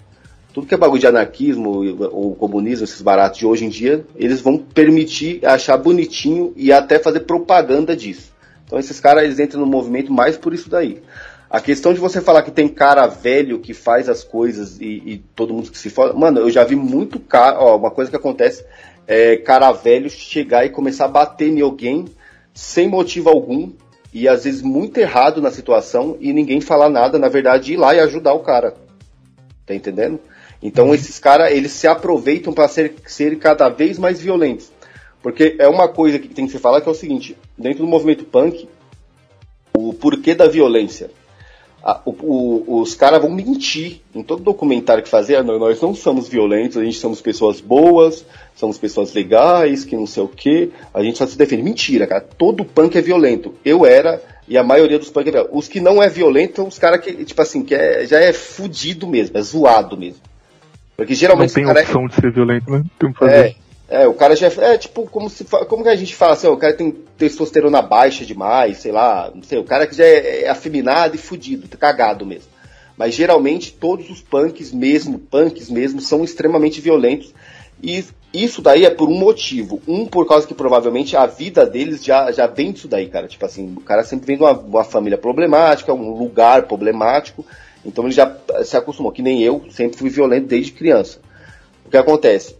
Tudo 0.53 0.67
que 0.67 0.73
é 0.73 0.77
bagulho 0.77 1.01
de 1.01 1.07
anarquismo 1.07 1.83
ou 2.11 2.33
comunismo, 2.33 2.85
esses 2.85 3.01
baratos 3.01 3.39
de 3.39 3.45
hoje 3.45 3.65
em 3.65 3.69
dia, 3.69 4.05
eles 4.15 4.39
vão 4.39 4.57
permitir 4.57 5.45
achar 5.45 5.75
bonitinho 5.75 6.53
e 6.55 6.71
até 6.71 6.97
fazer 6.97 7.21
propaganda 7.21 7.93
disso. 7.93 8.33
Então 8.65 8.79
esses 8.79 8.99
caras 8.99 9.25
eles 9.25 9.37
entram 9.37 9.59
no 9.59 9.67
movimento 9.67 10.13
mais 10.13 10.37
por 10.37 10.53
isso 10.53 10.69
daí. 10.69 11.01
A 11.49 11.59
questão 11.59 11.93
de 11.93 11.99
você 11.99 12.21
falar 12.21 12.41
que 12.41 12.51
tem 12.51 12.67
cara 12.67 13.05
velho 13.05 13.59
que 13.59 13.73
faz 13.73 14.07
as 14.07 14.23
coisas 14.23 14.79
e, 14.79 15.01
e 15.05 15.23
todo 15.35 15.53
mundo 15.53 15.71
que 15.71 15.77
se 15.77 15.89
fala. 15.89 16.13
Mano, 16.13 16.39
eu 16.39 16.49
já 16.49 16.63
vi 16.63 16.75
muito 16.75 17.19
cara. 17.19 17.59
Ó, 17.59 17.75
uma 17.77 17.91
coisa 17.91 18.09
que 18.09 18.17
acontece 18.17 18.65
é 19.05 19.35
cara 19.37 19.71
velho 19.71 20.09
chegar 20.09 20.65
e 20.65 20.69
começar 20.69 21.05
a 21.05 21.09
bater 21.09 21.49
em 21.49 21.61
alguém 21.61 22.05
sem 22.53 22.87
motivo 22.87 23.29
algum 23.29 23.71
e 24.15 24.29
às 24.29 24.45
vezes 24.45 24.61
muito 24.61 24.97
errado 24.97 25.41
na 25.41 25.51
situação 25.51 26.15
e 26.21 26.31
ninguém 26.31 26.61
falar 26.61 26.87
nada, 26.89 27.19
na 27.19 27.27
verdade, 27.27 27.73
ir 27.73 27.75
lá 27.75 27.93
e 27.93 27.99
ajudar 27.99 28.33
o 28.33 28.39
cara. 28.39 28.73
Tá 29.65 29.75
entendendo? 29.75 30.21
Então 30.63 30.87
uhum. 30.87 30.93
esses 30.93 31.19
caras, 31.19 31.51
eles 31.51 31.73
se 31.73 31.85
aproveitam 31.85 32.53
para 32.53 32.69
ser, 32.69 32.95
ser 33.05 33.37
cada 33.37 33.67
vez 33.67 33.99
mais 33.99 34.21
violentos. 34.21 34.71
Porque 35.21 35.57
é 35.59 35.67
uma 35.67 35.89
coisa 35.89 36.17
que 36.17 36.29
tem 36.29 36.45
que 36.45 36.53
se 36.53 36.59
falar 36.59 36.79
que 36.79 36.87
é 36.87 36.91
o 36.93 36.95
seguinte, 36.95 37.35
dentro 37.57 37.79
do 37.79 37.87
movimento 37.87 38.23
punk, 38.23 38.69
o 39.75 39.93
porquê 39.93 40.33
da 40.33 40.47
violência 40.47 41.11
a, 41.85 42.01
o, 42.03 42.11
o, 42.11 42.81
os 42.81 42.95
caras 42.95 43.21
vão 43.21 43.29
mentir 43.29 44.01
em 44.15 44.23
todo 44.23 44.41
documentário 44.41 45.03
que 45.03 45.09
fazer. 45.09 45.35
Ah, 45.35 45.43
nós 45.43 45.79
não 45.79 45.93
somos 45.93 46.27
violentos, 46.27 46.77
a 46.77 46.83
gente 46.83 46.97
somos 46.97 47.21
pessoas 47.21 47.61
boas, 47.61 48.25
somos 48.55 48.79
pessoas 48.79 49.13
legais, 49.13 49.85
que 49.85 49.95
não 49.95 50.07
sei 50.07 50.23
o 50.23 50.27
que. 50.27 50.71
A 50.91 51.03
gente 51.03 51.19
só 51.19 51.27
se 51.27 51.37
defende. 51.37 51.61
Mentira, 51.61 52.07
cara. 52.07 52.21
Todo 52.21 52.65
punk 52.65 52.97
é 52.97 53.01
violento. 53.01 53.53
Eu 53.63 53.85
era 53.85 54.19
e 54.47 54.57
a 54.57 54.63
maioria 54.63 54.97
dos 54.97 55.11
punk 55.11 55.27
é 55.27 55.31
violento. 55.31 55.55
Os 55.55 55.67
que 55.67 55.79
não 55.79 56.01
é 56.01 56.09
violento 56.09 56.55
são 56.55 56.67
os 56.67 56.79
caras 56.79 57.01
que, 57.01 57.23
tipo 57.23 57.39
assim, 57.39 57.63
que 57.63 57.75
é, 57.75 58.07
já 58.07 58.19
é 58.19 58.33
fudido 58.33 59.05
mesmo, 59.05 59.37
é 59.37 59.41
zoado 59.43 59.95
mesmo. 59.95 60.21
Porque 60.97 61.13
geralmente. 61.13 61.49
Não 61.55 61.71
tem 61.71 61.77
é 61.77 61.83
opção 61.83 62.05
é... 62.05 62.07
de 62.07 62.15
ser 62.15 62.31
violento, 62.31 62.71
né? 62.71 62.83
Tem 62.97 63.13
que 63.13 63.19
fazer. 63.19 63.35
É, 63.35 63.55
é, 63.87 64.07
o 64.07 64.13
cara 64.13 64.35
já 64.35 64.47
é 64.47 64.77
tipo 64.77 65.07
como 65.07 65.29
se 65.29 65.43
como 65.43 65.83
que 65.83 65.89
a 65.89 65.95
gente 65.95 66.15
fala 66.15 66.33
assim, 66.33 66.47
ó, 66.47 66.53
o 66.53 66.57
cara 66.57 66.73
tem 66.73 66.91
testosterona 67.17 67.81
baixa 67.81 68.25
demais, 68.25 68.77
sei 68.77 68.91
lá, 68.91 69.31
não 69.33 69.43
sei, 69.43 69.59
o 69.59 69.63
cara 69.63 69.85
que 69.85 69.95
já 69.95 70.03
é, 70.03 70.43
é 70.43 70.49
afeminado 70.49 71.15
e 71.15 71.19
fudido, 71.19 71.67
tá 71.67 71.77
cagado 71.77 72.25
mesmo. 72.25 72.49
Mas 72.97 73.13
geralmente 73.13 73.73
todos 73.73 74.09
os 74.09 74.21
punks 74.21 74.71
mesmo, 74.71 75.19
punks 75.19 75.69
mesmo, 75.69 76.01
são 76.01 76.23
extremamente 76.23 76.81
violentos 76.81 77.33
e 77.83 78.05
isso 78.33 78.61
daí 78.61 78.85
é 78.85 78.89
por 78.89 79.09
um 79.09 79.17
motivo. 79.17 79.81
Um, 79.87 80.05
por 80.05 80.27
causa 80.27 80.47
que 80.47 80.53
provavelmente 80.53 81.15
a 81.15 81.25
vida 81.25 81.65
deles 81.65 82.03
já, 82.03 82.31
já 82.31 82.47
vem 82.47 82.71
disso 82.71 82.87
daí, 82.87 83.07
cara. 83.07 83.27
Tipo 83.27 83.45
assim, 83.45 83.73
o 83.77 83.81
cara 83.81 84.03
sempre 84.03 84.25
vem 84.25 84.37
de 84.37 84.43
uma, 84.43 84.51
uma 84.51 84.83
família 84.83 85.17
problemática, 85.17 85.93
um 85.93 86.17
lugar 86.17 86.63
problemático, 86.63 87.45
então 87.85 88.05
ele 88.05 88.13
já 88.13 88.35
se 88.63 88.75
acostumou, 88.75 89.11
que 89.11 89.21
nem 89.21 89.41
eu, 89.41 89.63
sempre 89.69 89.97
fui 89.97 90.09
violento 90.09 90.47
desde 90.47 90.71
criança. 90.71 91.19
O 91.85 91.89
que 91.89 91.97
acontece? 91.97 92.55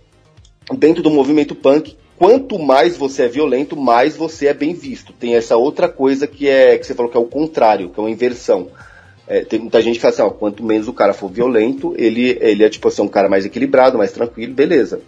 Dentro 0.73 1.03
do 1.03 1.11
movimento 1.11 1.53
punk, 1.53 1.95
quanto 2.17 2.57
mais 2.57 2.97
você 2.97 3.23
é 3.23 3.27
violento, 3.27 3.75
mais 3.75 4.15
você 4.15 4.47
é 4.47 4.53
bem 4.53 4.73
visto. 4.73 5.13
Tem 5.13 5.35
essa 5.35 5.57
outra 5.57 5.87
coisa 5.87 6.25
que 6.25 6.47
é 6.47 6.77
que 6.77 6.85
você 6.85 6.93
falou 6.93 7.11
que 7.11 7.17
é 7.17 7.19
o 7.19 7.25
contrário, 7.25 7.89
que 7.89 7.99
é 7.99 8.03
uma 8.03 8.09
inversão. 8.09 8.69
É, 9.27 9.41
tem 9.41 9.59
muita 9.59 9.81
gente 9.81 9.95
que 9.95 10.01
fala 10.01 10.13
assim, 10.13 10.21
ó, 10.21 10.29
quanto 10.29 10.63
menos 10.63 10.87
o 10.87 10.93
cara 10.93 11.13
for 11.13 11.29
violento, 11.29 11.93
ele, 11.97 12.37
ele 12.41 12.63
é 12.63 12.69
tipo 12.69 12.87
assim, 12.87 13.01
um 13.01 13.07
cara 13.07 13.27
mais 13.27 13.45
equilibrado, 13.45 13.97
mais 13.97 14.11
tranquilo, 14.11 14.53
beleza. 14.53 15.01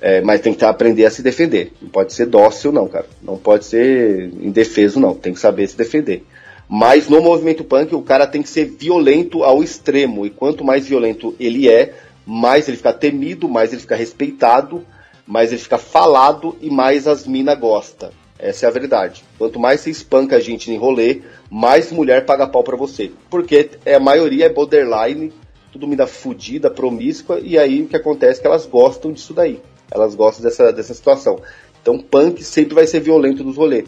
É, 0.00 0.20
mas 0.20 0.42
tem 0.42 0.52
que 0.52 0.64
aprender 0.64 1.06
a 1.06 1.10
se 1.10 1.22
defender. 1.22 1.72
Não 1.80 1.88
pode 1.88 2.12
ser 2.12 2.26
dócil, 2.26 2.70
não, 2.72 2.86
cara. 2.86 3.06
Não 3.22 3.38
pode 3.38 3.64
ser 3.64 4.30
indefeso, 4.40 5.00
não. 5.00 5.14
Tem 5.14 5.32
que 5.32 5.40
saber 5.40 5.66
se 5.66 5.78
defender. 5.78 6.22
Mas 6.68 7.08
no 7.08 7.22
movimento 7.22 7.64
punk, 7.64 7.94
o 7.94 8.02
cara 8.02 8.26
tem 8.26 8.42
que 8.42 8.48
ser 8.50 8.66
violento 8.66 9.42
ao 9.42 9.62
extremo. 9.62 10.26
E 10.26 10.30
quanto 10.30 10.62
mais 10.62 10.86
violento 10.86 11.34
ele 11.40 11.70
é, 11.70 11.94
mais 12.26 12.68
ele 12.68 12.76
fica 12.76 12.92
temido, 12.92 13.48
mais 13.48 13.72
ele 13.72 13.80
fica 13.80 13.96
respeitado 13.96 14.84
mais 15.26 15.52
ele 15.52 15.60
fica 15.60 15.78
falado 15.78 16.56
e 16.60 16.70
mais 16.70 17.06
as 17.06 17.26
minas 17.26 17.58
gosta. 17.58 18.12
Essa 18.38 18.66
é 18.66 18.68
a 18.68 18.72
verdade. 18.72 19.24
Quanto 19.38 19.58
mais 19.58 19.80
você 19.80 19.90
espanca 19.90 20.36
a 20.36 20.40
gente 20.40 20.70
em 20.70 20.76
rolê, 20.76 21.22
mais 21.50 21.90
mulher 21.90 22.26
paga 22.26 22.46
pau 22.46 22.62
pra 22.62 22.76
você. 22.76 23.10
Porque 23.30 23.70
é, 23.84 23.94
a 23.94 24.00
maioria 24.00 24.46
é 24.46 24.48
borderline, 24.48 25.32
tudo 25.72 25.88
mina 25.88 26.06
fudida, 26.06 26.70
promíscua, 26.70 27.40
e 27.40 27.58
aí 27.58 27.82
o 27.82 27.86
que 27.86 27.96
acontece 27.96 28.40
é 28.40 28.42
que 28.42 28.46
elas 28.46 28.66
gostam 28.66 29.12
disso 29.12 29.32
daí. 29.32 29.60
Elas 29.90 30.14
gostam 30.14 30.44
dessa, 30.44 30.72
dessa 30.72 30.92
situação. 30.92 31.40
Então 31.80 31.98
punk 31.98 32.42
sempre 32.42 32.74
vai 32.74 32.86
ser 32.86 33.00
violento 33.00 33.44
nos 33.44 33.56
rolês. 33.56 33.86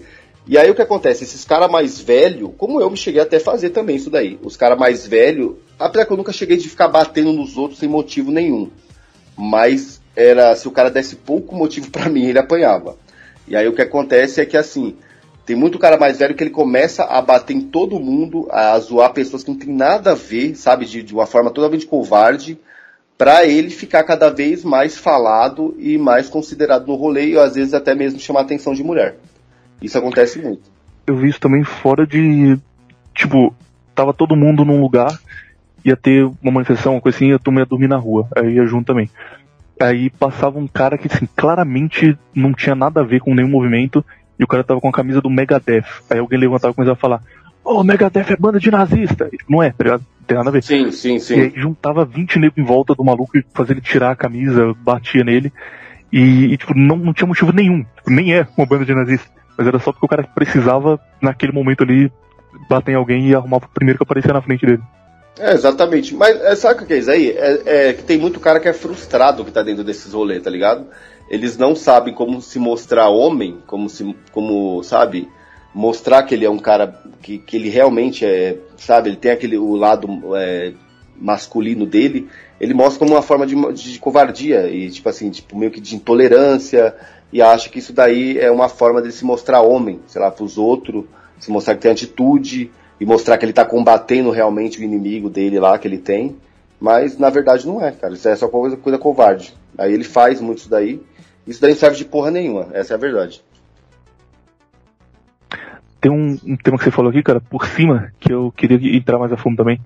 E 0.49 0.57
aí 0.57 0.71
o 0.71 0.75
que 0.75 0.83
acontece? 0.83 1.25
Esses 1.25 1.45
caras 1.45 1.69
mais 1.69 2.01
velhos, 2.01 2.53
como 2.57 2.81
eu 2.81 2.89
me 2.89 2.97
cheguei 2.97 3.21
até 3.21 3.39
a 3.39 3.41
fazer 3.41 3.71
também 3.71 3.97
isso 3.97 4.11
daí. 4.11 4.39
Os 4.43 4.57
caras 4.57 4.79
mais 4.79 5.05
velhos, 5.05 5.57
apesar 5.77 6.07
que 6.07 6.13
eu 6.13 6.17
nunca 6.17 6.33
cheguei 6.33 6.57
de 6.57 6.69
ficar 6.69 6.87
batendo 6.87 7.33
nos 7.33 7.57
outros 7.57 7.81
sem 7.81 7.89
motivo 7.89 8.31
nenhum. 8.31 8.71
Mas 9.37 9.96
era 10.17 10.57
se 10.57 10.67
o 10.67 10.71
cara 10.73 10.91
desse 10.91 11.15
pouco 11.17 11.55
motivo 11.55 11.91
para 11.91 12.09
mim, 12.09 12.27
ele 12.27 12.39
apanhava. 12.39 12.97
E 13.47 13.55
aí 13.55 13.69
o 13.69 13.75
que 13.75 13.83
acontece 13.83 14.41
é 14.41 14.47
que 14.47 14.57
assim, 14.57 14.97
tem 15.45 15.55
muito 15.55 15.79
cara 15.79 15.97
mais 15.97 16.19
velho 16.19 16.35
que 16.35 16.43
ele 16.43 16.51
começa 16.51 17.05
a 17.05 17.23
bater 17.23 17.55
em 17.55 17.61
todo 17.61 18.01
mundo, 18.01 18.49
a 18.51 18.77
zoar 18.81 19.13
pessoas 19.13 19.45
que 19.45 19.51
não 19.51 19.59
tem 19.59 19.73
nada 19.73 20.13
a 20.13 20.15
ver, 20.15 20.57
sabe, 20.57 20.87
de, 20.87 21.03
de 21.03 21.15
uma 21.15 21.27
forma 21.27 21.51
totalmente 21.51 21.87
covarde, 21.87 22.59
para 23.17 23.47
ele 23.47 23.71
ficar 23.71 24.03
cada 24.03 24.29
vez 24.29 24.65
mais 24.65 24.99
falado 24.99 25.75
e 25.79 25.97
mais 25.97 26.29
considerado 26.29 26.87
no 26.87 26.97
rolê 26.97 27.31
e 27.31 27.39
às 27.39 27.55
vezes 27.55 27.73
até 27.75 27.95
mesmo 27.95 28.19
chamar 28.19 28.41
a 28.41 28.43
atenção 28.43 28.75
de 28.75 28.83
mulher. 28.83 29.17
Isso 29.81 29.97
acontece 29.97 30.41
muito. 30.41 30.63
Eu 31.07 31.17
vi 31.17 31.29
isso 31.29 31.41
também 31.41 31.63
fora 31.63 32.07
de. 32.07 32.59
Tipo, 33.15 33.55
tava 33.95 34.13
todo 34.13 34.37
mundo 34.37 34.65
num 34.65 34.81
lugar, 34.81 35.19
ia 35.85 35.97
ter 35.97 36.25
uma 36.43 36.53
manifestação, 36.53 36.95
uma 36.95 37.01
coisa 37.01 37.17
assim, 37.17 37.29
ia 37.29 37.39
dormir 37.65 37.89
na 37.89 37.97
rua. 37.97 38.29
Aí 38.37 38.55
ia 38.55 38.67
junto 38.67 38.87
também. 38.87 39.09
Aí 39.81 40.09
passava 40.11 40.59
um 40.59 40.67
cara 40.67 40.97
que 40.97 41.07
assim, 41.07 41.29
claramente 41.37 42.19
não 42.35 42.53
tinha 42.53 42.75
nada 42.75 43.01
a 43.01 43.05
ver 43.05 43.21
com 43.21 43.35
nenhum 43.35 43.49
movimento 43.49 44.05
e 44.39 44.45
o 44.45 44.47
cara 44.47 44.65
tava 44.65 44.81
com 44.81 44.89
a 44.89 44.93
camisa 44.93 45.21
do 45.21 45.31
Megadeth. 45.31 45.85
Aí 46.11 46.19
alguém 46.19 46.39
levantava 46.39 46.73
e 46.73 46.75
começava 46.75 46.97
a 46.97 47.01
falar: 47.01 47.23
Ô, 47.65 47.81
oh, 47.81 47.85
Megadeth 47.85 48.33
é 48.33 48.37
banda 48.37 48.59
de 48.59 48.71
nazista. 48.71 49.31
Não 49.49 49.63
é, 49.63 49.71
tá 49.71 49.85
ligado? 49.85 50.01
Não 50.21 50.27
tem 50.27 50.37
nada 50.37 50.49
a 50.49 50.53
ver. 50.53 50.63
Sim, 50.63 50.91
sim, 50.91 51.19
sim. 51.19 51.37
E 51.37 51.41
aí 51.41 51.53
juntava 51.57 52.05
20 52.05 52.39
negros 52.39 52.59
em 52.59 52.67
volta 52.67 52.95
do 52.95 53.05
maluco 53.05 53.37
e 53.37 53.45
fazia 53.53 53.75
ele 53.75 53.81
tirar 53.81 54.13
a 54.13 54.17
camisa, 54.17 54.75
batia 54.79 55.25
nele. 55.25 55.53
E, 56.13 56.53
e 56.53 56.57
tipo, 56.57 56.75
não, 56.75 56.97
não 56.97 57.13
tinha 57.13 57.27
motivo 57.27 57.53
nenhum. 57.53 57.85
Tipo, 57.97 58.11
nem 58.11 58.35
é 58.35 58.47
uma 58.57 58.67
banda 58.67 58.85
de 58.85 58.95
nazista. 58.95 59.29
Mas 59.59 59.67
era 59.67 59.79
só 59.79 59.93
porque 59.93 60.07
o 60.07 60.09
cara 60.09 60.23
precisava, 60.23 61.01
naquele 61.21 61.53
momento 61.53 61.83
ali, 61.83 62.13
bater 62.69 62.93
em 62.93 62.95
alguém 62.95 63.29
e 63.29 63.35
arrumar 63.35 63.57
o 63.57 63.69
primeiro 63.69 63.99
que 63.99 64.03
aparecia 64.03 64.33
na 64.33 64.43
frente 64.43 64.65
dele. 64.65 64.83
É, 65.39 65.53
exatamente. 65.53 66.15
Mas 66.15 66.41
é, 66.41 66.55
sabe 66.57 66.83
o 66.83 66.87
que 66.87 66.95
é 66.95 66.99
isso 66.99 67.11
aí? 67.11 67.31
É, 67.31 67.63
é, 67.67 67.93
que 67.93 68.03
tem 68.03 68.19
muito 68.19 68.41
cara 68.41 68.61
que 68.61 68.69
é 68.69 68.73
frustrado 68.73 69.45
que 69.45 69.51
tá 69.51 69.63
dentro 69.63 69.85
desses 69.85 70.13
rolês, 70.13 70.43
tá 70.43 70.51
ligado? 70.51 70.87
Eles 71.29 71.57
não 71.57 71.75
sabem 71.75 72.15
como 72.15 72.41
se 72.41 72.59
mostrar 72.59 73.09
homem, 73.09 73.59
como 73.67 73.89
se, 73.89 74.15
como, 74.33 74.83
sabe, 74.83 75.29
mostrar 75.75 76.23
que 76.23 76.35
ele 76.35 76.45
é 76.47 76.51
um 76.51 76.59
cara 76.59 77.03
que, 77.21 77.39
que 77.39 77.57
ele 77.57 77.69
realmente 77.69 78.25
é, 78.25 78.59
sabe, 78.77 79.11
ele 79.11 79.17
tem 79.17 79.33
aquele 79.33 79.59
o 79.59 79.75
lado 79.75 80.09
é, 80.37 80.73
masculino 81.17 81.85
dele, 81.85 82.29
ele 82.61 82.73
mostra 82.73 83.01
como 83.01 83.13
uma 83.13 83.23
forma 83.23 83.47
de, 83.47 83.55
de 83.73 83.99
covardia 83.99 84.69
e 84.69 84.89
tipo 84.89 85.09
assim, 85.09 85.31
tipo 85.31 85.59
meio 85.59 85.71
que 85.71 85.81
de 85.81 85.97
intolerância 85.97 86.95
e 87.33 87.43
acha 87.43 87.69
que 87.69 87.81
isso 87.81 87.93
daí 87.93 88.39
é 88.39 88.51
uma 88.51 88.69
forma 88.69 89.03
de 89.03 89.11
se 89.13 89.25
mostrar 89.25 89.61
homem, 89.61 90.01
sei 90.07 90.21
lá, 90.21 90.31
pros 90.31 90.57
outros, 90.57 91.05
se 91.39 91.51
mostrar 91.51 91.75
que 91.75 91.83
tem 91.83 91.91
atitude, 91.91 92.71
e 93.01 93.07
mostrar 93.07 93.39
que 93.39 93.45
ele 93.45 93.53
tá 93.53 93.65
combatendo 93.65 94.31
realmente 94.31 94.81
o 94.81 94.83
inimigo 94.83 95.29
dele 95.29 95.61
lá 95.61 95.79
que 95.79 95.87
ele 95.87 95.99
tem. 95.99 96.37
Mas 96.81 97.19
na 97.19 97.31
verdade 97.31 97.67
não 97.67 97.83
é, 97.83 97.93
cara. 97.93 98.15
Isso 98.15 98.29
é 98.29 98.37
só 98.37 98.49
coisa, 98.49 98.77
coisa 98.77 98.99
covarde. 98.99 99.55
Aí 99.79 99.93
ele 99.93 100.05
faz 100.05 100.41
muito 100.41 100.59
isso 100.59 100.71
daí. 100.71 101.01
Isso 101.47 101.61
daí 101.61 101.71
não 101.71 101.79
serve 101.79 101.97
de 101.97 102.05
porra 102.05 102.31
nenhuma. 102.31 102.69
Essa 102.73 102.95
é 102.95 102.97
a 102.97 102.99
verdade. 102.99 103.43
Tem 106.01 106.11
um, 106.11 106.39
um 106.47 106.57
tema 106.57 106.77
que 106.79 106.85
você 106.85 106.91
falou 106.91 107.11
aqui, 107.11 107.23
cara, 107.23 107.41
por 107.41 107.67
cima, 107.67 108.13
que 108.21 108.33
eu 108.33 108.53
queria 108.57 108.97
entrar 108.97 109.19
mais 109.19 109.33
a 109.33 109.37
fundo 109.37 109.57
também, 109.57 109.81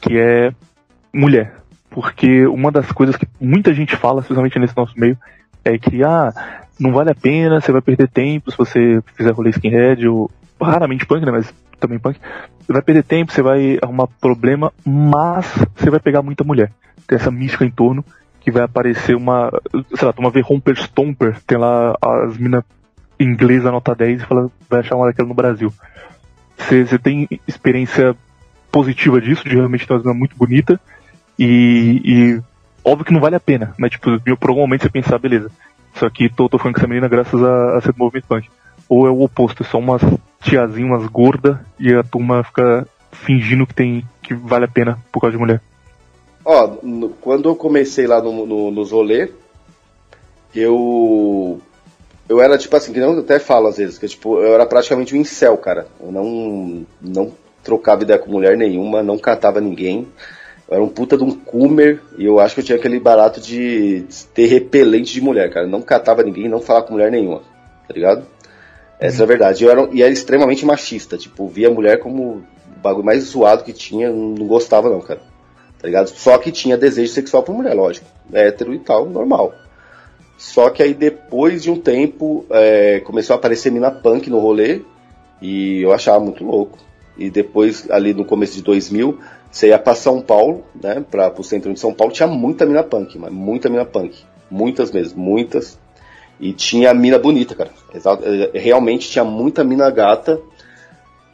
que 0.00 0.18
é 0.18 0.52
mulher. 1.12 1.56
Porque 1.90 2.46
uma 2.46 2.70
das 2.70 2.90
coisas 2.92 3.16
que 3.16 3.26
muita 3.40 3.74
gente 3.74 3.96
fala, 3.96 4.20
especialmente 4.20 4.58
nesse 4.58 4.76
nosso 4.76 4.98
meio, 4.98 5.18
é 5.64 5.76
que, 5.76 6.02
ah, 6.04 6.32
não 6.78 6.92
vale 6.92 7.10
a 7.10 7.14
pena, 7.14 7.60
você 7.60 7.72
vai 7.72 7.82
perder 7.82 8.08
tempo 8.08 8.50
se 8.50 8.56
você 8.56 9.02
fizer 9.16 9.32
rolê 9.32 9.50
skinhead, 9.50 10.06
ou 10.06 10.30
raramente 10.60 11.06
punk, 11.06 11.24
né, 11.24 11.32
mas 11.32 11.52
também 11.78 11.98
punk, 11.98 12.18
você 12.60 12.72
vai 12.72 12.82
perder 12.82 13.02
tempo, 13.02 13.32
você 13.32 13.42
vai 13.42 13.78
arrumar 13.82 14.06
problema, 14.20 14.72
mas 14.84 15.46
você 15.76 15.90
vai 15.90 16.00
pegar 16.00 16.22
muita 16.22 16.44
mulher. 16.44 16.72
Tem 17.06 17.16
essa 17.16 17.30
mística 17.30 17.64
em 17.64 17.70
torno 17.70 18.04
que 18.40 18.50
vai 18.50 18.62
aparecer 18.62 19.16
uma, 19.16 19.50
sei 19.94 20.06
lá, 20.06 20.14
uma 20.18 20.30
ver 20.30 20.42
Romper 20.42 20.76
Stomper, 20.76 21.36
tem 21.46 21.58
lá 21.58 21.96
as 22.00 22.36
minas 22.36 22.64
inglesas 23.18 23.72
nota 23.72 23.94
10 23.94 24.22
e 24.22 24.24
fala, 24.24 24.50
vai 24.68 24.80
achar 24.80 24.96
uma 24.96 25.06
daquela 25.06 25.28
no 25.28 25.34
Brasil. 25.34 25.72
você, 26.56 26.98
tem 26.98 27.28
experiência 27.46 28.16
positiva 28.70 29.20
disso, 29.20 29.48
de 29.48 29.56
realmente 29.56 29.86
ter 29.86 29.92
uma 29.92 30.00
zona 30.00 30.14
muito 30.14 30.36
bonita, 30.36 30.80
e, 31.38 32.00
e, 32.04 32.42
óbvio 32.84 33.04
que 33.04 33.12
não 33.12 33.20
vale 33.20 33.36
a 33.36 33.40
pena, 33.40 33.74
mas 33.78 33.90
tipo, 33.90 34.10
por 34.36 34.50
algum 34.50 34.62
momento 34.62 34.82
você 34.82 34.90
pensar, 34.90 35.18
beleza, 35.18 35.50
isso 35.94 36.04
aqui 36.04 36.28
tô, 36.28 36.48
tô 36.48 36.58
falando 36.58 36.74
com 36.74 36.80
essa 36.80 36.88
menina 36.88 37.08
graças 37.08 37.42
a, 37.42 37.76
a 37.76 37.80
ser 37.80 37.92
do 37.92 37.98
movimento 37.98 38.26
punk. 38.26 38.48
Ou 38.88 39.06
é 39.06 39.10
o 39.10 39.22
oposto, 39.22 39.62
é 39.62 39.66
só 39.66 39.78
umas 39.78 40.02
tiazinhas, 40.40 40.90
umas 40.90 41.06
gordas, 41.10 41.58
e 41.78 41.92
a 41.92 42.02
turma 42.02 42.42
fica 42.42 42.86
fingindo 43.12 43.66
que 43.66 43.74
tem 43.74 44.04
que 44.22 44.34
vale 44.34 44.66
a 44.66 44.68
pena 44.68 44.98
por 45.10 45.20
causa 45.20 45.36
de 45.36 45.42
mulher. 45.42 45.60
Ó, 46.44 46.76
no, 46.82 47.10
quando 47.10 47.48
eu 47.48 47.56
comecei 47.56 48.06
lá 48.06 48.22
no, 48.22 48.46
no, 48.46 48.70
nos 48.70 48.90
rolê, 48.90 49.30
eu. 50.54 51.60
Eu 52.28 52.42
era 52.42 52.58
tipo 52.58 52.76
assim, 52.76 52.92
que 52.92 52.98
eu 52.98 53.18
até 53.20 53.38
falo 53.38 53.68
às 53.68 53.78
vezes, 53.78 53.98
que 53.98 54.06
tipo, 54.06 54.38
eu 54.38 54.52
era 54.52 54.66
praticamente 54.66 55.14
um 55.14 55.20
incel, 55.20 55.56
cara. 55.56 55.86
Eu 55.98 56.12
não, 56.12 56.86
não 57.00 57.32
trocava 57.64 58.02
ideia 58.02 58.18
com 58.18 58.30
mulher 58.30 58.56
nenhuma, 58.56 59.02
não 59.02 59.18
catava 59.18 59.60
ninguém. 59.60 60.06
Eu 60.68 60.74
era 60.74 60.84
um 60.84 60.88
puta 60.88 61.16
de 61.16 61.24
um 61.24 61.30
coomer 61.30 62.02
e 62.18 62.26
eu 62.26 62.38
acho 62.38 62.54
que 62.54 62.60
eu 62.60 62.64
tinha 62.64 62.76
aquele 62.76 63.00
barato 63.00 63.40
de 63.40 64.04
ter 64.34 64.46
repelente 64.46 65.12
de 65.12 65.22
mulher, 65.22 65.50
cara. 65.50 65.64
Eu 65.64 65.70
não 65.70 65.80
catava 65.80 66.22
ninguém, 66.22 66.48
não 66.48 66.60
falava 66.60 66.86
com 66.86 66.92
mulher 66.92 67.10
nenhuma, 67.10 67.40
tá 67.86 67.94
ligado? 67.94 68.26
Essa 69.00 69.22
é 69.22 69.24
a 69.24 69.26
verdade. 69.26 69.64
Eu 69.64 69.70
era, 69.70 69.88
e 69.92 70.02
era 70.02 70.12
extremamente 70.12 70.66
machista, 70.66 71.16
tipo, 71.16 71.46
via 71.48 71.70
mulher 71.70 72.00
como 72.00 72.22
o 72.22 72.80
bagulho 72.82 73.04
mais 73.04 73.24
zoado 73.24 73.64
que 73.64 73.72
tinha, 73.72 74.10
não 74.10 74.46
gostava 74.46 74.90
não, 74.90 75.00
cara. 75.00 75.20
Tá 75.78 75.86
ligado? 75.86 76.08
Só 76.08 76.36
que 76.38 76.50
tinha 76.50 76.76
desejo 76.76 77.12
sexual 77.12 77.42
por 77.42 77.54
mulher, 77.54 77.74
lógico. 77.74 78.06
Hétero 78.32 78.74
e 78.74 78.78
tal, 78.78 79.06
normal. 79.06 79.54
Só 80.36 80.70
que 80.70 80.82
aí 80.82 80.94
depois 80.94 81.62
de 81.62 81.70
um 81.70 81.80
tempo 81.80 82.44
é, 82.50 83.00
começou 83.00 83.34
a 83.34 83.38
aparecer 83.38 83.70
mina 83.70 83.90
punk 83.90 84.28
no 84.28 84.38
rolê 84.38 84.82
e 85.40 85.82
eu 85.82 85.92
achava 85.92 86.20
muito 86.20 86.44
louco. 86.44 86.78
E 87.16 87.30
depois, 87.30 87.90
ali 87.90 88.14
no 88.14 88.24
começo 88.24 88.54
de 88.54 88.62
2000, 88.62 89.18
você 89.50 89.68
ia 89.68 89.78
pra 89.78 89.94
São 89.94 90.20
Paulo, 90.20 90.64
né, 90.80 91.04
pra, 91.10 91.30
pro 91.30 91.42
centro 91.42 91.72
de 91.72 91.80
São 91.80 91.92
Paulo, 91.92 92.12
tinha 92.12 92.28
muita 92.28 92.64
mina 92.64 92.84
punk, 92.84 93.18
mas 93.18 93.32
muita 93.32 93.68
mina 93.68 93.84
punk. 93.84 94.16
Muitas 94.50 94.92
mesmo, 94.92 95.20
muitas. 95.20 95.78
E 96.40 96.52
tinha 96.52 96.94
mina 96.94 97.18
bonita, 97.18 97.54
cara. 97.54 97.70
É, 97.92 98.58
realmente 98.58 99.08
tinha 99.08 99.24
muita 99.24 99.64
mina 99.64 99.90
gata. 99.90 100.40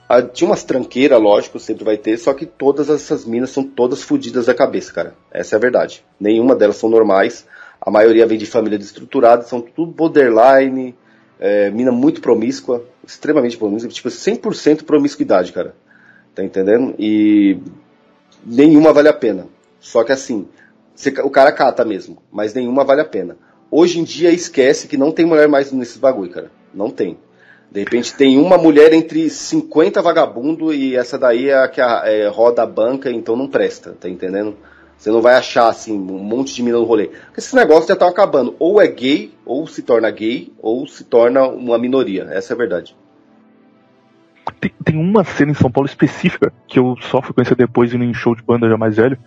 Ah, 0.08 0.22
tinha 0.22 0.48
umas 0.48 0.64
tranqueiras, 0.64 1.20
lógico, 1.20 1.58
sempre 1.58 1.84
vai 1.84 1.96
ter, 1.96 2.18
só 2.18 2.34
que 2.34 2.44
todas 2.44 2.90
essas 2.90 3.24
minas 3.24 3.50
são 3.50 3.64
todas 3.64 4.02
fodidas 4.02 4.46
da 4.46 4.54
cabeça, 4.54 4.92
cara. 4.92 5.14
Essa 5.30 5.56
é 5.56 5.58
a 5.58 5.60
verdade. 5.60 6.04
Nenhuma 6.20 6.54
delas 6.54 6.76
são 6.76 6.90
normais. 6.90 7.46
A 7.80 7.90
maioria 7.90 8.26
vem 8.26 8.38
de 8.38 8.46
famílias 8.46 8.84
estruturadas, 8.84 9.46
são 9.46 9.60
tudo 9.60 9.92
borderline, 9.92 10.94
é, 11.38 11.70
mina 11.70 11.92
muito 11.92 12.20
promíscua, 12.20 12.84
extremamente 13.06 13.56
promíscua, 13.56 13.90
tipo 13.90 14.08
100% 14.08 14.84
promiscuidade, 14.84 15.52
cara. 15.52 15.74
Tá 16.34 16.42
entendendo? 16.42 16.94
E 16.98 17.58
nenhuma 18.44 18.92
vale 18.92 19.08
a 19.08 19.12
pena. 19.12 19.46
Só 19.80 20.02
que 20.02 20.12
assim, 20.12 20.48
o 21.22 21.30
cara 21.30 21.52
cata 21.52 21.84
mesmo, 21.84 22.18
mas 22.32 22.54
nenhuma 22.54 22.84
vale 22.84 23.02
a 23.02 23.04
pena. 23.04 23.36
Hoje 23.70 23.98
em 23.98 24.04
dia 24.04 24.30
esquece 24.30 24.86
que 24.86 24.96
não 24.96 25.10
tem 25.10 25.26
mulher 25.26 25.48
mais 25.48 25.72
nesses 25.72 25.96
bagulho, 25.96 26.30
cara. 26.30 26.50
Não 26.72 26.90
tem. 26.90 27.18
De 27.70 27.80
repente 27.80 28.14
tem 28.14 28.38
uma 28.38 28.56
mulher 28.56 28.92
entre 28.92 29.28
50 29.28 30.00
vagabundo 30.00 30.72
e 30.72 30.94
essa 30.94 31.18
daí 31.18 31.48
é 31.48 31.58
a 31.58 31.68
que 31.68 31.80
é, 31.80 32.28
roda 32.28 32.62
a 32.62 32.66
banca, 32.66 33.10
então 33.10 33.34
não 33.34 33.48
presta, 33.48 33.96
tá 33.98 34.08
entendendo? 34.08 34.56
Você 34.96 35.10
não 35.10 35.20
vai 35.20 35.34
achar 35.34 35.68
assim 35.68 35.92
um 35.92 36.18
monte 36.18 36.54
de 36.54 36.62
mina 36.62 36.78
no 36.78 36.84
rolê. 36.84 37.08
Porque 37.08 37.40
esses 37.40 37.52
negócios 37.52 37.88
já 37.88 37.94
estão 37.94 38.08
acabando. 38.08 38.54
Ou 38.58 38.80
é 38.80 38.86
gay, 38.86 39.34
ou 39.44 39.66
se 39.66 39.82
torna 39.82 40.10
gay, 40.10 40.52
ou 40.58 40.86
se 40.86 41.04
torna 41.04 41.46
uma 41.48 41.78
minoria. 41.78 42.28
Essa 42.30 42.52
é 42.52 42.54
a 42.54 42.58
verdade. 42.58 42.96
Tem, 44.60 44.72
tem 44.84 44.96
uma 44.96 45.24
cena 45.24 45.50
em 45.50 45.54
São 45.54 45.70
Paulo 45.70 45.88
específica 45.88 46.52
que 46.66 46.78
eu 46.78 46.96
só 47.10 47.20
fui 47.20 47.34
conhecer 47.34 47.56
depois 47.56 47.92
indo 47.92 48.04
em 48.04 48.14
show 48.14 48.34
de 48.34 48.42
banda 48.42 48.68
já 48.68 48.76
mais 48.76 48.96
velho, 48.96 49.18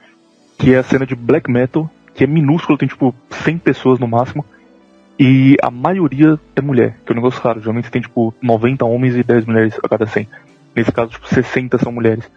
que 0.58 0.74
é 0.74 0.78
a 0.78 0.84
cena 0.84 1.06
de 1.06 1.16
black 1.16 1.52
metal, 1.52 1.90
que 2.18 2.24
é 2.24 2.28
minúsculo, 2.28 2.80
tem 2.80 2.88
tipo 2.88 3.14
100 3.30 3.60
pessoas 3.60 4.00
no 4.00 4.08
máximo, 4.08 4.44
e 5.20 5.56
a 5.62 5.70
maioria 5.70 6.40
é 6.56 6.62
mulher, 6.62 6.98
que 7.06 7.12
é 7.12 7.14
um 7.14 7.16
negócio 7.16 7.40
raro. 7.42 7.60
Geralmente 7.60 7.92
tem 7.92 8.02
tipo 8.02 8.34
90 8.42 8.84
homens 8.86 9.16
e 9.16 9.24
10 9.24 9.46
mulheres 9.46 9.80
a 9.84 9.88
cada 9.88 10.08
100. 10.08 10.28
Nesse 10.76 10.92
caso, 10.92 11.12
tipo, 11.12 11.28
60 11.28 11.78
são 11.78 11.92
mulheres. 11.92 12.30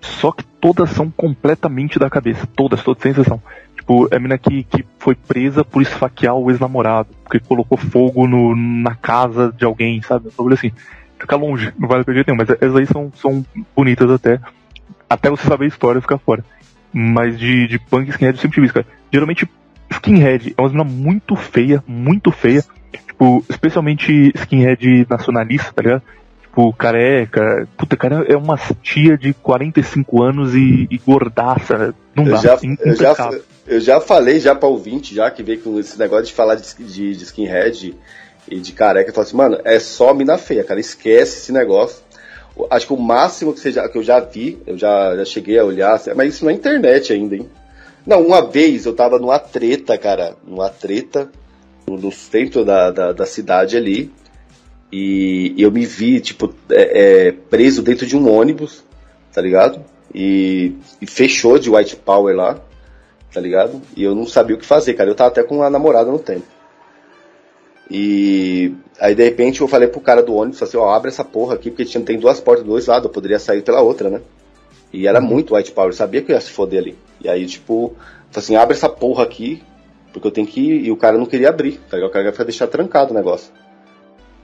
Só 0.00 0.30
que 0.30 0.44
todas 0.44 0.90
são 0.90 1.10
completamente 1.10 1.98
da 1.98 2.08
cabeça. 2.08 2.46
Todas, 2.54 2.82
todas, 2.82 3.02
sem 3.02 3.10
exceção. 3.10 3.42
Tipo, 3.74 4.06
é 4.10 4.16
a 4.16 4.20
mina 4.20 4.38
que, 4.38 4.62
que 4.62 4.84
foi 5.00 5.16
presa 5.16 5.64
por 5.64 5.82
esfaquear 5.82 6.36
o 6.36 6.48
ex-namorado, 6.50 7.08
porque 7.24 7.40
colocou 7.40 7.76
fogo 7.76 8.28
no, 8.28 8.54
na 8.54 8.94
casa 8.94 9.52
de 9.56 9.64
alguém, 9.64 10.00
sabe? 10.00 10.28
Um 10.38 10.52
assim. 10.52 10.70
Fica 11.18 11.36
longe, 11.36 11.72
não 11.76 11.88
vale 11.88 12.02
a 12.02 12.04
pena 12.04 12.24
nenhum, 12.24 12.36
mas 12.36 12.50
essas 12.50 12.76
aí 12.76 12.86
são, 12.86 13.12
são 13.16 13.44
bonitas 13.74 14.10
até. 14.10 14.40
Até 15.10 15.28
você 15.28 15.48
saber 15.48 15.64
a 15.64 15.68
história 15.68 16.00
ficar 16.00 16.18
fora. 16.18 16.44
Mas 16.92 17.36
de, 17.36 17.66
de 17.66 17.78
punk 17.80 18.08
skinhead 18.10 18.36
eu 18.36 18.40
sempre 18.40 18.54
tive 18.54 18.66
isso, 18.66 18.74
cara. 18.74 18.86
Geralmente, 19.14 19.48
skinhead 19.92 20.54
é 20.58 20.60
uma 20.60 20.70
mina 20.70 20.84
muito 20.84 21.36
feia, 21.36 21.84
muito 21.86 22.32
feia. 22.32 22.64
Tipo, 23.06 23.44
especialmente 23.48 24.32
skinhead 24.34 25.06
nacionalista, 25.08 25.72
tá 25.72 25.82
ligado? 25.82 26.02
tipo, 26.54 26.72
careca. 26.72 27.68
Puta, 27.76 27.96
cara, 27.96 28.24
é 28.28 28.36
uma 28.36 28.58
tia 28.82 29.16
de 29.16 29.32
45 29.34 30.20
anos 30.20 30.54
e, 30.54 30.88
e 30.90 30.98
gordaça. 30.98 31.94
Não 32.14 32.24
eu 32.24 32.32
dá. 32.32 32.36
Já, 32.38 32.58
eu, 32.80 32.96
já, 32.96 33.30
eu 33.68 33.80
já 33.80 34.00
falei 34.00 34.40
já 34.40 34.52
pra 34.52 34.68
ouvinte, 34.68 35.14
já 35.14 35.30
que 35.30 35.44
veio 35.44 35.60
com 35.60 35.78
esse 35.78 35.96
negócio 35.96 36.26
de 36.26 36.32
falar 36.32 36.56
de, 36.56 36.74
de, 36.76 37.16
de 37.16 37.24
skinhead 37.24 37.94
e 38.48 38.60
de 38.60 38.72
careca. 38.72 39.10
Eu 39.10 39.14
falo 39.14 39.26
assim, 39.26 39.36
mano, 39.36 39.60
é 39.64 39.78
só 39.78 40.12
mina 40.12 40.38
feia, 40.38 40.64
cara. 40.64 40.80
Esquece 40.80 41.38
esse 41.38 41.52
negócio. 41.52 42.02
Acho 42.68 42.88
que 42.88 42.92
o 42.92 42.96
máximo 42.96 43.52
que, 43.52 43.70
já, 43.70 43.88
que 43.88 43.98
eu 43.98 44.02
já 44.02 44.18
vi, 44.18 44.58
eu 44.66 44.78
já, 44.78 45.16
já 45.16 45.24
cheguei 45.24 45.56
a 45.58 45.64
olhar, 45.64 46.00
mas 46.16 46.34
isso 46.34 46.44
na 46.44 46.52
internet 46.52 47.12
ainda, 47.12 47.34
hein? 47.34 47.48
Não, 48.06 48.20
uma 48.20 48.42
vez 48.42 48.84
eu 48.84 48.94
tava 48.94 49.18
numa 49.18 49.38
treta, 49.38 49.96
cara, 49.96 50.36
numa 50.46 50.68
treta, 50.68 51.30
no 51.86 52.12
centro 52.12 52.64
da, 52.64 52.90
da, 52.90 53.12
da 53.12 53.26
cidade 53.26 53.76
ali, 53.76 54.12
e, 54.92 55.54
eu 55.58 55.72
me 55.72 55.84
vi, 55.84 56.20
tipo, 56.20 56.54
é, 56.70 57.26
é, 57.26 57.32
preso 57.32 57.82
dentro 57.82 58.06
de 58.06 58.16
um 58.16 58.30
ônibus, 58.30 58.84
tá 59.32 59.40
ligado? 59.40 59.84
E, 60.14 60.72
e, 61.00 61.06
fechou 61.06 61.58
de 61.58 61.68
White 61.68 61.96
Power 61.96 62.36
lá, 62.36 62.60
tá 63.32 63.40
ligado? 63.40 63.82
E 63.96 64.04
eu 64.04 64.14
não 64.14 64.26
sabia 64.26 64.54
o 64.54 64.58
que 64.58 64.64
fazer, 64.64 64.94
cara. 64.94 65.10
Eu 65.10 65.14
tava 65.14 65.30
até 65.30 65.42
com 65.42 65.56
uma 65.56 65.70
namorada 65.70 66.10
no 66.10 66.18
tempo. 66.20 66.46
E 67.90 68.72
aí 69.00 69.14
de 69.14 69.24
repente 69.24 69.60
eu 69.60 69.68
falei 69.68 69.88
pro 69.88 70.00
cara 70.00 70.22
do 70.22 70.34
ônibus 70.34 70.62
assim, 70.62 70.76
ó, 70.76 70.88
abre 70.90 71.08
essa 71.08 71.24
porra 71.24 71.54
aqui, 71.54 71.70
porque 71.70 71.84
tinha, 71.84 72.02
tem 72.02 72.18
duas 72.18 72.40
portas 72.40 72.64
do 72.64 72.70
dois 72.70 72.86
lados, 72.86 73.06
eu 73.06 73.12
poderia 73.12 73.38
sair 73.38 73.62
pela 73.62 73.82
outra, 73.82 74.08
né? 74.08 74.20
E 74.94 75.08
era 75.08 75.20
muito 75.20 75.56
White 75.56 75.72
Power, 75.72 75.90
eu 75.90 75.96
sabia 75.96 76.22
que 76.22 76.30
eu 76.30 76.36
ia 76.36 76.40
se 76.40 76.52
foder 76.52 76.80
ali. 76.80 76.96
E 77.20 77.28
aí, 77.28 77.44
tipo, 77.46 77.94
assim, 78.34 78.54
abre 78.54 78.76
essa 78.76 78.88
porra 78.88 79.24
aqui, 79.24 79.60
porque 80.12 80.28
eu 80.28 80.30
tenho 80.30 80.46
que 80.46 80.60
ir. 80.60 80.84
E 80.84 80.92
o 80.92 80.96
cara 80.96 81.18
não 81.18 81.26
queria 81.26 81.48
abrir, 81.48 81.80
tá 81.90 81.96
ligado? 81.96 82.10
O 82.10 82.12
cara 82.12 82.32
ia 82.38 82.44
deixar 82.44 82.68
trancado 82.68 83.10
o 83.10 83.14
negócio. 83.14 83.52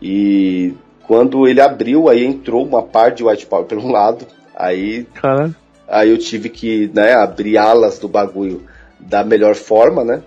E 0.02 0.74
quando 1.06 1.46
ele 1.46 1.60
abriu, 1.60 2.08
aí 2.08 2.24
entrou 2.24 2.66
uma 2.66 2.82
parte 2.82 3.18
de 3.18 3.24
White 3.24 3.46
Power 3.46 3.64
pelo 3.66 3.86
lado, 3.86 4.26
aí, 4.56 5.04
Caralho. 5.14 5.54
aí 5.86 6.10
eu 6.10 6.18
tive 6.18 6.48
que 6.48 6.90
né, 6.92 7.14
abrir 7.14 7.56
alas 7.56 8.00
do 8.00 8.08
bagulho 8.08 8.64
da 8.98 9.22
melhor 9.22 9.54
forma, 9.54 10.04
né? 10.04 10.20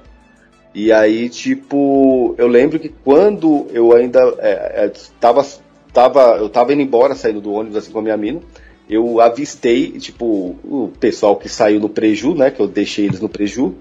E 0.74 0.92
aí, 0.92 1.28
tipo, 1.28 2.34
eu 2.38 2.48
lembro 2.48 2.80
que 2.80 2.90
quando 2.90 3.68
eu 3.72 3.94
ainda 3.94 4.20
é, 4.40 4.86
é, 4.86 4.92
tava, 5.20 5.46
tava, 5.92 6.38
eu 6.38 6.50
tava 6.50 6.74
indo 6.74 6.82
embora, 6.82 7.14
saindo 7.14 7.42
do 7.42 7.52
ônibus 7.52 7.78
assim 7.78 7.92
com 7.92 8.00
a 8.00 8.02
minha 8.02 8.18
mina, 8.18 8.40
eu 8.90 9.22
avistei, 9.22 9.92
tipo, 9.94 10.26
o 10.64 10.92
pessoal 11.00 11.36
que 11.38 11.48
saiu 11.48 11.80
no 11.80 11.90
preju, 11.90 12.36
né? 12.36 12.52
Que 12.52 12.60
eu 12.60 12.68
deixei 12.68 13.06
eles 13.06 13.20
no 13.20 13.30
preju. 13.30 13.76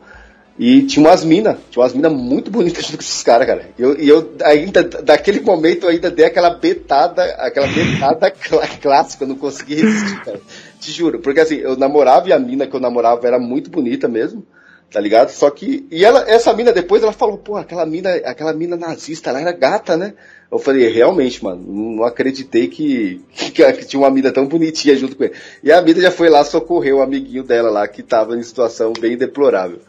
E 0.58 0.82
tinha 0.82 1.06
umas 1.06 1.24
minas, 1.24 1.56
tinha 1.70 1.82
umas 1.82 1.94
minas 1.94 2.12
muito 2.12 2.50
bonitas 2.50 2.84
junto 2.84 2.98
com 2.98 3.02
esses 3.02 3.22
caras, 3.22 3.46
cara. 3.46 3.70
E 3.78 3.82
eu, 3.82 3.94
eu 3.94 4.32
ainda, 4.44 4.82
daquele 4.82 5.40
momento, 5.40 5.84
eu 5.84 5.88
ainda 5.88 6.10
dei 6.10 6.26
aquela 6.26 6.50
betada, 6.50 7.24
aquela 7.36 7.66
betada 7.66 8.32
cl 8.36 8.58
clássica, 8.80 9.24
eu 9.24 9.28
não 9.28 9.36
consegui 9.36 9.76
resistir, 9.76 10.20
cara. 10.22 10.40
Te 10.78 10.92
juro, 10.92 11.20
porque 11.20 11.40
assim, 11.40 11.56
eu 11.56 11.76
namorava 11.76 12.28
e 12.28 12.32
a 12.32 12.38
mina 12.38 12.66
que 12.66 12.76
eu 12.76 12.80
namorava 12.80 13.26
era 13.26 13.38
muito 13.38 13.70
bonita 13.70 14.08
mesmo, 14.08 14.44
tá 14.93 15.01
ligado? 15.01 15.31
Só 15.31 15.51
que, 15.51 15.86
e 15.90 16.05
ela, 16.05 16.28
essa 16.28 16.52
mina 16.52 16.73
depois, 16.73 17.02
ela 17.02 17.12
falou, 17.12 17.39
pô, 17.39 17.56
aquela 17.56 17.86
mina, 17.86 18.10
aquela 18.24 18.52
mina 18.52 18.77
nazista, 18.77 19.31
ela 19.31 19.40
era 19.40 19.52
gata, 19.52 19.97
né? 19.97 20.12
Eu 20.51 20.59
falei, 20.59 20.86
realmente, 20.89 21.43
mano, 21.43 21.64
não 21.66 22.05
acreditei 22.05 22.69
que, 22.69 23.23
que, 23.32 23.51
que, 23.51 23.85
tinha 23.86 24.01
uma 24.01 24.10
mina 24.10 24.31
tão 24.31 24.47
bonitinha 24.47 24.94
junto 24.94 25.16
com 25.16 25.24
ele. 25.24 25.35
E 25.64 25.73
a 25.73 25.81
mina 25.81 26.01
já 26.01 26.10
foi 26.10 26.28
lá 26.28 26.44
socorrer 26.44 26.94
o 26.94 27.01
amiguinho 27.01 27.43
dela 27.43 27.70
lá, 27.70 27.89
que 27.89 28.02
tava 28.02 28.36
em 28.36 28.43
situação 28.43 28.93
bem 28.93 29.16
deplorável. 29.16 29.81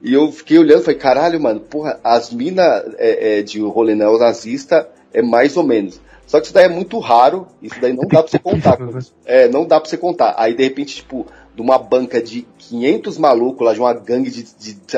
E 0.00 0.12
eu 0.12 0.30
fiquei 0.30 0.58
olhando 0.58 0.82
falei, 0.82 1.00
caralho, 1.00 1.40
mano, 1.40 1.60
porra, 1.60 1.98
as 2.04 2.30
minas 2.30 2.84
é, 2.98 3.38
é, 3.38 3.42
de 3.42 3.60
rolê 3.60 3.94
neonazista 3.94 4.88
é 5.12 5.20
mais 5.20 5.56
ou 5.56 5.64
menos. 5.64 6.00
Só 6.26 6.38
que 6.38 6.46
isso 6.46 6.54
daí 6.54 6.64
é 6.64 6.68
muito 6.68 6.98
raro, 6.98 7.46
isso 7.62 7.80
daí 7.80 7.92
não 7.92 8.06
dá 8.06 8.22
pra 8.22 8.30
você 8.30 8.38
contar. 8.38 8.78
É, 9.26 9.48
não 9.48 9.66
dá 9.66 9.80
pra 9.80 9.88
você 9.88 9.96
contar. 9.96 10.34
Aí, 10.36 10.54
de 10.54 10.62
repente, 10.62 10.96
tipo, 10.96 11.26
de 11.54 11.62
uma 11.62 11.78
banca 11.78 12.20
de 12.20 12.46
500 12.58 13.18
malucos 13.18 13.66
lá, 13.66 13.72
de 13.72 13.80
uma 13.80 13.92
gangue 13.92 14.30
de, 14.30 14.42
de, 14.42 14.74
de 14.74 14.96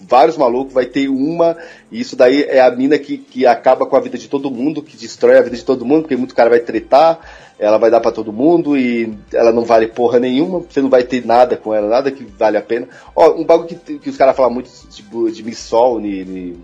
vários 0.00 0.36
malucos, 0.36 0.74
vai 0.74 0.86
ter 0.86 1.08
uma, 1.08 1.56
e 1.90 2.00
isso 2.00 2.16
daí 2.16 2.42
é 2.42 2.60
a 2.60 2.70
mina 2.70 2.98
que, 2.98 3.16
que 3.18 3.46
acaba 3.46 3.86
com 3.86 3.96
a 3.96 4.00
vida 4.00 4.18
de 4.18 4.28
todo 4.28 4.50
mundo, 4.50 4.82
que 4.82 4.96
destrói 4.96 5.38
a 5.38 5.42
vida 5.42 5.56
de 5.56 5.64
todo 5.64 5.84
mundo, 5.84 6.02
porque 6.02 6.16
muito 6.16 6.34
cara 6.34 6.50
vai 6.50 6.60
tretar, 6.60 7.18
ela 7.58 7.78
vai 7.78 7.90
dar 7.90 8.00
para 8.00 8.12
todo 8.12 8.32
mundo 8.32 8.76
e 8.76 9.16
ela 9.32 9.50
não 9.50 9.64
vale 9.64 9.86
porra 9.88 10.18
nenhuma, 10.18 10.60
você 10.60 10.82
não 10.82 10.90
vai 10.90 11.02
ter 11.02 11.24
nada 11.24 11.56
com 11.56 11.74
ela, 11.74 11.88
nada 11.88 12.10
que 12.10 12.24
vale 12.24 12.58
a 12.58 12.62
pena. 12.62 12.88
Ó, 13.14 13.32
um 13.32 13.44
bagulho 13.44 13.68
que, 13.68 13.98
que 13.98 14.10
os 14.10 14.16
caras 14.16 14.36
falam 14.36 14.52
muito 14.52 14.70
de 15.32 15.42
missol, 15.42 15.98
de, 15.98 16.54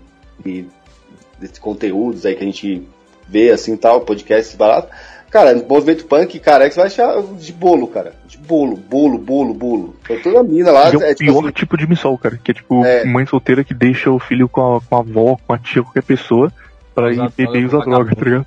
desses 1.39 1.57
conteúdos 1.57 2.25
aí 2.25 2.35
que 2.35 2.43
a 2.43 2.45
gente 2.45 2.87
vê 3.27 3.49
assim 3.49 3.75
tal, 3.75 4.01
podcast 4.01 4.55
barato. 4.55 4.89
Cara, 5.33 5.55
movimento 5.67 6.05
punk, 6.05 6.39
cara, 6.39 6.65
é 6.65 6.69
que 6.69 6.75
você 6.75 6.79
vai 6.79 6.87
achar 6.87 7.19
de 7.23 7.51
bolo, 7.51 7.87
cara. 7.87 8.13
De 8.27 8.37
bolo, 8.37 8.77
bolo, 8.77 9.17
bolo, 9.17 9.51
bolo. 9.51 9.95
Então, 10.03 10.21
toda 10.21 10.43
mina 10.43 10.69
lá. 10.71 10.91
E 10.91 10.93
é 10.93 10.97
o 10.97 11.01
é, 11.01 11.15
tipo 11.15 11.31
pior 11.31 11.43
assim, 11.45 11.51
tipo 11.53 11.75
de 11.75 11.87
missol, 11.87 12.15
cara. 12.19 12.37
Que 12.37 12.51
é 12.51 12.53
tipo 12.53 12.85
é... 12.85 13.03
mãe 13.03 13.25
solteira 13.25 13.63
que 13.63 13.73
deixa 13.73 14.11
o 14.11 14.19
filho 14.19 14.47
com 14.47 14.75
a, 14.75 14.79
com 14.79 14.95
a 14.95 14.99
avó, 14.99 15.35
com 15.47 15.53
a 15.53 15.57
tia, 15.57 15.81
qualquer 15.81 16.03
pessoa, 16.03 16.53
pra 16.93 17.11
ir 17.11 17.31
beber 17.35 17.61
e 17.63 17.65
usar 17.65 17.79
droga, 17.79 18.15
tá 18.15 18.23
ligado? 18.23 18.45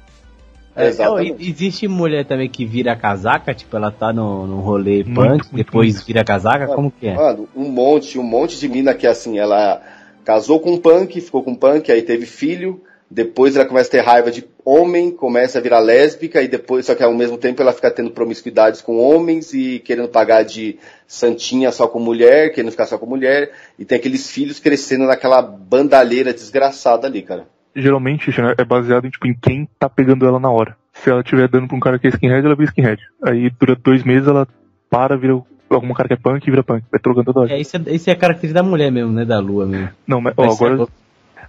É, 0.77 0.87
é 0.87 1.37
existe 1.41 1.89
mulher 1.89 2.25
também 2.25 2.49
que 2.49 2.65
vira 2.65 2.95
casaca, 2.95 3.53
tipo, 3.53 3.77
ela 3.77 3.91
tá 3.91 4.13
no, 4.13 4.47
no 4.47 4.61
rolê 4.61 5.03
muito, 5.03 5.15
punk, 5.15 5.31
muito, 5.31 5.57
depois 5.57 5.95
muito. 5.95 6.07
vira 6.07 6.23
casaca, 6.23 6.67
mano, 6.67 6.75
como 6.77 6.91
que 6.93 7.09
é? 7.09 7.15
Mano, 7.15 7.49
um 7.57 7.69
monte, 7.69 8.17
um 8.17 8.23
monte 8.23 8.61
de 8.61 8.69
mina 8.69 8.95
que 8.95 9.09
assim, 9.09 9.41
ela 9.41 9.83
casou 10.25 10.61
com 10.61 10.75
um 10.75 10.79
punk, 10.79 11.21
ficou 11.21 11.43
com 11.43 11.51
um 11.51 11.57
punk, 11.57 11.91
aí 11.91 12.03
teve 12.03 12.27
filho, 12.27 12.81
depois 13.11 13.55
ela 13.55 13.65
começa 13.65 13.89
a 13.89 13.91
ter 13.93 14.01
raiva 14.01 14.31
de 14.31 14.45
homem, 14.65 15.11
começa 15.11 15.59
a 15.59 15.63
virar 15.63 15.79
lésbica 15.79 16.43
e 16.43 16.49
depois, 16.49 16.87
só 16.87 16.95
que 16.95 17.03
ao 17.03 17.15
mesmo 17.15 17.39
tempo 17.39 17.63
ela 17.63 17.73
fica 17.73 17.91
tendo 17.91 18.11
promiscuidades 18.11 18.81
com 18.81 18.99
homens 18.99 19.55
e 19.55 19.79
querendo 19.79 20.09
pagar 20.09 20.43
de 20.43 20.79
santinha 21.07 21.71
só 21.71 21.87
com 21.87 22.01
mulher, 22.01 22.53
querendo 22.53 22.73
ficar 22.73 22.87
só 22.87 22.99
com 22.99 23.07
mulher, 23.07 23.53
e 23.79 23.85
tem 23.85 23.99
aqueles 23.99 24.29
filhos 24.31 24.59
crescendo 24.59 25.07
naquela 25.07 25.41
bandalheira 25.41 26.35
desgraçada 26.35 27.07
ali, 27.07 27.23
cara. 27.23 27.47
Geralmente 27.75 28.31
é 28.59 28.65
baseado 28.65 29.07
em, 29.07 29.11
tipo, 29.11 29.27
em 29.27 29.35
quem 29.35 29.69
tá 29.79 29.89
pegando 29.89 30.27
ela 30.27 30.41
na 30.41 30.51
hora. 30.51 30.77
Se 30.95 31.11
ela 31.11 31.21
estiver 31.21 31.47
dando 31.47 31.69
pra 31.69 31.77
um 31.77 31.81
cara 31.81 31.99
que 31.99 32.07
é 32.07 32.11
skinhead, 32.11 32.45
ela 32.45 32.57
vira 32.57 32.71
skinhead. 32.71 33.03
Aí 33.23 33.51
dura 33.51 33.77
dois 33.77 34.03
meses, 34.03 34.27
ela 34.27 34.49
para, 34.89 35.17
vira 35.17 35.41
algum 35.69 35.93
cara 35.93 36.09
que 36.09 36.15
é 36.15 36.17
punk 36.17 36.47
e 36.47 36.51
vira 36.51 36.65
punk. 36.65 36.85
Vai 36.91 36.99
trocando 36.99 37.27
toda 37.27 37.41
hora. 37.41 37.53
É, 37.53 37.61
isso 37.61 37.77
é, 37.77 37.81
isso 37.95 38.09
é 38.09 38.15
a 38.15 38.17
característica 38.17 38.63
da 38.63 38.69
mulher 38.69 38.91
mesmo, 38.91 39.13
né? 39.13 39.25
Da 39.25 39.39
lua 39.39 39.67
mesmo. 39.67 39.91
Não, 40.07 40.21
mas, 40.21 40.35
ó, 40.37 40.51
agora. 40.51 40.83
É 40.83 40.87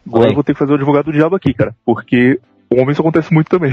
Agora 0.07 0.29
eu 0.29 0.35
vou 0.35 0.43
ter 0.43 0.53
que 0.53 0.59
fazer 0.59 0.71
o 0.71 0.75
advogado 0.75 1.05
do 1.05 1.11
diabo 1.11 1.35
aqui, 1.35 1.53
cara. 1.53 1.75
Porque 1.85 2.39
o 2.69 2.75
homem 2.75 2.91
isso 2.91 3.01
acontece 3.01 3.33
muito 3.33 3.49
também. 3.49 3.71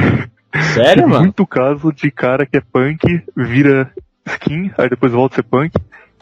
Sério, 0.75 1.03
Tem 1.03 1.07
mano? 1.11 1.25
muito 1.25 1.47
caso 1.47 1.93
de 1.93 2.11
cara 2.11 2.47
que 2.47 2.57
é 2.57 2.61
punk, 2.61 3.23
vira 3.37 3.91
skin, 4.27 4.71
aí 4.79 4.89
depois 4.89 5.13
volta 5.13 5.35
a 5.35 5.37
ser 5.37 5.43
punk 5.43 5.73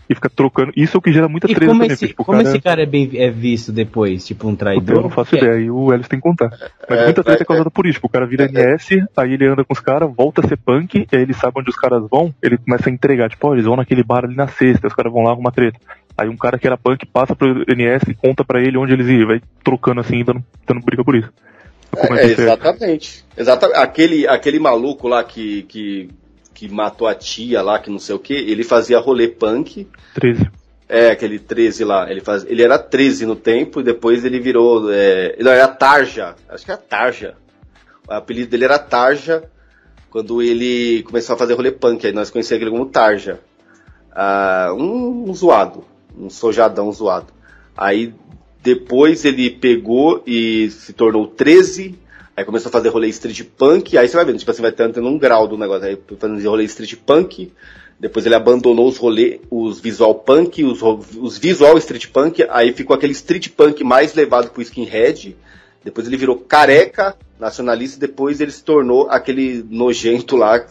e 0.09 0.15
fica 0.15 0.29
trocando. 0.29 0.73
Isso 0.77 0.97
é 0.97 0.99
o 0.99 1.03
que 1.03 1.13
gera 1.13 1.29
muita 1.29 1.49
treta 1.49 1.67
como 1.67 1.85
Esse, 1.85 2.09
tipo, 2.09 2.25
como 2.25 2.39
cara... 2.39 2.49
esse 2.49 2.61
cara 2.61 2.83
é, 2.83 2.87
bem, 2.87 3.11
é 3.15 3.31
visto 3.31 3.73
depois? 3.73 4.25
Tipo, 4.25 4.49
um 4.49 4.55
traidor? 4.55 4.97
Eu 4.97 5.03
não 5.03 5.11
faço 5.11 5.37
ideia, 5.37 5.55
aí 5.55 5.71
o 5.71 5.93
Ellis 5.93 6.09
tem 6.09 6.19
que 6.19 6.23
contar. 6.23 6.51
Mas 6.89 7.01
é, 7.01 7.05
muita 7.05 7.25
treta 7.25 7.43
é, 7.43 7.45
é 7.45 7.47
causada 7.47 7.71
por 7.71 7.87
isso. 7.87 7.95
Tipo, 7.95 8.07
o 8.07 8.11
cara 8.11 8.27
vira 8.27 8.47
NS, 8.47 9.07
aí 9.17 9.33
ele 9.33 9.47
anda 9.47 9.65
com 9.65 9.73
os 9.73 9.81
caras, 9.81 10.11
volta 10.15 10.45
a 10.45 10.49
ser 10.49 10.57
punk, 10.57 11.07
e 11.11 11.17
aí 11.17 11.23
ele 11.23 11.35
sabe 11.35 11.59
onde 11.59 11.71
os 11.71 11.77
caras 11.77 12.03
vão, 12.11 12.35
ele 12.43 12.59
começa 12.59 12.89
a 12.89 12.93
entregar. 12.93 13.29
Tipo, 13.31 13.49
ó, 13.49 13.55
eles 13.55 13.65
vão 13.65 13.77
naquele 13.77 14.03
bar 14.03 14.25
ali 14.25 14.35
na 14.35 14.49
sexta, 14.49 14.87
os 14.87 14.95
caras 14.95 15.13
vão 15.13 15.23
lá 15.23 15.33
arrumar 15.33 15.51
treta. 15.51 15.79
Aí 16.17 16.29
um 16.29 16.37
cara 16.37 16.59
que 16.59 16.67
era 16.67 16.77
punk 16.77 17.07
passa 17.07 17.35
pro 17.35 17.65
NS 17.67 18.09
e 18.09 18.15
conta 18.15 18.45
para 18.45 18.61
ele 18.61 18.77
onde 18.77 18.93
eles 18.93 19.07
iam, 19.07 19.27
vai 19.27 19.41
trocando 19.65 20.01
assim, 20.01 20.23
dando, 20.25 20.45
dando 20.67 20.85
briga 20.85 21.05
por 21.05 21.17
isso. 21.17 21.31
É, 21.97 22.15
é, 22.15 22.25
exatamente. 22.27 23.25
exatamente. 23.37 23.79
Aquele, 23.79 24.27
aquele 24.27 24.59
maluco 24.59 25.09
lá 25.09 25.23
que, 25.23 25.63
que, 25.65 26.11
que 26.55 26.69
matou 26.69 27.07
a 27.07 27.15
tia 27.15 27.61
lá, 27.61 27.79
que 27.79 27.91
não 27.91 27.99
sei 27.99 28.15
o 28.15 28.19
que, 28.19 28.35
ele 28.35 28.65
fazia 28.65 28.99
rolê 28.99 29.29
punk. 29.29 29.87
13. 30.15 30.51
É, 30.89 31.11
aquele 31.11 31.39
13 31.39 31.85
lá. 31.85 32.11
Ele, 32.11 32.21
faz, 32.21 32.45
ele 32.45 32.63
era 32.63 32.79
13 32.79 33.27
no 33.27 33.37
tempo 33.37 33.81
e 33.81 33.85
depois 33.85 34.25
ele 34.25 34.41
virou. 34.41 34.93
É, 34.93 35.37
não, 35.41 35.51
era 35.51 35.69
Tarja. 35.69 36.35
Acho 36.49 36.65
que 36.65 36.71
era 36.71 36.81
Tarja. 36.81 37.35
O 38.09 38.13
apelido 38.13 38.51
dele 38.51 38.65
era 38.65 38.79
Tarja 38.79 39.45
quando 40.11 40.43
ele 40.43 41.03
começou 41.05 41.35
a 41.35 41.39
fazer 41.39 41.55
rolê 41.55 41.71
punk. 41.71 42.07
Aí 42.07 42.13
nós 42.13 42.31
conhecíamos 42.31 42.63
ele 42.63 42.71
como 42.71 42.87
Tarja. 42.87 43.41
Uh, 44.13 44.75
um, 44.75 45.31
um 45.31 45.35
zoado 45.35 45.92
um 46.19 46.31
sojadão 46.31 46.93
zoado. 46.93 47.33
Aí 47.77 48.15
depois 48.63 49.25
ele 49.25 49.51
pegou 49.51 50.23
e 50.27 50.71
se 50.71 50.93
tornou 50.93 51.27
13, 51.27 51.99
aí 52.37 52.45
começou 52.45 52.69
a 52.69 52.73
fazer 52.73 52.91
rolê 52.91 53.09
street 53.09 53.43
punk, 53.57 53.99
aí 53.99 54.09
você 54.09 54.17
vai 54.17 54.25
vendo, 54.25 54.39
tipo 54.39 54.51
assim, 54.51 54.63
vai 54.63 54.73
tendo 54.73 55.07
um 55.07 55.19
grau 55.19 55.49
do 55.49 55.59
negócio, 55.59 55.89
aí 55.89 55.99
fazendo 56.19 56.49
rolê 56.49 56.65
street 56.65 56.95
punk, 57.05 57.53
depois 57.99 58.25
ele 58.25 58.35
abandonou 58.35 58.89
os 58.89 58.97
rolê, 58.97 59.41
os 59.51 59.81
visual 59.81 60.15
punk, 60.15 60.65
os, 60.65 60.81
os 61.17 61.39
visual 61.39 61.77
street 61.79 62.09
punk, 62.09 62.47
aí 62.51 62.73
ficou 62.73 62.95
aquele 62.95 63.13
street 63.13 63.49
punk 63.51 63.83
mais 63.83 64.15
levado 64.15 64.51
pro 64.51 64.63
skinhead, 64.63 65.37
depois 65.85 66.07
ele 66.07 66.17
virou 66.17 66.37
careca, 66.37 67.17
nacionalista, 67.41 67.99
depois 67.99 68.41
ele 68.41 68.53
se 68.53 68.63
tornou 68.63 69.09
aquele 69.11 69.67
nojento 69.69 70.37
lá, 70.37 70.65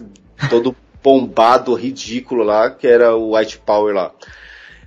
todo 0.50 0.74
bombado, 1.04 1.74
ridículo 1.74 2.44
lá, 2.44 2.70
que 2.70 2.88
era 2.88 3.16
o 3.16 3.36
White 3.36 3.60
Power 3.66 3.94
lá. 3.94 4.12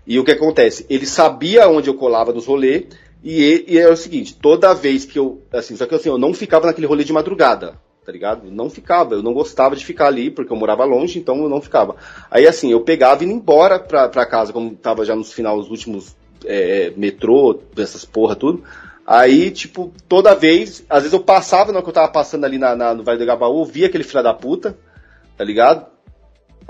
E 0.07 0.19
o 0.19 0.25
que 0.25 0.33
acontece? 0.33 0.85
Ele 0.89 1.07
sabia 1.07 1.69
onde 1.69 1.89
eu 1.89 1.95
colava 1.95 2.33
nos 2.33 2.47
rolês, 2.47 2.85
e, 3.23 3.65
e 3.67 3.79
era 3.79 3.93
o 3.93 3.97
seguinte, 3.97 4.35
toda 4.35 4.75
vez 4.75 5.07
que 5.07 5.19
eu. 5.19 5.43
Assim, 5.51 5.77
só 5.77 5.87
que 5.87 5.95
assim, 5.95 6.11
eu 6.11 6.19
não 6.19 6.35
ficava 6.35 6.67
naquele 6.67 6.87
rolê 6.87 7.05
de 7.05 7.13
madrugada, 7.13 7.81
tá 8.05 8.13
ligado? 8.13 8.51
Não 8.51 8.69
ficava, 8.69 9.15
eu 9.15 9.23
não 9.23 9.33
gostava 9.33 9.75
de 9.75 9.85
ficar 9.85 10.09
ali, 10.09 10.31
porque 10.31 10.53
eu 10.53 10.57
morava 10.57 10.85
longe, 10.85 11.19
então 11.19 11.43
eu 11.43 11.49
não 11.49 11.61
ficava. 11.61 11.97
Aí 12.31 12.47
assim, 12.47 12.71
eu 12.71 12.83
pegava 12.83 13.25
e 13.25 13.27
ia 13.27 13.33
embora 13.33 13.79
pra, 13.79 14.11
pra 14.11 14.27
casa, 14.27 14.53
como 14.53 14.75
tava 14.75 15.07
já 15.07 15.17
nos 15.17 15.33
finais, 15.33 15.59
os 15.59 15.71
últimos 15.71 16.15
é, 16.45 16.93
metrô, 16.97 17.61
essas 17.79 18.05
porra, 18.05 18.37
tudo. 18.37 18.63
Aí, 19.07 19.51
tipo, 19.51 19.93
toda 20.09 20.35
vez, 20.35 20.85
às 20.89 21.03
vezes 21.03 21.13
eu 21.13 21.21
passava, 21.21 21.73
na 21.73 21.79
hora 21.79 21.85
que 21.85 21.91
eu 21.91 21.95
tava 21.95 22.09
passando 22.09 22.45
ali 22.45 22.59
na, 22.59 22.75
na 22.75 22.95
no 22.95 23.03
Vale 23.05 23.19
do 23.19 23.27
Gabaú, 23.27 23.65
via 23.65 23.87
aquele 23.87 24.05
filho 24.05 24.23
da 24.23 24.33
puta, 24.33 24.77
tá 25.37 25.45
ligado? 25.45 25.87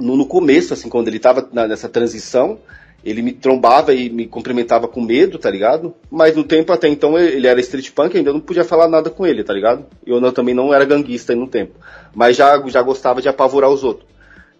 No, 0.00 0.16
no 0.16 0.26
começo, 0.26 0.74
assim, 0.74 0.88
quando 0.88 1.08
ele 1.08 1.20
tava 1.20 1.48
na, 1.52 1.68
nessa 1.68 1.88
transição, 1.88 2.58
ele 3.04 3.20
me 3.20 3.32
trombava 3.32 3.92
e 3.92 4.08
me 4.08 4.26
cumprimentava 4.26 4.88
com 4.88 5.00
medo, 5.00 5.38
tá 5.38 5.50
ligado? 5.50 5.94
Mas 6.10 6.34
no 6.34 6.42
tempo 6.42 6.72
até 6.72 6.88
então 6.88 7.18
ele 7.18 7.46
era 7.46 7.60
street 7.60 7.90
punk, 7.92 8.16
ainda 8.16 8.32
não 8.32 8.40
podia 8.40 8.64
falar 8.64 8.88
nada 8.88 9.10
com 9.10 9.26
ele, 9.26 9.44
tá 9.44 9.52
ligado? 9.52 9.84
Eu 10.06 10.20
não, 10.20 10.32
também 10.32 10.54
não 10.54 10.72
era 10.72 10.86
ganguista 10.86 11.34
no 11.34 11.46
tempo. 11.46 11.74
Mas 12.14 12.36
já, 12.36 12.60
já 12.68 12.80
gostava 12.80 13.20
de 13.20 13.28
apavorar 13.28 13.70
os 13.70 13.84
outros. 13.84 14.08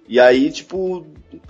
E 0.07 0.21
aí, 0.21 0.51
tipo, 0.51 1.07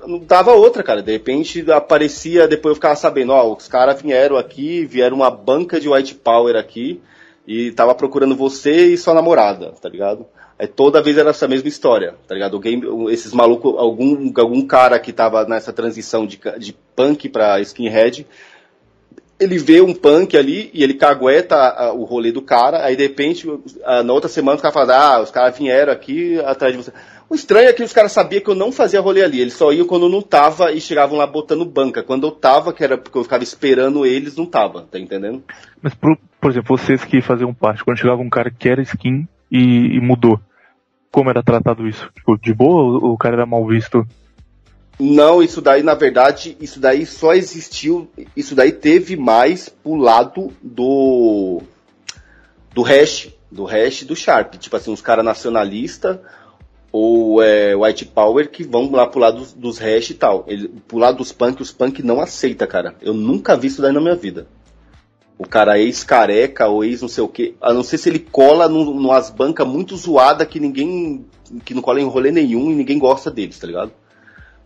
não 0.06 0.20
dava 0.20 0.52
outra, 0.52 0.84
cara. 0.84 1.02
De 1.02 1.10
repente 1.10 1.68
aparecia, 1.72 2.46
depois 2.46 2.70
eu 2.70 2.76
ficava 2.76 2.94
sabendo, 2.94 3.32
ó, 3.32 3.52
os 3.52 3.66
caras 3.66 4.00
vieram 4.00 4.36
aqui, 4.36 4.84
vieram 4.86 5.16
uma 5.16 5.30
banca 5.30 5.80
de 5.80 5.88
white 5.88 6.14
power 6.14 6.54
aqui, 6.54 7.00
e 7.46 7.72
tava 7.72 7.94
procurando 7.94 8.36
você 8.36 8.86
e 8.86 8.96
sua 8.96 9.14
namorada, 9.14 9.72
tá 9.80 9.88
ligado? 9.88 10.26
É, 10.58 10.66
toda 10.66 11.02
vez 11.02 11.18
era 11.18 11.30
essa 11.30 11.48
mesma 11.48 11.68
história, 11.68 12.14
tá 12.28 12.34
ligado? 12.34 12.58
Game, 12.60 13.12
esses 13.12 13.32
malucos, 13.32 13.74
algum, 13.76 14.32
algum 14.36 14.64
cara 14.66 14.98
que 14.98 15.12
tava 15.12 15.44
nessa 15.46 15.72
transição 15.72 16.26
de, 16.26 16.38
de 16.58 16.72
punk 16.94 17.28
pra 17.28 17.60
skinhead, 17.60 18.24
ele 19.38 19.58
vê 19.58 19.80
um 19.80 19.92
punk 19.92 20.36
ali 20.36 20.70
e 20.72 20.82
ele 20.82 20.94
cagueta 20.94 21.56
a, 21.56 21.92
o 21.92 22.04
rolê 22.04 22.30
do 22.30 22.40
cara, 22.40 22.84
aí 22.84 22.94
de 22.94 23.02
repente, 23.02 23.48
a, 23.84 24.02
na 24.02 24.12
outra 24.12 24.28
semana 24.28 24.56
os 24.56 24.62
caras 24.62 24.74
falam, 24.74 24.96
ah, 24.96 25.20
os 25.20 25.30
caras 25.30 25.58
vieram 25.58 25.92
aqui 25.92 26.38
atrás 26.40 26.72
de 26.72 26.82
você. 26.82 26.92
O 27.28 27.34
estranho 27.34 27.68
é 27.68 27.72
que 27.72 27.82
os 27.82 27.92
caras 27.92 28.12
sabiam 28.12 28.42
que 28.42 28.50
eu 28.50 28.54
não 28.54 28.70
fazia 28.70 29.00
rolê 29.00 29.22
ali, 29.22 29.40
eles 29.40 29.54
só 29.54 29.72
iam 29.72 29.86
quando 29.86 30.06
eu 30.06 30.10
não 30.10 30.22
tava 30.22 30.72
e 30.72 30.80
chegavam 30.80 31.16
lá 31.16 31.26
botando 31.26 31.64
banca. 31.64 32.02
Quando 32.02 32.26
eu 32.26 32.30
tava, 32.30 32.72
que 32.72 32.84
era 32.84 32.98
porque 32.98 33.16
eu 33.16 33.24
ficava 33.24 33.42
esperando 33.42 34.04
eles, 34.04 34.36
não 34.36 34.46
tava, 34.46 34.82
tá 34.82 34.98
entendendo? 34.98 35.42
Mas, 35.82 35.94
por, 35.94 36.16
por 36.40 36.50
exemplo, 36.50 36.76
vocês 36.76 37.04
que 37.04 37.22
faziam 37.22 37.54
parte, 37.54 37.82
quando 37.82 37.98
chegava 37.98 38.20
um 38.20 38.30
cara 38.30 38.50
que 38.50 38.68
era 38.68 38.82
skin, 38.82 39.26
e, 39.54 39.96
e 39.96 40.00
mudou. 40.00 40.40
Como 41.10 41.30
era 41.30 41.42
tratado 41.42 41.86
isso? 41.86 42.10
Tipo, 42.12 42.36
de 42.36 42.52
boa 42.52 42.98
ou 43.00 43.12
o 43.12 43.18
cara 43.18 43.36
era 43.36 43.46
mal 43.46 43.64
visto? 43.66 44.04
Não, 44.98 45.42
isso 45.42 45.60
daí, 45.60 45.82
na 45.82 45.94
verdade, 45.94 46.56
isso 46.60 46.80
daí 46.80 47.06
só 47.06 47.34
existiu, 47.34 48.10
isso 48.36 48.54
daí 48.54 48.72
teve 48.72 49.16
mais 49.16 49.68
pro 49.68 49.94
lado 49.94 50.52
do 50.62 51.62
do 52.72 52.82
hash, 52.82 53.28
do 53.50 53.64
hash 53.64 54.02
do 54.02 54.16
Sharp. 54.16 54.54
Tipo 54.54 54.76
assim, 54.76 54.92
os 54.92 55.00
caras 55.00 55.24
nacionalistas 55.24 56.18
ou 56.96 57.42
é, 57.42 57.74
White 57.74 58.04
Power 58.04 58.48
que 58.48 58.62
vão 58.62 58.88
lá 58.92 59.04
pro 59.04 59.18
lado 59.18 59.38
dos, 59.38 59.52
dos 59.52 59.78
hash 59.78 60.10
e 60.10 60.14
tal. 60.14 60.44
Ele, 60.46 60.68
pro 60.86 60.96
lado 60.96 61.18
dos 61.18 61.32
punk, 61.32 61.60
os 61.60 61.72
punk 61.72 62.04
não 62.04 62.20
aceita, 62.20 62.68
cara. 62.68 62.94
Eu 63.02 63.12
nunca 63.12 63.56
vi 63.56 63.66
isso 63.66 63.82
daí 63.82 63.90
na 63.90 64.00
minha 64.00 64.14
vida 64.14 64.46
o 65.36 65.44
cara 65.44 65.80
ex-careca 65.80 66.68
ou 66.68 66.84
ex 66.84 67.02
não 67.02 67.08
sei 67.08 67.24
o 67.24 67.26
que, 67.26 67.56
a 67.60 67.72
não 67.72 67.82
ser 67.82 67.98
se 67.98 68.08
ele 68.08 68.20
cola 68.20 68.68
num, 68.68 68.84
numas 68.84 69.30
bancas 69.30 69.66
muito 69.66 69.96
zoada 69.96 70.46
que 70.46 70.60
ninguém, 70.60 71.26
que 71.64 71.74
não 71.74 71.82
cola 71.82 72.00
em 72.00 72.06
rolê 72.06 72.30
nenhum 72.30 72.70
e 72.70 72.74
ninguém 72.76 73.00
gosta 73.00 73.32
deles, 73.32 73.58
tá 73.58 73.66
ligado? 73.66 73.90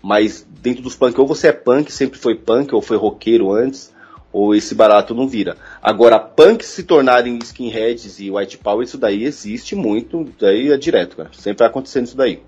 Mas 0.02 0.46
dentro 0.60 0.82
dos 0.82 0.94
punk, 0.94 1.18
ou 1.18 1.26
você 1.26 1.48
é 1.48 1.52
punk, 1.52 1.90
sempre 1.90 2.18
foi 2.18 2.34
punk, 2.34 2.74
ou 2.74 2.82
foi 2.82 2.98
roqueiro 2.98 3.50
antes, 3.50 3.90
ou 4.38 4.54
esse 4.54 4.72
barato 4.72 5.14
não 5.14 5.26
vira. 5.26 5.56
Agora, 5.82 6.16
punk 6.20 6.64
se 6.64 6.84
tornarem 6.84 7.38
skinheads 7.42 8.20
e 8.20 8.30
white 8.30 8.56
power, 8.58 8.84
isso 8.84 8.96
daí 8.96 9.24
existe 9.24 9.74
muito, 9.74 10.28
daí 10.38 10.70
é 10.70 10.76
direto, 10.76 11.16
cara. 11.16 11.30
Sempre 11.32 11.58
vai 11.58 11.68
acontecendo 11.68 12.06
isso 12.06 12.16
daí. 12.16 12.40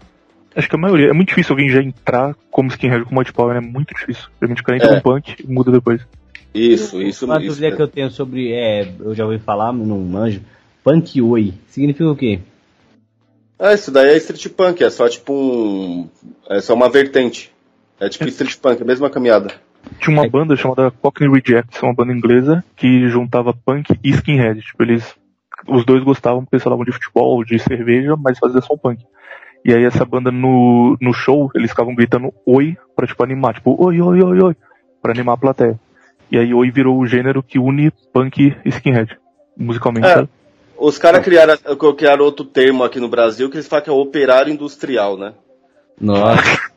Acho 0.54 0.68
que 0.68 0.76
a 0.76 0.78
maioria, 0.78 1.08
é 1.08 1.12
muito 1.12 1.30
difícil 1.30 1.52
alguém 1.52 1.68
já 1.68 1.82
entrar 1.82 2.36
como 2.48 2.70
skinhead 2.70 3.04
com 3.04 3.18
white 3.18 3.32
power, 3.32 3.56
é 3.56 3.60
muito 3.60 3.92
difícil. 3.92 4.28
Geralmente 4.40 4.62
o 4.62 4.64
cara 4.64 4.78
entra 4.78 4.90
é. 4.92 4.94
no 4.94 5.02
punk 5.02 5.34
e 5.42 5.46
muda 5.52 5.72
depois. 5.72 6.00
Isso, 6.54 7.02
isso, 7.02 7.24
Uma 7.24 7.38
isso. 7.38 7.48
dúvida 7.48 7.74
que 7.74 7.82
eu 7.82 7.88
tenho 7.88 8.10
sobre, 8.10 8.52
é, 8.52 8.88
eu 9.00 9.12
já 9.12 9.24
ouvi 9.24 9.38
falar, 9.40 9.72
não 9.72 9.98
manjo, 9.98 10.42
punk 10.84 11.20
oi, 11.20 11.54
significa 11.68 12.08
o 12.08 12.16
quê? 12.16 12.38
Ah, 13.58 13.74
isso 13.74 13.90
daí 13.90 14.10
é 14.10 14.16
street 14.16 14.48
punk, 14.50 14.82
é 14.82 14.90
só 14.90 15.08
tipo 15.08 15.32
um. 15.32 16.08
É 16.48 16.60
só 16.60 16.72
uma 16.72 16.88
vertente. 16.88 17.52
É 17.98 18.08
tipo 18.08 18.28
street 18.28 18.56
punk, 18.56 18.80
a 18.80 18.86
mesma 18.86 19.10
caminhada. 19.10 19.52
Tinha 19.98 20.16
uma 20.16 20.28
banda 20.28 20.56
chamada 20.56 20.90
Cockney 20.90 21.30
Rejects, 21.30 21.82
uma 21.82 21.94
banda 21.94 22.12
inglesa 22.12 22.64
que 22.76 23.08
juntava 23.08 23.52
punk 23.52 23.98
e 24.02 24.10
skinhead. 24.10 24.60
Tipo, 24.62 24.82
eles. 24.82 25.14
Os 25.68 25.84
dois 25.84 26.02
gostavam 26.02 26.42
porque 26.42 26.56
eles 26.56 26.64
falavam 26.64 26.84
de 26.84 26.92
futebol, 26.92 27.44
de 27.44 27.58
cerveja, 27.58 28.16
mas 28.16 28.38
faziam 28.38 28.62
som 28.62 28.78
punk. 28.78 29.04
E 29.64 29.74
aí 29.74 29.84
essa 29.84 30.04
banda 30.04 30.30
no, 30.30 30.96
no 31.00 31.12
show, 31.12 31.50
eles 31.54 31.70
ficavam 31.70 31.94
gritando 31.94 32.32
oi 32.46 32.76
pra 32.96 33.06
tipo 33.06 33.22
animar, 33.22 33.54
tipo, 33.54 33.76
oi, 33.78 34.00
oi, 34.00 34.22
oi, 34.22 34.42
oi, 34.42 34.56
pra 35.02 35.12
animar 35.12 35.34
a 35.34 35.36
plateia. 35.36 35.80
E 36.30 36.38
aí 36.38 36.54
oi 36.54 36.70
virou 36.70 36.98
o 36.98 37.06
gênero 37.06 37.42
que 37.42 37.58
une 37.58 37.90
punk 38.12 38.56
e 38.64 38.68
skinhead. 38.68 39.18
Musicalmente, 39.56 40.06
É. 40.06 40.26
Os 40.78 40.96
caras 40.96 41.22
criaram, 41.22 41.54
criaram 41.94 42.24
outro 42.24 42.42
termo 42.42 42.82
aqui 42.82 42.98
no 42.98 43.08
Brasil 43.08 43.50
que 43.50 43.56
eles 43.56 43.68
falam 43.68 43.84
que 43.84 43.90
é 43.90 43.92
operário 43.92 44.50
industrial, 44.50 45.18
né? 45.18 45.34
Nossa. 46.00 46.69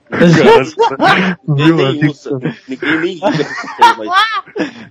Ninguém 1.47 1.65
Viu? 1.65 1.75
nem 1.75 1.87
Assim, 1.87 2.07
usa. 2.07 2.39
Ninguém 2.67 2.99
nem 3.01 3.13
liga 3.15 3.27
pra 3.31 3.41
esse 3.41 3.77
termo 3.77 4.03
aí. 4.03 4.09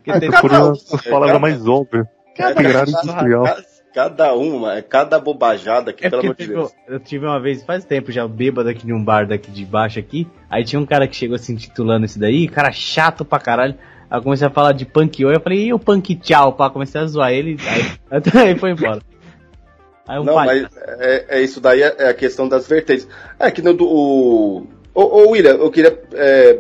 Porque 0.05 0.20
tem- 0.20 0.28
É, 0.28 0.40
palavras 0.40 0.85
cada- 1.03 1.39
mais 1.39 1.66
óbvias. 1.66 2.07
Industrial. 2.89 3.44
Cada, 3.94 4.35
uma, 4.35 4.77
é 4.78 4.81
cada 4.82 5.19
bobajada 5.20 5.93
que, 5.93 6.07
É 6.07 6.09
pelo 6.11 6.23
amor 6.23 6.35
de 6.35 6.47
Deus. 6.47 6.73
eu 6.89 6.99
tive 6.99 7.27
uma 7.27 7.39
vez, 7.39 7.62
faz 7.62 7.85
tempo 7.85 8.11
já, 8.11 8.27
bêbado 8.27 8.70
aqui 8.70 8.86
de 8.86 8.93
um 8.93 9.05
bar 9.05 9.27
daqui 9.28 9.51
de 9.51 9.66
baixo 9.66 9.99
aqui. 9.99 10.27
Aí 10.49 10.65
tinha 10.65 10.81
um 10.81 10.86
cara 10.86 11.07
que 11.07 11.15
chegou 11.15 11.36
se 11.36 11.53
intitulando 11.53 12.07
isso 12.07 12.19
daí, 12.19 12.49
cara 12.49 12.73
chato 12.73 13.23
pra 13.23 13.39
caralho. 13.39 13.74
Aí 14.11 14.19
eu 14.19 14.23
comecei 14.23 14.47
a 14.47 14.51
falar 14.51 14.73
de 14.73 14.86
punk 14.86 15.23
oi, 15.23 15.36
eu 15.36 15.40
falei, 15.40 15.66
e 15.66 15.74
o 15.74 15.78
punk 15.78 16.16
tchau, 16.16 16.55
pá, 16.55 16.70
comecei 16.70 17.01
a 17.03 17.07
zoar 17.07 17.32
ele, 17.32 17.59
aí, 17.69 18.23
aí 18.49 18.59
foi 18.59 18.70
embora. 18.70 19.01
Aí 20.09 20.19
um 20.19 20.24
Não, 20.24 20.35
palhaço. 20.35 20.69
mas 20.74 20.99
é, 21.01 21.27
é 21.39 21.43
isso 21.43 21.61
daí 21.61 21.82
é, 21.82 21.94
é 21.99 22.09
a 22.09 22.15
questão 22.15 22.49
das 22.49 22.66
vertentes. 22.66 23.07
É 23.39 23.51
que 23.51 23.61
no 23.61 23.74
do. 23.74 23.85
O, 23.86 24.66
ô, 24.94 25.02
ô, 25.02 25.31
William, 25.31 25.55
eu 25.55 25.70
queria 25.70 25.98
é, 26.14 26.59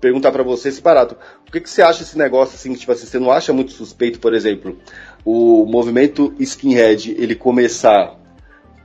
perguntar 0.00 0.32
pra 0.32 0.42
você 0.42 0.68
esse 0.68 0.82
barato. 0.82 1.16
O 1.46 1.50
que, 1.50 1.60
que 1.60 1.70
você 1.70 1.82
acha 1.82 2.02
esse 2.02 2.18
negócio 2.18 2.54
assim, 2.54 2.74
tipo 2.74 2.92
assim, 2.92 3.06
você 3.06 3.18
não 3.18 3.30
acha 3.30 3.52
muito 3.52 3.72
suspeito, 3.72 4.18
por 4.18 4.34
exemplo, 4.34 4.78
o 5.24 5.64
movimento 5.66 6.34
skinhead 6.38 7.14
ele 7.18 7.34
começar 7.34 8.18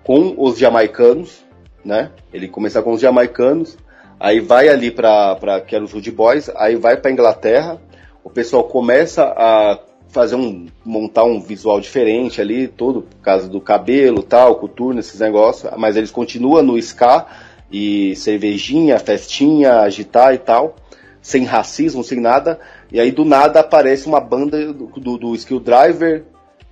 com 0.04 0.36
os 0.38 0.58
jamaicanos, 0.58 1.44
né? 1.84 2.12
Ele 2.34 2.48
começar 2.48 2.82
com 2.82 2.92
os 2.92 3.02
jamaicanos, 3.02 3.78
aí 4.20 4.40
vai 4.40 4.70
ali 4.70 4.92
pra 4.92 5.62
que 5.66 5.76
eram 5.76 5.86
os 5.86 5.94
Rude 5.94 6.12
Boys, 6.12 6.50
aí 6.56 6.76
vai 6.76 6.98
pra 6.98 7.12
Inglaterra, 7.12 7.82
o 8.24 8.30
pessoal 8.30 8.64
começa 8.64 9.24
a 9.24 9.80
fazer 10.10 10.36
um 10.36 10.68
montar 10.84 11.24
um 11.24 11.40
visual 11.40 11.80
diferente 11.80 12.42
ali, 12.42 12.68
todo 12.68 13.04
por 13.04 13.18
causa 13.18 13.48
do 13.48 13.62
cabelo, 13.62 14.24
tal, 14.24 14.56
coturno, 14.56 15.00
esses 15.00 15.20
negócios, 15.20 15.72
mas 15.78 15.96
eles 15.96 16.12
continuam 16.12 16.64
no 16.64 16.78
ska 16.78 17.28
e 17.72 18.16
cervejinha, 18.16 19.00
festinha, 19.00 19.82
agitar 19.82 20.34
e 20.34 20.38
tal, 20.38 20.76
sem 21.22 21.44
racismo, 21.44 22.04
sem 22.04 22.20
nada. 22.20 22.60
E 22.92 23.00
aí 23.00 23.12
do 23.12 23.24
nada 23.24 23.60
aparece 23.60 24.08
uma 24.08 24.20
banda 24.20 24.74
do, 24.74 24.88
do, 24.88 25.18
do 25.18 25.36
Skill 25.36 25.60
Driver 25.60 26.24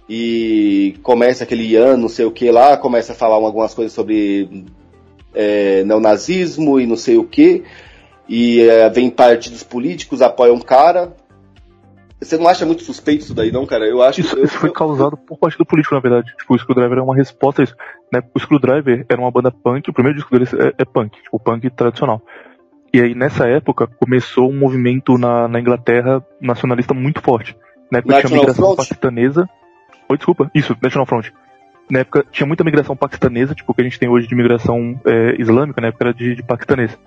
e 0.10 0.96
começa 1.04 1.44
aquele 1.44 1.64
Ian, 1.64 1.98
não 1.98 2.10
sei 2.10 2.26
o 2.26 2.32
que 2.32 2.50
lá, 2.50 2.78
começa 2.78 3.12
a 3.12 3.16
falar 3.16 3.36
algumas 3.36 3.74
coisas 3.74 3.94
sobre 3.94 4.66
é, 5.34 5.84
neonazismo 5.84 6.80
e 6.80 6.88
não 6.88 6.96
sei 6.96 7.18
o 7.18 7.24
que. 7.24 7.64
E 8.28 8.62
é, 8.62 8.90
vem 8.90 9.10
partidos 9.10 9.64
políticos, 9.64 10.22
apoiam 10.22 10.56
um 10.56 10.62
cara. 10.62 11.16
Você 12.20 12.38
não 12.38 12.48
acha 12.48 12.66
muito 12.66 12.82
suspeito 12.84 13.24
isso 13.24 13.34
daí, 13.36 13.52
não, 13.52 13.66
cara? 13.66 13.86
Eu 13.86 14.02
acho 14.02 14.22
Isso, 14.22 14.36
eu- 14.38 14.44
isso 14.46 14.58
foi 14.58 14.70
eu- 14.70 14.74
causado 14.74 15.16
por 15.16 15.38
partido 15.38 15.66
político, 15.66 15.94
na 15.94 16.02
verdade. 16.02 16.34
Tipo, 16.38 16.56
o 16.56 16.58
Screwdriver 16.60 16.98
é 16.98 17.02
uma 17.02 17.16
resposta 17.16 17.62
a 17.62 17.64
isso. 17.64 17.76
Né? 18.12 18.22
O 18.34 18.40
Screwdriver 18.40 19.06
era 19.08 19.22
uma 19.22 19.30
banda 19.30 19.52
punk, 19.52 19.90
o 19.90 19.94
primeiro 19.94 20.18
disco 20.18 20.32
deles 20.32 20.52
é, 20.54 20.74
é 20.80 20.86
punk, 20.86 21.22
tipo, 21.22 21.40
punk 21.40 21.70
tradicional. 21.70 22.22
E 22.94 23.00
aí, 23.02 23.14
nessa 23.14 23.48
época, 23.48 23.86
começou 23.86 24.50
um 24.50 24.58
movimento 24.58 25.18
na, 25.18 25.48
na 25.48 25.60
Inglaterra 25.60 26.26
nacionalista 26.42 26.94
muito 26.94 27.22
forte. 27.22 27.56
Na 27.92 28.00
época 28.00 28.14
tinha 28.16 28.24
National 28.24 28.40
migração 28.42 28.66
Front? 28.66 28.78
paquistanesa. 28.78 29.50
Oi, 30.10 30.18
desculpa. 30.18 30.50
Isso, 30.56 30.76
National 30.82 31.06
Front. 31.06 31.28
Na 31.90 32.00
época 32.00 32.26
tinha 32.32 32.48
muita 32.48 32.64
migração 32.64 32.96
paquistanesa, 32.96 33.54
tipo, 33.54 33.72
o 33.72 33.76
que 33.76 33.82
a 33.82 33.84
gente 33.84 34.00
tem 34.00 34.10
hoje 34.10 34.28
de 34.28 34.36
migração 34.36 35.00
é, 35.06 35.40
islâmica, 35.40 35.80
na 35.80 35.88
época 35.90 36.06
era 36.06 36.14
de, 36.14 36.36
de 36.36 36.44
paquistanês. 36.44 36.98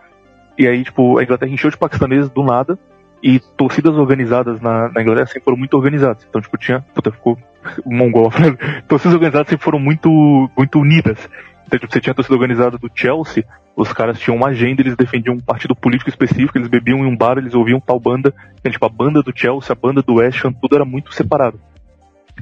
E 0.57 0.69
aí, 0.69 0.85
tipo, 0.85 1.19
a 1.19 1.23
Inglaterra 1.25 1.51
encheu 1.51 1.71
de 1.71 1.77
paquistaneses 1.77 2.31
do 2.31 2.43
nada, 2.45 2.79
e 3.23 3.39
torcidas 3.57 3.95
organizadas 3.97 4.61
na, 4.61 4.89
na 4.89 5.03
Inglaterra 5.03 5.27
sempre 5.27 5.45
foram 5.45 5.57
muito 5.57 5.75
organizadas. 5.75 6.27
Então, 6.29 6.41
tipo, 6.41 6.57
tinha. 6.57 6.81
Puta, 6.95 7.11
ficou 7.11 7.39
mongol. 7.85 8.31
Torcidas 8.89 9.15
organizadas 9.15 9.49
sempre 9.49 9.65
foram 9.65 9.79
muito, 9.79 10.11
muito 10.57 10.79
unidas. 10.79 11.29
Então, 11.67 11.79
tipo, 11.79 11.93
você 11.93 12.01
tinha 12.01 12.13
a 12.13 12.15
torcida 12.15 12.35
organizada 12.35 12.79
do 12.79 12.91
Chelsea, 12.93 13.45
os 13.77 13.93
caras 13.93 14.19
tinham 14.19 14.37
uma 14.37 14.49
agenda, 14.49 14.83
eles 14.83 14.97
defendiam 14.97 15.37
um 15.37 15.41
partido 15.41 15.75
político 15.77 16.11
específico, 16.11 16.59
eles 16.59 16.69
bebiam 16.69 16.99
em 16.99 17.07
um 17.07 17.17
bar, 17.17 17.39
eles 17.39 17.55
ouviam 17.55 17.81
tal 17.81 18.01
banda. 18.01 18.35
Então, 18.59 18.73
tipo, 18.73 18.85
a 18.85 18.89
banda 18.89 19.23
do 19.23 19.33
Chelsea, 19.35 19.73
a 19.73 19.75
banda 19.75 20.03
do 20.03 20.15
West 20.15 20.45
Ham, 20.45 20.53
tudo 20.53 20.75
era 20.75 20.85
muito 20.85 21.15
separado. 21.15 21.61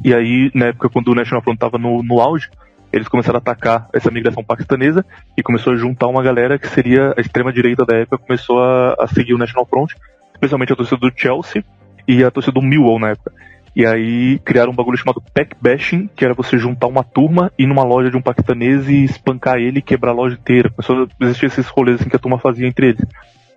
E 0.05 0.15
aí, 0.15 0.51
na 0.55 0.67
época, 0.67 0.89
quando 0.89 1.09
o 1.09 1.15
National 1.15 1.43
Front 1.43 1.59
tava 1.59 1.77
no, 1.77 2.03
no 2.03 2.21
auge, 2.21 2.49
eles 2.93 3.09
começaram 3.09 3.37
a 3.37 3.41
atacar 3.41 3.89
essa 3.93 4.11
migração 4.11 4.43
paquistanesa 4.43 5.05
e 5.37 5.43
começou 5.43 5.73
a 5.73 5.77
juntar 5.77 6.07
uma 6.07 6.23
galera 6.23 6.59
que 6.59 6.69
seria 6.69 7.15
a 7.17 7.21
extrema-direita 7.21 7.85
da 7.85 7.97
época, 7.97 8.19
começou 8.19 8.63
a, 8.63 8.95
a 8.99 9.07
seguir 9.07 9.35
o 9.35 9.39
National 9.39 9.67
Front, 9.67 9.93
especialmente 10.39 10.73
a 10.73 10.77
torcida 10.77 11.01
do 11.01 11.13
Chelsea 11.15 11.65
e 12.07 12.25
a 12.25 12.31
torcida 12.31 12.53
do 12.53 12.63
Millwall 12.63 12.99
na 12.99 13.11
época. 13.11 13.33
E 13.75 13.85
aí 13.85 14.39
criaram 14.41 14.73
um 14.73 14.75
bagulho 14.75 14.97
chamado 14.97 15.23
pack 15.33 15.57
bashing, 15.61 16.09
que 16.17 16.25
era 16.25 16.35
você 16.35 16.57
juntar 16.59 16.87
uma 16.87 17.05
turma, 17.05 17.53
ir 17.59 17.67
numa 17.67 17.85
loja 17.85 18.11
de 18.11 18.17
um 18.17 18.23
paquistanês 18.23 18.89
e 18.89 19.05
espancar 19.05 19.57
ele 19.59 19.79
e 19.79 19.83
quebrar 19.83 20.13
a 20.13 20.15
loja 20.15 20.37
inteira. 20.37 20.71
Começou 20.71 21.05
a 21.05 21.25
existir 21.25 21.47
esses 21.47 21.67
rolês 21.69 22.01
assim 22.01 22.09
que 22.09 22.17
a 22.17 22.19
turma 22.19 22.39
fazia 22.39 22.67
entre 22.67 22.89
eles. 22.89 23.07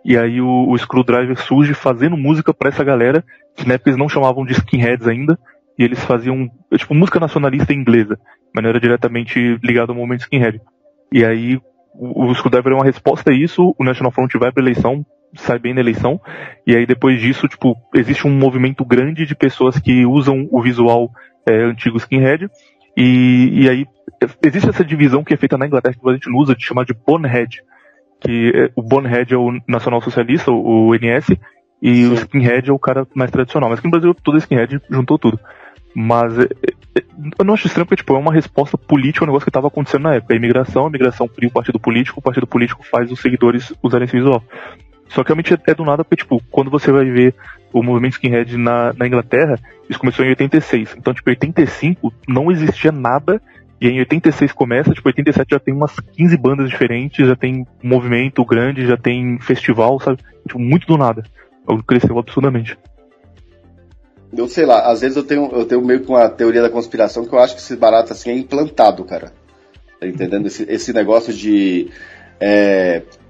E 0.04 0.18
aí 0.18 0.42
o, 0.42 0.70
o 0.70 0.78
Screwdriver 0.78 1.38
surge 1.40 1.74
fazendo 1.74 2.18
música 2.18 2.54
pra 2.54 2.70
essa 2.70 2.84
galera, 2.84 3.24
que 3.56 3.68
na 3.68 3.76
época 3.76 3.90
eles 3.90 4.00
não 4.00 4.10
chamavam 4.10 4.46
de 4.46 4.54
skinheads 4.54 5.08
ainda, 5.08 5.40
e 5.78 5.84
eles 5.84 6.04
faziam, 6.04 6.50
tipo, 6.76 6.94
música 6.94 7.20
nacionalista 7.20 7.74
inglesa, 7.74 8.20
mas 8.54 8.64
não 8.64 8.70
era 8.70 8.80
diretamente 8.80 9.58
ligado 9.64 9.92
ao 9.92 9.96
movimento 9.96 10.22
skinhead. 10.22 10.60
E 11.12 11.24
aí 11.24 11.60
o, 11.94 12.26
o 12.26 12.36
Screwdriver 12.36 12.74
é 12.74 12.76
uma 12.76 12.86
resposta 12.86 13.32
a 13.32 13.34
isso, 13.34 13.76
o 13.78 13.84
National 13.84 14.12
Front 14.12 14.34
vai 14.36 14.52
pra 14.52 14.64
eleição, 14.64 15.06
sai 15.36 15.60
bem 15.60 15.74
na 15.74 15.82
eleição, 15.82 16.20
e 16.66 16.76
aí 16.76 16.86
depois 16.86 17.20
disso, 17.20 17.48
tipo, 17.48 17.76
existe 17.96 18.28
um 18.28 18.32
movimento 18.32 18.84
grande 18.86 19.26
de 19.26 19.36
pessoas 19.36 19.80
que 19.80 20.06
usam 20.06 20.48
o 20.52 20.62
visual 20.62 21.10
é, 21.48 21.64
antigo 21.64 21.98
skinhead, 21.98 22.50
e, 22.98 23.64
e 23.64 23.70
aí 23.70 23.86
existe 24.46 24.70
essa 24.70 24.84
divisão 24.84 25.24
que 25.24 25.34
é 25.34 25.38
feita 25.38 25.58
na 25.58 25.66
Inglaterra, 25.66 25.96
que 25.96 26.10
a 26.10 26.14
gente 26.14 26.30
não 26.30 26.38
usa, 26.38 26.56
de 26.56 26.66
chamar 26.66 26.86
de 26.86 26.94
bonehead, 26.94 27.62
que 28.20 28.52
é, 28.54 28.72
o 28.76 28.82
bonehead 28.82 29.34
é 29.34 29.38
o 29.38 29.60
nacional 29.68 30.02
socialista, 30.02 30.52
o, 30.52 30.90
o 30.90 30.96
NS, 30.96 31.30
e 31.82 32.04
Sim. 32.04 32.12
o 32.12 32.14
skinhead 32.14 32.70
é 32.70 32.74
o 32.74 32.80
cara 32.80 33.08
mais 33.16 33.32
tradicional. 33.32 33.70
Mas 33.70 33.80
aqui 33.80 33.88
no 33.88 33.92
Brasil 33.92 34.14
todo 34.14 34.38
skinhead 34.38 34.80
juntou 34.90 35.18
tudo. 35.18 35.40
Mas 35.96 36.38
é, 36.38 36.44
é, 36.44 37.04
eu 37.40 37.44
não 37.44 37.56
acho 37.56 37.68
estranho 37.68 37.86
porque 37.86 38.02
tipo, 38.02 38.16
é 38.16 38.20
uma 38.20 38.32
resposta 38.32 38.78
política 38.78 39.24
ao 39.24 39.28
negócio 39.28 39.46
que 39.46 39.50
estava 39.50 39.68
acontecendo 39.68 40.04
na 40.04 40.16
época. 40.16 40.34
A 40.34 40.38
imigração, 40.38 40.86
a 40.86 40.90
imigração 40.90 41.28
cria 41.28 41.50
o 41.50 41.54
partido 41.54 41.80
político, 41.80 42.20
o 42.20 42.24
partido 42.24 42.46
político 42.46 42.86
faz 42.86 43.12
os 43.12 43.20
seguidores 43.20 43.74
usarem 43.82 44.06
esse 44.06 44.16
visual. 44.16 44.44
Só 45.14 45.24
que 45.24 45.30
realmente 45.30 45.54
é, 45.54 45.74
do 45.74 45.84
nada 45.86 46.04
porque, 46.04 46.24
tipo, 46.24 46.42
quando 46.50 46.72
você 46.72 46.92
vai 46.92 47.06
ver 47.06 47.36
o 47.74 47.84
movimento 47.84 48.14
skinhead 48.14 48.58
na, 48.58 48.94
na 48.94 49.08
Inglaterra, 49.08 49.60
isso 49.90 50.00
começou 50.00 50.26
em 50.26 50.30
86. 50.30 50.96
Então, 50.98 51.14
tipo, 51.14 51.30
em 51.30 51.34
85 51.34 52.14
não 52.28 52.52
existia 52.52 52.92
nada, 52.92 53.42
e 53.80 53.88
em 53.88 54.00
86 54.00 54.52
começa, 54.52 54.94
tipo, 54.94 55.08
87 55.08 55.50
já 55.52 55.60
tem 55.60 55.74
umas 55.74 56.00
15 56.00 56.38
bandas 56.38 56.70
diferentes, 56.70 57.28
já 57.28 57.36
tem 57.36 57.66
movimento 57.82 58.46
grande, 58.46 58.86
já 58.86 58.96
tem 58.96 59.40
festival, 59.40 60.00
sabe? 60.00 60.20
Tipo, 60.48 60.60
muito 60.60 60.86
do 60.88 60.98
nada. 60.98 61.24
Cresceu 61.88 62.18
absurdamente. 62.18 62.78
Eu 64.36 64.48
sei 64.48 64.66
lá, 64.66 64.90
às 64.90 65.02
vezes 65.02 65.18
eu 65.18 65.24
tenho, 65.24 65.50
eu 65.52 65.66
tenho 65.66 65.82
meio 65.82 66.00
que 66.02 66.10
uma 66.10 66.30
teoria 66.30 66.62
da 66.62 66.70
conspiração 66.70 67.26
que 67.26 67.34
eu 67.34 67.40
acho 67.40 67.56
que 67.56 67.62
esse 67.62 67.76
barato 67.76 68.14
assim 68.14 68.30
é 68.30 68.34
implantado, 68.34 69.04
cara. 69.04 69.34
Tá 70.00 70.08
entendendo? 70.08 70.48
Esse, 70.48 70.64
esse 70.70 70.94
negócio 70.94 71.34
de. 71.34 71.90
é, 72.40 73.04
a- 73.04 73.21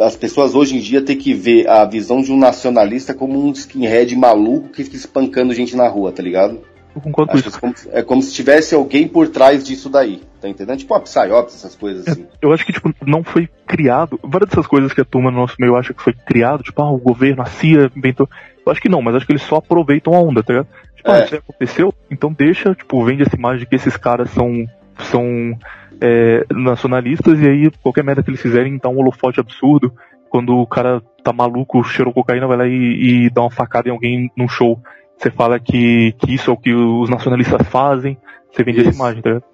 as 0.00 0.16
pessoas 0.16 0.54
hoje 0.54 0.76
em 0.76 0.80
dia 0.80 1.02
têm 1.02 1.16
que 1.16 1.34
ver 1.34 1.68
a 1.68 1.84
visão 1.84 2.22
de 2.22 2.32
um 2.32 2.38
nacionalista 2.38 3.12
como 3.12 3.44
um 3.44 3.52
skinhead 3.52 4.14
maluco 4.16 4.68
que 4.70 4.84
fica 4.84 4.96
espancando 4.96 5.54
gente 5.54 5.76
na 5.76 5.88
rua, 5.88 6.12
tá 6.12 6.22
ligado? 6.22 6.60
Eu 6.94 7.00
concordo 7.00 7.32
com 7.32 7.38
isso. 7.38 7.48
é 7.48 7.60
como, 7.60 7.74
é 7.92 8.02
como 8.02 8.22
se 8.22 8.32
tivesse 8.32 8.74
alguém 8.74 9.08
por 9.08 9.28
trás 9.28 9.64
disso 9.64 9.90
daí, 9.90 10.22
tá 10.40 10.48
entendendo? 10.48 10.78
Tipo 10.78 10.94
a 10.94 11.00
Psyops, 11.00 11.56
essas 11.56 11.74
coisas 11.74 12.06
assim. 12.06 12.24
Eu 12.40 12.52
acho 12.52 12.64
que, 12.64 12.72
tipo, 12.72 12.94
não 13.04 13.24
foi 13.24 13.48
criado. 13.66 14.18
Várias 14.22 14.50
dessas 14.50 14.66
coisas 14.66 14.92
que 14.92 15.00
a 15.00 15.04
turma 15.04 15.30
no 15.30 15.38
nosso 15.38 15.56
meio 15.58 15.74
acha 15.76 15.92
que 15.92 16.02
foi 16.02 16.12
criado, 16.12 16.62
tipo, 16.62 16.80
ah, 16.80 16.92
o 16.92 16.98
governo, 16.98 17.42
a 17.42 17.46
CIA 17.46 17.90
inventou. 17.96 18.28
Eu 18.64 18.70
acho 18.70 18.80
que 18.80 18.88
não, 18.88 19.02
mas 19.02 19.16
acho 19.16 19.26
que 19.26 19.32
eles 19.32 19.42
só 19.42 19.56
aproveitam 19.56 20.14
a 20.14 20.20
onda, 20.20 20.42
tá 20.42 20.52
ligado? 20.52 20.68
Tipo, 20.96 21.10
ah, 21.10 21.18
É. 21.18 21.22
isso 21.24 21.30
já 21.32 21.38
aconteceu, 21.38 21.94
então 22.08 22.32
deixa, 22.32 22.74
tipo, 22.76 23.04
vende 23.04 23.22
essa 23.22 23.34
imagem 23.36 23.60
de 23.60 23.66
que 23.66 23.74
esses 23.74 23.96
caras 23.96 24.30
são, 24.30 24.64
são 25.10 25.58
é, 26.04 26.44
nacionalistas 26.52 27.40
e 27.40 27.48
aí 27.48 27.70
qualquer 27.82 28.04
merda 28.04 28.22
que 28.22 28.28
eles 28.28 28.40
fizerem 28.40 28.78
dá 28.78 28.90
um 28.90 28.98
holofote 28.98 29.40
absurdo. 29.40 29.90
Quando 30.28 30.56
o 30.58 30.66
cara 30.66 31.00
tá 31.22 31.32
maluco, 31.32 31.82
cheirou 31.82 32.12
cocaína, 32.12 32.46
vai 32.46 32.56
lá 32.58 32.66
e, 32.66 33.26
e 33.26 33.30
dá 33.30 33.40
uma 33.40 33.50
facada 33.50 33.88
em 33.88 33.92
alguém 33.92 34.30
num 34.36 34.48
show. 34.48 34.78
Você 35.16 35.30
fala 35.30 35.58
que, 35.58 36.12
que 36.18 36.34
isso 36.34 36.50
é 36.50 36.52
o 36.52 36.56
que 36.56 36.74
os 36.74 37.08
nacionalistas 37.08 37.66
fazem, 37.68 38.18
você 38.52 38.62
vende 38.62 38.80
isso. 38.80 38.90
essa 38.90 38.98
imagem, 38.98 39.22
tá 39.22 39.30
ligado? 39.30 39.44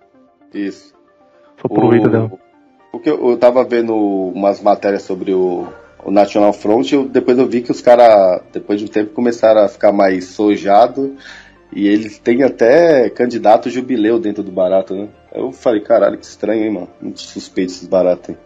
Isso. 0.52 0.94
Só 1.60 1.66
aproveita 1.66 2.08
o, 2.08 2.10
dela. 2.10 2.32
Porque 2.90 3.10
eu, 3.10 3.30
eu 3.30 3.36
tava 3.36 3.62
vendo 3.62 3.94
umas 3.94 4.60
matérias 4.60 5.02
sobre 5.02 5.32
o, 5.32 5.68
o 6.02 6.10
National 6.10 6.52
Front, 6.52 6.92
eu, 6.92 7.06
depois 7.06 7.38
eu 7.38 7.46
vi 7.46 7.60
que 7.60 7.70
os 7.70 7.80
caras, 7.80 8.42
depois 8.52 8.80
de 8.80 8.86
um 8.86 8.88
tempo, 8.88 9.12
começaram 9.12 9.62
a 9.62 9.68
ficar 9.68 9.92
mais 9.92 10.24
sojado 10.24 11.14
e 11.72 11.86
eles 11.86 12.18
têm 12.18 12.42
até 12.42 13.08
candidato 13.10 13.70
jubileu 13.70 14.18
dentro 14.18 14.42
do 14.42 14.50
barato, 14.50 14.94
né? 14.94 15.08
Eu 15.32 15.52
falei, 15.52 15.80
caralho, 15.80 16.18
que 16.18 16.24
estranho, 16.24 16.64
hein, 16.64 16.72
mano? 16.72 16.88
Muito 17.00 17.20
suspeito 17.20 17.72
esses 17.72 17.86
baratos, 17.86 18.30
hein? 18.30 18.38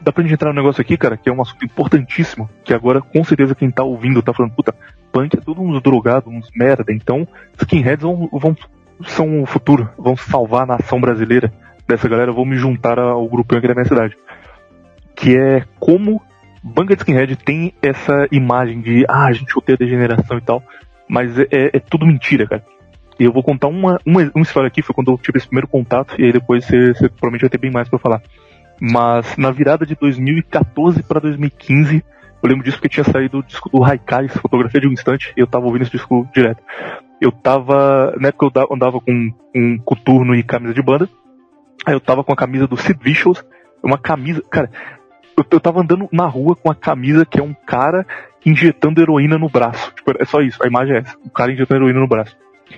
Dá 0.00 0.12
pra 0.12 0.22
gente 0.22 0.34
entrar 0.34 0.48
no 0.50 0.60
negócio 0.60 0.80
aqui, 0.80 0.96
cara, 0.96 1.16
que 1.16 1.28
é 1.28 1.32
um 1.32 1.40
assunto 1.40 1.64
importantíssimo, 1.64 2.50
que 2.64 2.74
agora 2.74 3.00
com 3.00 3.22
certeza 3.22 3.54
quem 3.54 3.70
tá 3.70 3.84
ouvindo 3.84 4.20
tá 4.20 4.34
falando, 4.34 4.52
puta, 4.52 4.74
punk 5.12 5.36
é 5.36 5.40
tudo 5.40 5.62
uns 5.62 5.80
drogados, 5.80 6.32
uns 6.32 6.50
merda, 6.56 6.92
então 6.92 7.26
skinheads 7.60 8.02
vão, 8.02 8.28
vão, 8.32 8.56
são 9.06 9.42
o 9.42 9.46
futuro, 9.46 9.88
vão 9.96 10.16
salvar 10.16 10.62
a 10.62 10.78
nação 10.78 11.00
brasileira 11.00 11.52
dessa 11.86 12.08
galera, 12.08 12.32
vou 12.32 12.44
me 12.44 12.56
juntar 12.56 12.98
ao 12.98 13.28
grupinho 13.28 13.60
aqui 13.60 13.68
da 13.68 13.74
minha 13.74 13.86
cidade. 13.86 14.16
Que 15.14 15.36
é 15.36 15.64
como 15.78 16.20
banca 16.64 16.96
de 16.96 17.02
skinhead 17.02 17.36
tem 17.36 17.72
essa 17.80 18.26
imagem 18.32 18.80
de, 18.80 19.04
ah, 19.08 19.26
a 19.26 19.32
gente 19.32 19.56
odeia 19.56 19.76
degeneração 19.76 20.36
e 20.36 20.40
tal, 20.40 20.64
mas 21.08 21.38
é, 21.38 21.46
é, 21.52 21.70
é 21.74 21.80
tudo 21.80 22.06
mentira, 22.06 22.48
cara. 22.48 22.64
E 23.18 23.24
eu 23.24 23.32
vou 23.32 23.42
contar 23.42 23.68
uma, 23.68 23.98
uma, 24.06 24.30
uma 24.34 24.42
história 24.42 24.66
aqui, 24.66 24.82
foi 24.82 24.94
quando 24.94 25.12
eu 25.12 25.18
tive 25.18 25.38
esse 25.38 25.46
primeiro 25.46 25.68
contato, 25.68 26.14
e 26.18 26.24
aí 26.24 26.32
depois 26.32 26.64
você, 26.64 26.94
você 26.94 27.08
provavelmente 27.08 27.42
vai 27.42 27.50
ter 27.50 27.58
bem 27.58 27.70
mais 27.70 27.88
para 27.88 27.98
falar. 27.98 28.22
Mas 28.80 29.36
na 29.36 29.50
virada 29.50 29.86
de 29.86 29.94
2014 29.94 31.02
para 31.02 31.20
2015, 31.20 32.04
eu 32.42 32.48
lembro 32.48 32.64
disso 32.64 32.78
porque 32.78 32.88
tinha 32.88 33.04
saído 33.04 33.38
o 33.38 33.42
disco 33.42 33.68
do 33.68 33.84
Haikais, 33.84 34.32
Fotografia 34.32 34.80
de 34.80 34.88
um 34.88 34.92
Instante, 34.92 35.32
e 35.36 35.40
eu 35.40 35.46
tava 35.46 35.66
ouvindo 35.66 35.82
esse 35.82 35.92
disco 35.92 36.28
direto. 36.34 36.62
Eu 37.20 37.30
tava, 37.30 38.16
na 38.18 38.28
época 38.28 38.46
eu 38.58 38.74
andava 38.74 39.00
com 39.00 39.32
um 39.54 39.78
coturno 39.78 40.34
e 40.34 40.42
camisa 40.42 40.74
de 40.74 40.82
banda, 40.82 41.08
aí 41.86 41.94
eu 41.94 42.00
tava 42.00 42.24
com 42.24 42.32
a 42.32 42.36
camisa 42.36 42.66
do 42.66 42.76
Sid 42.76 42.98
Vicious, 43.00 43.44
uma 43.82 43.98
camisa, 43.98 44.42
cara, 44.50 44.70
eu, 45.36 45.44
eu 45.50 45.60
tava 45.60 45.80
andando 45.80 46.08
na 46.12 46.26
rua 46.26 46.56
com 46.56 46.70
a 46.70 46.74
camisa 46.74 47.24
que 47.24 47.38
é 47.38 47.42
um 47.42 47.54
cara 47.54 48.06
injetando 48.44 49.00
heroína 49.00 49.38
no 49.38 49.48
braço. 49.48 49.92
Tipo, 49.94 50.12
é 50.18 50.24
só 50.24 50.40
isso, 50.40 50.62
a 50.62 50.66
imagem 50.66 50.96
é 50.96 50.98
essa. 50.98 51.16
O 51.24 51.30
cara 51.30 51.52
injetando 51.52 51.82
heroína 51.82 52.00
no 52.00 52.08
braço. 52.08 52.36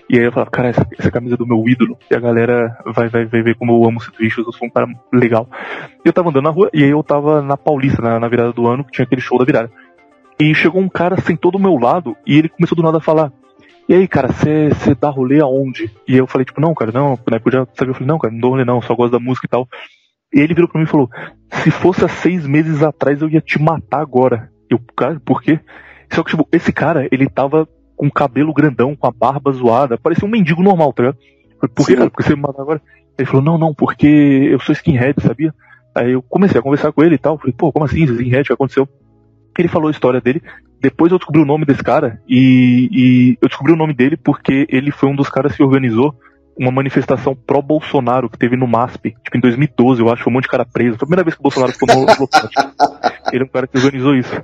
E 0.08 0.18
aí 0.18 0.24
eu 0.24 0.32
falava, 0.32 0.50
cara, 0.50 0.68
essa, 0.68 0.86
essa 0.98 1.10
camisa 1.10 1.34
é 1.34 1.38
do 1.38 1.46
meu 1.46 1.62
ídolo. 1.68 1.96
E 2.10 2.14
a 2.14 2.20
galera 2.20 2.76
vai, 2.86 3.08
vai, 3.08 3.24
vai 3.26 3.42
ver 3.42 3.54
como 3.56 3.72
eu 3.72 3.88
amo 3.88 4.00
Sid 4.00 4.16
Vicious, 4.18 4.46
eu 4.46 4.52
sou 4.52 4.66
um 4.66 4.70
cara 4.70 4.86
legal. 5.12 5.48
E 6.04 6.08
eu 6.08 6.12
tava 6.12 6.30
andando 6.30 6.44
na 6.44 6.50
rua, 6.50 6.70
e 6.72 6.82
aí 6.82 6.90
eu 6.90 7.02
tava 7.02 7.42
na 7.42 7.56
Paulista, 7.56 8.02
na, 8.02 8.18
na 8.18 8.28
virada 8.28 8.52
do 8.52 8.66
ano, 8.66 8.84
que 8.84 8.92
tinha 8.92 9.04
aquele 9.04 9.20
show 9.20 9.38
da 9.38 9.44
virada. 9.44 9.70
E 10.38 10.54
chegou 10.54 10.80
um 10.80 10.88
cara, 10.88 11.20
sentou 11.20 11.50
do 11.50 11.58
meu 11.58 11.76
lado, 11.76 12.16
e 12.26 12.36
ele 12.36 12.48
começou 12.48 12.74
do 12.74 12.82
nada 12.82 12.98
a 12.98 13.00
falar, 13.00 13.32
e 13.86 13.92
aí, 13.92 14.08
cara, 14.08 14.28
você 14.28 14.94
dá 14.98 15.10
rolê 15.10 15.40
aonde? 15.40 15.90
E 16.08 16.16
eu 16.16 16.26
falei, 16.26 16.46
tipo, 16.46 16.60
não, 16.60 16.74
cara, 16.74 16.90
não, 16.90 17.18
na 17.28 17.36
época 17.36 17.54
eu 17.54 17.60
já 17.60 17.68
sabia, 17.74 17.90
eu 17.90 17.94
falei, 17.94 18.08
não, 18.08 18.18
cara, 18.18 18.32
não 18.32 18.40
dou 18.40 18.50
rolê 18.52 18.64
não, 18.64 18.80
só 18.80 18.94
gosto 18.94 19.12
da 19.12 19.20
música 19.20 19.46
e 19.46 19.50
tal. 19.50 19.68
E 20.32 20.40
ele 20.40 20.54
virou 20.54 20.68
pra 20.68 20.80
mim 20.80 20.86
e 20.86 20.90
falou, 20.90 21.08
se 21.50 21.70
fosse 21.70 22.02
há 22.02 22.08
seis 22.08 22.46
meses 22.46 22.82
atrás 22.82 23.20
eu 23.20 23.28
ia 23.28 23.42
te 23.42 23.60
matar 23.60 24.00
agora. 24.00 24.50
Eu, 24.70 24.80
cara, 24.96 25.20
por 25.20 25.42
quê? 25.42 25.60
Só 26.10 26.22
que, 26.22 26.30
tipo, 26.30 26.48
esse 26.50 26.72
cara, 26.72 27.06
ele 27.12 27.28
tava 27.28 27.68
com 27.96 28.10
cabelo 28.10 28.52
grandão, 28.52 28.96
com 28.96 29.06
a 29.06 29.12
barba 29.12 29.52
zoada, 29.52 29.98
parecia 29.98 30.26
um 30.26 30.30
mendigo 30.30 30.62
normal, 30.62 30.92
tá 30.92 31.02
ligado? 31.04 31.18
Por 31.74 31.86
que, 31.86 31.96
cara? 31.96 32.10
Porque 32.10 32.24
você 32.24 32.34
me 32.34 32.42
matou 32.42 32.62
agora? 32.62 32.82
Ele 33.16 33.26
falou, 33.26 33.42
não, 33.42 33.58
não, 33.58 33.74
porque 33.74 34.06
eu 34.06 34.58
sou 34.60 34.72
skinhead, 34.72 35.20
sabia? 35.22 35.54
Aí 35.94 36.12
eu 36.12 36.22
comecei 36.22 36.58
a 36.58 36.62
conversar 36.62 36.92
com 36.92 37.02
ele 37.02 37.14
e 37.14 37.18
tal. 37.18 37.38
Falei, 37.38 37.54
pô, 37.56 37.72
como 37.72 37.84
assim, 37.84 38.02
skinhead, 38.02 38.42
o 38.42 38.44
que 38.44 38.52
aconteceu? 38.52 38.88
Ele 39.56 39.68
falou 39.68 39.88
a 39.88 39.92
história 39.92 40.20
dele. 40.20 40.42
Depois 40.80 41.12
eu 41.12 41.18
descobri 41.18 41.40
o 41.40 41.46
nome 41.46 41.64
desse 41.64 41.82
cara 41.82 42.20
e, 42.28 42.88
e 42.92 43.38
eu 43.40 43.48
descobri 43.48 43.72
o 43.72 43.76
nome 43.76 43.94
dele 43.94 44.16
porque 44.16 44.66
ele 44.68 44.90
foi 44.90 45.08
um 45.08 45.16
dos 45.16 45.30
caras 45.30 45.56
que 45.56 45.62
organizou 45.62 46.14
uma 46.58 46.70
manifestação 46.70 47.34
pró-Bolsonaro 47.34 48.28
que 48.28 48.38
teve 48.38 48.56
no 48.56 48.66
MASP, 48.66 49.14
tipo 49.24 49.36
em 49.36 49.40
2012, 49.40 50.00
eu 50.00 50.08
acho, 50.08 50.22
foi 50.22 50.30
um 50.30 50.34
monte 50.34 50.44
de 50.44 50.50
cara 50.50 50.64
preso. 50.64 50.96
Foi 50.98 51.04
a 51.04 51.06
primeira 51.06 51.24
vez 51.24 51.34
que 51.34 51.40
o 51.40 51.42
Bolsonaro 51.42 51.72
ficou 51.72 51.88
no 51.88 52.06
Ele 53.32 53.42
é 53.42 53.46
um 53.46 53.48
cara 53.48 53.66
que 53.66 53.76
organizou 53.78 54.14
isso. 54.14 54.42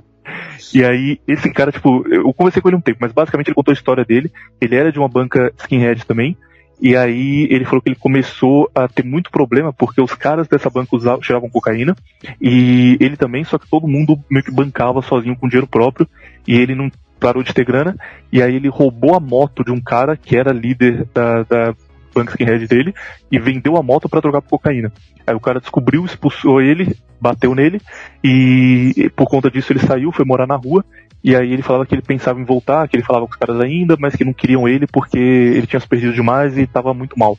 E 0.73 0.83
aí, 0.83 1.19
esse 1.27 1.51
cara, 1.51 1.71
tipo, 1.71 2.05
eu 2.07 2.33
conversei 2.33 2.61
com 2.61 2.69
ele 2.69 2.77
um 2.77 2.81
tempo, 2.81 2.99
mas 3.01 3.11
basicamente 3.11 3.47
ele 3.47 3.55
contou 3.55 3.71
a 3.71 3.75
história 3.75 4.05
dele. 4.05 4.31
Ele 4.59 4.75
era 4.75 4.91
de 4.91 4.99
uma 4.99 5.07
banca 5.07 5.51
skinhead 5.57 6.05
também. 6.05 6.37
E 6.81 6.95
aí 6.95 7.47
ele 7.51 7.63
falou 7.63 7.79
que 7.79 7.89
ele 7.89 7.95
começou 7.95 8.69
a 8.73 8.87
ter 8.87 9.05
muito 9.05 9.29
problema 9.29 9.71
porque 9.71 10.01
os 10.01 10.15
caras 10.15 10.47
dessa 10.47 10.67
banca 10.67 10.95
usavam, 10.95 11.19
tiravam 11.19 11.47
cocaína 11.47 11.95
e 12.41 12.97
ele 12.99 13.15
também, 13.15 13.43
só 13.43 13.59
que 13.59 13.69
todo 13.69 13.87
mundo 13.87 14.17
meio 14.27 14.43
que 14.43 14.51
bancava 14.51 14.99
sozinho 15.03 15.35
com 15.35 15.47
dinheiro 15.47 15.67
próprio 15.67 16.07
e 16.47 16.55
ele 16.55 16.73
não 16.73 16.91
parou 17.19 17.43
de 17.43 17.53
ter 17.53 17.63
grana. 17.63 17.95
E 18.31 18.41
aí 18.41 18.55
ele 18.55 18.67
roubou 18.67 19.15
a 19.15 19.19
moto 19.19 19.63
de 19.63 19.71
um 19.71 19.79
cara 19.79 20.17
que 20.17 20.35
era 20.35 20.51
líder 20.51 21.07
da, 21.13 21.43
da 21.43 21.75
banca 22.13 22.31
skinhead 22.31 22.67
dele 22.67 22.93
e 23.31 23.39
vendeu 23.39 23.77
a 23.77 23.83
moto 23.83 24.09
para 24.09 24.21
trocar 24.21 24.41
por 24.41 24.49
cocaína. 24.49 24.91
Aí 25.25 25.35
o 25.35 25.39
cara 25.39 25.59
descobriu, 25.59 26.05
expulsou 26.05 26.61
ele, 26.61 26.95
bateu 27.19 27.53
nele 27.53 27.81
e 28.23 29.11
por 29.15 29.27
conta 29.27 29.49
disso 29.49 29.71
ele 29.71 29.79
saiu, 29.79 30.11
foi 30.11 30.25
morar 30.25 30.47
na 30.47 30.55
rua 30.55 30.83
e 31.23 31.35
aí 31.35 31.53
ele 31.53 31.61
falava 31.61 31.85
que 31.85 31.93
ele 31.93 32.01
pensava 32.01 32.39
em 32.39 32.43
voltar, 32.43 32.87
que 32.87 32.95
ele 32.95 33.03
falava 33.03 33.27
com 33.27 33.33
os 33.33 33.37
caras 33.37 33.59
ainda, 33.61 33.95
mas 33.99 34.15
que 34.15 34.25
não 34.25 34.33
queriam 34.33 34.67
ele 34.67 34.87
porque 34.87 35.19
ele 35.19 35.67
tinha 35.67 35.79
se 35.79 35.87
perdido 35.87 36.13
demais 36.13 36.57
e 36.57 36.65
tava 36.65 36.93
muito 36.93 37.17
mal. 37.17 37.37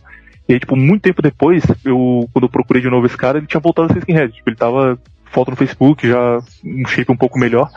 E 0.48 0.54
aí, 0.54 0.60
tipo, 0.60 0.76
muito 0.76 1.02
tempo 1.02 1.22
depois, 1.22 1.64
eu, 1.84 2.28
quando 2.32 2.44
eu 2.44 2.48
procurei 2.48 2.82
de 2.82 2.90
novo 2.90 3.06
esse 3.06 3.16
cara, 3.16 3.38
ele 3.38 3.46
tinha 3.46 3.60
voltado 3.60 3.90
a 3.90 3.92
ser 3.92 4.00
skinhead. 4.00 4.32
Tipo, 4.32 4.50
ele 4.50 4.56
tava 4.56 4.98
foto 5.26 5.50
no 5.50 5.56
Facebook, 5.56 6.06
já 6.06 6.38
um 6.64 6.86
shape 6.86 7.10
um 7.10 7.16
pouco 7.16 7.38
melhor, 7.38 7.70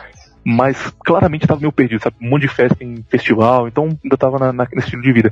mas 0.44 0.92
claramente 1.04 1.46
tava 1.46 1.60
meio 1.60 1.72
perdido, 1.72 2.02
sabe? 2.02 2.16
Um 2.20 2.28
monte 2.28 2.42
de 2.42 2.48
festa 2.48 2.84
em 2.84 3.02
festival, 3.08 3.66
então 3.66 3.88
ainda 4.04 4.16
tava 4.16 4.38
na, 4.38 4.52
na, 4.52 4.64
nesse 4.72 4.86
estilo 4.86 5.02
de 5.02 5.12
vida. 5.12 5.30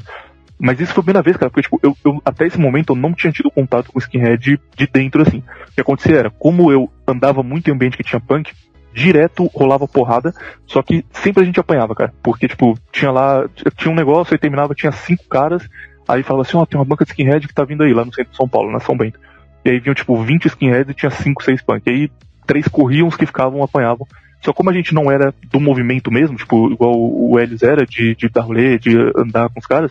Mas 0.59 0.81
isso 0.81 0.95
foi 0.95 1.01
a 1.01 1.05
primeira 1.05 1.23
vez, 1.23 1.37
cara, 1.37 1.51
porque 1.51 1.63
tipo, 1.63 1.81
eu, 1.83 1.97
eu, 2.05 2.23
até 2.25 2.47
esse 2.47 2.59
momento 2.59 2.93
eu 2.93 2.97
não 2.97 3.13
tinha 3.13 3.33
tido 3.33 3.51
contato 3.51 3.93
com 3.93 3.99
skinhead 3.99 4.61
de 4.77 4.87
dentro, 4.87 5.23
assim. 5.23 5.39
O 5.69 5.75
que 5.75 5.81
acontecia 5.81 6.17
era, 6.17 6.31
como 6.31 6.71
eu 6.71 6.91
andava 7.07 7.43
muito 7.43 7.69
em 7.69 7.73
ambiente 7.73 7.97
que 7.97 8.05
tinha 8.05 8.21
punk, 8.21 8.53
direto 8.95 9.51
rolava 9.53 9.89
porrada, 9.89 10.33
só 10.67 10.81
que 10.81 11.05
sempre 11.11 11.43
a 11.43 11.47
gente 11.47 11.59
apanhava, 11.59 11.95
cara. 11.95 12.15
Porque, 12.23 12.47
tipo, 12.47 12.79
tinha 12.93 13.11
lá, 13.11 13.49
tinha 13.77 13.91
um 13.91 13.97
negócio, 13.97 14.33
aí 14.33 14.39
terminava, 14.39 14.75
tinha 14.75 14.93
cinco 14.93 15.25
caras, 15.29 15.69
aí 16.09 16.23
falava 16.23 16.43
assim, 16.43 16.57
ó, 16.57 16.63
oh, 16.63 16.67
tem 16.67 16.79
uma 16.79 16.87
banca 16.87 17.05
de 17.05 17.11
skinhead 17.11 17.47
que 17.49 17.55
tá 17.55 17.65
vindo 17.65 17.83
aí, 17.83 17.93
lá 17.93 18.05
no 18.05 18.15
centro 18.15 18.31
de 18.31 18.37
São 18.37 18.49
Paulo, 18.49 18.71
na 18.71 18.81
São 18.81 18.97
Bento. 18.97 19.19
E 19.65 19.71
aí 19.71 19.81
vinham, 19.81 19.95
tipo, 19.95 20.17
20 20.23 20.47
skinheads 20.47 20.91
e 20.91 20.95
tinha 20.95 21.11
cinco, 21.11 21.43
seis 21.43 21.61
punk. 21.63 21.83
E 21.87 21.91
aí 21.91 22.11
três 22.47 22.69
corriam, 22.69 23.09
os 23.09 23.17
que 23.17 23.27
ficavam 23.27 23.63
apanhavam. 23.63 24.07
Só 24.43 24.53
como 24.53 24.69
a 24.69 24.73
gente 24.75 24.95
não 24.95 25.11
era 25.11 25.35
do 25.51 25.59
movimento 25.59 26.13
mesmo, 26.13 26.37
tipo, 26.37 26.71
igual 26.71 26.93
o 26.95 27.41
Elis 27.41 27.63
era, 27.63 27.87
de, 27.87 28.15
de 28.15 28.29
dar 28.29 28.43
rolê, 28.43 28.79
de 28.79 28.95
andar 29.17 29.49
com 29.49 29.59
os 29.59 29.67
caras, 29.67 29.91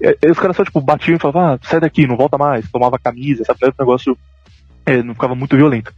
é, 0.00 0.30
os 0.30 0.38
caras 0.38 0.56
só, 0.56 0.64
tipo, 0.64 0.80
batiam 0.80 1.16
e 1.16 1.20
falavam, 1.20 1.54
ah, 1.54 1.58
sai 1.62 1.80
daqui, 1.80 2.06
não 2.06 2.16
volta 2.16 2.36
mais, 2.36 2.70
tomava 2.70 2.98
camisa, 2.98 3.44
sabe? 3.44 3.58
O 3.64 3.74
negócio 3.78 4.16
é, 4.84 5.02
não 5.02 5.14
ficava 5.14 5.34
muito 5.34 5.56
violento. 5.56 5.92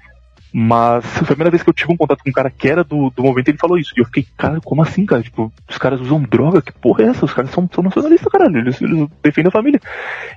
Mas 0.52 1.04
foi 1.04 1.24
a 1.24 1.26
primeira 1.26 1.50
vez 1.50 1.62
que 1.62 1.68
eu 1.68 1.74
tive 1.74 1.92
um 1.92 1.96
contato 1.96 2.22
com 2.22 2.30
um 2.30 2.32
cara 2.32 2.50
que 2.50 2.68
era 2.68 2.82
do, 2.82 3.10
do 3.10 3.22
movimento 3.22 3.48
e 3.48 3.50
ele 3.50 3.58
falou 3.58 3.76
isso. 3.76 3.92
E 3.96 4.00
eu 4.00 4.06
fiquei, 4.06 4.26
cara, 4.36 4.60
como 4.64 4.80
assim, 4.80 5.04
cara? 5.04 5.22
Tipo, 5.22 5.52
os 5.68 5.76
caras 5.76 6.00
usam 6.00 6.22
droga? 6.22 6.62
Que 6.62 6.72
porra 6.72 7.04
é 7.04 7.08
essa? 7.08 7.24
Os 7.24 7.34
caras 7.34 7.50
são, 7.50 7.68
são 7.70 7.84
nacionalistas, 7.84 8.32
caralho. 8.32 8.58
Eles, 8.58 8.80
eles 8.80 9.06
defendem 9.22 9.48
a 9.48 9.52
família. 9.52 9.80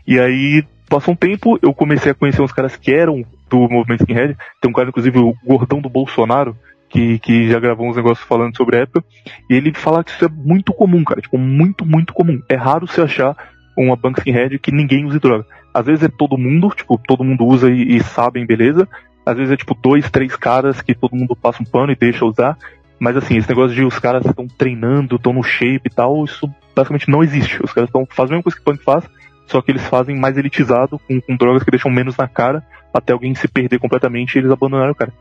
E 0.06 0.19
aí, 0.19 0.65
passou 0.90 1.14
um 1.14 1.18
tempo, 1.18 1.57
eu 1.61 1.73
comecei 1.73 2.11
a 2.11 2.15
conhecer 2.15 2.41
uns 2.41 2.52
caras 2.52 2.76
que 2.76 2.91
eram 2.91 3.23
do 3.49 3.69
movimento 3.69 4.02
skinhead. 4.02 4.36
Tem 4.60 4.69
um 4.69 4.73
cara, 4.73 4.90
inclusive, 4.90 5.19
o 5.19 5.34
gordão 5.45 5.80
do 5.80 5.90
Bolsonaro, 5.90 6.57
que, 6.89 7.19
que 7.19 7.49
já 7.49 7.59
gravou 7.59 7.87
uns 7.87 7.95
negócios 7.95 8.27
falando 8.27 8.57
sobre 8.57 8.77
a 8.77 8.81
época. 8.81 9.05
E 9.49 9.53
ele 9.53 9.73
fala 9.73 10.03
que 10.03 10.11
isso 10.11 10.25
é 10.25 10.29
muito 10.29 10.73
comum, 10.73 11.03
cara. 11.03 11.21
Tipo, 11.21 11.37
muito, 11.37 11.85
muito 11.85 12.13
comum. 12.13 12.41
É 12.49 12.55
raro 12.55 12.87
se 12.87 12.99
achar 12.99 13.35
uma 13.77 13.95
banca 13.95 14.19
skinhead 14.19 14.57
que 14.59 14.71
ninguém 14.71 15.05
use 15.05 15.19
droga. 15.19 15.45
Às 15.73 15.85
vezes 15.85 16.03
é 16.03 16.09
todo 16.09 16.37
mundo, 16.37 16.69
tipo, 16.75 16.97
todo 16.97 17.23
mundo 17.23 17.45
usa 17.45 17.71
e, 17.71 17.95
e 17.95 18.03
sabem, 18.03 18.45
beleza. 18.45 18.87
Às 19.25 19.37
vezes 19.37 19.53
é 19.53 19.57
tipo 19.57 19.75
dois, 19.75 20.09
três 20.09 20.35
caras 20.35 20.81
que 20.81 20.95
todo 20.95 21.15
mundo 21.15 21.35
passa 21.35 21.61
um 21.61 21.65
pano 21.65 21.91
e 21.91 21.95
deixa 21.95 22.25
usar. 22.25 22.57
Mas 22.99 23.15
assim, 23.15 23.37
esse 23.37 23.47
negócio 23.47 23.75
de 23.75 23.85
os 23.85 23.97
caras 23.97 24.25
estão 24.25 24.47
treinando, 24.47 25.15
estão 25.15 25.31
no 25.31 25.43
shape 25.43 25.83
e 25.85 25.89
tal, 25.89 26.25
isso 26.25 26.49
basicamente 26.75 27.09
não 27.09 27.23
existe. 27.23 27.63
Os 27.63 27.71
caras 27.71 27.87
estão 27.87 28.05
fazendo 28.09 28.33
a 28.33 28.35
mesma 28.37 28.43
coisa 28.43 28.57
que 28.57 28.61
o 28.61 28.65
punk 28.65 28.83
faz, 28.83 29.05
só 29.47 29.61
que 29.61 29.71
eles 29.71 29.87
fazem 29.87 30.17
mais 30.17 30.37
elitizado, 30.37 30.99
com, 31.07 31.21
com 31.21 31.37
drogas 31.37 31.63
que 31.63 31.71
deixam 31.71 31.89
menos 31.89 32.17
na 32.17 32.27
cara, 32.27 32.63
até 32.93 33.13
alguém 33.13 33.33
se 33.35 33.47
perder 33.47 33.79
completamente 33.79 34.35
e 34.35 34.39
eles 34.39 34.51
abandonarem 34.51 34.91
o 34.91 34.95
cara. 34.95 35.13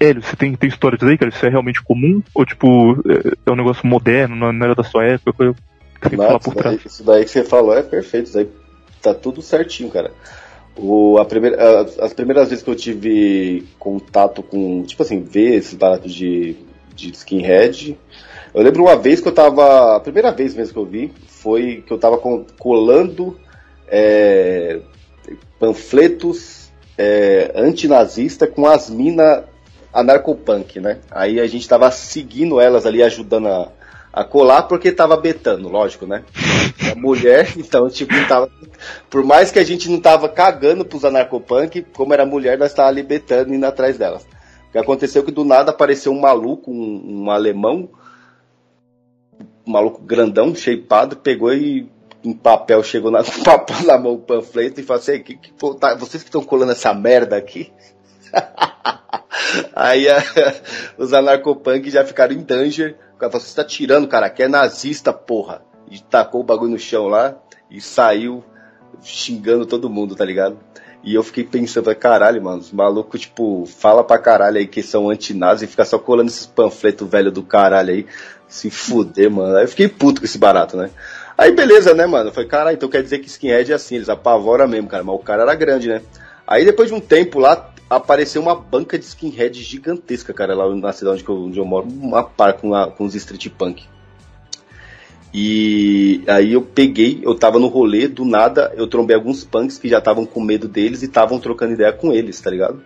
Hélio, 0.00 0.22
você 0.22 0.36
tem, 0.36 0.54
tem 0.54 0.68
história 0.68 0.96
disso 0.96 1.10
aí, 1.10 1.18
cara? 1.18 1.30
Isso 1.30 1.44
é 1.44 1.48
realmente 1.48 1.82
comum? 1.82 2.22
Ou 2.34 2.46
tipo, 2.46 2.92
é, 3.08 3.32
é 3.46 3.50
um 3.50 3.56
negócio 3.56 3.86
moderno, 3.86 4.34
não 4.34 4.64
era 4.64 4.74
da 4.74 4.82
sua 4.82 5.04
época? 5.04 5.54
Que 6.00 6.16
não, 6.16 6.36
isso, 6.36 6.54
daí, 6.54 6.80
isso 6.84 7.04
daí 7.04 7.24
que 7.24 7.30
você 7.30 7.44
falou 7.44 7.76
é 7.76 7.82
perfeito, 7.82 8.26
isso 8.26 8.34
daí 8.34 8.48
tá 9.02 9.14
tudo 9.14 9.42
certinho, 9.42 9.90
cara. 9.90 10.12
O, 10.76 11.18
a 11.18 11.24
primeira, 11.24 11.80
as, 11.80 11.98
as, 11.98 12.12
primeiras 12.12 12.50
vezes 12.50 12.62
que 12.62 12.70
eu 12.70 12.76
tive 12.76 13.66
contato 13.78 14.42
com, 14.42 14.82
tipo 14.82 15.02
assim, 15.02 15.22
ver 15.22 15.54
esses 15.54 15.74
baratos 15.74 16.12
de, 16.12 16.54
de 16.94 17.10
skinhead, 17.12 17.98
eu 18.54 18.62
lembro 18.62 18.82
uma 18.82 18.96
vez 18.96 19.20
que 19.20 19.28
eu 19.28 19.32
tava, 19.32 19.96
a 19.96 20.00
primeira 20.00 20.32
vez 20.32 20.54
mesmo 20.54 20.74
que 20.74 20.78
eu 20.78 20.86
vi, 20.86 21.12
foi 21.26 21.82
que 21.86 21.92
eu 21.92 21.98
tava 21.98 22.18
colando 22.58 23.38
é, 23.88 24.80
panfletos 25.58 26.70
é, 26.98 27.52
antinazista 27.54 28.46
com 28.46 28.66
as 28.66 28.90
minas 28.90 29.44
anarcopunk, 29.96 30.78
né? 30.78 30.98
Aí 31.10 31.40
a 31.40 31.46
gente 31.46 31.66
tava 31.66 31.90
seguindo 31.90 32.60
elas 32.60 32.84
ali, 32.84 33.02
ajudando 33.02 33.48
a, 33.48 33.72
a 34.12 34.24
colar 34.24 34.64
porque 34.64 34.92
tava 34.92 35.16
betando, 35.16 35.68
lógico, 35.68 36.06
né? 36.06 36.22
A 36.92 36.94
mulher, 36.94 37.52
então, 37.56 37.88
tipo, 37.88 38.12
tava. 38.28 38.50
Por 39.08 39.24
mais 39.24 39.50
que 39.50 39.58
a 39.58 39.64
gente 39.64 39.88
não 39.88 39.98
tava 39.98 40.28
cagando 40.28 40.84
pros 40.84 41.04
anarcopunk, 41.04 41.86
como 41.94 42.12
era 42.12 42.26
mulher, 42.26 42.58
nós 42.58 42.74
tava 42.74 42.88
ali 42.88 43.02
betando 43.02 43.54
indo 43.54 43.64
atrás 43.64 43.96
delas. 43.96 44.26
O 44.68 44.72
que 44.72 44.78
aconteceu 44.78 45.22
é 45.22 45.24
que 45.24 45.32
do 45.32 45.44
nada 45.44 45.70
apareceu 45.70 46.12
um 46.12 46.20
maluco, 46.20 46.70
um, 46.70 47.24
um 47.24 47.30
alemão, 47.30 47.88
um 49.66 49.72
maluco 49.72 50.02
grandão, 50.02 50.54
shapeado, 50.54 51.16
pegou 51.16 51.54
e 51.54 51.88
em 52.22 52.34
papel, 52.34 52.82
chegou 52.82 53.10
na, 53.10 53.22
papel 53.44 53.86
na 53.86 53.96
mão 53.96 54.14
o 54.14 54.18
panfleto 54.18 54.80
e 54.80 54.82
falou 54.82 55.00
assim, 55.00 55.22
que, 55.22 55.36
que, 55.36 55.52
tá, 55.78 55.94
vocês 55.94 56.22
que 56.22 56.28
estão 56.28 56.42
colando 56.42 56.72
essa 56.72 56.92
merda 56.92 57.36
aqui? 57.36 57.72
Aí 59.74 60.08
a, 60.08 60.22
os 60.98 61.12
anarcopunk 61.12 61.90
já 61.90 62.04
ficaram 62.04 62.34
em 62.34 62.42
danger. 62.42 62.96
O 63.14 63.18
cara 63.18 63.32
falou, 63.32 63.46
você 63.46 63.54
tá 63.54 63.64
tirando, 63.64 64.08
cara, 64.08 64.28
que 64.30 64.42
é 64.42 64.48
nazista, 64.48 65.12
porra. 65.12 65.62
E 65.90 66.00
tacou 66.00 66.40
o 66.40 66.44
bagulho 66.44 66.72
no 66.72 66.78
chão 66.78 67.06
lá 67.06 67.36
e 67.70 67.80
saiu 67.80 68.44
xingando 69.02 69.66
todo 69.66 69.90
mundo, 69.90 70.16
tá 70.16 70.24
ligado? 70.24 70.58
E 71.04 71.14
eu 71.14 71.22
fiquei 71.22 71.44
pensando, 71.44 71.94
caralho, 71.94 72.42
mano, 72.42 72.58
os 72.58 72.72
malucos, 72.72 73.20
tipo, 73.20 73.64
fala 73.64 74.02
pra 74.02 74.18
caralho 74.18 74.58
aí 74.58 74.66
que 74.66 74.82
são 74.82 75.08
antinazis 75.08 75.62
e 75.62 75.70
fica 75.70 75.84
só 75.84 75.98
colando 75.98 76.30
esses 76.30 76.46
panfletos 76.46 77.08
velho 77.08 77.30
do 77.30 77.44
caralho 77.44 77.90
aí. 77.92 78.06
Se 78.48 78.70
fuder, 78.70 79.30
mano. 79.30 79.56
Aí 79.56 79.64
eu 79.64 79.68
fiquei 79.68 79.88
puto 79.88 80.20
com 80.20 80.24
esse 80.24 80.38
barato, 80.38 80.76
né? 80.76 80.90
Aí 81.38 81.52
beleza, 81.52 81.94
né, 81.94 82.06
mano? 82.06 82.30
Eu 82.30 82.32
falei, 82.32 82.48
caralho, 82.48 82.74
então 82.74 82.88
quer 82.88 83.02
dizer 83.02 83.18
que 83.18 83.28
skinhead 83.28 83.70
é 83.70 83.74
assim, 83.74 83.96
eles 83.96 84.08
apavoram 84.08 84.66
mesmo, 84.66 84.88
cara. 84.88 85.04
Mas 85.04 85.14
o 85.14 85.20
cara 85.20 85.42
era 85.42 85.54
grande, 85.54 85.88
né? 85.88 86.02
Aí 86.46 86.64
depois 86.64 86.88
de 86.88 86.94
um 86.94 87.00
tempo 87.00 87.38
lá, 87.38 87.72
apareceu 87.88 88.42
uma 88.42 88.54
banca 88.54 88.98
de 88.98 89.04
skinhead 89.04 89.62
gigantesca, 89.62 90.32
cara, 90.32 90.54
lá 90.54 90.74
na 90.74 90.92
cidade 90.92 91.22
onde 91.22 91.28
eu, 91.28 91.36
onde 91.36 91.58
eu 91.58 91.64
moro, 91.64 91.86
uma 91.88 92.22
par 92.22 92.54
com, 92.54 92.74
a, 92.74 92.90
com 92.90 93.04
os 93.04 93.14
street 93.14 93.48
punk. 93.50 93.84
E 95.32 96.22
aí 96.26 96.54
eu 96.54 96.62
peguei, 96.62 97.20
eu 97.22 97.34
tava 97.34 97.58
no 97.58 97.66
rolê, 97.66 98.08
do 98.08 98.24
nada 98.24 98.72
eu 98.76 98.86
trombei 98.86 99.14
alguns 99.14 99.44
punks 99.44 99.76
que 99.76 99.88
já 99.88 99.98
estavam 99.98 100.24
com 100.24 100.40
medo 100.40 100.66
deles 100.66 101.02
e 101.02 101.06
estavam 101.06 101.38
trocando 101.38 101.74
ideia 101.74 101.92
com 101.92 102.12
eles, 102.12 102.40
tá 102.40 102.50
ligado? 102.50 102.82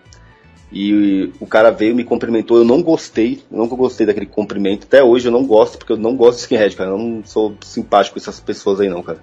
E 0.73 1.33
o 1.41 1.47
cara 1.47 1.71
veio, 1.71 1.97
me 1.97 2.05
cumprimentou, 2.05 2.59
eu 2.59 2.65
não 2.65 2.81
gostei, 2.81 3.43
nunca 3.51 3.75
gostei 3.75 4.07
daquele 4.07 4.27
cumprimento. 4.27 4.85
Até 4.85 5.03
hoje 5.03 5.27
eu 5.27 5.33
não 5.33 5.45
gosto, 5.45 5.79
porque 5.79 5.93
eu 5.93 5.97
não 5.97 6.15
gosto 6.15 6.39
de 6.39 6.43
skinhead, 6.43 6.77
cara. 6.77 6.91
Eu 6.91 6.99
não 6.99 7.25
sou 7.25 7.57
simpático 7.63 8.15
com 8.15 8.21
essas 8.21 8.39
pessoas 8.39 8.81
aí 8.81 8.89
não, 8.89 9.03
cara. 9.03 9.19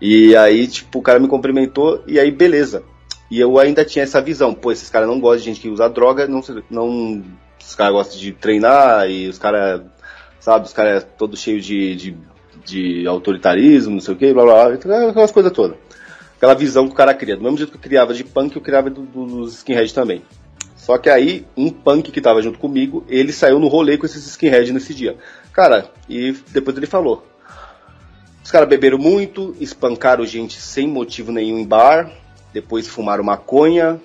E 0.00 0.34
aí, 0.36 0.66
tipo, 0.68 1.00
o 1.00 1.02
cara 1.02 1.18
me 1.18 1.26
cumprimentou 1.28 2.02
e 2.06 2.18
aí 2.20 2.30
beleza. 2.30 2.84
E 3.30 3.38
eu 3.38 3.58
ainda 3.58 3.84
tinha 3.84 4.02
essa 4.02 4.20
visão, 4.20 4.52
pô, 4.52 4.72
esses 4.72 4.90
caras 4.90 5.08
não 5.08 5.20
gostam 5.20 5.38
de 5.38 5.44
gente 5.44 5.60
que 5.60 5.68
usa 5.68 5.88
droga, 5.88 6.26
não, 6.26 6.42
não 6.68 7.22
os 7.60 7.74
caras 7.76 7.92
gostam 7.92 8.18
de 8.18 8.32
treinar 8.32 9.08
e 9.08 9.28
os 9.28 9.38
caras, 9.38 9.82
sabe, 10.40 10.66
os 10.66 10.72
caras 10.72 11.04
é 11.04 11.06
todo 11.06 11.36
cheio 11.36 11.60
de, 11.60 11.94
de, 11.94 12.16
de, 12.64 13.06
autoritarismo, 13.06 13.94
não 13.94 14.00
sei 14.00 14.14
o 14.14 14.16
que, 14.16 14.32
blá 14.32 14.42
blá 14.42 14.76
blá, 14.76 15.10
aquelas 15.10 15.30
coisas 15.30 15.52
todas. 15.52 15.76
Aquela 16.36 16.54
visão 16.54 16.86
que 16.86 16.92
o 16.92 16.96
cara 16.96 17.14
cria. 17.14 17.36
Do 17.36 17.42
mesmo 17.42 17.58
jeito 17.58 17.70
que 17.70 17.76
eu 17.76 17.82
criava 17.82 18.14
de 18.14 18.24
punk, 18.24 18.56
eu 18.56 18.62
criava 18.62 18.88
do, 18.88 19.02
do, 19.02 19.26
dos 19.26 19.58
skinhead 19.58 19.92
também. 19.92 20.22
Só 20.74 20.96
que 20.96 21.10
aí, 21.10 21.46
um 21.54 21.68
punk 21.68 22.10
que 22.10 22.20
tava 22.20 22.40
junto 22.40 22.58
comigo, 22.58 23.04
ele 23.06 23.32
saiu 23.32 23.60
no 23.60 23.68
rolê 23.68 23.98
com 23.98 24.06
esses 24.06 24.26
skinhead 24.26 24.72
nesse 24.72 24.94
dia. 24.94 25.16
Cara, 25.52 25.90
e 26.08 26.32
depois 26.48 26.76
ele 26.76 26.86
falou. 26.86 27.26
Os 28.42 28.50
caras 28.50 28.68
beberam 28.68 28.98
muito, 28.98 29.54
espancaram 29.60 30.24
gente 30.24 30.58
sem 30.58 30.88
motivo 30.88 31.30
nenhum 31.30 31.58
em 31.58 31.66
bar, 31.66 32.10
depois 32.52 32.88
fumaram 32.88 33.24
maconha 33.24 34.00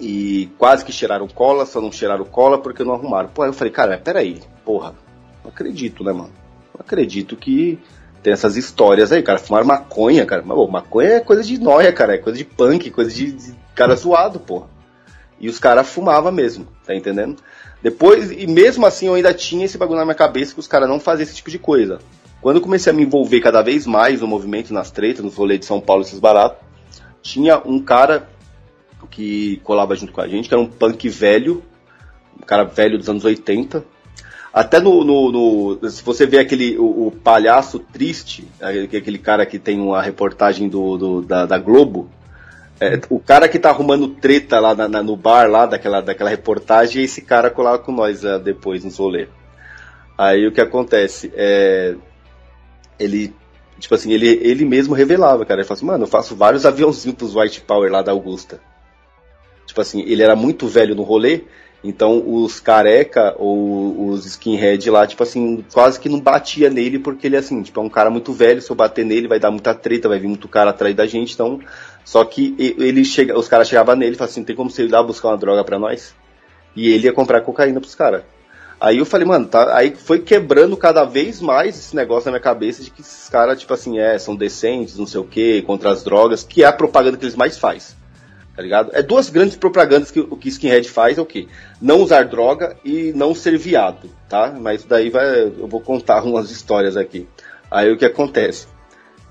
e 0.00 0.50
quase 0.58 0.84
que 0.84 0.92
cheiraram 0.92 1.28
cola, 1.28 1.66
só 1.66 1.80
não 1.80 1.92
cheiraram 1.92 2.24
cola 2.24 2.58
porque 2.58 2.84
não 2.84 2.94
arrumaram. 2.94 3.28
Pô, 3.28 3.42
aí 3.42 3.48
eu 3.48 3.54
falei, 3.54 3.72
cara, 3.72 3.98
peraí, 3.98 4.40
porra, 4.64 4.94
não 5.44 5.50
acredito, 5.50 6.02
né, 6.02 6.12
mano? 6.12 6.32
Não 6.74 6.80
acredito 6.80 7.36
que 7.36 7.78
tem 8.22 8.32
essas 8.32 8.56
histórias 8.56 9.12
aí, 9.12 9.22
cara. 9.22 9.38
Fumaram 9.38 9.66
maconha, 9.66 10.24
cara. 10.24 10.42
Mas, 10.44 10.56
pô, 10.56 10.66
maconha 10.66 11.10
é 11.10 11.20
coisa 11.20 11.42
de 11.42 11.58
noia, 11.58 11.92
cara. 11.92 12.14
É 12.14 12.18
coisa 12.18 12.38
de 12.38 12.44
punk, 12.44 12.90
coisa 12.90 13.10
de, 13.10 13.32
de 13.32 13.54
cara 13.74 13.94
zoado, 13.94 14.40
porra. 14.40 14.66
E 15.38 15.48
os 15.48 15.58
caras 15.58 15.88
fumavam 15.88 16.30
mesmo, 16.30 16.66
tá 16.86 16.94
entendendo? 16.94 17.42
Depois, 17.82 18.30
e 18.30 18.46
mesmo 18.46 18.86
assim 18.86 19.06
eu 19.06 19.14
ainda 19.14 19.34
tinha 19.34 19.64
esse 19.64 19.76
bagulho 19.76 19.98
na 19.98 20.04
minha 20.04 20.14
cabeça 20.14 20.54
que 20.54 20.60
os 20.60 20.68
caras 20.68 20.88
não 20.88 21.00
faziam 21.00 21.24
esse 21.24 21.34
tipo 21.34 21.50
de 21.50 21.58
coisa. 21.58 21.98
Quando 22.40 22.56
eu 22.56 22.62
comecei 22.62 22.92
a 22.92 22.94
me 22.94 23.02
envolver 23.02 23.40
cada 23.40 23.60
vez 23.60 23.86
mais 23.86 24.20
no 24.20 24.28
movimento, 24.28 24.72
nas 24.72 24.90
tretas, 24.90 25.24
nos 25.24 25.34
rolês 25.34 25.60
de 25.60 25.66
São 25.66 25.80
Paulo, 25.80 26.02
esses 26.02 26.20
baratos, 26.20 26.58
tinha 27.22 27.58
um 27.64 27.80
cara 27.80 28.28
que 29.10 29.60
colava 29.64 29.94
junto 29.94 30.12
com 30.12 30.20
a 30.20 30.28
gente, 30.28 30.48
que 30.48 30.54
era 30.54 30.62
um 30.62 30.68
punk 30.68 31.08
velho, 31.08 31.62
um 32.40 32.44
cara 32.44 32.64
velho 32.64 32.98
dos 32.98 33.08
anos 33.08 33.24
80. 33.24 33.84
Até 34.52 34.80
no. 34.80 35.02
no, 35.04 35.32
no 35.32 35.90
se 35.90 36.02
você 36.02 36.26
vê 36.26 36.38
aquele. 36.38 36.76
O, 36.78 37.06
o, 37.06 37.10
palhaço 37.10 37.78
triste, 37.78 38.46
aquele 38.60 39.18
cara 39.18 39.46
que 39.46 39.58
tem 39.58 39.80
uma 39.80 40.02
reportagem 40.02 40.68
do, 40.68 40.98
do 40.98 41.22
da, 41.22 41.46
da 41.46 41.58
Globo, 41.58 42.10
é, 42.78 43.00
o 43.08 43.18
cara 43.18 43.48
que 43.48 43.58
tá 43.58 43.70
arrumando 43.70 44.08
treta 44.08 44.58
lá 44.60 44.74
na, 44.74 44.88
na, 44.88 45.02
no 45.02 45.16
bar 45.16 45.48
lá 45.48 45.64
daquela, 45.66 46.02
daquela 46.02 46.28
reportagem, 46.28 47.00
é 47.00 47.04
esse 47.04 47.22
cara 47.22 47.48
colava 47.48 47.78
com 47.78 47.92
nós 47.92 48.24
uh, 48.24 48.38
depois 48.38 48.84
no 48.84 48.90
rolê. 48.90 49.28
Aí 50.18 50.46
o 50.46 50.52
que 50.52 50.60
acontece? 50.60 51.32
É, 51.34 51.94
ele, 52.98 53.34
tipo 53.82 53.96
assim, 53.96 54.12
ele, 54.12 54.38
ele 54.42 54.64
mesmo 54.64 54.94
revelava, 54.94 55.44
cara. 55.44 55.60
Ele 55.60 55.66
falou 55.66 55.76
assim, 55.76 55.86
mano, 55.86 56.04
eu 56.04 56.08
faço 56.08 56.36
vários 56.36 56.64
aviãozinhos 56.64 57.16
pros 57.18 57.34
White 57.34 57.62
Power 57.62 57.90
lá 57.90 58.00
da 58.00 58.12
Augusta. 58.12 58.60
Tipo 59.66 59.80
assim, 59.80 60.02
ele 60.02 60.22
era 60.22 60.36
muito 60.36 60.68
velho 60.68 60.94
no 60.94 61.02
rolê, 61.02 61.42
então 61.82 62.22
os 62.24 62.60
careca 62.60 63.34
ou 63.38 64.10
os 64.10 64.24
skinhead 64.24 64.88
lá, 64.88 65.04
tipo 65.04 65.22
assim, 65.22 65.64
quase 65.72 65.98
que 65.98 66.08
não 66.08 66.20
batia 66.20 66.70
nele 66.70 66.98
porque 66.98 67.26
ele 67.26 67.36
assim, 67.36 67.60
tipo, 67.62 67.80
é 67.80 67.82
um 67.82 67.88
cara 67.88 68.08
muito 68.08 68.32
velho, 68.32 68.62
se 68.62 68.70
eu 68.70 68.76
bater 68.76 69.04
nele 69.04 69.26
vai 69.26 69.40
dar 69.40 69.50
muita 69.50 69.74
treta, 69.74 70.08
vai 70.08 70.18
vir 70.18 70.28
muito 70.28 70.46
cara 70.46 70.70
atrás 70.70 70.94
da 70.94 71.06
gente, 71.06 71.34
então. 71.34 71.58
Só 72.04 72.24
que 72.24 72.54
ele 72.58 73.04
chega, 73.04 73.36
os 73.36 73.48
caras 73.48 73.68
chegavam 73.68 73.96
nele 73.96 74.12
e 74.12 74.14
falavam 74.16 74.32
assim, 74.32 74.44
tem 74.44 74.54
como 74.54 74.70
você 74.70 74.84
ir 74.84 74.90
lá 74.90 75.02
buscar 75.02 75.28
uma 75.28 75.38
droga 75.38 75.64
para 75.64 75.78
nós? 75.78 76.14
E 76.76 76.88
ele 76.88 77.06
ia 77.06 77.12
comprar 77.12 77.40
cocaína 77.40 77.80
pros 77.80 77.96
caras. 77.96 78.22
Aí 78.82 78.98
eu 78.98 79.06
falei, 79.06 79.24
mano, 79.24 79.46
tá. 79.46 79.76
Aí 79.76 79.94
foi 79.94 80.18
quebrando 80.18 80.76
cada 80.76 81.04
vez 81.04 81.40
mais 81.40 81.78
esse 81.78 81.94
negócio 81.94 82.26
na 82.26 82.32
minha 82.32 82.42
cabeça 82.42 82.82
de 82.82 82.90
que 82.90 83.00
esses 83.00 83.28
caras, 83.28 83.60
tipo 83.60 83.72
assim, 83.72 84.00
é, 84.00 84.18
são 84.18 84.34
decentes, 84.34 84.98
não 84.98 85.06
sei 85.06 85.20
o 85.20 85.24
que, 85.24 85.62
contra 85.62 85.92
as 85.92 86.02
drogas, 86.02 86.42
que 86.42 86.64
é 86.64 86.66
a 86.66 86.72
propaganda 86.72 87.16
que 87.16 87.24
eles 87.24 87.36
mais 87.36 87.56
fazem 87.56 87.94
tá 88.54 88.62
ligado? 88.62 88.90
É 88.92 89.02
duas 89.02 89.30
grandes 89.30 89.56
propagandas 89.56 90.10
que 90.10 90.20
o 90.20 90.36
que 90.36 90.48
Skinhead 90.48 90.88
faz 90.88 91.18
é 91.18 91.20
o 91.20 91.26
quê? 91.26 91.48
Não 91.80 92.02
usar 92.02 92.24
droga 92.26 92.76
e 92.84 93.12
não 93.14 93.34
ser 93.34 93.56
viado, 93.56 94.10
tá? 94.28 94.54
Mas 94.58 94.84
daí 94.84 95.08
vai, 95.10 95.42
eu 95.42 95.66
vou 95.66 95.80
contar 95.80 96.22
umas 96.24 96.50
histórias 96.50 96.96
aqui. 96.96 97.26
Aí 97.70 97.90
o 97.90 97.96
que 97.96 98.04
acontece? 98.04 98.66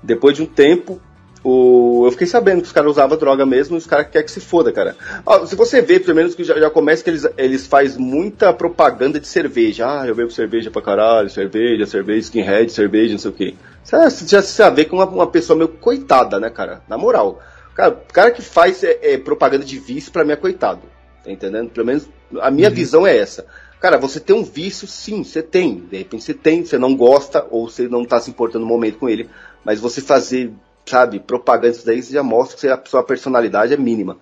Depois 0.02 0.36
de 0.36 0.42
um 0.42 0.46
tempo, 0.46 1.00
o, 1.44 2.04
eu 2.06 2.12
fiquei 2.12 2.26
sabendo 2.26 2.60
que 2.60 2.66
os 2.66 2.72
caras 2.72 2.92
usavam 2.92 3.18
droga 3.18 3.44
mesmo 3.44 3.76
e 3.76 3.78
os 3.78 3.86
caras 3.86 4.08
querem 4.08 4.24
que 4.24 4.32
se 4.32 4.40
foda, 4.40 4.72
cara. 4.72 4.96
Ó, 5.26 5.44
se 5.44 5.56
você 5.56 5.82
vê, 5.82 5.98
pelo 5.98 6.14
menos 6.14 6.34
que 6.34 6.44
já, 6.44 6.58
já 6.58 6.70
começa 6.70 7.02
que 7.02 7.10
eles, 7.10 7.26
eles 7.36 7.66
fazem 7.66 8.00
muita 8.00 8.52
propaganda 8.52 9.18
de 9.18 9.26
cerveja. 9.26 9.86
Ah, 9.86 10.06
eu 10.06 10.14
bebo 10.14 10.30
cerveja 10.30 10.70
pra 10.70 10.80
caralho, 10.80 11.28
cerveja, 11.28 11.86
cerveja, 11.86 12.20
skinhead, 12.20 12.70
cerveja, 12.70 13.12
não 13.12 13.18
sei 13.18 13.30
o 13.30 13.34
quê. 13.34 13.54
Você 13.82 14.26
já 14.26 14.42
se 14.42 14.70
vê 14.70 14.84
com 14.84 14.96
uma, 14.96 15.06
uma 15.06 15.26
pessoa 15.26 15.56
meio 15.56 15.68
coitada, 15.68 16.38
né, 16.38 16.48
cara? 16.48 16.82
Na 16.88 16.96
moral. 16.96 17.40
Cara, 17.74 17.90
o 17.90 18.12
cara 18.12 18.30
que 18.30 18.42
faz 18.42 18.84
é, 18.84 18.98
é 19.02 19.18
propaganda 19.18 19.64
de 19.64 19.78
vício, 19.78 20.12
pra 20.12 20.24
mim 20.24 20.32
é 20.32 20.36
coitado. 20.36 20.82
Tá 21.24 21.30
entendendo? 21.30 21.70
Pelo 21.70 21.86
menos 21.86 22.08
a 22.40 22.50
minha 22.50 22.68
uhum. 22.68 22.74
visão 22.74 23.06
é 23.06 23.16
essa. 23.16 23.46
Cara, 23.80 23.98
você 23.98 24.20
tem 24.20 24.36
um 24.36 24.44
vício, 24.44 24.86
sim, 24.86 25.24
você 25.24 25.42
tem. 25.42 25.80
De 25.90 25.98
repente 25.98 26.22
você 26.22 26.34
tem, 26.34 26.64
você 26.64 26.78
não 26.78 26.94
gosta 26.94 27.44
ou 27.50 27.68
você 27.68 27.88
não 27.88 28.04
tá 28.04 28.20
se 28.20 28.30
importando 28.30 28.64
no 28.64 28.70
momento 28.70 28.98
com 28.98 29.08
ele. 29.08 29.28
Mas 29.64 29.80
você 29.80 30.00
fazer, 30.00 30.52
sabe, 30.86 31.20
propaganda 31.20 31.74
isso 31.74 31.86
daí, 31.86 32.02
já 32.02 32.22
mostra 32.22 32.56
que 32.58 32.68
a 32.68 32.80
sua 32.84 33.02
personalidade 33.02 33.72
é 33.72 33.76
mínima. 33.76 34.18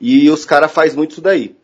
E 0.00 0.30
os 0.30 0.44
caras 0.44 0.72
fazem 0.72 0.96
muito 0.96 1.12
isso 1.12 1.20
daí. 1.20 1.56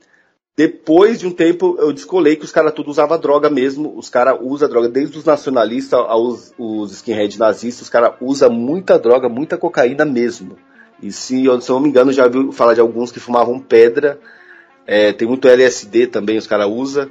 Depois 0.57 1.21
de 1.21 1.27
um 1.27 1.31
tempo, 1.31 1.77
eu 1.79 1.93
descolei 1.93 2.35
que 2.35 2.45
os 2.47 2.51
caras 2.51 2.73
tudo 2.73 2.91
usava 2.91 3.19
droga 3.19 3.51
mesmo. 3.51 3.93
Os 3.97 4.09
caras 4.09 4.39
usam 4.41 4.69
droga, 4.69 4.89
desde 4.89 5.19
os 5.19 5.25
nacionalistas 5.25 6.01
aos 6.01 6.55
os 6.57 6.93
skinhead 6.93 7.39
nazistas, 7.39 7.83
os 7.83 7.91
caras 7.91 8.15
usam 8.23 8.51
muita 8.51 8.99
droga, 8.99 9.29
muita 9.29 9.59
cocaína 9.59 10.07
mesmo. 10.07 10.57
E 11.03 11.13
se 11.13 11.45
eu, 11.45 11.61
se 11.61 11.71
eu 11.71 11.75
não 11.75 11.83
me 11.83 11.91
engano, 11.91 12.11
já 12.11 12.27
viu 12.27 12.53
falar 12.53 12.73
de 12.73 12.81
alguns 12.81 13.13
que 13.13 13.21
fumavam 13.21 13.61
pedra. 13.61 14.19
É, 14.87 15.13
tem 15.13 15.29
muito 15.29 15.47
LSD 15.47 16.07
também, 16.07 16.39
os 16.39 16.47
caras 16.47 16.69
usam. 16.71 17.11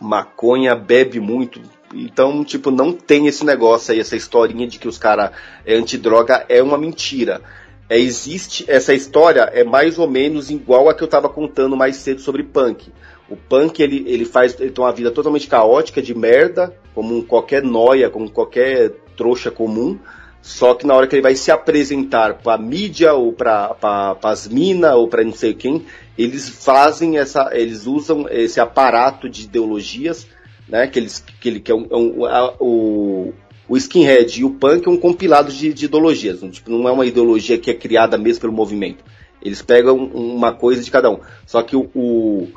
Maconha, 0.00 0.74
bebe 0.74 1.20
muito. 1.20 1.60
Então, 1.94 2.44
tipo, 2.44 2.70
não 2.70 2.92
tem 2.92 3.26
esse 3.26 3.44
negócio 3.44 3.92
aí, 3.92 4.00
essa 4.00 4.16
historinha 4.16 4.66
de 4.66 4.78
que 4.78 4.88
os 4.88 4.98
caras 4.98 5.30
é 5.64 5.74
antidroga 5.74 6.44
é 6.48 6.62
uma 6.62 6.76
mentira. 6.76 7.40
É, 7.88 7.98
existe 7.98 8.64
essa 8.66 8.92
história 8.92 9.42
é 9.52 9.62
mais 9.62 9.98
ou 9.98 10.10
menos 10.10 10.50
igual 10.50 10.88
a 10.88 10.94
que 10.94 11.02
eu 11.02 11.06
estava 11.06 11.28
contando 11.28 11.76
mais 11.76 11.96
cedo 11.96 12.20
sobre 12.20 12.42
punk. 12.42 12.92
O 13.28 13.36
punk 13.36 13.80
ele, 13.80 14.04
ele 14.08 14.24
faz 14.24 14.58
ele 14.58 14.70
tem 14.70 14.84
uma 14.84 14.92
vida 14.92 15.10
totalmente 15.10 15.46
caótica 15.46 16.02
de 16.02 16.14
merda, 16.14 16.76
como 16.94 17.22
qualquer 17.24 17.62
noia, 17.62 18.10
como 18.10 18.30
qualquer 18.30 18.90
trouxa 19.16 19.50
comum. 19.50 19.98
Só 20.42 20.74
que 20.74 20.86
na 20.86 20.94
hora 20.94 21.06
que 21.08 21.14
ele 21.16 21.22
vai 21.22 21.34
se 21.34 21.50
apresentar 21.50 22.34
para 22.34 22.54
a 22.54 22.58
mídia 22.58 23.14
ou 23.14 23.32
para 23.32 23.76
as 24.22 24.46
minas 24.46 24.94
ou 24.94 25.08
para 25.08 25.24
não 25.24 25.32
sei 25.32 25.54
quem, 25.54 25.84
eles 26.16 26.48
fazem 26.48 27.18
essa, 27.18 27.50
eles 27.52 27.86
usam 27.86 28.26
esse 28.30 28.60
aparato 28.60 29.28
de 29.28 29.44
ideologias 29.44 30.26
né? 30.68 30.86
Que, 30.86 30.98
eles, 30.98 31.24
que, 31.40 31.48
ele, 31.48 31.60
que 31.60 31.70
é 31.70 31.74
um, 31.74 31.86
é 31.90 31.96
um 31.96 32.24
a, 32.24 32.54
o, 32.60 33.32
o 33.68 33.76
skinhead 33.76 34.40
e 34.40 34.44
o 34.44 34.50
punk 34.50 34.86
é 34.86 34.90
um 34.90 34.96
compilado 34.96 35.52
de, 35.52 35.72
de 35.72 35.86
ideologias. 35.86 36.42
Não, 36.42 36.50
tipo, 36.50 36.70
não 36.70 36.88
é 36.88 36.92
uma 36.92 37.06
ideologia 37.06 37.58
que 37.58 37.70
é 37.70 37.74
criada 37.74 38.16
mesmo 38.16 38.40
pelo 38.40 38.52
movimento. 38.52 39.04
Eles 39.42 39.62
pegam 39.62 39.96
uma 39.96 40.52
coisa 40.52 40.82
de 40.82 40.90
cada 40.90 41.10
um. 41.10 41.20
Só 41.46 41.62
que 41.62 41.76
o, 41.76 41.88
o, 41.94 42.48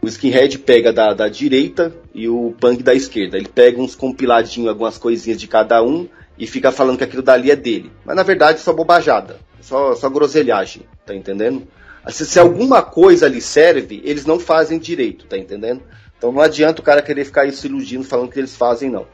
o 0.00 0.08
skinhead 0.08 0.58
pega 0.60 0.92
da, 0.92 1.12
da 1.12 1.28
direita 1.28 1.94
e 2.14 2.28
o 2.28 2.54
punk 2.58 2.82
da 2.82 2.94
esquerda. 2.94 3.36
Ele 3.36 3.48
pega 3.48 3.80
uns 3.80 3.94
compiladinhos, 3.94 4.68
algumas 4.68 4.98
coisinhas 4.98 5.38
de 5.38 5.46
cada 5.46 5.82
um 5.82 6.08
e 6.38 6.46
fica 6.46 6.72
falando 6.72 6.98
que 6.98 7.04
aquilo 7.04 7.22
dali 7.22 7.50
é 7.50 7.56
dele. 7.56 7.90
Mas 8.04 8.16
na 8.16 8.22
verdade 8.22 8.58
é 8.58 8.62
só 8.62 8.72
bobajada, 8.72 9.38
só, 9.60 9.94
só 9.94 10.08
groselhagem, 10.08 10.82
tá 11.04 11.14
entendendo? 11.14 11.66
Se, 12.08 12.26
se 12.26 12.38
alguma 12.38 12.82
coisa 12.82 13.28
lhe 13.28 13.40
serve, 13.40 14.02
eles 14.04 14.26
não 14.26 14.40
fazem 14.40 14.78
direito, 14.78 15.26
tá 15.26 15.38
entendendo? 15.38 15.82
Então 16.22 16.30
não 16.30 16.40
adianta 16.40 16.80
o 16.80 16.84
cara 16.84 17.02
querer 17.02 17.24
ficar 17.24 17.52
se 17.52 17.66
iludindo 17.66 18.04
falando 18.04 18.30
que 18.30 18.38
eles 18.38 18.54
fazem, 18.54 18.88
não. 18.88 19.08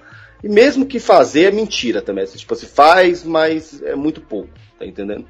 E 0.44 0.48
mesmo 0.48 0.84
que 0.84 1.00
fazer 1.00 1.44
é 1.44 1.50
mentira 1.50 2.02
também. 2.02 2.26
Tipo, 2.26 2.54
se 2.54 2.66
faz, 2.66 3.24
mas 3.24 3.82
é 3.82 3.96
muito 3.96 4.20
pouco, 4.20 4.50
tá 4.78 4.84
entendendo? 4.84 5.24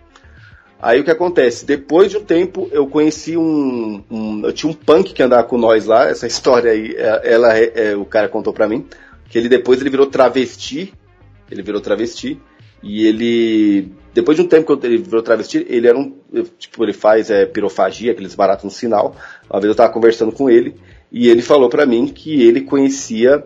Aí 0.82 0.98
o 0.98 1.04
que 1.04 1.10
acontece? 1.12 1.64
Depois 1.64 2.10
de 2.10 2.16
um 2.16 2.24
tempo, 2.24 2.68
eu 2.72 2.88
conheci 2.88 3.36
um. 3.36 4.02
um 4.10 4.44
eu 4.44 4.52
tinha 4.52 4.68
um 4.68 4.74
punk 4.74 5.12
que 5.12 5.22
andava 5.22 5.44
com 5.44 5.56
nós 5.56 5.86
lá. 5.86 6.08
Essa 6.08 6.26
história 6.28 6.72
aí, 6.72 6.96
é, 6.96 7.32
ela, 7.32 7.56
é, 7.56 7.72
é, 7.74 7.96
o 7.96 8.04
cara 8.04 8.28
contou 8.28 8.52
pra 8.52 8.68
mim. 8.68 8.84
Que 9.28 9.38
ele 9.38 9.48
depois 9.48 9.80
ele 9.80 9.90
virou 9.90 10.06
travesti. 10.06 10.92
Ele 11.48 11.62
virou 11.62 11.80
travesti. 11.80 12.40
E 12.82 13.06
ele. 13.06 13.92
Depois 14.12 14.36
de 14.36 14.42
um 14.42 14.48
tempo 14.48 14.76
que 14.76 14.84
ele 14.86 14.98
virou 14.98 15.22
travesti, 15.22 15.64
ele 15.68 15.86
era 15.86 15.96
um. 15.96 16.12
Tipo, 16.58 16.84
ele 16.84 16.92
faz 16.92 17.30
é, 17.30 17.46
pirofagia, 17.46 18.10
aqueles 18.10 18.34
baratos 18.34 18.64
no 18.64 18.70
sinal. 18.70 19.14
Uma 19.48 19.60
vez 19.60 19.70
eu 19.70 19.76
tava 19.76 19.92
conversando 19.92 20.32
com 20.32 20.50
ele. 20.50 20.74
E 21.10 21.28
ele 21.28 21.42
falou 21.42 21.68
para 21.68 21.86
mim 21.86 22.06
que 22.06 22.42
ele 22.42 22.60
conhecia 22.60 23.44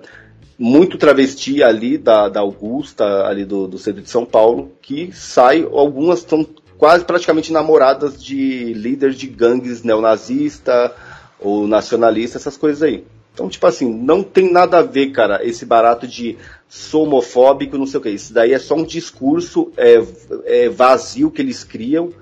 muito 0.58 0.98
travesti 0.98 1.62
ali 1.62 1.98
da, 1.98 2.28
da 2.28 2.40
Augusta, 2.40 3.26
ali 3.26 3.44
do, 3.44 3.66
do 3.66 3.78
centro 3.78 4.02
de 4.02 4.10
São 4.10 4.24
Paulo, 4.24 4.72
que 4.80 5.10
sai, 5.12 5.62
algumas 5.62 6.20
estão 6.20 6.46
quase 6.78 7.04
praticamente 7.04 7.52
namoradas 7.52 8.22
de 8.22 8.72
líderes 8.74 9.16
de 9.16 9.26
gangues 9.26 9.82
neonazista 9.82 10.94
ou 11.38 11.66
nacionalista, 11.66 12.38
essas 12.38 12.56
coisas 12.56 12.82
aí. 12.82 13.04
Então, 13.32 13.48
tipo 13.48 13.66
assim, 13.66 13.92
não 13.92 14.22
tem 14.22 14.52
nada 14.52 14.78
a 14.78 14.82
ver, 14.82 15.10
cara, 15.10 15.40
esse 15.42 15.64
barato 15.64 16.06
de 16.06 16.36
sou 16.68 17.04
homofóbico, 17.04 17.78
não 17.78 17.86
sei 17.86 17.98
o 17.98 18.02
que. 18.02 18.10
Isso 18.10 18.34
daí 18.34 18.52
é 18.52 18.58
só 18.58 18.74
um 18.74 18.84
discurso 18.84 19.72
é, 19.76 20.02
é 20.44 20.68
vazio 20.68 21.30
que 21.30 21.40
eles 21.40 21.64
criam. 21.64 22.12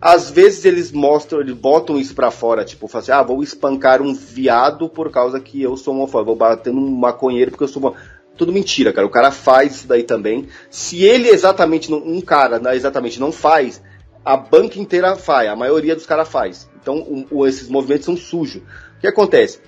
Às 0.00 0.30
vezes 0.30 0.64
eles 0.64 0.92
mostram, 0.92 1.40
eles 1.40 1.54
botam 1.54 1.98
isso 1.98 2.14
pra 2.14 2.30
fora, 2.30 2.64
tipo, 2.64 2.86
falam 2.86 3.02
assim, 3.02 3.12
ah, 3.12 3.22
vou 3.22 3.42
espancar 3.42 4.02
um 4.02 4.14
viado 4.14 4.88
por 4.88 5.10
causa 5.10 5.40
que 5.40 5.62
eu 5.62 5.76
sou 5.76 5.94
homofóbico, 5.94 6.26
vou 6.26 6.36
bater 6.36 6.72
num 6.72 6.90
maconheiro 6.90 7.50
porque 7.50 7.64
eu 7.64 7.68
sou 7.68 7.82
homofóbico 7.82 8.16
tudo 8.36 8.52
mentira, 8.52 8.92
cara. 8.92 9.06
O 9.06 9.10
cara 9.10 9.30
faz 9.30 9.76
isso 9.76 9.88
daí 9.88 10.02
também. 10.02 10.46
Se 10.70 11.02
ele 11.02 11.28
exatamente, 11.28 11.92
um 11.92 12.20
cara 12.20 12.58
né, 12.58 12.76
exatamente 12.76 13.18
não 13.18 13.32
faz, 13.32 13.82
a 14.24 14.36
banca 14.36 14.78
inteira 14.78 15.16
faz, 15.16 15.48
a 15.48 15.56
maioria 15.56 15.94
dos 15.94 16.06
caras 16.06 16.28
faz. 16.28 16.68
Então 16.80 17.26
um, 17.30 17.46
esses 17.46 17.68
movimentos 17.68 18.04
são 18.04 18.16
sujos. 18.16 18.62
O 18.96 19.00
que 19.00 19.06
acontece? 19.06 19.60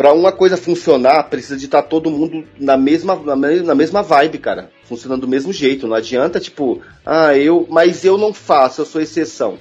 Para 0.00 0.14
uma 0.14 0.32
coisa 0.32 0.56
funcionar, 0.56 1.24
precisa 1.24 1.58
de 1.58 1.66
estar 1.66 1.82
tá 1.82 1.88
todo 1.88 2.10
mundo 2.10 2.42
na 2.58 2.74
mesma, 2.74 3.16
na, 3.16 3.74
mesma 3.74 4.02
vibe, 4.02 4.38
cara. 4.38 4.70
Funcionando 4.84 5.20
do 5.20 5.28
mesmo 5.28 5.52
jeito. 5.52 5.86
Não 5.86 5.94
adianta, 5.94 6.40
tipo, 6.40 6.80
ah, 7.04 7.36
eu. 7.36 7.66
Mas 7.68 8.02
eu 8.02 8.16
não 8.16 8.32
faço, 8.32 8.80
eu 8.80 8.86
sou 8.86 9.02
exceção. 9.02 9.58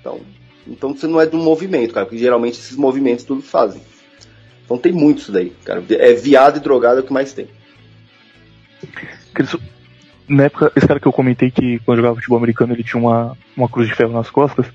Então, 0.00 0.20
então 0.66 0.92
você 0.92 1.06
não 1.06 1.20
é 1.20 1.26
do 1.26 1.38
movimento, 1.38 1.94
cara, 1.94 2.04
porque 2.04 2.18
geralmente 2.18 2.58
esses 2.58 2.76
movimentos 2.76 3.24
todos 3.24 3.48
fazem. 3.48 3.80
Então 4.64 4.76
tem 4.76 4.90
muito 4.90 5.18
isso 5.18 5.30
daí, 5.30 5.52
cara. 5.64 5.84
É 5.88 6.12
viado 6.14 6.56
e 6.56 6.60
drogado 6.60 6.98
é 6.98 7.02
o 7.04 7.06
que 7.06 7.12
mais 7.12 7.32
tem 7.32 7.46
na 10.28 10.44
época, 10.44 10.72
esse 10.74 10.86
cara 10.86 10.98
que 10.98 11.06
eu 11.06 11.12
comentei 11.12 11.50
que 11.50 11.78
quando 11.80 11.98
jogava 11.98 12.16
futebol 12.16 12.38
americano 12.38 12.72
ele 12.72 12.82
tinha 12.82 13.00
uma, 13.00 13.36
uma 13.56 13.68
cruz 13.68 13.88
de 13.88 13.94
ferro 13.94 14.12
nas 14.12 14.30
costas, 14.30 14.66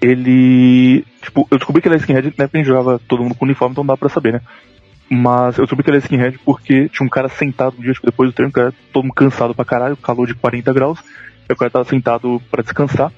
ele. 0.00 1.04
Tipo, 1.22 1.46
eu 1.50 1.58
descobri 1.58 1.82
que 1.82 1.88
ele 1.88 1.94
era 1.94 2.02
skinhead, 2.02 2.34
na 2.36 2.44
época 2.44 2.58
a 2.58 2.60
gente 2.60 2.68
jogava 2.68 3.00
todo 3.06 3.22
mundo 3.22 3.34
com 3.34 3.44
uniforme, 3.44 3.72
então 3.72 3.86
dá 3.86 3.96
pra 3.96 4.08
saber, 4.08 4.34
né? 4.34 4.40
Mas 5.08 5.56
eu 5.56 5.64
descobri 5.64 5.84
que 5.84 5.90
ele 5.90 5.98
era 5.98 6.04
skinhead 6.04 6.38
porque 6.44 6.88
tinha 6.88 7.06
um 7.06 7.10
cara 7.10 7.28
sentado 7.28 7.76
um 7.78 7.82
dia 7.82 7.94
depois 8.02 8.30
do 8.30 8.32
treino, 8.32 8.52
cara 8.52 8.74
todo 8.92 9.04
mundo 9.04 9.14
cansado 9.14 9.54
pra 9.54 9.64
caralho, 9.64 9.96
calor 9.96 10.26
de 10.26 10.34
40 10.34 10.72
graus, 10.72 10.98
e 11.48 11.52
o 11.52 11.56
cara 11.56 11.70
tava 11.70 11.84
sentado 11.84 12.40
para 12.50 12.62
descansar. 12.62 13.12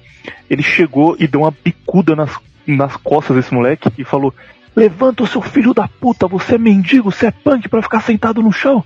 Ele 0.49 0.61
chegou 0.61 1.15
e 1.19 1.27
deu 1.27 1.41
uma 1.41 1.53
bicuda 1.63 2.15
nas, 2.15 2.37
nas 2.67 2.95
costas 2.97 3.35
desse 3.35 3.53
moleque 3.53 3.91
e 3.97 4.03
falou: 4.03 4.33
Levanta 4.75 5.23
o 5.23 5.27
seu 5.27 5.41
filho 5.41 5.73
da 5.73 5.87
puta, 5.87 6.27
você 6.27 6.55
é 6.55 6.57
mendigo, 6.57 7.11
você 7.11 7.27
é 7.27 7.31
punk 7.31 7.67
pra 7.67 7.81
ficar 7.81 8.01
sentado 8.01 8.41
no 8.41 8.51
chão. 8.51 8.83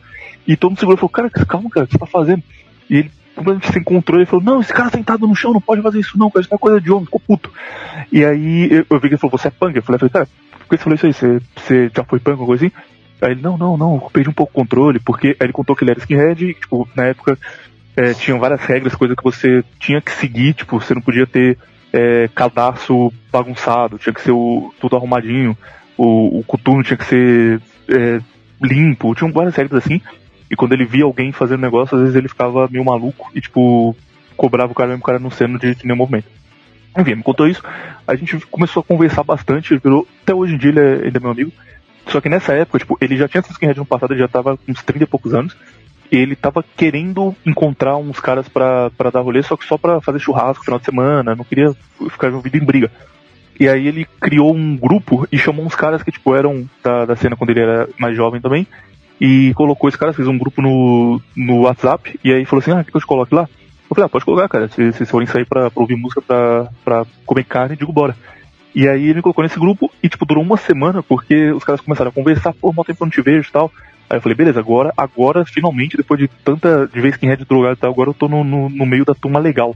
E 0.48 0.56
todo 0.56 0.72
mundo 0.72 0.80
segurou 0.80 0.98
e 0.98 1.00
falou, 1.00 1.10
cara, 1.10 1.30
calma, 1.30 1.70
cara, 1.70 1.86
o 1.86 1.88
que 1.88 1.94
você 1.94 2.00
tá 2.00 2.06
fazendo? 2.06 2.44
E 2.90 2.98
ele, 2.98 3.12
completamente 3.36 3.72
sem 3.72 3.84
controle, 3.84 4.24
ele 4.24 4.30
falou, 4.30 4.46
não, 4.46 4.62
esse 4.62 4.74
cara 4.74 4.90
sentado 4.90 5.28
no 5.28 5.36
chão 5.36 5.54
não 5.54 5.62
pode 5.62 5.82
fazer 5.82 6.00
isso 6.00 6.18
não, 6.18 6.30
cara, 6.30 6.42
isso 6.42 6.54
é 6.54 6.58
coisa 6.58 6.80
de 6.80 6.92
homem, 6.92 7.06
ficou 7.06 7.20
puto. 7.20 7.52
E 8.12 8.24
aí 8.24 8.70
eu, 8.72 8.86
eu 8.90 9.00
vi 9.00 9.08
que 9.08 9.16
ele 9.16 9.18
falou, 9.18 9.38
você 9.38 9.48
é 9.48 9.52
punk? 9.52 9.76
Eu 9.76 9.84
falei, 9.84 10.10
cara, 10.10 10.28
por 10.52 10.68
que 10.68 10.78
você 10.78 10.84
falou 10.84 10.96
isso 10.96 11.06
aí? 11.06 11.14
Você, 11.14 11.42
você 11.56 11.92
já 11.96 12.04
foi 12.04 12.20
punk 12.20 12.40
ou 12.40 12.46
coisa 12.46 12.66
assim? 12.66 12.76
Aí 13.22 13.32
ele, 13.32 13.42
não, 13.42 13.58
não, 13.58 13.78
não, 13.78 13.96
eu 13.96 14.10
perdi 14.12 14.30
um 14.30 14.34
pouco 14.34 14.52
o 14.52 14.56
controle, 14.56 15.00
porque 15.00 15.30
aí 15.40 15.48
ele 15.48 15.54
contou 15.54 15.76
que 15.76 15.84
ele 15.84 15.92
era 15.92 16.00
skinhead, 16.00 16.46
e, 16.46 16.54
tipo, 16.54 16.88
na 16.96 17.06
época 17.06 17.38
é, 17.96 18.14
tinham 18.14 18.40
várias 18.40 18.62
regras, 18.62 18.96
coisas 18.96 19.16
que 19.16 19.24
você 19.24 19.64
tinha 19.80 20.02
que 20.02 20.12
seguir, 20.12 20.54
tipo, 20.54 20.80
você 20.80 20.94
não 20.94 21.02
podia 21.02 21.26
ter 21.26 21.58
é, 21.92 22.28
cadastro 22.34 23.14
bagunçado, 23.32 23.98
tinha 23.98 24.14
que 24.14 24.22
ser 24.22 24.32
o, 24.32 24.74
tudo 24.80 24.96
arrumadinho, 24.96 25.58
o, 25.98 26.40
o 26.40 26.44
coturno 26.44 26.84
tinha 26.84 26.98
que 26.98 27.06
ser 27.06 27.62
é, 27.88 28.20
limpo, 28.62 29.14
tinham 29.16 29.32
várias 29.32 29.56
regras 29.56 29.86
assim, 29.86 30.02
e 30.54 30.56
quando 30.56 30.74
ele 30.74 30.86
via 30.86 31.04
alguém 31.04 31.32
fazendo 31.32 31.62
negócio, 31.62 31.96
às 31.96 32.02
vezes 32.02 32.16
ele 32.16 32.28
ficava 32.28 32.68
meio 32.70 32.86
maluco 32.86 33.32
e, 33.34 33.42
tipo, 33.42 33.96
cobrava 34.38 34.72
o 34.72 34.76
cara 34.76 34.90
mesmo, 34.90 35.02
o 35.02 35.06
cara 35.06 35.18
não 35.18 35.32
sendo 35.32 35.58
de, 35.58 35.76
nenhum 35.84 35.98
movimento. 35.98 36.28
Enfim, 36.96 37.16
me 37.16 37.24
contou 37.24 37.48
isso, 37.48 37.64
a 38.08 38.14
gente 38.14 38.38
começou 38.46 38.82
a 38.82 38.84
conversar 38.84 39.24
bastante, 39.24 39.76
virou, 39.80 40.08
até 40.22 40.32
hoje 40.32 40.54
em 40.54 40.58
dia 40.60 40.70
ele 40.70 40.80
é, 40.80 40.94
ele 41.08 41.18
é 41.18 41.20
meu 41.20 41.32
amigo. 41.32 41.52
Só 42.06 42.22
que 42.22 42.30
nessa 42.30 42.54
época, 42.54 42.78
tipo, 42.78 42.96
ele 43.02 43.18
já 43.18 43.28
tinha 43.28 43.42
sido 43.42 43.54
skinhead 43.54 43.80
no 43.80 43.86
passado, 43.86 44.14
ele 44.14 44.20
já 44.20 44.28
tava 44.28 44.56
com 44.56 44.72
uns 44.72 44.84
30 44.84 45.06
e 45.06 45.08
poucos 45.08 45.34
anos. 45.34 45.58
E 46.12 46.18
ele 46.18 46.36
tava 46.36 46.64
querendo 46.78 47.36
encontrar 47.44 47.98
uns 47.98 48.20
caras 48.20 48.48
para 48.48 48.92
dar 49.12 49.22
rolê, 49.22 49.42
só 49.42 49.58
que 49.58 49.66
só 49.66 49.76
pra 49.76 50.02
fazer 50.02 50.20
churrasco 50.20 50.64
final 50.64 50.78
de 50.78 50.86
semana, 50.86 51.34
não 51.34 51.44
queria 51.44 51.74
ficar 52.12 52.28
envolvido 52.28 52.58
em 52.58 52.64
briga. 52.64 52.92
E 53.60 53.68
aí 53.68 53.88
ele 53.88 54.06
criou 54.22 54.54
um 54.54 54.78
grupo 54.78 55.28
e 55.32 55.38
chamou 55.40 55.66
uns 55.66 55.74
caras 55.74 56.04
que, 56.04 56.12
tipo, 56.12 56.36
eram 56.36 56.70
da, 56.84 57.06
da 57.06 57.16
cena 57.16 57.36
quando 57.36 57.50
ele 57.50 57.62
era 57.62 57.90
mais 57.98 58.16
jovem 58.16 58.40
também, 58.40 58.68
e 59.26 59.54
colocou 59.54 59.88
esse 59.88 59.98
cara, 59.98 60.12
fez 60.12 60.28
um 60.28 60.38
grupo 60.38 60.62
no, 60.62 61.22
no 61.34 61.62
WhatsApp, 61.62 62.20
e 62.22 62.34
aí 62.34 62.44
falou 62.44 62.62
assim, 62.62 62.72
ah, 62.72 62.84
quer 62.84 62.92
que 62.92 62.98
eu 62.98 63.00
te 63.00 63.08
coloque 63.08 63.34
lá? 63.34 63.48
Eu 63.90 63.96
falei, 63.96 64.06
ah, 64.06 64.10
pode 64.10 64.26
colocar, 64.26 64.50
cara, 64.50 64.68
se 64.68 64.92
vocês 64.92 65.10
forem 65.10 65.26
sair 65.26 65.46
pra, 65.46 65.72
pra, 65.72 65.82
ouvir 65.82 65.96
música, 65.96 66.22
pra, 66.22 66.68
pra 66.84 67.06
comer 67.26 67.46
carne, 67.46 67.78
digo, 67.78 67.94
bora. 67.94 68.18
E 68.76 68.86
aí 68.86 69.02
ele 69.02 69.14
me 69.14 69.22
colocou 69.22 69.42
nesse 69.42 69.58
grupo, 69.58 69.90
e 70.04 70.10
tipo, 70.10 70.26
durou 70.26 70.44
uma 70.44 70.58
semana, 70.58 71.02
porque 71.02 71.54
os 71.54 71.64
caras 71.64 71.80
começaram 71.80 72.10
a 72.10 72.14
conversar, 72.14 72.54
pô, 72.54 72.74
mal 72.74 72.84
tempo 72.84 73.02
eu 73.02 73.06
não 73.06 73.12
te 73.12 73.22
vejo 73.22 73.48
e 73.48 73.52
tal. 73.54 73.72
Aí 74.10 74.18
eu 74.18 74.22
falei, 74.22 74.36
beleza, 74.36 74.60
agora, 74.60 74.92
agora, 74.98 75.46
finalmente, 75.46 75.96
depois 75.96 76.20
de 76.20 76.28
tanta, 76.28 76.86
de 76.86 77.00
vez 77.00 77.16
que 77.16 77.26
é 77.26 77.38
de 77.38 77.46
drogado 77.46 77.76
e 77.76 77.78
tal, 77.78 77.92
agora 77.92 78.10
eu 78.10 78.14
tô 78.14 78.28
no, 78.28 78.44
no, 78.44 78.70
no 78.70 78.86
meio 78.86 79.06
da 79.06 79.14
turma 79.14 79.40
legal. 79.40 79.74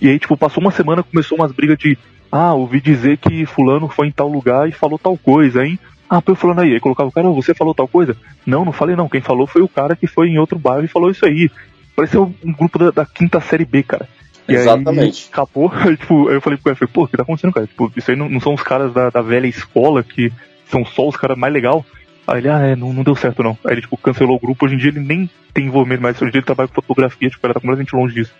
E 0.00 0.08
aí, 0.08 0.16
tipo, 0.16 0.36
passou 0.36 0.62
uma 0.62 0.70
semana, 0.70 1.02
começou 1.02 1.36
umas 1.36 1.50
brigas 1.50 1.76
de, 1.76 1.98
ah, 2.30 2.54
ouvi 2.54 2.80
dizer 2.80 3.16
que 3.16 3.46
fulano 3.46 3.88
foi 3.88 4.06
em 4.06 4.12
tal 4.12 4.28
lugar 4.28 4.68
e 4.68 4.72
falou 4.72 4.96
tal 4.96 5.18
coisa, 5.18 5.66
hein? 5.66 5.76
Ah, 6.08 6.20
tô 6.20 6.34
falando 6.34 6.60
aí. 6.60 6.74
Aí 6.74 6.80
colocava 6.80 7.08
o 7.08 7.12
cara, 7.12 7.28
você 7.30 7.54
falou 7.54 7.74
tal 7.74 7.88
coisa? 7.88 8.16
Não, 8.44 8.64
não 8.64 8.72
falei 8.72 8.94
não. 8.94 9.08
Quem 9.08 9.20
falou 9.20 9.46
foi 9.46 9.62
o 9.62 9.68
cara 9.68 9.96
que 9.96 10.06
foi 10.06 10.28
em 10.28 10.38
outro 10.38 10.58
bairro 10.58 10.84
e 10.84 10.88
falou 10.88 11.10
isso 11.10 11.26
aí. 11.26 11.50
Pareceu 11.94 12.32
um 12.44 12.52
grupo 12.52 12.78
da, 12.78 12.90
da 12.90 13.06
quinta 13.06 13.40
série 13.40 13.64
B, 13.64 13.82
cara. 13.82 14.08
E 14.48 14.54
Exatamente. 14.54 15.24
Aí, 15.24 15.32
acabou. 15.32 15.72
Aí, 15.74 15.96
tipo, 15.96 16.28
aí 16.28 16.36
eu 16.36 16.40
falei 16.40 16.58
pro 16.58 16.74
cara, 16.74 16.92
pô, 16.92 17.04
o 17.04 17.08
que 17.08 17.16
tá 17.16 17.22
acontecendo, 17.22 17.52
cara? 17.52 17.66
Tipo, 17.66 17.90
isso 17.96 18.10
aí 18.10 18.16
não, 18.16 18.28
não 18.28 18.40
são 18.40 18.54
os 18.54 18.62
caras 18.62 18.92
da, 18.92 19.10
da 19.10 19.22
velha 19.22 19.46
escola 19.46 20.04
que 20.04 20.32
são 20.66 20.84
só 20.84 21.08
os 21.08 21.16
caras 21.16 21.36
mais 21.36 21.52
legal. 21.52 21.84
Aí 22.26 22.38
ele, 22.38 22.48
ah, 22.48 22.60
é, 22.60 22.76
não, 22.76 22.92
não 22.92 23.02
deu 23.02 23.16
certo 23.16 23.42
não. 23.42 23.58
Aí 23.64 23.74
ele, 23.74 23.80
tipo, 23.80 23.96
cancelou 23.96 24.36
o 24.36 24.40
grupo. 24.40 24.64
Hoje 24.64 24.74
em 24.74 24.78
dia 24.78 24.90
ele 24.90 25.00
nem 25.00 25.28
tem 25.52 25.66
envolvimento 25.66 26.02
mais. 26.02 26.16
Hoje 26.16 26.28
em 26.28 26.32
dia 26.32 26.38
ele 26.38 26.46
trabalha 26.46 26.68
com 26.68 26.74
fotografia, 26.74 27.30
tipo, 27.30 27.44
ele 27.46 27.54
tá 27.54 27.60
completamente 27.60 27.94
longe 27.94 28.14
disso. 28.14 28.32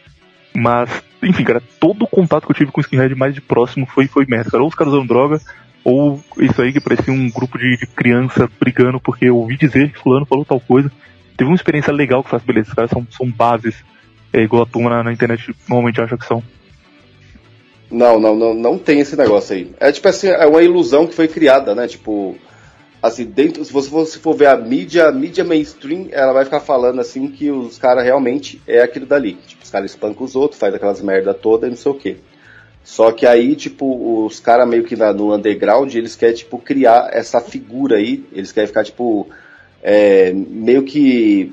Mas, 0.54 1.02
enfim, 1.22 1.44
cara, 1.44 1.62
todo 1.78 2.04
o 2.04 2.08
contato 2.08 2.46
que 2.46 2.52
eu 2.52 2.56
tive 2.56 2.72
com 2.72 2.80
o 2.80 2.84
Skinhead 2.84 3.14
mais 3.14 3.34
de 3.34 3.40
próximo 3.40 3.86
foi, 3.86 4.06
foi 4.06 4.24
merda, 4.26 4.50
cara. 4.50 4.62
Ou 4.62 4.68
os 4.68 4.74
caras 4.74 4.92
usando 4.92 5.08
droga, 5.08 5.40
ou 5.86 6.20
isso 6.38 6.60
aí 6.60 6.72
que 6.72 6.80
parecia 6.80 7.14
um 7.14 7.30
grupo 7.30 7.56
de, 7.56 7.76
de 7.76 7.86
criança 7.86 8.50
brigando 8.58 8.98
porque 8.98 9.26
eu 9.26 9.36
ouvi 9.36 9.56
dizer 9.56 9.92
que 9.92 10.00
fulano 10.00 10.26
falou 10.26 10.44
tal 10.44 10.58
coisa. 10.58 10.90
Teve 11.36 11.48
uma 11.48 11.54
experiência 11.54 11.92
legal 11.92 12.24
que 12.24 12.30
faz, 12.30 12.42
beleza, 12.42 12.64
esses 12.64 12.74
caras 12.74 12.90
são, 12.90 13.06
são 13.08 13.30
bases, 13.30 13.76
é 14.32 14.40
igual 14.40 14.64
a 14.64 14.66
turma 14.66 14.90
na, 14.90 15.04
na 15.04 15.12
internet 15.12 15.54
normalmente 15.68 16.00
acha 16.00 16.18
que 16.18 16.26
são. 16.26 16.42
Não, 17.88 18.18
não, 18.18 18.34
não, 18.34 18.52
não 18.52 18.78
tem 18.78 18.98
esse 18.98 19.14
negócio 19.14 19.54
aí. 19.54 19.72
É 19.78 19.92
tipo 19.92 20.08
assim, 20.08 20.26
é 20.26 20.44
uma 20.44 20.60
ilusão 20.60 21.06
que 21.06 21.14
foi 21.14 21.28
criada, 21.28 21.72
né? 21.72 21.86
Tipo, 21.86 22.36
assim, 23.00 23.24
dentro, 23.24 23.64
se 23.64 23.72
você 23.72 23.88
for, 23.88 24.04
se 24.06 24.18
for 24.18 24.34
ver 24.34 24.48
a 24.48 24.56
mídia, 24.56 25.06
a 25.06 25.12
mídia 25.12 25.44
mainstream, 25.44 26.08
ela 26.10 26.32
vai 26.32 26.44
ficar 26.44 26.58
falando 26.58 27.00
assim 27.00 27.28
que 27.28 27.48
os 27.48 27.78
caras 27.78 28.02
realmente 28.02 28.60
é 28.66 28.80
aquilo 28.80 29.06
dali. 29.06 29.34
Tipo, 29.46 29.62
os 29.62 29.70
caras 29.70 29.92
espancam 29.92 30.24
os 30.24 30.34
outros, 30.34 30.58
faz 30.58 30.74
aquelas 30.74 31.00
merda 31.00 31.32
toda 31.32 31.68
e 31.68 31.70
não 31.70 31.76
sei 31.76 31.92
o 31.92 31.94
quê. 31.94 32.16
Só 32.86 33.10
que 33.10 33.26
aí, 33.26 33.56
tipo, 33.56 34.24
os 34.24 34.38
caras 34.38 34.66
meio 34.68 34.84
que 34.84 34.94
na, 34.94 35.12
no 35.12 35.34
underground, 35.34 35.92
eles 35.92 36.14
querem, 36.14 36.36
tipo, 36.36 36.56
criar 36.56 37.10
essa 37.12 37.40
figura 37.40 37.96
aí, 37.96 38.24
eles 38.32 38.52
querem 38.52 38.68
ficar, 38.68 38.84
tipo, 38.84 39.26
é, 39.82 40.32
meio 40.32 40.84
que, 40.84 41.52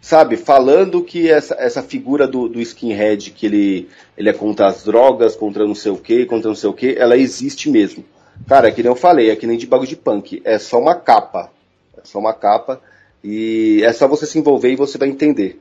sabe, 0.00 0.38
falando 0.38 1.04
que 1.04 1.30
essa, 1.30 1.54
essa 1.58 1.82
figura 1.82 2.26
do, 2.26 2.48
do 2.48 2.62
skinhead, 2.62 3.30
que 3.32 3.44
ele, 3.44 3.90
ele 4.16 4.30
é 4.30 4.32
contra 4.32 4.66
as 4.66 4.82
drogas, 4.82 5.36
contra 5.36 5.66
não 5.66 5.74
sei 5.74 5.92
o 5.92 5.98
que, 5.98 6.24
contra 6.24 6.48
não 6.48 6.56
sei 6.56 6.70
o 6.70 6.72
que, 6.72 6.96
ela 6.98 7.14
existe 7.14 7.68
mesmo. 7.68 8.02
Cara, 8.48 8.68
é 8.68 8.70
que 8.70 8.82
nem 8.82 8.90
eu 8.90 8.96
falei, 8.96 9.28
é 9.28 9.36
que 9.36 9.46
nem 9.46 9.58
de 9.58 9.66
bagulho 9.66 9.86
de 9.86 9.96
punk, 9.96 10.40
é 10.46 10.58
só 10.58 10.80
uma 10.80 10.94
capa. 10.94 11.52
É 11.94 12.00
só 12.04 12.18
uma 12.18 12.32
capa 12.32 12.80
e 13.22 13.82
é 13.84 13.92
só 13.92 14.08
você 14.08 14.24
se 14.24 14.38
envolver 14.38 14.72
e 14.72 14.76
você 14.76 14.96
vai 14.96 15.10
entender. 15.10 15.60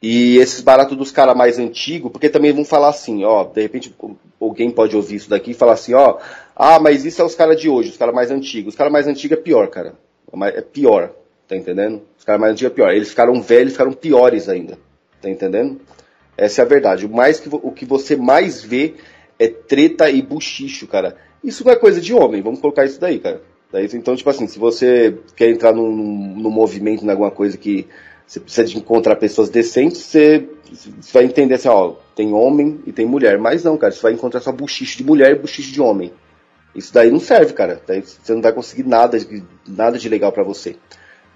E 0.00 0.36
esses 0.38 0.60
baratos 0.60 0.96
dos 0.96 1.10
caras 1.10 1.36
mais 1.36 1.58
antigos, 1.58 2.12
porque 2.12 2.28
também 2.28 2.52
vão 2.52 2.64
falar 2.64 2.88
assim, 2.88 3.24
ó, 3.24 3.44
de 3.44 3.62
repente 3.62 3.94
alguém 4.40 4.70
pode 4.70 4.94
ouvir 4.94 5.16
isso 5.16 5.30
daqui 5.30 5.52
e 5.52 5.54
falar 5.54 5.72
assim, 5.72 5.94
ó, 5.94 6.18
ah, 6.54 6.78
mas 6.78 7.04
isso 7.04 7.22
é 7.22 7.24
os 7.24 7.34
caras 7.34 7.60
de 7.60 7.68
hoje, 7.68 7.90
os 7.90 7.96
caras 7.96 8.14
mais 8.14 8.30
antigos. 8.30 8.74
Os 8.74 8.78
caras 8.78 8.92
mais 8.92 9.06
antigos 9.06 9.38
é 9.38 9.40
pior, 9.40 9.68
cara. 9.68 9.94
É 10.54 10.60
pior, 10.60 11.12
tá 11.48 11.56
entendendo? 11.56 12.02
Os 12.18 12.24
caras 12.24 12.40
mais 12.40 12.52
antigos 12.52 12.72
é 12.72 12.74
pior. 12.74 12.90
Eles 12.92 13.08
ficaram 13.08 13.40
velhos, 13.40 13.72
ficaram 13.72 13.92
piores 13.92 14.48
ainda, 14.48 14.78
tá 15.20 15.30
entendendo? 15.30 15.80
Essa 16.36 16.60
é 16.60 16.64
a 16.64 16.68
verdade. 16.68 17.06
O, 17.06 17.08
mais 17.08 17.40
que, 17.40 17.48
o 17.50 17.72
que 17.72 17.86
você 17.86 18.16
mais 18.16 18.62
vê 18.62 18.94
é 19.38 19.48
treta 19.48 20.10
e 20.10 20.20
buchicho, 20.20 20.86
cara. 20.86 21.16
Isso 21.42 21.64
não 21.64 21.72
é 21.72 21.76
coisa 21.76 22.00
de 22.00 22.12
homem, 22.12 22.42
vamos 22.42 22.60
colocar 22.60 22.84
isso 22.84 23.00
daí, 23.00 23.18
cara. 23.18 23.40
Daí, 23.72 23.88
então, 23.94 24.14
tipo 24.14 24.28
assim, 24.28 24.46
se 24.46 24.58
você 24.58 25.16
quer 25.34 25.48
entrar 25.48 25.72
num, 25.72 25.90
num 25.90 26.50
movimento, 26.50 27.04
em 27.04 27.10
alguma 27.10 27.30
coisa 27.30 27.56
que 27.56 27.86
você 28.26 28.40
precisa 28.40 28.66
de 28.66 28.76
encontrar 28.76 29.16
pessoas 29.16 29.48
decentes, 29.48 30.00
você, 30.00 30.48
você, 30.72 31.12
vai 31.12 31.24
entender 31.24 31.54
assim, 31.54 31.68
ó, 31.68 31.94
tem 32.14 32.32
homem 32.32 32.80
e 32.84 32.92
tem 32.92 33.06
mulher. 33.06 33.38
Mas 33.38 33.62
não, 33.62 33.76
cara, 33.76 33.92
você 33.92 34.02
vai 34.02 34.12
encontrar 34.12 34.40
só 34.40 34.50
buchiche 34.50 34.98
de 34.98 35.04
mulher 35.04 35.30
e 35.30 35.38
buchiche 35.38 35.72
de 35.72 35.80
homem. 35.80 36.12
Isso 36.74 36.92
daí 36.92 37.10
não 37.10 37.20
serve, 37.20 37.52
cara. 37.52 37.80
Você 37.86 38.34
não 38.34 38.42
vai 38.42 38.52
conseguir 38.52 38.82
nada, 38.82 39.18
de, 39.18 39.42
nada 39.66 39.96
de 39.96 40.08
legal 40.08 40.32
para 40.32 40.42
você. 40.42 40.76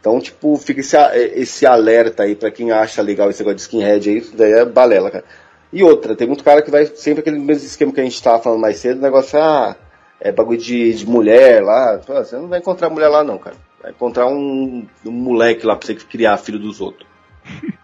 Então, 0.00 0.18
tipo, 0.18 0.56
fica 0.56 0.80
esse, 0.80 0.96
esse 1.34 1.66
alerta 1.66 2.24
aí 2.24 2.34
para 2.34 2.50
quem 2.50 2.72
acha 2.72 3.02
legal 3.02 3.30
esse 3.30 3.40
negócio 3.40 3.56
de 3.56 3.62
skinhead 3.62 4.10
aí, 4.10 4.18
isso 4.18 4.36
daí 4.36 4.52
é 4.52 4.64
balela, 4.64 5.10
cara. 5.10 5.24
E 5.72 5.84
outra, 5.84 6.16
tem 6.16 6.26
muito 6.26 6.42
cara 6.42 6.62
que 6.62 6.70
vai 6.70 6.86
sempre 6.86 7.20
aquele 7.20 7.38
mesmo 7.38 7.64
esquema 7.66 7.92
que 7.92 8.00
a 8.00 8.04
gente 8.04 8.20
tava 8.20 8.42
falando 8.42 8.60
mais 8.60 8.78
cedo, 8.78 9.00
negócio, 9.00 9.38
ah, 9.38 9.76
é 10.20 10.32
bagulho 10.32 10.58
de, 10.58 10.94
de 10.94 11.06
mulher 11.06 11.62
lá. 11.62 11.98
Você 11.98 12.36
não 12.36 12.48
vai 12.48 12.58
encontrar 12.58 12.90
mulher 12.90 13.08
lá 13.08 13.22
não, 13.22 13.38
cara. 13.38 13.56
Vai 13.82 13.92
encontrar 13.92 14.26
um, 14.26 14.86
um 15.06 15.10
moleque 15.10 15.66
lá 15.66 15.74
pra 15.76 15.86
você 15.86 15.94
criar 15.94 16.36
filho 16.36 16.58
dos 16.58 16.80
outros. 16.80 17.08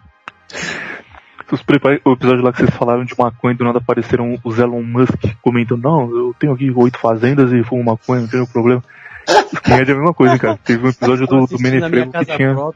Os 1.49 1.61
o 2.03 2.11
episódio 2.11 2.43
lá 2.43 2.51
que 2.51 2.57
vocês 2.57 2.75
falaram 2.75 3.05
de 3.05 3.17
maconha 3.17 3.55
do 3.55 3.63
nada 3.63 3.77
apareceram 3.77 4.37
os 4.43 4.59
Elon 4.59 4.83
Musk 4.83 5.33
comentando, 5.41 5.81
não, 5.81 6.11
eu 6.13 6.35
tenho 6.37 6.51
aqui 6.51 6.69
oito 6.75 6.99
fazendas 6.99 7.53
e 7.53 7.63
fumo 7.63 7.85
maconha, 7.85 8.21
não 8.21 8.27
tem 8.27 8.45
problema. 8.45 8.83
Skinhead 9.53 9.91
é 9.91 9.93
a 9.93 9.97
mesma 9.97 10.13
coisa, 10.13 10.37
cara. 10.37 10.57
Teve 10.57 10.85
um 10.85 10.89
episódio 10.89 11.27
do, 11.27 11.47
do 11.47 11.59
Menefrego 11.59 12.11
que 12.11 12.25
tinha. 12.25 12.53
o 12.57 12.73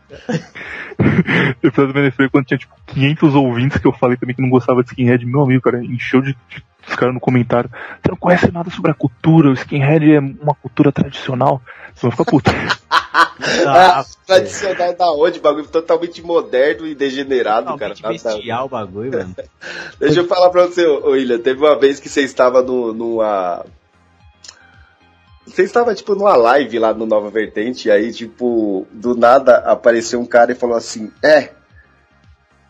episódio 1.67 1.93
do 1.93 1.93
Menefrego 1.93 2.31
quando 2.31 2.45
tinha 2.45 2.57
tipo 2.57 2.73
500 2.87 3.35
ouvintes 3.35 3.77
que 3.77 3.87
eu 3.87 3.93
falei 3.93 4.17
também 4.17 4.35
que 4.35 4.41
não 4.41 4.49
gostava 4.49 4.83
de 4.83 4.89
skinhead. 4.89 5.25
Meu 5.25 5.41
amigo, 5.41 5.61
cara, 5.61 5.83
encheu 5.83 6.21
de, 6.21 6.35
de 6.49 6.63
os 6.91 6.95
caras 6.95 7.13
no 7.13 7.19
comentário. 7.19 7.69
Você 7.69 8.09
não 8.09 8.17
conhece 8.17 8.51
nada 8.51 8.69
sobre 8.69 8.91
a 8.91 8.93
cultura, 8.93 9.49
o 9.49 9.53
skinhead 9.53 10.13
é 10.13 10.19
uma 10.19 10.53
cultura 10.55 10.91
tradicional. 10.91 11.61
Você 11.93 12.07
vai 12.07 12.11
ficar 12.11 12.25
puto. 12.25 12.51
ah, 13.67 14.05
tradicional 14.25 14.95
da 14.95 15.11
onde? 15.11 15.39
Bagulho 15.39 15.67
totalmente 15.67 16.21
moderno 16.21 16.87
e 16.87 16.95
degenerado, 16.95 17.71
totalmente 17.71 18.01
cara. 18.01 18.13
bestial 18.13 18.65
o 18.65 18.69
bagulho, 18.69 19.11
mano. 19.11 19.35
Deixa 19.99 20.19
eu 20.21 20.27
falar 20.27 20.49
pra 20.49 20.67
você, 20.67 20.85
William. 20.85 21.39
Teve 21.39 21.59
uma 21.59 21.77
vez 21.77 21.99
que 21.99 22.09
você 22.09 22.21
estava 22.21 22.61
no, 22.61 22.93
numa. 22.93 23.65
Você 25.45 25.63
estava, 25.63 25.93
tipo, 25.93 26.15
numa 26.15 26.35
live 26.35 26.79
lá 26.79 26.93
no 26.93 27.05
Nova 27.05 27.29
Vertente, 27.29 27.87
e 27.87 27.91
aí, 27.91 28.13
tipo, 28.13 28.87
do 28.91 29.15
nada 29.15 29.57
apareceu 29.57 30.19
um 30.19 30.25
cara 30.25 30.51
e 30.51 30.55
falou 30.55 30.77
assim: 30.77 31.11
É, 31.23 31.49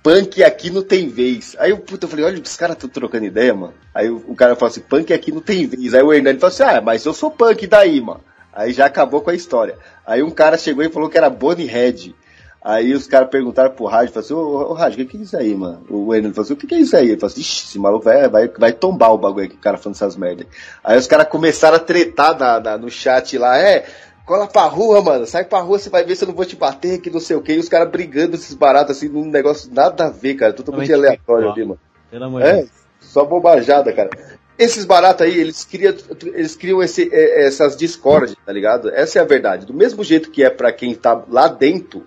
punk 0.03 0.44
aqui 0.44 0.69
não 0.69 0.84
tem 0.84 1.07
vez. 1.07 1.56
Aí 1.60 1.72
eu, 1.72 1.78
puta, 1.78 2.06
eu 2.06 2.10
falei, 2.10 2.26
olha, 2.26 2.41
os 2.41 2.56
caras 2.56 2.76
estão 2.76 2.90
trocando 2.90 3.26
ideia, 3.26 3.53
mano. 3.53 3.73
Aí 3.94 4.10
o, 4.10 4.23
o, 4.28 4.36
cara 4.36 4.56
falou 4.56 4.72
assim, 4.72 4.82
punk 4.82 5.14
aqui 5.14 5.32
não 5.32 5.41
tem 5.41 5.68
vez. 5.68 5.94
Aí 5.94 6.02
o 6.02 6.14
Hernani 6.14 6.40
falou 6.40 6.53
assim, 6.53 6.64
ah, 6.64 6.82
mas 6.82 7.06
eu 7.06 7.14
sou 7.14 7.32
punk 7.32 7.68
daí, 7.68 8.02
mano. 8.02 8.22
Aí 8.53 8.73
já 8.73 8.86
acabou 8.86 9.22
com 9.22 9.30
a 9.30 9.36
história. 9.36 9.78
Aí 10.06 10.22
um 10.22 10.32
cara 10.32 10.57
chegou 10.57 10.84
e 10.84 10.90
falou 10.90 11.10
que 11.10 11.18
era 11.18 11.30
Bonnie 11.30 11.65
Head. 11.65 12.15
Aí 12.64 12.94
os 12.94 13.07
caras 13.07 13.30
perguntaram 13.30 13.72
pro 13.72 13.86
rádio, 13.86 14.14
falaram 14.14 14.26
assim, 14.26 14.34
ô, 14.36 14.73
Rádio, 14.73 15.03
o 15.03 15.07
que, 15.07 15.11
que 15.11 15.18
é 15.18 15.22
isso 15.22 15.36
aí, 15.36 15.56
mano? 15.56 15.84
O 15.90 16.14
Hernani 16.14 16.34
falou 16.34 16.45
assim, 16.45 16.53
o 16.53 16.57
que, 16.57 16.68
que 16.68 16.76
é 16.76 16.80
isso 16.80 16.95
aí? 16.95 17.10
Ele 17.10 17.19
falou 17.19 17.32
assim, 17.32 17.41
ixi, 17.41 17.65
esse 17.65 17.80
maluco 17.80 18.06
vai, 18.06 18.30
vai, 18.30 18.48
vai 18.49 18.72
tombar 18.72 19.11
o 19.11 19.18
bagulho 19.18 19.45
aqui, 19.45 19.56
o 19.56 19.60
cara 19.60 19.78
falando 19.78 19.95
essas 19.95 20.15
merdas. 20.15 20.45
Aí 20.84 20.95
os 20.95 21.07
caras 21.07 21.28
começaram 21.28 21.78
a 21.78 21.80
tretar 21.80 22.38
na, 22.38 22.60
na, 22.60 22.78
no 22.78 22.88
chat 22.88 23.36
lá, 23.36 23.57
é, 23.57 23.86
cola 24.32 24.48
pra 24.48 24.64
rua, 24.64 25.02
mano. 25.02 25.26
Sai 25.26 25.44
pra 25.44 25.60
rua, 25.60 25.78
você 25.78 25.90
vai 25.90 26.06
ver 26.06 26.16
se 26.16 26.24
eu 26.24 26.30
não 26.30 26.36
vou 26.36 26.45
te 26.45 26.56
bater, 26.56 27.02
que 27.02 27.10
não 27.10 27.20
sei 27.20 27.36
o 27.36 27.41
que. 27.41 27.52
E 27.52 27.60
os 27.60 27.68
caras 27.68 27.90
brigando 27.90 28.36
esses 28.36 28.53
baratos 28.53 28.95
assim, 28.95 29.10
num 29.10 29.26
negócio 29.26 29.70
nada 29.74 30.06
a 30.06 30.10
ver, 30.10 30.36
cara. 30.36 30.53
Totalmente 30.53 30.94
aleatório 30.94 31.52
ali, 31.52 31.66
mano. 31.66 31.80
Pelo 32.10 32.24
amor 32.24 32.41
é, 32.41 32.66
só 33.02 33.26
bobajada, 33.26 33.91
cara. 33.91 34.10
Esses 34.58 34.86
baratos 34.86 35.26
aí, 35.26 35.38
eles 35.38 35.66
criam, 35.66 35.94
eles 36.34 36.56
criam 36.56 36.82
esse, 36.82 37.10
é, 37.12 37.45
essas 37.45 37.76
discórdias, 37.76 38.38
tá 38.45 38.53
ligado? 38.53 38.90
Essa 38.91 39.20
é 39.20 39.22
a 39.22 39.26
verdade. 39.26 39.66
Do 39.66 39.74
mesmo 39.74 40.02
jeito 40.02 40.32
que 40.32 40.44
é 40.44 40.49
para 40.49 40.72
quem 40.72 40.95
tá 40.95 41.22
lá 41.30 41.49
dentro, 41.49 42.06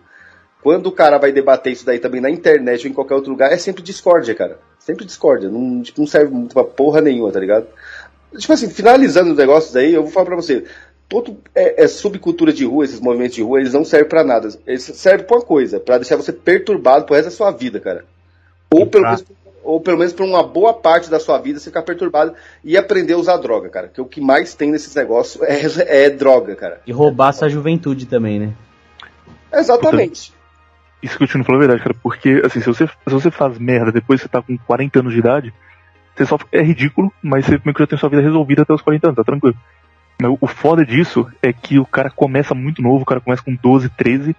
quando 0.62 0.86
o 0.86 0.92
cara 0.92 1.18
vai 1.18 1.30
debater 1.30 1.74
isso 1.74 1.84
daí 1.84 1.98
também 1.98 2.22
na 2.22 2.30
internet 2.30 2.86
ou 2.86 2.90
em 2.90 2.94
qualquer 2.94 3.16
outro 3.16 3.32
lugar, 3.32 3.52
é 3.52 3.58
sempre 3.58 3.82
discórdia, 3.82 4.34
cara. 4.34 4.58
Sempre 4.78 5.04
discórdia. 5.04 5.50
Não, 5.50 5.82
tipo, 5.82 6.00
não 6.00 6.06
serve 6.06 6.32
muito 6.32 6.54
pra 6.54 6.64
porra 6.64 7.02
nenhuma, 7.02 7.30
tá 7.30 7.40
ligado? 7.40 7.66
Tipo 8.38 8.52
assim, 8.54 8.70
finalizando 8.70 9.32
os 9.32 9.36
negócios 9.36 9.76
aí, 9.76 9.92
eu 9.92 10.02
vou 10.02 10.10
falar 10.10 10.26
pra 10.26 10.36
você 10.36 10.64
todo 11.08 11.38
é, 11.54 11.84
é, 11.84 11.88
subcultura 11.88 12.52
de 12.52 12.64
rua, 12.64 12.84
esses 12.84 13.00
movimentos 13.00 13.34
de 13.34 13.42
rua, 13.42 13.60
eles 13.60 13.72
não 13.72 13.84
servem 13.84 14.08
para 14.08 14.24
nada. 14.24 14.48
Eles 14.66 14.82
servem 14.82 15.26
pra 15.26 15.36
uma 15.36 15.44
coisa, 15.44 15.78
para 15.80 15.98
deixar 15.98 16.16
você 16.16 16.32
perturbado 16.32 17.04
pro 17.04 17.14
resto 17.14 17.30
da 17.30 17.36
sua 17.36 17.50
vida, 17.50 17.80
cara. 17.80 18.04
Ou 18.70 18.86
pelo, 18.86 19.04
menos, 19.04 19.24
ou 19.62 19.80
pelo 19.80 19.98
menos 19.98 20.12
pra 20.12 20.24
uma 20.24 20.42
boa 20.42 20.74
parte 20.74 21.08
da 21.08 21.20
sua 21.20 21.38
vida 21.38 21.58
você 21.58 21.70
ficar 21.70 21.82
perturbado 21.82 22.34
e 22.64 22.76
aprender 22.76 23.12
a 23.12 23.18
usar 23.18 23.36
droga, 23.36 23.68
cara. 23.68 23.88
Que 23.88 24.00
o 24.00 24.06
que 24.06 24.20
mais 24.20 24.54
tem 24.54 24.70
nesses 24.70 24.94
negócios 24.94 25.42
é, 25.42 26.06
é 26.06 26.10
droga, 26.10 26.56
cara. 26.56 26.80
E 26.86 26.92
roubar 26.92 27.32
sua 27.32 27.48
juventude 27.48 28.06
também, 28.06 28.40
né? 28.40 28.52
Exatamente. 29.52 30.32
Isso 31.02 31.18
que 31.18 31.24
eu 31.24 31.28
te 31.28 31.44
falou 31.44 31.56
a 31.62 31.66
verdade, 31.66 31.82
cara, 31.82 31.94
porque 32.02 32.40
assim, 32.44 32.60
se 32.60 32.66
você, 32.66 32.86
se 32.86 33.10
você 33.10 33.30
faz 33.30 33.58
merda 33.58 33.92
depois 33.92 34.20
que 34.20 34.26
você 34.26 34.32
tá 34.32 34.40
com 34.40 34.56
40 34.56 35.00
anos 35.00 35.12
de 35.12 35.18
idade, 35.18 35.54
você 36.16 36.24
só 36.24 36.38
é 36.50 36.62
ridículo, 36.62 37.12
mas 37.22 37.44
você 37.44 37.60
meio 37.62 37.74
que 37.74 37.82
já 37.82 37.86
tem 37.86 37.98
sua 37.98 38.08
vida 38.08 38.22
resolvida 38.22 38.62
até 38.62 38.72
os 38.72 38.80
40 38.80 39.08
anos, 39.08 39.16
tá 39.16 39.24
tranquilo. 39.24 39.54
O 40.40 40.46
foda 40.46 40.84
disso 40.84 41.26
é 41.42 41.52
que 41.52 41.78
o 41.78 41.86
cara 41.86 42.10
começa 42.10 42.54
muito 42.54 42.80
novo, 42.80 43.02
o 43.02 43.06
cara 43.06 43.20
começa 43.20 43.42
com 43.42 43.54
12, 43.54 43.88
13, 43.90 44.34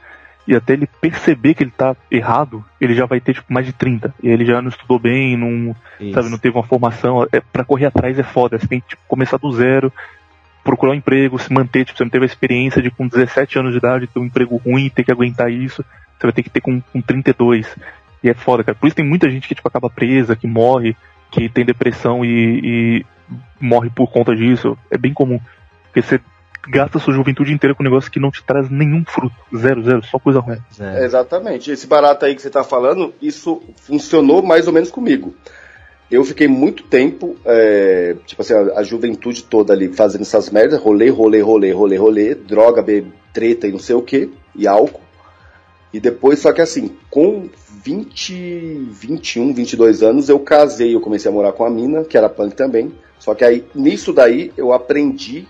e 0.48 0.56
até 0.56 0.74
ele 0.74 0.88
perceber 0.88 1.54
que 1.54 1.64
ele 1.64 1.72
tá 1.72 1.96
errado, 2.10 2.64
ele 2.80 2.94
já 2.94 3.06
vai 3.06 3.20
ter 3.20 3.34
tipo 3.34 3.52
mais 3.52 3.66
de 3.66 3.74
30. 3.74 4.14
E 4.22 4.30
ele 4.30 4.46
já 4.46 4.62
não 4.62 4.70
estudou 4.70 5.00
bem, 5.00 5.36
não, 5.36 5.76
sabe, 6.14 6.30
não 6.30 6.38
teve 6.38 6.56
uma 6.56 6.64
formação. 6.64 7.28
É, 7.32 7.40
para 7.40 7.66
correr 7.66 7.88
atrás 7.88 8.18
é 8.20 8.24
foda, 8.24 8.58
você 8.58 8.68
tem 8.68 8.80
que 8.80 8.90
tipo, 8.90 9.02
começar 9.08 9.38
do 9.38 9.52
zero, 9.52 9.92
procurar 10.64 10.92
um 10.92 10.96
emprego, 10.96 11.40
se 11.40 11.52
manter, 11.52 11.86
tipo, 11.86 11.98
você 11.98 12.04
não 12.04 12.12
teve 12.12 12.26
a 12.26 12.28
experiência 12.28 12.82
de 12.82 12.92
com 12.92 13.08
17 13.08 13.58
anos 13.58 13.72
de 13.72 13.80
idade 13.80 14.08
ter 14.08 14.20
um 14.20 14.26
emprego 14.26 14.58
ruim, 14.58 14.90
ter 14.90 15.04
que 15.04 15.12
aguentar 15.12 15.52
isso. 15.52 15.84
Você 16.18 16.28
vai 16.28 16.32
ter 16.32 16.44
que 16.44 16.50
ter 16.50 16.62
com, 16.62 16.80
com 16.80 17.02
32. 17.02 17.76
E 18.24 18.30
é 18.30 18.34
foda, 18.34 18.64
cara. 18.64 18.78
Por 18.78 18.88
isso 18.88 18.96
tem 18.96 19.06
muita 19.06 19.30
gente 19.30 19.48
que 19.48 19.56
tipo, 19.56 19.68
acaba 19.68 19.90
presa, 19.90 20.36
que 20.36 20.48
morre, 20.48 20.96
que 21.32 21.50
tem 21.50 21.66
depressão 21.66 22.24
e, 22.24 22.60
e 22.64 23.06
morre 23.60 23.90
por 23.90 24.12
conta 24.12 24.36
disso. 24.36 24.78
É 24.92 24.98
bem 24.98 25.14
comum. 25.14 25.40
Porque 25.96 26.02
você 26.02 26.20
gasta 26.68 27.00
sua 27.00 27.14
juventude 27.14 27.54
inteira 27.54 27.74
com 27.74 27.82
um 27.82 27.86
negócio 27.86 28.12
que 28.12 28.20
não 28.20 28.30
te 28.30 28.44
traz 28.44 28.70
nenhum 28.70 29.06
fruto. 29.06 29.36
Zero, 29.56 29.82
zero, 29.82 30.04
só 30.04 30.20
coisa 30.20 30.42
ruim. 30.42 30.58
É. 30.78 31.06
Exatamente. 31.06 31.72
Esse 31.72 31.88
barato 31.88 32.26
aí 32.26 32.36
que 32.36 32.42
você 32.42 32.50
está 32.50 32.66
falando, 32.66 33.14
isso 33.22 33.62
funcionou 33.78 34.44
mais 34.44 34.68
ou 34.68 34.74
menos 34.74 34.92
comigo. 34.92 35.34
Eu 36.12 36.26
fiquei 36.26 36.50
muito 36.50 36.84
tempo, 36.84 37.38
é, 37.46 38.18
tipo 38.26 38.42
assim, 38.42 38.54
a, 38.54 38.80
a, 38.80 38.84
juventude 38.84 39.44
toda 39.44 39.74
ali 39.74 39.88
fazendo 39.88 40.22
essas 40.22 40.50
merdas, 40.50 40.80
rolê, 40.80 41.10
rolê, 41.10 41.42
rolê, 41.42 41.72
rolê, 41.72 41.96
rolê, 41.96 42.36
droga, 42.36 42.82
bebê, 42.82 43.08
treta 43.34 43.68
e 43.68 43.72
não 43.72 43.80
sei 43.80 43.96
o 43.96 44.02
que, 44.02 44.30
e 44.54 44.68
álcool. 44.68 45.02
E 45.94 46.00
depois, 46.00 46.40
só 46.40 46.52
que 46.52 46.62
assim, 46.62 46.92
com 47.10 47.50
20, 47.84 48.90
21, 48.92 49.54
22 49.54 50.04
anos, 50.04 50.28
eu 50.28 50.40
casei, 50.40 50.94
eu 50.94 51.00
comecei 51.00 51.32
a 51.32 51.34
morar 51.34 51.54
com 51.54 51.64
a 51.64 51.70
mina, 51.70 52.04
que 52.04 52.18
era 52.18 52.30
punk 52.30 52.54
também. 52.54 52.94
Só 53.18 53.34
que 53.34 53.46
aí, 53.46 53.66
nisso 53.74 54.14
daí, 54.14 54.52
eu 54.58 54.74
aprendi 54.74 55.48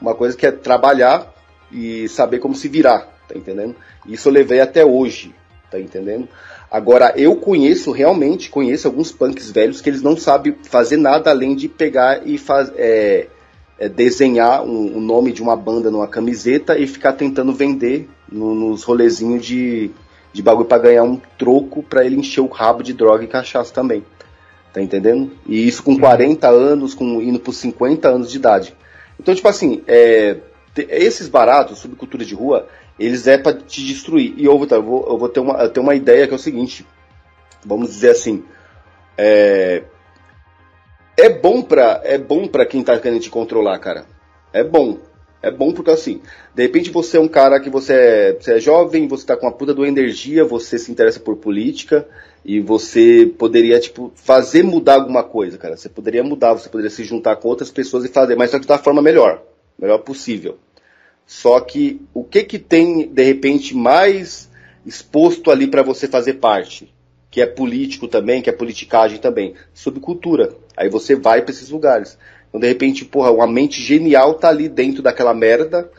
uma 0.00 0.14
coisa 0.14 0.36
que 0.36 0.46
é 0.46 0.50
trabalhar 0.52 1.32
e 1.70 2.08
saber 2.08 2.38
como 2.38 2.54
se 2.54 2.68
virar, 2.68 3.08
tá 3.28 3.36
entendendo? 3.36 3.74
Isso 4.06 4.28
eu 4.28 4.32
levei 4.32 4.60
até 4.60 4.84
hoje, 4.84 5.34
tá 5.70 5.78
entendendo? 5.78 6.28
Agora, 6.70 7.14
eu 7.16 7.36
conheço, 7.36 7.90
realmente 7.90 8.50
conheço 8.50 8.86
alguns 8.86 9.10
punks 9.10 9.50
velhos 9.50 9.80
que 9.80 9.88
eles 9.88 10.02
não 10.02 10.16
sabem 10.16 10.54
fazer 10.64 10.98
nada 10.98 11.30
além 11.30 11.56
de 11.56 11.68
pegar 11.68 12.26
e 12.26 12.36
faz, 12.36 12.70
é, 12.76 13.26
é, 13.78 13.88
desenhar 13.88 14.62
o 14.62 14.70
um, 14.70 14.98
um 14.98 15.00
nome 15.00 15.32
de 15.32 15.42
uma 15.42 15.56
banda 15.56 15.90
numa 15.90 16.06
camiseta 16.06 16.78
e 16.78 16.86
ficar 16.86 17.14
tentando 17.14 17.52
vender 17.52 18.08
no, 18.30 18.54
nos 18.54 18.82
rolezinhos 18.82 19.44
de, 19.44 19.90
de 20.32 20.42
bagulho 20.42 20.66
para 20.66 20.82
ganhar 20.82 21.04
um 21.04 21.18
troco 21.38 21.82
para 21.82 22.04
ele 22.04 22.16
encher 22.16 22.40
o 22.40 22.48
rabo 22.48 22.82
de 22.82 22.92
droga 22.92 23.24
e 23.24 23.28
cachaça 23.28 23.72
também. 23.72 24.04
Tá 24.72 24.82
entendendo? 24.82 25.32
E 25.46 25.66
isso 25.66 25.82
com 25.82 25.98
40 25.98 26.48
anos, 26.48 26.92
com 26.92 27.22
indo 27.22 27.40
por 27.40 27.54
50 27.54 28.08
anos 28.08 28.30
de 28.30 28.36
idade. 28.36 28.76
Então, 29.18 29.34
tipo 29.34 29.48
assim, 29.48 29.82
é, 29.86 30.36
esses 30.76 31.28
baratos, 31.28 31.78
subcultura 31.78 32.24
de 32.24 32.34
rua, 32.34 32.68
eles 32.98 33.26
é 33.26 33.38
para 33.38 33.56
te 33.56 33.84
destruir. 33.84 34.34
E 34.36 34.44
eu, 34.44 34.58
vou, 34.58 35.06
eu 35.08 35.18
vou 35.18 35.28
ter 35.28 35.40
uma, 35.40 35.54
eu 35.54 35.82
uma 35.82 35.94
ideia 35.94 36.26
que 36.26 36.32
é 36.32 36.36
o 36.36 36.40
seguinte, 36.40 36.86
vamos 37.64 37.88
dizer 37.88 38.10
assim, 38.10 38.44
é, 39.16 39.82
é 41.16 41.28
bom 41.28 41.62
para 41.62 42.00
é 42.04 42.16
bom 42.16 42.46
para 42.46 42.64
quem 42.64 42.82
tá 42.82 42.98
querendo 42.98 43.20
te 43.20 43.30
controlar, 43.30 43.78
cara. 43.78 44.06
É 44.52 44.62
bom. 44.62 44.98
É 45.40 45.50
bom 45.52 45.72
porque 45.72 45.90
assim, 45.90 46.20
de 46.52 46.62
repente 46.62 46.90
você 46.90 47.16
é 47.16 47.20
um 47.20 47.28
cara 47.28 47.60
que 47.60 47.70
você 47.70 47.92
é, 47.92 48.32
você 48.32 48.54
é 48.54 48.60
jovem, 48.60 49.06
você 49.06 49.24
tá 49.24 49.36
com 49.36 49.46
a 49.46 49.52
puta 49.52 49.72
do 49.72 49.86
energia, 49.86 50.44
você 50.44 50.78
se 50.78 50.90
interessa 50.90 51.20
por 51.20 51.36
política 51.36 52.08
e 52.48 52.60
você 52.60 53.30
poderia, 53.36 53.78
tipo, 53.78 54.10
fazer 54.14 54.62
mudar 54.62 54.94
alguma 54.94 55.22
coisa, 55.22 55.58
cara. 55.58 55.76
Você 55.76 55.86
poderia 55.86 56.24
mudar, 56.24 56.54
você 56.54 56.66
poderia 56.70 56.88
se 56.88 57.04
juntar 57.04 57.36
com 57.36 57.46
outras 57.46 57.70
pessoas 57.70 58.06
e 58.06 58.08
fazer, 58.08 58.36
mas 58.36 58.50
só 58.50 58.58
que 58.58 58.66
da 58.66 58.78
forma 58.78 59.02
melhor, 59.02 59.42
melhor 59.78 59.98
possível. 59.98 60.56
Só 61.26 61.60
que 61.60 62.00
o 62.14 62.24
que 62.24 62.42
que 62.44 62.58
tem, 62.58 63.06
de 63.06 63.22
repente, 63.22 63.76
mais 63.76 64.48
exposto 64.86 65.50
ali 65.50 65.66
para 65.66 65.82
você 65.82 66.08
fazer 66.08 66.34
parte? 66.34 66.90
Que 67.30 67.42
é 67.42 67.46
político 67.46 68.08
também, 68.08 68.40
que 68.40 68.48
é 68.48 68.52
politicagem 68.54 69.18
também. 69.18 69.52
Subcultura. 69.74 70.54
Aí 70.74 70.88
você 70.88 71.14
vai 71.14 71.42
para 71.42 71.50
esses 71.50 71.68
lugares. 71.68 72.16
Então, 72.48 72.58
de 72.58 72.66
repente, 72.66 73.04
porra, 73.04 73.30
uma 73.30 73.46
mente 73.46 73.82
genial 73.82 74.32
tá 74.32 74.48
ali 74.48 74.70
dentro 74.70 75.02
daquela 75.02 75.34
merda, 75.34 75.90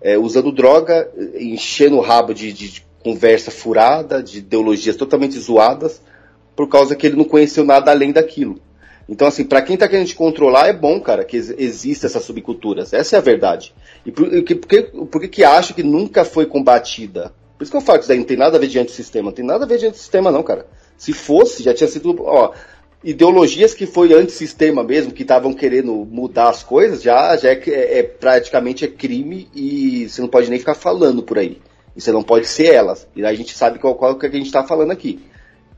é, 0.00 0.16
usando 0.16 0.52
droga, 0.52 1.10
enchendo 1.34 1.96
o 1.96 2.00
rabo 2.00 2.32
de, 2.32 2.52
de, 2.52 2.85
conversa 3.06 3.52
furada, 3.52 4.20
de 4.20 4.38
ideologias 4.38 4.96
totalmente 4.96 5.38
zoadas, 5.38 6.02
por 6.56 6.68
causa 6.68 6.96
que 6.96 7.06
ele 7.06 7.14
não 7.14 7.24
conheceu 7.24 7.64
nada 7.64 7.92
além 7.92 8.10
daquilo. 8.10 8.60
Então, 9.08 9.28
assim, 9.28 9.44
para 9.44 9.62
quem 9.62 9.76
tá 9.76 9.86
querendo 9.86 10.08
te 10.08 10.16
controlar, 10.16 10.66
é 10.66 10.72
bom, 10.72 11.00
cara, 11.00 11.24
que 11.24 11.36
exista 11.36 12.06
essas 12.06 12.24
subculturas. 12.24 12.92
Essa 12.92 13.14
é 13.14 13.18
a 13.20 13.22
verdade. 13.22 13.72
E 14.04 14.10
por, 14.10 14.28
por, 14.28 14.42
que, 14.42 14.82
por 14.82 15.20
que, 15.20 15.28
que 15.28 15.44
acho 15.44 15.72
que 15.72 15.84
nunca 15.84 16.24
foi 16.24 16.46
combatida? 16.46 17.32
Por 17.56 17.62
isso 17.62 17.70
que 17.70 17.76
eu 17.76 17.80
falo 17.80 17.98
que 17.98 18.02
isso 18.02 18.08
daí 18.08 18.18
não 18.18 18.26
tem 18.26 18.36
nada 18.36 18.56
a 18.56 18.60
ver 18.60 18.66
diante 18.66 18.88
do 18.88 18.96
sistema. 18.96 19.26
Não 19.26 19.36
tem 19.36 19.44
nada 19.44 19.64
a 19.64 19.68
ver 19.68 19.78
diante 19.78 19.94
do 19.94 19.98
sistema, 19.98 20.32
não, 20.32 20.42
cara. 20.42 20.66
Se 20.98 21.12
fosse, 21.12 21.62
já 21.62 21.72
tinha 21.72 21.86
sido. 21.86 22.20
Ó, 22.24 22.52
ideologias 23.04 23.72
que 23.72 23.86
foi 23.86 24.12
antissistema 24.12 24.82
mesmo, 24.82 25.12
que 25.12 25.22
estavam 25.22 25.52
querendo 25.52 25.94
mudar 26.10 26.48
as 26.48 26.64
coisas, 26.64 27.00
já, 27.00 27.36
já 27.36 27.50
é, 27.50 27.62
é, 27.68 27.98
é, 28.00 28.02
praticamente 28.02 28.84
é 28.84 28.88
crime 28.88 29.48
e 29.54 30.08
você 30.08 30.20
não 30.20 30.28
pode 30.28 30.50
nem 30.50 30.58
ficar 30.58 30.74
falando 30.74 31.22
por 31.22 31.38
aí. 31.38 31.60
E 31.96 32.00
você 32.00 32.12
não 32.12 32.22
pode 32.22 32.46
ser 32.46 32.74
elas. 32.74 33.08
E 33.16 33.24
a 33.24 33.34
gente 33.34 33.56
sabe 33.56 33.78
qual, 33.78 33.94
qual 33.94 34.16
que 34.16 34.26
a 34.26 34.30
gente 34.30 34.46
está 34.46 34.62
falando 34.62 34.90
aqui. 34.90 35.20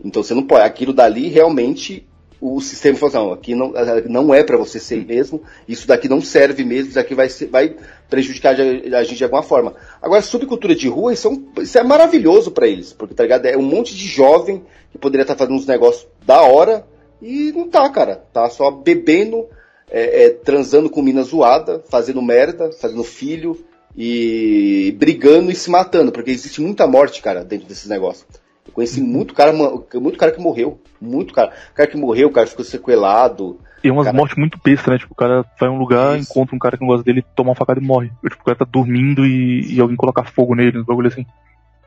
Então 0.05 0.23
você 0.23 0.35
não 0.35 0.43
pode. 0.43 0.65
Aquilo 0.65 0.93
dali 0.93 1.29
realmente 1.29 2.07
o 2.41 2.61
sistema 2.61 2.97
falou 2.97 3.35
assim, 3.35 3.55
não, 3.55 3.73
aqui 3.73 4.07
não, 4.07 4.23
não 4.25 4.35
é 4.35 4.45
para 4.45 4.57
você 4.57 4.79
ser 4.79 5.05
mesmo, 5.05 5.43
isso 5.67 5.89
daqui 5.89 6.09
não 6.09 6.21
serve 6.21 6.65
mesmo, 6.65 6.87
isso 6.87 6.95
daqui 6.95 7.13
vai, 7.13 7.29
ser, 7.29 7.47
vai 7.47 7.75
prejudicar 8.09 8.55
a 8.55 9.03
gente 9.03 9.17
de 9.17 9.25
alguma 9.25 9.43
forma. 9.43 9.75
Agora, 10.01 10.23
subcultura 10.23 10.75
de 10.75 10.89
rua, 10.89 11.13
isso 11.13 11.27
é, 11.27 11.31
um, 11.33 11.49
isso 11.63 11.77
é 11.77 11.83
maravilhoso 11.83 12.53
para 12.53 12.69
eles, 12.69 12.93
porque 12.93 13.13
tá 13.13 13.25
ligado? 13.25 13.47
é 13.47 13.57
um 13.57 13.63
monte 13.63 13.93
de 13.93 14.07
jovem 14.07 14.65
que 14.93 14.99
poderia 14.99 15.23
estar 15.23 15.35
tá 15.35 15.39
fazendo 15.41 15.57
uns 15.57 15.67
negócios 15.67 16.07
da 16.25 16.43
hora, 16.43 16.87
e 17.21 17.53
não 17.53 17.69
tá, 17.69 17.89
cara. 17.89 18.23
Tá 18.33 18.49
só 18.49 18.71
bebendo, 18.71 19.47
é, 19.91 20.25
é, 20.25 20.31
transando 20.31 20.89
com 20.89 21.03
mina 21.03 21.23
zoada, 21.23 21.83
fazendo 21.89 22.23
merda, 22.23 22.71
fazendo 22.73 23.03
filho 23.03 23.59
e 24.01 24.95
brigando 24.97 25.51
e 25.51 25.57
se 25.57 25.69
matando, 25.69 26.13
porque 26.13 26.31
existe 26.31 26.61
muita 26.61 26.87
morte, 26.87 27.21
cara, 27.21 27.43
dentro 27.43 27.67
desses 27.67 27.89
negócios. 27.89 28.25
Eu 28.65 28.73
conheci 28.73 29.01
muito 29.01 29.35
cara, 29.35 29.53
muito 29.53 30.17
cara 30.17 30.31
que 30.31 30.41
morreu. 30.41 30.81
Muito 31.01 31.35
cara. 31.35 31.53
Cara 31.75 31.91
que 31.91 31.97
morreu, 31.97 32.29
o 32.29 32.31
cara 32.31 32.47
ficou 32.47 32.65
sequelado. 32.65 33.59
E 33.83 33.91
umas 33.91 34.05
cara... 34.05 34.17
mortes 34.17 34.37
muito 34.37 34.57
bestas, 34.63 34.87
né? 34.87 34.99
Tipo, 34.99 35.15
o 35.15 35.17
cara 35.17 35.45
vai 35.59 35.69
em 35.69 35.73
um 35.73 35.79
lugar, 35.79 36.17
Isso. 36.17 36.31
encontra 36.31 36.55
um 36.55 36.61
cara 36.61 36.77
que 36.77 36.83
não 36.83 36.89
gosta 36.89 37.03
dele, 37.03 37.25
toma 37.35 37.51
uma 37.51 37.57
facada 37.57 37.81
e 37.81 37.85
morre. 37.85 38.13
Tipo, 38.23 38.41
o 38.41 38.45
cara 38.45 38.59
tá 38.59 38.65
dormindo 38.65 39.27
e, 39.27 39.75
e 39.75 39.81
alguém 39.81 39.97
coloca 39.97 40.23
fogo 40.23 40.55
nele, 40.55 40.79
um 40.79 40.85
bagulho 40.85 41.09
assim. 41.09 41.27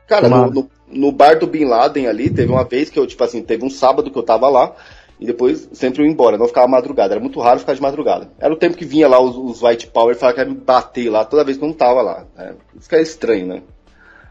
Cara, 0.06 0.28
no, 0.28 0.50
no, 0.50 0.70
no, 0.88 1.12
bar 1.12 1.38
do 1.38 1.46
Bin 1.46 1.64
Laden 1.64 2.08
ali, 2.08 2.28
teve 2.28 2.52
uma 2.52 2.64
vez 2.64 2.90
que 2.90 2.98
eu, 2.98 3.06
tipo 3.06 3.24
assim, 3.24 3.42
teve 3.42 3.64
um 3.64 3.70
sábado 3.70 4.10
que 4.10 4.18
eu 4.18 4.22
tava 4.22 4.50
lá, 4.50 4.74
e 5.22 5.26
depois 5.26 5.68
sempre 5.72 6.02
eu 6.02 6.06
ia 6.06 6.10
embora, 6.10 6.36
não 6.36 6.48
ficava 6.48 6.66
madrugada. 6.66 7.14
Era 7.14 7.20
muito 7.20 7.38
raro 7.38 7.60
ficar 7.60 7.74
de 7.74 7.80
madrugada. 7.80 8.28
Era 8.40 8.52
o 8.52 8.56
tempo 8.56 8.76
que 8.76 8.84
vinha 8.84 9.06
lá 9.06 9.20
os, 9.20 9.36
os 9.36 9.62
White 9.62 9.86
Power 9.86 10.16
falavam 10.16 10.34
que 10.34 10.50
ia 10.50 10.52
me 10.52 10.60
bater 10.60 11.08
lá 11.08 11.24
toda 11.24 11.44
vez 11.44 11.56
que 11.56 11.62
eu 11.62 11.68
não 11.68 11.74
tava 11.74 12.02
lá. 12.02 12.26
Né? 12.36 12.56
Isso 12.76 12.88
que 12.88 12.96
é 12.96 13.00
estranho, 13.00 13.46
né? 13.46 13.62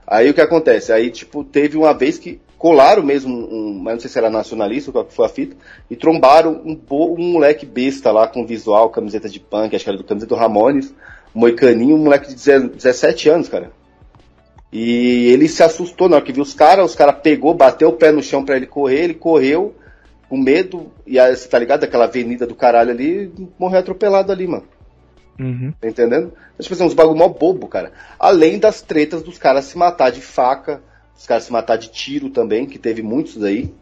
Aí 0.05 0.29
o 0.29 0.33
que 0.33 0.41
acontece? 0.41 0.91
Aí, 0.91 1.09
tipo, 1.09 1.45
teve 1.45 1.77
uma 1.77 1.93
vez 1.93 2.17
que 2.17 2.41
colaram 2.57 3.01
mesmo, 3.01 3.33
um, 3.33 3.79
mas 3.81 3.93
não 3.93 3.99
sei 4.01 4.09
se 4.09 4.17
era 4.17 4.29
nacionalista 4.29 4.89
ou 4.89 4.93
qual 4.93 5.05
que 5.05 5.13
foi 5.13 5.25
a 5.25 5.29
fita, 5.29 5.55
e 5.89 5.95
trombaram 5.95 6.61
um, 6.65 6.77
um 6.91 7.31
moleque 7.31 7.65
besta 7.65 8.11
lá 8.11 8.27
com 8.27 8.45
visual, 8.45 8.89
camiseta 8.89 9.29
de 9.29 9.39
punk, 9.39 9.73
acho 9.73 9.85
que 9.85 9.89
era 9.89 9.97
do 9.97 10.03
camiseta 10.03 10.35
do 10.35 10.39
Ramones, 10.39 10.93
moicaninho, 11.33 11.95
um 11.95 12.03
moleque 12.03 12.27
de 12.27 12.35
17 12.35 13.29
anos, 13.29 13.47
cara. 13.47 13.71
E 14.73 15.29
ele 15.31 15.47
se 15.47 15.63
assustou 15.63 16.09
na 16.09 16.17
hora 16.17 16.25
que 16.25 16.33
viu 16.33 16.43
os 16.43 16.53
caras, 16.53 16.91
os 16.91 16.95
caras 16.95 17.15
pegou, 17.23 17.53
bateu 17.53 17.87
o 17.87 17.93
pé 17.93 18.11
no 18.11 18.21
chão 18.21 18.43
para 18.43 18.57
ele 18.57 18.67
correr, 18.67 19.05
ele 19.05 19.13
correu 19.13 19.73
com 20.31 20.37
medo, 20.37 20.89
e 21.05 21.19
você 21.19 21.45
tá 21.45 21.59
ligado? 21.59 21.83
Aquela 21.83 22.05
avenida 22.05 22.47
do 22.47 22.55
caralho 22.55 22.89
ali, 22.89 23.29
morreu 23.59 23.79
atropelado 23.79 24.31
ali, 24.31 24.47
mano. 24.47 24.63
Uhum. 25.37 25.73
Tá 25.81 25.89
entendendo? 25.89 26.31
Então, 26.53 26.61
tipo 26.63 26.73
assim, 26.73 26.85
uns 26.85 26.93
bagulho 26.93 27.17
mó 27.17 27.27
bobo, 27.27 27.67
cara. 27.67 27.91
Além 28.17 28.57
das 28.57 28.81
tretas 28.81 29.21
dos 29.21 29.37
caras 29.37 29.65
se 29.65 29.77
matar 29.77 30.09
de 30.09 30.21
faca, 30.21 30.81
os 31.17 31.27
caras 31.27 31.43
se 31.43 31.51
matar 31.51 31.75
de 31.75 31.89
tiro 31.89 32.29
também, 32.29 32.65
que 32.65 32.79
teve 32.79 33.01
muitos 33.01 33.43
aí. 33.43 33.73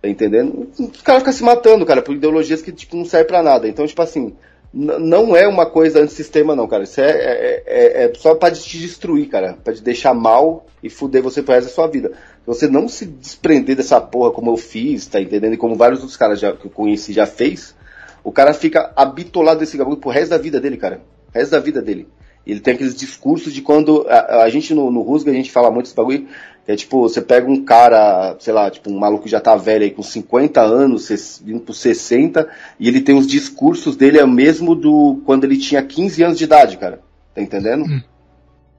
Tá 0.00 0.08
entendendo? 0.08 0.70
Os 0.78 1.02
caras 1.02 1.22
ficam 1.22 1.32
se 1.32 1.42
matando, 1.42 1.84
cara, 1.84 2.00
por 2.00 2.14
ideologias 2.14 2.62
que 2.62 2.70
tipo, 2.70 2.96
não 2.96 3.04
servem 3.04 3.26
pra 3.26 3.42
nada. 3.42 3.66
Então, 3.66 3.84
tipo 3.84 4.00
assim, 4.00 4.36
não 4.72 5.34
é 5.34 5.48
uma 5.48 5.66
coisa 5.66 6.00
antissistema, 6.00 6.54
não, 6.54 6.68
cara. 6.68 6.84
Isso 6.84 7.00
é, 7.00 7.10
é, 7.10 7.62
é, 7.66 8.04
é 8.04 8.12
só 8.14 8.36
pra 8.36 8.52
te 8.52 8.78
destruir, 8.78 9.26
cara. 9.28 9.58
Pra 9.64 9.74
te 9.74 9.82
deixar 9.82 10.14
mal 10.14 10.66
e 10.80 10.88
fuder 10.88 11.20
você 11.20 11.42
pro 11.42 11.52
resto 11.52 11.66
da 11.66 11.74
sua 11.74 11.88
vida. 11.88 12.12
Você 12.46 12.68
não 12.68 12.88
se 12.88 13.04
desprender 13.04 13.74
dessa 13.74 14.00
porra 14.00 14.30
como 14.30 14.50
eu 14.50 14.56
fiz, 14.56 15.06
tá 15.06 15.20
entendendo? 15.20 15.54
E 15.54 15.56
como 15.56 15.74
vários 15.74 16.00
outros 16.00 16.16
caras 16.16 16.38
já, 16.38 16.52
que 16.52 16.66
eu 16.66 16.70
conheci 16.70 17.12
já 17.12 17.26
fez, 17.26 17.74
o 18.22 18.30
cara 18.30 18.54
fica 18.54 18.92
habitolado 18.94 19.60
desse 19.60 19.76
bagulho 19.76 19.96
pro 19.96 20.10
resto 20.10 20.30
da 20.30 20.38
vida 20.38 20.60
dele, 20.60 20.76
cara. 20.76 21.00
O 21.28 21.36
resto 21.36 21.50
da 21.50 21.58
vida 21.58 21.82
dele. 21.82 22.06
Ele 22.46 22.60
tem 22.60 22.74
aqueles 22.74 22.94
discursos 22.94 23.52
de 23.52 23.60
quando. 23.60 24.06
A, 24.08 24.44
a 24.44 24.48
gente 24.48 24.72
no, 24.72 24.90
no 24.90 25.02
Rusga, 25.02 25.32
a 25.32 25.34
gente 25.34 25.50
fala 25.50 25.70
muito 25.70 25.86
desse 25.86 25.96
bagulho. 25.96 26.28
Que 26.64 26.72
é 26.72 26.76
tipo, 26.76 27.00
você 27.00 27.20
pega 27.20 27.50
um 27.50 27.64
cara, 27.64 28.36
sei 28.38 28.52
lá, 28.52 28.70
tipo, 28.70 28.90
um 28.90 28.98
maluco 28.98 29.24
que 29.24 29.30
já 29.30 29.40
tá 29.40 29.56
velho 29.56 29.84
aí 29.84 29.90
com 29.90 30.02
50 30.02 30.60
anos, 30.60 31.40
vindo 31.44 31.60
por 31.60 31.74
60, 31.74 32.48
e 32.78 32.88
ele 32.88 33.00
tem 33.00 33.16
os 33.16 33.26
discursos 33.26 33.96
dele 33.96 34.18
é 34.18 34.24
o 34.24 34.28
mesmo 34.28 34.74
do 34.74 35.20
quando 35.24 35.44
ele 35.44 35.56
tinha 35.56 35.82
15 35.82 36.22
anos 36.22 36.38
de 36.38 36.44
idade, 36.44 36.76
cara. 36.76 37.00
Tá 37.34 37.40
entendendo? 37.40 37.84
Hum. 37.84 38.00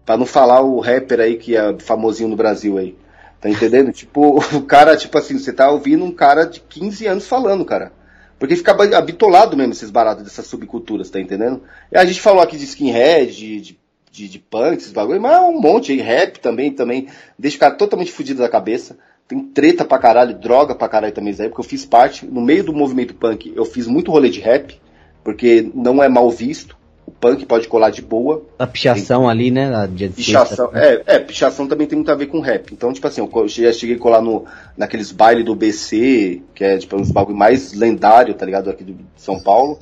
Pra 0.06 0.18
não 0.18 0.26
falar 0.26 0.62
o 0.62 0.80
rapper 0.80 1.20
aí 1.20 1.38
que 1.38 1.56
é 1.56 1.78
famosinho 1.80 2.30
no 2.30 2.36
Brasil 2.36 2.78
aí. 2.78 2.96
Tá 3.40 3.50
entendendo? 3.50 3.92
tipo, 3.92 4.40
o 4.56 4.62
cara, 4.64 4.98
tipo 4.98 5.18
assim, 5.18 5.38
você 5.38 5.54
tá 5.54 5.70
ouvindo 5.70 6.04
um 6.04 6.12
cara 6.12 6.46
de 6.46 6.60
15 6.60 7.06
anos 7.08 7.28
falando, 7.28 7.64
cara. 7.66 7.92
Porque 8.40 8.56
fica 8.56 8.72
habitolado 8.96 9.58
mesmo 9.58 9.74
esses 9.74 9.90
baratos 9.90 10.24
dessas 10.24 10.46
subculturas, 10.46 11.10
tá 11.10 11.20
entendendo? 11.20 11.64
E 11.92 11.98
a 11.98 12.06
gente 12.06 12.22
falou 12.22 12.42
aqui 12.42 12.56
de 12.56 12.66
skinhead, 12.66 13.36
de, 13.36 13.62
de, 13.62 13.80
de, 14.12 14.30
de 14.30 14.40
punk, 14.40 14.78
esses 14.78 14.92
bagulho, 14.92 15.20
mas 15.20 15.38
é 15.38 15.42
um 15.42 15.60
monte 15.60 15.92
aí, 15.92 16.00
rap 16.00 16.40
também, 16.40 16.72
também, 16.72 17.08
deixa 17.38 17.58
o 17.58 17.60
cara 17.60 17.74
totalmente 17.74 18.12
fudido 18.12 18.42
da 18.42 18.50
cabeça. 18.50 18.98
Tem 19.28 19.40
treta 19.40 19.84
pra 19.84 19.98
caralho, 19.98 20.38
droga 20.38 20.76
pra 20.76 20.88
caralho 20.88 21.14
também 21.14 21.34
isso 21.34 21.42
aí, 21.42 21.50
porque 21.50 21.62
eu 21.62 21.70
fiz 21.70 21.84
parte, 21.84 22.26
no 22.26 22.42
meio 22.42 22.64
do 22.64 22.74
movimento 22.74 23.16
punk, 23.16 23.52
eu 23.56 23.66
fiz 23.66 23.88
muito 23.88 24.12
rolê 24.12 24.30
de 24.30 24.40
rap, 24.40 24.80
porque 25.24 25.70
não 25.74 26.02
é 26.02 26.08
mal 26.08 26.30
visto 26.30 26.78
o 27.08 27.12
punk 27.12 27.46
pode 27.46 27.70
colar 27.70 27.90
de 27.90 28.02
boa. 28.02 28.46
A 28.60 28.68
pichação 28.68 29.22
tem... 29.22 29.30
ali, 29.30 29.50
né? 29.50 29.74
A 29.74 29.88
pichação, 29.88 30.70
é, 30.74 31.02
é, 31.06 31.20
pichação 31.20 31.66
também 31.66 31.88
tem 31.88 31.96
muito 31.96 32.12
a 32.12 32.16
ver 32.16 32.26
com 32.26 32.42
rap. 32.42 32.74
Então, 32.74 32.92
tipo 32.92 33.08
assim, 33.08 33.22
eu 33.22 33.48
já 33.48 33.72
cheguei 33.72 33.96
a 33.96 34.00
colar 34.00 34.22
no, 34.22 34.46
naqueles 34.76 35.14
bailes 35.14 35.46
do 35.46 35.56
BC, 35.56 36.42
que 36.54 36.66
é 36.66 36.78
tipo 36.78 36.98
uns 36.98 37.10
bagulho 37.10 37.38
mais 37.38 37.72
lendário, 37.72 38.34
tá 38.34 38.46
ligado? 38.46 38.70
Aqui 38.70 38.84
de 38.84 38.98
São 39.16 39.40
Paulo. 39.40 39.80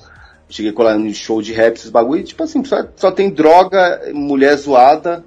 Cheguei 0.47 0.69
a 0.69 0.75
colar 0.75 0.99
no 0.99 1.11
show 1.15 1.41
de 1.41 1.51
rap, 1.51 1.75
esses 1.75 1.89
bagulho, 1.89 2.21
e, 2.21 2.23
tipo 2.23 2.43
assim, 2.43 2.63
só, 2.63 2.85
só 2.95 3.11
tem 3.11 3.31
droga, 3.31 4.03
mulher 4.13 4.55
zoada 4.55 5.25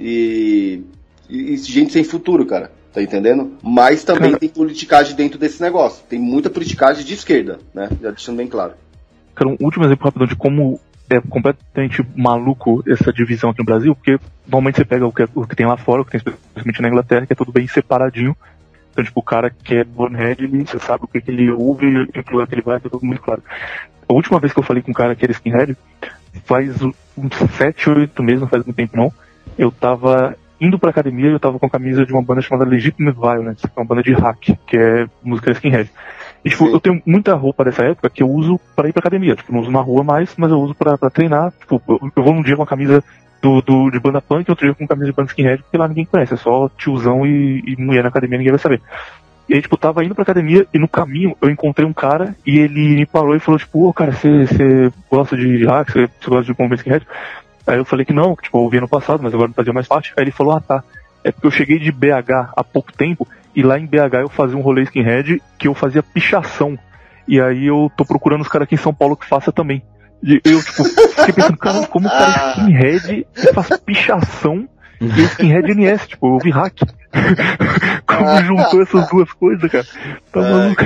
e, 0.00 0.82
e, 1.28 1.52
e 1.52 1.56
gente 1.58 1.92
sem 1.92 2.02
futuro, 2.02 2.46
cara. 2.46 2.72
Tá 2.94 3.02
entendendo? 3.02 3.58
Mas 3.62 4.02
também 4.04 4.30
cara, 4.30 4.40
tem 4.40 4.48
politicagem 4.48 5.14
dentro 5.14 5.38
desse 5.38 5.60
negócio. 5.60 6.02
Tem 6.08 6.18
muita 6.18 6.48
politicagem 6.48 7.04
de 7.04 7.12
esquerda, 7.12 7.58
né? 7.74 7.90
Já 8.00 8.10
deixando 8.10 8.38
bem 8.38 8.46
claro. 8.46 8.72
Cara, 9.34 9.50
um 9.50 9.56
último 9.60 9.84
exemplo 9.84 10.06
rapidão 10.06 10.26
de 10.26 10.34
como 10.34 10.80
é 11.08 11.20
completamente 11.20 12.04
maluco 12.14 12.82
essa 12.86 13.12
divisão 13.12 13.50
aqui 13.50 13.60
no 13.60 13.64
Brasil, 13.64 13.94
porque 13.94 14.18
normalmente 14.46 14.76
você 14.76 14.84
pega 14.84 15.06
o 15.06 15.12
que, 15.12 15.28
o 15.34 15.46
que 15.46 15.56
tem 15.56 15.66
lá 15.66 15.76
fora, 15.76 16.02
o 16.02 16.04
que 16.04 16.12
tem 16.12 16.18
especialmente 16.18 16.82
na 16.82 16.88
Inglaterra, 16.88 17.26
que 17.26 17.32
é 17.32 17.36
tudo 17.36 17.52
bem 17.52 17.66
separadinho. 17.66 18.36
Então, 18.90 19.04
tipo, 19.04 19.20
o 19.20 19.22
cara 19.22 19.50
que 19.50 19.76
é 19.76 19.84
bonehead, 19.84 20.46
você 20.64 20.78
sabe 20.78 21.04
o 21.04 21.08
que, 21.08 21.20
que 21.20 21.30
ele 21.30 21.50
ouve, 21.50 21.86
em 21.86 22.22
que 22.22 22.32
lugar 22.32 22.46
que 22.46 22.54
ele 22.54 22.62
vai, 22.62 22.80
tá 22.80 22.88
tudo 22.88 23.04
muito 23.04 23.20
claro. 23.20 23.42
A 24.08 24.12
última 24.12 24.40
vez 24.40 24.52
que 24.52 24.58
eu 24.58 24.64
falei 24.64 24.82
com 24.82 24.90
um 24.90 24.94
cara 24.94 25.14
que 25.14 25.24
era 25.24 25.32
skinhead, 25.32 25.76
faz 26.44 26.80
uns 26.82 27.36
7, 27.56 27.90
8 27.90 28.22
meses, 28.22 28.40
não 28.40 28.48
faz 28.48 28.64
muito 28.64 28.76
tempo 28.76 28.96
não, 28.96 29.12
eu 29.58 29.70
tava 29.70 30.36
indo 30.60 30.78
pra 30.78 30.90
academia 30.90 31.28
e 31.28 31.32
eu 31.32 31.40
tava 31.40 31.58
com 31.58 31.66
a 31.66 31.70
camisa 31.70 32.06
de 32.06 32.12
uma 32.12 32.22
banda 32.22 32.40
chamada 32.40 32.68
Legitimate 32.68 33.18
Violence, 33.18 33.62
que 33.62 33.72
é 33.76 33.80
uma 33.80 33.86
banda 33.86 34.02
de 34.02 34.12
hack, 34.12 34.56
que 34.66 34.76
é 34.76 35.06
música 35.22 35.52
skinhead. 35.52 35.90
E, 36.46 36.48
tipo, 36.48 36.68
eu 36.68 36.78
tenho 36.78 37.02
muita 37.04 37.34
roupa 37.34 37.64
dessa 37.64 37.82
época 37.82 38.08
que 38.08 38.22
eu 38.22 38.30
uso 38.30 38.60
para 38.76 38.88
ir 38.88 38.92
pra 38.92 39.00
academia. 39.00 39.34
Tipo, 39.34 39.52
não 39.52 39.62
uso 39.62 39.70
na 39.72 39.80
rua 39.80 40.04
mais, 40.04 40.32
mas 40.36 40.48
eu 40.48 40.60
uso 40.60 40.76
para 40.76 40.96
treinar. 41.10 41.52
Tipo, 41.58 41.82
eu, 41.88 41.98
eu, 42.14 42.22
vou 42.22 42.32
num 42.32 42.42
dia 42.42 42.54
com 42.54 42.62
a 42.62 42.66
camisa 42.66 43.02
do, 43.42 43.60
do, 43.60 43.90
de 43.90 43.98
banda 43.98 44.22
punk, 44.22 44.48
outro 44.48 44.64
dia 44.64 44.72
com 44.72 44.86
camisa 44.86 45.06
de 45.06 45.12
banda 45.12 45.28
skinhead, 45.28 45.60
porque 45.64 45.76
lá 45.76 45.88
ninguém 45.88 46.04
conhece, 46.04 46.34
é 46.34 46.36
só 46.36 46.68
tiozão 46.78 47.26
e, 47.26 47.64
e 47.66 47.76
mulher 47.76 48.04
na 48.04 48.10
academia, 48.10 48.38
ninguém 48.38 48.52
vai 48.52 48.60
saber. 48.60 48.80
E 49.48 49.54
aí, 49.54 49.62
tipo, 49.62 49.76
tava 49.76 50.04
indo 50.04 50.14
pra 50.14 50.22
academia 50.22 50.68
e 50.72 50.78
no 50.78 50.86
caminho 50.86 51.36
eu 51.42 51.50
encontrei 51.50 51.84
um 51.84 51.92
cara 51.92 52.36
e 52.46 52.60
ele 52.60 52.94
me 52.94 53.06
parou 53.06 53.34
e 53.34 53.40
falou, 53.40 53.58
tipo, 53.58 53.84
ô, 53.84 53.92
cara, 53.92 54.12
você 54.12 54.92
gosta 55.10 55.36
de 55.36 55.66
hack, 55.66 55.90
você 55.90 56.30
gosta 56.30 56.44
de 56.44 56.56
movimento 56.56 56.78
skinhead? 56.78 57.04
Aí 57.66 57.78
eu 57.78 57.84
falei 57.84 58.06
que 58.06 58.12
não, 58.12 58.36
tipo, 58.36 58.56
eu 58.56 58.62
ouvi 58.62 58.80
no 58.80 58.88
passado, 58.88 59.20
mas 59.20 59.34
agora 59.34 59.48
não 59.48 59.54
fazia 59.54 59.72
mais 59.72 59.88
parte. 59.88 60.12
Aí 60.16 60.22
ele 60.22 60.30
falou, 60.30 60.52
ah, 60.52 60.60
tá. 60.60 60.84
É 61.24 61.32
porque 61.32 61.48
eu 61.48 61.50
cheguei 61.50 61.80
de 61.80 61.90
BH 61.90 62.52
há 62.54 62.62
pouco 62.62 62.92
tempo 62.92 63.26
e 63.56 63.62
lá 63.62 63.78
em 63.78 63.86
BH 63.86 64.20
eu 64.20 64.28
fazia 64.28 64.56
um 64.56 64.60
rolê 64.60 64.82
skinhead 64.82 65.42
que 65.58 65.66
eu 65.66 65.74
fazia 65.74 66.02
pichação. 66.02 66.78
E 67.26 67.40
aí 67.40 67.66
eu 67.66 67.90
tô 67.96 68.04
procurando 68.04 68.42
os 68.42 68.48
caras 68.48 68.66
aqui 68.66 68.74
em 68.74 68.78
São 68.78 68.92
Paulo 68.92 69.16
que 69.16 69.26
faça 69.26 69.50
também. 69.50 69.82
E 70.22 70.40
eu, 70.44 70.62
tipo, 70.62 70.84
fiquei 70.84 71.32
pensando, 71.34 71.56
cara, 71.56 71.86
como 71.86 72.06
o 72.06 72.10
cara 72.10 72.30
é 72.30 72.50
skinhead 72.50 73.26
faz 73.54 73.68
pichação 73.80 74.68
e 75.00 75.22
skinhead 75.22 75.74
NS, 75.74 76.06
tipo, 76.06 76.26
eu 76.26 76.32
ouvi 76.34 76.50
hack. 76.50 76.80
como 78.06 78.44
juntou 78.44 78.82
essas 78.82 79.08
duas 79.08 79.32
coisas, 79.32 79.70
cara? 79.70 79.86
Tá 80.30 80.40
É. 80.40 80.50
maluco? 80.52 80.84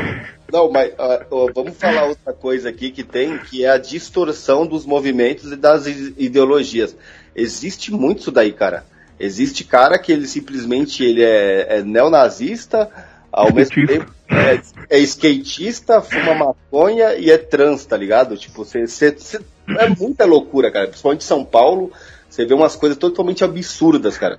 Não, 0.52 0.70
mas 0.70 0.92
ó, 0.98 1.50
vamos 1.54 1.76
falar 1.76 2.04
outra 2.06 2.32
coisa 2.32 2.68
aqui 2.68 2.90
que 2.90 3.04
tem, 3.04 3.38
que 3.38 3.64
é 3.64 3.70
a 3.70 3.78
distorção 3.78 4.66
dos 4.66 4.84
movimentos 4.86 5.52
e 5.52 5.56
das 5.56 5.86
ideologias. 5.86 6.96
Existe 7.34 7.92
muito 7.92 8.20
isso 8.20 8.32
daí, 8.32 8.52
cara. 8.52 8.84
Existe 9.20 9.64
cara 9.64 9.98
que 9.98 10.10
ele 10.10 10.26
simplesmente 10.26 11.04
ele 11.04 11.22
é, 11.22 11.78
é 11.78 11.82
neonazista, 11.82 12.88
ao 13.30 13.52
mesmo 13.52 13.74
Skatista. 13.78 13.92
tempo 13.98 14.12
é, 14.28 14.96
é 14.96 14.98
skatista, 15.00 16.00
fuma 16.00 16.34
maconha 16.34 17.14
e 17.14 17.30
é 17.30 17.36
trans, 17.38 17.84
tá 17.84 17.96
ligado? 17.96 18.36
Tipo, 18.36 18.64
você, 18.64 18.86
você- 18.86 19.12
você- 19.12 19.40
é 19.78 19.88
muita 19.88 20.24
loucura, 20.24 20.70
cara. 20.72 20.86
Principalmente 20.88 21.20
em 21.22 21.26
São 21.26 21.44
Paulo, 21.44 21.92
você 22.28 22.44
vê 22.44 22.54
umas 22.54 22.74
coisas 22.76 22.96
totalmente 22.98 23.44
absurdas, 23.44 24.16
cara. 24.18 24.38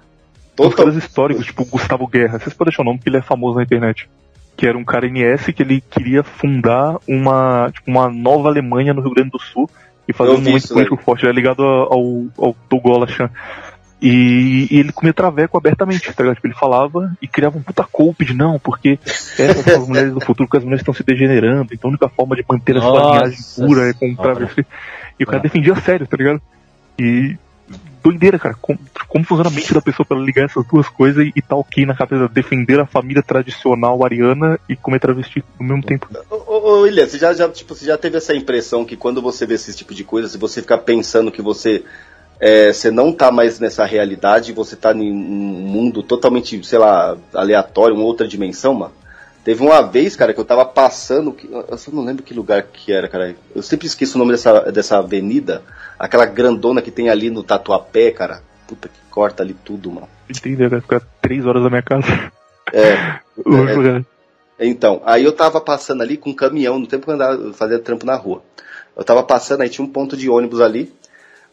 Os 0.51 0.55
Total... 0.55 0.85
caras 0.85 0.95
históricos, 0.95 1.45
tipo 1.45 1.63
Gustavo 1.65 2.07
Guerra, 2.07 2.39
vocês 2.39 2.53
podem 2.53 2.71
deixar 2.71 2.81
o 2.81 2.85
nome 2.85 2.97
porque 2.97 3.09
ele 3.09 3.17
é 3.17 3.21
famoso 3.21 3.57
na 3.57 3.63
internet. 3.63 4.09
Que 4.57 4.67
era 4.67 4.77
um 4.77 4.83
cara 4.83 5.07
NS 5.07 5.53
que 5.53 5.63
ele 5.63 5.81
queria 5.89 6.23
fundar 6.23 6.97
uma, 7.07 7.69
tipo, 7.73 7.89
uma 7.89 8.09
nova 8.09 8.49
Alemanha 8.49 8.93
no 8.93 9.01
Rio 9.01 9.13
Grande 9.13 9.31
do 9.31 9.39
Sul 9.39 9.69
e 10.07 10.13
fazer 10.13 10.31
Eu 10.31 10.33
um 10.35 10.37
vi 10.37 10.51
movimento 10.51 10.67
político 10.73 10.97
forte. 10.97 11.23
Ele 11.23 11.31
é 11.31 11.35
ligado 11.35 11.63
ao, 11.63 12.25
ao 12.37 12.55
Douglas 12.69 13.11
Chan. 13.11 13.29
E, 14.01 14.67
e 14.71 14.79
ele 14.79 14.91
comia 14.91 15.13
traveco 15.13 15.57
abertamente, 15.57 16.11
tá 16.11 16.23
ligado? 16.23 16.35
Tipo, 16.35 16.47
ele 16.47 16.55
falava 16.55 17.15
e 17.21 17.27
criava 17.27 17.57
um 17.57 17.61
puta 17.61 17.83
cope 17.83 18.25
de 18.25 18.33
não, 18.33 18.57
porque 18.57 18.97
essas 19.37 19.63
são 19.63 19.81
as 19.83 19.87
mulheres 19.87 20.13
do 20.13 20.19
futuro, 20.19 20.47
porque 20.47 20.57
as 20.57 20.63
mulheres 20.63 20.81
estão 20.81 20.93
se 20.93 21.03
degenerando, 21.03 21.71
então 21.73 21.87
a 21.87 21.91
única 21.91 22.09
forma 22.09 22.35
de 22.35 22.43
manter 22.47 22.77
a 22.77 22.81
sua 22.81 22.91
Nossa 22.91 23.17
linhagem 23.17 23.39
pura 23.55 23.89
é 23.89 23.93
com 23.93 24.07
um 24.07 24.15
travesti. 24.15 24.65
E 25.19 25.23
o 25.23 25.27
cara 25.27 25.43
defendia 25.43 25.75
sério, 25.75 26.07
tá 26.07 26.17
ligado? 26.17 26.41
E 26.97 27.37
doideira, 28.03 28.39
cara. 28.39 28.55
Como, 28.59 28.79
como 29.07 29.23
funciona 29.23 29.49
a 29.49 29.53
mente 29.53 29.73
da 29.73 29.81
pessoa 29.81 30.05
pra 30.05 30.17
ligar 30.17 30.45
essas 30.45 30.65
duas 30.65 30.89
coisas 30.89 31.25
e, 31.25 31.31
e 31.35 31.41
tá 31.41 31.55
ok 31.55 31.85
na 31.85 31.95
cabeça 31.95 32.27
defender 32.27 32.79
a 32.79 32.85
família 32.85 33.21
tradicional 33.21 34.03
ariana 34.03 34.59
e 34.67 34.75
comer 34.75 34.99
travesti 34.99 35.43
ao 35.59 35.65
mesmo 35.65 35.83
tempo. 35.83 36.07
Ô, 36.29 36.35
ô, 36.35 36.69
ô, 36.69 36.81
William, 36.81 37.05
você 37.05 37.17
já, 37.17 37.33
já, 37.33 37.47
tipo, 37.49 37.75
você 37.75 37.85
já 37.85 37.97
teve 37.97 38.17
essa 38.17 38.35
impressão 38.35 38.83
que 38.83 38.97
quando 38.97 39.21
você 39.21 39.45
vê 39.45 39.55
esse 39.55 39.75
tipo 39.75 39.93
de 39.93 40.03
coisa, 40.03 40.27
se 40.27 40.37
você 40.37 40.61
ficar 40.61 40.79
pensando 40.79 41.31
que 41.31 41.41
você, 41.41 41.83
é, 42.43 42.73
você 42.73 42.89
não 42.89 43.13
tá 43.13 43.31
mais 43.31 43.59
nessa 43.59 43.85
realidade, 43.85 44.51
você 44.51 44.75
tá 44.75 44.91
em 44.93 45.11
um 45.11 45.15
mundo 45.15 46.01
totalmente, 46.01 46.65
sei 46.65 46.79
lá, 46.79 47.15
aleatório, 47.35 47.95
uma 47.95 48.03
outra 48.03 48.27
dimensão, 48.27 48.73
mano? 48.73 48.93
Teve 49.43 49.61
uma 49.61 49.81
vez, 49.81 50.15
cara, 50.15 50.33
que 50.33 50.39
eu 50.39 50.45
tava 50.45 50.65
passando, 50.65 51.35
eu 51.69 51.77
só 51.77 51.91
não 51.91 52.03
lembro 52.03 52.23
que 52.23 52.33
lugar 52.33 52.63
que 52.63 52.91
era, 52.91 53.07
cara. 53.07 53.35
Eu 53.55 53.61
sempre 53.61 53.85
esqueço 53.85 54.15
o 54.15 54.19
nome 54.19 54.31
dessa, 54.31 54.71
dessa 54.71 54.97
avenida, 54.97 55.61
aquela 55.99 56.25
grandona 56.25 56.81
que 56.81 56.89
tem 56.89 57.09
ali 57.09 57.29
no 57.29 57.43
Tatuapé, 57.43 58.09
cara. 58.09 58.41
Puta 58.67 58.87
que 58.87 58.99
corta 59.11 59.43
ali 59.43 59.53
tudo, 59.53 59.91
mano. 59.91 60.09
Entendeu? 60.27 60.69
Vai 60.69 60.81
ficar 60.81 61.01
três 61.21 61.45
horas 61.45 61.61
da 61.61 61.69
minha 61.69 61.83
casa. 61.83 62.31
É, 62.73 63.19
Hoje, 63.45 63.83
cara. 63.83 64.05
Então, 64.59 65.01
aí 65.05 65.23
eu 65.23 65.31
tava 65.31 65.61
passando 65.61 66.01
ali 66.01 66.17
com 66.17 66.31
um 66.31 66.35
caminhão, 66.35 66.79
no 66.79 66.87
tempo 66.87 67.05
que 67.05 67.11
eu 67.11 67.15
andava, 67.15 67.53
fazia 67.53 67.77
trampo 67.77 68.05
na 68.05 68.15
rua. 68.15 68.41
Eu 68.95 69.03
tava 69.03 69.21
passando, 69.21 69.61
aí 69.61 69.69
tinha 69.69 69.85
um 69.85 69.89
ponto 69.89 70.17
de 70.17 70.29
ônibus 70.29 70.59
ali, 70.59 70.91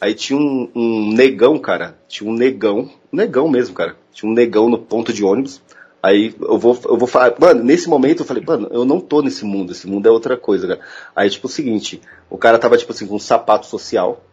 aí 0.01 0.15
tinha 0.15 0.39
um, 0.39 0.71
um 0.75 1.13
negão, 1.13 1.59
cara, 1.59 1.99
tinha 2.09 2.29
um 2.29 2.35
negão, 2.35 2.91
negão 3.11 3.49
mesmo, 3.49 3.75
cara, 3.75 3.97
tinha 4.13 4.31
um 4.31 4.35
negão 4.35 4.69
no 4.69 4.79
ponto 4.79 5.13
de 5.13 5.25
ônibus, 5.25 5.61
aí 6.03 6.35
eu 6.41 6.59
vou, 6.59 6.79
eu 6.85 6.97
vou 6.97 7.09
falar, 7.09 7.35
mano, 7.39 7.63
nesse 7.63 7.89
momento 7.89 8.21
eu 8.21 8.27
falei, 8.27 8.43
mano, 8.47 8.69
eu 8.71 8.85
não 8.85 9.01
tô 9.01 9.23
nesse 9.23 9.45
mundo, 9.45 9.73
esse 9.73 9.87
mundo 9.87 10.07
é 10.07 10.11
outra 10.11 10.37
coisa, 10.37 10.67
cara. 10.67 10.81
Aí, 11.15 11.29
tipo, 11.29 11.47
o 11.47 11.51
seguinte, 11.51 12.01
o 12.31 12.39
cara 12.39 12.59
tava, 12.59 12.77
tipo 12.77 12.93
assim, 12.93 13.07
com 13.07 13.17
um 13.17 13.21
sapato 13.21 13.67
social, 13.67 14.25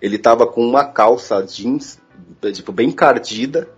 ele 0.00 0.18
tava 0.18 0.46
com 0.46 0.66
uma 0.66 0.84
calça 0.84 1.42
jeans, 1.42 1.98
tipo, 2.52 2.72
bem 2.72 2.88
encardida, 2.88 3.68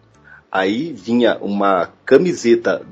aí 0.50 0.92
vinha 0.92 1.38
uma 1.40 1.90
camiseta 2.04 2.82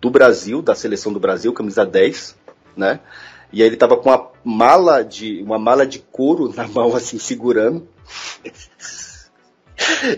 do 0.00 0.10
Brasil, 0.10 0.62
da 0.62 0.74
seleção 0.74 1.12
do 1.12 1.20
Brasil, 1.20 1.52
camisa 1.52 1.84
10, 1.84 2.36
né? 2.76 3.00
E 3.52 3.62
aí 3.62 3.68
ele 3.68 3.76
tava 3.76 3.96
com 3.96 4.08
uma 4.08 4.30
mala 4.44 5.02
de 5.02 5.42
uma 5.42 5.58
mala 5.58 5.86
de 5.86 5.98
couro 5.98 6.52
na 6.54 6.66
mão 6.66 6.94
assim 6.94 7.18
segurando. 7.18 7.88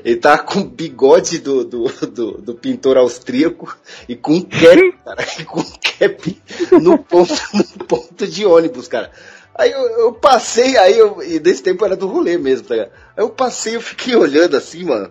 Ele 0.04 0.16
tava 0.16 0.42
com 0.42 0.60
o 0.60 0.64
bigode 0.64 1.38
do, 1.38 1.64
do, 1.64 1.84
do, 2.06 2.32
do 2.38 2.54
pintor 2.54 2.96
austríaco 2.96 3.76
e 4.08 4.16
com 4.16 4.34
um 4.34 4.42
cap, 4.42 4.92
cara, 5.04 5.26
e 5.38 5.44
com 5.44 5.60
um 5.60 5.72
cap 5.98 6.42
no 6.80 6.98
ponto, 6.98 7.32
no 7.54 7.84
ponto 7.86 8.26
de 8.26 8.44
ônibus, 8.44 8.88
cara. 8.88 9.10
Aí 9.54 9.70
eu, 9.70 9.80
eu 9.98 10.12
passei, 10.12 10.76
aí 10.76 10.98
eu, 10.98 11.22
e 11.22 11.38
desse 11.38 11.62
tempo 11.62 11.84
era 11.84 11.96
do 11.96 12.08
rolê 12.08 12.38
mesmo, 12.38 12.66
tá 12.66 12.74
ligado? 12.74 12.92
Aí 13.16 13.22
eu 13.22 13.30
passei, 13.30 13.76
eu 13.76 13.80
fiquei 13.80 14.16
olhando 14.16 14.56
assim, 14.56 14.84
mano. 14.84 15.10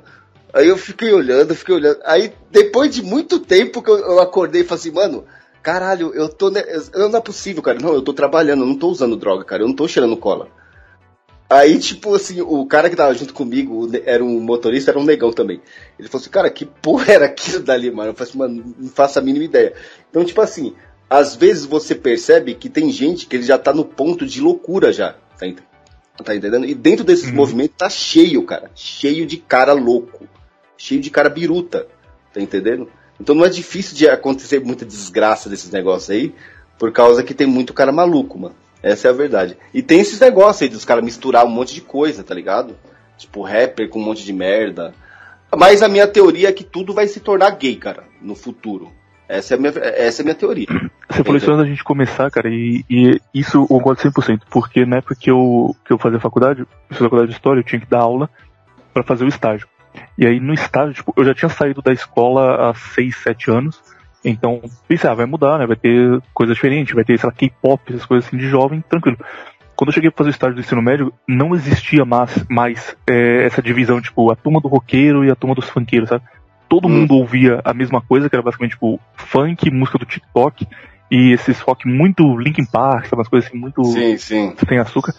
Aí 0.54 0.68
eu 0.68 0.78
fiquei 0.78 1.14
olhando, 1.14 1.56
fiquei 1.56 1.76
olhando. 1.76 2.00
Aí 2.04 2.34
depois 2.50 2.94
de 2.94 3.02
muito 3.02 3.40
tempo 3.40 3.82
que 3.82 3.90
eu, 3.90 4.00
eu 4.00 4.20
acordei 4.20 4.62
e 4.62 4.66
falei 4.66 4.80
assim, 4.80 4.92
mano, 4.92 5.26
caralho, 5.62 6.12
eu 6.14 6.28
tô. 6.30 6.50
Ne... 6.50 6.62
Não 6.96 7.18
é 7.18 7.22
possível, 7.22 7.62
cara. 7.62 7.80
Não, 7.80 7.94
eu 7.94 8.02
tô 8.02 8.14
trabalhando, 8.14 8.62
eu 8.62 8.68
não 8.68 8.76
tô 8.76 8.88
usando 8.90 9.16
droga, 9.16 9.44
cara. 9.44 9.64
Eu 9.64 9.68
não 9.68 9.76
tô 9.76 9.88
cheirando 9.88 10.16
cola. 10.18 10.48
Aí, 11.50 11.78
tipo 11.80 12.16
assim, 12.16 12.40
o 12.42 12.66
cara 12.66 12.90
que 12.90 12.96
tava 12.96 13.14
junto 13.14 13.34
comigo, 13.34 13.90
era 14.06 14.24
um 14.24 14.40
motorista, 14.40 14.90
era 14.92 15.00
um 15.00 15.04
negão 15.04 15.34
também. 15.34 15.62
Ele 16.00 16.08
falou 16.08 16.22
assim, 16.22 16.30
cara, 16.30 16.50
que 16.50 16.66
porra 16.66 17.12
era 17.12 17.26
aquilo 17.26 17.62
dali, 17.62 17.92
mano? 17.92 18.12
Eu 18.12 18.14
falei 18.14 18.30
assim, 18.30 18.38
mano, 18.38 18.76
não 18.80 18.90
faço 18.90 19.20
a 19.20 19.22
mínima 19.22 19.44
ideia. 19.44 19.74
Então, 20.10 20.24
tipo 20.24 20.40
assim, 20.40 20.74
às 21.10 21.36
vezes 21.36 21.66
você 21.66 21.94
percebe 21.94 22.56
que 22.56 22.70
tem 22.70 22.90
gente 22.90 23.26
que 23.28 23.36
ele 23.36 23.44
já 23.44 23.58
tá 23.58 23.74
no 23.74 23.84
ponto 23.84 24.26
de 24.26 24.40
loucura 24.40 24.94
já, 24.94 25.18
tá, 25.38 25.46
ent- 25.46 25.60
tá 26.24 26.34
entendendo? 26.34 26.66
E 26.66 26.74
dentro 26.74 27.04
desses 27.04 27.28
Uhum. 27.30 27.36
movimentos 27.36 27.76
tá 27.78 27.90
cheio, 27.90 28.44
cara. 28.44 28.72
Cheio 28.74 29.26
de 29.26 29.36
cara 29.36 29.74
louco. 29.74 30.26
Cheio 30.78 31.02
de 31.02 31.10
cara 31.10 31.30
biruta, 31.30 31.86
tá 32.34 32.40
entendendo? 32.40 32.90
Então 33.22 33.36
não 33.36 33.46
é 33.46 33.50
difícil 33.50 33.96
de 33.96 34.10
acontecer 34.10 34.60
muita 34.60 34.84
desgraça 34.84 35.48
desses 35.48 35.70
negócios 35.70 36.10
aí, 36.10 36.34
por 36.80 36.92
causa 36.92 37.24
que 37.24 37.36
tem 37.36 37.46
muito 37.46 37.72
cara 37.72 37.92
maluco, 37.92 38.40
mano. 38.40 38.56
Essa 38.82 39.08
é 39.08 39.12
a 39.12 39.14
verdade. 39.14 39.56
E 39.72 39.84
tem 39.84 40.00
esses 40.00 40.20
negócios 40.20 40.64
aí 40.64 40.70
dos 40.70 40.84
caras 40.84 41.04
misturar 41.04 41.46
um 41.46 41.50
monte 41.50 41.76
de 41.76 41.82
coisa, 41.82 42.24
tá 42.24 42.34
ligado? 42.34 42.76
Tipo, 43.20 43.44
rapper 43.44 43.88
com 43.90 44.00
um 44.00 44.04
monte 44.04 44.26
de 44.26 44.34
merda. 44.34 44.92
Mas 45.56 45.84
a 45.84 45.88
minha 45.88 46.08
teoria 46.08 46.50
é 46.50 46.52
que 46.52 46.64
tudo 46.64 46.96
vai 46.96 47.06
se 47.08 47.20
tornar 47.20 47.52
gay, 47.52 47.76
cara, 47.76 48.06
no 48.20 48.34
futuro. 48.34 48.92
Essa 49.30 49.54
é 49.54 49.58
a 49.58 49.60
minha, 49.60 49.72
essa 49.72 50.22
é 50.22 50.24
a 50.24 50.26
minha 50.26 50.36
teoria. 50.36 50.68
Você 51.08 51.24
falou 51.24 51.38
isso 51.38 51.52
antes 51.52 51.64
da 51.64 51.70
gente 51.70 51.84
começar, 51.84 52.32
cara, 52.32 52.50
e, 52.50 52.84
e 52.90 53.22
isso 53.36 53.58
eu 53.58 53.68
concordo 53.68 54.02
100%, 54.02 54.42
porque 54.50 54.84
na 54.84 54.98
época 54.98 55.16
que 55.16 55.30
eu, 55.30 55.76
que 55.86 55.94
eu 55.94 56.00
fazia 56.00 56.20
faculdade, 56.20 56.62
eu 56.62 56.98
faculdade 56.98 57.30
de 57.30 57.36
História, 57.36 57.60
eu 57.60 57.64
tinha 57.64 57.80
que 57.80 57.88
dar 57.88 58.00
aula 58.00 58.28
pra 58.92 59.04
fazer 59.04 59.26
o 59.26 59.28
estágio. 59.28 59.68
E 60.18 60.26
aí 60.26 60.40
no 60.40 60.54
estágio, 60.54 60.94
tipo, 60.94 61.14
eu 61.18 61.26
já 61.26 61.34
tinha 61.34 61.50
saído 61.50 61.82
da 61.82 61.92
escola 61.92 62.70
há 62.70 62.74
6, 62.74 63.16
7 63.18 63.52
anos, 63.52 63.82
então 64.24 64.62
pensei, 64.88 65.10
ah, 65.10 65.14
vai 65.14 65.26
mudar, 65.26 65.58
né, 65.60 65.66
vai 65.66 65.76
ter 65.76 66.22
coisa 66.34 66.54
diferente, 66.54 66.94
vai 66.94 67.04
ter, 67.04 67.18
sei 67.18 67.28
lá, 67.28 67.34
K-pop, 67.34 67.82
essas 67.90 68.06
coisas 68.06 68.28
assim 68.28 68.38
de 68.38 68.48
jovem, 68.48 68.84
tranquilo. 68.88 69.18
Quando 69.76 69.90
eu 69.90 69.94
cheguei 69.94 70.12
pra 70.12 70.20
fazer 70.20 70.30
o 70.30 70.32
estágio 70.32 70.56
do 70.56 70.62
ensino 70.62 70.82
médio, 70.82 71.12
não 71.28 71.56
existia 71.56 72.06
mais, 72.06 72.46
mais 72.48 72.96
é, 73.10 73.46
essa 73.46 73.62
divisão, 73.62 74.00
tipo, 74.00 74.32
a 74.32 74.36
turma 74.36 74.62
do 74.62 74.68
roqueiro 74.68 75.26
e 75.26 75.32
a 75.32 75.36
turma 75.36 75.56
dos 75.56 75.68
funkeiros, 75.70 76.10
sabe? 76.10 76.24
Todo 76.70 76.88
Hum. 76.88 76.92
mundo 77.02 77.16
ouvia 77.16 77.60
a 77.66 77.74
mesma 77.74 78.00
coisa, 78.00 78.30
que 78.30 78.36
era 78.36 78.44
basicamente, 78.44 78.74
tipo, 78.74 79.00
funk, 79.16 79.72
música 79.72 79.98
do 79.98 80.06
TikTok, 80.06 80.68
e 81.10 81.32
esses 81.34 81.60
rock 81.60 81.88
muito 81.88 82.38
Linkin 82.38 82.66
Park, 82.66 83.06
sabe, 83.06 83.16
umas 83.16 83.28
coisas 83.28 83.50
assim, 83.50 83.58
muito 83.58 83.84
Sim, 83.84 84.18
sim. 84.18 84.54
sem 84.70 84.78
açúcar. 84.78 85.14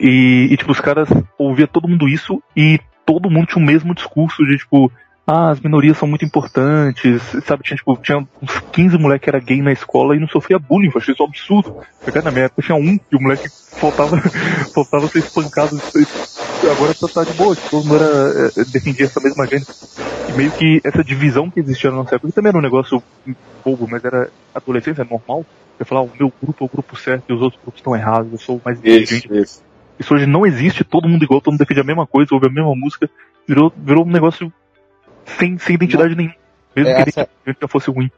E, 0.00 0.48
e, 0.50 0.56
tipo, 0.56 0.72
os 0.72 0.80
caras 0.80 1.08
ouvia 1.38 1.66
todo 1.66 1.86
mundo 1.86 2.08
isso 2.08 2.42
e 2.56 2.80
todo 3.04 3.30
mundo 3.30 3.46
tinha 3.46 3.62
o 3.62 3.66
mesmo 3.66 3.94
discurso 3.94 4.44
de, 4.44 4.58
tipo, 4.58 4.90
ah, 5.26 5.50
as 5.50 5.60
minorias 5.60 5.96
são 5.96 6.08
muito 6.08 6.24
importantes, 6.24 7.22
sabe? 7.46 7.62
Tinha, 7.62 7.76
tipo, 7.76 7.96
tinha 7.96 8.18
uns 8.18 8.58
15 8.72 8.98
moleques 8.98 9.24
que 9.24 9.30
era 9.30 9.38
gay 9.38 9.62
na 9.62 9.72
escola 9.72 10.16
e 10.16 10.20
não 10.20 10.26
sofria 10.26 10.58
bullying, 10.58 10.88
eu 10.88 10.98
achei 10.98 11.14
isso 11.14 11.22
um 11.22 11.26
absurdo. 11.26 11.76
Porque, 12.04 12.20
na 12.20 12.30
minha 12.30 12.46
época 12.46 12.62
tinha 12.62 12.76
um 12.76 12.98
e 13.10 13.16
o 13.16 13.20
moleque 13.20 13.48
faltava, 13.48 14.16
faltava 14.74 15.06
ser 15.08 15.20
espancado. 15.20 15.80
Agora 16.70 16.94
tá, 16.94 17.08
tá 17.08 17.24
de 17.24 17.32
boa, 17.34 17.54
tipo, 17.54 17.70
todo 17.70 17.84
mundo 17.84 18.02
era, 18.02 18.50
eh, 18.56 18.64
defendia 18.72 19.06
essa 19.06 19.20
mesma 19.20 19.44
agenda. 19.44 19.66
E 20.28 20.32
meio 20.32 20.50
que 20.52 20.80
essa 20.84 21.04
divisão 21.04 21.50
que 21.50 21.60
existia 21.60 21.90
na 21.90 21.98
nossa 21.98 22.16
época, 22.16 22.28
que 22.28 22.34
também 22.34 22.50
era 22.50 22.58
um 22.58 22.62
negócio 22.62 23.02
bobo, 23.64 23.86
mas 23.88 24.04
era 24.04 24.28
adolescência, 24.54 25.02
é 25.02 25.04
normal. 25.08 25.46
Você 25.78 25.84
falar, 25.84 26.00
ah, 26.00 26.04
o 26.04 26.10
meu 26.18 26.32
grupo 26.42 26.64
é 26.64 26.66
o 26.66 26.70
grupo 26.70 26.96
certo 26.96 27.24
e 27.28 27.32
os 27.32 27.40
outros 27.40 27.60
grupos 27.62 27.78
estão 27.78 27.94
errados, 27.94 28.32
eu 28.32 28.38
sou 28.38 28.56
o 28.56 28.62
mais 28.64 28.78
inteligente. 28.78 29.26
Isso, 29.26 29.34
isso. 29.34 29.71
Isso 29.98 30.14
hoje 30.14 30.26
não 30.26 30.44
existe, 30.46 30.84
todo 30.84 31.08
mundo 31.08 31.22
igual, 31.24 31.40
todo 31.40 31.52
mundo 31.52 31.60
defende 31.60 31.80
a 31.80 31.84
mesma 31.84 32.06
coisa, 32.06 32.34
ouve 32.34 32.46
a 32.46 32.50
mesma 32.50 32.74
música, 32.74 33.08
virou, 33.46 33.72
virou 33.76 34.04
um 34.04 34.10
negócio 34.10 34.52
sem, 35.24 35.58
sem 35.58 35.74
identidade 35.74 36.14
nenhuma. 36.14 36.34
Mesmo 36.74 36.90
É, 36.90 37.02
que 37.04 37.08
essa- 37.10 37.28
ele 37.46 37.56
já 37.60 37.68
fosse 37.68 37.90
ruim. 37.90 38.10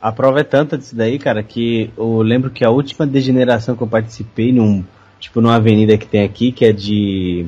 A 0.00 0.12
prova 0.12 0.40
é 0.40 0.44
tanta 0.44 0.76
disso 0.76 0.94
daí, 0.94 1.18
cara, 1.18 1.42
que 1.42 1.90
eu 1.96 2.20
lembro 2.20 2.50
que 2.50 2.64
a 2.64 2.70
última 2.70 3.06
degeneração 3.06 3.74
que 3.74 3.82
eu 3.82 3.86
participei 3.86 4.52
num, 4.52 4.84
tipo, 5.18 5.40
numa 5.40 5.56
avenida 5.56 5.96
que 5.96 6.06
tem 6.06 6.22
aqui, 6.22 6.52
que 6.52 6.64
é 6.66 6.72
de, 6.72 7.46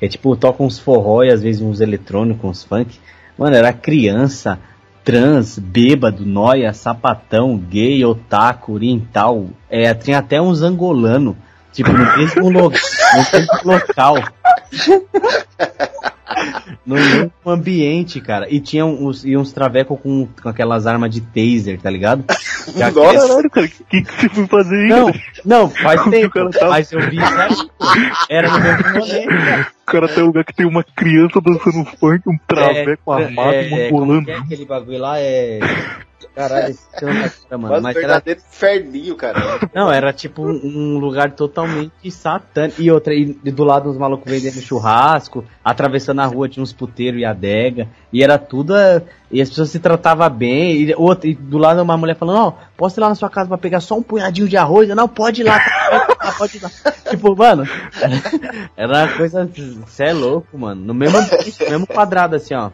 é 0.00 0.08
tipo, 0.08 0.34
toca 0.34 0.62
uns 0.62 0.78
forró 0.78 1.22
e 1.22 1.30
às 1.30 1.42
vezes 1.42 1.60
uns 1.60 1.80
eletrônicos, 1.80 2.48
uns 2.48 2.64
funk. 2.64 2.98
Mano, 3.36 3.54
era 3.54 3.72
criança, 3.74 4.58
trans, 5.04 5.58
bêbado, 5.58 6.24
noia, 6.24 6.72
sapatão, 6.72 7.58
gay, 7.58 8.02
otaku, 8.04 8.72
oriental, 8.72 9.46
é, 9.68 9.92
tinha 9.94 10.18
até 10.18 10.40
uns 10.40 10.62
angolano, 10.62 11.36
tipo, 11.72 11.92
no 11.92 12.16
mesmo, 12.16 12.50
lo 12.50 12.70
no 12.70 12.70
mesmo 13.32 13.60
local. 13.64 14.16
No 16.84 16.94
mesmo 16.94 17.32
ambiente, 17.46 18.20
cara. 18.20 18.46
E 18.48 18.60
tinha 18.60 18.84
uns, 18.84 19.24
e 19.24 19.36
uns 19.36 19.52
traveco 19.52 19.96
com, 19.96 20.28
com 20.40 20.48
aquelas 20.48 20.86
armas 20.86 21.10
de 21.10 21.20
taser, 21.20 21.80
tá 21.80 21.90
ligado? 21.90 22.24
Nossa. 22.26 22.92
Caralho, 22.92 23.50
cara, 23.50 23.66
o 23.66 23.68
que, 23.68 24.02
que 24.02 24.12
você 24.12 24.28
foi 24.28 24.46
fazer 24.46 24.76
aí? 24.76 24.88
Não, 24.88 25.06
cara? 25.06 25.24
não, 25.44 25.70
faz 25.70 26.00
Como 26.02 26.12
tempo, 26.12 26.30
cara 26.30 26.50
tava? 26.50 26.70
mas 26.70 26.92
eu 26.92 27.00
vi 27.00 27.16
isso 27.16 27.38
aí. 27.38 28.10
Era 28.28 28.50
no 28.50 28.60
mesmo 28.60 28.82
rolê. 28.98 29.26
O 29.62 29.90
cara 29.90 30.08
tem 30.08 30.22
um 30.22 30.26
lugar 30.26 30.44
que 30.44 30.54
tem 30.54 30.66
uma 30.66 30.84
criança 30.84 31.40
dançando 31.40 31.84
funk, 31.98 32.22
um 32.28 32.38
traveco 32.46 33.12
armado, 33.12 33.54
é, 33.54 33.66
um 33.66 33.70
como 33.70 34.02
angolano. 34.02 34.24
que 34.24 34.30
é 34.30 34.36
aquele 34.36 34.64
bagulho 34.64 34.98
lá 34.98 35.18
é. 35.18 35.58
Caralho, 36.34 36.70
esse 36.70 36.82
chama, 36.98 37.12
mano. 37.50 37.68
Mas 37.74 37.82
Mas 37.82 37.96
era, 37.96 38.06
verdadeiro 38.06 38.40
inferninho, 38.40 39.14
cara. 39.16 39.68
não, 39.74 39.90
era 39.90 40.12
tipo 40.12 40.42
um, 40.42 40.60
um 40.64 40.98
lugar 40.98 41.32
totalmente 41.32 42.10
satânico. 42.10 42.80
E 42.82 42.90
outra, 42.90 43.14
e 43.14 43.26
do 43.34 43.64
lado 43.64 43.88
uns 43.88 43.96
malucos 43.96 44.30
vendendo 44.30 44.60
churrasco, 44.60 45.44
atravessando 45.64 46.20
a 46.20 46.26
rua 46.26 46.48
tinha 46.48 46.62
uns 46.62 46.72
puteiros 46.72 47.20
e 47.20 47.24
adega. 47.24 47.88
E 48.12 48.22
era 48.22 48.36
tudo. 48.38 48.76
eh, 48.76 49.02
E 49.30 49.40
as 49.40 49.48
pessoas 49.48 49.70
se 49.70 49.78
tratavam 49.78 50.28
bem. 50.30 50.82
E, 50.82 50.94
outra, 50.96 51.28
e 51.28 51.34
do 51.34 51.58
lado 51.58 51.82
uma 51.82 51.96
mulher 51.96 52.16
falando: 52.16 52.38
Ó, 52.38 52.52
posso 52.76 52.98
ir 52.98 53.02
lá 53.02 53.08
na 53.10 53.14
sua 53.14 53.30
casa 53.30 53.48
pra 53.48 53.58
pegar 53.58 53.80
só 53.80 53.96
um 53.96 54.02
punhadinho 54.02 54.48
de 54.48 54.56
arroz? 54.56 54.88
Eu, 54.88 54.96
Não, 54.96 55.06
pode 55.08 55.42
ir 55.42 55.44
lá, 55.44 55.58
pode 56.36 56.56
ir 56.56 56.62
lá, 56.62 56.70
tipo, 57.10 57.36
mano, 57.36 57.64
era 58.76 58.92
uma 58.92 59.16
coisa. 59.16 59.48
Você 59.86 60.04
é 60.04 60.12
louco, 60.12 60.58
mano. 60.58 60.82
No 60.84 60.94
mesmo, 60.94 61.18
mesmo 61.68 61.86
quadrado 61.86 62.36
assim, 62.36 62.54
ó. 62.54 62.70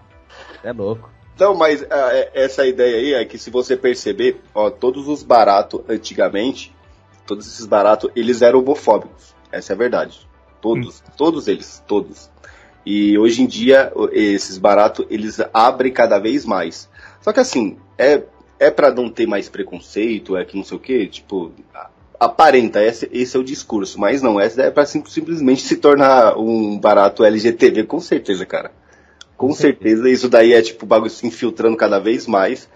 Você 0.60 0.68
é 0.68 0.72
louco. 0.72 1.10
Não, 1.38 1.54
mas 1.54 1.84
ah, 1.90 2.10
é- 2.12 2.30
essa 2.34 2.66
ideia 2.66 2.96
aí 2.96 3.14
é 3.14 3.24
que 3.24 3.38
se 3.38 3.50
você 3.50 3.76
perceber, 3.76 4.40
ó, 4.54 4.70
todos 4.70 5.08
os 5.08 5.22
baratos 5.22 5.80
antigamente, 5.88 6.74
todos 7.26 7.46
esses 7.46 7.66
baratos, 7.66 8.10
eles 8.14 8.40
eram 8.42 8.60
homofóbicos. 8.60 9.34
Essa 9.50 9.72
é 9.72 9.74
a 9.74 9.78
verdade. 9.78 10.26
Todos, 10.60 11.02
todos 11.16 11.48
eles, 11.48 11.82
todos. 11.86 12.30
E 12.86 13.18
hoje 13.18 13.42
em 13.42 13.46
dia, 13.46 13.92
esses 14.12 14.58
baratos, 14.58 15.06
eles 15.10 15.38
abrem 15.52 15.92
cada 15.92 16.18
vez 16.18 16.44
mais. 16.44 16.88
Só 17.20 17.32
que 17.32 17.40
assim, 17.40 17.78
é, 17.98 18.22
é 18.58 18.70
para 18.70 18.92
não 18.92 19.08
ter 19.10 19.26
mais 19.26 19.48
preconceito, 19.48 20.36
é 20.36 20.44
que 20.44 20.56
não 20.56 20.64
sei 20.64 20.76
o 20.76 20.80
que, 20.80 21.06
tipo, 21.06 21.50
a- 21.74 21.88
aparenta, 22.20 22.82
esse, 22.82 23.08
esse 23.12 23.36
é 23.36 23.40
o 23.40 23.44
discurso, 23.44 23.98
mas 23.98 24.22
não, 24.22 24.38
essa 24.38 24.62
é 24.62 24.70
pra 24.70 24.86
sim- 24.86 25.04
simplesmente 25.06 25.62
se 25.62 25.76
tornar 25.76 26.36
um 26.38 26.78
barato 26.78 27.24
LGTV, 27.24 27.84
com 27.84 28.00
certeza, 28.00 28.44
cara. 28.46 28.70
Com 29.48 29.54
certeza, 29.54 30.08
isso 30.08 30.28
daí 30.28 30.52
é 30.52 30.62
tipo 30.62 30.84
o 30.84 30.88
bagulho 30.88 31.10
se 31.10 31.26
infiltrando 31.26 31.76
cada 31.76 31.98
vez 31.98 32.26
mais. 32.26 32.68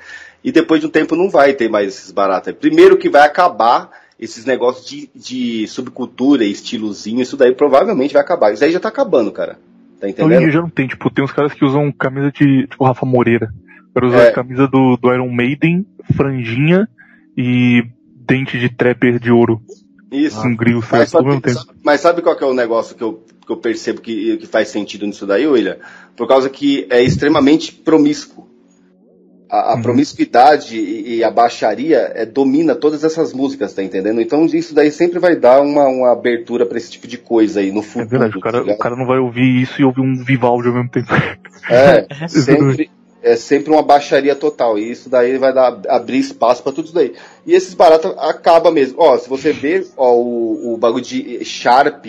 E 0.43 0.53
depois 0.53 0.81
de 0.81 0.87
um 0.87 0.91
tempo 0.91 1.17
não 1.17 1.29
vai 1.29 1.53
ter 1.53 1.69
mais 1.69 1.89
esses 1.89 2.11
baratos. 2.13 2.53
Primeiro 2.55 2.97
que 2.97 3.09
vai 3.09 3.23
acabar 3.27 3.91
esses 4.19 4.45
negócios 4.45 4.87
de, 4.89 5.11
de 5.15 5.67
subcultura 5.69 6.45
e 6.45 6.51
estilozinho, 6.53 7.21
isso 7.23 7.37
daí 7.37 7.53
provavelmente 7.55 8.13
vai 8.13 8.23
acabar. 8.23 8.53
Isso 8.53 8.65
aí 8.65 8.71
já 8.73 8.81
tá 8.81 8.89
acabando, 8.89 9.31
cara. 9.33 9.59
Tá 10.01 10.07
em 10.07 10.11
entendendo? 10.11 10.41
dia 10.41 10.51
já 10.53 10.61
não 10.61 10.71
tem, 10.71 10.87
tipo, 10.87 11.11
tem 11.11 11.25
uns 11.25 11.33
caras 11.33 11.53
que 11.53 11.65
usam 11.65 11.91
camisa 11.91 12.31
de, 12.31 12.67
tipo, 12.69 12.85
Rafa 12.85 13.05
Moreira. 13.05 13.53
O 13.91 13.95
cara 13.95 14.07
usa 14.07 14.17
É. 14.19 14.29
a 14.29 14.33
camisa 14.33 14.69
do, 14.69 14.97
do 14.97 15.13
Iron 15.13 15.29
Maiden, 15.31 15.85
franjinha 16.17 16.89
e 17.37 17.83
dente 18.15 18.59
de 18.59 18.69
trapper 18.69 19.19
de 19.19 19.33
ouro 19.33 19.61
Isso. 20.13 20.41
com 20.41 20.55
grill 20.55 20.81
Ah, 20.85 20.99
Mas 20.99 21.11
sabe, 21.11 21.41
tempo. 21.41 21.61
mas 21.83 22.01
sabe 22.01 22.23
qual 22.23 22.37
que 22.37 22.45
é 22.45 22.47
o 22.47 22.55
negócio 22.55 22.95
que 22.95 23.03
eu, 23.03 23.25
que 23.49 23.53
eu 23.53 23.57
percebo 23.57 24.01
que, 24.03 24.37
que 24.37 24.47
faz 24.47 24.69
sentido 24.69 25.07
nisso 25.07 25.27
daí, 25.27 25.47
William? 25.47 25.79
Por 26.15 26.29
causa 26.29 26.51
que 26.51 26.87
é 26.91 27.03
extremamente 27.03 27.73
promíscuo. 27.73 28.47
A, 29.51 29.73
a 29.73 29.77
Uhum. 29.77 29.83
promiscuidade 29.83 30.77
e, 30.79 31.17
e 31.17 31.25
a 31.25 31.31
baixaria 31.31 32.13
é, 32.15 32.27
domina 32.27 32.75
todas 32.75 33.03
essas 33.03 33.33
músicas, 33.33 33.73
tá 33.73 33.83
entendendo? 33.83 34.21
Então 34.21 34.45
isso 34.45 34.75
daí 34.75 34.91
sempre 34.91 35.19
vai 35.19 35.35
dar 35.37 35.63
uma, 35.63 35.87
uma 35.89 36.13
abertura 36.13 36.67
pra 36.67 36.77
esse 36.77 36.91
tipo 36.91 37.07
de 37.09 37.17
coisa 37.17 37.61
aí 37.61 37.73
no 37.73 37.81
É 37.81 37.83
futuro. 37.83 38.07
verdade, 38.07 38.37
o 38.37 38.41
cara, 38.41 38.63
tá 38.63 38.73
o 38.73 38.77
cara 38.77 38.95
não 38.95 39.07
vai 39.07 39.19
ouvir 39.19 39.63
isso 39.63 39.81
e 39.81 39.85
ouvir 39.85 40.03
um 40.03 40.23
Vivaldi 40.23 40.69
ao 40.69 40.75
mesmo 40.75 40.91
tempo. 40.91 41.09
É, 41.71 42.07
sempre, 42.29 42.91
é 43.23 43.37
sempre 43.37 43.73
uma 43.73 43.83
baixaria 43.83 44.37
total. 44.37 44.79
E 44.79 44.91
isso 44.91 45.09
daí 45.09 45.39
vai 45.39 45.55
dar, 45.55 45.81
abrir 45.89 46.19
espaço 46.19 46.63
pra 46.63 46.71
tudo 46.71 46.85
isso 46.85 46.95
daí. 46.95 47.15
E 47.47 47.55
esses 47.55 47.73
baratos 47.73 48.13
acaba 48.19 48.71
mesmo. 48.71 48.97
Ó, 49.01 49.17
se 49.17 49.31
você 49.31 49.51
ver 49.51 49.87
ó, 49.97 50.13
o, 50.15 50.75
o 50.75 50.77
bagulho 50.77 51.03
de 51.05 51.43
Sharp. 51.43 52.05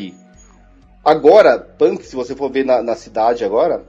Agora, 1.03 1.57
punk, 1.57 2.05
se 2.05 2.15
você 2.15 2.35
for 2.35 2.51
ver 2.51 2.65
na, 2.65 2.81
na 2.83 2.95
cidade 2.95 3.43
agora, 3.43 3.83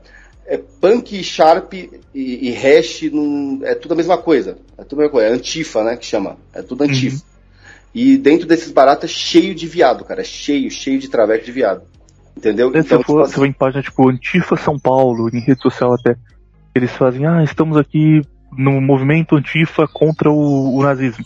é 0.45 0.57
punk, 0.57 1.23
Sharp 1.23 1.73
e, 1.73 1.99
e 2.13 2.51
hash 2.51 3.03
não, 3.11 3.59
é 3.63 3.75
tudo 3.75 3.93
a 3.93 3.97
mesma 3.97 4.17
coisa. 4.17 4.57
É 4.77 4.83
tudo 4.83 4.99
a 4.99 5.03
mesma 5.03 5.11
coisa. 5.11 5.27
É 5.27 5.31
antifa, 5.31 5.83
né? 5.83 5.95
Que 5.95 6.05
chama. 6.05 6.37
É 6.53 6.61
tudo 6.61 6.83
antifa. 6.83 7.23
E 7.93 8.17
dentro 8.17 8.47
desses 8.47 8.71
baratos 8.71 9.09
é 9.09 9.13
cheio 9.13 9.53
de 9.53 9.67
viado, 9.67 10.05
cara. 10.05 10.21
É 10.21 10.23
cheio, 10.23 10.71
cheio 10.71 10.99
de 10.99 11.09
traveco 11.09 11.45
de 11.45 11.51
viado. 11.51 11.83
Entendeu? 12.35 12.71
Se 12.71 12.81
você 12.81 13.03
for, 13.03 13.27
tipo 13.27 13.39
vai 13.39 13.49
em 13.49 13.53
página 13.53 13.83
tipo 13.83 14.09
Antifa 14.09 14.55
São 14.55 14.79
Paulo, 14.79 15.29
em 15.29 15.39
rede 15.39 15.61
social 15.61 15.93
até, 15.93 16.15
eles 16.73 16.91
fazem, 16.91 17.25
ah, 17.27 17.43
estamos 17.43 17.77
aqui 17.77 18.21
no 18.57 18.79
movimento 18.79 19.35
Antifa 19.35 19.87
contra 19.87 20.31
o, 20.31 20.75
o 20.75 20.81
nazismo. 20.81 21.25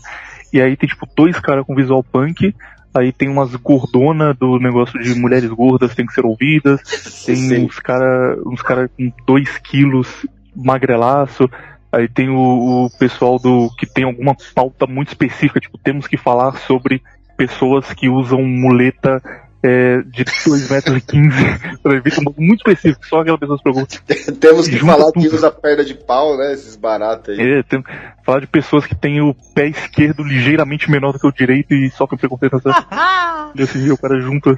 E 0.52 0.62
aí 0.62 0.76
tem 0.76 0.90
tipo 0.90 1.08
dois 1.16 1.40
caras 1.40 1.66
com 1.66 1.76
visual 1.76 2.04
punk, 2.04 2.54
aí 2.96 3.12
tem 3.12 3.28
umas 3.28 3.54
gordona 3.56 4.34
do 4.34 4.58
negócio 4.58 5.00
de 5.00 5.14
mulheres 5.16 5.50
gordas 5.50 5.94
têm 5.94 6.06
que 6.06 6.14
ser 6.14 6.26
ouvidas, 6.26 6.82
tem 7.26 7.36
Sim. 7.36 7.66
uns 7.66 7.80
cara, 7.80 8.38
uns 8.46 8.62
cara 8.62 8.88
com 8.88 9.12
2 9.28 9.58
quilos 9.58 10.26
magrelaço, 10.56 11.50
aí 11.92 12.08
tem 12.08 12.30
o, 12.30 12.86
o 12.86 12.90
pessoal 12.98 13.38
do 13.38 13.70
que 13.78 13.86
tem 13.86 14.06
alguma 14.06 14.36
pauta 14.54 14.88
muito 14.88 15.10
específica, 15.10 15.60
tipo, 15.60 15.78
temos 15.78 16.08
que 16.08 16.18
falar 16.18 16.54
sobre 16.60 17.02
pessoas 17.38 17.94
que 17.94 18.08
usam 18.08 18.42
muleta 18.42 19.22
é, 19.66 20.02
de 20.04 20.24
2 20.46 20.70
metros 20.70 20.98
e 20.98 21.02
15 21.02 21.80
para 21.82 21.96
evitar 21.96 22.22
um 22.22 22.34
muito 22.38 22.60
específico, 22.60 23.06
só 23.08 23.22
aquela 23.22 23.38
pessoa 23.38 23.58
se 23.58 23.64
preocupa. 23.64 23.96
Temos 24.40 24.68
que 24.68 24.78
falar 24.80 25.12
que 25.12 25.24
tudo. 25.24 25.36
usa 25.36 25.52
perna 25.52 25.84
de 25.84 25.94
pau, 25.96 26.38
né? 26.38 26.54
Esses 26.54 26.76
baratos 26.76 27.38
aí. 27.38 27.60
É, 27.60 27.64
tem, 27.64 27.84
falar 28.24 28.42
de 28.42 28.48
pessoas 28.48 28.86
que 28.86 28.96
têm 28.96 29.22
o 29.22 29.34
pé 29.54 29.68
esquerdo 29.68 30.24
ligeiramente 30.24 30.90
menor 30.92 31.14
do 31.14 31.20
que 31.20 31.28
o 31.28 31.32
direito 31.32 31.74
e 31.74 31.90
sofrem 31.90 32.20
preconceito 32.20 32.54
nessa. 32.64 33.52
e 33.56 33.62
assim, 33.64 33.90
o 33.90 33.98
cara 33.98 34.20
junta, 34.20 34.58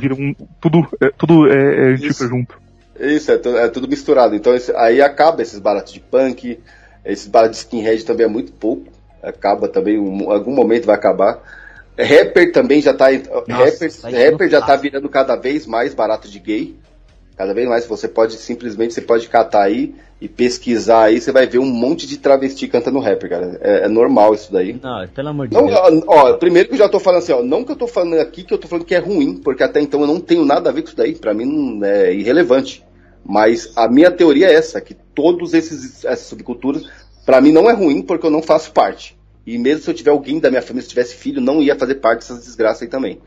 vira 0.00 0.14
um. 0.14 0.34
Tudo, 0.60 0.86
é, 1.02 1.10
tudo 1.16 1.48
é, 1.50 1.54
é 1.54 1.92
antifa 1.94 2.24
Isso. 2.24 2.28
junto. 2.28 2.58
Isso, 2.98 3.30
é, 3.32 3.34
é 3.64 3.68
tudo 3.68 3.88
misturado. 3.88 4.34
Então 4.34 4.54
esse- 4.54 4.74
aí 4.76 5.00
acaba 5.02 5.42
esses 5.42 5.58
baratos 5.58 5.92
de 5.92 6.00
punk, 6.00 6.58
esses 7.04 7.26
baratos 7.26 7.58
de 7.58 7.64
skinhead 7.64 8.04
também 8.04 8.26
é 8.26 8.28
muito 8.28 8.52
pouco. 8.52 8.90
Acaba 9.22 9.66
também, 9.68 9.96
em 9.96 10.30
algum 10.30 10.54
momento 10.54 10.86
vai 10.86 10.94
acabar. 10.94 11.38
Rapper 11.98 12.52
também 12.52 12.80
já 12.80 12.92
tá. 12.92 13.06
rapper 13.06 13.92
tá 14.00 14.08
rapper 14.10 14.50
já 14.50 14.60
tá 14.60 14.76
virando 14.76 15.08
cada 15.08 15.36
vez 15.36 15.66
mais 15.66 15.94
barato 15.94 16.28
de 16.28 16.38
gay. 16.38 16.76
Cada 17.36 17.52
vez 17.52 17.68
mais 17.68 17.86
você 17.86 18.08
pode 18.08 18.34
simplesmente 18.34 18.94
você 18.94 19.02
pode 19.02 19.28
catar 19.28 19.62
aí 19.62 19.94
e 20.20 20.28
pesquisar 20.28 21.04
aí, 21.04 21.20
você 21.20 21.30
vai 21.30 21.46
ver 21.46 21.58
um 21.58 21.66
monte 21.66 22.06
de 22.06 22.16
travesti 22.16 22.66
cantando 22.66 22.98
rapper, 22.98 23.28
cara. 23.28 23.58
É, 23.60 23.84
é 23.84 23.88
normal 23.88 24.34
isso 24.34 24.50
daí. 24.50 24.78
Não, 24.82 25.06
pelo 25.08 25.28
amor 25.28 25.48
de 25.48 25.54
Não, 25.54 25.66
Deus. 25.66 25.78
ó, 26.06 26.30
ó, 26.30 26.32
primeiro 26.34 26.68
que 26.68 26.74
eu 26.74 26.78
já 26.78 26.88
tô 26.88 26.98
falando 26.98 27.18
assim, 27.18 27.32
ó, 27.32 27.42
não 27.42 27.62
que 27.62 27.72
eu 27.72 27.76
tô 27.76 27.86
falando 27.86 28.18
aqui 28.18 28.42
que 28.42 28.54
eu 28.54 28.58
tô 28.58 28.66
falando 28.66 28.86
que 28.86 28.94
é 28.94 28.98
ruim, 28.98 29.36
porque 29.36 29.62
até 29.62 29.80
então 29.80 30.00
eu 30.00 30.06
não 30.06 30.18
tenho 30.18 30.44
nada 30.44 30.70
a 30.70 30.72
ver 30.72 30.82
com 30.82 30.88
isso 30.88 30.96
daí, 30.96 31.14
pra 31.14 31.34
mim 31.34 31.44
não 31.44 31.86
é 31.86 32.14
irrelevante. 32.14 32.82
Mas 33.22 33.72
a 33.76 33.88
minha 33.88 34.10
teoria 34.10 34.48
é 34.48 34.54
essa, 34.54 34.80
que 34.80 34.94
todos 34.94 35.52
esses 35.52 36.04
essas 36.04 36.26
subculturas, 36.26 36.84
pra 37.26 37.40
mim 37.40 37.52
não 37.52 37.68
é 37.68 37.74
ruim 37.74 38.00
porque 38.00 38.26
eu 38.26 38.30
não 38.30 38.40
faço 38.40 38.72
parte. 38.72 39.18
E 39.46 39.56
mesmo 39.56 39.82
se 39.82 39.90
eu 39.90 39.94
tiver 39.94 40.10
alguém 40.10 40.40
da 40.40 40.50
minha 40.50 40.60
família, 40.60 40.82
se 40.82 40.88
tivesse 40.88 41.14
filho, 41.14 41.40
não 41.40 41.62
ia 41.62 41.76
fazer 41.76 41.96
parte 41.96 42.20
dessas 42.20 42.44
desgraças 42.44 42.82
aí 42.82 42.88
também. 42.88 43.20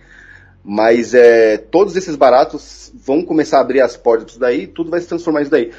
Mas 0.64 1.14
é, 1.14 1.58
todos 1.58 1.96
esses 1.96 2.16
baratos 2.16 2.91
vão 2.94 3.24
começar 3.24 3.60
a 3.60 3.62
abrir 3.62 3.80
as 3.80 3.96
portas 3.96 4.26
disso 4.28 4.40
daí, 4.40 4.68
tudo 4.68 4.91
vai 4.91 5.00
se 5.00 5.08
transformar 5.08 5.40
nisso 5.40 5.52
daí. 5.52 5.72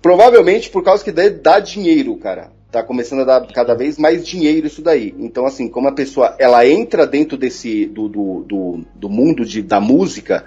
Provavelmente 0.00 0.70
por 0.70 0.84
causa 0.84 1.02
que 1.02 1.10
dá, 1.10 1.58
dinheiro, 1.58 2.16
cara. 2.16 2.52
Tá 2.70 2.82
começando 2.82 3.20
a 3.20 3.24
dar 3.24 3.46
cada 3.52 3.74
vez 3.74 3.98
mais 3.98 4.26
dinheiro 4.26 4.66
isso 4.66 4.82
daí. 4.82 5.14
Então, 5.18 5.46
assim, 5.46 5.68
como 5.68 5.88
a 5.88 5.92
pessoa 5.92 6.36
ela 6.38 6.66
entra 6.66 7.06
dentro 7.06 7.36
desse 7.36 7.86
do, 7.86 8.08
do, 8.08 8.44
do, 8.46 8.84
do 8.94 9.08
mundo 9.08 9.44
de, 9.44 9.62
da 9.62 9.80
música, 9.80 10.44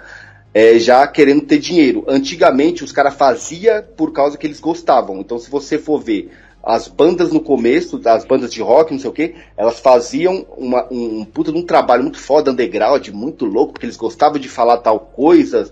é, 0.52 0.78
já 0.78 1.06
querendo 1.06 1.42
ter 1.42 1.58
dinheiro. 1.58 2.04
Antigamente 2.06 2.84
os 2.84 2.92
caras 2.92 3.14
faziam 3.14 3.82
por 3.96 4.12
causa 4.12 4.36
que 4.36 4.46
eles 4.46 4.60
gostavam. 4.60 5.20
Então, 5.20 5.38
se 5.38 5.50
você 5.50 5.78
for 5.78 6.00
ver 6.00 6.30
as 6.62 6.88
bandas 6.88 7.32
no 7.32 7.40
começo, 7.40 8.00
as 8.04 8.24
bandas 8.24 8.52
de 8.52 8.60
rock, 8.60 8.92
não 8.92 9.00
sei 9.00 9.10
o 9.10 9.12
que, 9.12 9.34
elas 9.56 9.80
faziam 9.80 10.46
uma, 10.56 10.86
um, 10.90 11.20
um 11.20 11.24
puta 11.24 11.52
de 11.52 11.58
um 11.58 11.64
trabalho 11.64 12.02
muito 12.02 12.18
foda, 12.18 12.50
underground, 12.50 13.08
muito 13.08 13.44
louco, 13.44 13.72
porque 13.72 13.86
eles 13.86 13.96
gostavam 13.96 14.38
de 14.38 14.48
falar 14.48 14.78
tal 14.78 15.00
coisa, 15.00 15.70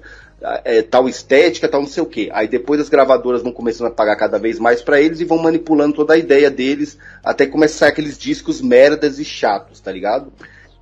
é, 0.64 0.82
tal 0.82 1.08
estética, 1.08 1.68
tal 1.68 1.82
não 1.82 1.88
sei 1.88 2.02
o 2.02 2.06
que. 2.06 2.30
Aí 2.32 2.48
depois 2.48 2.80
as 2.80 2.88
gravadoras 2.88 3.42
vão 3.42 3.52
começando 3.52 3.88
a 3.88 3.90
pagar 3.90 4.16
cada 4.16 4.38
vez 4.38 4.58
mais 4.58 4.80
para 4.80 5.00
eles 5.00 5.20
e 5.20 5.24
vão 5.24 5.38
manipulando 5.38 5.94
toda 5.94 6.14
a 6.14 6.18
ideia 6.18 6.50
deles, 6.50 6.98
até 7.22 7.46
começar 7.46 7.88
aqueles 7.88 8.16
discos 8.16 8.60
merdas 8.60 9.18
e 9.18 9.24
chatos, 9.24 9.80
tá 9.80 9.90
ligado? 9.90 10.32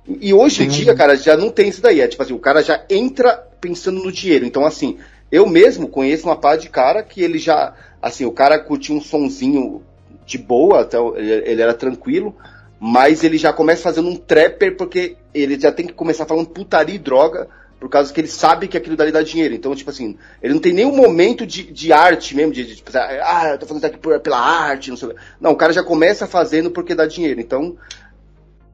E 0.07 0.33
hoje 0.33 0.63
em 0.63 0.67
dia, 0.67 0.93
cara, 0.93 1.15
já 1.15 1.35
não 1.35 1.49
tem 1.49 1.69
isso 1.69 1.81
daí. 1.81 1.99
É 1.99 2.07
tipo 2.07 2.21
assim, 2.21 2.33
o 2.33 2.39
cara 2.39 2.61
já 2.61 2.83
entra 2.89 3.35
pensando 3.59 4.03
no 4.03 4.11
dinheiro. 4.11 4.45
Então, 4.45 4.63
assim, 4.63 4.97
eu 5.31 5.47
mesmo 5.47 5.87
conheço 5.87 6.27
uma 6.27 6.35
par 6.35 6.57
de 6.57 6.69
cara 6.69 7.01
que 7.01 7.21
ele 7.23 7.39
já. 7.39 7.73
Assim, 7.99 8.23
o 8.23 8.31
cara 8.31 8.59
curtia 8.59 8.95
um 8.95 9.01
sonzinho 9.01 9.81
de 10.25 10.37
boa, 10.37 10.81
até 10.81 10.97
ele, 10.97 11.31
ele 11.31 11.61
era 11.61 11.73
tranquilo, 11.73 12.35
mas 12.79 13.23
ele 13.23 13.37
já 13.37 13.53
começa 13.53 13.83
fazendo 13.83 14.09
um 14.09 14.15
trapper 14.15 14.75
porque 14.75 15.17
ele 15.33 15.59
já 15.59 15.71
tem 15.71 15.85
que 15.85 15.93
começar 15.93 16.25
falando 16.25 16.49
putaria 16.49 16.95
e 16.95 16.99
droga, 16.99 17.47
por 17.79 17.89
causa 17.89 18.11
que 18.11 18.19
ele 18.19 18.27
sabe 18.27 18.67
que 18.67 18.77
aquilo 18.77 18.95
dali 18.95 19.11
dá 19.11 19.21
dinheiro. 19.21 19.53
Então, 19.53 19.75
tipo 19.75 19.89
assim, 19.89 20.17
ele 20.41 20.53
não 20.53 20.61
tem 20.61 20.73
nenhum 20.73 20.95
momento 20.95 21.45
de, 21.45 21.71
de 21.71 21.93
arte 21.93 22.35
mesmo, 22.35 22.53
de, 22.53 22.65
de 22.65 22.75
tipo, 22.77 22.91
ah, 22.95 23.49
eu 23.51 23.57
tô 23.59 23.65
fazendo 23.65 23.83
isso 23.83 23.87
aqui 23.87 23.97
por, 23.97 24.19
pela 24.19 24.39
arte, 24.39 24.89
não 24.89 24.97
sei 24.97 25.09
Não, 25.39 25.51
o 25.51 25.55
cara 25.55 25.73
já 25.73 25.83
começa 25.83 26.25
fazendo 26.25 26.71
porque 26.71 26.95
dá 26.95 27.05
dinheiro. 27.05 27.39
Então, 27.39 27.77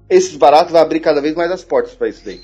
esses 0.09 0.35
baratos 0.35 0.71
vão 0.71 0.81
abrir 0.81 0.99
cada 0.99 1.19
vez 1.19 1.35
mais 1.35 1.51
as 1.51 1.63
portas 1.63 1.93
para 1.93 2.09
isso 2.09 2.23
daí 2.23 2.39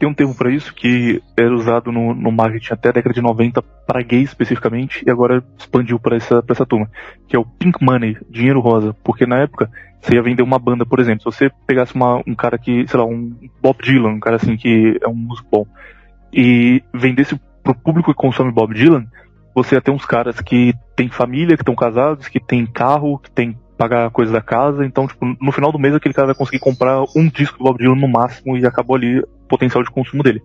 tem 0.00 0.08
um 0.08 0.14
termo 0.14 0.34
para 0.34 0.50
isso 0.50 0.74
que 0.74 1.22
era 1.36 1.54
usado 1.54 1.92
no, 1.92 2.14
no 2.14 2.32
marketing 2.32 2.72
até 2.72 2.88
a 2.88 2.92
década 2.92 3.14
de 3.14 3.20
90 3.20 3.60
para 3.60 4.02
gays 4.02 4.30
especificamente 4.30 5.04
e 5.06 5.10
agora 5.10 5.44
expandiu 5.58 6.00
para 6.00 6.16
essa, 6.16 6.42
essa 6.48 6.64
turma, 6.64 6.90
que 7.28 7.36
é 7.36 7.38
o 7.38 7.44
pink 7.44 7.84
money, 7.84 8.16
dinheiro 8.30 8.60
rosa, 8.60 8.96
porque 9.04 9.26
na 9.26 9.36
época 9.36 9.70
você 10.00 10.14
ia 10.14 10.22
vender 10.22 10.42
uma 10.42 10.58
banda, 10.58 10.86
por 10.86 11.00
exemplo, 11.00 11.30
se 11.30 11.38
você 11.38 11.50
pegasse 11.66 11.94
uma, 11.94 12.22
um 12.26 12.34
cara 12.34 12.56
que, 12.56 12.88
sei 12.88 12.98
lá, 12.98 13.04
um 13.04 13.30
Bob 13.60 13.76
Dylan, 13.82 14.12
um 14.12 14.20
cara 14.20 14.36
assim 14.36 14.56
que 14.56 14.98
é 15.02 15.06
um 15.06 15.14
músico 15.14 15.48
bom, 15.52 15.66
e 16.32 16.82
vendesse 16.94 17.38
pro 17.62 17.74
público 17.74 18.10
que 18.10 18.16
consome 18.16 18.50
Bob 18.50 18.72
Dylan, 18.72 19.04
você 19.54 19.74
ia 19.74 19.82
ter 19.82 19.90
uns 19.90 20.06
caras 20.06 20.40
que 20.40 20.72
têm 20.96 21.10
família, 21.10 21.56
que 21.56 21.62
estão 21.62 21.74
casados, 21.74 22.26
que 22.26 22.40
têm 22.40 22.64
carro, 22.64 23.18
que 23.18 23.30
têm 23.30 23.54
pagar 23.80 24.10
coisa 24.10 24.30
da 24.30 24.42
casa, 24.42 24.84
então, 24.84 25.06
tipo, 25.06 25.24
no 25.40 25.50
final 25.50 25.72
do 25.72 25.78
mês 25.78 25.94
aquele 25.94 26.12
cara 26.12 26.26
vai 26.26 26.34
conseguir 26.34 26.58
comprar 26.58 27.02
um 27.16 27.26
disco 27.26 27.56
do 27.56 27.64
Bob 27.64 27.78
Dylan 27.78 27.96
no 27.96 28.06
máximo 28.06 28.54
e 28.54 28.66
acabou 28.66 28.94
ali 28.94 29.20
o 29.20 29.26
potencial 29.48 29.82
de 29.82 29.90
consumo 29.90 30.22
dele. 30.22 30.42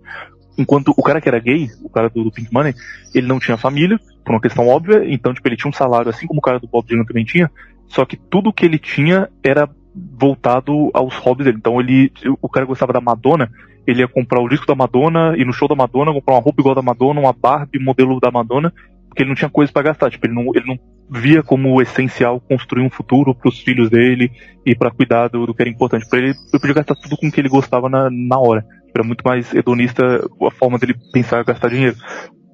Enquanto 0.58 0.94
o 0.96 1.04
cara 1.04 1.20
que 1.20 1.28
era 1.28 1.38
gay, 1.38 1.68
o 1.84 1.90
cara 1.90 2.10
do, 2.10 2.24
do 2.24 2.32
Pink 2.32 2.48
Money, 2.54 2.74
ele 3.14 3.28
não 3.28 3.38
tinha 3.38 3.58
família, 3.58 4.00
por 4.24 4.34
uma 4.34 4.40
questão 4.40 4.66
óbvia, 4.70 5.04
então, 5.06 5.34
tipo, 5.34 5.46
ele 5.50 5.58
tinha 5.58 5.70
um 5.70 5.74
salário, 5.74 6.10
assim 6.10 6.26
como 6.26 6.40
o 6.40 6.42
cara 6.42 6.62
do 6.62 6.68
Bob 6.68 6.88
Dylan 6.88 7.04
também 7.04 7.26
tinha, 7.26 7.52
só 7.90 8.06
que 8.06 8.16
tudo 8.16 8.54
que 8.54 8.66
ele 8.66 8.80
tinha 8.80 9.28
era 9.44 9.70
voltado 9.94 10.90
aos 10.94 11.18
hobbies 11.18 11.44
dele. 11.44 11.58
Então 11.58 11.78
ele, 11.82 12.10
o 12.42 12.48
cara 12.48 12.66
gostava 12.66 12.94
da 12.94 13.02
Madonna, 13.02 13.52
ele 13.86 14.00
ia 14.00 14.08
comprar 14.08 14.40
o 14.40 14.48
disco 14.48 14.66
da 14.66 14.76
Madonna, 14.76 15.36
ir 15.38 15.46
no 15.46 15.52
show 15.52 15.68
da 15.68 15.76
Madonna, 15.76 16.14
comprar 16.14 16.36
uma 16.36 16.42
roupa 16.42 16.62
igual 16.62 16.74
da 16.74 16.82
Madonna, 16.82 17.20
uma 17.20 17.34
Barbie 17.34 17.80
modelo 17.80 18.18
da 18.22 18.32
Madonna, 18.32 18.72
porque 19.10 19.24
ele 19.24 19.30
não 19.30 19.36
tinha 19.36 19.50
coisa 19.50 19.74
para 19.74 19.84
gastar. 19.84 20.10
Tipo, 20.10 20.26
ele 20.26 20.34
não, 20.34 20.52
ele 20.56 20.66
não 20.66 20.80
via 21.10 21.44
como 21.44 21.82
essencial 21.82 22.40
construir 22.40 22.84
um 22.84 22.90
futuro 22.90 23.36
para 23.36 23.50
os 23.50 23.60
filhos 23.60 23.90
dele 23.90 24.32
e 24.66 24.76
para 24.76 24.92
cuidar 24.92 25.28
do, 25.28 25.46
do, 25.46 25.54
que 25.54 25.62
era 25.62 25.70
importante 25.70 26.08
para 26.10 26.20
ele. 26.20 26.30
Ele 26.30 26.60
podia 26.60 26.76
gastar 26.76 26.96
tudo 26.96 27.18
com 27.18 27.28
o 27.28 27.32
que 27.32 27.40
ele 27.40 27.50
gostava 27.50 27.90
na, 27.90 28.10
na 28.10 28.40
hora. 28.40 28.66
Era 28.94 29.06
muito 29.06 29.22
mais 29.24 29.54
hedonista 29.54 30.04
a 30.42 30.52
forma 30.52 30.78
dele 30.80 30.96
pensar 31.12 31.44
gastar 31.44 31.70
dinheiro. 31.70 31.96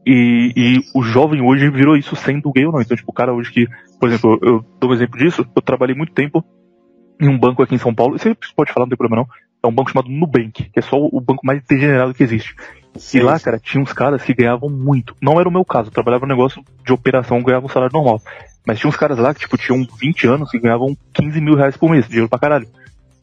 E, 0.06 0.52
e, 0.56 0.82
o 0.96 1.04
jovem 1.04 1.42
hoje 1.42 1.70
virou 1.70 1.96
isso 1.96 2.16
sendo 2.16 2.52
gay 2.52 2.66
ou 2.66 2.72
não. 2.72 2.82
Então, 2.82 2.98
tipo, 2.98 3.12
o 3.12 3.14
cara 3.14 3.34
hoje 3.34 3.52
que, 3.52 3.68
por 4.00 4.10
exemplo, 4.10 4.40
eu 4.42 4.66
dou 4.80 4.90
um 4.90 4.94
exemplo 4.94 5.18
disso, 5.18 5.46
eu 5.56 5.62
trabalhei 5.62 5.96
muito 5.96 6.14
tempo 6.14 6.44
em 7.22 7.28
um 7.28 7.38
banco 7.38 7.62
aqui 7.62 7.76
em 7.76 7.78
São 7.78 7.94
Paulo, 7.94 8.18
você 8.18 8.36
pode 8.56 8.74
falar, 8.74 8.86
não 8.86 8.90
tem 8.90 8.98
problema 8.98 9.22
não, 9.22 9.30
é 9.64 9.68
um 9.68 9.76
banco 9.76 9.92
chamado 9.92 10.10
Nubank, 10.10 10.72
que 10.72 10.80
é 10.80 10.82
só 10.82 10.98
o 10.98 11.22
banco 11.22 11.46
mais 11.46 11.62
degenerado 11.64 12.16
que 12.16 12.24
existe. 12.24 12.56
Sim. 12.96 13.20
E 13.20 13.22
lá, 13.22 13.40
cara, 13.40 13.60
tinha 13.60 13.82
uns 13.82 13.94
caras 13.94 14.22
que 14.24 14.34
ganhavam 14.34 14.70
muito. 14.70 15.16
Não 15.22 15.40
era 15.40 15.48
o 15.48 15.52
meu 15.52 15.64
caso, 15.64 15.90
eu 15.90 15.94
trabalhava 15.94 16.26
no 16.26 16.34
negócio 16.34 16.64
de 16.86 16.92
operação, 16.92 17.42
ganhava 17.42 17.66
um 17.66 17.70
salário 17.70 17.94
normal. 17.94 18.22
Mas 18.66 18.80
tinha 18.80 18.90
uns 18.90 18.98
caras 18.98 19.18
lá 19.18 19.34
que, 19.34 19.40
tipo, 19.40 19.58
tinham 19.58 19.86
20 20.00 20.28
anos 20.28 20.54
e 20.54 20.60
ganhavam 20.60 20.96
15 21.14 21.42
mil 21.42 21.56
reais 21.56 21.76
por 21.78 21.90
mês, 21.90 22.08
dinheiro 22.08 22.30
pra 22.30 22.40
caralho. 22.40 22.68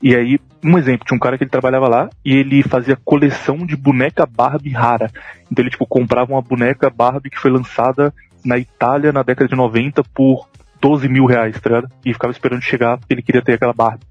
E 0.03 0.15
aí, 0.15 0.39
um 0.63 0.79
exemplo, 0.79 1.07
tinha 1.07 1.17
um 1.17 1.21
cara 1.21 1.37
que 1.37 1.45
ele 1.45 1.51
trabalhava 1.51 1.89
lá 1.89 2.09
e 2.25 2.35
ele 2.37 2.63
fazia 2.63 2.97
coleção 3.05 3.59
de 3.59 3.77
boneca 3.77 4.27
Barbie 4.27 4.71
rara. 4.71 5.11
Então 5.51 5.63
ele, 5.63 5.71
tipo, 5.71 5.87
comprava 5.87 6.33
uma 6.33 6.43
boneca 6.43 6.91
Barbie 6.91 7.31
que 7.31 7.39
foi 7.39 7.51
lançada 7.51 8.13
na 8.45 8.59
Itália 8.59 9.13
na 9.13 9.23
década 9.23 9.49
de 9.49 9.57
90 9.57 10.03
por 10.15 10.49
12 10.81 11.09
mil 11.09 11.27
reais, 11.27 11.61
tá 11.61 11.69
ligado? 11.69 11.93
E 12.05 12.13
ficava 12.13 12.33
esperando 12.33 12.63
chegar 12.63 12.99
porque 12.99 13.15
ele 13.15 13.23
queria 13.23 13.43
ter 13.43 13.55
aquela 13.55 13.73
Barbie. 13.73 14.07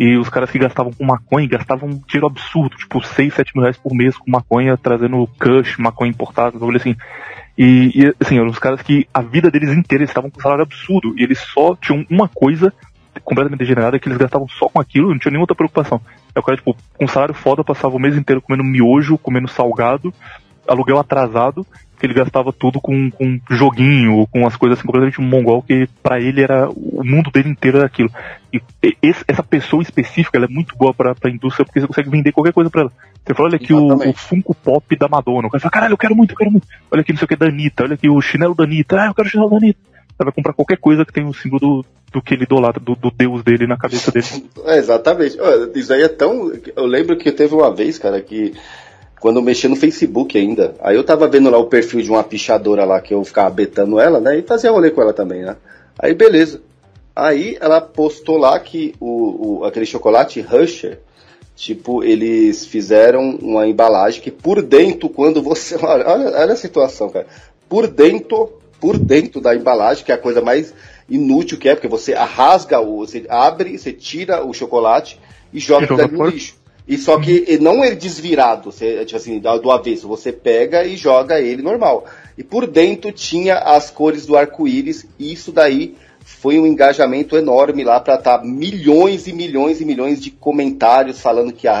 E 0.00 0.16
os 0.16 0.30
caras 0.30 0.50
que 0.50 0.58
gastavam 0.58 0.94
com 0.94 1.04
maconha 1.04 1.46
gastavam 1.46 1.90
um 1.90 2.00
dinheiro 2.08 2.26
absurdo, 2.26 2.74
tipo 2.74 3.04
6, 3.04 3.34
7 3.34 3.52
mil 3.54 3.60
reais 3.60 3.76
por 3.76 3.94
mês 3.94 4.16
com 4.16 4.30
maconha, 4.30 4.74
trazendo 4.74 5.28
kush, 5.38 5.76
maconha 5.76 6.10
importada, 6.10 6.58
bagulho 6.58 6.78
assim. 6.78 6.96
E, 7.58 7.92
e, 7.94 8.14
assim, 8.18 8.38
eram 8.38 8.48
os 8.48 8.58
caras 8.58 8.80
que 8.80 9.06
a 9.12 9.20
vida 9.20 9.50
deles 9.50 9.76
inteira 9.76 10.02
estavam 10.02 10.30
com 10.30 10.38
um 10.38 10.42
salário 10.42 10.62
absurdo. 10.62 11.12
E 11.18 11.22
eles 11.22 11.38
só 11.40 11.76
tinham 11.76 12.06
uma 12.08 12.26
coisa 12.26 12.72
completamente 13.22 13.58
degenerada 13.58 13.98
que 13.98 14.08
eles 14.08 14.16
gastavam 14.16 14.48
só 14.48 14.70
com 14.70 14.80
aquilo, 14.80 15.10
não 15.10 15.18
tinha 15.18 15.32
nenhuma 15.32 15.42
outra 15.42 15.54
preocupação. 15.54 16.00
É 16.34 16.40
o 16.40 16.42
cara, 16.42 16.56
tipo, 16.56 16.74
com 16.96 17.04
um 17.04 17.08
salário 17.08 17.34
foda, 17.34 17.62
passava 17.62 17.94
o 17.94 18.00
mês 18.00 18.16
inteiro 18.16 18.40
comendo 18.40 18.64
miojo, 18.64 19.18
comendo 19.18 19.48
salgado, 19.48 20.14
aluguel 20.66 20.98
atrasado, 20.98 21.66
que 22.00 22.06
ele 22.06 22.14
gastava 22.14 22.50
tudo 22.50 22.80
com, 22.80 23.10
com 23.10 23.38
joguinho, 23.50 24.26
com 24.32 24.46
as 24.46 24.56
coisas 24.56 24.78
assim, 24.78 24.86
completamente 24.86 25.20
mongol, 25.20 25.62
que 25.62 25.86
para 26.02 26.18
ele 26.18 26.42
era 26.42 26.68
o 26.70 27.04
mundo 27.04 27.30
dele 27.30 27.50
inteiro 27.50 27.76
era 27.76 27.86
aquilo. 27.86 28.10
E 28.52 28.60
esse, 29.02 29.22
essa 29.28 29.42
pessoa 29.42 29.82
específica, 29.82 30.38
ela 30.38 30.46
é 30.46 30.48
muito 30.48 30.74
boa 30.76 30.94
pra, 30.94 31.14
pra 31.14 31.30
indústria, 31.30 31.64
porque 31.64 31.78
você 31.78 31.86
consegue 31.86 32.08
vender 32.08 32.32
qualquer 32.32 32.54
coisa 32.54 32.70
pra 32.70 32.82
ela. 32.82 32.92
Você 33.24 33.34
fala, 33.34 33.50
olha 33.50 33.56
aqui 33.56 33.74
o, 33.74 33.86
o, 33.86 34.12
Funko 34.14 34.54
Pop 34.54 34.96
da 34.96 35.08
Madonna, 35.08 35.46
o 35.46 35.50
cara 35.50 35.60
fala, 35.60 35.70
caralho, 35.70 35.92
eu 35.92 35.98
quero 35.98 36.16
muito, 36.16 36.32
eu 36.32 36.36
quero 36.38 36.50
muito. 36.50 36.66
Olha 36.90 37.02
aqui 37.02 37.12
não 37.12 37.18
sei 37.18 37.26
o 37.26 37.28
que 37.28 37.36
da 37.36 37.46
Anitta, 37.46 37.84
olha 37.84 37.94
aqui 37.94 38.08
o 38.08 38.20
chinelo 38.22 38.54
da 38.54 38.64
Anitta, 38.64 39.02
ah, 39.02 39.06
eu 39.08 39.14
quero 39.14 39.28
o 39.28 39.30
chinelo 39.30 39.50
da 39.50 39.56
Anitta. 39.56 39.80
Você 40.16 40.24
vai 40.24 40.32
comprar 40.32 40.52
qualquer 40.54 40.78
coisa 40.78 41.04
que 41.04 41.12
tenha 41.12 41.26
o 41.26 41.34
símbolo 41.34 41.60
do, 41.60 41.86
do 42.14 42.22
que 42.22 42.32
ele 42.32 42.44
idolatra, 42.44 42.82
do, 42.82 42.94
do 42.94 43.10
deus 43.10 43.42
dele 43.42 43.66
na 43.66 43.76
cabeça 43.76 44.10
dele. 44.10 44.26
É, 44.64 44.78
exatamente. 44.78 45.36
Isso 45.74 45.92
aí 45.92 46.02
é 46.02 46.08
tão. 46.08 46.50
Eu 46.76 46.86
lembro 46.86 47.16
que 47.16 47.30
teve 47.30 47.54
uma 47.54 47.74
vez, 47.74 47.98
cara, 47.98 48.20
que 48.20 48.54
quando 49.20 49.36
eu 49.36 49.42
mexia 49.42 49.68
no 49.68 49.76
Facebook 49.76 50.36
ainda. 50.36 50.74
Aí 50.80 50.96
eu 50.96 51.04
tava 51.04 51.28
vendo 51.28 51.50
lá 51.50 51.58
o 51.58 51.66
perfil 51.66 52.00
de 52.00 52.10
uma 52.10 52.24
pichadora 52.24 52.86
lá 52.86 53.00
que 53.00 53.12
eu 53.12 53.22
ficava 53.22 53.50
betando 53.50 54.00
ela, 54.00 54.18
né? 54.18 54.38
E 54.38 54.42
fazia 54.42 54.70
rolê 54.70 54.90
com 54.90 55.02
ela 55.02 55.12
também, 55.12 55.42
né? 55.42 55.56
Aí 55.98 56.14
beleza. 56.14 56.62
Aí 57.14 57.58
ela 57.60 57.82
postou 57.82 58.38
lá 58.38 58.58
que 58.58 58.94
o, 58.98 59.58
o 59.60 59.64
aquele 59.64 59.84
chocolate 59.84 60.40
Rusher, 60.40 61.00
tipo, 61.54 62.02
eles 62.02 62.64
fizeram 62.64 63.36
uma 63.42 63.68
embalagem 63.68 64.22
que 64.22 64.30
por 64.30 64.62
dentro, 64.62 65.10
quando 65.10 65.42
você. 65.42 65.76
Olha, 65.84 66.08
olha 66.08 66.52
a 66.54 66.56
situação, 66.56 67.10
cara. 67.10 67.26
Por 67.68 67.86
dentro, 67.86 68.50
por 68.80 68.96
dentro 68.96 69.40
da 69.40 69.54
embalagem, 69.54 70.02
que 70.02 70.10
é 70.10 70.14
a 70.14 70.18
coisa 70.18 70.40
mais 70.40 70.72
inútil 71.10 71.58
que 71.58 71.68
é, 71.68 71.74
porque 71.74 71.88
você 71.88 72.14
rasga, 72.14 72.80
o, 72.80 72.98
você 72.98 73.26
abre, 73.28 73.76
você 73.76 73.92
tira 73.92 74.44
o 74.44 74.54
chocolate 74.54 75.20
e 75.52 75.60
joga, 75.60 75.86
joga 75.86 76.06
no 76.06 76.26
lixo. 76.26 76.59
E 76.90 76.98
só 76.98 77.20
que 77.20 77.56
não 77.60 77.84
ele 77.84 77.94
desvirado, 77.94 78.72
você, 78.72 79.04
tipo 79.04 79.16
assim, 79.16 79.38
do 79.38 79.70
avesso, 79.70 80.08
você 80.08 80.32
pega 80.32 80.84
e 80.84 80.96
joga 80.96 81.40
ele 81.40 81.62
normal. 81.62 82.04
E 82.36 82.42
por 82.42 82.66
dentro 82.66 83.12
tinha 83.12 83.58
as 83.58 83.92
cores 83.92 84.26
do 84.26 84.36
arco-íris, 84.36 85.06
e 85.16 85.32
isso 85.32 85.52
daí 85.52 85.94
foi 86.24 86.58
um 86.58 86.66
engajamento 86.66 87.36
enorme 87.36 87.84
lá 87.84 88.00
para 88.00 88.16
estar 88.16 88.38
tá 88.38 88.44
milhões 88.44 89.28
e 89.28 89.32
milhões 89.32 89.80
e 89.80 89.84
milhões 89.84 90.20
de 90.20 90.32
comentários 90.32 91.20
falando 91.20 91.52
que 91.52 91.68
a, 91.68 91.76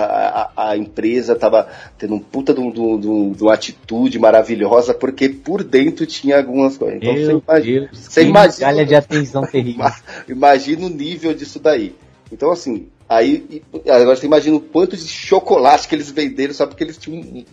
a, 0.54 0.70
a 0.70 0.76
empresa 0.76 1.32
estava 1.32 1.66
tendo 1.98 2.14
um 2.14 2.20
puta 2.20 2.54
de, 2.54 2.62
de, 2.62 2.70
de, 2.70 3.30
de, 3.34 3.42
uma 3.42 3.54
atitude 3.54 4.16
maravilhosa, 4.16 4.94
porque 4.94 5.28
por 5.28 5.64
dentro 5.64 6.06
tinha 6.06 6.36
algumas 6.36 6.78
coisas. 6.78 6.98
Então 7.02 7.14
Meu 7.14 7.24
você 7.24 7.32
imagina. 7.32 7.80
Deus, 7.86 7.98
você 7.98 8.22
imagina 8.22 8.86
de 8.86 8.94
atenção 8.94 9.42
terrível. 9.42 9.86
Imagina 10.28 10.86
o 10.86 10.88
nível 10.88 11.34
disso 11.34 11.58
daí. 11.58 11.96
Então, 12.30 12.52
assim, 12.52 12.86
Aí, 13.10 13.60
agora 13.88 14.14
você 14.14 14.24
imagina 14.24 14.56
o 14.56 14.60
quanto 14.60 14.96
de 14.96 15.08
chocolate 15.08 15.88
que 15.88 15.96
eles 15.96 16.12
venderam 16.12 16.54
só 16.54 16.64
porque 16.64 16.84
eles 16.84 16.96
tinham, 16.96 17.44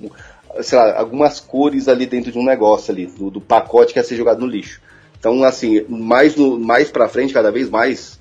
sei 0.61 0.77
lá, 0.77 0.99
algumas 0.99 1.39
cores 1.39 1.87
ali 1.87 2.05
dentro 2.05 2.31
de 2.31 2.37
um 2.37 2.45
negócio 2.45 2.93
ali, 2.93 3.07
do, 3.07 3.31
do 3.31 3.41
pacote 3.41 3.91
que 3.91 3.97
ia 3.97 4.03
ser 4.03 4.15
jogado 4.15 4.39
no 4.39 4.45
lixo. 4.45 4.79
Então, 5.19 5.43
assim, 5.43 5.83
mais, 5.89 6.35
no, 6.35 6.59
mais 6.59 6.91
pra 6.91 7.09
frente, 7.09 7.33
cada 7.33 7.51
vez 7.51 7.71
mais, 7.71 8.19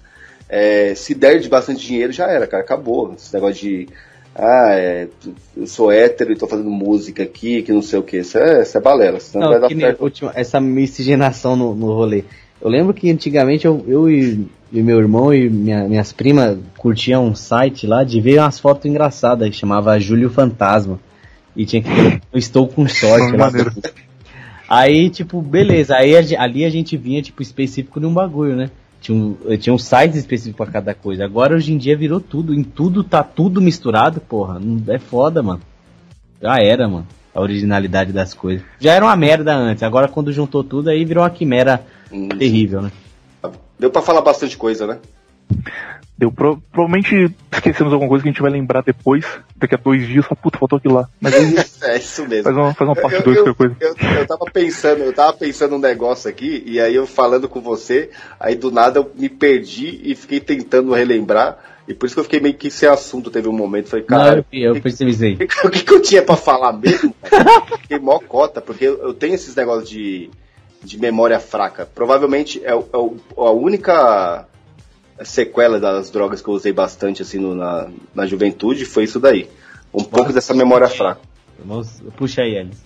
é, 0.48 0.94
se 0.94 1.14
der 1.14 1.38
de 1.38 1.50
bastante 1.50 1.86
dinheiro, 1.86 2.10
já 2.10 2.26
era, 2.26 2.46
cara, 2.46 2.62
acabou. 2.62 3.12
Esse 3.12 3.34
negócio 3.34 3.60
de, 3.60 3.86
ah, 4.34 4.70
é, 4.70 5.06
eu 5.54 5.66
sou 5.66 5.92
hétero 5.92 6.32
e 6.32 6.36
tô 6.36 6.46
fazendo 6.46 6.70
música 6.70 7.22
aqui, 7.22 7.60
que 7.60 7.70
não 7.70 7.82
sei 7.82 7.98
o 7.98 8.02
que, 8.02 8.16
isso 8.16 8.38
é, 8.38 8.62
isso 8.62 8.78
é 8.78 8.80
balela. 8.80 9.18
Não, 9.34 9.50
vai 9.50 9.60
dar 9.60 9.68
certo. 9.68 10.02
Última, 10.02 10.32
essa 10.34 10.58
miscigenação 10.58 11.54
no, 11.54 11.74
no 11.74 11.92
rolê. 11.92 12.24
Eu 12.60 12.68
lembro 12.70 12.94
que 12.94 13.10
antigamente 13.10 13.66
eu, 13.66 13.84
eu 13.86 14.10
e 14.10 14.46
e 14.72 14.82
meu 14.82 14.98
irmão 14.98 15.32
e 15.32 15.48
minha, 15.48 15.84
minhas 15.84 16.12
primas 16.12 16.58
curtiam 16.76 17.26
um 17.26 17.34
site 17.34 17.86
lá 17.86 18.02
de 18.02 18.20
ver 18.20 18.40
umas 18.40 18.58
fotos 18.58 18.84
engraçadas 18.86 19.48
que 19.48 19.56
chamava 19.56 19.98
Júlio 20.00 20.28
Fantasma. 20.28 20.98
E 21.54 21.64
tinha 21.64 21.80
que 21.80 21.88
ter, 21.88 22.20
eu 22.32 22.38
estou 22.38 22.68
com 22.68 22.86
sorte. 22.88 23.34
lá. 23.36 23.50
Aí, 24.68 25.08
tipo, 25.08 25.40
beleza. 25.40 25.96
Aí 25.96 26.14
ali 26.36 26.64
a 26.64 26.70
gente 26.70 26.96
vinha, 26.96 27.22
tipo, 27.22 27.40
específico 27.40 28.00
de 28.00 28.06
um 28.06 28.12
bagulho, 28.12 28.56
né? 28.56 28.70
Tinha 29.00 29.16
um, 29.16 29.36
tinha 29.58 29.72
um 29.72 29.78
site 29.78 30.18
específico 30.18 30.56
para 30.58 30.72
cada 30.72 30.94
coisa. 30.94 31.24
Agora 31.24 31.54
hoje 31.54 31.72
em 31.72 31.78
dia 31.78 31.96
virou 31.96 32.20
tudo. 32.20 32.52
Em 32.52 32.64
tudo 32.64 33.04
tá 33.04 33.22
tudo 33.22 33.62
misturado, 33.62 34.20
porra. 34.20 34.58
Não 34.58 34.82
é 34.92 34.98
foda, 34.98 35.42
mano. 35.42 35.60
Já 36.42 36.56
era, 36.58 36.88
mano. 36.88 37.06
A 37.32 37.40
originalidade 37.40 38.12
das 38.12 38.34
coisas. 38.34 38.64
Já 38.80 38.92
era 38.92 39.04
uma 39.04 39.16
merda 39.16 39.54
antes. 39.54 39.82
Agora 39.82 40.08
quando 40.08 40.32
juntou 40.32 40.64
tudo 40.64 40.90
aí 40.90 41.04
virou 41.04 41.22
uma 41.22 41.30
quimera 41.30 41.84
hum. 42.10 42.28
terrível, 42.28 42.82
né? 42.82 42.92
Deu 43.78 43.90
para 43.90 44.02
falar 44.02 44.22
bastante 44.22 44.56
coisa, 44.56 44.86
né? 44.86 44.98
Deu 46.18 46.32
pro, 46.32 46.56
provavelmente 46.72 47.30
esquecemos 47.52 47.92
alguma 47.92 48.08
coisa 48.08 48.22
que 48.22 48.30
a 48.30 48.32
gente 48.32 48.40
vai 48.40 48.50
lembrar 48.50 48.82
depois, 48.82 49.26
daqui 49.54 49.74
a 49.74 49.78
dois 49.78 50.06
dias, 50.06 50.24
fala, 50.24 50.40
puta, 50.42 50.58
faltou 50.58 50.78
aquilo 50.78 50.94
lá. 50.94 51.08
Mas 51.20 51.34
é 51.82 51.98
isso 51.98 52.26
mesmo. 52.26 52.44
Faz 52.44 52.56
uma, 52.56 52.74
faz 52.74 52.88
uma 52.88 52.96
parte 52.96 53.22
2 53.22 53.36
qualquer 53.36 53.54
coisa. 53.54 53.76
Eu, 53.78 53.94
eu, 54.20 54.26
tava 54.26 54.44
pensando, 54.50 55.02
eu 55.02 55.12
tava 55.12 55.34
pensando 55.34 55.76
um 55.76 55.78
negócio 55.78 56.30
aqui, 56.30 56.62
e 56.66 56.80
aí 56.80 56.94
eu 56.94 57.06
falando 57.06 57.48
com 57.50 57.60
você, 57.60 58.10
aí 58.40 58.54
do 58.54 58.70
nada 58.70 58.98
eu 59.00 59.12
me 59.14 59.28
perdi 59.28 60.00
e 60.04 60.14
fiquei 60.14 60.40
tentando 60.40 60.94
relembrar. 60.94 61.58
E 61.86 61.92
por 61.92 62.06
isso 62.06 62.16
que 62.16 62.20
eu 62.20 62.24
fiquei 62.24 62.40
meio 62.40 62.54
que 62.54 62.70
sem 62.70 62.88
assunto, 62.88 63.30
teve 63.30 63.46
um 63.46 63.52
momento, 63.52 63.90
falei, 63.90 64.04
cara. 64.06 64.44
eu, 64.50 64.74
eu 64.74 64.82
percebi 64.82 65.10
isso 65.10 65.22
aí. 65.22 65.34
O 65.34 65.70
que, 65.70 65.84
que, 65.84 65.92
eu 65.92 66.02
tinha 66.02 66.22
pra 66.22 66.34
falar 66.34 66.72
mesmo? 66.72 67.14
fiquei 67.78 67.98
mó 67.98 68.18
cota, 68.18 68.60
porque 68.60 68.86
eu, 68.86 68.98
eu 69.02 69.14
tenho 69.14 69.34
esses 69.34 69.54
negócios 69.54 69.88
de, 69.88 70.30
de 70.82 70.98
memória 70.98 71.40
fraca. 71.40 71.86
Provavelmente 71.86 72.64
é, 72.64 72.70
é 72.70 72.72
a 72.72 73.50
única 73.50 74.46
sequela 75.24 75.80
das 75.80 76.10
drogas 76.10 76.42
que 76.42 76.48
eu 76.48 76.54
usei 76.54 76.72
bastante 76.72 77.22
assim 77.22 77.38
no, 77.38 77.54
na, 77.54 77.88
na 78.14 78.26
juventude 78.26 78.84
foi 78.84 79.04
isso 79.04 79.18
daí. 79.18 79.48
Um 79.92 79.98
Nossa, 79.98 80.10
pouco 80.10 80.32
dessa 80.32 80.54
memória 80.54 80.88
fraca. 80.88 81.20
Vamos, 81.58 82.02
puxa 82.16 82.42
aí, 82.42 82.58
Alice. 82.58 82.84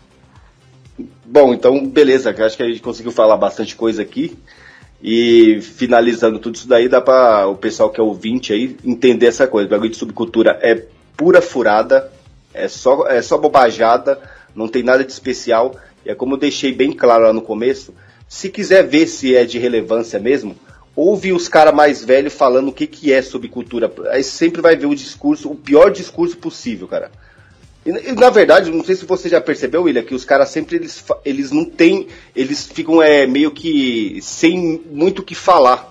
Bom, 1.24 1.54
então 1.54 1.86
beleza, 1.86 2.30
acho 2.44 2.56
que 2.56 2.62
a 2.62 2.68
gente 2.68 2.82
conseguiu 2.82 3.12
falar 3.12 3.36
bastante 3.36 3.74
coisa 3.74 4.02
aqui. 4.02 4.36
E 5.02 5.60
finalizando 5.62 6.38
tudo 6.38 6.56
isso 6.56 6.68
daí, 6.68 6.88
dá 6.88 7.00
para 7.00 7.46
o 7.46 7.56
pessoal 7.56 7.90
que 7.90 7.98
é 7.98 8.02
ouvinte 8.02 8.52
aí 8.52 8.76
entender 8.84 9.26
essa 9.26 9.46
coisa. 9.46 9.66
O 9.66 9.70
bagulho 9.70 9.90
de 9.90 9.96
subcultura 9.96 10.58
é 10.62 10.84
pura 11.16 11.40
furada, 11.40 12.12
é 12.52 12.68
só, 12.68 13.06
é 13.06 13.22
só 13.22 13.38
bobajada, 13.38 14.20
não 14.54 14.68
tem 14.68 14.82
nada 14.82 15.02
de 15.02 15.10
especial. 15.10 15.74
E 16.05 16.10
é 16.10 16.14
como 16.14 16.35
eu 16.35 16.39
deixei 16.39 16.72
bem 16.72 16.93
claro 16.93 17.24
lá 17.24 17.32
no 17.32 17.43
começo, 17.43 17.94
se 18.28 18.48
quiser 18.48 18.86
ver 18.86 19.06
se 19.06 19.35
é 19.35 19.44
de 19.44 19.59
relevância 19.59 20.18
mesmo, 20.18 20.56
ouve 20.94 21.32
os 21.32 21.48
caras 21.48 21.74
mais 21.74 22.05
velhos 22.05 22.32
falando 22.32 22.68
o 22.68 22.72
que, 22.72 22.86
que 22.86 23.12
é 23.12 23.20
subcultura. 23.22 23.93
Aí 24.10 24.22
sempre 24.22 24.60
vai 24.60 24.77
ver 24.77 24.86
o 24.86 24.94
discurso, 24.94 25.51
o 25.51 25.55
pior 25.55 25.90
discurso 25.90 26.36
possível, 26.36 26.86
cara. 26.86 27.10
E, 27.85 28.12
na 28.12 28.28
verdade, 28.28 28.70
não 28.70 28.85
sei 28.85 28.94
se 28.94 29.06
você 29.06 29.28
já 29.28 29.40
percebeu, 29.40 29.82
William, 29.82 30.02
que 30.02 30.14
os 30.14 30.24
caras 30.24 30.51
sempre 30.51 30.77
eles, 30.77 31.02
eles 31.24 31.51
não 31.51 31.64
têm. 31.64 32.09
Eles 32.36 32.66
ficam 32.66 33.02
é, 33.02 33.27
meio 33.27 33.51
que 33.51 34.18
sem 34.20 34.81
muito 34.90 35.20
o 35.20 35.24
que 35.24 35.35
falar. 35.35 35.90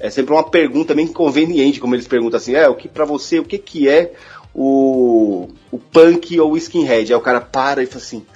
É 0.00 0.10
sempre 0.10 0.34
uma 0.34 0.42
pergunta 0.42 0.94
bem 0.94 1.06
conveniente, 1.06 1.78
como 1.78 1.94
eles 1.94 2.08
perguntam 2.08 2.36
assim, 2.36 2.54
é, 2.54 2.68
o 2.68 2.74
que 2.74 2.88
para 2.88 3.04
você, 3.04 3.38
o 3.38 3.44
que, 3.44 3.56
que 3.56 3.88
é 3.88 4.12
o, 4.52 5.48
o 5.70 5.78
punk 5.78 6.38
ou 6.40 6.52
o 6.52 6.56
skinhead? 6.56 7.12
Aí 7.12 7.16
o 7.16 7.22
cara 7.22 7.40
para 7.40 7.82
e 7.82 7.86
fala 7.86 8.02
assim. 8.02 8.26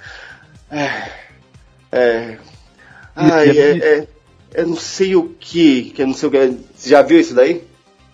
É. 0.71 1.09
É. 1.91 2.37
Ai, 3.15 3.49
é, 3.49 3.77
é 3.77 4.07
eu 4.53 4.67
não 4.67 4.75
sei 4.75 5.15
o 5.15 5.35
que, 5.39 5.91
que 5.91 6.01
eu 6.01 6.07
não 6.07 6.13
sei 6.13 6.29
o 6.29 6.31
que. 6.31 6.57
Você 6.75 6.89
já 6.89 7.01
viu 7.01 7.19
isso 7.19 7.35
daí? 7.35 7.63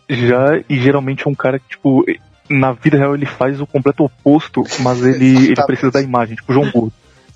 Já, 0.10 0.62
e 0.70 0.80
geralmente 0.80 1.26
é 1.26 1.30
um 1.30 1.36
cara 1.36 1.58
que, 1.60 1.70
tipo, 1.70 2.06
na 2.50 2.74
vida 2.74 2.98
real 2.98 3.16
ele 3.16 3.26
faz 3.26 3.62
o 3.62 3.68
completo 3.68 4.04
oposto, 4.04 4.64
mas 4.80 5.02
ele, 5.06 5.52
ele 5.52 5.66
precisa 5.66 5.92
da 5.92 6.02
imagem, 6.02 6.36
tipo 6.36 6.52
o 6.52 6.56
João 6.56 6.72
Gordo. 6.72 6.94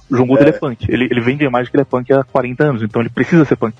O 0.09 0.15
João 0.15 0.27
Gordo 0.27 0.41
é. 0.41 0.47
ele 0.47 0.55
é 0.55 0.59
punk, 0.59 0.85
ele, 0.89 1.07
ele 1.09 1.21
vende 1.21 1.45
a 1.45 1.47
imagem 1.47 1.71
que 1.71 1.77
ele 1.77 1.81
é 1.81 1.85
punk 1.85 2.11
há 2.11 2.23
40 2.23 2.63
anos, 2.63 2.83
então 2.83 3.01
ele 3.01 3.09
precisa 3.09 3.45
ser 3.45 3.55
punk. 3.55 3.75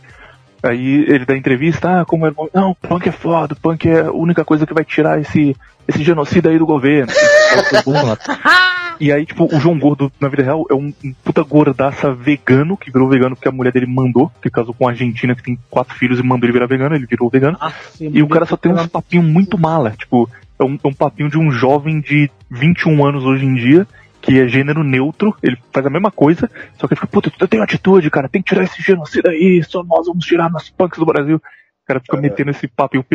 Aí 0.64 1.06
ele 1.08 1.26
dá 1.26 1.38
entrevista, 1.38 2.02
ah, 2.02 2.06
como 2.06 2.26
é 2.26 2.32
bom. 2.32 2.48
Não, 2.54 2.74
punk 2.74 3.08
é 3.08 3.12
foda, 3.12 3.56
punk 3.56 3.88
é 3.88 4.02
a 4.02 4.12
única 4.12 4.44
coisa 4.44 4.66
que 4.66 4.74
vai 4.74 4.84
tirar 4.84 5.20
esse, 5.20 5.56
esse 5.88 6.04
genocídio 6.04 6.50
aí 6.50 6.58
do 6.58 6.66
governo. 6.66 7.12
e 9.00 9.12
aí, 9.12 9.26
tipo, 9.26 9.46
o 9.46 9.60
João 9.60 9.78
Gordo, 9.78 10.12
na 10.20 10.28
vida 10.28 10.44
real, 10.44 10.66
é 10.70 10.74
um, 10.74 10.94
um, 11.04 11.14
puta 11.24 11.44
gordaça 11.44 12.14
vegano, 12.14 12.78
que 12.78 12.92
virou 12.92 13.10
vegano 13.10 13.36
porque 13.36 13.48
a 13.48 13.52
mulher 13.52 13.72
dele 13.72 13.86
mandou, 13.88 14.32
que 14.42 14.50
casou 14.50 14.74
com 14.74 14.86
uma 14.86 14.92
argentina 14.92 15.36
que 15.36 15.44
tem 15.44 15.58
quatro 15.70 15.96
filhos 15.96 16.20
e 16.20 16.24
mandou 16.24 16.46
ele 16.46 16.54
virar 16.54 16.68
vegano, 16.68 16.96
ele 16.96 17.06
virou 17.06 17.30
vegano. 17.30 17.58
Ah, 17.60 17.72
sim, 17.92 18.12
e 18.14 18.22
o 18.22 18.28
cara 18.28 18.46
só 18.46 18.58
tem 18.58 18.72
uns 18.72 18.88
papinhos 18.88 19.26
muito 19.26 19.58
mala, 19.58 19.92
tipo, 19.92 20.30
é 20.60 20.64
um, 20.64 20.78
é 20.84 20.88
um 20.88 20.94
papinho 20.94 21.30
de 21.30 21.38
um 21.38 21.52
jovem 21.52 22.00
de 22.00 22.30
21 22.50 23.06
anos 23.06 23.24
hoje 23.24 23.46
em 23.46 23.56
dia, 23.56 23.88
que 24.22 24.40
é 24.40 24.48
gênero 24.48 24.84
neutro, 24.84 25.36
ele 25.42 25.58
faz 25.72 25.86
a 25.86 25.90
mesma 25.90 26.12
coisa, 26.12 26.50
só 26.78 26.88
que 26.88 26.94
ele 26.94 27.00
fica, 27.00 27.08
puta, 27.08 27.32
tu 27.32 27.48
tem 27.48 27.62
atitude, 27.62 28.10
cara, 28.10 28.28
tem 28.28 28.42
que 28.42 28.50
tirar 28.50 28.64
esse 28.64 28.82
genocídio 28.82 29.30
aí, 29.30 29.64
só 29.64 29.84
nós 29.84 30.08
vamos 30.08 30.26
tirar 30.26 30.50
nas 30.50 30.70
punks 30.70 31.00
do 31.00 31.06
Brasil. 31.06 31.38
O 31.38 31.88
cara 31.88 32.02
fica 32.02 32.18
metendo 32.18 32.52
esse 32.52 32.68
papo 32.68 32.98
e 32.98 33.00
o. 33.00 33.06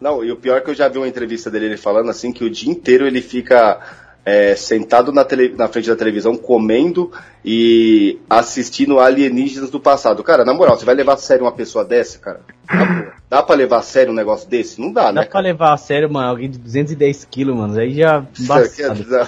Não, 0.00 0.24
e 0.24 0.32
o 0.32 0.36
pior 0.36 0.58
é 0.58 0.60
que 0.60 0.70
eu 0.70 0.74
já 0.74 0.88
vi 0.88 0.98
uma 0.98 1.08
entrevista 1.08 1.50
dele 1.50 1.66
ele 1.66 1.76
falando 1.76 2.10
assim 2.10 2.32
que 2.32 2.44
o 2.44 2.50
dia 2.50 2.70
inteiro 2.70 3.06
ele 3.06 3.20
fica 3.20 3.78
é, 4.24 4.54
sentado 4.54 5.12
na, 5.12 5.24
tele, 5.24 5.54
na 5.56 5.68
frente 5.68 5.88
da 5.88 5.96
televisão, 5.96 6.36
comendo 6.36 7.10
e 7.44 8.18
assistindo 8.28 9.00
alienígenas 9.00 9.70
do 9.70 9.80
passado. 9.80 10.22
Cara, 10.22 10.44
na 10.44 10.54
moral, 10.54 10.78
você 10.78 10.84
vai 10.84 10.94
levar 10.94 11.14
a 11.14 11.18
sério 11.18 11.44
uma 11.44 11.52
pessoa 11.52 11.84
dessa, 11.84 12.18
cara? 12.18 12.40
Dá 13.28 13.42
pra 13.42 13.54
levar 13.54 13.78
a 13.78 13.82
sério 13.82 14.12
um 14.12 14.16
negócio 14.16 14.48
desse? 14.48 14.80
Não 14.80 14.92
dá, 14.92 15.04
dá 15.04 15.12
né? 15.12 15.20
Dá 15.22 15.26
pra 15.28 15.40
levar 15.40 15.72
a 15.72 15.76
sério, 15.76 16.10
mano, 16.10 16.28
alguém 16.28 16.50
de 16.50 16.58
210 16.58 17.24
quilos, 17.30 17.56
mano. 17.56 17.78
Aí 17.78 17.94
já. 17.94 18.24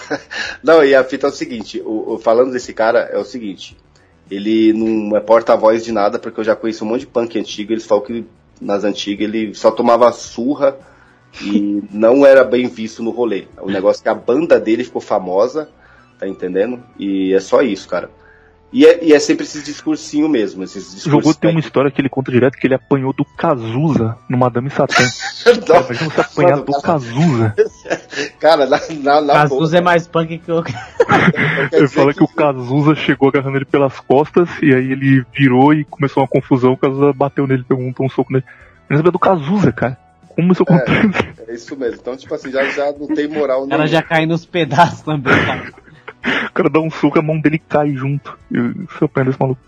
Não, 0.63 0.85
e 0.85 0.95
a 0.95 1.05
fita 1.05 1.27
é 1.27 1.31
o 1.31 1.33
seguinte: 1.33 1.81
o, 1.85 2.15
o, 2.15 2.19
falando 2.19 2.53
desse 2.53 2.73
cara, 2.73 3.11
é 3.13 3.19
o 3.19 3.25
seguinte. 3.25 3.77
Ele 4.31 4.73
não 4.73 5.15
é 5.15 5.21
porta-voz 5.21 5.85
de 5.85 5.93
nada, 5.93 6.19
porque 6.19 6.41
eu 6.41 6.45
já 6.45 6.57
conheço 6.57 6.87
um 6.87 6.89
monte 6.89 7.01
de 7.01 7.07
punk 7.07 7.39
antigo. 7.39 7.71
Eles 7.71 7.85
falam 7.85 8.03
que 8.03 8.25
nas 8.63 8.85
antigas 8.85 9.29
ele 9.29 9.55
só 9.55 9.71
tomava 9.71 10.11
surra 10.13 10.77
e 11.41 11.83
não 11.91 12.25
era 12.25 12.45
bem 12.45 12.69
visto 12.69 13.03
no 13.03 13.11
rolê. 13.11 13.47
O 13.61 13.71
negócio 13.71 14.01
é 14.01 14.03
que 14.05 14.09
a 14.09 14.15
banda 14.15 14.61
dele 14.61 14.85
ficou 14.85 15.01
famosa, 15.01 15.69
tá 16.19 16.27
entendendo? 16.29 16.83
E 16.99 17.33
é 17.33 17.41
só 17.41 17.63
isso, 17.63 17.89
cara. 17.89 18.11
E 18.73 18.87
é, 18.87 19.05
e 19.05 19.13
é 19.13 19.19
sempre 19.19 19.45
esse 19.45 19.63
discursinho 19.63 20.29
mesmo. 20.29 20.65
Esses 20.65 20.95
discursos 20.95 21.13
Jogou 21.13 21.35
tem 21.35 21.51
uma 21.51 21.61
história 21.61 21.91
que 21.91 22.01
ele 22.01 22.09
conta 22.09 22.33
direto 22.33 22.57
que 22.57 22.67
ele 22.67 22.75
apanhou 22.75 23.13
do 23.13 23.25
Cazuza 23.25 24.17
no 24.29 24.39
Madame 24.39 24.71
Satã. 24.71 25.05
Cara, 25.67 25.85
imagina 25.85 26.11
você 26.11 26.21
apanhar 26.23 26.61
do 26.61 26.81
Cazuza. 26.81 27.55
Cara, 28.41 28.67
na, 28.67 28.81
na, 29.03 29.21
na 29.21 29.33
Cazuza 29.35 29.77
é 29.77 29.81
mais 29.83 30.07
punk 30.07 30.39
que 30.39 30.51
o. 30.51 30.65
ele 31.71 31.89
fala 31.89 32.13
que, 32.15 32.19
que 32.19 32.25
o 32.25 32.29
Cazuza 32.29 32.95
chegou 32.95 33.29
agarrando 33.29 33.59
ele 33.59 33.67
pelas 33.67 34.01
costas 34.01 34.49
e 34.63 34.75
aí 34.75 34.93
ele 34.93 35.23
virou 35.37 35.75
e 35.75 35.85
começou 35.85 36.23
uma 36.23 36.29
confusão. 36.29 36.73
O 36.73 36.79
Cazuza 36.79 37.13
bateu 37.13 37.47
nele, 37.47 37.65
pegou 37.69 37.85
um, 37.85 37.93
um 38.01 38.09
soco 38.09 38.33
nele. 38.33 38.45
Ele 38.89 38.97
sabia 38.97 39.13
do 39.13 39.19
Cazuza, 39.19 39.71
cara. 39.71 39.99
Como 40.35 40.51
isso 40.51 40.63
acontece? 40.63 41.29
É, 41.47 41.51
é 41.51 41.55
isso 41.55 41.77
mesmo. 41.77 41.99
Então, 42.01 42.17
tipo 42.17 42.35
assim, 42.35 42.51
já, 42.51 42.65
já 42.65 42.91
não 42.93 43.07
tem 43.07 43.29
moral 43.29 43.67
Ela 43.69 43.87
já 43.87 44.01
cai 44.01 44.25
nos 44.25 44.47
pedaços 44.47 45.03
também, 45.03 45.35
cara. 45.45 45.73
O 46.49 46.53
cara 46.53 46.71
dá 46.71 46.81
um 46.81 46.91
soco, 46.91 47.19
a 47.19 47.23
mão 47.23 47.41
dele 47.41 47.59
cai 47.59 47.93
junto. 47.93 48.39
Eu 48.51 48.73
surpreendo 48.99 49.31
esse 49.31 49.41
maluco. 49.41 49.61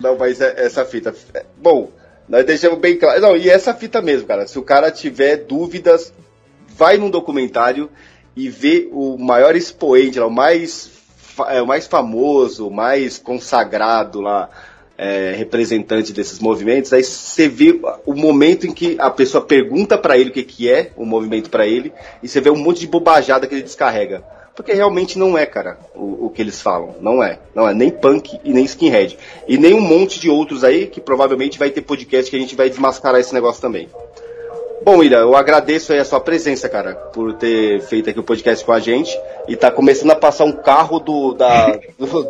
Não, 0.00 0.16
mas 0.16 0.40
é, 0.40 0.64
essa 0.64 0.84
fita. 0.84 1.14
É, 1.34 1.44
bom, 1.60 1.90
nós 2.28 2.44
deixamos 2.44 2.78
bem 2.78 2.96
claro. 2.96 3.20
Não, 3.20 3.36
e 3.36 3.48
essa 3.48 3.74
fita 3.74 4.00
mesmo, 4.00 4.26
cara. 4.26 4.46
Se 4.46 4.58
o 4.58 4.62
cara 4.62 4.90
tiver 4.90 5.36
dúvidas, 5.38 6.12
vai 6.76 6.96
num 6.96 7.10
documentário 7.10 7.90
e 8.36 8.48
vê 8.48 8.88
o 8.92 9.18
maior 9.18 9.54
expoente, 9.54 10.18
o 10.18 10.30
mais, 10.30 10.90
é, 11.48 11.60
o 11.60 11.66
mais 11.66 11.86
famoso, 11.86 12.68
o 12.68 12.70
mais 12.70 13.18
consagrado 13.18 14.20
lá 14.20 14.48
é, 14.96 15.34
representante 15.36 16.12
desses 16.12 16.38
movimentos, 16.38 16.92
aí 16.92 17.02
você 17.02 17.48
vê 17.48 17.80
o 18.06 18.14
momento 18.14 18.66
em 18.66 18.72
que 18.72 18.96
a 18.98 19.10
pessoa 19.10 19.44
pergunta 19.44 19.98
para 19.98 20.16
ele 20.16 20.30
o 20.30 20.32
que, 20.32 20.42
que 20.44 20.70
é 20.70 20.92
o 20.96 21.04
movimento 21.04 21.50
para 21.50 21.66
ele, 21.66 21.92
e 22.22 22.28
você 22.28 22.40
vê 22.40 22.50
um 22.50 22.56
monte 22.56 22.80
de 22.80 22.86
bobajada 22.86 23.46
que 23.46 23.54
ele 23.54 23.62
descarrega. 23.62 24.22
Porque 24.54 24.72
realmente 24.72 25.18
não 25.18 25.36
é, 25.36 25.46
cara, 25.46 25.78
o, 25.94 26.26
o, 26.26 26.30
que 26.30 26.42
eles 26.42 26.60
falam. 26.60 26.94
Não 27.00 27.22
é. 27.22 27.38
Não 27.54 27.66
é 27.66 27.72
nem 27.72 27.90
punk 27.90 28.38
e 28.44 28.52
nem 28.52 28.64
skinhead. 28.64 29.18
E 29.48 29.56
nem 29.56 29.74
um 29.74 29.80
monte 29.80 30.20
de 30.20 30.28
outros 30.28 30.62
aí, 30.62 30.86
que 30.86 31.00
provavelmente 31.00 31.58
vai 31.58 31.70
ter 31.70 31.80
podcast 31.80 32.30
que 32.30 32.36
a 32.36 32.40
gente 32.40 32.54
vai 32.54 32.68
desmascarar 32.68 33.20
esse 33.20 33.32
negócio 33.32 33.62
também. 33.62 33.88
Bom, 34.84 34.96
William, 34.96 35.20
eu 35.20 35.36
agradeço 35.36 35.92
aí 35.92 36.00
a 36.00 36.04
sua 36.04 36.18
presença, 36.18 36.68
cara, 36.68 36.94
por 36.94 37.34
ter 37.34 37.80
feito 37.82 38.10
aqui 38.10 38.18
o 38.18 38.24
podcast 38.24 38.64
com 38.64 38.72
a 38.72 38.80
gente 38.80 39.16
e 39.46 39.54
tá 39.54 39.70
começando 39.70 40.10
a 40.10 40.16
passar 40.16 40.44
um 40.44 40.52
carro 40.52 40.98
do 40.98 41.34
da, 41.34 41.78
do, 41.96 42.06
do, 42.06 42.28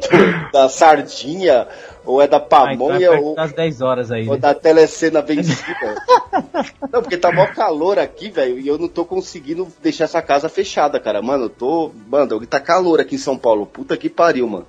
da 0.52 0.68
sardinha 0.68 1.66
ou 2.04 2.20
é 2.20 2.26
da 2.26 2.40
pamonha 2.40 3.10
ah, 3.10 3.14
então 3.14 3.14
é 3.14 3.20
ou 3.20 3.34
das 3.34 3.52
10 3.52 3.80
horas 3.80 4.10
aí, 4.10 4.26
ou 4.26 4.34
né? 4.34 4.40
da 4.40 4.54
telecena 4.54 5.22
vencida. 5.22 5.94
não, 6.92 7.00
porque 7.02 7.16
tá 7.16 7.32
mó 7.32 7.46
calor 7.46 7.98
aqui, 7.98 8.30
velho, 8.30 8.58
e 8.58 8.66
eu 8.66 8.78
não 8.78 8.88
tô 8.88 9.04
conseguindo 9.04 9.68
deixar 9.82 10.04
essa 10.04 10.20
casa 10.20 10.48
fechada, 10.48 10.98
cara. 10.98 11.22
Mano, 11.22 11.44
eu 11.44 11.50
tô, 11.50 11.92
mano, 12.08 12.44
tá 12.46 12.58
calor 12.60 13.00
aqui 13.00 13.14
em 13.14 13.18
São 13.18 13.38
Paulo. 13.38 13.66
Puta 13.66 13.96
que 13.96 14.08
pariu, 14.08 14.48
mano. 14.48 14.66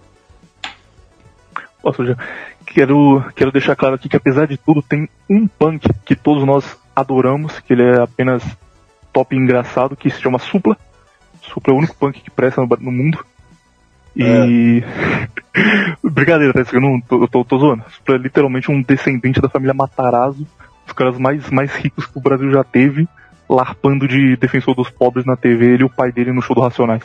Posso 1.82 2.06
já 2.06 2.16
quero 2.66 3.24
quero 3.36 3.52
deixar 3.52 3.76
claro 3.76 3.96
aqui 3.96 4.08
que 4.08 4.16
apesar 4.16 4.48
de 4.48 4.58
tudo 4.58 4.82
tem 4.82 5.10
um 5.30 5.48
punk 5.48 5.88
que 6.06 6.16
todos 6.16 6.46
nós 6.46 6.78
adoramos, 6.96 7.60
que 7.60 7.74
ele 7.74 7.84
é 7.84 8.02
apenas 8.02 8.44
top 9.12 9.36
e 9.36 9.40
engraçado, 9.40 9.96
que 9.96 10.10
se 10.10 10.22
chama 10.22 10.40
Supla. 10.40 10.78
Supla 11.42 11.74
é 11.74 11.76
o 11.76 11.80
único 11.80 11.96
punk 11.96 12.22
que 12.22 12.32
presta 12.32 12.62
no, 12.62 12.68
no 12.68 12.92
mundo. 12.92 13.26
E. 14.16 14.84
É. 14.84 15.34
Brincadeira, 16.04 16.54
tá? 16.54 16.64
Eu 16.74 16.82
não 16.82 17.00
tô, 17.02 17.28
tô, 17.28 17.44
tô 17.46 17.58
zoando. 17.58 17.84
É 18.10 18.14
literalmente 18.18 18.72
um 18.72 18.82
descendente 18.82 19.42
da 19.42 19.50
família 19.50 19.74
Matarazzo. 19.74 20.46
Os 20.86 20.94
caras 20.94 21.18
mais, 21.18 21.50
mais 21.50 21.74
ricos 21.76 22.06
que 22.06 22.18
o 22.18 22.22
Brasil 22.22 22.52
já 22.52 22.64
teve, 22.64 23.08
larpando 23.50 24.08
de 24.08 24.36
defensor 24.36 24.76
dos 24.76 24.90
pobres 24.90 25.26
na 25.26 25.38
TV, 25.38 25.74
ele 25.74 25.84
e 25.84 25.86
o 25.86 25.90
pai 25.90 26.12
dele 26.12 26.34
no 26.34 26.42
show 26.42 26.56
do 26.56 26.62
Racionais. 26.62 27.04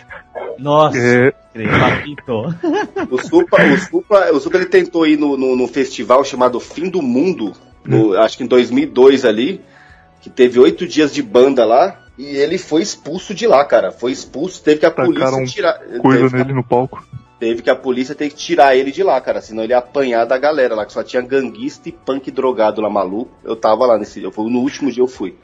Nossa, 0.58 0.98
É, 0.98 1.32
O 3.10 3.18
Supa, 3.22 3.62
o 3.62 3.78
Supa, 3.78 4.30
o 4.32 4.40
Supa 4.40 4.56
ele 4.56 4.66
tentou 4.66 5.06
ir 5.06 5.16
no, 5.16 5.36
no, 5.36 5.54
no 5.56 5.68
festival 5.68 6.24
chamado 6.24 6.58
Fim 6.58 6.90
do 6.90 7.00
Mundo, 7.00 7.52
no- 7.84 8.18
acho 8.18 8.36
que 8.36 8.42
em 8.42 8.48
2002 8.48 9.24
ali, 9.24 9.60
que 10.20 10.28
teve 10.28 10.58
oito 10.58 10.86
dias 10.86 11.14
de 11.14 11.22
banda 11.22 11.64
lá, 11.64 11.96
e 12.18 12.36
ele 12.36 12.58
foi 12.58 12.82
expulso 12.82 13.34
de 13.34 13.46
lá, 13.46 13.64
cara. 13.64 13.90
Foi 13.92 14.10
expulso, 14.12 14.62
teve 14.62 14.80
que 14.80 14.86
a 14.86 14.90
Tacaram 14.90 15.12
polícia 15.12 15.46
tirar. 15.46 15.78
coisa 16.00 16.22
teve, 16.24 16.34
a- 16.34 16.38
nele 16.44 16.52
no 16.54 16.64
palco. 16.64 17.06
teve 17.38 17.62
que 17.62 17.70
a 17.70 17.76
polícia 17.76 18.14
ter 18.14 18.28
que 18.28 18.34
tirar 18.36 18.74
ele 18.76 18.90
de 18.90 19.02
lá, 19.02 19.20
cara. 19.20 19.40
Senão 19.40 19.62
ele 19.64 19.72
ia 19.72 19.78
apanhar 19.78 20.24
da 20.24 20.36
galera 20.36 20.74
lá, 20.74 20.84
que 20.84 20.92
só 20.92 21.02
tinha 21.04 21.22
ganguista 21.22 21.88
e 21.88 21.92
punk 21.92 22.30
drogado 22.30 22.80
lá 22.80 22.90
maluco. 22.90 23.30
Eu 23.44 23.54
tava 23.56 23.86
lá 23.86 23.96
nesse 23.96 24.20
dia. 24.20 24.30
No 24.36 24.58
último 24.60 24.90
dia 24.90 25.02
eu 25.02 25.08
fui. 25.08 25.36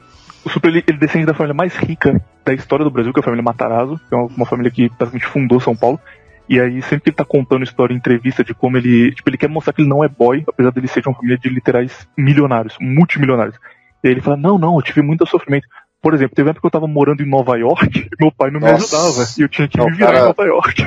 O 0.43 0.49
Super 0.49 0.69
ele, 0.69 0.83
ele 0.85 0.97
descende 0.99 1.25
da 1.25 1.33
família 1.33 1.55
mais 1.55 1.75
rica 1.75 2.21
da 2.45 2.53
história 2.53 2.83
do 2.85 2.91
Brasil, 2.91 3.11
que 3.11 3.19
é 3.19 3.21
a 3.21 3.23
família 3.23 3.41
Matarazzo, 3.43 3.99
que 4.07 4.13
é 4.13 4.17
uma, 4.17 4.27
uma 4.27 4.45
família 4.45 4.69
que 4.69 4.89
basicamente 4.89 5.25
fundou 5.25 5.59
São 5.59 5.75
Paulo. 5.75 5.99
E 6.47 6.59
aí, 6.59 6.79
sempre 6.83 6.99
que 7.01 7.09
ele 7.09 7.15
tá 7.15 7.25
contando 7.25 7.63
história 7.63 7.91
em 7.93 7.97
entrevista 7.97 8.43
de 8.43 8.53
como 8.53 8.77
ele. 8.77 9.11
Tipo, 9.15 9.29
ele 9.31 9.37
quer 9.37 9.49
mostrar 9.49 9.73
que 9.73 9.81
ele 9.81 9.89
não 9.89 10.03
é 10.03 10.07
boy, 10.07 10.43
apesar 10.47 10.69
dele 10.71 10.87
ser 10.87 11.01
de 11.01 11.07
uma 11.07 11.15
família 11.15 11.37
de 11.39 11.49
literais 11.49 12.07
milionários, 12.15 12.75
multimilionários. 12.79 13.55
E 14.03 14.07
aí 14.07 14.13
ele 14.13 14.21
fala: 14.21 14.37
Não, 14.37 14.59
não, 14.59 14.75
eu 14.75 14.81
tive 14.83 15.01
muito 15.01 15.25
sofrimento. 15.25 15.67
Por 16.05 16.13
exemplo, 16.13 16.35
teve 16.35 16.45
uma 16.47 16.51
época 16.51 16.61
que 16.61 16.67
eu 16.67 16.79
tava 16.79 16.85
morando 16.87 17.23
em 17.23 17.27
Nova 17.27 17.57
York 17.57 18.07
meu 18.21 18.31
pai 18.31 18.51
não 18.51 18.59
me 18.59 18.71
Nossa. 18.71 18.95
ajudava. 18.95 19.27
E 19.39 19.41
eu 19.41 19.49
tinha 19.49 19.67
que 19.67 19.75
Não, 19.79 19.87
me 19.87 19.93
virar 19.95 20.07
cara- 20.11 20.19
em 20.19 20.25
Nova 20.27 20.43
York. 20.43 20.85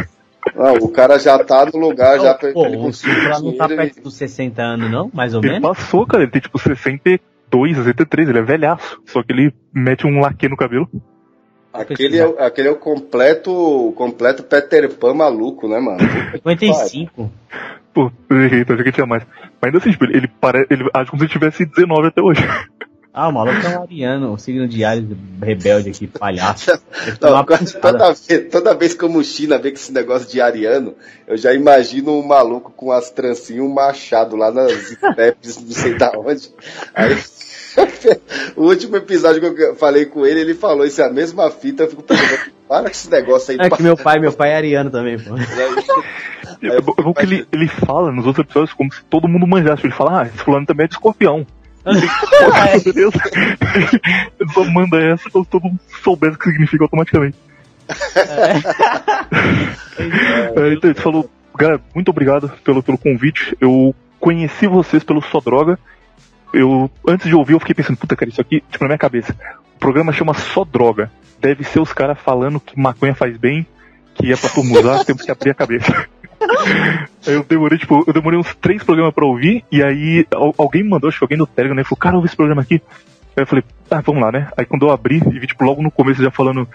Não, 0.55 0.75
o 0.77 0.89
cara 0.93 1.19
já 1.19 1.37
tá 1.43 1.67
no 1.67 1.77
lugar, 1.81 2.21
já 2.21 2.35
pra 2.35 2.53
Pô, 2.53 2.65
ele 2.67 2.77
o 2.77 2.93
Supra 2.93 3.41
não 3.41 3.57
tá 3.57 3.67
perto 3.69 4.01
dos 4.01 4.15
60 4.15 4.63
anos, 4.63 4.89
não? 4.91 5.11
Mais 5.13 5.35
ou 5.35 5.41
Ele 5.43 5.55
menos? 5.55 5.69
passou, 5.69 6.07
cara, 6.07 6.23
ele 6.23 6.31
tem 6.31 6.41
tipo 6.41 6.57
62, 6.57 7.77
63, 7.77 8.29
ele 8.29 8.39
é 8.39 8.43
velhaço. 8.43 9.01
Só 9.07 9.23
que 9.25 9.33
ele 9.33 9.53
mete 9.75 10.07
um 10.07 10.21
laque 10.21 10.49
no 10.49 10.57
cabelo. 10.57 10.89
Aquele 11.73 12.19
é, 12.19 12.27
o- 12.27 12.39
aquele 12.39 12.69
é 12.69 12.71
o 12.71 12.77
completo, 12.77 13.93
completo 13.97 14.43
Peter 14.45 14.89
Pan 14.95 15.15
maluco, 15.15 15.69
né, 15.69 15.81
mano? 15.81 15.99
55. 16.33 17.31
Pô, 17.93 18.11
eu 18.31 18.43
errei, 18.43 18.63
achei 18.63 18.85
que 18.85 18.93
tinha 18.93 19.07
mais. 19.07 19.25
Mas 19.61 19.65
ainda 19.65 19.79
assim, 19.79 19.91
tipo, 19.91 20.05
ele, 20.05 20.17
ele 20.19 20.29
parece. 20.41 20.67
Ele 20.71 20.89
age 20.95 21.11
como 21.11 21.19
se 21.21 21.25
ele 21.27 21.33
tivesse 21.33 21.67
19 21.67 22.07
até 22.07 22.23
hoje. 22.23 22.41
Ah, 23.12 23.28
o 23.28 23.33
maluco 23.33 23.67
é 23.67 23.78
um 23.78 23.83
ariano, 23.83 24.33
o 24.33 24.39
signo 24.39 24.69
de 24.69 24.85
Ares 24.85 25.05
rebelde 25.43 25.89
aqui, 25.89 26.07
palhaço. 26.07 26.70
Não, 27.20 27.45
toda, 27.81 28.12
vez, 28.12 28.49
toda 28.51 28.75
vez 28.75 28.95
que 28.95 29.05
o 29.05 29.09
Mochila 29.09 29.59
vê 29.59 29.70
com 29.70 29.77
esse 29.77 29.93
negócio 29.93 30.28
de 30.28 30.41
ariano, 30.41 30.95
eu 31.27 31.37
já 31.37 31.53
imagino 31.53 32.12
um 32.12 32.27
maluco 32.27 32.70
com 32.77 32.93
as 32.93 33.11
trancinhas, 33.11 33.65
um 33.65 33.73
machado 33.73 34.37
lá 34.37 34.51
nas 34.51 34.73
steps, 34.73 35.57
não 35.57 35.73
sei 35.73 35.97
da 35.97 36.12
onde. 36.17 36.51
Aí, 36.95 37.17
o 38.57 38.65
último 38.65 38.97
episódio 38.97 39.55
que 39.55 39.62
eu 39.62 39.75
falei 39.75 40.07
com 40.07 40.27
ele, 40.27 40.41
ele 40.41 40.55
falou 40.55 40.85
isso 40.85 41.01
é 41.01 41.07
a 41.07 41.12
mesma 41.12 41.51
fita, 41.51 41.85
eu 41.85 41.91
fico 41.91 42.03
pensando, 42.03 42.39
para 42.69 42.83
com 42.83 42.91
esse 42.91 43.11
negócio 43.11 43.53
aí. 43.53 43.59
É 43.61 43.70
que 43.70 43.83
meu 43.83 43.97
pai, 43.97 44.20
meu 44.20 44.33
pai 44.33 44.51
é 44.51 44.57
ariano 44.57 44.91
também, 44.91 45.19
pô. 45.19 45.35
É, 46.62 46.77
é 46.77 46.81
bom 46.81 47.15
que 47.15 47.23
ele, 47.23 47.47
ele 47.53 47.69
fala 47.69 48.12
nos 48.12 48.27
outros 48.27 48.45
episódios 48.45 48.75
como 48.75 48.93
se 48.93 49.03
todo 49.05 49.28
mundo 49.28 49.47
manjasse. 49.47 49.85
Ele 49.85 49.95
fala, 49.95 50.23
ah, 50.23 50.27
esse 50.27 50.39
fulano 50.39 50.67
também 50.67 50.85
é 50.85 50.89
de 50.89 50.95
escorpião. 50.95 51.47
Beleza? 52.84 53.18
Ele 54.41 54.52
só 54.52 54.65
manda 54.65 55.00
essa 55.00 55.25
se 55.25 55.31
todo 55.31 55.62
mundo 55.62 55.78
soubesse 56.02 56.36
o 56.36 56.39
que 56.39 56.50
significa 56.50 56.84
automaticamente. 56.84 57.36
É, 60.57 60.73
então, 60.73 60.91
ele 60.91 60.94
falou, 60.94 61.31
galera, 61.57 61.81
muito 61.94 62.10
obrigado 62.10 62.50
pelo, 62.65 62.83
pelo 62.83 62.99
convite. 62.99 63.57
Eu 63.60 63.94
conheci 64.20 64.67
vocês 64.67 65.02
pelo 65.02 65.23
Só 65.23 65.41
Droga. 65.41 65.78
Eu, 66.52 66.91
antes 67.07 67.26
de 67.26 67.34
ouvir, 67.34 67.55
eu 67.55 67.60
fiquei 67.60 67.75
pensando, 67.75 67.97
puta, 67.97 68.17
cara, 68.17 68.31
isso 68.31 68.41
aqui, 68.41 68.62
tipo, 68.70 68.84
na 68.84 68.89
minha 68.89 68.99
cabeça. 68.99 69.34
O 69.76 69.78
programa 69.78 70.12
chama 70.12 70.34
Só 70.34 70.65
Droga. 70.65 71.10
Deve 71.41 71.65
ser 71.65 71.81
os 71.81 71.92
caras 71.92 72.18
falando 72.18 72.60
que 72.60 72.78
maconha 72.78 73.15
faz 73.15 73.36
bem, 73.36 73.67
que 74.15 74.33
é 74.33 74.36
pra 74.36 74.50
turma 74.50 74.78
usar, 74.78 75.05
temos 75.05 75.23
que 75.23 75.31
abrir 75.31 75.50
a 75.50 75.55
cabeça. 75.55 76.08
Eu 77.26 77.44
demorei, 77.44 77.78
tipo, 77.78 78.05
eu 78.07 78.12
demorei 78.12 78.39
uns 78.39 78.55
três 78.57 78.83
programas 78.83 79.12
pra 79.15 79.26
ouvir, 79.26 79.65
e 79.70 79.83
aí 79.83 80.26
al- 80.34 80.55
alguém 80.57 80.83
me 80.83 80.91
mandou, 80.91 81.08
acho 81.08 81.18
que 81.18 81.25
alguém 81.25 81.39
do 81.39 81.47
Telegram, 81.47 81.76
né? 81.76 81.84
Falou, 81.84 81.97
cara, 81.99 82.17
ouve 82.17 82.26
esse 82.28 82.36
programa 82.36 82.62
aqui. 82.62 82.81
Aí 83.36 83.42
eu 83.42 83.47
falei, 83.47 83.65
ah, 83.91 84.00
vamos 84.00 84.23
lá, 84.23 84.33
né? 84.33 84.49
Aí 84.57 84.65
quando 84.65 84.86
eu 84.86 84.91
abri 84.91 85.17
e 85.33 85.39
vi, 85.39 85.47
tipo, 85.47 85.65
logo 85.65 85.83
no 85.83 85.91
começo 85.91 86.23
já 86.23 86.31
falando 86.31 86.68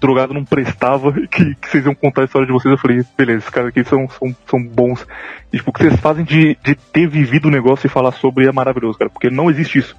drogado 0.00 0.32
não 0.32 0.44
prestava, 0.44 1.12
que, 1.28 1.54
que 1.54 1.68
vocês 1.68 1.84
iam 1.84 1.94
contar 1.94 2.22
a 2.22 2.24
história 2.24 2.46
de 2.46 2.52
vocês, 2.52 2.72
eu 2.72 2.78
falei, 2.78 3.04
beleza, 3.16 3.38
esses 3.40 3.50
caras 3.50 3.68
aqui 3.68 3.84
são, 3.84 4.08
são, 4.08 4.34
são 4.46 4.62
bons. 4.64 5.06
E, 5.52 5.58
tipo, 5.58 5.70
o 5.70 5.72
que 5.72 5.82
vocês 5.84 6.00
fazem 6.00 6.24
de, 6.24 6.56
de 6.64 6.74
ter 6.74 7.06
vivido 7.06 7.48
o 7.48 7.50
negócio 7.50 7.86
e 7.86 7.90
falar 7.90 8.12
sobre 8.12 8.46
é 8.46 8.52
maravilhoso, 8.52 8.98
cara, 8.98 9.10
porque 9.10 9.28
não 9.30 9.50
existe 9.50 9.78
isso. 9.78 9.94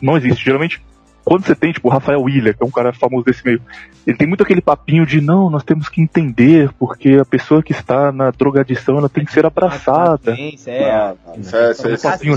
Não 0.00 0.16
existe. 0.16 0.44
Geralmente, 0.44 0.80
quando 1.26 1.44
você 1.44 1.56
tem, 1.56 1.72
tipo, 1.72 1.88
o 1.88 1.90
Rafael 1.90 2.22
William, 2.22 2.52
que 2.52 2.62
é 2.62 2.64
um 2.64 2.70
cara 2.70 2.92
famoso 2.92 3.24
desse 3.24 3.44
meio, 3.44 3.60
ele 4.06 4.16
tem 4.16 4.28
muito 4.28 4.44
aquele 4.44 4.60
papinho 4.60 5.04
de 5.04 5.20
não, 5.20 5.50
nós 5.50 5.64
temos 5.64 5.88
que 5.88 6.00
entender, 6.00 6.70
porque 6.78 7.18
a 7.20 7.24
pessoa 7.24 7.64
que 7.64 7.72
está 7.72 8.12
na 8.12 8.30
drogadição, 8.30 8.96
ela 8.96 9.08
tem 9.08 9.24
que 9.24 9.32
ser 9.32 9.44
abraçada. 9.44 10.36
É, 10.70 11.40
isso, 11.40 11.56
é- 11.56 11.68
isso 11.72 11.88
é- 11.88 11.94
assim, 12.14 12.30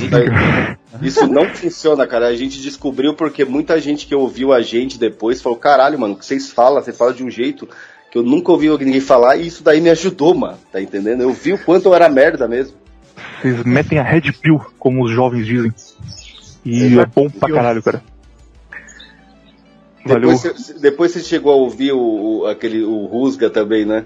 isso 1.04 1.28
não 1.28 1.46
funciona, 1.50 2.08
cara. 2.08 2.26
A 2.30 2.36
gente 2.36 2.60
descobriu 2.60 3.14
porque 3.14 3.46
muita 3.46 3.80
gente 3.80 4.08
que 4.08 4.16
ouviu 4.16 4.52
a 4.52 4.62
gente 4.64 4.98
depois 4.98 5.40
falou: 5.40 5.60
caralho, 5.60 6.00
mano, 6.00 6.16
o 6.16 6.18
que 6.18 6.26
vocês 6.26 6.50
falam? 6.50 6.82
Você 6.82 6.92
fala 6.92 7.14
de 7.14 7.24
um 7.24 7.30
jeito 7.30 7.70
que 8.12 8.18
eu 8.18 8.24
nunca 8.24 8.52
ouvi 8.52 8.70
ninguém 8.70 9.00
falar 9.00 9.36
e 9.36 9.46
isso 9.46 9.64
daí 9.64 9.80
me 9.80 9.92
ajudou, 9.92 10.34
mano. 10.34 10.58
Tá 10.72 10.82
entendendo? 10.82 11.22
Eu 11.22 11.32
vi 11.32 11.54
o 11.54 11.64
quanto 11.64 11.86
eu 11.86 11.94
era 11.94 12.10
merda 12.10 12.48
mesmo. 12.48 12.76
Vocês 13.40 13.64
metem 13.64 14.00
a 14.00 14.04
Red 14.04 14.32
Pill, 14.42 14.60
como 14.80 15.04
os 15.04 15.12
jovens 15.12 15.46
dizem. 15.46 15.72
E 16.66 16.98
é 16.98 17.06
bom 17.06 17.30
pra 17.30 17.48
caralho, 17.54 17.84
cara. 17.84 18.02
Valeu. 20.14 20.30
Depois 20.30 20.42
você, 20.58 20.74
depois 20.80 21.12
você 21.12 21.20
chegou 21.22 21.52
a 21.54 21.56
ouvir 21.56 21.92
o, 21.94 22.00
o- 22.42 22.46
aquele, 22.48 22.84
o 22.84 23.06
Rusga 23.06 23.50
também, 23.50 23.86
né? 23.86 24.06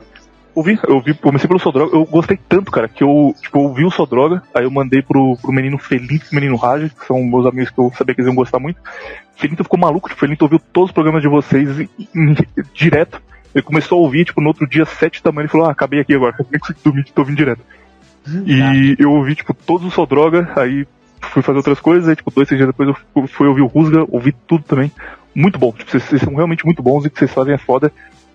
Ouvi, 0.55 0.77
eu 0.87 1.01
vi, 1.01 1.15
comecei 1.15 1.47
pelo 1.47 1.59
Sodroga, 1.59 1.95
eu 1.97 2.05
gostei 2.05 2.37
tanto, 2.47 2.71
cara, 2.71 2.87
que 2.87 3.03
eu, 3.03 3.33
tipo, 3.41 3.57
eu 3.57 3.61
ouvi 3.63 3.83
o 3.85 3.89
Sodroga, 3.89 4.43
aí 4.53 4.65
eu 4.65 4.69
mandei 4.71 5.01
pro, 5.01 5.35
pro 5.41 5.51
menino 5.51 5.79
Felinto 5.79 6.13
e 6.25 6.29
pro 6.29 6.35
menino 6.35 6.55
Raj, 6.55 6.91
que 6.93 7.07
são 7.07 7.23
meus 7.23 7.45
amigos 7.47 7.71
que 7.71 7.79
eu 7.79 7.91
sabia 7.97 8.13
que 8.13 8.21
eles 8.21 8.27
iam 8.29 8.35
gostar 8.35 8.59
muito. 8.59 8.79
Felinto 9.35 9.63
ficou 9.63 9.79
maluco, 9.79 10.07
tipo, 10.09 10.19
Felinto 10.19 10.45
ouviu 10.45 10.59
todos 10.71 10.89
os 10.89 10.93
programas 10.93 11.23
de 11.23 11.27
vocês 11.27 11.79
e- 11.79 11.89
e- 11.97 12.45
direto. 12.71 13.19
Ele 13.55 13.63
começou 13.63 13.97
a 13.97 14.01
ouvir, 14.01 14.25
tipo, 14.25 14.41
no 14.41 14.47
outro 14.49 14.67
dia, 14.67 14.85
sete 14.85 15.23
da 15.23 15.31
manhã, 15.31 15.45
ele 15.45 15.51
falou, 15.51 15.65
ah, 15.67 15.71
acabei 15.71 15.99
aqui 16.01 16.13
agora, 16.13 16.35
nem 16.51 16.59
consegui 16.59 16.79
dormir, 16.83 17.03
tô 17.05 17.21
ouvindo 17.23 17.37
direto. 17.37 17.61
E 18.45 18.95
eu 18.99 19.11
ouvi, 19.11 19.33
tipo, 19.35 19.55
todos 19.55 19.87
os 19.87 19.93
Sodroga, 19.93 20.51
aí 20.55 20.85
fui 21.19 21.41
fazer 21.41 21.57
outras 21.57 21.79
coisas, 21.79 22.07
aí, 22.07 22.15
tipo, 22.15 22.29
dois, 22.29 22.47
três 22.47 22.59
dias 22.59 22.67
depois 22.69 22.89
eu 22.89 22.95
fu- 22.95 23.27
fui 23.27 23.47
ouvir 23.47 23.61
o 23.61 23.67
Rusga, 23.67 24.05
ouvi 24.09 24.31
tudo 24.47 24.63
também. 24.63 24.91
Muito 25.35 25.57
bom, 25.57 25.71
tipo, 25.71 25.89
vocês, 25.89 26.03
vocês 26.03 26.21
são 26.21 26.35
realmente 26.35 26.65
muito 26.65 26.83
bons 26.83 27.03
e 27.03 27.07
o 27.07 27.11
que 27.11 27.19
vocês 27.19 27.31
fazem 27.31 27.53
é 27.53 27.57
foda. 27.57 27.91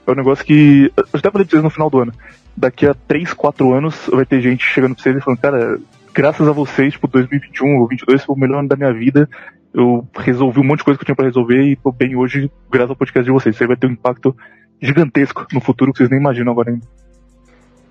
É 0.06 0.10
um 0.10 0.14
negócio 0.14 0.44
que. 0.44 0.92
Eu 0.96 1.04
até 1.12 1.30
falei 1.30 1.46
pra 1.46 1.50
vocês 1.50 1.62
no 1.62 1.70
final 1.70 1.90
do 1.90 1.98
ano. 1.98 2.12
Daqui 2.56 2.86
a 2.86 2.94
3, 2.94 3.32
4 3.32 3.72
anos 3.72 4.08
vai 4.12 4.26
ter 4.26 4.40
gente 4.40 4.64
chegando 4.64 4.94
pra 4.94 5.02
vocês 5.02 5.16
e 5.16 5.20
falando, 5.20 5.40
cara, 5.40 5.78
graças 6.12 6.48
a 6.48 6.52
vocês, 6.52 6.94
tipo, 6.94 7.06
2021 7.06 7.66
ou 7.74 7.88
2022 7.88 8.24
foi 8.24 8.34
o 8.34 8.38
melhor 8.38 8.60
ano 8.60 8.68
da 8.68 8.76
minha 8.76 8.92
vida. 8.92 9.28
Eu 9.72 10.08
resolvi 10.16 10.60
um 10.60 10.64
monte 10.64 10.78
de 10.78 10.84
coisa 10.84 10.98
que 10.98 11.02
eu 11.02 11.06
tinha 11.06 11.14
pra 11.14 11.26
resolver 11.26 11.62
e 11.62 11.76
tô 11.76 11.92
bem 11.92 12.16
hoje, 12.16 12.50
graças 12.70 12.90
ao 12.90 12.96
podcast 12.96 13.24
de 13.24 13.32
vocês. 13.32 13.54
Isso 13.54 13.62
aí 13.62 13.68
vai 13.68 13.76
ter 13.76 13.86
um 13.86 13.92
impacto 13.92 14.34
gigantesco 14.80 15.46
no 15.52 15.60
futuro 15.60 15.92
que 15.92 15.98
vocês 15.98 16.10
nem 16.10 16.18
imaginam 16.18 16.52
agora 16.52 16.70
ainda. 16.70 16.86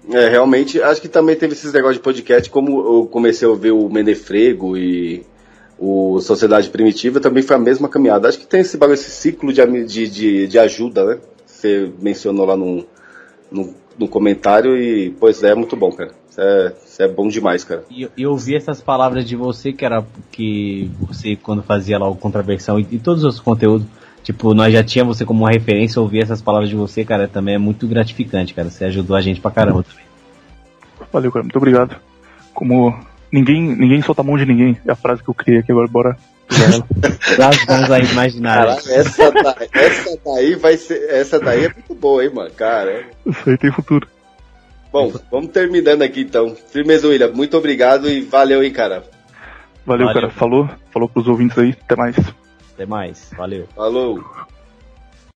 É, 0.10 0.30
realmente, 0.30 0.82
acho 0.82 1.02
que 1.02 1.08
também 1.08 1.36
teve 1.36 1.54
esses 1.54 1.72
negócios 1.74 1.98
de 1.98 2.04
podcast, 2.04 2.50
como 2.50 2.80
eu 2.80 3.06
comecei 3.08 3.48
a 3.48 3.52
ouvir 3.52 3.72
o 3.72 3.90
Menefrego 3.90 4.78
e 4.78 5.24
o 5.80 6.20
Sociedade 6.20 6.70
Primitiva, 6.70 7.20
também 7.20 7.44
foi 7.44 7.56
a 7.56 7.60
mesma 7.60 7.88
caminhada. 7.88 8.28
Acho 8.28 8.40
que 8.40 8.48
tem 8.48 8.62
esse 8.62 8.78
bagulho, 8.78 8.96
esse 8.96 9.12
ciclo 9.12 9.52
de, 9.54 9.84
de, 9.86 10.10
de, 10.10 10.48
de 10.48 10.60
ajuda, 10.60 11.06
né? 11.06 11.18
Você 11.46 11.92
mencionou 12.02 12.46
lá 12.46 12.56
no, 12.58 12.86
no, 13.52 13.74
no 13.98 14.08
comentário 14.08 14.76
e, 14.78 15.12
pois 15.20 15.44
é, 15.44 15.54
muito 15.56 15.76
bom, 15.76 15.92
cara. 15.92 16.12
Isso 16.30 16.42
é, 16.42 16.74
isso 16.86 17.02
é 17.04 17.08
bom 17.08 17.28
demais, 17.28 17.64
cara. 17.64 17.84
E 17.90 18.04
eu- 18.04 18.10
eu 18.18 18.32
ouvi 18.32 18.56
essas 18.56 18.82
palavras 18.82 19.26
de 19.26 19.36
você, 19.36 19.72
que 19.74 19.84
era 19.86 20.04
que 20.32 20.90
você, 21.00 21.36
quando 21.36 21.62
fazia 21.64 21.98
lá 21.98 22.08
o 22.10 22.16
Contraversão 22.16 22.80
e, 22.80 22.88
e 22.92 23.00
todos 23.00 23.20
os 23.22 23.26
outros 23.26 23.42
conteúdos, 23.44 23.88
tipo, 24.24 24.54
nós 24.54 24.72
já 24.74 24.84
tínhamos 24.84 25.18
você 25.18 25.26
como 25.26 25.44
uma 25.44 25.52
referência, 25.52 26.02
ouvir 26.02 26.22
essas 26.24 26.42
palavras 26.42 26.70
de 26.70 26.76
você, 26.76 27.04
cara, 27.06 27.28
também 27.28 27.56
é 27.56 27.58
muito 27.60 27.88
gratificante, 27.88 28.54
cara. 28.54 28.70
Você 28.70 28.86
ajudou 28.86 29.16
a 29.16 29.22
gente 29.22 29.40
pra 29.42 29.52
caramba 29.52 29.84
também. 29.84 30.06
Valeu, 31.12 31.32
cara, 31.32 31.44
muito 31.44 31.56
obrigado. 31.58 31.96
Como 32.54 32.94
ninguém, 33.32 33.62
ninguém 33.62 34.02
solta 34.02 34.22
a 34.22 34.24
mão 34.24 34.38
de 34.38 34.46
ninguém, 34.46 34.78
é 34.86 34.92
a 34.92 34.96
frase 34.96 35.24
que 35.24 35.30
eu 35.30 35.34
criei 35.34 35.60
aqui 35.60 35.72
agora, 35.72 35.88
bora 35.88 36.18
as 36.50 37.66
mãos 37.66 37.92
aí 37.92 38.04
imaginárias. 38.06 38.84
Caralho, 38.88 39.02
essa, 39.02 39.32
da- 39.32 39.56
essa 39.74 40.20
daí 40.26 40.56
vai 40.56 40.78
ser. 40.78 41.10
Essa 41.10 41.40
daí 41.40 41.66
é 41.66 41.70
muito 41.74 41.94
boa, 41.94 42.24
hein, 42.24 42.32
mano? 42.34 42.50
Cara. 42.52 43.04
Isso 43.26 43.50
aí 43.50 43.58
tem 43.58 43.72
futuro. 43.72 44.08
Bom, 44.92 45.14
vamos 45.30 45.52
terminando 45.52 46.02
aqui 46.04 46.22
então. 46.22 46.56
Firmeza, 46.72 47.08
William. 47.08 47.32
Muito 47.34 47.58
obrigado 47.58 48.10
e 48.10 48.22
valeu, 48.22 48.64
hein, 48.64 48.72
cara. 48.72 49.04
Valeu, 49.86 50.08
Valeu. 50.08 50.14
cara. 50.22 50.30
Falou, 50.34 50.70
falou 50.92 51.10
pros 51.10 51.28
ouvintes 51.28 51.58
aí, 51.58 51.76
até 51.84 51.96
mais. 51.96 52.16
Até 52.74 52.86
mais. 52.86 53.30
Valeu. 53.38 53.68
Falou. 53.76 54.24